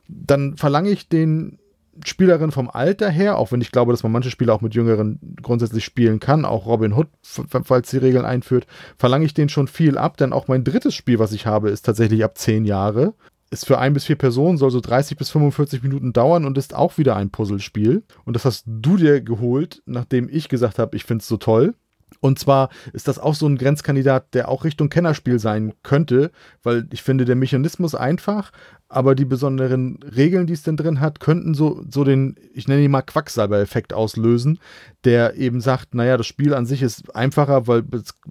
dann 0.08 0.56
verlange 0.56 0.90
ich 0.90 1.10
den 1.10 1.60
Spielerinnen 2.04 2.52
vom 2.52 2.70
Alter 2.70 3.10
her, 3.10 3.38
auch 3.38 3.52
wenn 3.52 3.62
ich 3.62 3.72
glaube, 3.72 3.92
dass 3.94 4.02
man 4.02 4.12
manche 4.12 4.32
Spiele 4.32 4.52
auch 4.52 4.62
mit 4.62 4.74
Jüngeren 4.74 5.20
grundsätzlich 5.42 5.86
spielen 5.86 6.20
kann, 6.20 6.44
auch 6.44 6.66
Robin 6.66 6.94
Hood, 6.94 7.08
falls 7.22 7.92
die 7.92 7.98
Regeln 7.98 8.26
einführt, 8.26 8.66
verlange 8.98 9.26
ich 9.26 9.34
denen 9.34 9.50
schon 9.50 9.68
viel 9.68 9.98
ab, 9.98 10.18
denn 10.18 10.34
auch 10.34 10.48
mein 10.48 10.64
drittes 10.64 10.96
Spiel, 10.96 11.20
was 11.20 11.34
ich 11.34 11.46
habe, 11.46 11.70
ist 11.70 11.84
tatsächlich 11.84 12.24
ab 12.24 12.38
zehn 12.38 12.66
Jahre 12.66 13.14
ist 13.54 13.66
für 13.66 13.80
ein 13.80 13.94
bis 13.94 14.06
vier 14.06 14.18
Personen, 14.18 14.58
soll 14.58 14.72
so 14.72 14.82
30 14.82 15.18
bis 15.18 15.30
45 15.30 15.84
Minuten 15.84 16.12
dauern 16.12 16.46
und 16.46 16.58
ist 16.58 16.74
auch 16.74 16.98
wieder 16.98 17.16
ein 17.16 17.30
Puzzlespiel. 17.30 18.04
Und 18.26 18.36
das 18.36 18.46
hast 18.46 18.64
du 18.66 18.98
dir 18.98 19.22
geholt, 19.22 19.82
nachdem 19.86 20.28
ich 20.30 20.50
gesagt 20.50 20.80
habe, 20.80 20.96
ich 20.98 21.06
finde 21.06 21.22
es 21.22 21.28
so 21.28 21.38
toll. 21.38 21.76
Und 22.20 22.40
zwar 22.40 22.70
ist 22.94 23.08
das 23.08 23.20
auch 23.20 23.36
so 23.36 23.48
ein 23.48 23.58
Grenzkandidat, 23.58 24.34
der 24.34 24.50
auch 24.50 24.64
Richtung 24.64 24.90
Kennerspiel 24.90 25.40
sein 25.40 25.74
könnte, 25.84 26.32
weil 26.62 26.88
ich 26.92 27.04
finde, 27.04 27.26
der 27.26 27.36
Mechanismus 27.36 27.96
einfach, 27.96 28.52
aber 28.88 29.16
die 29.16 29.26
besonderen 29.26 30.00
Regeln, 30.04 30.48
die 30.48 30.54
es 30.54 30.64
denn 30.64 30.78
drin 30.78 31.00
hat, 31.00 31.20
könnten 31.20 31.54
so, 31.54 31.84
so 31.90 32.04
den, 32.04 32.36
ich 32.54 32.68
nenne 32.68 32.84
ihn 32.84 32.92
mal 32.92 33.02
Quacksalber-Effekt 33.02 33.94
auslösen, 33.94 34.60
der 35.04 35.36
eben 35.36 35.60
sagt, 35.60 35.96
naja, 35.96 36.16
das 36.16 36.28
Spiel 36.28 36.54
an 36.54 36.66
sich 36.66 36.82
ist 36.82 37.16
einfacher, 37.16 37.68
weil 37.68 37.84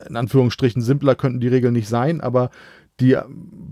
in 0.09 0.17
Anführungsstrichen 0.17 0.81
simpler 0.81 1.15
könnten 1.15 1.41
die 1.41 1.49
Regeln 1.49 1.75
nicht 1.75 1.89
sein, 1.89 2.21
aber 2.21 2.51
die 3.01 3.17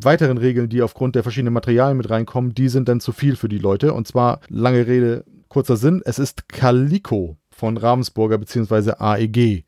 weiteren 0.03 0.39
Regeln, 0.39 0.69
die 0.69 0.83
aufgrund 0.83 1.15
der 1.15 1.23
verschiedenen 1.23 1.55
Materialien 1.55 1.97
mit 1.97 2.11
reinkommen, 2.11 2.55
die 2.55 2.69
sind 2.69 2.89
dann 2.89 3.01
zu 3.01 3.13
viel 3.13 3.37
für 3.37 3.49
die 3.49 3.59
Leute. 3.59 3.93
Und 3.93 4.07
zwar, 4.07 4.41
lange 4.49 4.87
Rede, 4.87 5.25
kurzer 5.49 5.77
Sinn, 5.77 6.03
es 6.05 6.19
ist 6.19 6.49
Calico 6.49 7.37
von 7.51 7.77
Ravensburger 7.77 8.39
bzw. 8.39 8.93
AEG. 8.99 9.65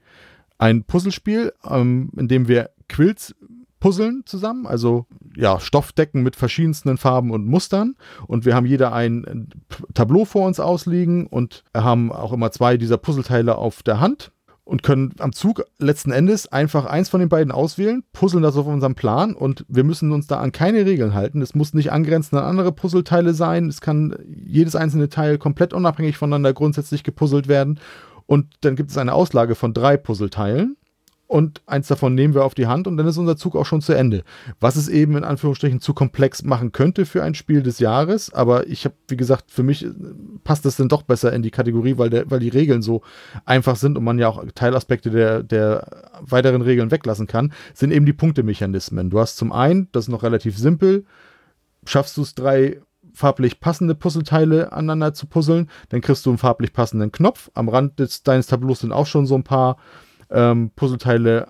Ein 0.58 0.84
Puzzlespiel, 0.84 1.52
ähm, 1.68 2.10
in 2.16 2.28
dem 2.28 2.48
wir 2.48 2.70
Quills 2.88 3.34
puzzeln 3.82 4.22
zusammen, 4.26 4.66
also 4.66 5.06
ja, 5.36 5.58
Stoffdecken 5.58 6.22
mit 6.22 6.36
verschiedensten 6.36 6.96
Farben 6.98 7.32
und 7.32 7.46
Mustern. 7.46 7.96
Und 8.28 8.44
wir 8.44 8.54
haben 8.54 8.66
jeder 8.66 8.92
ein 8.92 9.48
Tableau 9.92 10.24
vor 10.24 10.46
uns 10.46 10.60
ausliegen 10.60 11.26
und 11.26 11.64
haben 11.76 12.12
auch 12.12 12.32
immer 12.32 12.52
zwei 12.52 12.76
dieser 12.76 12.96
Puzzleteile 12.96 13.56
auf 13.56 13.82
der 13.82 13.98
Hand 13.98 14.30
und 14.72 14.82
können 14.82 15.12
am 15.18 15.34
Zug 15.34 15.66
letzten 15.78 16.12
Endes 16.12 16.50
einfach 16.50 16.86
eins 16.86 17.10
von 17.10 17.20
den 17.20 17.28
beiden 17.28 17.52
auswählen, 17.52 18.04
puzzeln 18.14 18.42
das 18.42 18.56
auf 18.56 18.66
unserem 18.66 18.94
Plan 18.94 19.34
und 19.34 19.66
wir 19.68 19.84
müssen 19.84 20.12
uns 20.12 20.28
da 20.28 20.38
an 20.38 20.50
keine 20.50 20.86
Regeln 20.86 21.12
halten. 21.12 21.42
Es 21.42 21.54
muss 21.54 21.74
nicht 21.74 21.92
angrenzend 21.92 22.40
an 22.40 22.48
andere 22.48 22.72
Puzzleteile 22.72 23.34
sein. 23.34 23.68
Es 23.68 23.82
kann 23.82 24.16
jedes 24.46 24.74
einzelne 24.74 25.10
Teil 25.10 25.36
komplett 25.36 25.74
unabhängig 25.74 26.16
voneinander 26.16 26.54
grundsätzlich 26.54 27.04
gepuzzelt 27.04 27.48
werden. 27.48 27.80
Und 28.24 28.46
dann 28.62 28.74
gibt 28.74 28.90
es 28.90 28.96
eine 28.96 29.12
Auslage 29.12 29.56
von 29.56 29.74
drei 29.74 29.98
Puzzleteilen 29.98 30.78
und 31.32 31.62
eins 31.64 31.88
davon 31.88 32.14
nehmen 32.14 32.34
wir 32.34 32.44
auf 32.44 32.54
die 32.54 32.66
Hand 32.66 32.86
und 32.86 32.98
dann 32.98 33.06
ist 33.06 33.16
unser 33.16 33.38
Zug 33.38 33.56
auch 33.56 33.64
schon 33.64 33.80
zu 33.80 33.94
Ende. 33.94 34.22
Was 34.60 34.76
es 34.76 34.88
eben 34.90 35.16
in 35.16 35.24
Anführungsstrichen 35.24 35.80
zu 35.80 35.94
komplex 35.94 36.42
machen 36.42 36.72
könnte 36.72 37.06
für 37.06 37.22
ein 37.22 37.34
Spiel 37.34 37.62
des 37.62 37.78
Jahres, 37.78 38.34
aber 38.34 38.66
ich 38.66 38.84
habe, 38.84 38.94
wie 39.08 39.16
gesagt, 39.16 39.50
für 39.50 39.62
mich 39.62 39.82
äh, 39.82 39.90
passt 40.44 40.66
das 40.66 40.76
dann 40.76 40.90
doch 40.90 41.00
besser 41.00 41.32
in 41.32 41.40
die 41.40 41.50
Kategorie, 41.50 41.96
weil, 41.96 42.10
der, 42.10 42.30
weil 42.30 42.40
die 42.40 42.50
Regeln 42.50 42.82
so 42.82 43.00
einfach 43.46 43.76
sind 43.76 43.96
und 43.96 44.04
man 44.04 44.18
ja 44.18 44.28
auch 44.28 44.44
Teilaspekte 44.54 45.08
der, 45.08 45.42
der 45.42 45.86
weiteren 46.20 46.60
Regeln 46.60 46.90
weglassen 46.90 47.26
kann, 47.26 47.54
sind 47.72 47.92
eben 47.92 48.04
die 48.04 48.12
Punktemechanismen. 48.12 49.08
Du 49.08 49.18
hast 49.18 49.38
zum 49.38 49.52
einen, 49.52 49.88
das 49.92 50.04
ist 50.04 50.10
noch 50.10 50.24
relativ 50.24 50.58
simpel, 50.58 51.06
schaffst 51.86 52.18
du 52.18 52.22
es 52.22 52.34
drei 52.34 52.82
farblich 53.14 53.58
passende 53.58 53.94
Puzzleteile 53.94 54.72
aneinander 54.72 55.14
zu 55.14 55.26
puzzeln, 55.26 55.70
dann 55.88 56.02
kriegst 56.02 56.26
du 56.26 56.30
einen 56.30 56.38
farblich 56.38 56.74
passenden 56.74 57.10
Knopf. 57.10 57.50
Am 57.54 57.70
Rand 57.70 57.98
des, 57.98 58.22
deines 58.22 58.48
Tableaus 58.48 58.80
sind 58.80 58.92
auch 58.92 59.06
schon 59.06 59.24
so 59.24 59.34
ein 59.34 59.44
paar 59.44 59.78
ähm, 60.32 60.70
Puzzleteile 60.74 61.46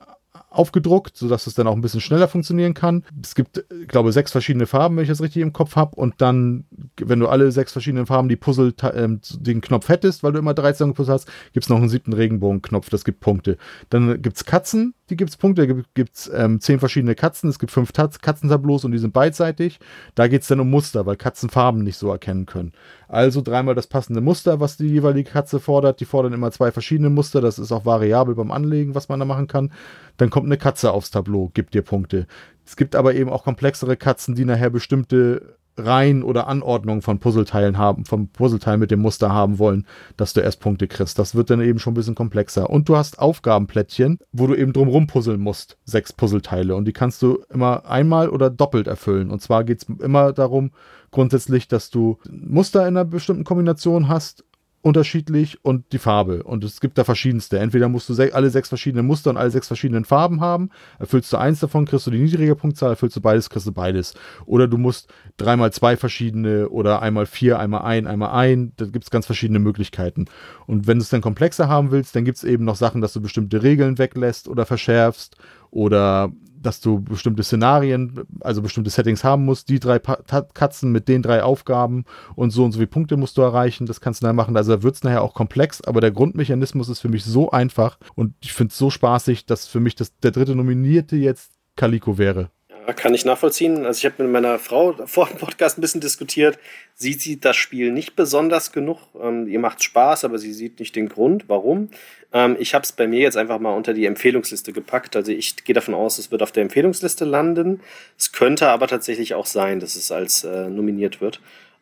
aufgedruckt, 0.52 1.16
sodass 1.16 1.46
es 1.46 1.54
dann 1.54 1.66
auch 1.66 1.74
ein 1.74 1.80
bisschen 1.80 2.00
schneller 2.00 2.28
funktionieren 2.28 2.74
kann. 2.74 3.04
Es 3.22 3.34
gibt, 3.34 3.64
ich 3.82 3.88
glaube, 3.88 4.12
sechs 4.12 4.32
verschiedene 4.32 4.66
Farben, 4.66 4.96
wenn 4.96 5.02
ich 5.02 5.08
das 5.08 5.20
richtig 5.20 5.42
im 5.42 5.52
Kopf 5.52 5.76
habe. 5.76 5.96
Und 5.96 6.20
dann, 6.20 6.64
wenn 7.00 7.20
du 7.20 7.28
alle 7.28 7.50
sechs 7.52 7.72
verschiedenen 7.72 8.06
Farben 8.06 8.28
die 8.28 8.36
Puzzle, 8.36 8.74
äh, 8.82 9.08
den 9.40 9.60
Knopf 9.60 9.88
hättest, 9.88 10.22
weil 10.22 10.32
du 10.32 10.38
immer 10.38 10.54
13 10.54 10.88
gepuzzelt 10.88 11.14
hast, 11.14 11.28
gibt 11.52 11.64
es 11.64 11.70
noch 11.70 11.78
einen 11.78 11.88
siebten 11.88 12.12
Regenbogenknopf, 12.12 12.90
das 12.90 13.04
gibt 13.04 13.20
Punkte. 13.20 13.56
Dann 13.90 14.20
gibt 14.22 14.36
es 14.36 14.44
Katzen, 14.44 14.94
die 15.12 15.16
gibt 15.16 15.30
es 15.30 15.36
Punkte. 15.36 15.66
Da 15.66 15.74
gibt 15.94 16.16
es 16.16 16.30
ähm, 16.34 16.58
zehn 16.58 16.78
verschiedene 16.78 17.14
Katzen. 17.14 17.50
Es 17.50 17.58
gibt 17.58 17.70
fünf 17.70 17.92
Katzentableaus 17.92 18.84
und 18.86 18.92
die 18.92 18.98
sind 18.98 19.12
beidseitig. 19.12 19.78
Da 20.14 20.26
geht 20.26 20.40
es 20.40 20.48
dann 20.48 20.58
um 20.58 20.70
Muster, 20.70 21.04
weil 21.04 21.16
Katzen 21.16 21.50
Farben 21.50 21.84
nicht 21.84 21.98
so 21.98 22.10
erkennen 22.10 22.46
können. 22.46 22.72
Also 23.08 23.42
dreimal 23.42 23.74
das 23.74 23.88
passende 23.88 24.22
Muster, 24.22 24.58
was 24.58 24.78
die 24.78 24.86
jeweilige 24.86 25.30
Katze 25.30 25.60
fordert. 25.60 26.00
Die 26.00 26.06
fordern 26.06 26.32
immer 26.32 26.50
zwei 26.50 26.72
verschiedene 26.72 27.10
Muster. 27.10 27.42
Das 27.42 27.58
ist 27.58 27.72
auch 27.72 27.84
variabel 27.84 28.34
beim 28.34 28.50
Anlegen, 28.50 28.94
was 28.94 29.10
man 29.10 29.20
da 29.20 29.26
machen 29.26 29.48
kann. 29.48 29.70
Dann 30.16 30.30
kommt 30.30 30.46
eine 30.46 30.58
Katze 30.58 30.92
aufs 30.92 31.10
Tableau, 31.10 31.50
gibt 31.54 31.74
dir 31.74 31.82
Punkte. 31.82 32.26
Es 32.64 32.76
gibt 32.76 32.94
aber 32.94 33.14
eben 33.14 33.30
auch 33.30 33.44
komplexere 33.44 33.96
Katzen, 33.96 34.34
die 34.34 34.44
nachher 34.44 34.70
bestimmte 34.70 35.56
Reihen 35.76 36.22
oder 36.22 36.48
Anordnungen 36.48 37.00
von 37.00 37.18
Puzzleteilen 37.18 37.78
haben, 37.78 38.04
vom 38.04 38.28
Puzzleteil 38.28 38.76
mit 38.76 38.90
dem 38.90 39.00
Muster 39.00 39.32
haben 39.32 39.58
wollen, 39.58 39.86
dass 40.16 40.34
du 40.34 40.40
erst 40.40 40.60
Punkte 40.60 40.86
kriegst. 40.86 41.18
Das 41.18 41.34
wird 41.34 41.48
dann 41.50 41.62
eben 41.62 41.78
schon 41.78 41.92
ein 41.92 41.94
bisschen 41.94 42.14
komplexer. 42.14 42.68
Und 42.68 42.88
du 42.88 42.96
hast 42.96 43.18
Aufgabenplättchen, 43.18 44.18
wo 44.32 44.46
du 44.46 44.54
eben 44.54 44.72
drumrum 44.72 45.06
puzzeln 45.06 45.40
musst. 45.40 45.78
Sechs 45.84 46.12
Puzzleteile. 46.12 46.76
Und 46.76 46.84
die 46.84 46.92
kannst 46.92 47.22
du 47.22 47.42
immer 47.48 47.86
einmal 47.86 48.28
oder 48.28 48.50
doppelt 48.50 48.86
erfüllen. 48.86 49.30
Und 49.30 49.40
zwar 49.40 49.64
geht 49.64 49.82
es 49.82 49.88
immer 50.04 50.32
darum, 50.32 50.72
grundsätzlich, 51.10 51.68
dass 51.68 51.90
du 51.90 52.18
Muster 52.30 52.82
in 52.82 52.96
einer 52.96 53.06
bestimmten 53.06 53.44
Kombination 53.44 54.08
hast 54.08 54.44
unterschiedlich 54.82 55.64
und 55.64 55.92
die 55.92 55.98
Farbe. 55.98 56.42
Und 56.42 56.64
es 56.64 56.80
gibt 56.80 56.98
da 56.98 57.04
verschiedenste. 57.04 57.58
Entweder 57.58 57.88
musst 57.88 58.08
du 58.08 58.34
alle 58.34 58.50
sechs 58.50 58.68
verschiedene 58.68 59.04
Muster 59.04 59.30
und 59.30 59.36
alle 59.36 59.50
sechs 59.50 59.68
verschiedenen 59.68 60.04
Farben 60.04 60.40
haben. 60.40 60.70
Erfüllst 60.98 61.32
du 61.32 61.36
eins 61.36 61.60
davon, 61.60 61.86
kriegst 61.86 62.06
du 62.06 62.10
die 62.10 62.18
niedrige 62.18 62.56
Punktzahl. 62.56 62.90
Erfüllst 62.90 63.16
du 63.16 63.20
beides, 63.20 63.48
kriegst 63.48 63.66
du 63.66 63.72
beides. 63.72 64.14
Oder 64.44 64.66
du 64.66 64.78
musst 64.78 65.12
dreimal 65.36 65.72
zwei 65.72 65.96
verschiedene 65.96 66.68
oder 66.68 67.00
einmal 67.00 67.26
vier, 67.26 67.60
einmal 67.60 67.82
ein, 67.82 68.08
einmal 68.08 68.30
ein. 68.30 68.72
Da 68.76 68.86
gibt 68.86 69.04
es 69.04 69.10
ganz 69.10 69.24
verschiedene 69.24 69.60
Möglichkeiten. 69.60 70.26
Und 70.66 70.88
wenn 70.88 70.98
du 70.98 71.02
es 71.02 71.10
dann 71.10 71.20
komplexer 71.20 71.68
haben 71.68 71.92
willst, 71.92 72.16
dann 72.16 72.24
gibt 72.24 72.38
es 72.38 72.44
eben 72.44 72.64
noch 72.64 72.76
Sachen, 72.76 73.00
dass 73.00 73.12
du 73.12 73.20
bestimmte 73.20 73.62
Regeln 73.62 73.98
weglässt 73.98 74.48
oder 74.48 74.66
verschärfst 74.66 75.36
oder 75.70 76.32
dass 76.62 76.80
du 76.80 77.00
bestimmte 77.00 77.42
Szenarien, 77.42 78.20
also 78.40 78.62
bestimmte 78.62 78.90
Settings 78.90 79.24
haben 79.24 79.44
musst, 79.44 79.68
die 79.68 79.80
drei 79.80 79.98
pa 79.98 80.16
Katzen 80.54 80.92
mit 80.92 81.08
den 81.08 81.22
drei 81.22 81.42
Aufgaben 81.42 82.04
und 82.34 82.50
so 82.50 82.64
und 82.64 82.72
so 82.72 82.78
viele 82.78 82.86
Punkte 82.86 83.16
musst 83.16 83.36
du 83.36 83.42
erreichen, 83.42 83.86
das 83.86 84.00
kannst 84.00 84.22
du 84.22 84.26
dann 84.26 84.36
machen. 84.36 84.56
Also 84.56 84.76
da 84.76 84.82
wird 84.82 84.94
es 84.94 85.04
nachher 85.04 85.22
auch 85.22 85.34
komplex, 85.34 85.82
aber 85.82 86.00
der 86.00 86.10
Grundmechanismus 86.10 86.88
ist 86.88 87.00
für 87.00 87.08
mich 87.08 87.24
so 87.24 87.50
einfach 87.50 87.98
und 88.14 88.34
ich 88.40 88.52
finde 88.52 88.72
es 88.72 88.78
so 88.78 88.90
spaßig, 88.90 89.46
dass 89.46 89.66
für 89.66 89.80
mich 89.80 89.94
das, 89.94 90.16
der 90.18 90.30
dritte 90.30 90.54
Nominierte 90.54 91.16
jetzt 91.16 91.52
Calico 91.76 92.18
wäre. 92.18 92.50
Kann 92.96 93.14
ich 93.14 93.24
nachvollziehen. 93.24 93.86
Also 93.86 93.98
ich 93.98 94.04
habe 94.04 94.22
mit 94.24 94.32
meiner 94.32 94.58
Frau 94.58 94.94
vor 95.06 95.28
dem 95.28 95.38
Podcast 95.38 95.78
ein 95.78 95.80
bisschen 95.80 96.00
diskutiert. 96.00 96.58
Sie 96.94 97.12
sieht 97.12 97.44
das 97.44 97.56
Spiel 97.56 97.92
nicht 97.92 98.16
besonders 98.16 98.72
genug. 98.72 98.98
Ähm, 99.20 99.46
ihr 99.46 99.60
macht 99.60 99.82
Spaß, 99.82 100.24
aber 100.24 100.38
sie 100.38 100.52
sieht 100.52 100.80
nicht 100.80 100.96
den 100.96 101.08
Grund, 101.08 101.44
warum. 101.48 101.90
Ähm, 102.32 102.56
ich 102.58 102.74
habe 102.74 102.82
es 102.82 102.92
bei 102.92 103.06
mir 103.06 103.20
jetzt 103.20 103.36
einfach 103.36 103.60
mal 103.60 103.74
unter 103.74 103.94
die 103.94 104.06
Empfehlungsliste 104.06 104.72
gepackt. 104.72 105.14
Also 105.14 105.30
ich 105.30 105.64
gehe 105.64 105.74
davon 105.74 105.94
aus, 105.94 106.18
es 106.18 106.30
wird 106.30 106.42
auf 106.42 106.50
der 106.50 106.62
Empfehlungsliste 106.62 107.24
landen. 107.24 107.80
Es 108.18 108.32
könnte 108.32 108.68
aber 108.68 108.88
tatsächlich 108.88 109.34
auch 109.34 109.46
sein, 109.46 109.78
dass 109.78 109.94
es 109.94 110.10
als 110.10 110.42
äh, 110.42 110.68
nominiert 110.68 111.20
wird. 111.20 111.40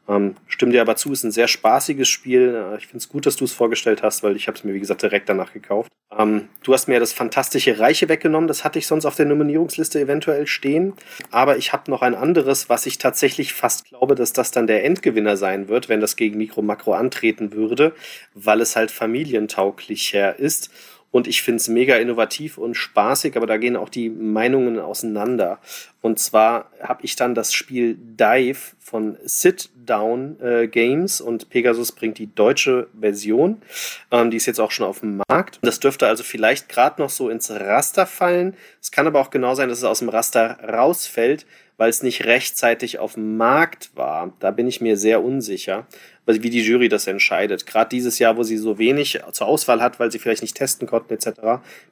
Ähm, 0.09 0.37
stimme 0.47 0.73
dir 0.73 0.81
aber 0.81 0.97
zu, 0.97 1.13
ist 1.13 1.25
ein 1.25 1.31
sehr 1.31 1.49
spaßiges 1.49 2.09
Spiel. 2.09 2.55
Äh, 2.55 2.79
ich 2.79 2.87
finde 2.87 2.99
es 2.99 3.09
gut, 3.09 3.27
dass 3.27 3.37
du 3.37 3.45
es 3.45 3.53
vorgestellt 3.53 4.03
hast, 4.03 4.23
weil 4.23 4.37
ich 4.37 4.49
habe 4.49 4.59
es 4.59 4.65
mir, 4.65 4.75
wie 4.75 4.81
gesagt, 4.81 5.03
direkt 5.03 5.29
danach 5.29 5.53
gekauft. 5.53 5.91
Ähm, 6.17 6.49
du 6.65 6.73
hast 6.73 6.89
mir 6.89 6.99
das 6.99 7.13
fantastische 7.13 7.79
Reiche 7.79 8.09
weggenommen, 8.09 8.49
das 8.49 8.65
hatte 8.65 8.79
ich 8.79 8.87
sonst 8.87 9.07
auf 9.07 9.15
der 9.15 9.27
Nominierungsliste 9.27 10.01
eventuell 10.01 10.47
stehen. 10.47 10.95
Aber 11.31 11.57
ich 11.57 11.73
habe 11.73 11.91
noch 11.91 12.03
ein 12.03 12.15
anderes, 12.15 12.69
was 12.69 12.87
ich 12.87 12.99
tatsächlich 12.99 13.53
fast 13.53 13.85
glaube, 13.85 14.17
dass 14.17 14.33
das 14.33 14.51
dann 14.51 14.67
der 14.67 14.85
Endgewinner 14.85 15.37
sein 15.37 15.69
wird, 15.69 15.89
wenn 15.89 16.01
das 16.01 16.17
gegen 16.17 16.39
Mikro 16.39 16.63
Makro 16.63 16.95
antreten 16.95 17.53
würde, 17.53 17.95
weil 18.35 18.61
es 18.61 18.75
halt 18.75 18.91
familientauglicher 18.91 20.39
ist 20.39 20.71
und 21.13 21.27
ich 21.27 21.43
finde 21.43 21.57
es 21.57 21.69
mega 21.69 21.97
innovativ 21.97 22.57
und 22.57 22.75
spaßig, 22.75 23.37
aber 23.37 23.47
da 23.47 23.57
gehen 23.57 23.77
auch 23.77 23.89
die 23.89 24.09
Meinungen 24.09 24.79
auseinander. 24.79 25.59
Und 26.03 26.19
zwar 26.19 26.71
habe 26.81 27.05
ich 27.05 27.17
dann 27.17 27.35
das 27.35 27.53
Spiel 27.53 27.97
Dive 27.97 28.59
von 28.79 29.19
Sit 29.25 29.71
Down 29.75 30.41
äh, 30.41 30.69
Games 30.69 31.21
und 31.21 31.51
Pegasus 31.51 31.93
bringt 31.93 32.19
die 32.19 32.33
deutsche 32.33 32.89
Version. 32.99 33.61
Ähm, 34.11 34.31
die 34.31 34.37
ist 34.37 34.47
jetzt 34.47 34.61
auch 34.61 34.71
schon 34.71 34.87
auf 34.87 35.01
dem 35.01 35.21
Markt. 35.29 35.59
Das 35.63 35.81
dürfte 35.81 36.07
also 36.07 36.23
vielleicht 36.23 36.69
gerade 36.69 37.03
noch 37.03 37.11
so 37.11 37.29
ins 37.29 37.51
Raster 37.51 38.07
fallen. 38.07 38.55
Es 38.81 38.93
kann 38.93 39.07
aber 39.07 39.21
auch 39.21 39.31
genau 39.31 39.55
sein, 39.55 39.69
dass 39.69 39.79
es 39.79 39.85
aus 39.85 39.99
dem 39.99 40.09
Raster 40.09 40.59
rausfällt, 40.63 41.45
weil 41.77 41.91
es 41.91 42.03
nicht 42.03 42.25
rechtzeitig 42.25 42.99
auf 42.99 43.15
dem 43.15 43.37
Markt 43.37 43.91
war. 43.95 44.33
Da 44.39 44.53
bin 44.53 44.69
ich 44.69 44.81
mir 44.81 44.97
sehr 44.97 45.25
unsicher 45.25 45.87
wie 46.35 46.51
die 46.51 46.63
Jury 46.63 46.89
das 46.89 47.07
entscheidet. 47.07 47.67
Gerade 47.67 47.91
dieses 47.91 48.19
Jahr, 48.19 48.37
wo 48.37 48.43
sie 48.43 48.57
so 48.57 48.79
wenig 48.79 49.21
zur 49.33 49.47
Auswahl 49.47 49.81
hat, 49.81 49.99
weil 50.01 50.11
sie 50.11 50.19
vielleicht 50.19 50.43
nicht 50.43 50.57
testen 50.57 50.87
konnten 50.87 51.13
etc., 51.13 51.31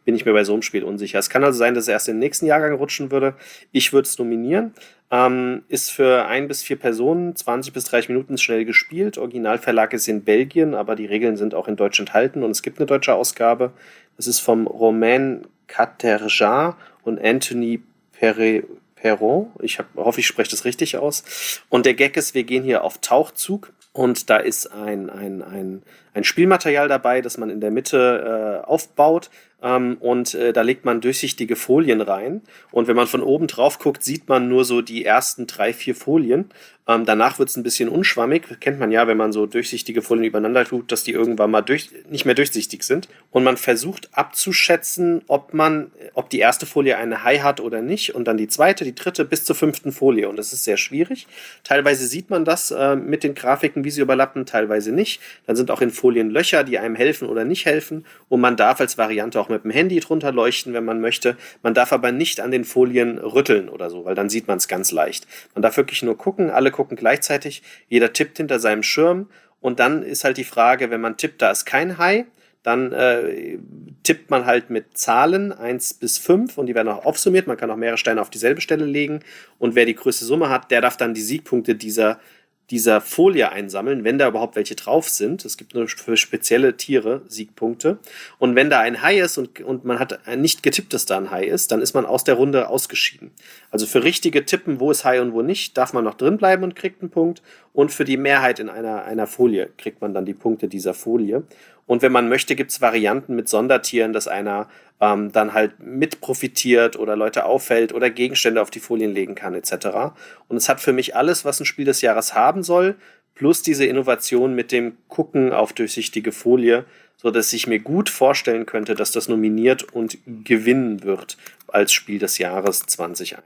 bin 0.05 0.15
ich 0.15 0.25
mir 0.25 0.33
bei 0.33 0.45
so 0.45 0.53
einem 0.53 0.63
Spiel 0.63 0.85
unsicher. 0.85 1.19
Es 1.19 1.31
kann 1.31 1.45
also 1.45 1.59
sein, 1.59 1.75
dass 1.75 1.85
es 1.85 1.89
erst 1.89 2.09
im 2.09 2.19
nächsten 2.19 2.47
Jahrgang 2.47 2.75
rutschen 2.75 3.11
würde. 3.11 3.35
Ich 3.73 3.93
würde 3.93 4.07
es 4.07 4.19
nominieren. 4.19 4.73
Ähm, 5.11 5.63
ist 5.69 5.91
für 5.91 6.27
ein 6.27 6.49
bis 6.49 6.63
vier 6.63 6.77
Personen 6.77 7.35
20 7.35 7.73
bis 7.73 7.85
30 7.85 8.11
Minuten 8.11 8.37
schnell 8.37 8.65
gespielt. 8.65 9.17
Originalverlag 9.19 9.93
ist 9.95 10.07
in 10.07 10.23
Belgien, 10.25 10.75
aber 10.75 10.97
die 10.97 11.07
Regeln 11.07 11.37
sind 11.37 11.55
auch 11.55 11.67
in 11.67 11.77
Deutsch 11.77 11.99
enthalten 11.99 12.43
und 12.43 12.51
es 12.51 12.63
gibt 12.63 12.79
eine 12.79 12.87
deutsche 12.87 13.15
Ausgabe. 13.15 13.73
Das 14.17 14.27
ist 14.27 14.41
vom 14.41 14.67
Romain 14.67 15.47
Caterja 15.67 16.77
und 17.05 17.23
Anthony 17.23 17.81
Perret. 18.13 18.65
Perron. 19.01 19.53
Ich 19.63 19.79
hab, 19.79 19.87
hoffe, 19.97 20.21
ich 20.21 20.27
spreche 20.27 20.51
das 20.51 20.65
richtig 20.65 20.97
aus. 20.97 21.63
Und 21.69 21.87
der 21.87 21.95
Gag 21.95 22.17
ist, 22.17 22.35
wir 22.35 22.45
gehen 22.45 22.65
hier 22.65 22.85
auf 22.85 22.99
Tauchzug 22.99 23.73
und 23.99 24.31
da 24.31 24.37
ist 24.37 24.67
ein, 24.69 25.11
ein, 25.11 25.43
ein, 25.43 25.83
ein 26.15 26.23
Spielmaterial 26.23 26.87
dabei, 26.87 27.21
das 27.21 27.37
man 27.37 27.51
in 27.51 27.61
der 27.61 27.73
Mitte 27.73 28.63
äh, 28.63 28.65
aufbaut. 28.65 29.29
Ähm, 29.61 29.97
und 29.99 30.35
äh, 30.35 30.53
da 30.53 30.63
legt 30.63 30.85
man 30.85 31.01
durchsichtige 31.01 31.57
Folien 31.57 32.01
rein. 32.01 32.43
Und 32.71 32.87
wenn 32.87 32.95
man 32.95 33.09
von 33.09 33.25
oben 33.25 33.49
drauf 33.49 33.81
guckt, 33.81 34.05
sieht 34.05 34.29
man 34.29 34.49
nur 34.49 34.65
so 34.65 34.83
die 34.83 35.05
ersten 35.05 35.49
drei, 35.49 35.73
vier 35.73 35.97
Folien. 35.97 36.51
Ähm, 36.89 37.05
danach 37.05 37.39
wird 37.39 37.51
es 37.51 37.57
ein 37.57 37.63
bisschen 37.63 37.91
unschwammig. 37.91 38.61
Kennt 38.61 38.81
man 38.81 38.91
ja, 38.91 39.07
wenn 39.07 39.19
man 39.19 39.31
so 39.31 39.45
durchsichtige 39.45 40.01
Folien 40.01 40.25
übereinander 40.25 40.65
tut, 40.65 40.91
dass 40.91 41.05
die 41.05 41.13
irgendwann 41.13 41.51
mal 41.51 41.61
durch, 41.61 41.91
nicht 42.09 42.25
mehr 42.25 42.35
durchsichtig 42.35 42.83
sind. 42.83 43.09
Und 43.31 43.45
man 43.45 43.59
versucht 43.59 44.09
abzuschätzen, 44.13 45.21
ob 45.29 45.53
man, 45.53 45.93
ob 46.15 46.31
die 46.31 46.39
erste 46.39 46.65
Folie 46.65 46.97
eine 46.97 47.25
High 47.25 47.43
hat 47.43 47.61
oder 47.61 47.83
nicht. 47.83 48.15
Und 48.15 48.27
dann 48.27 48.39
die 48.39 48.49
zweite, 48.49 48.85
die 48.85 48.95
dritte 48.95 49.27
bis 49.27 49.45
zur 49.45 49.55
fünften 49.55 49.93
Folie. 49.93 50.31
Und 50.31 50.37
das 50.37 50.55
ist 50.55 50.65
sehr 50.65 50.79
schwierig. 50.79 51.27
Teilweise 51.63 52.07
sieht 52.07 52.31
man 52.31 52.47
das 52.47 52.71
äh, 52.71 52.97
mit 52.97 53.23
den 53.23 53.35
Grafiken, 53.35 53.85
wie 53.85 53.91
sie 53.91 54.01
überlappen, 54.01 54.47
teilweise 54.47 54.91
nicht. 54.91 55.21
Dann 55.47 55.57
sind 55.57 55.71
auch 55.71 55.83
in 55.83 55.91
Folien 55.91 56.31
Löcher, 56.31 56.65
die 56.65 56.79
einem 56.79 56.95
helfen 56.95 57.29
oder 57.29 57.45
nicht 57.45 57.67
helfen. 57.67 58.07
Und 58.31 58.41
man 58.41 58.57
darf 58.57 58.81
als 58.81 58.97
Variante 58.97 59.39
auch 59.39 59.51
mit 59.51 59.63
dem 59.63 59.73
Handy 59.73 60.01
drunter 60.01 60.33
leuchten, 60.33 60.73
wenn 60.73 60.87
man 60.87 61.03
möchte. 61.03 61.37
Man 61.63 61.75
darf 61.75 61.93
aber 61.93 62.13
nicht 62.13 62.41
an 62.41 62.51
den 62.51 62.65
Folien 62.65 63.19
rütteln 63.19 63.69
oder 63.69 63.91
so, 63.91 64.07
weil 64.07 64.15
dann 64.15 64.31
sieht 64.31 64.49
man 64.49 64.57
es 64.57 64.69
ganz 64.69 64.91
leicht. 64.91 65.27
Man 65.55 65.61
darf 65.61 65.77
wirklich 65.77 66.03
nur 66.03 66.17
gucken. 66.17 66.49
Alle 66.49 66.78
gucken 66.79 66.97
gleichzeitig, 66.97 67.63
jeder 67.89 68.13
tippt 68.13 68.37
hinter 68.37 68.61
seinem 68.61 68.85
Schirm. 68.85 69.29
Und 69.61 69.81
dann 69.81 70.05
ist 70.05 70.23
halt 70.23 70.37
die 70.37 70.45
Frage, 70.45 70.91
wenn 70.91 71.01
man 71.01 71.17
tippt, 71.17 71.43
da 71.43 71.51
ist 71.51 71.65
kein 71.65 71.99
High, 71.99 72.27
dann 72.63 72.93
äh, 72.93 73.59
tippt 74.05 74.31
man 74.31 74.47
halt 74.47 74.71
mit 74.71 74.97
Zahlen 74.97 75.51
1 75.51 75.95
bis 75.95 76.19
5 76.19 76.57
und 76.57 76.67
die 76.67 76.77
werden 76.77 76.89
auch 76.89 77.05
aufsummiert. 77.05 77.49
Man 77.49 77.57
kann 77.57 77.71
auch 77.71 77.77
mehrere 77.77 77.99
Steine 77.99 78.21
auf 78.21 78.31
dieselbe 78.31 78.61
Stelle 78.61 78.85
legen. 78.85 79.21
Und 79.59 79.75
wer 79.75 79.87
die 79.87 79.97
größte 79.97 80.25
Summe 80.25 80.51
hat, 80.51 80.71
der 80.71 80.81
darf 80.81 80.97
dann 80.97 81.15
die 81.15 81.21
Siegpunkte 81.21 81.75
dieser 81.75 82.21
dieser 82.71 83.01
Folie 83.01 83.51
einsammeln, 83.51 84.05
wenn 84.05 84.19
da 84.19 84.29
überhaupt 84.29 84.57
welche 84.57 84.75
drauf 84.75 85.09
sind. 85.09 85.45
Es 85.45 85.57
gibt 85.57 85.75
nur 85.75 85.89
für 85.89 86.17
spezielle 86.17 86.77
Tiere 86.77 87.23
Siegpunkte. 87.27 87.99
Und 88.39 88.57
wenn 88.57 88.69
da 88.69 88.81
ein 88.81 89.01
Hai 89.03 89.21
ist 89.21 89.39
und, 89.39 89.61
und 89.61 89.85
man 89.85 89.99
hat 89.99 90.21
nicht 90.37 90.63
getippt, 90.63 90.93
dass 90.93 91.07
da 91.07 91.17
ein 91.17 91.31
Hai 91.31 91.45
ist, 91.45 91.73
dann 91.73 91.81
ist 91.81 91.95
man 91.95 92.05
aus 92.05 92.25
der 92.25 92.35
Runde 92.35 92.69
ausgeschieden. 92.69 93.31
Also 93.71 93.87
für 93.87 94.05
richtige 94.05 94.45
Tippen, 94.45 94.81
wo 94.81 94.91
ist 94.91 95.05
Hai 95.05 95.21
und 95.23 95.33
wo 95.33 95.41
nicht, 95.41 95.79
darf 95.79 95.95
man 95.95 96.05
noch 96.05 96.15
drin 96.15 96.37
bleiben 96.37 96.63
und 96.63 96.77
kriegt 96.77 97.01
einen 97.01 97.11
Punkt. 97.11 97.43
Und 97.73 97.91
für 97.91 98.05
die 98.05 98.17
Mehrheit 98.19 98.59
in 98.59 98.69
einer, 98.69 99.05
einer 99.05 99.27
Folie 99.27 99.71
kriegt 99.79 100.03
man 100.03 100.13
dann 100.13 100.27
die 100.27 100.35
Punkte 100.35 100.69
dieser 100.69 100.93
Folie. 100.93 101.45
Und 101.87 102.03
wenn 102.03 102.13
man 102.13 102.29
möchte, 102.29 102.55
gibt 102.55 102.71
es 102.71 102.83
Varianten 102.83 103.35
mit 103.35 103.49
Sondertieren, 103.49 104.13
dass 104.13 104.29
einer 104.29 104.69
ähm, 105.01 105.33
dann 105.33 105.53
halt 105.53 105.79
mit 105.81 106.21
profitiert 106.21 106.99
oder 106.99 107.17
Leute 107.17 107.45
auffällt 107.45 107.93
oder 107.93 108.11
Gegenstände 108.11 108.61
auf 108.61 108.71
die 108.71 108.81
Folien 108.81 109.13
legen 109.13 109.35
kann, 109.35 109.55
etc. 109.55 110.15
Und 110.49 110.57
es 110.57 110.69
hat 110.69 110.81
für 110.81 110.93
mich 110.93 111.15
alles, 111.15 111.45
was 111.45 111.61
ein 111.61 111.67
Spiel 111.67 111.85
des 111.85 112.01
Jahres 112.01 112.35
haben 112.35 112.63
soll, 112.63 112.97
plus 113.35 113.63
diese 113.63 113.85
Innovation 113.85 114.55
mit 114.55 114.73
dem 114.73 114.97
Gucken 115.09 115.53
auf 115.53 115.73
durchsichtige 115.73 116.33
Folie, 116.33 116.85
so 117.17 117.31
dass 117.31 117.53
ich 117.53 117.67
mir 117.67 117.79
gut 117.79 118.11
vorstellen 118.11 118.67
könnte, 118.67 118.95
dass 118.95 119.13
das 119.13 119.29
nominiert 119.29 119.85
und 119.93 120.19
gewinnen 120.27 121.03
wird 121.03 121.37
als 121.69 121.93
Spiel 121.93 122.19
des 122.19 122.39
Jahres 122.39 122.81
2021. 122.81 123.37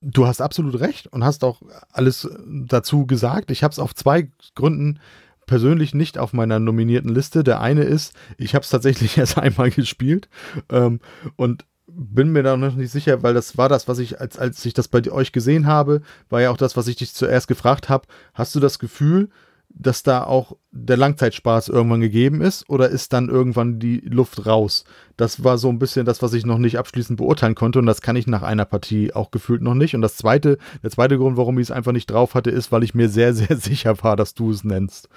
Du 0.00 0.26
hast 0.26 0.42
absolut 0.42 0.80
recht 0.80 1.06
und 1.06 1.24
hast 1.24 1.44
auch 1.44 1.62
alles 1.90 2.28
dazu 2.46 3.06
gesagt. 3.06 3.50
Ich 3.50 3.62
habe 3.62 3.72
es 3.72 3.78
auf 3.78 3.94
zwei 3.94 4.28
Gründen 4.54 5.00
persönlich 5.46 5.94
nicht 5.94 6.18
auf 6.18 6.32
meiner 6.32 6.58
nominierten 6.58 7.14
Liste. 7.14 7.44
Der 7.44 7.60
eine 7.60 7.82
ist, 7.82 8.14
ich 8.38 8.54
habe 8.54 8.62
es 8.62 8.70
tatsächlich 8.70 9.18
erst 9.18 9.38
einmal 9.38 9.70
gespielt 9.70 10.28
ähm, 10.70 11.00
und 11.36 11.64
bin 11.86 12.32
mir 12.32 12.42
da 12.42 12.56
noch 12.56 12.74
nicht 12.74 12.90
sicher, 12.90 13.22
weil 13.22 13.34
das 13.34 13.56
war 13.56 13.68
das, 13.68 13.86
was 13.88 13.98
ich, 13.98 14.20
als, 14.20 14.38
als 14.38 14.64
ich 14.64 14.74
das 14.74 14.88
bei 14.88 15.10
euch 15.10 15.32
gesehen 15.32 15.66
habe, 15.66 16.02
war 16.28 16.40
ja 16.40 16.50
auch 16.50 16.56
das, 16.56 16.76
was 16.76 16.88
ich 16.88 16.96
dich 16.96 17.14
zuerst 17.14 17.46
gefragt 17.46 17.88
habe. 17.88 18.06
Hast 18.32 18.54
du 18.54 18.60
das 18.60 18.78
Gefühl, 18.78 19.28
dass 19.76 20.04
da 20.04 20.24
auch 20.24 20.56
der 20.70 20.96
Langzeitspaß 20.96 21.68
irgendwann 21.68 22.00
gegeben 22.00 22.40
ist 22.40 22.68
oder 22.70 22.88
ist 22.88 23.12
dann 23.12 23.28
irgendwann 23.28 23.80
die 23.80 24.00
Luft 24.00 24.46
raus? 24.46 24.84
Das 25.16 25.42
war 25.42 25.58
so 25.58 25.68
ein 25.68 25.78
bisschen 25.78 26.06
das, 26.06 26.22
was 26.22 26.32
ich 26.32 26.46
noch 26.46 26.58
nicht 26.58 26.78
abschließend 26.78 27.18
beurteilen 27.18 27.56
konnte 27.56 27.80
und 27.80 27.86
das 27.86 28.00
kann 28.00 28.16
ich 28.16 28.26
nach 28.26 28.42
einer 28.42 28.64
Partie 28.64 29.12
auch 29.12 29.30
gefühlt 29.30 29.62
noch 29.62 29.74
nicht. 29.74 29.94
Und 29.94 30.02
das 30.02 30.16
zweite, 30.16 30.58
der 30.82 30.90
zweite 30.90 31.18
Grund, 31.18 31.36
warum 31.36 31.58
ich 31.58 31.64
es 31.64 31.70
einfach 31.72 31.92
nicht 31.92 32.10
drauf 32.10 32.34
hatte, 32.34 32.50
ist, 32.50 32.70
weil 32.70 32.84
ich 32.84 32.94
mir 32.94 33.08
sehr, 33.08 33.34
sehr 33.34 33.56
sicher 33.58 34.02
war, 34.02 34.16
dass 34.16 34.34
du 34.34 34.50
es 34.50 34.64
nennst. 34.64 35.08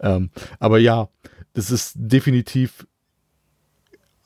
Ähm, 0.00 0.30
aber 0.58 0.78
ja, 0.78 1.08
das 1.52 1.70
ist 1.70 1.92
definitiv 1.96 2.86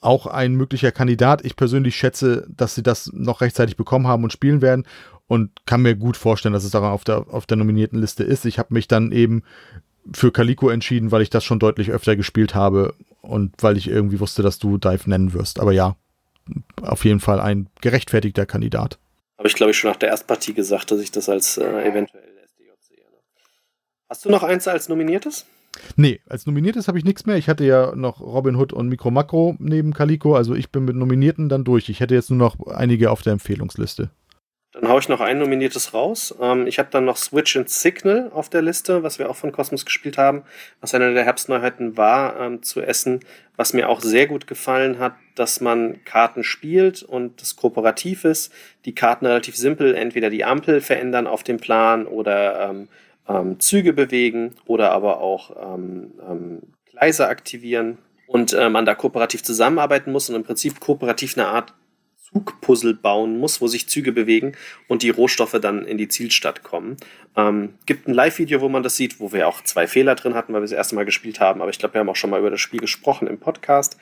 auch 0.00 0.26
ein 0.26 0.54
möglicher 0.54 0.92
Kandidat. 0.92 1.44
Ich 1.44 1.56
persönlich 1.56 1.94
schätze, 1.94 2.46
dass 2.48 2.74
sie 2.74 2.82
das 2.82 3.12
noch 3.12 3.40
rechtzeitig 3.40 3.76
bekommen 3.76 4.06
haben 4.06 4.24
und 4.24 4.32
spielen 4.32 4.62
werden 4.62 4.84
und 5.30 5.64
kann 5.64 5.82
mir 5.82 5.94
gut 5.94 6.16
vorstellen, 6.16 6.54
dass 6.54 6.64
es 6.64 6.72
daran 6.72 6.90
auf 6.90 7.04
der, 7.04 7.24
auf 7.30 7.46
der 7.46 7.56
nominierten 7.56 8.00
Liste 8.00 8.24
ist. 8.24 8.44
Ich 8.46 8.58
habe 8.58 8.74
mich 8.74 8.88
dann 8.88 9.12
eben 9.12 9.44
für 10.12 10.32
Calico 10.32 10.70
entschieden, 10.70 11.12
weil 11.12 11.22
ich 11.22 11.30
das 11.30 11.44
schon 11.44 11.60
deutlich 11.60 11.92
öfter 11.92 12.16
gespielt 12.16 12.56
habe 12.56 12.94
und 13.22 13.54
weil 13.60 13.76
ich 13.76 13.86
irgendwie 13.86 14.18
wusste, 14.18 14.42
dass 14.42 14.58
du 14.58 14.76
Dive 14.76 15.08
nennen 15.08 15.32
wirst. 15.32 15.60
Aber 15.60 15.70
ja, 15.70 15.94
auf 16.82 17.04
jeden 17.04 17.20
Fall 17.20 17.38
ein 17.38 17.68
gerechtfertigter 17.80 18.44
Kandidat. 18.44 18.98
Habe 19.38 19.46
ich, 19.46 19.54
glaube 19.54 19.70
ich, 19.70 19.78
schon 19.78 19.92
nach 19.92 19.98
der 19.98 20.08
Erstpartie 20.08 20.52
gesagt, 20.52 20.90
dass 20.90 21.00
ich 21.00 21.12
das 21.12 21.28
als 21.28 21.58
äh, 21.58 21.62
eventuell 21.62 22.24
SDJ 22.46 22.70
sehe. 22.80 22.96
Ne? 22.96 23.18
Hast 24.08 24.24
du 24.24 24.30
noch 24.30 24.42
eins 24.42 24.66
als 24.66 24.88
nominiertes? 24.88 25.46
Nee, 25.94 26.18
als 26.28 26.44
Nominiertes 26.46 26.88
habe 26.88 26.98
ich 26.98 27.04
nichts 27.04 27.24
mehr. 27.24 27.36
Ich 27.36 27.48
hatte 27.48 27.64
ja 27.64 27.94
noch 27.94 28.20
Robin 28.20 28.56
Hood 28.56 28.72
und 28.72 28.88
Mikro 28.88 29.12
Makro 29.12 29.54
neben 29.60 29.94
Calico, 29.94 30.34
also 30.34 30.56
ich 30.56 30.70
bin 30.70 30.86
mit 30.86 30.96
Nominierten 30.96 31.48
dann 31.48 31.62
durch. 31.62 31.88
Ich 31.88 32.00
hätte 32.00 32.16
jetzt 32.16 32.30
nur 32.30 32.38
noch 32.40 32.66
einige 32.66 33.12
auf 33.12 33.22
der 33.22 33.34
Empfehlungsliste. 33.34 34.10
Dann 34.72 34.88
haue 34.88 35.00
ich 35.00 35.08
noch 35.08 35.20
ein 35.20 35.38
nominiertes 35.38 35.94
raus. 35.94 36.34
Ähm, 36.40 36.68
ich 36.68 36.78
habe 36.78 36.90
dann 36.92 37.04
noch 37.04 37.16
Switch 37.16 37.56
and 37.56 37.68
Signal 37.68 38.30
auf 38.32 38.48
der 38.48 38.62
Liste, 38.62 39.02
was 39.02 39.18
wir 39.18 39.28
auch 39.28 39.34
von 39.34 39.50
Cosmos 39.50 39.84
gespielt 39.84 40.16
haben, 40.16 40.44
was 40.80 40.94
eine 40.94 41.12
der 41.12 41.24
Herbstneuheiten 41.24 41.96
war 41.96 42.38
ähm, 42.38 42.62
zu 42.62 42.80
essen. 42.80 43.20
Was 43.56 43.72
mir 43.72 43.88
auch 43.88 44.00
sehr 44.00 44.28
gut 44.28 44.46
gefallen 44.46 45.00
hat, 45.00 45.14
dass 45.34 45.60
man 45.60 46.04
Karten 46.04 46.44
spielt 46.44 47.02
und 47.02 47.42
das 47.42 47.56
kooperativ 47.56 48.24
ist. 48.24 48.52
Die 48.84 48.94
Karten 48.94 49.26
relativ 49.26 49.56
simpel, 49.56 49.94
entweder 49.94 50.30
die 50.30 50.44
Ampel 50.44 50.80
verändern 50.80 51.26
auf 51.26 51.42
dem 51.42 51.58
Plan 51.58 52.06
oder 52.06 52.70
ähm, 52.70 52.88
ähm 53.28 53.58
Züge 53.58 53.92
bewegen 53.92 54.54
oder 54.66 54.92
aber 54.92 55.20
auch 55.20 55.74
ähm, 55.74 56.12
ähm, 56.26 56.62
Gleise 56.86 57.26
aktivieren 57.26 57.98
und 58.28 58.52
äh, 58.52 58.70
man 58.70 58.86
da 58.86 58.94
kooperativ 58.94 59.42
zusammenarbeiten 59.42 60.12
muss 60.12 60.28
und 60.30 60.36
im 60.36 60.44
Prinzip 60.44 60.78
kooperativ 60.78 61.36
eine 61.36 61.48
Art 61.48 61.74
Zugpuzzle 62.32 62.94
bauen 62.94 63.38
muss, 63.38 63.60
wo 63.60 63.66
sich 63.66 63.88
Züge 63.88 64.12
bewegen 64.12 64.52
und 64.88 65.02
die 65.02 65.10
Rohstoffe 65.10 65.56
dann 65.60 65.84
in 65.84 65.98
die 65.98 66.08
Zielstadt 66.08 66.62
kommen. 66.62 66.96
Ähm, 67.36 67.74
gibt 67.86 68.08
ein 68.08 68.14
Live-Video, 68.14 68.60
wo 68.60 68.68
man 68.68 68.82
das 68.82 68.96
sieht, 68.96 69.20
wo 69.20 69.32
wir 69.32 69.48
auch 69.48 69.62
zwei 69.62 69.86
Fehler 69.86 70.14
drin 70.14 70.34
hatten, 70.34 70.52
weil 70.52 70.60
wir 70.60 70.66
das 70.66 70.72
erste 70.72 70.94
Mal 70.94 71.04
gespielt 71.04 71.40
haben. 71.40 71.60
Aber 71.60 71.70
ich 71.70 71.78
glaube, 71.78 71.94
wir 71.94 72.00
haben 72.00 72.08
auch 72.08 72.16
schon 72.16 72.30
mal 72.30 72.40
über 72.40 72.50
das 72.50 72.60
Spiel 72.60 72.80
gesprochen 72.80 73.26
im 73.28 73.38
Podcast. 73.38 73.96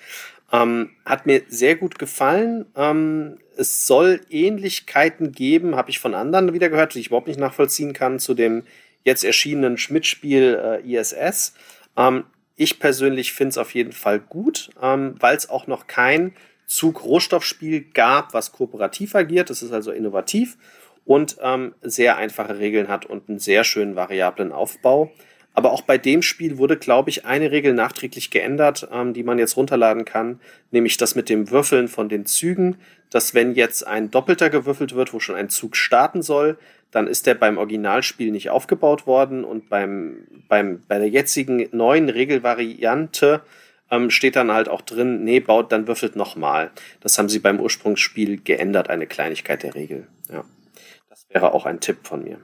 Ähm, 0.53 0.91
hat 1.05 1.27
mir 1.27 1.43
sehr 1.49 1.77
gut 1.77 1.99
gefallen. 1.99 2.67
Ähm, 2.77 3.39
es 3.57 3.87
soll 3.87 4.21
Ähnlichkeiten 4.31 5.33
geben, 5.33 5.77
habe 5.77 5.91
ich 5.91 5.99
von 5.99 6.15
anderen 6.15 6.53
wieder 6.53 6.69
gehört, 6.69 6.95
die 6.95 7.01
ich 7.01 7.09
überhaupt 7.09 7.29
nicht 7.29 7.41
nachvollziehen 7.41 7.93
kann, 7.93 8.19
zu 8.19 8.35
dem 8.35 8.63
jetzt 9.05 9.25
erschienenen 9.25 9.79
Schmidt-Spiel 9.79 10.81
äh, 10.85 10.95
ISS. 10.95 11.55
Ähm, 11.97 12.25
ich 12.57 12.81
persönlich 12.81 13.33
finde 13.33 13.51
es 13.51 13.59
auf 13.59 13.75
jeden 13.75 13.93
Fall 13.93 14.19
gut, 14.19 14.71
ähm, 14.83 15.15
weil 15.21 15.37
es 15.37 15.49
auch 15.49 15.67
noch 15.67 15.87
kein 15.87 16.35
Zug-Rohstoffspiel 16.69 17.87
gab, 17.93 18.35
was 18.35 18.53
kooperativ 18.53 19.15
agiert. 19.17 19.51
Das 19.51 19.63
ist 19.63 19.73
also 19.73 19.91
innovativ 19.91 20.57
und 21.05 21.39
ähm, 21.43 21.75
sehr 21.81 22.19
einfache 22.19 22.59
Regeln 22.59 22.89
hat 22.89 23.07
und 23.07 23.29
einen 23.29 23.39
sehr 23.39 23.65
schönen 23.65 23.97
variablen 23.97 24.53
Aufbau. 24.53 25.11
Aber 25.55 25.73
auch 25.73 25.81
bei 25.81 25.99
dem 25.99 26.23
Spiel 26.23 26.59
wurde, 26.59 26.77
glaube 26.77 27.11
ich, 27.11 27.25
eine 27.25 27.51
Regel 27.51 27.73
nachträglich 27.73 28.31
geändert, 28.31 28.87
ähm, 28.93 29.15
die 29.15 29.25
man 29.25 29.39
jetzt 29.39 29.57
runterladen 29.57 30.05
kann, 30.05 30.39
nämlich 30.71 30.99
das 30.99 31.15
mit 31.15 31.31
dem 31.31 31.51
Würfeln 31.51 31.89
von 31.89 32.09
den 32.09 32.27
Zügen, 32.27 32.77
dass 33.11 33.35
wenn 33.35 33.55
jetzt 33.55 33.87
ein 33.87 34.11
Doppelter 34.11 34.51
gewürfelt 34.51 34.95
wird, 34.95 35.15
wo 35.15 35.19
schon 35.19 35.35
ein 35.35 35.49
Zug 35.49 35.77
starten 35.77 36.23
soll, 36.23 36.59
dann 36.91 37.07
ist 37.07 37.27
der 37.27 37.35
beim 37.35 37.59
Originalspiel 37.59 38.31
nicht 38.31 38.51
aufgebaut 38.51 39.07
worden 39.07 39.45
und 39.45 39.69
beim, 39.69 40.27
beim, 40.49 40.83
bei 40.87 40.99
der 40.99 41.09
jetzigen 41.09 41.69
neuen 41.73 42.09
Regelvariante 42.09 43.41
ähm, 43.91 44.11
steht 44.11 44.37
dann 44.37 44.53
halt 44.53 44.69
auch 44.69 44.83
drin, 44.83 45.25
nee, 45.25 45.41
baut, 45.41 45.73
dann 45.73 45.87
würfelt 45.87 46.17
nochmal. 46.17 46.71
Das 47.01 47.19
haben 47.19 47.29
sie 47.29 47.39
beim 47.39 47.61
Ursprungsspiel 47.61 48.41
geändert, 48.43 48.91
eine 48.91 49.07
Kleinigkeit 49.07 49.63
der 49.63 49.75
Regel. 49.75 50.07
Ja. 50.31 50.45
Das 51.09 51.27
wäre 51.31 51.55
auch 51.55 51.67
ein 51.67 51.81
Tipp 51.81 52.07
von 52.07 52.25
mir. 52.25 52.39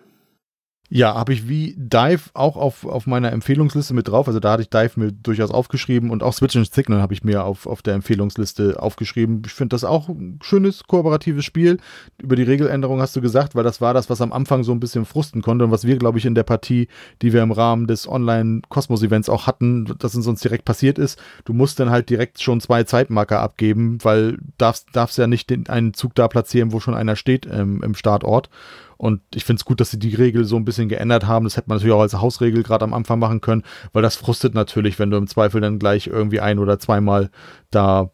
Ja, 0.96 1.16
habe 1.16 1.32
ich 1.32 1.48
wie 1.48 1.74
Dive 1.76 2.30
auch 2.34 2.56
auf, 2.56 2.86
auf 2.86 3.08
meiner 3.08 3.32
Empfehlungsliste 3.32 3.94
mit 3.94 4.06
drauf. 4.06 4.28
Also 4.28 4.38
da 4.38 4.52
hatte 4.52 4.62
ich 4.62 4.70
Dive 4.70 4.92
mir 4.94 5.10
durchaus 5.10 5.50
aufgeschrieben 5.50 6.10
und 6.10 6.22
auch 6.22 6.32
Switch 6.32 6.54
and 6.54 6.72
Signal 6.72 7.02
habe 7.02 7.12
ich 7.12 7.24
mir 7.24 7.44
auf, 7.44 7.66
auf 7.66 7.82
der 7.82 7.94
Empfehlungsliste 7.94 8.80
aufgeschrieben. 8.80 9.42
Ich 9.44 9.54
finde 9.54 9.74
das 9.74 9.82
auch 9.82 10.08
ein 10.08 10.38
schönes 10.40 10.84
kooperatives 10.84 11.44
Spiel. 11.44 11.78
Über 12.22 12.36
die 12.36 12.44
Regeländerung 12.44 13.00
hast 13.00 13.16
du 13.16 13.20
gesagt, 13.20 13.56
weil 13.56 13.64
das 13.64 13.80
war 13.80 13.92
das, 13.92 14.08
was 14.08 14.20
am 14.20 14.32
Anfang 14.32 14.62
so 14.62 14.70
ein 14.70 14.78
bisschen 14.78 15.04
frusten 15.04 15.42
konnte 15.42 15.64
und 15.64 15.72
was 15.72 15.84
wir, 15.84 15.96
glaube 15.96 16.18
ich, 16.18 16.26
in 16.26 16.36
der 16.36 16.44
Partie, 16.44 16.86
die 17.22 17.32
wir 17.32 17.42
im 17.42 17.50
Rahmen 17.50 17.88
des 17.88 18.08
Online-Kosmos-Events 18.08 19.28
auch 19.28 19.48
hatten, 19.48 19.96
dass 19.98 20.14
es 20.14 20.28
uns 20.28 20.42
direkt 20.42 20.64
passiert 20.64 21.00
ist. 21.00 21.20
Du 21.44 21.54
musst 21.54 21.80
dann 21.80 21.90
halt 21.90 22.08
direkt 22.08 22.40
schon 22.40 22.60
zwei 22.60 22.84
Zeitmarker 22.84 23.40
abgeben, 23.40 23.98
weil 24.04 24.38
darfst, 24.58 24.90
darfst 24.92 25.18
ja 25.18 25.26
nicht 25.26 25.50
den, 25.50 25.68
einen 25.68 25.92
Zug 25.92 26.14
da 26.14 26.28
platzieren, 26.28 26.70
wo 26.70 26.78
schon 26.78 26.94
einer 26.94 27.16
steht 27.16 27.48
ähm, 27.50 27.82
im 27.82 27.96
Startort. 27.96 28.48
Und 28.96 29.20
ich 29.34 29.44
finde 29.44 29.60
es 29.60 29.64
gut, 29.64 29.80
dass 29.80 29.90
sie 29.90 29.98
die 29.98 30.14
Regel 30.14 30.44
so 30.44 30.56
ein 30.56 30.64
bisschen 30.64 30.88
geändert 30.88 31.26
haben. 31.26 31.44
Das 31.44 31.56
hätte 31.56 31.68
man 31.68 31.78
natürlich 31.78 31.94
auch 31.94 32.00
als 32.00 32.14
Hausregel 32.14 32.62
gerade 32.62 32.84
am 32.84 32.94
Anfang 32.94 33.18
machen 33.18 33.40
können, 33.40 33.62
weil 33.92 34.02
das 34.02 34.16
frustet 34.16 34.54
natürlich, 34.54 34.98
wenn 34.98 35.10
du 35.10 35.16
im 35.16 35.26
Zweifel 35.26 35.60
dann 35.60 35.78
gleich 35.78 36.06
irgendwie 36.06 36.40
ein 36.40 36.58
oder 36.58 36.78
zweimal 36.78 37.30
da 37.70 38.10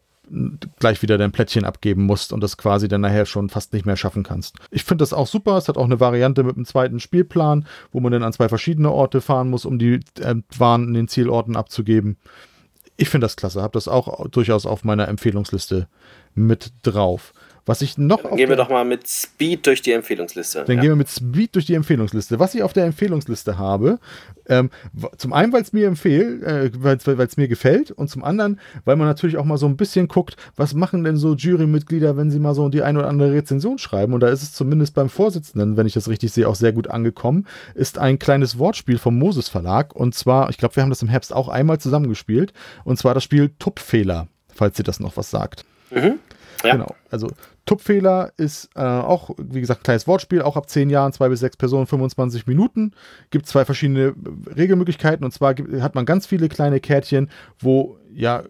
gleich 0.79 1.01
wieder 1.01 1.17
dein 1.17 1.31
Plättchen 1.31 1.65
abgeben 1.65 2.05
musst 2.05 2.31
und 2.31 2.41
das 2.41 2.57
quasi 2.57 2.87
dann 2.87 3.01
nachher 3.01 3.25
schon 3.25 3.49
fast 3.49 3.73
nicht 3.73 3.85
mehr 3.85 3.97
schaffen 3.97 4.23
kannst. 4.23 4.55
Ich 4.69 4.83
finde 4.83 5.01
das 5.01 5.13
auch 5.13 5.27
super. 5.27 5.57
Es 5.57 5.67
hat 5.67 5.77
auch 5.77 5.85
eine 5.85 5.99
Variante 5.99 6.43
mit 6.43 6.55
einem 6.55 6.65
zweiten 6.65 6.99
Spielplan, 6.99 7.65
wo 7.91 7.99
man 7.99 8.11
dann 8.11 8.23
an 8.23 8.33
zwei 8.33 8.47
verschiedene 8.47 8.91
Orte 8.91 9.19
fahren 9.19 9.49
muss, 9.49 9.65
um 9.65 9.77
die 9.77 9.99
äh, 10.19 10.35
Waren 10.57 10.87
in 10.87 10.93
den 10.93 11.07
Zielorten 11.07 11.57
abzugeben. 11.57 12.17
Ich 12.95 13.09
finde 13.09 13.25
das 13.25 13.35
klasse. 13.35 13.61
Habe 13.61 13.73
das 13.73 13.87
auch 13.87 14.27
durchaus 14.29 14.65
auf 14.65 14.83
meiner 14.83 15.07
Empfehlungsliste 15.07 15.87
mit 16.33 16.71
drauf. 16.83 17.33
Was 17.65 17.83
ich 17.83 17.97
noch. 17.97 18.23
Dann 18.23 18.37
gehen 18.37 18.49
wir 18.49 18.55
doch 18.55 18.69
mal 18.69 18.83
mit 18.83 19.07
Speed 19.07 19.67
durch 19.67 19.83
die 19.83 19.91
Empfehlungsliste. 19.91 20.63
Dann 20.65 20.77
ja. 20.77 20.81
gehen 20.81 20.91
wir 20.91 20.95
mit 20.95 21.09
Speed 21.09 21.53
durch 21.53 21.65
die 21.65 21.75
Empfehlungsliste. 21.75 22.39
Was 22.39 22.55
ich 22.55 22.63
auf 22.63 22.73
der 22.73 22.85
Empfehlungsliste 22.85 23.59
habe, 23.59 23.99
ähm, 24.47 24.71
zum 25.17 25.31
einen, 25.31 25.53
weil 25.53 25.61
es 25.61 25.71
mir 25.71 25.87
empfehlt, 25.87 26.41
äh, 26.43 26.71
weil 26.73 26.97
es 26.97 27.37
mir 27.37 27.47
gefällt, 27.47 27.91
und 27.91 28.09
zum 28.09 28.23
anderen, 28.23 28.59
weil 28.83 28.95
man 28.95 29.07
natürlich 29.07 29.37
auch 29.37 29.45
mal 29.45 29.57
so 29.57 29.67
ein 29.67 29.77
bisschen 29.77 30.07
guckt, 30.07 30.37
was 30.55 30.73
machen 30.73 31.03
denn 31.03 31.17
so 31.17 31.35
Jurymitglieder, 31.35 32.17
wenn 32.17 32.31
sie 32.31 32.39
mal 32.39 32.55
so 32.55 32.67
die 32.69 32.81
ein 32.81 32.97
oder 32.97 33.07
andere 33.07 33.31
Rezension 33.31 33.77
schreiben. 33.77 34.13
Und 34.13 34.21
da 34.21 34.29
ist 34.29 34.41
es 34.41 34.53
zumindest 34.53 34.95
beim 34.95 35.09
Vorsitzenden, 35.09 35.77
wenn 35.77 35.85
ich 35.85 35.93
das 35.93 36.09
richtig 36.09 36.31
sehe, 36.33 36.47
auch 36.47 36.55
sehr 36.55 36.73
gut 36.73 36.89
angekommen, 36.89 37.45
ist 37.75 37.99
ein 37.99 38.17
kleines 38.17 38.57
Wortspiel 38.57 38.97
vom 38.97 39.17
Moses 39.19 39.49
Verlag. 39.49 39.95
Und 39.95 40.15
zwar, 40.15 40.49
ich 40.49 40.57
glaube, 40.57 40.75
wir 40.75 40.83
haben 40.83 40.89
das 40.89 41.03
im 41.03 41.09
Herbst 41.09 41.31
auch 41.31 41.47
einmal 41.47 41.79
zusammengespielt. 41.79 42.53
Und 42.83 42.97
zwar 42.97 43.13
das 43.13 43.23
Spiel 43.23 43.51
Tupfehler, 43.59 44.27
falls 44.53 44.79
ihr 44.79 44.83
das 44.83 44.99
noch 44.99 45.15
was 45.15 45.29
sagt. 45.29 45.63
Mhm. 45.91 46.19
Ja. 46.63 46.73
Genau. 46.73 46.95
Also 47.09 47.27
Tupfehler 47.65 48.31
ist 48.37 48.69
äh, 48.75 48.81
auch, 48.81 49.31
wie 49.37 49.61
gesagt, 49.61 49.81
ein 49.81 49.83
kleines 49.83 50.07
Wortspiel, 50.07 50.41
auch 50.41 50.57
ab 50.57 50.69
10 50.69 50.89
Jahren, 50.89 51.13
2 51.13 51.29
bis 51.29 51.39
6 51.41 51.57
Personen, 51.57 51.87
25 51.87 52.47
Minuten. 52.47 52.91
Gibt 53.29 53.47
zwei 53.47 53.65
verschiedene 53.65 54.13
Regelmöglichkeiten 54.55 55.25
und 55.25 55.31
zwar 55.31 55.53
gibt, 55.53 55.81
hat 55.81 55.95
man 55.95 56.05
ganz 56.05 56.27
viele 56.27 56.49
kleine 56.49 56.79
Kärtchen, 56.79 57.29
wo 57.59 57.97
ja 58.13 58.43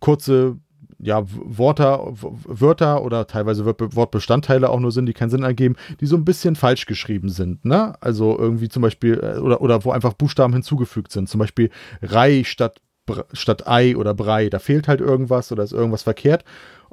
kurze 0.00 0.56
ja, 1.00 1.22
Worte, 1.26 2.00
Wörter 2.20 3.04
oder 3.04 3.26
teilweise 3.26 3.64
Wortbestandteile 3.64 4.68
auch 4.68 4.80
nur 4.80 4.90
sind, 4.90 5.06
die 5.06 5.12
keinen 5.12 5.30
Sinn 5.30 5.44
ergeben, 5.44 5.76
die 6.00 6.06
so 6.06 6.16
ein 6.16 6.24
bisschen 6.24 6.56
falsch 6.56 6.86
geschrieben 6.86 7.28
sind. 7.28 7.64
Ne? 7.64 7.94
Also 8.00 8.36
irgendwie 8.36 8.68
zum 8.68 8.82
Beispiel, 8.82 9.20
äh, 9.22 9.38
oder, 9.38 9.60
oder 9.60 9.84
wo 9.84 9.92
einfach 9.92 10.14
Buchstaben 10.14 10.52
hinzugefügt 10.52 11.12
sind. 11.12 11.28
Zum 11.28 11.38
Beispiel 11.38 11.70
Rei 12.02 12.42
statt, 12.44 12.80
statt 13.32 13.68
Ei 13.68 13.96
oder 13.96 14.12
Brei. 14.12 14.48
Da 14.50 14.58
fehlt 14.58 14.88
halt 14.88 15.00
irgendwas 15.00 15.52
oder 15.52 15.62
ist 15.62 15.72
irgendwas 15.72 16.02
verkehrt. 16.02 16.44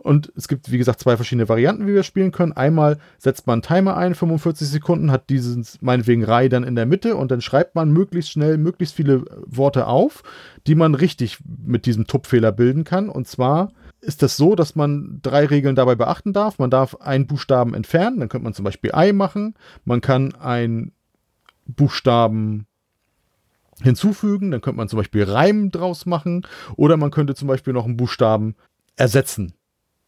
Und 0.06 0.32
es 0.36 0.48
gibt, 0.48 0.72
wie 0.72 0.78
gesagt, 0.78 1.00
zwei 1.00 1.16
verschiedene 1.16 1.50
Varianten, 1.50 1.88
wie 1.88 1.96
wir 1.96 2.04
spielen 2.04 2.32
können. 2.32 2.54
Einmal 2.54 3.00
setzt 3.18 3.48
man 3.48 3.56
einen 3.56 3.62
Timer 3.64 3.98
ein, 3.98 4.14
45 4.14 4.68
Sekunden, 4.68 5.10
hat 5.10 5.32
dieses 5.32 5.82
meinetwegen 5.82 6.24
Reihe 6.24 6.48
dann 6.48 6.64
in 6.64 6.76
der 6.76 6.86
Mitte 6.86 7.16
und 7.16 7.32
dann 7.32 7.42
schreibt 7.42 7.74
man 7.74 7.90
möglichst 7.90 8.30
schnell 8.30 8.60
möglichst 8.60 8.94
viele 8.94 9.26
Worte 9.48 9.88
auf, 9.88 10.22
die 10.68 10.76
man 10.76 10.94
richtig 10.94 11.40
mit 11.44 11.88
diesem 11.88 12.06
Tupfehler 12.06 12.52
bilden 12.52 12.84
kann. 12.84 13.10
Und 13.10 13.28
zwar 13.28 13.72
ist 14.00 14.22
das 14.22 14.38
so, 14.38 14.54
dass 14.54 14.76
man 14.76 15.22
drei 15.24 15.48
Regeln 15.48 15.76
dabei 15.76 15.96
beachten 15.96 16.34
darf. 16.34 16.60
Man 16.60 16.70
darf 16.70 17.02
einen 17.02 17.26
Buchstaben 17.26 17.74
entfernen, 17.74 18.20
dann 18.20 18.30
könnte 18.30 18.44
man 18.44 18.54
zum 18.54 18.66
Beispiel 18.66 18.92
Ei 18.94 19.12
machen. 19.12 19.56
Man 19.86 20.02
kann 20.02 20.36
einen 20.36 20.92
Buchstaben 21.66 22.68
hinzufügen, 23.82 24.52
dann 24.52 24.62
könnte 24.62 24.78
man 24.78 24.88
zum 24.88 24.98
Beispiel 24.98 25.24
Reim 25.24 25.72
draus 25.72 26.06
machen 26.06 26.46
oder 26.76 26.96
man 26.96 27.10
könnte 27.10 27.34
zum 27.34 27.48
Beispiel 27.48 27.74
noch 27.74 27.86
einen 27.86 27.98
Buchstaben 27.98 28.54
ersetzen 28.98 29.56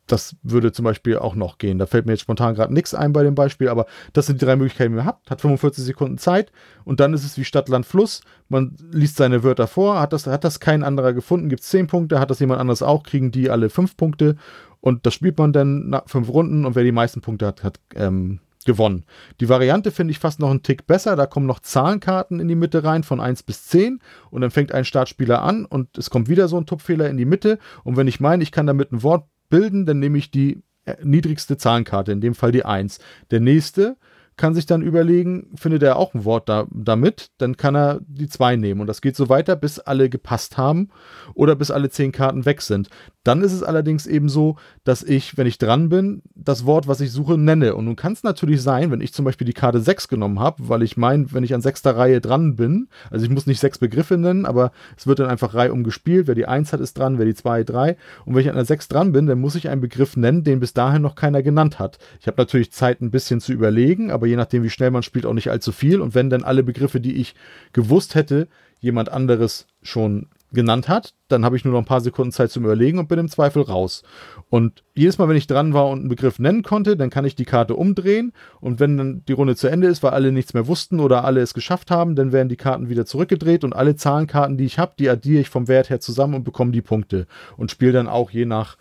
das 0.07 0.35
würde 0.41 0.71
zum 0.71 0.85
Beispiel 0.85 1.17
auch 1.17 1.35
noch 1.35 1.57
gehen. 1.57 1.77
Da 1.77 1.85
fällt 1.85 2.05
mir 2.05 2.13
jetzt 2.13 2.21
spontan 2.21 2.55
gerade 2.55 2.73
nichts 2.73 2.93
ein 2.93 3.13
bei 3.13 3.23
dem 3.23 3.35
Beispiel, 3.35 3.69
aber 3.69 3.85
das 4.13 4.25
sind 4.25 4.41
die 4.41 4.45
drei 4.45 4.55
Möglichkeiten, 4.55 4.91
die 4.91 4.97
man 4.97 5.05
hat. 5.05 5.19
Hat 5.29 5.41
45 5.41 5.83
Sekunden 5.83 6.17
Zeit 6.17 6.51
und 6.85 6.99
dann 6.99 7.13
ist 7.13 7.25
es 7.25 7.37
wie 7.37 7.43
Stadt, 7.43 7.69
Land, 7.69 7.85
Fluss. 7.85 8.21
Man 8.49 8.75
liest 8.91 9.17
seine 9.17 9.43
Wörter 9.43 9.67
vor. 9.67 9.99
Hat 9.99 10.13
das, 10.13 10.25
hat 10.25 10.43
das 10.43 10.59
kein 10.59 10.83
anderer 10.83 11.13
gefunden, 11.13 11.49
gibt 11.49 11.61
es 11.61 11.69
10 11.69 11.87
Punkte. 11.87 12.19
Hat 12.19 12.31
das 12.31 12.39
jemand 12.39 12.61
anderes 12.61 12.81
auch, 12.81 13.03
kriegen 13.03 13.31
die 13.31 13.49
alle 13.49 13.69
5 13.69 13.97
Punkte. 13.97 14.37
Und 14.79 15.05
das 15.05 15.13
spielt 15.13 15.37
man 15.37 15.53
dann 15.53 15.89
nach 15.89 16.07
5 16.07 16.29
Runden 16.29 16.65
und 16.65 16.75
wer 16.75 16.83
die 16.83 16.91
meisten 16.91 17.21
Punkte 17.21 17.45
hat, 17.45 17.63
hat 17.63 17.79
ähm, 17.95 18.39
gewonnen. 18.67 19.05
Die 19.39 19.49
Variante 19.49 19.89
finde 19.91 20.11
ich 20.11 20.19
fast 20.19 20.39
noch 20.39 20.51
einen 20.51 20.61
Tick 20.61 20.85
besser. 20.85 21.15
Da 21.15 21.25
kommen 21.25 21.47
noch 21.47 21.59
Zahlenkarten 21.59 22.39
in 22.39 22.47
die 22.47 22.55
Mitte 22.55 22.83
rein 22.83 23.01
von 23.01 23.19
1 23.19 23.41
bis 23.43 23.65
10 23.65 23.99
und 24.29 24.41
dann 24.41 24.51
fängt 24.51 24.71
ein 24.71 24.85
Startspieler 24.85 25.41
an 25.41 25.65
und 25.65 25.97
es 25.97 26.11
kommt 26.11 26.29
wieder 26.29 26.47
so 26.47 26.57
ein 26.57 26.67
Tupfehler 26.67 27.09
in 27.09 27.17
die 27.17 27.25
Mitte. 27.25 27.57
Und 27.83 27.97
wenn 27.97 28.07
ich 28.07 28.19
meine, 28.19 28.43
ich 28.43 28.51
kann 28.51 28.67
damit 28.67 28.91
ein 28.91 29.01
Wort 29.01 29.25
bilden, 29.49 29.85
dann 29.85 29.99
nehme 29.99 30.17
ich 30.17 30.31
die 30.31 30.63
äh, 30.85 30.95
niedrigste 31.03 31.57
Zahlenkarte, 31.57 32.11
in 32.11 32.21
dem 32.21 32.35
Fall 32.35 32.51
die 32.51 32.65
1. 32.65 32.99
Der 33.31 33.39
nächste 33.39 33.97
kann 34.37 34.53
sich 34.53 34.67
dann 34.67 34.83
überlegen, 34.83 35.49
findet 35.55 35.81
er 35.81 35.97
auch 35.97 36.13
ein 36.13 36.23
Wort 36.23 36.47
da, 36.47 36.67
damit, 36.71 37.31
dann 37.39 37.57
kann 37.57 37.75
er 37.75 37.99
die 38.07 38.27
zwei 38.27 38.55
nehmen. 38.55 38.81
Und 38.81 38.87
das 38.87 39.01
geht 39.01 39.15
so 39.15 39.29
weiter, 39.29 39.55
bis 39.55 39.79
alle 39.79 40.09
gepasst 40.09 40.57
haben 40.57 40.89
oder 41.33 41.55
bis 41.55 41.71
alle 41.71 41.89
zehn 41.89 42.11
Karten 42.11 42.45
weg 42.45 42.61
sind. 42.61 42.89
Dann 43.27 43.41
ist 43.41 43.51
es 43.51 43.61
allerdings 43.61 44.07
eben 44.07 44.29
so, 44.29 44.55
dass 44.85 45.03
ich, 45.03 45.37
wenn 45.37 45.47
ich 45.47 45.57
dran 45.57 45.89
bin, 45.89 46.21
das 46.33 46.65
Wort, 46.65 46.87
was 46.87 47.01
ich 47.01 47.11
suche, 47.11 47.37
nenne. 47.37 47.75
Und 47.75 47.83
nun 47.83 47.97
kann 47.97 48.13
es 48.13 48.23
natürlich 48.23 48.61
sein, 48.61 48.89
wenn 48.89 49.01
ich 49.01 49.11
zum 49.11 49.25
Beispiel 49.25 49.43
die 49.43 49.51
Karte 49.51 49.81
6 49.81 50.07
genommen 50.07 50.39
habe, 50.39 50.69
weil 50.69 50.81
ich 50.81 50.95
meine, 50.95 51.33
wenn 51.33 51.43
ich 51.43 51.53
an 51.53 51.61
sechster 51.61 51.97
Reihe 51.97 52.21
dran 52.21 52.55
bin, 52.55 52.87
also 53.11 53.25
ich 53.25 53.29
muss 53.29 53.45
nicht 53.45 53.59
sechs 53.59 53.79
Begriffe 53.79 54.17
nennen, 54.17 54.45
aber 54.45 54.71
es 54.95 55.07
wird 55.07 55.19
dann 55.19 55.27
einfach 55.27 55.53
reihum 55.53 55.83
gespielt. 55.83 56.27
Wer 56.27 56.35
die 56.35 56.45
1 56.45 56.71
hat, 56.71 56.79
ist 56.79 56.97
dran, 56.97 57.17
wer 57.17 57.25
die 57.25 57.33
2, 57.33 57.65
3. 57.65 57.97
Und 58.23 58.33
wenn 58.33 58.43
ich 58.43 58.49
an 58.49 58.55
der 58.55 58.63
6 58.63 58.87
dran 58.87 59.11
bin, 59.11 59.27
dann 59.27 59.41
muss 59.41 59.55
ich 59.55 59.67
einen 59.67 59.81
Begriff 59.81 60.15
nennen, 60.15 60.45
den 60.45 60.61
bis 60.61 60.73
dahin 60.73 61.01
noch 61.01 61.15
keiner 61.15 61.43
genannt 61.43 61.79
hat. 61.79 61.97
Ich 62.21 62.27
habe 62.27 62.37
natürlich 62.37 62.71
Zeit, 62.71 63.01
ein 63.01 63.11
bisschen 63.11 63.41
zu 63.41 63.51
überlegen, 63.51 64.09
aber 64.09 64.27
je 64.27 64.37
nachdem, 64.37 64.63
wie 64.63 64.69
schnell 64.69 64.91
man 64.91 65.03
spielt, 65.03 65.25
auch 65.25 65.33
nicht 65.33 65.51
allzu 65.51 65.73
viel. 65.73 65.99
Und 65.99 66.15
wenn 66.15 66.29
dann 66.29 66.45
alle 66.45 66.63
Begriffe, 66.63 67.01
die 67.01 67.17
ich 67.17 67.35
gewusst 67.73 68.15
hätte, 68.15 68.47
jemand 68.79 69.09
anderes 69.09 69.67
schon 69.81 70.27
genannt 70.57 70.89
hat, 70.89 71.13
dann 71.27 71.45
habe 71.45 71.55
ich 71.55 71.63
nur 71.63 71.71
noch 71.71 71.79
ein 71.79 71.85
paar 71.85 72.01
Sekunden 72.01 72.31
Zeit 72.31 72.49
zum 72.49 72.65
Überlegen 72.65 72.97
und 72.97 73.07
bin 73.07 73.19
im 73.19 73.29
Zweifel 73.29 73.61
raus. 73.61 74.03
Und 74.49 74.83
jedes 74.95 75.19
Mal, 75.19 75.29
wenn 75.29 75.37
ich 75.37 75.45
dran 75.45 75.73
war 75.73 75.87
und 75.87 75.99
einen 75.99 76.09
Begriff 76.09 76.39
nennen 76.39 76.63
konnte, 76.63 76.97
dann 76.97 77.11
kann 77.11 77.25
ich 77.25 77.35
die 77.35 77.45
Karte 77.45 77.75
umdrehen 77.75 78.33
und 78.59 78.79
wenn 78.79 78.97
dann 78.97 79.23
die 79.27 79.33
Runde 79.33 79.55
zu 79.55 79.67
Ende 79.67 79.87
ist, 79.87 80.01
weil 80.01 80.11
alle 80.11 80.31
nichts 80.31 80.55
mehr 80.55 80.67
wussten 80.67 80.99
oder 80.99 81.23
alle 81.23 81.41
es 81.41 81.53
geschafft 81.53 81.91
haben, 81.91 82.15
dann 82.15 82.31
werden 82.31 82.49
die 82.49 82.57
Karten 82.57 82.89
wieder 82.89 83.05
zurückgedreht 83.05 83.63
und 83.63 83.73
alle 83.73 83.95
Zahlenkarten, 83.95 84.57
die 84.57 84.65
ich 84.65 84.79
habe, 84.79 84.93
die 84.97 85.09
addiere 85.09 85.41
ich 85.41 85.49
vom 85.49 85.67
Wert 85.67 85.91
her 85.91 85.99
zusammen 85.99 86.33
und 86.33 86.43
bekomme 86.43 86.71
die 86.71 86.81
Punkte 86.81 87.27
und 87.55 87.69
spiele 87.69 87.93
dann 87.93 88.07
auch 88.07 88.31
je 88.31 88.45
nach 88.45 88.77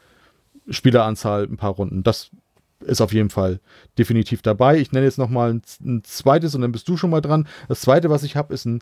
Spieleranzahl 0.70 1.44
ein 1.44 1.58
paar 1.58 1.72
Runden. 1.72 2.02
Das 2.02 2.30
ist 2.80 3.00
auf 3.00 3.12
jeden 3.12 3.30
Fall 3.30 3.60
definitiv 3.98 4.42
dabei. 4.42 4.78
Ich 4.78 4.92
nenne 4.92 5.06
jetzt 5.06 5.18
nochmal 5.18 5.52
ein, 5.52 5.62
ein 5.84 6.04
zweites 6.04 6.54
und 6.54 6.62
dann 6.62 6.72
bist 6.72 6.88
du 6.88 6.96
schon 6.96 7.10
mal 7.10 7.20
dran. 7.20 7.46
Das 7.68 7.82
zweite, 7.82 8.10
was 8.10 8.22
ich 8.22 8.36
habe, 8.36 8.54
ist 8.54 8.64
ein 8.64 8.80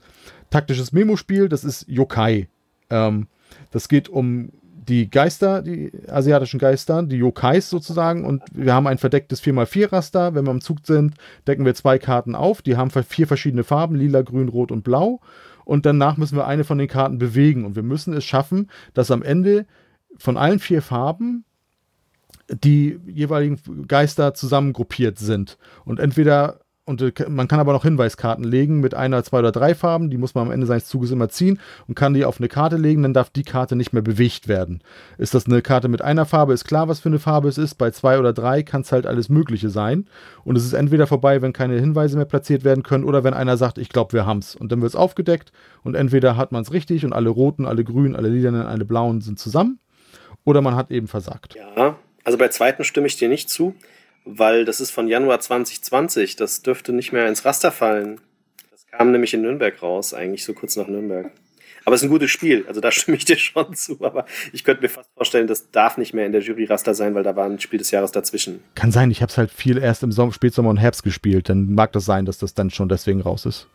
taktisches 0.50 0.92
Memospiel. 0.92 1.48
Das 1.48 1.64
ist 1.64 1.88
Yokai. 1.88 2.48
Ähm, 2.90 3.28
das 3.70 3.88
geht 3.88 4.08
um 4.08 4.50
die 4.88 5.10
Geister, 5.10 5.62
die 5.62 5.92
asiatischen 6.08 6.58
Geister, 6.58 7.02
die 7.02 7.16
Yokais 7.16 7.70
sozusagen. 7.70 8.24
Und 8.24 8.42
wir 8.52 8.74
haben 8.74 8.86
ein 8.86 8.98
verdecktes 8.98 9.42
4x4-Raster. 9.42 10.34
Wenn 10.34 10.44
wir 10.44 10.50
am 10.50 10.60
Zug 10.60 10.78
sind, 10.84 11.14
decken 11.46 11.64
wir 11.64 11.74
zwei 11.74 11.98
Karten 11.98 12.34
auf. 12.34 12.62
Die 12.62 12.76
haben 12.76 12.90
vier 12.90 13.26
verschiedene 13.26 13.64
Farben: 13.64 13.96
lila, 13.96 14.22
grün, 14.22 14.48
rot 14.48 14.70
und 14.70 14.84
blau. 14.84 15.20
Und 15.64 15.86
danach 15.86 16.16
müssen 16.16 16.36
wir 16.36 16.46
eine 16.46 16.64
von 16.64 16.78
den 16.78 16.88
Karten 16.88 17.18
bewegen. 17.18 17.64
Und 17.64 17.76
wir 17.76 17.82
müssen 17.82 18.12
es 18.14 18.24
schaffen, 18.24 18.70
dass 18.92 19.10
am 19.10 19.22
Ende 19.22 19.66
von 20.18 20.36
allen 20.36 20.58
vier 20.58 20.82
Farben 20.82 21.44
die 22.48 23.00
jeweiligen 23.06 23.86
Geister 23.88 24.34
zusammengruppiert 24.34 25.18
sind. 25.18 25.56
Und 25.84 25.98
entweder, 25.98 26.60
und 26.86 27.00
äh, 27.00 27.12
man 27.28 27.48
kann 27.48 27.60
aber 27.60 27.72
noch 27.72 27.84
Hinweiskarten 27.84 28.44
legen 28.44 28.80
mit 28.80 28.94
einer, 28.94 29.22
zwei 29.24 29.38
oder 29.38 29.52
drei 29.52 29.74
Farben, 29.74 30.10
die 30.10 30.18
muss 30.18 30.34
man 30.34 30.46
am 30.46 30.52
Ende 30.52 30.66
seines 30.66 30.86
Zuges 30.86 31.10
immer 31.10 31.28
ziehen 31.28 31.58
und 31.88 31.94
kann 31.94 32.14
die 32.14 32.24
auf 32.24 32.38
eine 32.38 32.48
Karte 32.48 32.76
legen, 32.76 33.02
dann 33.02 33.14
darf 33.14 33.30
die 33.30 33.42
Karte 33.42 33.76
nicht 33.76 33.92
mehr 33.92 34.02
bewegt 34.02 34.48
werden. 34.48 34.82
Ist 35.16 35.34
das 35.34 35.46
eine 35.46 35.62
Karte 35.62 35.88
mit 35.88 36.02
einer 36.02 36.26
Farbe, 36.26 36.52
ist 36.52 36.64
klar, 36.64 36.88
was 36.88 37.00
für 37.00 37.08
eine 37.08 37.18
Farbe 37.18 37.48
es 37.48 37.58
ist. 37.58 37.76
Bei 37.76 37.90
zwei 37.90 38.18
oder 38.18 38.32
drei 38.32 38.62
kann 38.62 38.82
es 38.82 38.92
halt 38.92 39.06
alles 39.06 39.28
Mögliche 39.28 39.70
sein. 39.70 40.06
Und 40.44 40.56
es 40.56 40.64
ist 40.64 40.74
entweder 40.74 41.06
vorbei, 41.06 41.40
wenn 41.40 41.52
keine 41.52 41.78
Hinweise 41.78 42.16
mehr 42.16 42.26
platziert 42.26 42.64
werden 42.64 42.82
können, 42.82 43.04
oder 43.04 43.24
wenn 43.24 43.34
einer 43.34 43.56
sagt, 43.56 43.78
ich 43.78 43.88
glaube, 43.88 44.12
wir 44.12 44.26
haben's. 44.26 44.54
Und 44.54 44.70
dann 44.70 44.82
wird 44.82 44.90
es 44.90 44.96
aufgedeckt 44.96 45.52
und 45.82 45.94
entweder 45.94 46.36
hat 46.36 46.52
man 46.52 46.62
es 46.62 46.72
richtig 46.72 47.04
und 47.04 47.12
alle 47.12 47.30
roten, 47.30 47.66
alle 47.66 47.84
grünen, 47.84 48.14
alle 48.14 48.28
lilanen, 48.28 48.62
alle 48.62 48.84
blauen 48.84 49.20
sind 49.20 49.38
zusammen. 49.38 49.78
Oder 50.44 50.60
man 50.60 50.76
hat 50.76 50.90
eben 50.90 51.08
versagt. 51.08 51.54
Ja, 51.54 51.96
also 52.24 52.36
bei 52.36 52.48
zweiten 52.48 52.84
stimme 52.84 53.06
ich 53.06 53.16
dir 53.16 53.28
nicht 53.28 53.48
zu, 53.48 53.74
weil 54.24 54.64
das 54.64 54.80
ist 54.80 54.90
von 54.90 55.08
Januar 55.08 55.40
2020. 55.40 56.36
Das 56.36 56.62
dürfte 56.62 56.92
nicht 56.92 57.12
mehr 57.12 57.28
ins 57.28 57.44
Raster 57.44 57.72
fallen. 57.72 58.20
Das 58.70 58.86
kam 58.86 59.12
nämlich 59.12 59.34
in 59.34 59.42
Nürnberg 59.42 59.82
raus, 59.82 60.14
eigentlich 60.14 60.44
so 60.44 60.54
kurz 60.54 60.76
nach 60.76 60.88
Nürnberg. 60.88 61.30
Aber 61.84 61.94
es 61.94 62.02
ist 62.02 62.08
ein 62.08 62.10
gutes 62.10 62.30
Spiel, 62.30 62.64
also 62.66 62.80
da 62.80 62.90
stimme 62.92 63.16
ich 63.16 63.24
dir 63.24 63.36
schon 63.36 63.74
zu. 63.74 63.98
Aber 64.02 64.24
ich 64.52 64.64
könnte 64.64 64.82
mir 64.82 64.88
fast 64.88 65.10
vorstellen, 65.14 65.46
das 65.46 65.70
darf 65.70 65.98
nicht 65.98 66.14
mehr 66.14 66.26
in 66.26 66.32
der 66.32 66.40
Jury-Raster 66.40 66.94
sein, 66.94 67.14
weil 67.14 67.22
da 67.22 67.36
war 67.36 67.46
ein 67.46 67.60
Spiel 67.60 67.78
des 67.78 67.90
Jahres 67.90 68.12
dazwischen. 68.12 68.62
Kann 68.74 68.92
sein, 68.92 69.10
ich 69.10 69.22
habe 69.22 69.30
es 69.30 69.38
halt 69.38 69.50
viel 69.50 69.78
erst 69.78 70.02
im 70.02 70.12
Sommer, 70.12 70.32
Spätsommer 70.32 70.70
und 70.70 70.78
Herbst 70.78 71.02
gespielt. 71.02 71.48
Dann 71.48 71.74
mag 71.74 71.92
das 71.92 72.04
sein, 72.04 72.24
dass 72.24 72.38
das 72.38 72.54
dann 72.54 72.70
schon 72.70 72.88
deswegen 72.88 73.20
raus 73.20 73.46
ist. 73.46 73.68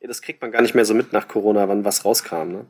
Ja, 0.00 0.08
das 0.08 0.20
kriegt 0.20 0.42
man 0.42 0.50
gar 0.50 0.62
nicht 0.62 0.74
mehr 0.74 0.84
so 0.84 0.94
mit 0.94 1.12
nach 1.12 1.28
Corona, 1.28 1.68
wann 1.68 1.84
was 1.84 2.04
rauskam. 2.04 2.48
Ne? 2.48 2.66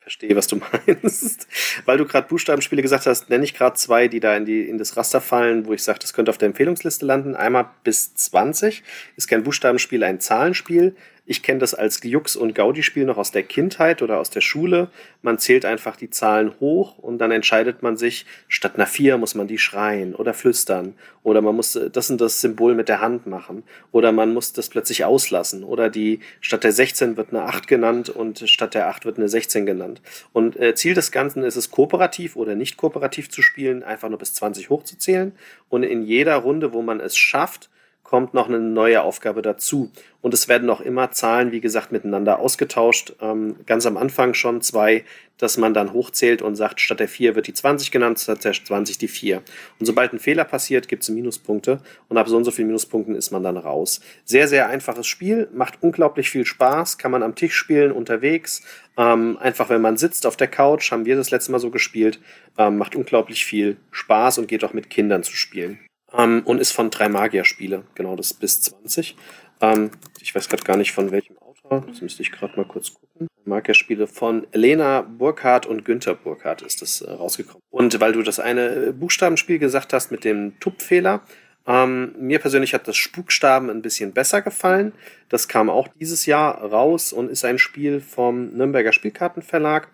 Verstehe, 0.00 0.34
was 0.34 0.46
du 0.46 0.60
meinst. 0.86 1.46
Weil 1.84 1.98
du 1.98 2.06
gerade 2.06 2.28
Buchstabenspiele 2.28 2.82
gesagt 2.82 3.06
hast, 3.06 3.30
nenne 3.30 3.44
ich 3.44 3.54
gerade 3.54 3.76
zwei, 3.76 4.08
die 4.08 4.20
da 4.20 4.36
in, 4.36 4.44
die, 4.44 4.68
in 4.68 4.78
das 4.78 4.96
Raster 4.96 5.20
fallen, 5.20 5.66
wo 5.66 5.72
ich 5.72 5.82
sage, 5.82 5.98
das 5.98 6.12
könnte 6.12 6.30
auf 6.30 6.38
der 6.38 6.46
Empfehlungsliste 6.46 7.06
landen. 7.06 7.36
Einmal 7.36 7.70
bis 7.84 8.14
20 8.14 8.82
ist 9.16 9.28
kein 9.28 9.42
Buchstabenspiel, 9.42 10.02
ein 10.02 10.20
Zahlenspiel. 10.20 10.96
Ich 11.30 11.44
kenne 11.44 11.60
das 11.60 11.74
als 11.74 12.02
Jux- 12.02 12.34
und 12.34 12.56
Gaudi-Spiel 12.56 13.04
noch 13.04 13.16
aus 13.16 13.30
der 13.30 13.44
Kindheit 13.44 14.02
oder 14.02 14.18
aus 14.18 14.30
der 14.30 14.40
Schule. 14.40 14.88
Man 15.22 15.38
zählt 15.38 15.64
einfach 15.64 15.94
die 15.94 16.10
Zahlen 16.10 16.58
hoch 16.58 16.98
und 16.98 17.18
dann 17.18 17.30
entscheidet 17.30 17.84
man 17.84 17.96
sich, 17.96 18.26
statt 18.48 18.72
einer 18.74 18.88
4 18.88 19.16
muss 19.16 19.36
man 19.36 19.46
die 19.46 19.56
schreien 19.56 20.16
oder 20.16 20.34
flüstern. 20.34 20.94
Oder 21.22 21.40
man 21.40 21.54
muss 21.54 21.78
das 21.92 22.10
und 22.10 22.20
das 22.20 22.40
Symbol 22.40 22.74
mit 22.74 22.88
der 22.88 23.00
Hand 23.00 23.28
machen. 23.28 23.62
Oder 23.92 24.10
man 24.10 24.34
muss 24.34 24.54
das 24.54 24.70
plötzlich 24.70 25.04
auslassen. 25.04 25.62
Oder 25.62 25.88
die, 25.88 26.18
statt 26.40 26.64
der 26.64 26.72
16 26.72 27.16
wird 27.16 27.32
eine 27.32 27.44
8 27.44 27.68
genannt 27.68 28.08
und 28.08 28.40
statt 28.50 28.74
der 28.74 28.88
8 28.88 29.04
wird 29.04 29.18
eine 29.18 29.28
16 29.28 29.66
genannt. 29.66 30.02
Und 30.32 30.56
äh, 30.56 30.74
Ziel 30.74 30.94
des 30.94 31.12
Ganzen 31.12 31.44
ist 31.44 31.54
es, 31.54 31.70
kooperativ 31.70 32.34
oder 32.34 32.56
nicht 32.56 32.76
kooperativ 32.76 33.30
zu 33.30 33.40
spielen, 33.40 33.84
einfach 33.84 34.08
nur 34.08 34.18
bis 34.18 34.34
20 34.34 34.68
hochzuzählen. 34.68 35.30
Und 35.68 35.84
in 35.84 36.02
jeder 36.02 36.34
Runde, 36.34 36.72
wo 36.72 36.82
man 36.82 36.98
es 36.98 37.16
schafft, 37.16 37.70
kommt 38.10 38.34
noch 38.34 38.48
eine 38.48 38.58
neue 38.58 39.02
Aufgabe 39.02 39.40
dazu. 39.40 39.88
Und 40.20 40.34
es 40.34 40.48
werden 40.48 40.68
auch 40.68 40.80
immer 40.80 41.12
Zahlen, 41.12 41.52
wie 41.52 41.60
gesagt, 41.60 41.92
miteinander 41.92 42.40
ausgetauscht. 42.40 43.14
Ähm, 43.20 43.54
ganz 43.66 43.86
am 43.86 43.96
Anfang 43.96 44.34
schon 44.34 44.62
zwei, 44.62 45.04
dass 45.38 45.58
man 45.58 45.74
dann 45.74 45.92
hochzählt 45.92 46.42
und 46.42 46.56
sagt, 46.56 46.80
statt 46.80 46.98
der 46.98 47.06
4 47.06 47.36
wird 47.36 47.46
die 47.46 47.54
20 47.54 47.92
genannt, 47.92 48.18
statt 48.18 48.42
der 48.42 48.52
20 48.52 48.98
die 48.98 49.06
4. 49.06 49.36
Und 49.78 49.86
sobald 49.86 50.12
ein 50.12 50.18
Fehler 50.18 50.42
passiert, 50.42 50.88
gibt 50.88 51.04
es 51.04 51.08
Minuspunkte. 51.08 51.82
Und 52.08 52.18
ab 52.18 52.28
so 52.28 52.36
und 52.36 52.42
so 52.42 52.50
vielen 52.50 52.66
Minuspunkten 52.66 53.14
ist 53.14 53.30
man 53.30 53.44
dann 53.44 53.56
raus. 53.56 54.00
Sehr, 54.24 54.48
sehr 54.48 54.68
einfaches 54.68 55.06
Spiel, 55.06 55.48
macht 55.52 55.80
unglaublich 55.80 56.30
viel 56.30 56.44
Spaß, 56.44 56.98
kann 56.98 57.12
man 57.12 57.22
am 57.22 57.36
Tisch 57.36 57.54
spielen, 57.54 57.92
unterwegs. 57.92 58.62
Ähm, 58.96 59.38
einfach, 59.40 59.68
wenn 59.68 59.82
man 59.82 59.96
sitzt 59.98 60.26
auf 60.26 60.36
der 60.36 60.48
Couch, 60.48 60.90
haben 60.90 61.04
wir 61.04 61.14
das 61.14 61.30
letzte 61.30 61.52
Mal 61.52 61.60
so 61.60 61.70
gespielt, 61.70 62.18
ähm, 62.58 62.76
macht 62.76 62.96
unglaublich 62.96 63.44
viel 63.44 63.76
Spaß 63.92 64.38
und 64.38 64.48
geht 64.48 64.64
auch 64.64 64.72
mit 64.72 64.90
Kindern 64.90 65.22
zu 65.22 65.36
spielen. 65.36 65.78
Ähm, 66.16 66.42
und 66.44 66.60
ist 66.60 66.72
von 66.72 66.90
drei 66.90 67.08
Magier-Spiele, 67.08 67.84
genau, 67.94 68.16
das 68.16 68.34
bis 68.34 68.62
20. 68.62 69.16
Ähm, 69.60 69.90
ich 70.20 70.34
weiß 70.34 70.48
gerade 70.48 70.64
gar 70.64 70.76
nicht 70.76 70.92
von 70.92 71.10
welchem 71.10 71.38
Autor, 71.38 71.84
das 71.86 72.00
müsste 72.00 72.22
ich 72.22 72.32
gerade 72.32 72.56
mal 72.56 72.66
kurz 72.66 72.94
gucken. 72.94 73.28
Magier-Spiele 73.44 74.06
von 74.06 74.46
Lena 74.52 75.02
Burkhardt 75.02 75.66
und 75.66 75.84
Günther 75.84 76.14
Burkhardt 76.14 76.62
ist 76.62 76.82
das 76.82 77.00
äh, 77.00 77.10
rausgekommen. 77.10 77.62
Und 77.70 78.00
weil 78.00 78.12
du 78.12 78.22
das 78.22 78.40
eine 78.40 78.92
Buchstabenspiel 78.92 79.58
gesagt 79.58 79.92
hast 79.92 80.10
mit 80.10 80.24
dem 80.24 80.58
Tuppfehler, 80.60 81.22
ähm, 81.66 82.14
mir 82.18 82.38
persönlich 82.38 82.74
hat 82.74 82.88
das 82.88 82.96
Spukstaben 82.96 83.70
ein 83.70 83.82
bisschen 83.82 84.12
besser 84.12 84.42
gefallen. 84.42 84.92
Das 85.28 85.46
kam 85.46 85.68
auch 85.68 85.88
dieses 86.00 86.26
Jahr 86.26 86.58
raus 86.62 87.12
und 87.12 87.30
ist 87.30 87.44
ein 87.44 87.58
Spiel 87.58 88.00
vom 88.00 88.48
Nürnberger 88.56 88.92
Spielkartenverlag. 88.92 89.88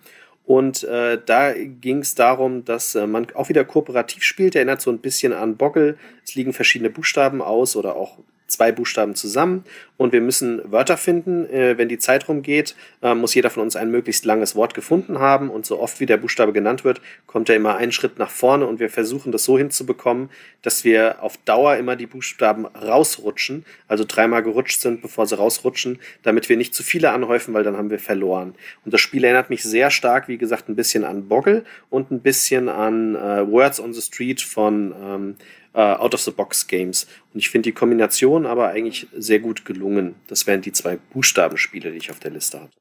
Und 0.47 0.85
äh, 0.85 1.19
da 1.27 1.53
ging 1.55 1.99
es 1.99 2.15
darum, 2.15 2.65
dass 2.65 2.95
äh, 2.95 3.09
man 3.09 3.27
auch 3.35 3.49
wieder 3.49 3.65
kooperativ 3.65 4.23
spielt. 4.23 4.55
Erinnert 4.55 4.81
so 4.81 4.91
ein 4.93 5.01
bisschen 5.01 5.33
an 5.33 5.57
Boggle. 5.57 5.99
Es 6.25 6.37
liegen 6.37 6.53
verschiedene 6.53 6.89
Buchstaben 6.89 7.43
aus 7.43 7.75
oder 7.75 7.97
auch 7.97 8.19
zwei 8.47 8.73
Buchstaben 8.73 9.15
zusammen 9.15 9.65
und 9.97 10.13
wir 10.13 10.21
müssen 10.21 10.61
Wörter 10.71 10.97
finden. 10.97 11.49
Äh, 11.51 11.79
wenn 11.79 11.89
die 11.89 11.99
Zeit 11.99 12.29
rumgeht, 12.29 12.75
äh, 13.03 13.15
muss 13.15 13.35
jeder 13.35 13.51
von 13.51 13.63
uns 13.63 13.77
ein 13.77 13.91
möglichst 13.91 14.25
langes 14.25 14.55
Wort 14.55 14.75
gefunden 14.75 15.19
haben 15.19 15.51
und 15.51 15.67
so 15.67 15.81
oft 15.81 16.01
wie 16.01 16.07
der 16.07 16.17
Buchstabe 16.17 16.53
genannt 16.53 16.85
wird, 16.85 17.01
kommt 17.27 17.49
er 17.49 17.57
immer 17.57 17.77
einen 17.77 17.93
Schritt 17.93 18.19
nach 18.19 18.31
vorne 18.31 18.67
und 18.67 18.81
wir 18.81 18.91
versuchen 18.91 19.33
das 19.33 19.45
so 19.45 19.59
hinzubekommen, 19.59 20.31
dass 20.63 20.85
wir 20.85 21.23
auf 21.23 21.37
Dauer 21.39 21.77
immer 21.77 21.97
die 21.97 22.07
Buchstaben 22.07 22.67
rausrutschen, 22.67 23.65
also 23.89 24.05
dreimal 24.07 24.43
gerutscht 24.43 24.81
sind, 24.81 25.03
bevor 25.03 25.27
sie 25.27 25.37
rausrutschen, 25.37 25.99
damit 26.23 26.49
wir 26.49 26.57
nicht 26.57 26.75
zu 26.75 26.83
viele 26.83 27.11
anhäufen, 27.11 27.55
weil 27.55 27.65
dann 27.65 27.77
haben 27.77 27.91
wir 27.91 27.99
verloren. 27.99 28.55
Und 28.85 28.95
das 28.95 29.01
Spiel 29.01 29.25
erinnert 29.25 29.51
mich 29.51 29.63
sehr 29.63 29.91
stark, 29.91 30.29
wie 30.29 30.39
gesagt, 30.39 30.69
ein 30.69 30.77
bisschen 30.77 31.05
an 31.05 31.29
Boggle 31.29 31.65
und 31.91 32.11
ein 32.11 32.21
bisschen 32.21 32.69
an 32.69 33.17
äh, 33.17 33.51
Words 33.51 33.81
on 33.81 33.93
the 33.93 34.03
Street 34.03 34.41
von 34.41 34.95
ähm, 35.03 35.37
äh, 35.77 35.81
Out-of-the-Box-Games. 35.81 37.07
Und 37.33 37.39
ich 37.39 37.51
finde 37.51 37.69
die 37.69 37.75
Kombination 37.75 38.47
aber 38.47 38.69
eigentlich 38.69 39.07
sehr 39.17 39.41
gut 39.41 39.65
gelungen. 39.65 40.17
Das 40.27 40.47
wären 40.47 40.63
die 40.63 40.73
zwei 40.73 40.97
Buchstabenspiele, 40.97 41.93
die 41.93 41.99
ich 41.99 42.11
auf 42.11 42.19
der 42.19 42.31
Liste 42.31 42.63
hatte. 42.63 42.73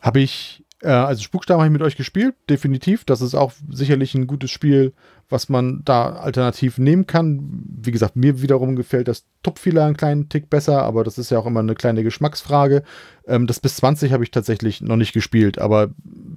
Habe 0.00 0.20
ich, 0.20 0.62
äh, 0.82 0.88
also 0.88 1.22
Spukstaben 1.22 1.60
habe 1.60 1.68
ich 1.68 1.72
mit 1.72 1.82
euch 1.82 1.96
gespielt, 1.96 2.34
definitiv. 2.48 3.04
Das 3.04 3.22
ist 3.22 3.34
auch 3.34 3.52
sicherlich 3.70 4.14
ein 4.14 4.26
gutes 4.26 4.50
Spiel, 4.50 4.92
was 5.28 5.48
man 5.48 5.82
da 5.84 6.10
alternativ 6.10 6.78
nehmen 6.78 7.06
kann. 7.06 7.62
Wie 7.82 7.90
gesagt, 7.90 8.16
mir 8.16 8.42
wiederum 8.42 8.76
gefällt 8.76 9.08
das 9.08 9.24
Tupfila 9.42 9.86
einen 9.86 9.96
kleinen 9.96 10.28
Tick 10.28 10.50
besser, 10.50 10.82
aber 10.82 11.04
das 11.04 11.18
ist 11.18 11.30
ja 11.30 11.38
auch 11.38 11.46
immer 11.46 11.60
eine 11.60 11.74
kleine 11.74 12.02
Geschmacksfrage. 12.02 12.82
Ähm, 13.26 13.46
das 13.46 13.60
bis 13.60 13.76
20 13.76 14.12
habe 14.12 14.24
ich 14.24 14.30
tatsächlich 14.30 14.80
noch 14.80 14.96
nicht 14.96 15.12
gespielt, 15.12 15.58
aber 15.58 15.90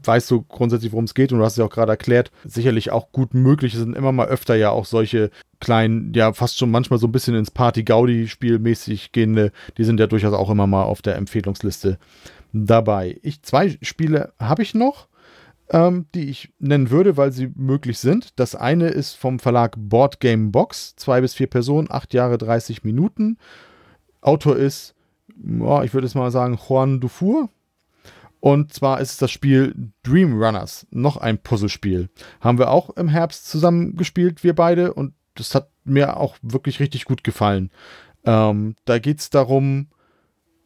weißt 0.04 0.30
du 0.32 0.44
grundsätzlich, 0.44 0.92
worum 0.92 1.06
es 1.06 1.14
geht 1.14 1.32
und 1.32 1.40
du 1.40 1.46
hast 1.46 1.54
es 1.54 1.58
ja 1.58 1.66
auch 1.66 1.72
gerade 1.72 1.92
erklärt. 1.92 2.32
Sicherlich 2.46 2.92
auch 2.92 3.12
gut 3.12 3.34
möglich, 3.34 3.74
es 3.74 3.80
sind 3.80 3.96
immer 3.96 4.12
mal 4.12 4.28
öfter 4.28 4.56
ja 4.56 4.72
auch 4.72 4.86
solche 4.86 5.30
kleinen, 5.60 6.14
ja, 6.14 6.34
fast 6.34 6.58
schon 6.58 6.72
manchmal 6.72 7.00
so 7.00 7.08
ein 7.08 7.12
bisschen 7.12 7.36
ins 7.36 7.52
Party-Gaudi-Spiel 7.52 8.60
mäßig 8.60 9.12
gehende, 9.12 9.52
die 9.78 9.84
sind 9.84 10.00
ja 10.00 10.08
durchaus 10.08 10.34
auch 10.34 10.50
immer 10.50 10.68
mal 10.68 10.84
auf 10.84 11.02
der 11.02 11.16
Empfehlungsliste 11.16 11.98
dabei. 12.54 13.20
Ich, 13.22 13.44
zwei 13.44 13.78
Spiele 13.82 14.34
habe 14.40 14.64
ich 14.64 14.74
noch, 14.74 15.09
ähm, 15.70 16.08
die 16.16 16.30
ich 16.30 16.54
nennen 16.60 16.90
würde, 16.90 17.18
weil 17.18 17.32
sie 17.32 17.52
möglich 17.56 18.00
sind. 18.00 18.40
Das 18.40 18.56
eine 18.56 18.90
ist 18.90 19.14
vom 19.14 19.40
Verlag 19.40 19.76
Board 19.78 20.20
Game 20.20 20.52
Box, 20.52 20.96
zwei 20.96 21.22
bis 21.22 21.34
vier 21.34 21.48
Personen, 21.48 21.92
acht 21.92 22.14
Jahre, 22.14 22.38
30 22.38 22.84
Minuten. 22.84 23.38
Autor 24.22 24.58
ist, 24.58 24.96
oh, 25.60 25.82
ich 25.84 25.94
würde 25.94 26.08
es 26.08 26.16
mal 26.16 26.32
sagen, 26.32 26.60
Juan 26.68 27.00
Dufour. 27.00 27.50
Und 28.40 28.74
zwar 28.74 29.02
ist 29.02 29.12
es 29.12 29.18
das 29.18 29.32
Spiel 29.32 29.92
Dream 30.04 30.42
Runners, 30.42 30.88
noch 30.92 31.18
ein 31.18 31.38
Puzzlespiel. 31.40 32.10
Haben 32.40 32.58
wir 32.58 32.72
auch 32.72 32.90
im 32.92 33.10
Herbst 33.10 33.50
zusammen 33.50 33.96
gespielt, 33.96 34.44
wir 34.44 34.56
beide, 34.56 34.94
und 34.94 35.14
das 35.36 35.56
hat 35.56 35.70
mir 35.84 36.18
auch 36.18 36.38
wirklich 36.42 36.80
richtig 36.80 37.06
gut 37.06 37.24
gefallen. 37.24 37.70
Ähm, 38.26 38.76
da 38.86 39.00
geht 39.00 39.20
es 39.20 39.30
darum, 39.30 39.88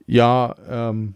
ja, 0.05 0.55
ähm, 0.69 1.15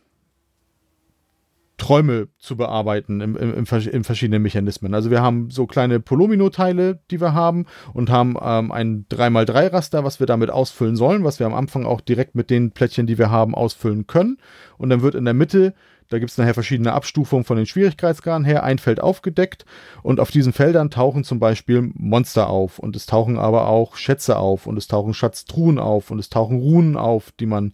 Träume 1.77 2.27
zu 2.37 2.57
bearbeiten 2.57 3.21
in, 3.21 3.35
in, 3.35 3.53
in, 3.53 4.03
verschiedenen 4.03 4.41
Mechanismen. 4.41 4.93
Also 4.93 5.11
wir 5.11 5.21
haben 5.21 5.49
so 5.51 5.67
kleine 5.67 5.99
Polomino-Teile, 5.99 6.99
die 7.11 7.21
wir 7.21 7.33
haben 7.33 7.65
und 7.93 8.09
haben 8.09 8.35
ähm, 8.41 8.71
ein 8.71 9.05
3x3-Raster, 9.09 10.03
was 10.03 10.19
wir 10.19 10.27
damit 10.27 10.49
ausfüllen 10.49 10.95
sollen, 10.95 11.23
was 11.23 11.39
wir 11.39 11.45
am 11.45 11.53
Anfang 11.53 11.85
auch 11.85 12.01
direkt 12.01 12.35
mit 12.35 12.49
den 12.49 12.71
Plättchen, 12.71 13.05
die 13.05 13.17
wir 13.17 13.29
haben, 13.29 13.53
ausfüllen 13.53 14.07
können. 14.07 14.37
Und 14.77 14.89
dann 14.89 15.01
wird 15.01 15.15
in 15.15 15.25
der 15.25 15.35
Mitte 15.35 15.73
da 16.09 16.19
gibt 16.19 16.31
es 16.31 16.37
nachher 16.37 16.53
verschiedene 16.53 16.93
Abstufungen 16.93 17.43
von 17.43 17.57
den 17.57 17.65
Schwierigkeitsgraden 17.65 18.45
her. 18.45 18.63
Ein 18.63 18.79
Feld 18.79 19.01
aufgedeckt 19.01 19.65
und 20.03 20.19
auf 20.19 20.31
diesen 20.31 20.53
Feldern 20.53 20.89
tauchen 20.89 21.23
zum 21.23 21.39
Beispiel 21.39 21.91
Monster 21.93 22.49
auf 22.49 22.79
und 22.79 22.95
es 22.95 23.05
tauchen 23.05 23.37
aber 23.37 23.67
auch 23.67 23.97
Schätze 23.97 24.37
auf 24.37 24.67
und 24.67 24.77
es 24.77 24.87
tauchen 24.87 25.13
Schatztruhen 25.13 25.79
auf 25.79 26.09
und 26.09 26.19
es 26.19 26.29
tauchen 26.29 26.59
Runen 26.59 26.95
auf, 26.95 27.31
die 27.39 27.45
man 27.45 27.73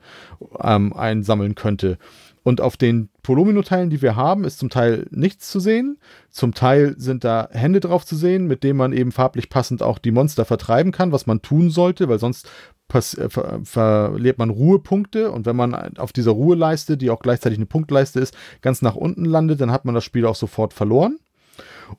ähm, 0.62 0.94
einsammeln 0.94 1.56
könnte. 1.56 1.98
Und 2.44 2.60
auf 2.60 2.76
den 2.76 3.10
Polomino-Teilen, 3.24 3.90
die 3.90 4.02
wir 4.02 4.16
haben, 4.16 4.44
ist 4.44 4.60
zum 4.60 4.70
Teil 4.70 5.08
nichts 5.12 5.50
zu 5.50 5.60
sehen. 5.60 5.98
Zum 6.30 6.54
Teil 6.54 6.96
sind 6.98 7.24
da 7.24 7.48
Hände 7.52 7.80
drauf 7.80 8.06
zu 8.06 8.18
sehen, 8.18 8.48
mit 8.48 8.64
denen 8.64 8.78
man 8.78 8.92
eben 8.92 9.14
farblich 9.14 9.50
passend 9.50 9.82
auch 9.82 9.98
die 9.98 10.12
Monster 10.12 10.44
vertreiben 10.44 10.92
kann, 10.92 11.14
was 11.14 11.26
man 11.26 11.42
tun 11.42 11.70
sollte, 11.70 12.10
weil 12.10 12.20
sonst 12.20 12.50
äh, 12.94 13.30
ver 13.30 13.62
verliert 13.64 14.38
man 14.38 14.50
Ruhepunkte 14.50 15.32
und 15.32 15.46
wenn 15.46 15.56
man 15.56 15.98
auf 15.98 16.12
dieser 16.14 16.32
Ruheleiste, 16.32 16.98
die 16.98 17.10
auch 17.10 17.22
gleichzeitig 17.22 17.58
eine 17.58 17.66
Punktleiste 17.66 18.20
ist, 18.20 18.36
ganz 18.62 18.82
nach 18.82 18.96
unten 18.96 19.26
landet, 19.26 19.62
dann 19.62 19.72
hat 19.72 19.86
man 19.86 19.96
das 19.96 20.04
Spiel 20.04 20.26
auch 20.26 20.36
sofort 20.36 20.74
verloren. 20.74 21.18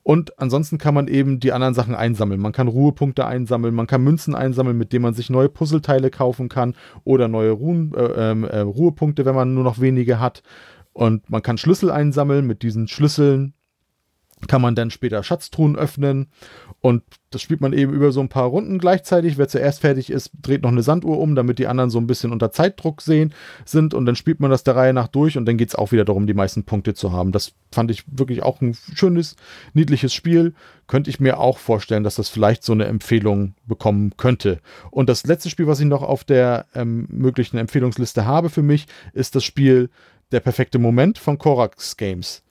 Und 0.03 0.39
ansonsten 0.39 0.77
kann 0.77 0.93
man 0.93 1.07
eben 1.07 1.39
die 1.39 1.51
anderen 1.51 1.73
Sachen 1.73 1.95
einsammeln. 1.95 2.39
Man 2.39 2.51
kann 2.51 2.67
Ruhepunkte 2.67 3.25
einsammeln, 3.25 3.73
man 3.75 3.87
kann 3.87 4.03
Münzen 4.03 4.35
einsammeln, 4.35 4.77
mit 4.77 4.93
denen 4.93 5.03
man 5.03 5.13
sich 5.13 5.29
neue 5.29 5.49
Puzzleteile 5.49 6.09
kaufen 6.09 6.49
kann 6.49 6.75
oder 7.03 7.27
neue 7.27 7.51
Ruhen, 7.51 7.93
äh, 7.95 8.31
ähm, 8.31 8.43
äh, 8.43 8.59
Ruhepunkte, 8.59 9.25
wenn 9.25 9.35
man 9.35 9.53
nur 9.53 9.63
noch 9.63 9.79
wenige 9.79 10.19
hat. 10.19 10.43
Und 10.93 11.29
man 11.29 11.41
kann 11.41 11.57
Schlüssel 11.57 11.91
einsammeln. 11.91 12.47
Mit 12.47 12.63
diesen 12.63 12.87
Schlüsseln 12.87 13.53
kann 14.47 14.61
man 14.61 14.75
dann 14.75 14.91
später 14.91 15.23
Schatztruhen 15.23 15.75
öffnen 15.75 16.27
und 16.81 17.03
das 17.31 17.41
spielt 17.41 17.61
man 17.61 17.73
eben 17.73 17.91
über 17.93 18.11
so 18.11 18.21
ein 18.21 18.29
paar 18.29 18.45
Runden 18.45 18.79
gleichzeitig. 18.79 19.37
Wer 19.37 19.47
zuerst 19.47 19.81
fertig 19.81 20.09
ist, 20.09 20.31
dreht 20.41 20.63
noch 20.63 20.71
eine 20.71 20.83
Sanduhr 20.83 21.19
um, 21.19 21.35
damit 21.35 21.59
die 21.59 21.67
anderen 21.67 21.89
so 21.89 21.99
ein 21.99 22.07
bisschen 22.07 22.31
unter 22.31 22.51
Zeitdruck 22.51 23.01
sehen 23.01 23.33
sind 23.65 23.93
und 23.93 24.05
dann 24.05 24.15
spielt 24.15 24.39
man 24.39 24.51
das 24.51 24.63
der 24.63 24.75
Reihe 24.75 24.93
nach 24.93 25.07
durch 25.07 25.37
und 25.37 25.45
dann 25.45 25.57
geht 25.57 25.69
es 25.69 25.75
auch 25.75 25.91
wieder 25.91 26.05
darum, 26.05 26.27
die 26.27 26.33
meisten 26.33 26.63
Punkte 26.63 26.93
zu 26.93 27.11
haben. 27.11 27.31
Das 27.31 27.53
fand 27.71 27.91
ich 27.91 28.03
wirklich 28.07 28.43
auch 28.43 28.61
ein 28.61 28.77
schönes, 28.93 29.35
niedliches 29.73 30.13
Spiel. 30.13 30.53
Könnte 30.87 31.09
ich 31.09 31.19
mir 31.19 31.39
auch 31.39 31.57
vorstellen, 31.57 32.03
dass 32.03 32.15
das 32.15 32.29
vielleicht 32.29 32.63
so 32.63 32.71
eine 32.71 32.85
Empfehlung 32.85 33.55
bekommen 33.65 34.15
könnte. 34.15 34.59
Und 34.91 35.09
das 35.09 35.25
letzte 35.25 35.49
Spiel, 35.49 35.67
was 35.67 35.79
ich 35.79 35.87
noch 35.87 36.03
auf 36.03 36.23
der 36.23 36.67
ähm, 36.75 37.07
möglichen 37.09 37.57
Empfehlungsliste 37.57 38.25
habe 38.25 38.49
für 38.49 38.63
mich, 38.63 38.85
ist 39.13 39.35
das 39.35 39.43
Spiel 39.43 39.89
Der 40.31 40.39
perfekte 40.39 40.79
Moment 40.79 41.17
von 41.17 41.37
Korax 41.37 41.97
Games. 41.97 42.43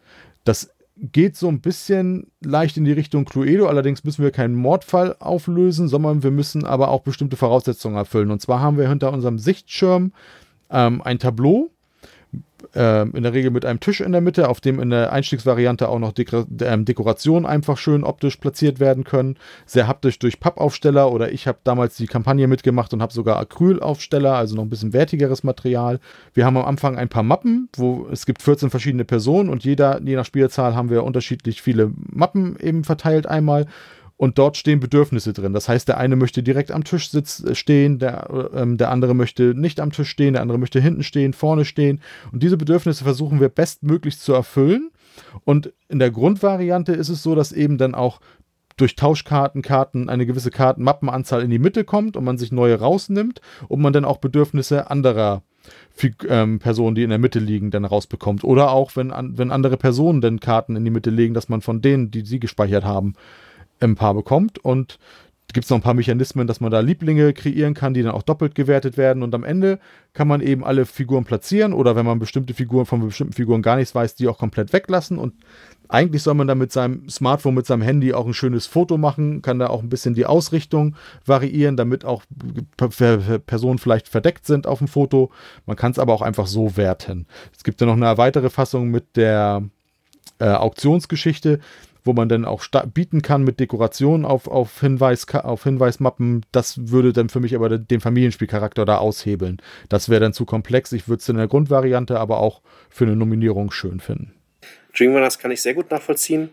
Das 0.45 0.74
geht 1.13 1.37
so 1.37 1.49
ein 1.49 1.61
bisschen 1.61 2.27
leicht 2.43 2.77
in 2.77 2.85
die 2.85 2.93
Richtung 2.93 3.25
Cluedo. 3.25 3.67
Allerdings 3.67 4.05
müssen 4.05 4.23
wir 4.23 4.31
keinen 4.31 4.55
Mordfall 4.55 5.17
auflösen, 5.19 5.89
sondern 5.89 6.23
wir 6.23 6.31
müssen 6.31 6.65
aber 6.65 6.89
auch 6.89 7.03
bestimmte 7.03 7.37
Voraussetzungen 7.37 7.97
erfüllen. 7.97 8.31
Und 8.31 8.41
zwar 8.41 8.61
haben 8.61 8.79
wir 8.79 8.89
hinter 8.89 9.13
unserem 9.13 9.39
Sichtschirm 9.39 10.13
ähm, 10.71 11.03
ein 11.03 11.19
Tableau 11.19 11.71
in 12.73 13.23
der 13.23 13.33
Regel 13.33 13.51
mit 13.51 13.65
einem 13.65 13.81
Tisch 13.81 14.01
in 14.01 14.13
der 14.13 14.21
Mitte, 14.21 14.49
auf 14.49 14.61
dem 14.61 14.81
in 14.81 14.91
der 14.91 15.13
Einstiegsvariante 15.13 15.89
auch 15.89 15.99
noch 15.99 16.13
Deko 16.13 16.45
äh, 16.61 16.79
Dekorationen 16.79 17.47
einfach 17.47 17.79
schön 17.79 18.05
optisch 18.05 18.37
platziert 18.37 18.81
werden 18.81 19.05
können. 19.05 19.37
Sehr 19.67 19.87
haptisch 19.87 20.19
durch 20.19 20.41
Pappaufsteller 20.41 21.11
oder 21.11 21.33
ich 21.33 21.47
habe 21.47 21.59
damals 21.65 21.97
die 21.97 22.07
Kampagne 22.07 22.47
mitgemacht 22.47 22.93
und 22.93 23.03
habe 23.03 23.13
sogar 23.13 23.39
Acrylaufsteller, 23.39 24.35
also 24.35 24.57
noch 24.57 24.63
ein 24.65 24.71
bisschen 24.71 24.93
wertigeres 24.93 25.45
Material. 25.45 26.01
Wir 26.33 26.47
haben 26.47 26.57
am 26.57 26.65
Anfang 26.65 26.97
ein 26.97 27.09
paar 27.09 27.23
Mappen, 27.23 27.69
wo 27.77 28.07
es 28.11 28.27
gibt 28.27 28.43
14 28.43 28.71
verschiedene 28.71 29.05
Personen 29.05 29.49
und 29.49 29.65
jeder, 29.65 30.01
je 30.03 30.17
nach 30.17 30.25
Spielzahl, 30.25 30.75
haben 30.75 30.91
wir 30.91 31.05
unterschiedlich 31.05 31.63
viele 31.63 31.93
Mappen 32.11 32.57
eben 32.61 32.85
verteilt 32.85 33.27
einmal 33.27 33.67
und 34.17 34.39
dort 34.39 34.57
stehen 34.57 34.81
Bedürfnisse 34.81 35.33
drin. 35.33 35.53
Das 35.53 35.69
heißt, 35.69 35.89
der 35.89 35.99
eine 35.99 36.17
möchte 36.17 36.43
direkt 36.43 36.71
am 36.71 36.85
Tisch 36.85 37.11
sitz, 37.11 37.43
äh, 37.43 37.55
stehen, 37.55 37.99
der, 37.99 38.51
ähm, 38.55 38.77
der 38.77 38.91
andere 38.91 39.15
möchte 39.15 39.55
nicht 39.55 39.81
am 39.81 39.93
Tisch 39.93 40.09
stehen, 40.09 40.35
der 40.35 40.43
andere 40.43 40.59
möchte 40.59 40.81
hinten 40.81 41.03
stehen, 41.03 41.33
vorne 41.33 41.65
stehen. 41.65 42.01
Und 42.33 42.43
diese 42.43 42.57
Bedürfnisse 42.57 43.05
versuchen 43.05 43.41
wir 43.41 43.49
bestmöglichst 43.49 44.23
zu 44.23 44.33
erfüllen. 44.33 44.91
Und 45.45 45.73
in 45.89 45.99
der 45.99 46.11
Grundvariante 46.11 46.93
ist 46.93 47.09
es 47.09 47.23
so, 47.23 47.35
dass 47.35 47.53
eben 47.53 47.79
dann 47.79 47.95
auch 47.95 48.21
durch 48.77 48.97
Tauschkarten, 48.97 49.63
Karten 49.63 50.09
eine 50.09 50.27
gewisse 50.27 50.51
Kartenmappenanzahl 50.51 51.43
in 51.43 51.51
die 51.51 51.61
Mitte 51.61 51.85
kommt 51.85 52.17
und 52.17 52.25
man 52.25 52.39
sich 52.39 52.51
neue 52.51 52.79
rausnimmt 52.79 53.41
und 53.69 53.81
man 53.81 53.93
dann 53.93 54.05
auch 54.05 54.19
Bedürfnisse 54.19 54.91
anderer 54.91 55.43
ähm, 56.29 56.59
Personen, 56.59 56.95
die 56.95 57.05
in 57.05 57.11
der 57.11 57.19
Mitte 57.19 57.39
liegen, 57.39 57.71
dann 57.71 57.85
rausbekommt. 57.85 58.43
Oder 58.45 58.73
auch, 58.73 58.97
wenn, 58.97 59.13
an, 59.13 59.39
wenn 59.39 59.53
andere 59.53 59.77
Personen 59.77 60.21
dann 60.21 60.41
Karten 60.41 60.77
in 60.77 60.85
die 60.85 60.91
Mitte 60.91 61.11
legen, 61.11 61.35
dass 61.35 61.49
man 61.49 61.61
von 61.61 61.81
denen, 61.81 62.11
die 62.11 62.23
sie 62.23 62.41
gespeichert 62.41 62.85
haben, 62.85 63.15
ein 63.81 63.95
paar 63.95 64.15
bekommt. 64.15 64.59
Und 64.59 64.99
gibt 65.55 65.65
es 65.65 65.71
noch 65.71 65.79
ein 65.79 65.83
paar 65.83 65.95
Mechanismen, 65.95 66.47
dass 66.47 66.61
man 66.61 66.71
da 66.71 66.81
Lieblinge 66.81 67.33
kreieren 67.33 67.75
kann, 67.75 67.95
die 67.95 68.03
dann 68.03 68.13
auch 68.13 68.23
doppelt 68.23 68.55
gewertet 68.55 68.99
werden. 68.99 69.23
Und 69.23 69.35
am 69.35 69.45
Ende 69.45 69.79
kann 70.13 70.29
man 70.29 70.43
eben 70.43 70.65
alle 70.65 70.85
Figuren 70.85 71.25
platzieren 71.25 71.73
oder 71.73 71.97
wenn 71.97 72.05
man 72.05 72.19
bestimmte 72.19 72.53
Figuren 72.53 72.85
von 72.85 73.01
bestimmten 73.01 73.33
Figuren 73.33 73.63
gar 73.63 73.77
nichts 73.77 73.95
weiß, 73.95 74.17
die 74.17 74.29
auch 74.29 74.37
komplett 74.37 74.73
weglassen. 74.73 75.17
Und 75.17 75.35
eigentlich 75.89 76.23
soll 76.23 76.35
man 76.35 76.49
da 76.49 76.55
mit 76.55 76.73
seinem 76.73 77.09
Smartphone, 77.09 77.55
mit 77.55 77.67
seinem 77.67 77.83
Handy 77.83 78.13
auch 78.13 78.27
ein 78.27 78.35
schönes 78.35 78.67
Foto 78.67 78.99
machen, 78.99 79.43
kann 79.43 79.61
da 79.61 79.69
auch 79.69 79.83
ein 79.83 79.89
bisschen 79.89 80.15
die 80.15 80.27
Ausrichtung 80.27 80.97
variieren, 81.25 81.77
damit 81.77 82.05
auch 82.05 82.25
Personen 83.47 83.79
vielleicht 83.79 84.09
verdeckt 84.09 84.47
sind 84.47 84.67
auf 84.67 84.79
dem 84.79 84.89
Foto. 84.89 85.31
Man 85.67 85.77
kann 85.77 85.93
es 85.93 86.01
aber 86.01 86.13
auch 86.13 86.23
einfach 86.23 86.49
so 86.49 86.77
werten. 86.77 87.27
Es 87.57 87.63
gibt 87.63 87.81
ja 87.81 87.87
noch 87.87 87.95
eine 87.95 88.19
weitere 88.19 88.51
Fassung 88.51 88.91
mit 88.91 89.17
der 89.17 89.63
äh, 90.41 90.47
Auktionsgeschichte 90.47 91.61
wo 92.05 92.13
man 92.13 92.29
dann 92.29 92.45
auch 92.45 92.65
bieten 92.93 93.23
kann 93.23 93.43
mit 93.43 93.59
Dekorationen 93.61 94.27
auf, 94.27 94.47
auf, 94.47 94.81
Hinweis, 94.81 95.27
auf 95.35 95.65
Hinweismappen. 95.65 96.45
Das 96.53 96.91
würde 96.91 97.13
dann 97.13 97.31
für 97.31 97.41
mich 97.41 97.55
aber 97.55 97.79
den 97.79 98.01
Familienspielcharakter 98.01 98.85
da 98.85 98.99
aushebeln. 98.99 99.61
Das 99.89 100.09
wäre 100.09 100.21
dann 100.21 100.35
zu 100.35 100.45
komplex. 100.45 100.93
Ich 100.93 101.09
würde 101.09 101.21
es 101.21 101.29
in 101.29 101.37
der 101.37 101.49
Grundvariante 101.49 102.21
aber 102.21 102.39
auch 102.39 102.61
für 102.91 103.05
eine 103.05 103.17
Nominierung 103.17 103.71
schön 103.71 104.01
finden. 104.01 104.35
Dreamrunners 104.97 105.39
kann 105.39 105.51
ich 105.51 105.63
sehr 105.63 105.75
gut 105.75 105.91
nachvollziehen. 105.91 106.51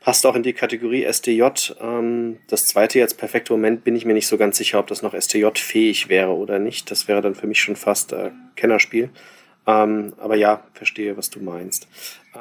Passt 0.00 0.24
auch 0.26 0.36
in 0.36 0.44
die 0.44 0.52
Kategorie 0.52 1.10
STJ. 1.10 1.42
Ähm, 1.80 2.38
das 2.48 2.66
zweite 2.66 2.98
jetzt, 2.98 3.18
perfekte 3.18 3.52
Moment, 3.52 3.82
bin 3.82 3.96
ich 3.96 4.04
mir 4.04 4.14
nicht 4.14 4.28
so 4.28 4.36
ganz 4.36 4.56
sicher, 4.56 4.78
ob 4.78 4.86
das 4.86 5.02
noch 5.02 5.12
STJ-fähig 5.12 6.08
wäre 6.08 6.30
oder 6.30 6.58
nicht. 6.58 6.90
Das 6.90 7.08
wäre 7.08 7.20
dann 7.20 7.34
für 7.34 7.46
mich 7.46 7.60
schon 7.60 7.74
fast 7.74 8.12
äh, 8.12 8.30
Kennerspiel. 8.54 9.10
Ähm, 9.66 10.14
aber 10.18 10.36
ja, 10.36 10.62
verstehe, 10.72 11.16
was 11.16 11.30
du 11.30 11.40
meinst. 11.40 11.88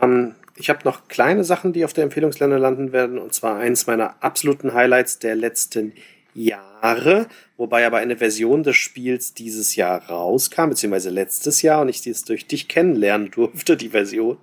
Ähm, 0.02 0.36
ich 0.60 0.70
habe 0.70 0.80
noch 0.84 1.08
kleine 1.08 1.44
Sachen, 1.44 1.74
die 1.74 1.86
auf 1.86 1.94
der 1.94 2.04
Empfehlungsländer 2.04 2.60
landen 2.60 2.92
werden. 2.92 3.18
Und 3.18 3.34
zwar 3.34 3.58
eins 3.58 3.88
meiner 3.88 4.16
absoluten 4.22 4.74
Highlights 4.74 5.20
der 5.20 5.36
letzten 5.36 5.94
Jahre, 6.38 7.26
wobei 7.58 7.88
aber 7.88 7.98
eine 7.98 8.18
Version 8.18 8.62
des 8.62 8.76
Spiels 8.76 9.34
dieses 9.34 9.76
Jahr 9.76 10.08
rauskam, 10.08 10.70
beziehungsweise 10.70 11.10
letztes 11.10 11.64
Jahr 11.64 11.82
und 11.82 11.90
ich 11.90 12.02
dies 12.02 12.26
durch 12.26 12.46
dich 12.46 12.68
kennenlernen 12.68 13.32
durfte, 13.36 13.76
die 13.76 13.90
Version. 13.90 14.38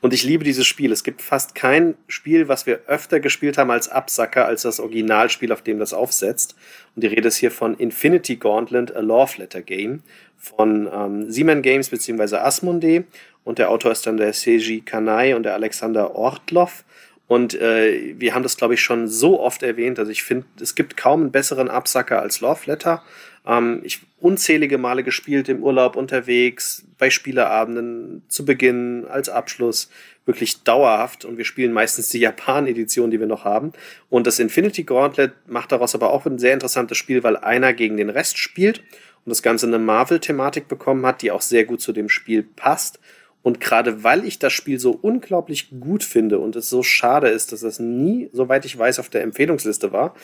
Und 0.00 0.12
ich 0.12 0.24
liebe 0.24 0.42
dieses 0.42 0.66
Spiel. 0.66 0.90
Es 0.90 1.04
gibt 1.04 1.22
fast 1.22 1.54
kein 1.54 1.94
Spiel, 2.08 2.48
was 2.48 2.66
wir 2.66 2.80
öfter 2.88 3.20
gespielt 3.20 3.58
haben 3.58 3.70
als 3.70 3.88
Absacker, 3.88 4.46
als 4.46 4.62
das 4.62 4.80
Originalspiel, 4.80 5.52
auf 5.52 5.62
dem 5.62 5.78
das 5.78 5.92
aufsetzt. 5.92 6.56
Und 6.96 7.02
die 7.02 7.08
Rede 7.08 7.28
ist 7.28 7.36
hier 7.36 7.52
von 7.52 7.76
Infinity 7.76 8.36
Gauntlet, 8.36 8.94
a 8.96 9.00
Love 9.00 9.38
Letter 9.38 9.62
Game 9.62 10.02
von 10.38 10.88
ähm, 10.92 11.30
Siemens 11.30 11.62
Games 11.62 11.88
beziehungsweise 11.88 12.42
Asmodee. 12.42 13.04
Und 13.44 13.58
der 13.58 13.70
Autor 13.70 13.92
ist 13.92 14.06
dann 14.06 14.16
der 14.16 14.32
Seiji 14.32 14.80
Kanai 14.80 15.36
und 15.36 15.44
der 15.44 15.54
Alexander 15.54 16.16
Ortloff. 16.16 16.84
Und 17.28 17.54
äh, 17.54 18.14
wir 18.18 18.34
haben 18.34 18.42
das, 18.42 18.56
glaube 18.56 18.74
ich, 18.74 18.80
schon 18.80 19.08
so 19.08 19.40
oft 19.40 19.62
erwähnt. 19.62 19.98
Also 19.98 20.12
ich 20.12 20.22
finde, 20.22 20.46
es 20.60 20.74
gibt 20.74 20.96
kaum 20.96 21.22
einen 21.22 21.32
besseren 21.32 21.68
Absacker 21.68 22.20
als 22.20 22.40
Love 22.40 22.60
Letter. 22.66 23.02
Ähm, 23.46 23.80
ich 23.82 24.00
unzählige 24.20 24.78
Male 24.78 25.02
gespielt 25.02 25.48
im 25.48 25.62
Urlaub 25.62 25.96
unterwegs, 25.96 26.84
bei 26.98 27.10
Spieleabenden, 27.10 28.22
zu 28.28 28.44
Beginn, 28.44 29.06
als 29.08 29.28
Abschluss, 29.28 29.90
wirklich 30.24 30.62
dauerhaft. 30.62 31.24
Und 31.24 31.36
wir 31.36 31.44
spielen 31.44 31.72
meistens 31.72 32.08
die 32.08 32.18
Japan-Edition, 32.20 33.10
die 33.10 33.18
wir 33.18 33.26
noch 33.26 33.44
haben. 33.44 33.72
Und 34.08 34.26
das 34.26 34.38
Infinity 34.38 34.84
Gauntlet 34.84 35.32
macht 35.46 35.72
daraus 35.72 35.94
aber 35.94 36.12
auch 36.12 36.26
ein 36.26 36.38
sehr 36.38 36.52
interessantes 36.54 36.98
Spiel, 36.98 37.24
weil 37.24 37.36
einer 37.36 37.72
gegen 37.72 37.96
den 37.96 38.10
Rest 38.10 38.38
spielt 38.38 38.82
und 39.26 39.30
das 39.30 39.42
Ganze 39.42 39.66
eine 39.66 39.80
Marvel-Thematik 39.80 40.68
bekommen 40.68 41.04
hat, 41.04 41.20
die 41.20 41.32
auch 41.32 41.42
sehr 41.42 41.64
gut 41.64 41.80
zu 41.80 41.92
dem 41.92 42.08
Spiel 42.08 42.44
passt. 42.44 43.00
Und 43.42 43.60
gerade 43.60 44.02
weil 44.02 44.24
ich 44.24 44.38
das 44.38 44.52
Spiel 44.52 44.78
so 44.78 44.92
unglaublich 44.92 45.70
gut 45.80 46.04
finde 46.04 46.38
und 46.38 46.56
es 46.56 46.70
so 46.70 46.82
schade 46.82 47.28
ist, 47.28 47.52
dass 47.52 47.60
das 47.60 47.78
nie, 47.78 48.30
soweit 48.32 48.64
ich 48.64 48.78
weiß, 48.78 48.98
auf 48.98 49.08
der 49.08 49.22
Empfehlungsliste 49.22 49.92
war 49.92 50.14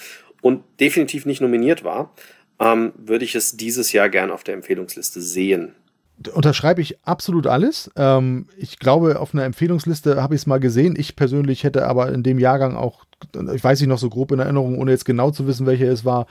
und 0.41 0.63
definitiv 0.81 1.27
nicht 1.27 1.41
nominiert 1.41 1.85
war, 1.85 2.13
ähm, 2.61 2.93
würde 2.97 3.25
ich 3.25 3.35
es 3.35 3.57
dieses 3.57 3.93
Jahr 3.93 4.09
gern 4.09 4.31
auf 4.31 4.45
der 4.45 4.55
Empfehlungsliste 4.55 5.21
sehen. 5.21 5.75
Unterschreibe 6.33 6.81
ich 6.81 7.05
absolut 7.05 7.47
alles. 7.47 7.91
Ähm, 7.97 8.47
ich 8.57 8.79
glaube, 8.79 9.19
auf 9.19 9.35
einer 9.35 9.45
Empfehlungsliste 9.45 10.23
habe 10.23 10.35
ich 10.35 10.43
es 10.43 10.47
mal 10.47 10.61
gesehen. 10.61 10.95
Ich 10.97 11.17
persönlich 11.17 11.65
hätte 11.65 11.87
aber 11.89 12.13
in 12.13 12.23
dem 12.23 12.39
Jahrgang 12.39 12.77
auch, 12.77 13.05
ich 13.55 13.63
weiß 13.63 13.81
nicht 13.81 13.89
noch 13.89 13.99
so 13.99 14.11
grob 14.11 14.33
in 14.33 14.39
Erinnerung, 14.39 14.79
ohne 14.79 14.91
jetzt 14.91 15.05
genau 15.05 15.31
zu 15.31 15.47
wissen, 15.47 15.67
welcher 15.67 15.91
es 15.91 16.05
war, 16.05 16.27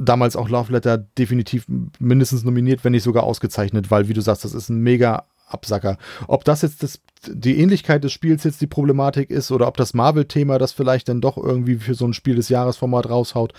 damals 0.00 0.36
auch 0.36 0.48
Love 0.48 0.72
Letter 0.72 0.98
definitiv 0.98 1.66
mindestens 1.98 2.44
nominiert, 2.44 2.84
wenn 2.84 2.92
nicht 2.92 3.02
sogar 3.02 3.24
ausgezeichnet, 3.24 3.90
weil, 3.90 4.08
wie 4.08 4.14
du 4.14 4.20
sagst, 4.20 4.44
das 4.44 4.54
ist 4.54 4.68
ein 4.68 4.80
mega 4.80 5.24
Absacker. 5.48 5.98
Ob 6.28 6.44
das 6.44 6.62
jetzt 6.62 6.82
das, 6.82 7.00
die 7.26 7.58
Ähnlichkeit 7.58 8.04
des 8.04 8.12
Spiels 8.12 8.44
jetzt 8.44 8.60
die 8.60 8.66
Problematik 8.66 9.30
ist 9.30 9.50
oder 9.50 9.66
ob 9.66 9.76
das 9.76 9.94
Marvel-Thema 9.94 10.58
das 10.58 10.72
vielleicht 10.72 11.08
dann 11.08 11.20
doch 11.20 11.36
irgendwie 11.36 11.76
für 11.76 11.94
so 11.94 12.06
ein 12.06 12.14
Spiel 12.14 12.36
des 12.36 12.48
Jahresformat 12.48 13.08
raushaut, 13.08 13.52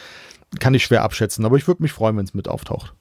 kann 0.59 0.73
ich 0.73 0.83
schwer 0.83 1.03
abschätzen, 1.03 1.45
aber 1.45 1.57
ich 1.57 1.67
würde 1.67 1.83
mich 1.83 1.93
freuen, 1.93 2.17
wenn 2.17 2.25
es 2.25 2.33
mit 2.33 2.47
auftaucht. 2.47 2.93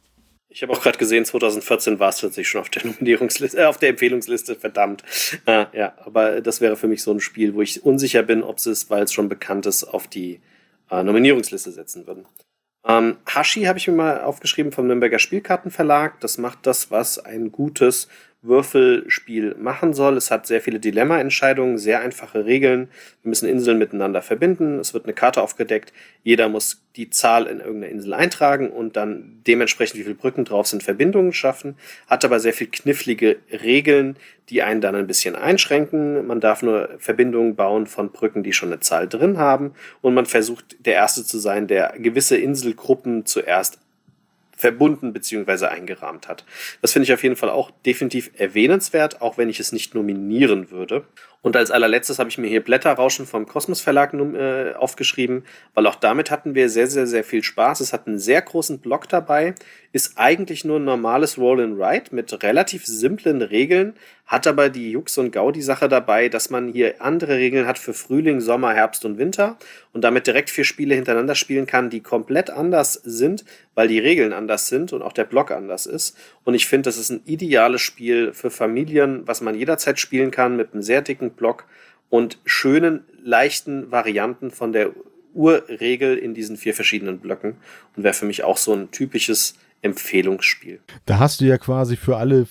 Ich 0.52 0.64
habe 0.64 0.72
auch 0.72 0.82
gerade 0.82 0.98
gesehen, 0.98 1.24
2014 1.24 2.00
war 2.00 2.08
es 2.08 2.18
tatsächlich 2.18 2.48
schon 2.48 2.60
auf 2.60 2.70
der 2.70 2.84
Nominierungsliste, 2.84 3.56
äh, 3.56 3.64
auf 3.66 3.78
der 3.78 3.90
Empfehlungsliste, 3.90 4.56
verdammt. 4.56 5.04
Äh, 5.46 5.66
ja, 5.72 5.94
aber 6.04 6.40
das 6.40 6.60
wäre 6.60 6.76
für 6.76 6.88
mich 6.88 7.02
so 7.02 7.12
ein 7.12 7.20
Spiel, 7.20 7.54
wo 7.54 7.62
ich 7.62 7.84
unsicher 7.84 8.24
bin, 8.24 8.42
ob 8.42 8.58
sie 8.58 8.72
es, 8.72 8.90
weil 8.90 9.04
es 9.04 9.12
schon 9.12 9.28
bekannt 9.28 9.66
ist, 9.66 9.84
auf 9.84 10.08
die 10.08 10.40
äh, 10.90 11.04
Nominierungsliste 11.04 11.70
setzen 11.70 12.08
würden. 12.08 12.26
Ähm, 12.84 13.18
Hashi 13.26 13.62
habe 13.62 13.78
ich 13.78 13.86
mir 13.86 13.94
mal 13.94 14.22
aufgeschrieben 14.22 14.72
vom 14.72 14.88
Nürnberger 14.88 15.20
Spielkartenverlag. 15.20 16.18
Das 16.20 16.36
macht 16.36 16.66
das, 16.66 16.90
was 16.90 17.18
ein 17.18 17.52
gutes 17.52 18.08
Würfelspiel 18.42 19.54
machen 19.58 19.92
soll. 19.92 20.16
Es 20.16 20.30
hat 20.30 20.46
sehr 20.46 20.62
viele 20.62 20.80
Dilemma-Entscheidungen, 20.80 21.76
sehr 21.76 22.00
einfache 22.00 22.46
Regeln. 22.46 22.88
Wir 23.22 23.28
müssen 23.28 23.48
Inseln 23.48 23.78
miteinander 23.78 24.22
verbinden. 24.22 24.78
Es 24.78 24.94
wird 24.94 25.04
eine 25.04 25.12
Karte 25.12 25.42
aufgedeckt. 25.42 25.92
Jeder 26.22 26.48
muss 26.48 26.82
die 26.96 27.10
Zahl 27.10 27.46
in 27.46 27.60
irgendeiner 27.60 27.92
Insel 27.92 28.14
eintragen 28.14 28.70
und 28.70 28.96
dann 28.96 29.42
dementsprechend, 29.46 29.98
wie 29.98 30.04
viele 30.04 30.14
Brücken 30.14 30.46
drauf 30.46 30.66
sind, 30.66 30.82
Verbindungen 30.82 31.34
schaffen. 31.34 31.76
Hat 32.06 32.24
aber 32.24 32.40
sehr 32.40 32.54
viel 32.54 32.68
knifflige 32.68 33.36
Regeln, 33.52 34.16
die 34.48 34.62
einen 34.62 34.80
dann 34.80 34.94
ein 34.94 35.06
bisschen 35.06 35.36
einschränken. 35.36 36.26
Man 36.26 36.40
darf 36.40 36.62
nur 36.62 36.88
Verbindungen 36.98 37.56
bauen 37.56 37.86
von 37.86 38.10
Brücken, 38.10 38.42
die 38.42 38.54
schon 38.54 38.72
eine 38.72 38.80
Zahl 38.80 39.06
drin 39.06 39.36
haben. 39.36 39.74
Und 40.00 40.14
man 40.14 40.24
versucht, 40.24 40.76
der 40.86 40.94
Erste 40.94 41.24
zu 41.24 41.38
sein, 41.38 41.66
der 41.66 41.94
gewisse 41.98 42.38
Inselgruppen 42.38 43.26
zuerst 43.26 43.78
verbunden 44.60 45.12
bzw. 45.12 45.66
eingerahmt 45.66 46.28
hat. 46.28 46.44
Das 46.82 46.92
finde 46.92 47.04
ich 47.04 47.12
auf 47.12 47.22
jeden 47.22 47.36
Fall 47.36 47.50
auch 47.50 47.70
definitiv 47.86 48.30
erwähnenswert, 48.36 49.22
auch 49.22 49.38
wenn 49.38 49.48
ich 49.48 49.58
es 49.58 49.72
nicht 49.72 49.94
nominieren 49.94 50.70
würde. 50.70 51.04
Und 51.42 51.56
als 51.56 51.70
allerletztes 51.70 52.18
habe 52.18 52.28
ich 52.28 52.36
mir 52.36 52.48
hier 52.48 52.62
Blätterrauschen 52.62 53.26
vom 53.26 53.46
Kosmos 53.46 53.80
Verlag 53.80 54.12
äh, 54.12 54.74
aufgeschrieben, 54.74 55.44
weil 55.72 55.86
auch 55.86 55.94
damit 55.94 56.30
hatten 56.30 56.54
wir 56.54 56.68
sehr, 56.68 56.86
sehr, 56.86 57.06
sehr 57.06 57.24
viel 57.24 57.42
Spaß. 57.42 57.80
Es 57.80 57.94
hat 57.94 58.06
einen 58.06 58.18
sehr 58.18 58.42
großen 58.42 58.80
Block 58.80 59.08
dabei, 59.08 59.54
ist 59.92 60.18
eigentlich 60.18 60.66
nur 60.66 60.78
ein 60.78 60.84
normales 60.84 61.38
Roll 61.38 61.62
and 61.62 61.80
Ride 61.80 62.14
mit 62.14 62.42
relativ 62.42 62.84
simplen 62.84 63.40
Regeln, 63.40 63.94
hat 64.30 64.46
aber 64.46 64.68
die 64.68 64.92
Jux 64.92 65.18
und 65.18 65.32
Gaudi-Sache 65.32 65.88
dabei, 65.88 66.28
dass 66.28 66.50
man 66.50 66.68
hier 66.68 67.02
andere 67.02 67.34
Regeln 67.34 67.66
hat 67.66 67.80
für 67.80 67.92
Frühling, 67.92 68.40
Sommer, 68.40 68.72
Herbst 68.72 69.04
und 69.04 69.18
Winter 69.18 69.58
und 69.92 70.04
damit 70.04 70.28
direkt 70.28 70.50
vier 70.50 70.62
Spiele 70.62 70.94
hintereinander 70.94 71.34
spielen 71.34 71.66
kann, 71.66 71.90
die 71.90 72.00
komplett 72.00 72.48
anders 72.48 72.92
sind, 72.92 73.44
weil 73.74 73.88
die 73.88 73.98
Regeln 73.98 74.32
anders 74.32 74.68
sind 74.68 74.92
und 74.92 75.02
auch 75.02 75.12
der 75.12 75.24
Block 75.24 75.50
anders 75.50 75.84
ist. 75.84 76.16
Und 76.44 76.54
ich 76.54 76.68
finde, 76.68 76.84
das 76.84 76.96
ist 76.96 77.10
ein 77.10 77.22
ideales 77.24 77.80
Spiel 77.80 78.32
für 78.32 78.50
Familien, 78.52 79.26
was 79.26 79.40
man 79.40 79.56
jederzeit 79.56 79.98
spielen 79.98 80.30
kann 80.30 80.56
mit 80.56 80.74
einem 80.74 80.82
sehr 80.82 81.02
dicken 81.02 81.32
Block 81.32 81.64
und 82.08 82.38
schönen, 82.44 83.02
leichten 83.20 83.90
Varianten 83.90 84.52
von 84.52 84.72
der 84.72 84.92
Urregel 85.34 86.16
in 86.16 86.34
diesen 86.34 86.56
vier 86.56 86.74
verschiedenen 86.74 87.18
Blöcken 87.18 87.56
und 87.96 88.04
wäre 88.04 88.14
für 88.14 88.26
mich 88.26 88.44
auch 88.44 88.58
so 88.58 88.72
ein 88.74 88.92
typisches 88.92 89.56
Empfehlungsspiel. 89.82 90.78
Da 91.06 91.18
hast 91.18 91.40
du 91.40 91.46
ja 91.46 91.58
quasi 91.58 91.96
für 91.96 92.16
alle 92.16 92.46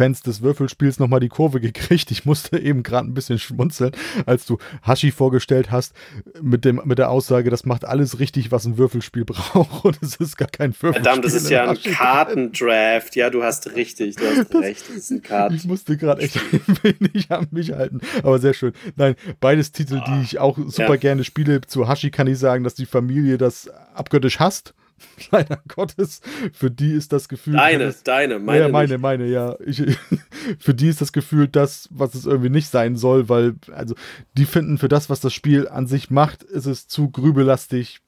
Fans 0.00 0.22
des 0.22 0.40
Würfelspiels 0.40 0.98
nochmal 0.98 1.20
die 1.20 1.28
Kurve 1.28 1.60
gekriegt. 1.60 2.10
Ich 2.10 2.24
musste 2.24 2.58
eben 2.58 2.82
gerade 2.82 3.06
ein 3.06 3.12
bisschen 3.12 3.38
schmunzeln, 3.38 3.92
als 4.24 4.46
du 4.46 4.56
Hashi 4.82 5.10
vorgestellt 5.10 5.70
hast, 5.70 5.92
mit, 6.40 6.64
dem, 6.64 6.80
mit 6.86 6.98
der 6.98 7.10
Aussage, 7.10 7.50
das 7.50 7.66
macht 7.66 7.84
alles 7.84 8.18
richtig, 8.18 8.50
was 8.50 8.64
ein 8.64 8.78
Würfelspiel 8.78 9.24
braucht 9.26 9.84
und 9.84 9.98
es 10.00 10.16
ist 10.16 10.38
gar 10.38 10.48
kein 10.48 10.70
Würfelspiel. 10.70 11.02
Verdammt, 11.02 11.26
das 11.26 11.34
ist 11.34 11.50
ja 11.50 11.68
ein 11.68 11.76
Kartendraft. 11.76 13.14
Ja, 13.14 13.28
du 13.28 13.42
hast 13.42 13.76
richtig, 13.76 14.16
du 14.16 14.24
hast 14.24 14.54
das, 14.54 14.62
recht. 14.62 14.88
Das 14.88 14.96
ist 14.96 15.10
ein 15.10 15.22
Karten 15.22 15.54
ich 15.54 15.66
musste 15.66 15.98
gerade 15.98 16.22
echt 16.22 16.36
ein 16.52 16.78
wenig 16.82 17.30
an 17.30 17.48
mich 17.50 17.72
halten, 17.72 18.00
aber 18.22 18.38
sehr 18.38 18.54
schön. 18.54 18.72
Nein, 18.96 19.16
beides 19.38 19.70
Titel, 19.70 20.00
ah, 20.02 20.04
die 20.08 20.22
ich 20.22 20.38
auch 20.38 20.56
super 20.56 20.94
ja. 20.94 20.96
gerne 20.96 21.24
spiele. 21.24 21.60
Zu 21.60 21.88
Hashi 21.88 22.10
kann 22.10 22.26
ich 22.26 22.38
sagen, 22.38 22.64
dass 22.64 22.74
die 22.74 22.86
Familie 22.86 23.36
das 23.36 23.68
abgöttisch 23.92 24.38
hasst 24.38 24.72
leider 25.30 25.62
Gottes, 25.68 26.20
für 26.52 26.70
die 26.70 26.92
ist 26.92 27.12
das 27.12 27.28
Gefühl. 27.28 27.54
Deine, 27.54 27.86
das, 27.86 28.02
deine, 28.02 28.38
meine. 28.38 28.60
Ja, 28.60 28.68
meine, 28.68 28.92
nicht. 28.94 29.00
meine, 29.00 29.26
ja. 29.26 29.56
Ich, 29.64 29.82
für 30.58 30.74
die 30.74 30.88
ist 30.88 31.00
das 31.00 31.12
Gefühl 31.12 31.48
das, 31.48 31.88
was 31.90 32.14
es 32.14 32.26
irgendwie 32.26 32.50
nicht 32.50 32.68
sein 32.68 32.96
soll, 32.96 33.28
weil, 33.28 33.54
also, 33.72 33.94
die 34.36 34.46
finden 34.46 34.78
für 34.78 34.88
das, 34.88 35.10
was 35.10 35.20
das 35.20 35.34
Spiel 35.34 35.68
an 35.68 35.86
sich 35.86 36.10
macht, 36.10 36.42
ist 36.42 36.66
es 36.66 36.88
zu 36.88 37.10
grübelastig, 37.10 38.00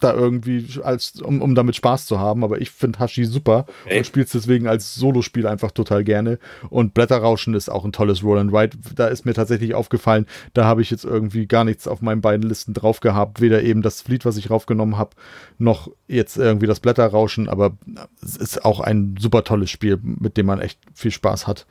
da 0.00 0.12
irgendwie, 0.14 0.66
als, 0.82 1.20
um, 1.20 1.42
um 1.42 1.54
damit 1.54 1.76
Spaß 1.76 2.06
zu 2.06 2.18
haben. 2.18 2.44
Aber 2.44 2.60
ich 2.60 2.70
finde 2.70 2.98
Hashi 2.98 3.24
super 3.24 3.66
okay. 3.84 3.98
und 3.98 4.06
spiele 4.06 4.24
es 4.24 4.32
deswegen 4.32 4.66
als 4.66 4.94
Solospiel 4.94 5.46
einfach 5.46 5.70
total 5.70 6.04
gerne. 6.04 6.38
Und 6.68 6.94
Blätterrauschen 6.94 7.54
ist 7.54 7.68
auch 7.68 7.84
ein 7.84 7.92
tolles 7.92 8.22
Roll 8.22 8.38
and 8.38 8.52
Ride. 8.52 8.76
Da 8.94 9.08
ist 9.08 9.24
mir 9.24 9.34
tatsächlich 9.34 9.74
aufgefallen, 9.74 10.26
da 10.54 10.64
habe 10.64 10.82
ich 10.82 10.90
jetzt 10.90 11.04
irgendwie 11.04 11.46
gar 11.46 11.64
nichts 11.64 11.86
auf 11.86 12.02
meinen 12.02 12.20
beiden 12.20 12.48
Listen 12.48 12.74
drauf 12.74 13.00
gehabt. 13.00 13.40
Weder 13.40 13.62
eben 13.62 13.82
das 13.82 14.02
Fleet, 14.02 14.24
was 14.24 14.36
ich 14.36 14.50
raufgenommen 14.50 14.98
habe, 14.98 15.10
noch 15.58 15.90
jetzt 16.08 16.36
irgendwie 16.36 16.66
das 16.66 16.80
Blätterrauschen. 16.80 17.48
Aber 17.48 17.76
es 18.22 18.36
ist 18.36 18.64
auch 18.64 18.80
ein 18.80 19.16
super 19.18 19.44
tolles 19.44 19.70
Spiel, 19.70 19.98
mit 20.02 20.36
dem 20.36 20.46
man 20.46 20.60
echt 20.60 20.78
viel 20.94 21.10
Spaß 21.10 21.46
hat. 21.46 21.66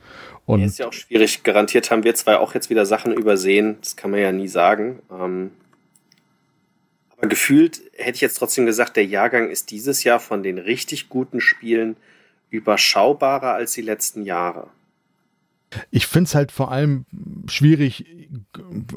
Und 0.46 0.62
ist 0.62 0.78
ja 0.78 0.88
auch 0.88 0.92
schwierig. 0.92 1.42
Garantiert 1.44 1.90
haben 1.90 2.02
wir 2.02 2.14
zwei 2.14 2.36
auch 2.36 2.54
jetzt 2.54 2.70
wieder 2.70 2.86
Sachen 2.86 3.12
übersehen. 3.12 3.76
Das 3.80 3.96
kann 3.96 4.10
man 4.10 4.20
ja 4.20 4.32
nie 4.32 4.48
sagen. 4.48 5.00
Ähm 5.10 5.50
aber 7.20 7.28
gefühlt 7.28 7.82
hätte 7.98 8.16
ich 8.16 8.22
jetzt 8.22 8.38
trotzdem 8.38 8.64
gesagt, 8.64 8.96
der 8.96 9.04
Jahrgang 9.04 9.50
ist 9.50 9.70
dieses 9.70 10.04
Jahr 10.04 10.20
von 10.20 10.42
den 10.42 10.56
richtig 10.56 11.10
guten 11.10 11.42
Spielen 11.42 11.96
überschaubarer 12.48 13.52
als 13.52 13.72
die 13.72 13.82
letzten 13.82 14.22
Jahre. 14.24 14.68
Ich 15.90 16.06
finde 16.06 16.28
es 16.28 16.34
halt 16.34 16.50
vor 16.50 16.72
allem 16.72 17.04
schwierig, 17.46 18.06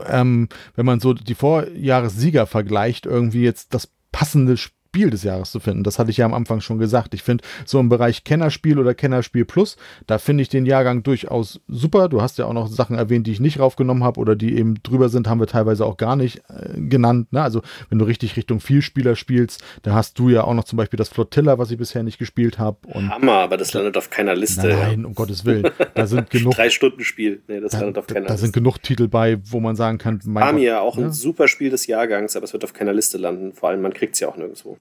ähm, 0.08 0.48
wenn 0.76 0.86
man 0.86 1.02
so 1.02 1.14
die 1.14 1.36
Vorjahressieger 1.36 2.48
vergleicht, 2.48 3.06
irgendwie 3.06 3.44
jetzt 3.44 3.74
das 3.74 3.90
passende 4.14 4.56
Spiel 4.56 4.82
Spiel 4.94 5.10
des 5.10 5.24
Jahres 5.24 5.49
zu 5.49 5.60
finden. 5.60 5.84
Das 5.84 5.98
hatte 5.98 6.11
ich 6.11 6.18
ja 6.18 6.26
am 6.26 6.36
Anfang 6.36 6.61
schon 6.61 6.78
gesagt. 6.78 7.15
Ich 7.15 7.24
finde, 7.24 7.44
so 7.65 7.80
im 7.80 7.90
Bereich 7.90 8.24
Kennerspiel 8.24 8.78
oder 8.78 8.94
Kennerspiel 8.94 9.44
Plus, 9.44 9.76
da 10.06 10.20
finde 10.20 10.44
ich 10.44 10.49
den 10.49 10.68
Jahrgang 10.68 11.02
durchaus 11.02 11.61
super. 11.68 12.10
Du 12.10 12.22
hast 12.22 12.38
ja 12.38 12.45
auch 12.45 12.53
noch 12.53 12.68
Sachen 12.68 12.95
erwähnt, 12.95 13.26
die 13.26 13.32
ich 13.32 13.40
nicht 13.40 13.60
raufgenommen 13.60 14.03
habe 14.03 14.20
oder 14.20 14.36
die 14.36 14.56
eben 14.56 14.76
drüber 14.84 15.10
sind, 15.10 15.28
haben 15.28 15.40
wir 15.40 15.48
teilweise 15.48 15.84
auch 15.84 15.98
gar 15.98 16.15
nicht 16.15 16.44
äh, 16.48 16.80
genannt. 16.80 17.34
Ne? 17.34 17.41
Also, 17.41 17.64
wenn 17.90 17.98
du 17.98 18.06
richtig 18.06 18.38
Richtung 18.38 18.60
Vielspieler 18.60 19.15
spielst, 19.15 19.64
da 19.82 19.95
hast 19.95 20.20
du 20.20 20.30
ja 20.30 20.44
auch 20.44 20.53
noch 20.53 20.65
zum 20.65 20.78
Beispiel 20.78 20.98
das 20.98 21.10
Flotilla, 21.10 21.57
was 21.57 21.72
ich 21.72 21.80
bisher 21.80 22.03
nicht 22.03 22.20
gespielt 22.20 22.60
habe. 22.60 22.78
Hammer, 22.94 23.40
aber 23.40 23.57
das 23.57 23.74
landet 23.74 23.98
auf 23.98 24.11
keiner 24.11 24.36
Liste. 24.36 24.68
Nein, 24.68 25.06
um 25.06 25.15
Gottes 25.15 25.44
Willen. 25.44 25.72
Da 25.95 26.06
sind 26.06 26.30
genug. 26.30 26.53
Drei 26.53 26.70
Stunden 26.70 27.03
Spiel. 27.03 27.41
Nee, 27.48 27.61
das 27.61 27.72
da, 27.72 27.80
landet 27.80 27.98
auf 27.98 28.06
keiner 28.06 28.22
da, 28.22 28.28
da 28.28 28.34
Liste. 28.36 28.44
Da 28.44 28.45
sind 28.45 28.53
genug 28.53 28.78
Titel 28.78 29.07
bei, 29.07 29.40
wo 29.44 29.60
man 29.60 29.76
sagen 29.76 29.98
kann, 29.98 30.20
mein 30.24 30.44
Amia, 30.44 30.82
auch 30.82 30.99
ja? 30.99 31.06
ein 31.06 31.11
super 31.11 31.48
Spiel 31.48 31.72
des 31.72 31.88
Jahrgangs, 31.88 32.36
aber 32.36 32.44
es 32.44 32.53
wird 32.53 32.64
auf 32.64 32.74
keiner 32.74 32.94
Liste 32.94 33.18
landen. 33.18 33.53
Vor 33.53 33.70
allem, 33.70 33.82
man 33.82 33.94
kriegt 33.94 34.14
es 34.14 34.20
ja 34.20 34.28
auch 34.28 34.38
nirgendwo. 34.38 34.78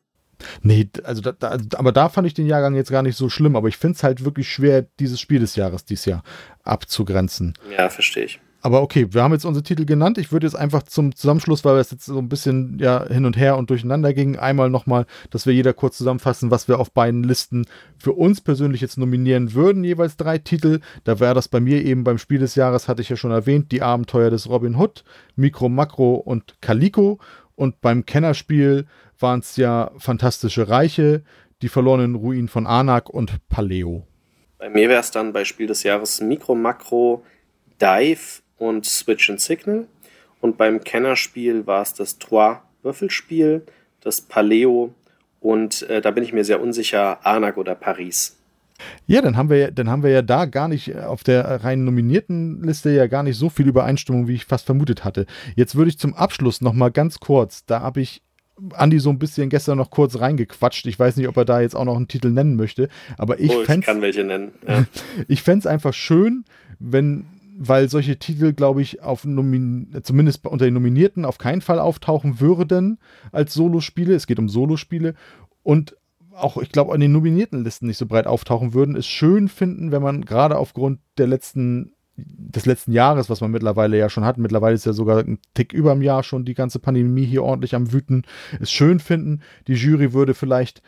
Nee, 0.62 0.88
also 1.04 1.22
da, 1.22 1.32
da, 1.32 1.58
aber 1.76 1.92
da 1.92 2.08
fand 2.08 2.26
ich 2.26 2.34
den 2.34 2.46
Jahrgang 2.46 2.74
jetzt 2.74 2.90
gar 2.90 3.02
nicht 3.02 3.16
so 3.16 3.28
schlimm, 3.28 3.56
aber 3.56 3.68
ich 3.68 3.76
finde 3.76 3.96
es 3.96 4.02
halt 4.02 4.24
wirklich 4.24 4.48
schwer, 4.48 4.86
dieses 5.00 5.20
Spiel 5.20 5.40
des 5.40 5.56
Jahres 5.56 5.84
dieses 5.84 6.04
Jahr 6.04 6.22
abzugrenzen. 6.64 7.54
Ja, 7.76 7.88
verstehe 7.88 8.24
ich. 8.24 8.40
Aber 8.64 8.80
okay, 8.80 9.08
wir 9.10 9.24
haben 9.24 9.32
jetzt 9.32 9.44
unsere 9.44 9.64
Titel 9.64 9.84
genannt. 9.84 10.18
Ich 10.18 10.30
würde 10.30 10.46
jetzt 10.46 10.54
einfach 10.54 10.84
zum 10.84 11.16
Zusammenschluss, 11.16 11.64
weil 11.64 11.76
es 11.78 11.90
jetzt 11.90 12.06
so 12.06 12.18
ein 12.18 12.28
bisschen 12.28 12.78
ja 12.78 13.04
hin 13.08 13.24
und 13.24 13.36
her 13.36 13.58
und 13.58 13.68
durcheinander 13.70 14.14
ging, 14.14 14.38
einmal 14.38 14.70
nochmal, 14.70 15.06
dass 15.30 15.46
wir 15.46 15.52
jeder 15.52 15.72
kurz 15.72 15.98
zusammenfassen, 15.98 16.52
was 16.52 16.68
wir 16.68 16.78
auf 16.78 16.92
beiden 16.92 17.24
Listen 17.24 17.66
für 17.98 18.12
uns 18.12 18.40
persönlich 18.40 18.80
jetzt 18.80 18.98
nominieren 18.98 19.54
würden, 19.54 19.82
jeweils 19.82 20.16
drei 20.16 20.38
Titel. 20.38 20.78
Da 21.02 21.18
wäre 21.18 21.34
das 21.34 21.48
bei 21.48 21.58
mir 21.58 21.84
eben 21.84 22.04
beim 22.04 22.18
Spiel 22.18 22.38
des 22.38 22.54
Jahres, 22.54 22.86
hatte 22.86 23.02
ich 23.02 23.08
ja 23.08 23.16
schon 23.16 23.32
erwähnt, 23.32 23.72
die 23.72 23.82
Abenteuer 23.82 24.30
des 24.30 24.48
Robin 24.48 24.76
Hood, 24.76 25.02
Mikro, 25.34 25.68
Makro 25.68 26.14
und 26.14 26.54
Calico. 26.60 27.18
Und 27.54 27.80
beim 27.80 28.06
Kennerspiel 28.06 28.86
waren 29.18 29.40
es 29.40 29.56
ja 29.56 29.90
Fantastische 29.98 30.68
Reiche, 30.68 31.22
Die 31.62 31.68
verlorenen 31.68 32.16
Ruinen 32.16 32.48
von 32.48 32.66
Anak 32.66 33.08
und 33.08 33.48
Paleo. 33.48 34.04
Bei 34.58 34.68
mir 34.68 34.88
wäre 34.88 35.00
es 35.00 35.12
dann 35.12 35.32
bei 35.32 35.44
Spiel 35.44 35.68
des 35.68 35.84
Jahres 35.84 36.20
Mikro, 36.20 36.56
Makro, 36.56 37.24
Dive 37.80 38.42
und 38.58 38.84
Switch 38.84 39.30
and 39.30 39.40
Signal. 39.40 39.86
Und 40.40 40.56
beim 40.56 40.82
Kennerspiel 40.82 41.66
war 41.66 41.82
es 41.82 41.94
das 41.94 42.18
Trois 42.18 42.62
Würfelspiel, 42.82 43.64
das 44.00 44.20
Paleo 44.20 44.92
und 45.42 45.82
äh, 45.82 46.00
da 46.00 46.12
bin 46.12 46.22
ich 46.22 46.32
mir 46.32 46.44
sehr 46.44 46.60
unsicher, 46.60 47.26
Anak 47.26 47.56
oder 47.56 47.74
Paris. 47.74 48.38
Ja, 49.06 49.22
dann 49.22 49.36
haben 49.36 49.50
wir 49.50 49.58
ja, 49.58 49.70
dann 49.70 49.88
haben 49.88 50.02
wir 50.02 50.10
ja 50.10 50.22
da 50.22 50.46
gar 50.46 50.68
nicht 50.68 50.94
äh, 50.94 51.00
auf 51.00 51.24
der 51.24 51.64
rein 51.64 51.84
nominierten 51.84 52.62
Liste 52.62 52.90
ja 52.90 53.06
gar 53.06 53.22
nicht 53.22 53.36
so 53.36 53.48
viel 53.48 53.68
Übereinstimmung, 53.68 54.28
wie 54.28 54.34
ich 54.34 54.44
fast 54.44 54.66
vermutet 54.66 55.04
hatte. 55.04 55.26
Jetzt 55.56 55.74
würde 55.74 55.90
ich 55.90 55.98
zum 55.98 56.14
Abschluss 56.14 56.60
noch 56.60 56.72
mal 56.72 56.90
ganz 56.90 57.20
kurz, 57.20 57.64
da 57.66 57.80
habe 57.80 58.00
ich 58.00 58.22
Andi 58.74 59.00
so 59.00 59.10
ein 59.10 59.18
bisschen 59.18 59.48
gestern 59.48 59.78
noch 59.78 59.90
kurz 59.90 60.20
reingequatscht. 60.20 60.86
Ich 60.86 60.98
weiß 60.98 61.16
nicht, 61.16 61.28
ob 61.28 61.36
er 61.36 61.44
da 61.44 61.60
jetzt 61.60 61.74
auch 61.74 61.84
noch 61.84 61.96
einen 61.96 62.08
Titel 62.08 62.30
nennen 62.30 62.56
möchte, 62.56 62.88
aber 63.18 63.40
ich, 63.40 63.50
oh, 63.50 63.62
ich 63.62 63.80
kann 63.80 64.02
welche 64.02 64.24
nennen. 64.24 64.52
Ja. 64.66 64.84
ich 65.28 65.42
fände 65.42 65.60
es 65.60 65.66
einfach 65.66 65.94
schön, 65.94 66.44
wenn 66.78 67.26
weil 67.64 67.88
solche 67.88 68.18
Titel, 68.18 68.52
glaube 68.52 68.82
ich, 68.82 69.02
auf 69.02 69.24
Nomin 69.24 69.94
zumindest 70.02 70.46
unter 70.46 70.64
den 70.64 70.74
Nominierten 70.74 71.24
auf 71.24 71.38
keinen 71.38 71.60
Fall 71.60 71.78
auftauchen 71.78 72.40
würden 72.40 72.98
als 73.30 73.54
Solospiele. 73.54 74.14
Es 74.14 74.26
geht 74.26 74.38
um 74.38 74.48
Solospiele. 74.48 75.14
Und 75.62 75.94
auch, 76.34 76.56
ich 76.56 76.70
glaube, 76.70 76.92
an 76.92 77.00
den 77.00 77.12
nominierten 77.12 77.64
Listen 77.64 77.86
nicht 77.86 77.98
so 77.98 78.06
breit 78.06 78.26
auftauchen 78.26 78.74
würden, 78.74 78.96
es 78.96 79.06
schön 79.06 79.48
finden, 79.48 79.92
wenn 79.92 80.02
man 80.02 80.24
gerade 80.24 80.58
aufgrund 80.58 81.00
der 81.18 81.26
letzten 81.26 81.94
des 82.16 82.66
letzten 82.66 82.92
Jahres, 82.92 83.30
was 83.30 83.40
man 83.40 83.50
mittlerweile 83.50 83.96
ja 83.96 84.10
schon 84.10 84.24
hat, 84.24 84.36
mittlerweile 84.36 84.74
ist 84.74 84.84
ja 84.84 84.92
sogar 84.92 85.20
ein 85.20 85.38
Tick 85.54 85.72
über 85.72 85.94
dem 85.94 86.02
Jahr 86.02 86.22
schon 86.22 86.44
die 86.44 86.54
ganze 86.54 86.78
Pandemie 86.78 87.24
hier 87.24 87.42
ordentlich 87.42 87.74
am 87.74 87.90
Wüten, 87.92 88.24
es 88.60 88.70
schön 88.70 88.98
finden. 88.98 89.40
Die 89.66 89.74
Jury 89.74 90.12
würde 90.12 90.34
vielleicht 90.34 90.82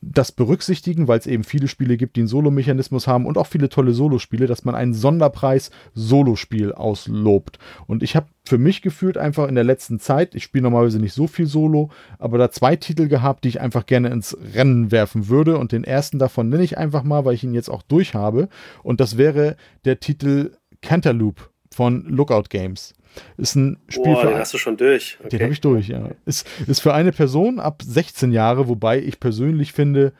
das 0.00 0.32
berücksichtigen, 0.32 1.08
weil 1.08 1.18
es 1.18 1.26
eben 1.26 1.44
viele 1.44 1.68
Spiele 1.68 1.96
gibt, 1.96 2.16
die 2.16 2.20
einen 2.20 2.28
Solo-Mechanismus 2.28 3.06
haben 3.06 3.26
und 3.26 3.36
auch 3.36 3.46
viele 3.46 3.68
tolle 3.68 3.92
Solospiele, 3.92 4.46
dass 4.46 4.64
man 4.64 4.74
einen 4.74 4.94
Sonderpreis 4.94 5.70
Solospiel 5.94 6.72
auslobt. 6.72 7.58
Und 7.86 8.02
ich 8.02 8.16
habe 8.16 8.26
für 8.44 8.58
mich 8.58 8.82
gefühlt 8.82 9.18
einfach 9.18 9.48
in 9.48 9.54
der 9.54 9.64
letzten 9.64 9.98
Zeit, 9.98 10.34
ich 10.34 10.44
spiele 10.44 10.62
normalerweise 10.62 11.00
nicht 11.00 11.12
so 11.12 11.26
viel 11.26 11.46
Solo, 11.46 11.90
aber 12.18 12.38
da 12.38 12.50
zwei 12.50 12.76
Titel 12.76 13.08
gehabt, 13.08 13.44
die 13.44 13.48
ich 13.48 13.60
einfach 13.60 13.86
gerne 13.86 14.08
ins 14.08 14.36
Rennen 14.54 14.92
werfen 14.92 15.28
würde. 15.28 15.58
Und 15.58 15.72
den 15.72 15.84
ersten 15.84 16.18
davon 16.18 16.48
nenne 16.48 16.62
ich 16.62 16.78
einfach 16.78 17.02
mal, 17.02 17.24
weil 17.24 17.34
ich 17.34 17.44
ihn 17.44 17.54
jetzt 17.54 17.70
auch 17.70 17.82
durch 17.82 18.14
habe. 18.14 18.48
Und 18.82 19.00
das 19.00 19.18
wäre 19.18 19.56
der 19.84 20.00
Titel 20.00 20.52
Cantaloupe 20.80 21.42
von 21.70 22.04
Lookout 22.04 22.44
Games. 22.48 22.94
Ist 23.36 23.56
ein 23.56 23.78
Spiel 23.88 24.04
Boah, 24.04 24.22
für. 24.22 24.28
Den 24.28 24.38
hast 24.38 24.54
du 24.54 24.58
schon 24.58 24.76
durch. 24.76 25.18
Okay. 25.20 25.28
Den 25.30 25.42
habe 25.42 25.52
ich 25.52 25.60
durch, 25.60 25.88
ja. 25.88 26.10
Ist, 26.24 26.46
ist 26.66 26.80
für 26.80 26.94
eine 26.94 27.12
Person 27.12 27.60
ab 27.60 27.82
16 27.82 28.32
Jahre, 28.32 28.68
wobei 28.68 29.00
ich 29.00 29.20
persönlich 29.20 29.72
finde, 29.72 30.12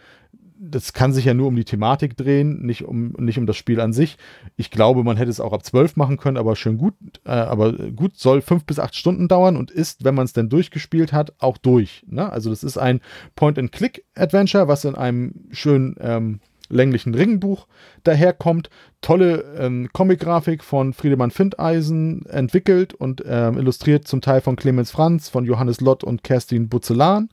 das 0.59 0.93
kann 0.93 1.13
sich 1.13 1.25
ja 1.25 1.35
nur 1.35 1.49
um 1.49 1.57
die 1.57 1.65
Thematik 1.65 2.17
drehen, 2.17 2.65
nicht 2.65 2.85
um, 2.85 3.13
nicht 3.19 3.39
um 3.39 3.47
das 3.47 3.57
Spiel 3.57 3.81
an 3.81 3.93
sich. 3.93 4.17
Ich 4.57 4.71
glaube, 4.71 5.05
man 5.05 5.17
hätte 5.17 5.31
es 5.31 5.41
auch 5.41 5.53
ab 5.53 5.65
12 5.65 5.97
machen 5.97 6.17
können, 6.17 6.37
aber 6.37 6.57
schön 6.57 6.79
gut. 6.79 6.95
Äh, 7.25 7.31
aber 7.31 7.73
gut, 7.73 8.17
soll 8.17 8.41
fünf 8.41 8.65
bis 8.65 8.79
acht 8.79 8.95
Stunden 8.95 9.29
dauern 9.29 9.57
und 9.57 9.71
ist, 9.71 10.05
wenn 10.05 10.15
man 10.15 10.25
es 10.25 10.33
denn 10.33 10.49
durchgespielt 10.49 11.13
hat, 11.13 11.35
auch 11.39 11.59
durch. 11.59 12.05
Ne? 12.09 12.31
Also, 12.31 12.51
das 12.51 12.65
ist 12.65 12.79
ein 12.79 13.01
Point-and-Click-Adventure, 13.35 14.69
was 14.69 14.85
in 14.85 14.95
einem 14.95 15.35
schönen 15.51 15.97
ähm, 16.01 16.41
länglichen 16.69 17.15
Ringbuch 17.15 17.67
daherkommt. 18.05 18.71
Tolle 19.01 19.45
ähm, 19.59 19.89
Comic-Grafik 19.93 20.65
von 20.65 20.93
Friedemann 20.93 21.31
Findeisen 21.31 22.27
entwickelt 22.27 22.95
und 22.95 23.23
ähm, 23.27 23.59
illustriert 23.59 24.07
zum 24.09 24.21
Teil 24.21 24.41
von 24.41 24.57
Clemens 24.57 24.91
Franz, 24.91 25.29
von 25.29 25.45
Johannes 25.45 25.81
Lott 25.81 26.05
und 26.05 26.25
Kerstin 26.25 26.69
Butzelan. 26.69 27.29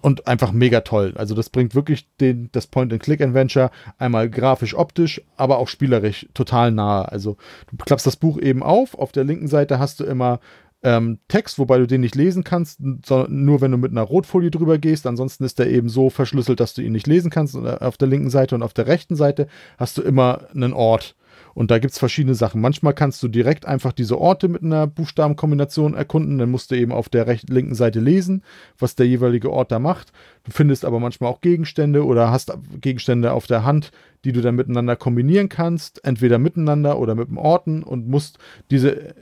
Und 0.00 0.26
einfach 0.26 0.52
mega 0.52 0.80
toll. 0.80 1.12
Also, 1.16 1.34
das 1.34 1.50
bringt 1.50 1.74
wirklich 1.74 2.08
den, 2.16 2.48
das 2.52 2.66
Point-and-Click-Adventure 2.66 3.70
einmal 3.98 4.30
grafisch, 4.30 4.74
optisch, 4.74 5.20
aber 5.36 5.58
auch 5.58 5.68
spielerisch 5.68 6.26
total 6.32 6.70
nahe. 6.70 7.12
Also, 7.12 7.36
du 7.70 7.84
klappst 7.84 8.06
das 8.06 8.16
Buch 8.16 8.38
eben 8.40 8.62
auf. 8.62 8.94
Auf 8.94 9.12
der 9.12 9.24
linken 9.24 9.48
Seite 9.48 9.78
hast 9.78 10.00
du 10.00 10.04
immer 10.04 10.40
ähm, 10.84 11.18
Text, 11.28 11.58
wobei 11.58 11.78
du 11.78 11.86
den 11.86 12.02
nicht 12.02 12.14
lesen 12.14 12.44
kannst, 12.44 12.78
nur 12.80 13.60
wenn 13.60 13.70
du 13.70 13.78
mit 13.78 13.90
einer 13.90 14.02
Rotfolie 14.02 14.50
drüber 14.50 14.76
gehst. 14.76 15.06
Ansonsten 15.06 15.42
ist 15.42 15.58
der 15.58 15.70
eben 15.70 15.88
so 15.88 16.10
verschlüsselt, 16.10 16.60
dass 16.60 16.74
du 16.74 16.82
ihn 16.82 16.92
nicht 16.92 17.06
lesen 17.06 17.30
kannst. 17.30 17.56
Und 17.56 17.66
auf 17.66 17.96
der 17.96 18.06
linken 18.06 18.30
Seite 18.30 18.54
und 18.54 18.62
auf 18.62 18.74
der 18.74 18.86
rechten 18.86 19.16
Seite 19.16 19.48
hast 19.78 19.96
du 19.96 20.02
immer 20.02 20.42
einen 20.54 20.74
Ort. 20.74 21.16
Und 21.54 21.70
da 21.70 21.78
gibt 21.78 21.92
es 21.92 21.98
verschiedene 21.98 22.34
Sachen. 22.34 22.60
Manchmal 22.60 22.94
kannst 22.94 23.22
du 23.22 23.28
direkt 23.28 23.64
einfach 23.64 23.92
diese 23.92 24.20
Orte 24.20 24.48
mit 24.48 24.62
einer 24.62 24.86
Buchstabenkombination 24.86 25.94
erkunden. 25.94 26.38
Dann 26.38 26.50
musst 26.50 26.70
du 26.70 26.76
eben 26.76 26.92
auf 26.92 27.08
der 27.08 27.26
rechten, 27.26 27.52
linken 27.52 27.74
Seite 27.74 28.00
lesen, 28.00 28.42
was 28.78 28.94
der 28.94 29.06
jeweilige 29.06 29.50
Ort 29.50 29.72
da 29.72 29.78
macht. 29.78 30.12
Du 30.44 30.50
findest 30.50 30.84
aber 30.84 31.00
manchmal 31.00 31.30
auch 31.30 31.40
Gegenstände 31.40 32.04
oder 32.04 32.30
hast 32.30 32.52
Gegenstände 32.80 33.32
auf 33.32 33.46
der 33.46 33.64
Hand, 33.64 33.90
die 34.24 34.32
du 34.32 34.42
dann 34.42 34.56
miteinander 34.56 34.96
kombinieren 34.96 35.48
kannst. 35.48 36.04
Entweder 36.04 36.38
miteinander 36.38 36.98
oder 36.98 37.14
mit 37.14 37.28
dem 37.28 37.38
Orten 37.38 37.82
und 37.82 38.08
musst 38.08 38.38
diese 38.70 39.14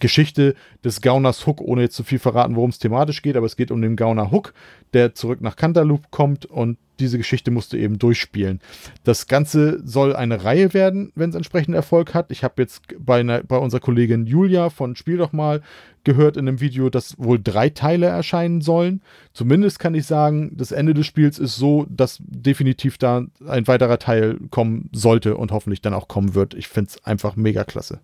Geschichte 0.00 0.54
des 0.84 1.00
Gauners 1.00 1.46
Hook, 1.46 1.60
ohne 1.60 1.82
jetzt 1.82 1.96
zu 1.96 2.04
viel 2.04 2.18
verraten, 2.18 2.56
worum 2.56 2.70
es 2.70 2.78
thematisch 2.78 3.22
geht, 3.22 3.36
aber 3.36 3.46
es 3.46 3.56
geht 3.56 3.70
um 3.70 3.82
den 3.82 3.96
Gauner 3.96 4.30
Hook, 4.30 4.54
der 4.92 5.14
zurück 5.14 5.40
nach 5.40 5.56
Cantaloupe 5.56 6.08
kommt 6.10 6.46
und 6.46 6.78
diese 6.98 7.18
Geschichte 7.18 7.50
musst 7.50 7.72
du 7.72 7.76
eben 7.76 7.98
durchspielen. 7.98 8.60
Das 9.04 9.26
Ganze 9.26 9.80
soll 9.86 10.16
eine 10.16 10.44
Reihe 10.44 10.74
werden, 10.74 11.12
wenn 11.14 11.30
es 11.30 11.36
entsprechend 11.36 11.74
Erfolg 11.74 12.14
hat. 12.14 12.30
Ich 12.30 12.42
habe 12.42 12.60
jetzt 12.62 12.82
bei, 12.98 13.20
einer, 13.20 13.42
bei 13.42 13.56
unserer 13.56 13.80
Kollegin 13.80 14.26
Julia 14.26 14.70
von 14.70 14.96
Spiel 14.96 15.16
doch 15.16 15.32
mal 15.32 15.62
gehört 16.04 16.36
in 16.36 16.48
einem 16.48 16.60
Video, 16.60 16.90
dass 16.90 17.18
wohl 17.18 17.38
drei 17.42 17.68
Teile 17.68 18.06
erscheinen 18.06 18.60
sollen. 18.60 19.02
Zumindest 19.32 19.78
kann 19.78 19.94
ich 19.94 20.06
sagen, 20.06 20.52
das 20.56 20.72
Ende 20.72 20.94
des 20.94 21.06
Spiels 21.06 21.38
ist 21.38 21.56
so, 21.56 21.86
dass 21.88 22.18
definitiv 22.20 22.98
da 22.98 23.26
ein 23.46 23.66
weiterer 23.66 23.98
Teil 23.98 24.38
kommen 24.50 24.88
sollte 24.92 25.36
und 25.36 25.52
hoffentlich 25.52 25.82
dann 25.82 25.94
auch 25.94 26.08
kommen 26.08 26.34
wird. 26.34 26.54
Ich 26.54 26.68
finde 26.68 26.90
es 26.90 27.04
einfach 27.04 27.36
mega 27.36 27.64
klasse. 27.64 28.00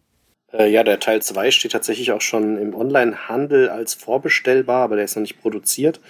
Äh, 0.56 0.70
ja, 0.70 0.85
der 0.85 1.01
Teil 1.01 1.20
2 1.20 1.51
steht 1.51 1.72
tatsächlich 1.72 2.12
auch 2.12 2.20
schon 2.20 2.59
im 2.59 2.74
Online-Handel 2.74 3.68
als 3.68 3.94
vorbestellbar, 3.94 4.85
aber 4.85 4.97
der 4.97 5.05
ist 5.05 5.16
noch 5.16 5.22
nicht 5.22 5.40
produziert. 5.40 6.01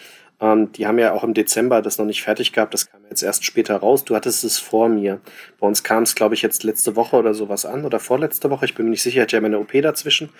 Ähm, 0.40 0.72
die 0.72 0.86
haben 0.86 0.98
ja 0.98 1.12
auch 1.12 1.24
im 1.24 1.32
Dezember 1.32 1.80
das 1.80 1.96
noch 1.98 2.04
nicht 2.04 2.22
fertig 2.22 2.52
gehabt, 2.52 2.74
das 2.74 2.90
kam 2.90 3.00
jetzt 3.08 3.22
erst 3.22 3.44
später 3.44 3.76
raus. 3.76 4.04
Du 4.04 4.14
hattest 4.14 4.44
es 4.44 4.58
vor 4.58 4.88
mir. 4.88 5.20
Bei 5.58 5.66
uns 5.66 5.82
kam 5.82 6.02
es, 6.02 6.14
glaube 6.14 6.34
ich, 6.34 6.42
jetzt 6.42 6.62
letzte 6.62 6.96
Woche 6.96 7.16
oder 7.16 7.32
sowas 7.32 7.64
an 7.64 7.84
oder 7.84 8.00
vorletzte 8.00 8.50
Woche. 8.50 8.66
Ich 8.66 8.74
bin 8.74 8.86
mir 8.86 8.90
nicht 8.90 9.02
sicher, 9.02 9.18
ich 9.18 9.22
hatte 9.22 9.36
ja 9.36 9.40
meine 9.40 9.58
OP 9.58 9.72
dazwischen. 9.80 10.30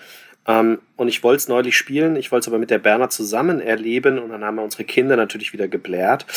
Ähm, 0.47 0.79
und 0.95 1.07
ich 1.07 1.23
wollte 1.23 1.37
es 1.37 1.47
neulich 1.47 1.75
spielen, 1.75 2.15
ich 2.15 2.31
wollte 2.31 2.43
es 2.43 2.47
aber 2.49 2.59
mit 2.59 2.69
der 2.69 2.77
Berner 2.77 3.09
zusammen 3.09 3.59
erleben 3.59 4.19
und 4.19 4.29
dann 4.29 4.43
haben 4.43 4.55
wir 4.55 4.63
unsere 4.63 4.83
Kinder 4.83 5.15
natürlich 5.15 5.53
wieder 5.53 5.67
geblärt. 5.67 6.27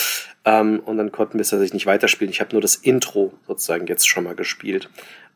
Ähm, 0.46 0.80
und 0.80 0.96
dann 0.96 1.12
konnten 1.12 1.34
wir 1.34 1.42
es 1.42 1.50
tatsächlich 1.50 1.74
nicht 1.74 1.86
weiterspielen. 1.86 2.32
Ich 2.32 2.40
habe 2.40 2.52
nur 2.52 2.62
das 2.62 2.76
Intro 2.76 3.34
sozusagen 3.46 3.86
jetzt 3.86 4.08
schon 4.08 4.24
mal 4.24 4.34
gespielt. 4.34 4.88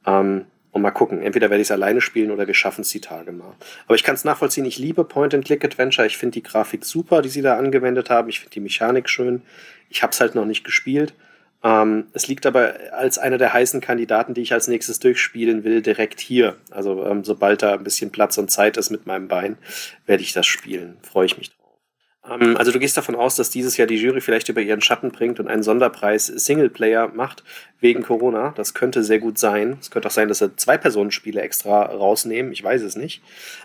Ähm, 0.07 0.47
und 0.73 0.83
mal 0.83 0.91
gucken, 0.91 1.23
entweder 1.23 1.51
werde 1.51 1.61
ich 1.61 1.69
es 1.69 1.71
alleine 1.71 2.01
spielen 2.01 2.31
oder 2.31 2.47
wir 2.47 2.55
schaffen 2.55 2.81
es 2.81 2.89
die 2.89 3.01
Tage 3.01 3.31
mal. 3.31 3.55
Aber 3.87 3.95
ich 3.95 4.03
kann 4.03 4.15
es 4.15 4.25
nachvollziehen, 4.25 4.65
ich 4.65 4.79
liebe 4.79 5.05
Point-and-Click-Adventure. 5.05 6.07
Ich 6.07 6.17
finde 6.17 6.33
die 6.33 6.43
Grafik 6.43 6.85
super, 6.85 7.21
die 7.23 7.29
sie 7.29 7.43
da 7.43 7.59
angewendet 7.59 8.09
haben. 8.11 8.31
Ich 8.31 8.41
finde 8.41 8.55
die 8.55 8.61
Mechanik 8.61 9.09
schön. 9.09 9.43
Ich 9.91 10.03
habe 10.03 10.13
es 10.13 10.21
halt 10.21 10.35
noch 10.35 10.47
nicht 10.47 10.65
gespielt. 10.65 11.15
Ähm, 11.63 12.07
es 12.15 12.27
liegt 12.27 12.47
aber 12.47 12.75
als 12.93 13.19
einer 13.19 13.39
der 13.39 13.53
heißen 13.53 13.81
Kandidaten, 13.83 14.35
die 14.35 14.41
ich 14.41 14.55
als 14.55 14.67
nächstes 14.67 14.99
durchspielen 14.99 15.63
will, 15.63 15.83
direkt 15.83 16.21
hier. 16.21 16.57
Also 16.71 17.05
ähm, 17.05 17.23
sobald 17.23 17.63
da 17.63 17.75
ein 17.75 17.85
bisschen 17.85 18.11
Platz 18.11 18.39
und 18.39 18.51
Zeit 18.51 18.79
ist 18.79 18.91
mit 18.91 19.07
meinem 19.07 19.29
Bein, 19.29 19.59
werde 20.07 20.23
ich 20.23 20.33
das 20.33 20.47
spielen. 20.47 20.97
Freue 21.03 21.27
ich 21.27 21.39
mich 21.39 21.51
drauf. 21.51 21.62
Ähm, 22.29 22.57
also 22.57 22.73
du 22.73 22.79
gehst 22.79 22.97
davon 22.97 23.15
aus, 23.15 23.37
dass 23.37 23.51
dieses 23.51 23.77
Jahr 23.77 23.87
die 23.87 23.97
Jury 23.97 24.21
vielleicht 24.21 24.49
über 24.49 24.61
ihren 24.61 24.81
Schatten 24.81 25.11
bringt 25.11 25.41
und 25.41 25.49
einen 25.49 25.63
Sonderpreis 25.63 26.27
Singleplayer 26.27 27.09
macht 27.09 27.43
wegen 27.81 28.03
Corona. 28.03 28.53
Das 28.57 28.75
könnte 28.75 29.03
sehr 29.03 29.19
gut 29.19 29.39
sein. 29.39 29.79
Es 29.81 29.91
könnte 29.91 30.09
auch 30.09 30.13
sein, 30.13 30.29
dass 30.29 30.39
sie 30.39 30.55
Zwei-Personen-Spiele 30.55 31.41
extra 31.41 31.83
rausnehmen. 31.83 32.53
Ich 32.53 32.63
weiß 32.63 32.83
es 32.83 32.97
nicht. 32.97 33.23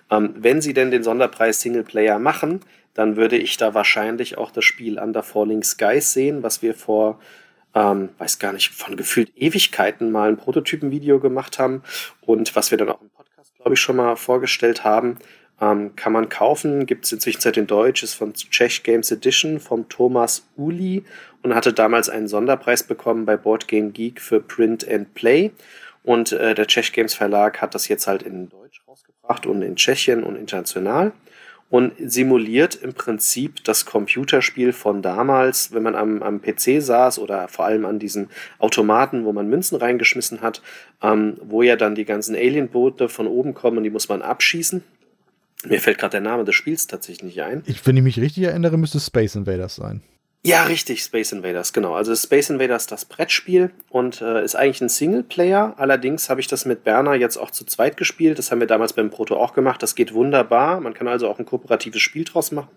Ähm, 0.10 0.34
wenn 0.38 0.62
sie 0.62 0.74
denn 0.74 0.92
den 0.92 1.04
Sonderpreis 1.04 1.62
Singleplayer 1.62 2.20
machen, 2.20 2.62
dann 2.94 3.16
würde 3.16 3.38
ich 3.38 3.58
da 3.58 3.74
wahrscheinlich 3.74 4.38
auch 4.38 4.52
das 4.52 4.66
Spiel 4.66 4.98
Under 4.98 5.22
Falling 5.22 5.64
Skies 5.64 6.14
sehen, 6.14 6.42
was 6.42 6.62
wir 6.64 6.74
vor 6.74 7.20
ähm, 7.76 8.10
weiß 8.18 8.40
gar 8.40 8.54
nicht, 8.54 8.74
von 8.74 8.96
gefühlt 8.98 9.32
Ewigkeiten 9.36 10.12
mal 10.12 10.30
ein 10.30 10.38
Prototypenvideo 10.38 11.20
gemacht 11.20 11.60
haben 11.60 11.84
und 12.22 12.56
was 12.56 12.72
wir 12.72 12.78
dann 12.78 12.90
auch 12.90 13.02
im 13.02 13.10
Podcast, 13.10 13.54
glaube 13.56 13.76
ich, 13.76 13.80
schon 13.80 13.98
mal 13.98 14.16
vorgestellt 14.16 14.84
haben. 14.84 15.20
Ähm, 15.60 15.96
kann 15.96 16.14
man 16.14 16.30
kaufen, 16.30 16.86
gibt 16.86 17.06
es 17.06 17.12
inzwischen 17.12 17.54
in 17.54 17.68
Deutsch, 17.68 18.04
ist 18.04 18.14
von 18.14 18.34
Czech 18.34 18.84
Games 18.84 19.12
Edition 19.12 19.60
vom 19.60 19.90
Thomas 19.90 20.48
Uli 20.56 21.04
und 21.42 21.56
hatte 21.56 21.74
damals 21.74 22.10
einen 22.10 22.28
Sonderpreis 22.28 22.84
bekommen 22.84 23.26
bei 23.26 23.38
Board 23.38 23.68
Game 23.68 23.92
Geek 23.92 24.22
für 24.22 24.40
Print 24.40 24.88
and 24.88 25.14
Play. 25.16 25.52
Und 26.04 26.32
äh, 26.32 26.54
der 26.54 26.68
Czech 26.68 26.94
Games 26.94 27.16
Verlag 27.16 27.62
hat 27.62 27.74
das 27.74 27.88
jetzt 27.88 28.08
halt 28.08 28.24
in 28.24 28.50
Deutsch 28.50 28.82
rausgebracht 28.88 29.46
und 29.46 29.62
in 29.62 29.76
Tschechien 29.76 30.24
und 30.24 30.36
international 30.36 31.12
und 31.70 31.94
simuliert 32.00 32.76
im 32.76 32.94
Prinzip 32.94 33.64
das 33.66 33.86
Computerspiel 33.86 34.72
von 34.72 35.02
damals, 35.02 35.74
wenn 35.74 35.84
man 35.84 35.96
am, 35.96 36.24
am 36.24 36.42
PC 36.42 36.82
saß 36.82 37.20
oder 37.20 37.48
vor 37.50 37.66
allem 37.66 37.86
an 37.86 38.00
diesen 38.00 38.30
Automaten, 38.60 39.26
wo 39.26 39.34
man 39.34 39.50
Münzen 39.50 39.78
reingeschmissen 39.78 40.42
hat, 40.42 40.62
ähm, 41.02 41.38
wo 41.42 41.64
ja 41.64 41.76
dann 41.76 41.96
die 41.96 42.06
ganzen 42.06 42.36
Alienboote 42.36 43.10
von 43.10 43.28
oben 43.28 43.54
kommen 43.54 43.78
und 43.78 43.84
die 43.84 43.90
muss 43.90 44.08
man 44.08 44.22
abschießen. 44.22 44.84
Mir 45.66 45.82
fällt 45.82 45.98
gerade 45.98 46.12
der 46.12 46.22
Name 46.22 46.44
des 46.44 46.56
Spiels 46.56 46.88
tatsächlich 46.88 47.24
nicht 47.24 47.42
ein. 47.42 47.64
Ich, 47.66 47.86
wenn 47.86 47.98
ich 47.98 48.04
mich 48.04 48.20
richtig 48.20 48.44
erinnere, 48.44 48.78
müsste 48.78 49.00
Space 49.00 49.36
Invaders 49.36 49.76
sein. 49.76 50.02
Ja, 50.46 50.64
richtig, 50.64 51.02
Space 51.04 51.34
Invaders, 51.34 51.74
genau. 51.74 51.94
Also 51.94 52.16
Space 52.16 52.50
Invaders 52.50 52.88
das 52.88 53.04
Brettspiel 53.04 53.72
und 53.90 54.22
äh, 54.22 54.46
ist 54.46 54.56
eigentlich 54.56 54.80
ein 54.80 54.88
Singleplayer. 54.88 55.74
Allerdings 55.78 56.30
habe 56.30 56.40
ich 56.40 56.48
das 56.48 56.64
mit 56.64 56.86
Berner 56.86 57.16
jetzt 57.16 57.36
auch 57.36 57.52
zu 57.52 57.66
zweit 57.66 57.98
gespielt. 57.98 58.38
Das 58.38 58.50
haben 58.50 58.62
wir 58.62 58.68
damals 58.68 58.94
beim 58.94 59.10
Proto 59.10 59.36
auch 59.36 59.54
gemacht. 59.54 59.84
Das 59.84 59.96
geht 59.96 60.14
wunderbar. 60.14 60.80
Man 60.80 60.94
kann 60.94 61.10
also 61.10 61.28
auch 61.28 61.38
ein 61.38 61.46
kooperatives 61.46 62.02
Spiel 62.02 62.24
draus 62.24 62.54
machen. 62.54 62.70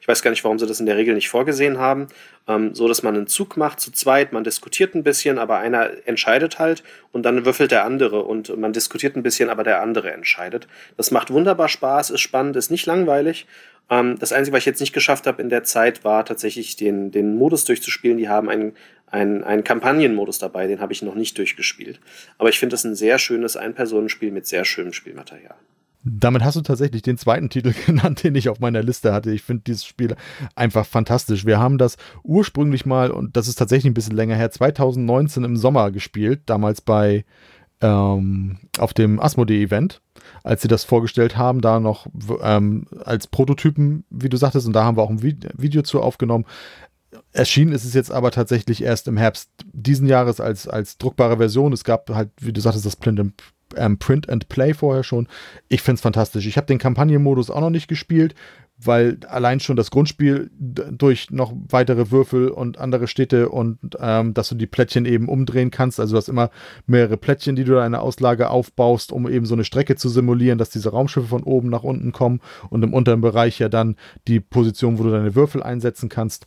Ich 0.00 0.08
weiß 0.08 0.22
gar 0.22 0.30
nicht, 0.30 0.42
warum 0.44 0.58
sie 0.58 0.66
das 0.66 0.80
in 0.80 0.86
der 0.86 0.96
Regel 0.96 1.14
nicht 1.14 1.28
vorgesehen 1.28 1.78
haben. 1.78 2.06
Ähm, 2.46 2.74
so, 2.74 2.88
dass 2.88 3.02
man 3.02 3.14
einen 3.14 3.26
Zug 3.26 3.58
macht 3.58 3.80
zu 3.80 3.90
zweit, 3.92 4.32
man 4.32 4.44
diskutiert 4.44 4.94
ein 4.94 5.02
bisschen, 5.02 5.38
aber 5.38 5.58
einer 5.58 5.90
entscheidet 6.06 6.58
halt 6.58 6.82
und 7.12 7.24
dann 7.24 7.44
würfelt 7.44 7.72
der 7.72 7.84
andere 7.84 8.22
und 8.22 8.56
man 8.56 8.72
diskutiert 8.72 9.16
ein 9.16 9.22
bisschen, 9.22 9.50
aber 9.50 9.64
der 9.64 9.82
andere 9.82 10.12
entscheidet. 10.12 10.66
Das 10.96 11.10
macht 11.10 11.30
wunderbar 11.30 11.68
Spaß, 11.68 12.08
ist 12.08 12.20
spannend, 12.20 12.56
ist 12.56 12.70
nicht 12.70 12.86
langweilig 12.86 13.46
das 13.88 14.32
Einzige, 14.32 14.54
was 14.54 14.60
ich 14.60 14.66
jetzt 14.66 14.80
nicht 14.80 14.92
geschafft 14.92 15.26
habe 15.26 15.40
in 15.40 15.48
der 15.48 15.64
Zeit, 15.64 16.04
war 16.04 16.24
tatsächlich 16.24 16.76
den, 16.76 17.10
den 17.10 17.36
Modus 17.36 17.64
durchzuspielen. 17.64 18.18
Die 18.18 18.28
haben 18.28 18.50
einen, 18.50 18.74
einen, 19.06 19.42
einen 19.44 19.64
Kampagnenmodus 19.64 20.38
dabei, 20.38 20.66
den 20.66 20.80
habe 20.80 20.92
ich 20.92 21.02
noch 21.02 21.14
nicht 21.14 21.38
durchgespielt. 21.38 21.98
Aber 22.36 22.50
ich 22.50 22.58
finde 22.58 22.74
das 22.74 22.84
ein 22.84 22.94
sehr 22.94 23.18
schönes 23.18 23.56
Ein-Personen-Spiel 23.56 24.30
mit 24.30 24.46
sehr 24.46 24.66
schönem 24.66 24.92
Spielmaterial. 24.92 25.56
Damit 26.04 26.44
hast 26.44 26.56
du 26.56 26.60
tatsächlich 26.60 27.02
den 27.02 27.18
zweiten 27.18 27.50
Titel 27.50 27.72
genannt, 27.86 28.22
den 28.22 28.34
ich 28.34 28.48
auf 28.48 28.60
meiner 28.60 28.82
Liste 28.82 29.12
hatte. 29.12 29.30
Ich 29.30 29.42
finde 29.42 29.64
dieses 29.66 29.84
Spiel 29.84 30.14
einfach 30.54 30.86
fantastisch. 30.86 31.44
Wir 31.44 31.58
haben 31.58 31.78
das 31.78 31.96
ursprünglich 32.22 32.86
mal, 32.86 33.10
und 33.10 33.36
das 33.36 33.48
ist 33.48 33.56
tatsächlich 33.56 33.90
ein 33.90 33.94
bisschen 33.94 34.16
länger 34.16 34.36
her, 34.36 34.50
2019 34.50 35.44
im 35.44 35.56
Sommer 35.56 35.90
gespielt, 35.90 36.42
damals 36.46 36.82
bei 36.82 37.24
ähm, 37.80 38.58
auf 38.78 38.94
dem 38.94 39.20
Asmodee-Event 39.20 40.00
als 40.42 40.62
sie 40.62 40.68
das 40.68 40.84
vorgestellt 40.84 41.36
haben, 41.36 41.60
da 41.60 41.80
noch 41.80 42.06
ähm, 42.42 42.86
als 43.04 43.26
Prototypen, 43.26 44.04
wie 44.10 44.28
du 44.28 44.36
sagtest, 44.36 44.66
und 44.66 44.72
da 44.72 44.84
haben 44.84 44.96
wir 44.96 45.02
auch 45.02 45.10
ein 45.10 45.22
Video 45.22 45.82
zu 45.82 46.00
aufgenommen. 46.00 46.44
Erschienen 47.32 47.72
ist 47.72 47.84
es 47.84 47.94
jetzt 47.94 48.10
aber 48.10 48.30
tatsächlich 48.30 48.82
erst 48.82 49.08
im 49.08 49.16
Herbst 49.16 49.50
diesen 49.72 50.06
Jahres 50.06 50.40
als, 50.40 50.68
als 50.68 50.98
druckbare 50.98 51.38
Version. 51.38 51.72
Es 51.72 51.84
gab 51.84 52.10
halt, 52.10 52.30
wie 52.40 52.52
du 52.52 52.60
sagtest, 52.60 52.86
das 52.86 52.96
Print 52.96 53.20
and, 53.20 53.42
ähm, 53.76 53.98
Print 53.98 54.28
and 54.28 54.48
Play 54.48 54.74
vorher 54.74 55.04
schon. 55.04 55.28
Ich 55.68 55.82
finde 55.82 55.96
es 55.96 56.02
fantastisch. 56.02 56.46
Ich 56.46 56.56
habe 56.56 56.66
den 56.66 56.78
Kampagnenmodus 56.78 57.50
auch 57.50 57.60
noch 57.60 57.70
nicht 57.70 57.88
gespielt 57.88 58.34
weil 58.80 59.18
allein 59.28 59.58
schon 59.58 59.76
das 59.76 59.90
Grundspiel 59.90 60.50
durch 60.56 61.30
noch 61.30 61.52
weitere 61.68 62.10
Würfel 62.12 62.48
und 62.48 62.78
andere 62.78 63.08
Städte 63.08 63.48
und 63.48 63.78
ähm, 64.00 64.34
dass 64.34 64.48
du 64.48 64.54
die 64.54 64.68
Plättchen 64.68 65.04
eben 65.04 65.28
umdrehen 65.28 65.72
kannst. 65.72 65.98
Also 65.98 66.12
du 66.12 66.18
hast 66.18 66.28
immer 66.28 66.50
mehrere 66.86 67.16
Plättchen, 67.16 67.56
die 67.56 67.64
du 67.64 67.74
da 67.74 67.84
in 67.84 67.92
der 67.92 68.02
Auslage 68.02 68.50
aufbaust, 68.50 69.10
um 69.10 69.28
eben 69.28 69.46
so 69.46 69.54
eine 69.54 69.64
Strecke 69.64 69.96
zu 69.96 70.08
simulieren, 70.08 70.58
dass 70.58 70.70
diese 70.70 70.90
Raumschiffe 70.90 71.26
von 71.26 71.42
oben 71.42 71.70
nach 71.70 71.82
unten 71.82 72.12
kommen 72.12 72.40
und 72.70 72.84
im 72.84 72.94
unteren 72.94 73.20
Bereich 73.20 73.58
ja 73.58 73.68
dann 73.68 73.96
die 74.28 74.38
Position, 74.38 74.98
wo 74.98 75.02
du 75.02 75.10
deine 75.10 75.34
Würfel 75.34 75.62
einsetzen 75.62 76.08
kannst. 76.08 76.46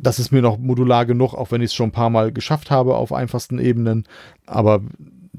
Das 0.00 0.18
ist 0.18 0.32
mir 0.32 0.42
noch 0.42 0.58
modular 0.58 1.06
genug, 1.06 1.34
auch 1.34 1.50
wenn 1.50 1.60
ich 1.60 1.70
es 1.70 1.74
schon 1.74 1.88
ein 1.88 1.92
paar 1.92 2.10
Mal 2.10 2.32
geschafft 2.32 2.70
habe 2.70 2.96
auf 2.96 3.12
einfachsten 3.12 3.58
Ebenen. 3.58 4.04
Aber 4.46 4.80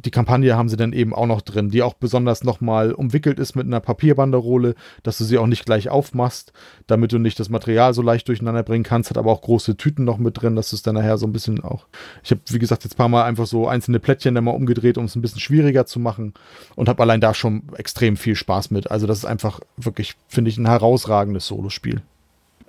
die 0.06 0.12
Kampagne 0.12 0.56
haben 0.56 0.70
sie 0.70 0.78
dann 0.78 0.94
eben 0.94 1.14
auch 1.14 1.26
noch 1.26 1.42
drin, 1.42 1.70
die 1.70 1.84
auch 1.84 1.94
besonders 1.94 2.44
nochmal 2.44 2.94
umwickelt 2.94 3.38
ist 3.38 3.56
mit 3.56 3.68
einer 3.68 3.82
Papierbanderole, 3.82 4.76
dass 5.04 5.18
du 5.18 5.26
sie 5.26 5.38
auch 5.38 5.48
nicht 5.48 5.66
gleich 5.66 5.90
aufmachst, 5.90 6.54
damit 6.88 7.12
du 7.12 7.20
nicht 7.20 7.40
das 7.40 7.50
Material 7.50 7.94
so 7.94 8.02
leicht 8.02 8.28
durcheinander 8.30 8.64
bringen 8.64 8.86
kannst, 8.86 9.10
hat 9.10 9.18
aber 9.18 9.32
auch 9.32 9.42
große 9.42 9.76
Tüten 9.76 10.06
noch 10.06 10.18
mit 10.18 10.42
drin, 10.42 10.56
dass 10.56 10.70
du 10.70 10.78
es 10.78 10.84
dann 10.84 10.96
nachher 10.96 11.18
so 11.18 11.28
ein 11.28 11.34
bisschen 11.34 11.62
auch. 11.64 11.86
Ich 12.24 12.32
habe, 12.32 12.40
wie 12.50 12.60
gesagt, 12.60 12.86
jetzt 12.86 12.94
ein 12.94 12.98
paar 12.98 13.10
Mal 13.10 13.24
einfach 13.24 13.46
so 13.46 13.68
einzelne 13.68 14.00
Plättchen 14.00 14.36
dann 14.36 14.46
mal 14.46 14.52
umgedreht, 14.52 14.98
um 14.98 15.06
es 15.06 15.16
ein 15.16 15.22
bisschen 15.22 15.42
schwieriger 15.42 15.86
zu 15.86 16.00
machen 16.00 16.34
und 16.76 16.88
habe 16.88 17.04
allein 17.04 17.20
da 17.20 17.34
schon 17.34 17.64
extrem 17.76 18.16
viel 18.16 18.36
Spaß 18.36 18.72
mit. 18.72 18.90
Also, 18.90 19.06
das 19.06 19.20
ist 19.20 19.26
einfach 19.26 19.60
wirklich, 19.76 20.16
finde 20.30 20.50
ich, 20.50 20.58
ein 20.58 20.68
herausragendes 20.68 21.46
Solospiel. 21.46 22.02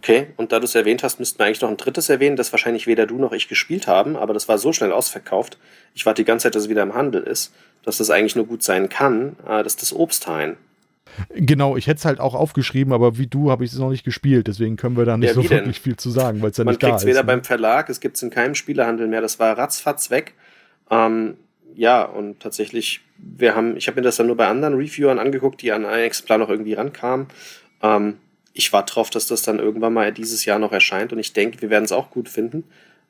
Okay, 0.00 0.28
und 0.38 0.50
da 0.50 0.60
du 0.60 0.64
es 0.64 0.74
erwähnt 0.74 1.02
hast, 1.02 1.18
müssten 1.18 1.38
wir 1.38 1.44
eigentlich 1.44 1.60
noch 1.60 1.68
ein 1.68 1.76
drittes 1.76 2.08
erwähnen, 2.08 2.34
das 2.34 2.52
wahrscheinlich 2.54 2.86
weder 2.86 3.04
du 3.04 3.18
noch 3.18 3.32
ich 3.32 3.48
gespielt 3.48 3.86
haben, 3.86 4.16
aber 4.16 4.32
das 4.32 4.48
war 4.48 4.56
so 4.56 4.72
schnell 4.72 4.92
ausverkauft. 4.92 5.58
Ich 5.94 6.06
warte 6.06 6.22
die 6.22 6.26
ganze 6.26 6.44
Zeit, 6.44 6.54
dass 6.54 6.62
es 6.62 6.68
wieder 6.70 6.82
im 6.82 6.94
Handel 6.94 7.22
ist, 7.22 7.52
dass 7.84 7.98
das 7.98 8.08
eigentlich 8.08 8.34
nur 8.34 8.46
gut 8.46 8.62
sein 8.62 8.88
kann. 8.88 9.36
Äh, 9.46 9.62
das 9.62 9.74
ist 9.74 9.82
das 9.82 9.94
Obsthain. 9.94 10.56
Genau, 11.28 11.76
ich 11.76 11.86
hätte 11.86 11.98
es 11.98 12.06
halt 12.06 12.18
auch 12.18 12.34
aufgeschrieben, 12.34 12.94
aber 12.94 13.18
wie 13.18 13.26
du 13.26 13.50
habe 13.50 13.62
ich 13.62 13.72
es 13.72 13.78
noch 13.78 13.90
nicht 13.90 14.04
gespielt, 14.04 14.46
deswegen 14.46 14.78
können 14.78 14.96
wir 14.96 15.04
da 15.04 15.18
nicht 15.18 15.28
ja, 15.28 15.34
so 15.34 15.50
wirklich 15.50 15.80
viel 15.80 15.96
zu 15.96 16.08
sagen, 16.08 16.40
weil 16.40 16.52
es 16.52 16.56
ja 16.56 16.64
Man 16.64 16.72
nicht 16.72 16.82
da 16.82 16.86
ist. 16.86 16.92
Man 16.92 16.98
kriegt 16.98 17.02
es 17.02 17.06
weder 17.06 17.22
ne? 17.22 17.26
beim 17.26 17.44
Verlag, 17.44 17.90
es 17.90 18.00
gibt 18.00 18.16
es 18.16 18.22
in 18.22 18.30
keinem 18.30 18.54
Spielehandel 18.54 19.06
mehr, 19.06 19.20
das 19.20 19.38
war 19.38 19.58
ratzfatz 19.58 20.08
weg. 20.08 20.32
Ähm, 20.90 21.36
ja, 21.74 22.04
und 22.04 22.40
tatsächlich, 22.40 23.02
wir 23.18 23.54
haben, 23.54 23.76
ich 23.76 23.86
habe 23.86 23.96
mir 23.96 24.02
das 24.02 24.16
dann 24.16 24.28
nur 24.28 24.36
bei 24.36 24.48
anderen 24.48 24.74
Reviewern 24.76 25.18
angeguckt, 25.18 25.60
die 25.60 25.72
an 25.72 25.84
ein 25.84 26.00
Exemplar 26.04 26.38
noch 26.38 26.48
irgendwie 26.48 26.72
rankamen. 26.72 27.26
Ähm, 27.82 28.16
ich 28.52 28.72
warte 28.72 28.94
drauf, 28.94 29.10
dass 29.10 29.26
das 29.26 29.42
dann 29.42 29.58
irgendwann 29.58 29.92
mal 29.92 30.12
dieses 30.12 30.44
Jahr 30.44 30.58
noch 30.58 30.72
erscheint 30.72 31.12
und 31.12 31.18
ich 31.18 31.32
denke, 31.32 31.62
wir 31.62 31.70
werden 31.70 31.84
es 31.84 31.92
auch 31.92 32.10
gut 32.10 32.28
finden. 32.28 32.64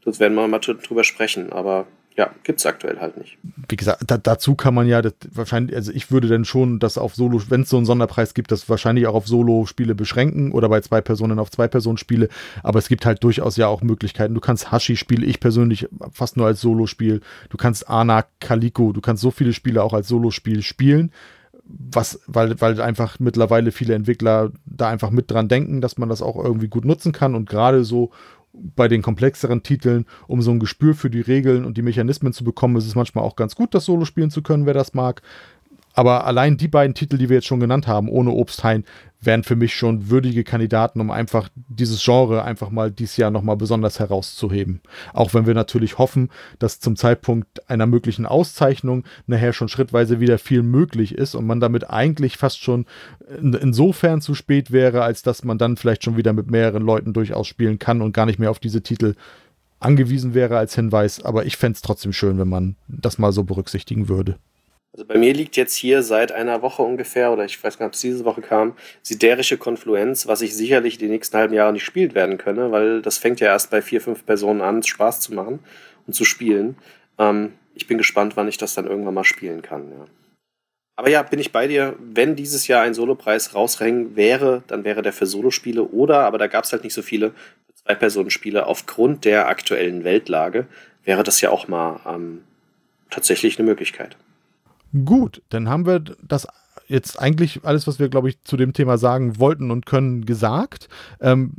Das 0.05 0.21
werden 0.21 0.35
wir 0.35 0.47
mal 0.49 0.59
drüber 0.59 1.05
sprechen, 1.05 1.53
aber 1.53 1.87
ja, 2.17 2.31
gibt 2.43 2.59
es 2.59 2.67
aktuell 2.67 2.99
halt 3.01 3.17
nicht. 3.17 3.39
Wie 3.69 3.77
gesagt, 3.77 4.03
da, 4.07 4.19
dazu 4.19 4.55
kann 4.55 4.75
man 4.75 4.87
ja 4.87 5.01
das, 5.01 5.15
wahrscheinlich, 5.33 5.77
also 5.77 5.93
ich 5.93 6.11
würde 6.11 6.29
dann 6.29 6.45
schon 6.45 6.79
das 6.79 6.99
auf 6.99 7.15
Solo, 7.15 7.41
wenn 7.49 7.63
es 7.63 7.71
so 7.71 7.77
einen 7.77 7.87
Sonderpreis 7.87 8.35
gibt, 8.35 8.51
das 8.51 8.69
wahrscheinlich 8.69 9.07
auch 9.07 9.15
auf 9.15 9.29
Solo-Spiele 9.29 9.95
beschränken 9.95 10.53
oder 10.53 10.69
bei 10.69 10.81
zwei 10.81 11.01
Personen 11.01 11.39
auf 11.39 11.51
Zwei-Personen-Spiele. 11.51 12.29
Aber 12.63 12.79
es 12.79 12.89
gibt 12.89 13.07
halt 13.07 13.23
durchaus 13.23 13.57
ja 13.57 13.69
auch 13.69 13.83
Möglichkeiten. 13.83 14.35
Du 14.35 14.41
kannst 14.41 14.73
Hashi 14.73 14.97
spiele 14.97 15.25
ich 15.25 15.41
persönlich 15.41 15.89
fast 16.13 16.37
nur 16.37 16.47
als 16.47 16.61
Solo-Spiel. 16.61 17.21
Du 17.49 17.57
kannst 17.57 17.89
Ana 17.89 18.25
Kaliko, 18.41 18.93
du 18.93 19.01
kannst 19.01 19.23
so 19.23 19.31
viele 19.31 19.53
Spiele 19.53 19.83
auch 19.83 19.95
als 19.95 20.09
Solo-Spiel 20.09 20.63
spielen 20.63 21.13
was, 21.79 22.21
weil, 22.27 22.61
weil 22.61 22.81
einfach 22.81 23.19
mittlerweile 23.19 23.73
viele 23.73 23.95
Entwickler 23.95 24.51
da 24.67 24.89
einfach 24.89 25.11
mit 25.11 25.31
dran 25.31 25.49
denken, 25.49 25.81
dass 25.81 25.99
man 25.99 26.09
das 26.09 26.23
auch 26.23 26.37
irgendwie 26.43 26.69
gut 26.69 26.85
nutzen 26.85 27.13
kann 27.13 27.35
und 27.35 27.49
gerade 27.49 27.85
so 27.85 28.11
bei 28.53 28.89
den 28.89 29.03
komplexeren 29.03 29.63
Titeln, 29.63 30.07
um 30.27 30.43
so 30.43 30.51
ein 30.51 30.59
Gespür 30.59 30.95
für 30.95 31.11
die 31.11 31.21
Regeln 31.21 31.65
und 31.65 31.77
die 31.77 31.83
Mechanismen 31.83 32.33
zu 32.33 32.43
bekommen, 32.43 32.77
ist 32.77 32.87
es 32.87 32.97
manchmal 32.97 33.25
auch 33.25 33.37
ganz 33.37 33.55
gut, 33.55 33.75
das 33.75 33.85
Solo 33.85 34.05
spielen 34.05 34.31
zu 34.31 34.43
können, 34.43 34.67
wer 34.67 34.75
das 34.75 34.93
mag. 34.93 35.23
Aber 35.93 36.25
allein 36.25 36.57
die 36.57 36.69
beiden 36.69 36.95
Titel, 36.95 37.19
die 37.19 37.29
wir 37.29 37.37
jetzt 37.37 37.47
schon 37.47 37.61
genannt 37.61 37.87
haben, 37.87 38.09
ohne 38.09 38.31
Obsthain, 38.31 38.85
wären 39.21 39.45
für 39.45 39.57
mich 39.57 39.75
schon 39.75 40.09
würdige 40.09 40.45
Kandidaten, 40.45 41.01
um 41.01 41.11
einfach 41.11 41.49
dieses 41.69 42.03
Genre 42.03 42.43
einfach 42.43 42.71
mal 42.71 42.91
dieses 42.91 43.17
Jahr 43.17 43.31
nochmal 43.31 43.57
besonders 43.57 43.99
herauszuheben. 43.99 44.81
Auch 45.13 45.35
wenn 45.35 45.47
wir 45.47 45.55
natürlich 45.55 45.99
hoffen, 45.99 46.31
dass 46.59 46.81
zum 46.81 46.97
Zeitpunkt 46.97 47.69
einer 47.69 47.87
möglichen 47.87 48.25
Auszeichnung 48.25 49.05
nachher 49.27 49.53
schon 49.53 49.69
schrittweise 49.69 50.21
wieder 50.21 50.39
viel 50.39 50.63
möglich 50.63 51.15
ist 51.15 51.35
und 51.35 51.47
man 51.47 51.61
damit 51.61 51.91
eigentlich 51.91 52.39
fast 52.39 52.63
schon 52.63 52.87
insofern 53.41 54.23
zu 54.23 54.35
spät 54.35 54.71
wäre, 54.71 55.03
als 55.03 55.23
dass 55.23 55.45
man 55.45 55.59
dann 55.59 55.77
vielleicht 55.77 56.05
schon 56.05 56.17
wieder 56.17 56.33
mit 56.33 56.51
mehreren 56.51 56.83
Leuten 56.83 57.13
durchaus 57.13 57.47
spielen 57.47 57.79
kann 57.79 58.01
und 58.01 58.13
gar 58.13 58.27
nicht 58.27 58.39
mehr 58.39 58.51
auf 58.51 58.59
diese 58.59 58.83
Titel 58.83 59.15
angewiesen 59.81 60.35
wäre 60.35 60.57
als 60.57 60.75
Hinweis. 60.75 61.23
Aber 61.23 61.45
ich 61.45 61.57
fände 61.57 61.77
es 61.77 61.83
trotzdem 61.83 62.13
schön, 62.13 62.39
wenn 62.39 62.49
man 62.49 62.77
das 62.89 63.19
mal 63.19 63.33
so 63.33 63.45
berücksichtigen 63.45 64.09
würde. 64.09 64.39
Also 64.93 65.07
bei 65.07 65.19
mir 65.19 65.33
liegt 65.33 65.57
jetzt 65.57 65.75
hier 65.75 66.03
seit 66.03 66.33
einer 66.33 66.63
Woche 66.63 66.83
ungefähr, 66.83 67.33
oder 67.33 67.45
ich 67.45 67.63
weiß 67.63 67.79
gar 67.79 67.87
nicht, 67.87 67.91
ob 67.91 67.95
es 67.95 68.01
diese 68.01 68.25
Woche 68.25 68.43
kam, 68.43 68.75
siderische 69.03 69.57
Konfluenz, 69.57 70.27
was 70.27 70.43
ich 70.43 70.57
sicherlich 70.57 70.99
die 70.99 71.09
nächsten 71.09 71.37
halben 71.37 71.55
Jahre 71.55 71.73
nicht 71.73 71.85
spielt 71.85 72.15
werden 72.15 72.39
könne, 72.39 72.73
weil 72.73 73.01
das 73.01 73.19
fängt 73.19 73.39
ja 73.39 73.49
erst 73.49 73.71
bei 73.71 73.83
vier, 73.83 74.01
fünf 74.01 74.27
Personen 74.27 74.61
an, 74.61 74.83
Spaß 74.83 75.21
zu 75.21 75.33
machen 75.33 75.61
und 76.07 76.15
zu 76.15 76.25
spielen. 76.25 76.77
Ähm, 77.19 77.53
ich 77.75 77.87
bin 77.87 77.99
gespannt, 77.99 78.37
wann 78.37 78.49
ich 78.49 78.59
das 78.59 78.75
dann 78.75 78.87
irgendwann 78.87 79.15
mal 79.15 79.25
spielen 79.25 79.63
kann. 79.63 79.91
Ja. 79.93 80.07
Aber 80.97 81.09
ja, 81.09 81.23
bin 81.23 81.39
ich 81.39 81.53
bei 81.53 81.69
dir. 81.69 81.95
Wenn 81.99 82.35
dieses 82.35 82.67
Jahr 82.67 82.83
ein 82.83 82.93
Solopreis 82.93 83.55
rausrängen 83.55 84.17
wäre, 84.17 84.65
dann 84.67 84.85
wäre 84.85 85.03
der 85.03 85.13
für 85.13 85.27
Solospiele 85.27 85.85
oder, 85.85 86.25
aber 86.25 86.37
da 86.37 86.49
gab 86.49 86.65
es 86.65 86.73
halt 86.73 86.85
nicht 86.85 86.95
so 86.95 87.03
viele 87.03 87.33
Zwei-Personen-Spiele 87.85 88.67
aufgrund 88.67 89.25
der 89.25 89.49
aktuellen 89.49 90.05
Weltlage, 90.05 90.67
wäre 91.05 91.23
das 91.23 91.41
ja 91.41 91.51
auch 91.51 91.69
mal 91.69 92.01
ähm, 92.07 92.43
tatsächlich 93.09 93.59
eine 93.59 93.67
Möglichkeit. 93.67 94.17
Gut, 94.93 95.43
dann 95.51 95.69
haben 95.69 95.87
wir 95.87 96.01
das 96.01 96.47
jetzt 96.91 97.21
eigentlich 97.21 97.61
alles, 97.65 97.87
was 97.87 97.99
wir, 97.99 98.09
glaube 98.09 98.29
ich, 98.29 98.43
zu 98.43 98.57
dem 98.57 98.73
Thema 98.73 98.99
sagen 98.99 99.39
wollten 99.39 99.71
und 99.71 99.87
können, 99.87 100.27
gesagt. 100.27 100.89
Ähm, 101.21 101.53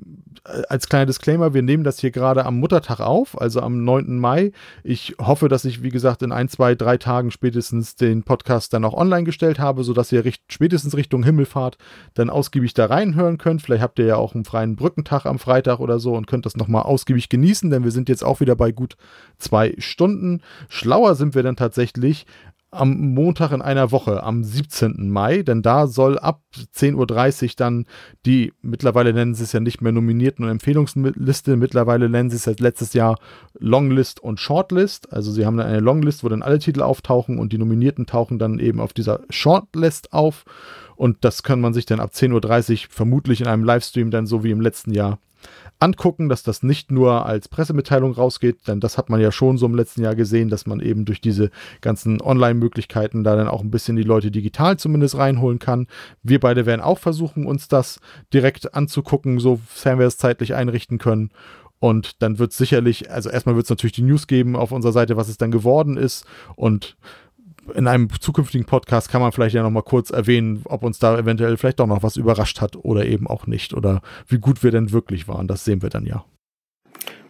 als 0.69 0.89
kleiner 0.89 1.05
Disclaimer, 1.05 1.53
wir 1.53 1.61
nehmen 1.61 1.83
das 1.83 1.99
hier 1.99 2.09
gerade 2.09 2.45
am 2.45 2.59
Muttertag 2.59 2.99
auf, 2.99 3.39
also 3.39 3.61
am 3.61 3.83
9. 3.83 4.17
Mai. 4.17 4.51
Ich 4.83 5.15
hoffe, 5.19 5.49
dass 5.49 5.65
ich, 5.65 5.83
wie 5.83 5.89
gesagt, 5.89 6.23
in 6.23 6.31
ein, 6.31 6.49
zwei, 6.49 6.73
drei 6.73 6.97
Tagen 6.97 7.29
spätestens 7.29 7.95
den 7.95 8.23
Podcast 8.23 8.73
dann 8.73 8.83
auch 8.83 8.93
online 8.93 9.23
gestellt 9.23 9.59
habe, 9.59 9.83
sodass 9.83 10.11
ihr 10.11 10.25
richt 10.25 10.41
spätestens 10.51 10.97
Richtung 10.97 11.23
Himmelfahrt 11.23 11.77
dann 12.15 12.31
ausgiebig 12.31 12.73
da 12.73 12.87
reinhören 12.87 13.37
könnt. 13.37 13.61
Vielleicht 13.61 13.83
habt 13.83 13.99
ihr 13.99 14.05
ja 14.05 14.15
auch 14.15 14.33
einen 14.33 14.45
freien 14.45 14.75
Brückentag 14.75 15.25
am 15.25 15.37
Freitag 15.37 15.79
oder 15.79 15.99
so 15.99 16.15
und 16.15 16.27
könnt 16.27 16.45
das 16.47 16.57
nochmal 16.57 16.83
ausgiebig 16.83 17.29
genießen, 17.29 17.69
denn 17.69 17.83
wir 17.83 17.91
sind 17.91 18.09
jetzt 18.09 18.23
auch 18.23 18.39
wieder 18.39 18.55
bei 18.55 18.71
gut 18.71 18.97
zwei 19.37 19.75
Stunden. 19.77 20.41
Schlauer 20.69 21.13
sind 21.15 21.35
wir 21.35 21.43
dann 21.43 21.55
tatsächlich 21.55 22.25
am 22.71 23.13
Montag 23.13 23.51
in 23.51 23.61
einer 23.61 23.91
Woche, 23.91 24.23
am 24.23 24.45
17. 24.45 25.09
Mai, 25.09 25.43
denn 25.43 25.61
da 25.61 25.87
soll 25.87 26.17
ab 26.17 26.41
10.30 26.75 27.43
Uhr 27.43 27.49
dann 27.57 27.85
die, 28.25 28.53
mittlerweile 28.61 29.13
nennen 29.13 29.35
sie 29.35 29.43
es 29.43 29.51
ja 29.51 29.59
nicht 29.59 29.81
mehr 29.81 29.91
Nominierten- 29.91 30.45
und 30.45 30.51
Empfehlungsliste, 30.51 31.57
mittlerweile 31.57 32.09
nennen 32.09 32.29
sie 32.29 32.37
es 32.37 32.43
seit 32.43 32.61
letztes 32.61 32.93
Jahr 32.93 33.19
Longlist 33.59 34.21
und 34.21 34.39
Shortlist. 34.39 35.11
Also 35.11 35.31
sie 35.31 35.45
haben 35.45 35.57
dann 35.57 35.67
eine 35.67 35.81
Longlist, 35.81 36.23
wo 36.23 36.29
dann 36.29 36.43
alle 36.43 36.59
Titel 36.59 36.81
auftauchen 36.81 37.39
und 37.39 37.51
die 37.51 37.57
Nominierten 37.57 38.05
tauchen 38.05 38.39
dann 38.39 38.57
eben 38.59 38.79
auf 38.79 38.93
dieser 38.93 39.19
Shortlist 39.29 40.13
auf. 40.13 40.45
Und 40.95 41.25
das 41.25 41.43
kann 41.43 41.59
man 41.59 41.73
sich 41.73 41.85
dann 41.85 41.99
ab 41.99 42.11
10.30 42.13 42.71
Uhr 42.71 42.77
vermutlich 42.89 43.41
in 43.41 43.47
einem 43.47 43.65
Livestream 43.65 44.11
dann 44.11 44.27
so 44.27 44.45
wie 44.45 44.51
im 44.51 44.61
letzten 44.61 44.93
Jahr 44.93 45.19
angucken, 45.79 46.29
dass 46.29 46.43
das 46.43 46.63
nicht 46.63 46.91
nur 46.91 47.25
als 47.25 47.47
Pressemitteilung 47.47 48.13
rausgeht, 48.13 48.67
denn 48.67 48.79
das 48.79 48.97
hat 48.97 49.09
man 49.09 49.19
ja 49.19 49.31
schon 49.31 49.57
so 49.57 49.65
im 49.65 49.75
letzten 49.75 50.03
Jahr 50.03 50.15
gesehen, 50.15 50.49
dass 50.49 50.67
man 50.67 50.79
eben 50.79 51.05
durch 51.05 51.21
diese 51.21 51.49
ganzen 51.81 52.21
Online-Möglichkeiten 52.21 53.23
da 53.23 53.35
dann 53.35 53.47
auch 53.47 53.61
ein 53.61 53.71
bisschen 53.71 53.95
die 53.95 54.03
Leute 54.03 54.31
digital 54.31 54.77
zumindest 54.77 55.17
reinholen 55.17 55.59
kann. 55.59 55.87
Wir 56.23 56.39
beide 56.39 56.65
werden 56.65 56.81
auch 56.81 56.99
versuchen, 56.99 57.45
uns 57.45 57.67
das 57.67 57.99
direkt 58.33 58.75
anzugucken, 58.75 59.39
sofern 59.39 59.99
wir 59.99 60.05
es 60.05 60.17
zeitlich 60.17 60.53
einrichten 60.53 60.97
können. 60.97 61.31
Und 61.79 62.21
dann 62.21 62.37
wird 62.37 62.51
es 62.51 62.57
sicherlich, 62.59 63.09
also 63.09 63.31
erstmal 63.31 63.55
wird 63.55 63.65
es 63.65 63.71
natürlich 63.71 63.93
die 63.93 64.03
News 64.03 64.27
geben 64.27 64.55
auf 64.55 64.71
unserer 64.71 64.91
Seite, 64.91 65.17
was 65.17 65.29
es 65.29 65.37
dann 65.37 65.49
geworden 65.49 65.97
ist. 65.97 66.25
Und 66.55 66.95
in 67.71 67.87
einem 67.87 68.09
zukünftigen 68.19 68.65
Podcast 68.65 69.09
kann 69.09 69.21
man 69.21 69.31
vielleicht 69.31 69.55
ja 69.55 69.63
noch 69.63 69.69
mal 69.69 69.81
kurz 69.81 70.09
erwähnen, 70.09 70.61
ob 70.65 70.83
uns 70.83 70.99
da 70.99 71.17
eventuell 71.17 71.57
vielleicht 71.57 71.79
doch 71.79 71.87
noch 71.87 72.03
was 72.03 72.17
überrascht 72.17 72.61
hat 72.61 72.75
oder 72.75 73.05
eben 73.05 73.27
auch 73.27 73.47
nicht 73.47 73.73
oder 73.73 74.01
wie 74.27 74.39
gut 74.39 74.63
wir 74.63 74.71
denn 74.71 74.91
wirklich 74.91 75.27
waren. 75.27 75.47
Das 75.47 75.65
sehen 75.65 75.81
wir 75.81 75.89
dann 75.89 76.05
ja. 76.05 76.25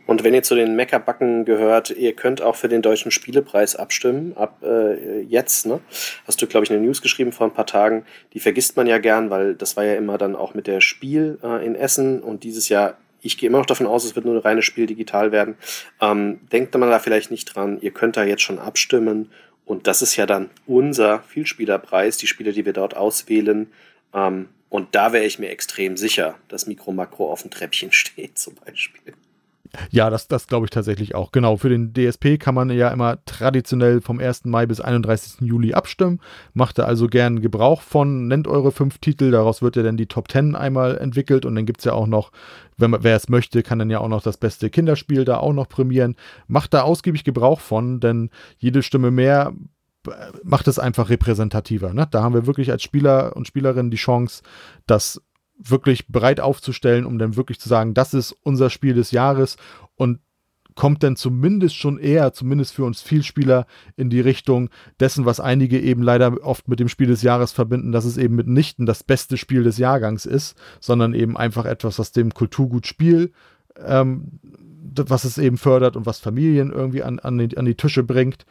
Und 0.07 0.26
wenn 0.26 0.34
ihr 0.34 0.43
zu 0.43 0.55
den 0.55 0.76
Meckerbacken 0.76 1.45
gehört, 1.45 1.91
ihr 1.91 2.13
könnt 2.13 2.41
auch 2.41 2.55
für 2.55 2.68
den 2.68 2.81
Deutschen 2.81 3.11
Spielepreis 3.11 3.77
abstimmen, 3.77 4.35
ab 4.35 4.61
äh, 4.61 5.22
jetzt. 5.22 5.65
Ne? 5.65 5.80
Hast 6.27 6.41
du, 6.41 6.47
glaube 6.47 6.65
ich, 6.65 6.72
eine 6.72 6.81
News 6.81 7.01
geschrieben 7.01 7.31
vor 7.31 7.47
ein 7.47 7.53
paar 7.53 7.65
Tagen. 7.68 8.03
Die 8.34 8.39
vergisst 8.39 8.76
man 8.76 8.88
ja 8.88 8.97
gern, 8.97 9.30
weil 9.30 9.55
das 9.55 9.77
war 9.77 9.85
ja 9.85 9.95
immer 9.95 10.18
dann 10.18 10.35
auch 10.35 10.53
mit 10.53 10.68
der 10.68 10.81
Spiel 10.81 11.39
äh, 11.43 11.65
in 11.65 11.76
Essen 11.76 12.22
und 12.22 12.43
dieses 12.43 12.68
Jahr 12.68 12.97
ich 13.23 13.38
gehe 13.38 13.47
immer 13.47 13.59
noch 13.59 13.68
davon 13.68 13.85
aus, 13.85 14.03
es 14.03 14.15
wird 14.15 14.26
nur 14.26 14.35
ein 14.35 14.41
reines 14.41 14.65
Spiel 14.65 14.88
digital 14.88 15.31
werden. 15.31 15.55
Ähm, 16.01 16.39
denkt 16.51 16.73
man 16.76 16.89
da 16.89 16.99
vielleicht 16.99 17.31
nicht 17.31 17.55
dran, 17.55 17.77
ihr 17.80 17.91
könnt 17.91 18.18
da 18.18 18.23
jetzt 18.23 18.41
schon 18.41 18.59
abstimmen 18.59 19.30
und 19.65 19.88
das 19.88 20.01
ist 20.01 20.15
ja 20.15 20.25
dann 20.25 20.49
unser 20.67 21.21
Vielspielerpreis, 21.23 22.17
die 22.17 22.27
Spiele, 22.27 22.51
die 22.51 22.65
wir 22.65 22.73
dort 22.73 22.95
auswählen. 22.95 23.71
Ähm, 24.13 24.49
und 24.69 24.95
da 24.95 25.13
wäre 25.13 25.25
ich 25.25 25.39
mir 25.39 25.49
extrem 25.49 25.97
sicher, 25.97 26.38
dass 26.47 26.67
Mikro 26.67 26.91
Makro 26.91 27.31
auf 27.31 27.41
dem 27.41 27.51
Treppchen 27.51 27.91
steht, 27.91 28.38
zum 28.38 28.55
Beispiel. 28.55 29.13
Ja, 29.89 30.10
das, 30.10 30.27
das 30.27 30.48
glaube 30.48 30.65
ich 30.65 30.69
tatsächlich 30.69 31.15
auch. 31.15 31.31
Genau, 31.31 31.57
für 31.57 31.69
den 31.69 31.93
DSP 31.93 32.38
kann 32.38 32.56
man 32.56 32.69
ja 32.69 32.89
immer 32.89 33.23
traditionell 33.26 34.02
vom 34.02 34.19
1. 34.19 34.45
Mai 34.45 34.65
bis 34.65 34.81
31. 34.81 35.41
Juli 35.41 35.73
abstimmen. 35.73 36.19
Macht 36.53 36.77
da 36.77 36.84
also 36.84 37.07
gern 37.07 37.41
Gebrauch 37.41 37.81
von, 37.81 38.27
nennt 38.27 38.48
eure 38.48 38.72
fünf 38.72 38.99
Titel, 38.99 39.31
daraus 39.31 39.61
wird 39.61 39.76
ja 39.76 39.84
dann 39.84 39.98
die 39.98 40.07
Top 40.07 40.31
10 40.31 40.56
einmal 40.56 40.98
entwickelt 40.98 41.45
und 41.45 41.56
dann 41.56 41.65
gibt 41.65 41.80
es 41.80 41.85
ja 41.85 41.93
auch 41.93 42.07
noch, 42.07 42.31
wenn 42.77 42.95
wer 43.02 43.15
es 43.15 43.30
möchte, 43.30 43.64
kann 43.64 43.80
dann 43.80 43.89
ja 43.89 43.99
auch 43.99 44.10
noch 44.10 44.23
das 44.23 44.38
beste 44.38 44.69
Kinderspiel 44.69 45.26
da 45.26 45.38
auch 45.38 45.53
noch 45.53 45.69
prämieren. 45.69 46.15
Macht 46.48 46.73
da 46.73 46.81
ausgiebig 46.81 47.23
Gebrauch 47.23 47.60
von, 47.60 47.99
denn 47.99 48.30
jede 48.57 48.84
Stimme 48.84 49.11
mehr 49.11 49.53
äh, 50.07 50.11
macht 50.43 50.68
es 50.68 50.80
einfach 50.80 51.10
repräsentativer. 51.10 51.93
Ne? 51.93 52.07
Da 52.10 52.23
haben 52.23 52.34
wir 52.34 52.48
wirklich 52.48 52.72
als 52.72 52.84
Spieler 52.84 53.35
und 53.35 53.48
Spielerinnen 53.48 53.91
die 53.91 53.98
Chance, 53.98 54.43
das 54.88 55.22
wirklich 55.63 56.07
bereit 56.07 56.39
aufzustellen, 56.39 57.05
um 57.05 57.19
dann 57.19 57.35
wirklich 57.35 57.59
zu 57.59 57.69
sagen, 57.69 57.93
das 57.93 58.13
ist 58.13 58.35
unser 58.43 58.69
Spiel 58.69 58.93
des 58.93 59.11
Jahres 59.11 59.57
und 59.95 60.19
kommt 60.75 61.03
dann 61.03 61.15
zumindest 61.15 61.75
schon 61.75 61.99
eher, 61.99 62.33
zumindest 62.33 62.73
für 62.73 62.85
uns 62.85 63.01
Vielspieler, 63.01 63.65
in 63.97 64.09
die 64.09 64.21
Richtung 64.21 64.69
dessen, 64.99 65.25
was 65.25 65.39
einige 65.39 65.79
eben 65.79 66.01
leider 66.01 66.43
oft 66.43 66.67
mit 66.67 66.79
dem 66.79 66.88
Spiel 66.88 67.07
des 67.07 67.21
Jahres 67.21 67.51
verbinden, 67.51 67.91
dass 67.91 68.05
es 68.05 68.17
eben 68.17 68.35
mitnichten 68.35 68.85
das 68.85 69.03
beste 69.03 69.38
Spiel 69.38 69.63
des 69.63 69.77
Jahrgangs 69.77 70.25
ist, 70.25 70.55
sondern 70.79 71.13
eben 71.13 71.38
einfach 71.38 71.65
etwas, 71.65 71.99
was 71.99 72.11
dem 72.11 72.33
Kulturgutspiel, 72.33 73.31
ähm, 73.85 74.39
was 74.95 75.23
es 75.23 75.38
eben 75.38 75.57
fördert 75.57 75.95
und 75.95 76.05
was 76.05 76.19
Familien 76.19 76.71
irgendwie 76.71 77.03
an, 77.03 77.19
an, 77.19 77.38
die, 77.38 77.57
an 77.57 77.65
die 77.65 77.75
Tische 77.75 78.03
bringt. 78.03 78.45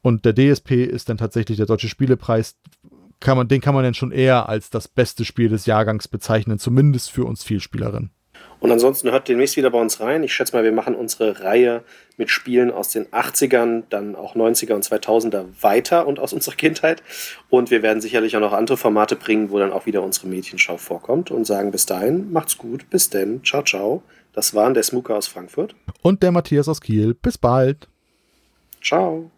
Und 0.00 0.24
der 0.24 0.34
DSP 0.34 0.84
ist 0.84 1.08
dann 1.08 1.16
tatsächlich 1.16 1.56
der 1.56 1.66
Deutsche 1.66 1.88
Spielepreis, 1.88 2.56
kann 3.20 3.36
man, 3.36 3.48
den 3.48 3.60
kann 3.60 3.74
man 3.74 3.84
dann 3.84 3.94
schon 3.94 4.12
eher 4.12 4.48
als 4.48 4.70
das 4.70 4.88
beste 4.88 5.24
Spiel 5.24 5.48
des 5.48 5.66
Jahrgangs 5.66 6.08
bezeichnen, 6.08 6.58
zumindest 6.58 7.10
für 7.10 7.24
uns 7.24 7.44
Vielspielerinnen. 7.44 8.10
Und 8.60 8.72
ansonsten 8.72 9.10
hört 9.10 9.28
demnächst 9.28 9.56
wieder 9.56 9.70
bei 9.70 9.80
uns 9.80 10.00
rein. 10.00 10.24
Ich 10.24 10.34
schätze 10.34 10.54
mal, 10.56 10.64
wir 10.64 10.72
machen 10.72 10.96
unsere 10.96 11.42
Reihe 11.42 11.82
mit 12.16 12.28
Spielen 12.28 12.72
aus 12.72 12.90
den 12.90 13.06
80ern, 13.06 13.84
dann 13.88 14.16
auch 14.16 14.34
90er 14.34 14.74
und 14.74 14.84
2000er 14.84 15.44
weiter 15.60 16.06
und 16.06 16.18
aus 16.18 16.32
unserer 16.32 16.56
Kindheit. 16.56 17.02
Und 17.50 17.70
wir 17.70 17.82
werden 17.82 18.00
sicherlich 18.00 18.36
auch 18.36 18.40
noch 18.40 18.52
andere 18.52 18.76
Formate 18.76 19.14
bringen, 19.14 19.50
wo 19.50 19.58
dann 19.58 19.72
auch 19.72 19.86
wieder 19.86 20.02
unsere 20.02 20.26
Mädchenschau 20.26 20.76
vorkommt 20.76 21.30
und 21.30 21.46
sagen 21.46 21.70
bis 21.70 21.86
dahin, 21.86 22.32
macht's 22.32 22.58
gut, 22.58 22.90
bis 22.90 23.10
denn, 23.10 23.44
ciao, 23.44 23.62
ciao. 23.62 24.02
Das 24.32 24.54
waren 24.54 24.74
der 24.74 24.82
Smuka 24.82 25.14
aus 25.14 25.28
Frankfurt. 25.28 25.74
Und 26.02 26.22
der 26.22 26.32
Matthias 26.32 26.68
aus 26.68 26.80
Kiel. 26.80 27.14
Bis 27.14 27.38
bald. 27.38 27.88
Ciao. 28.82 29.30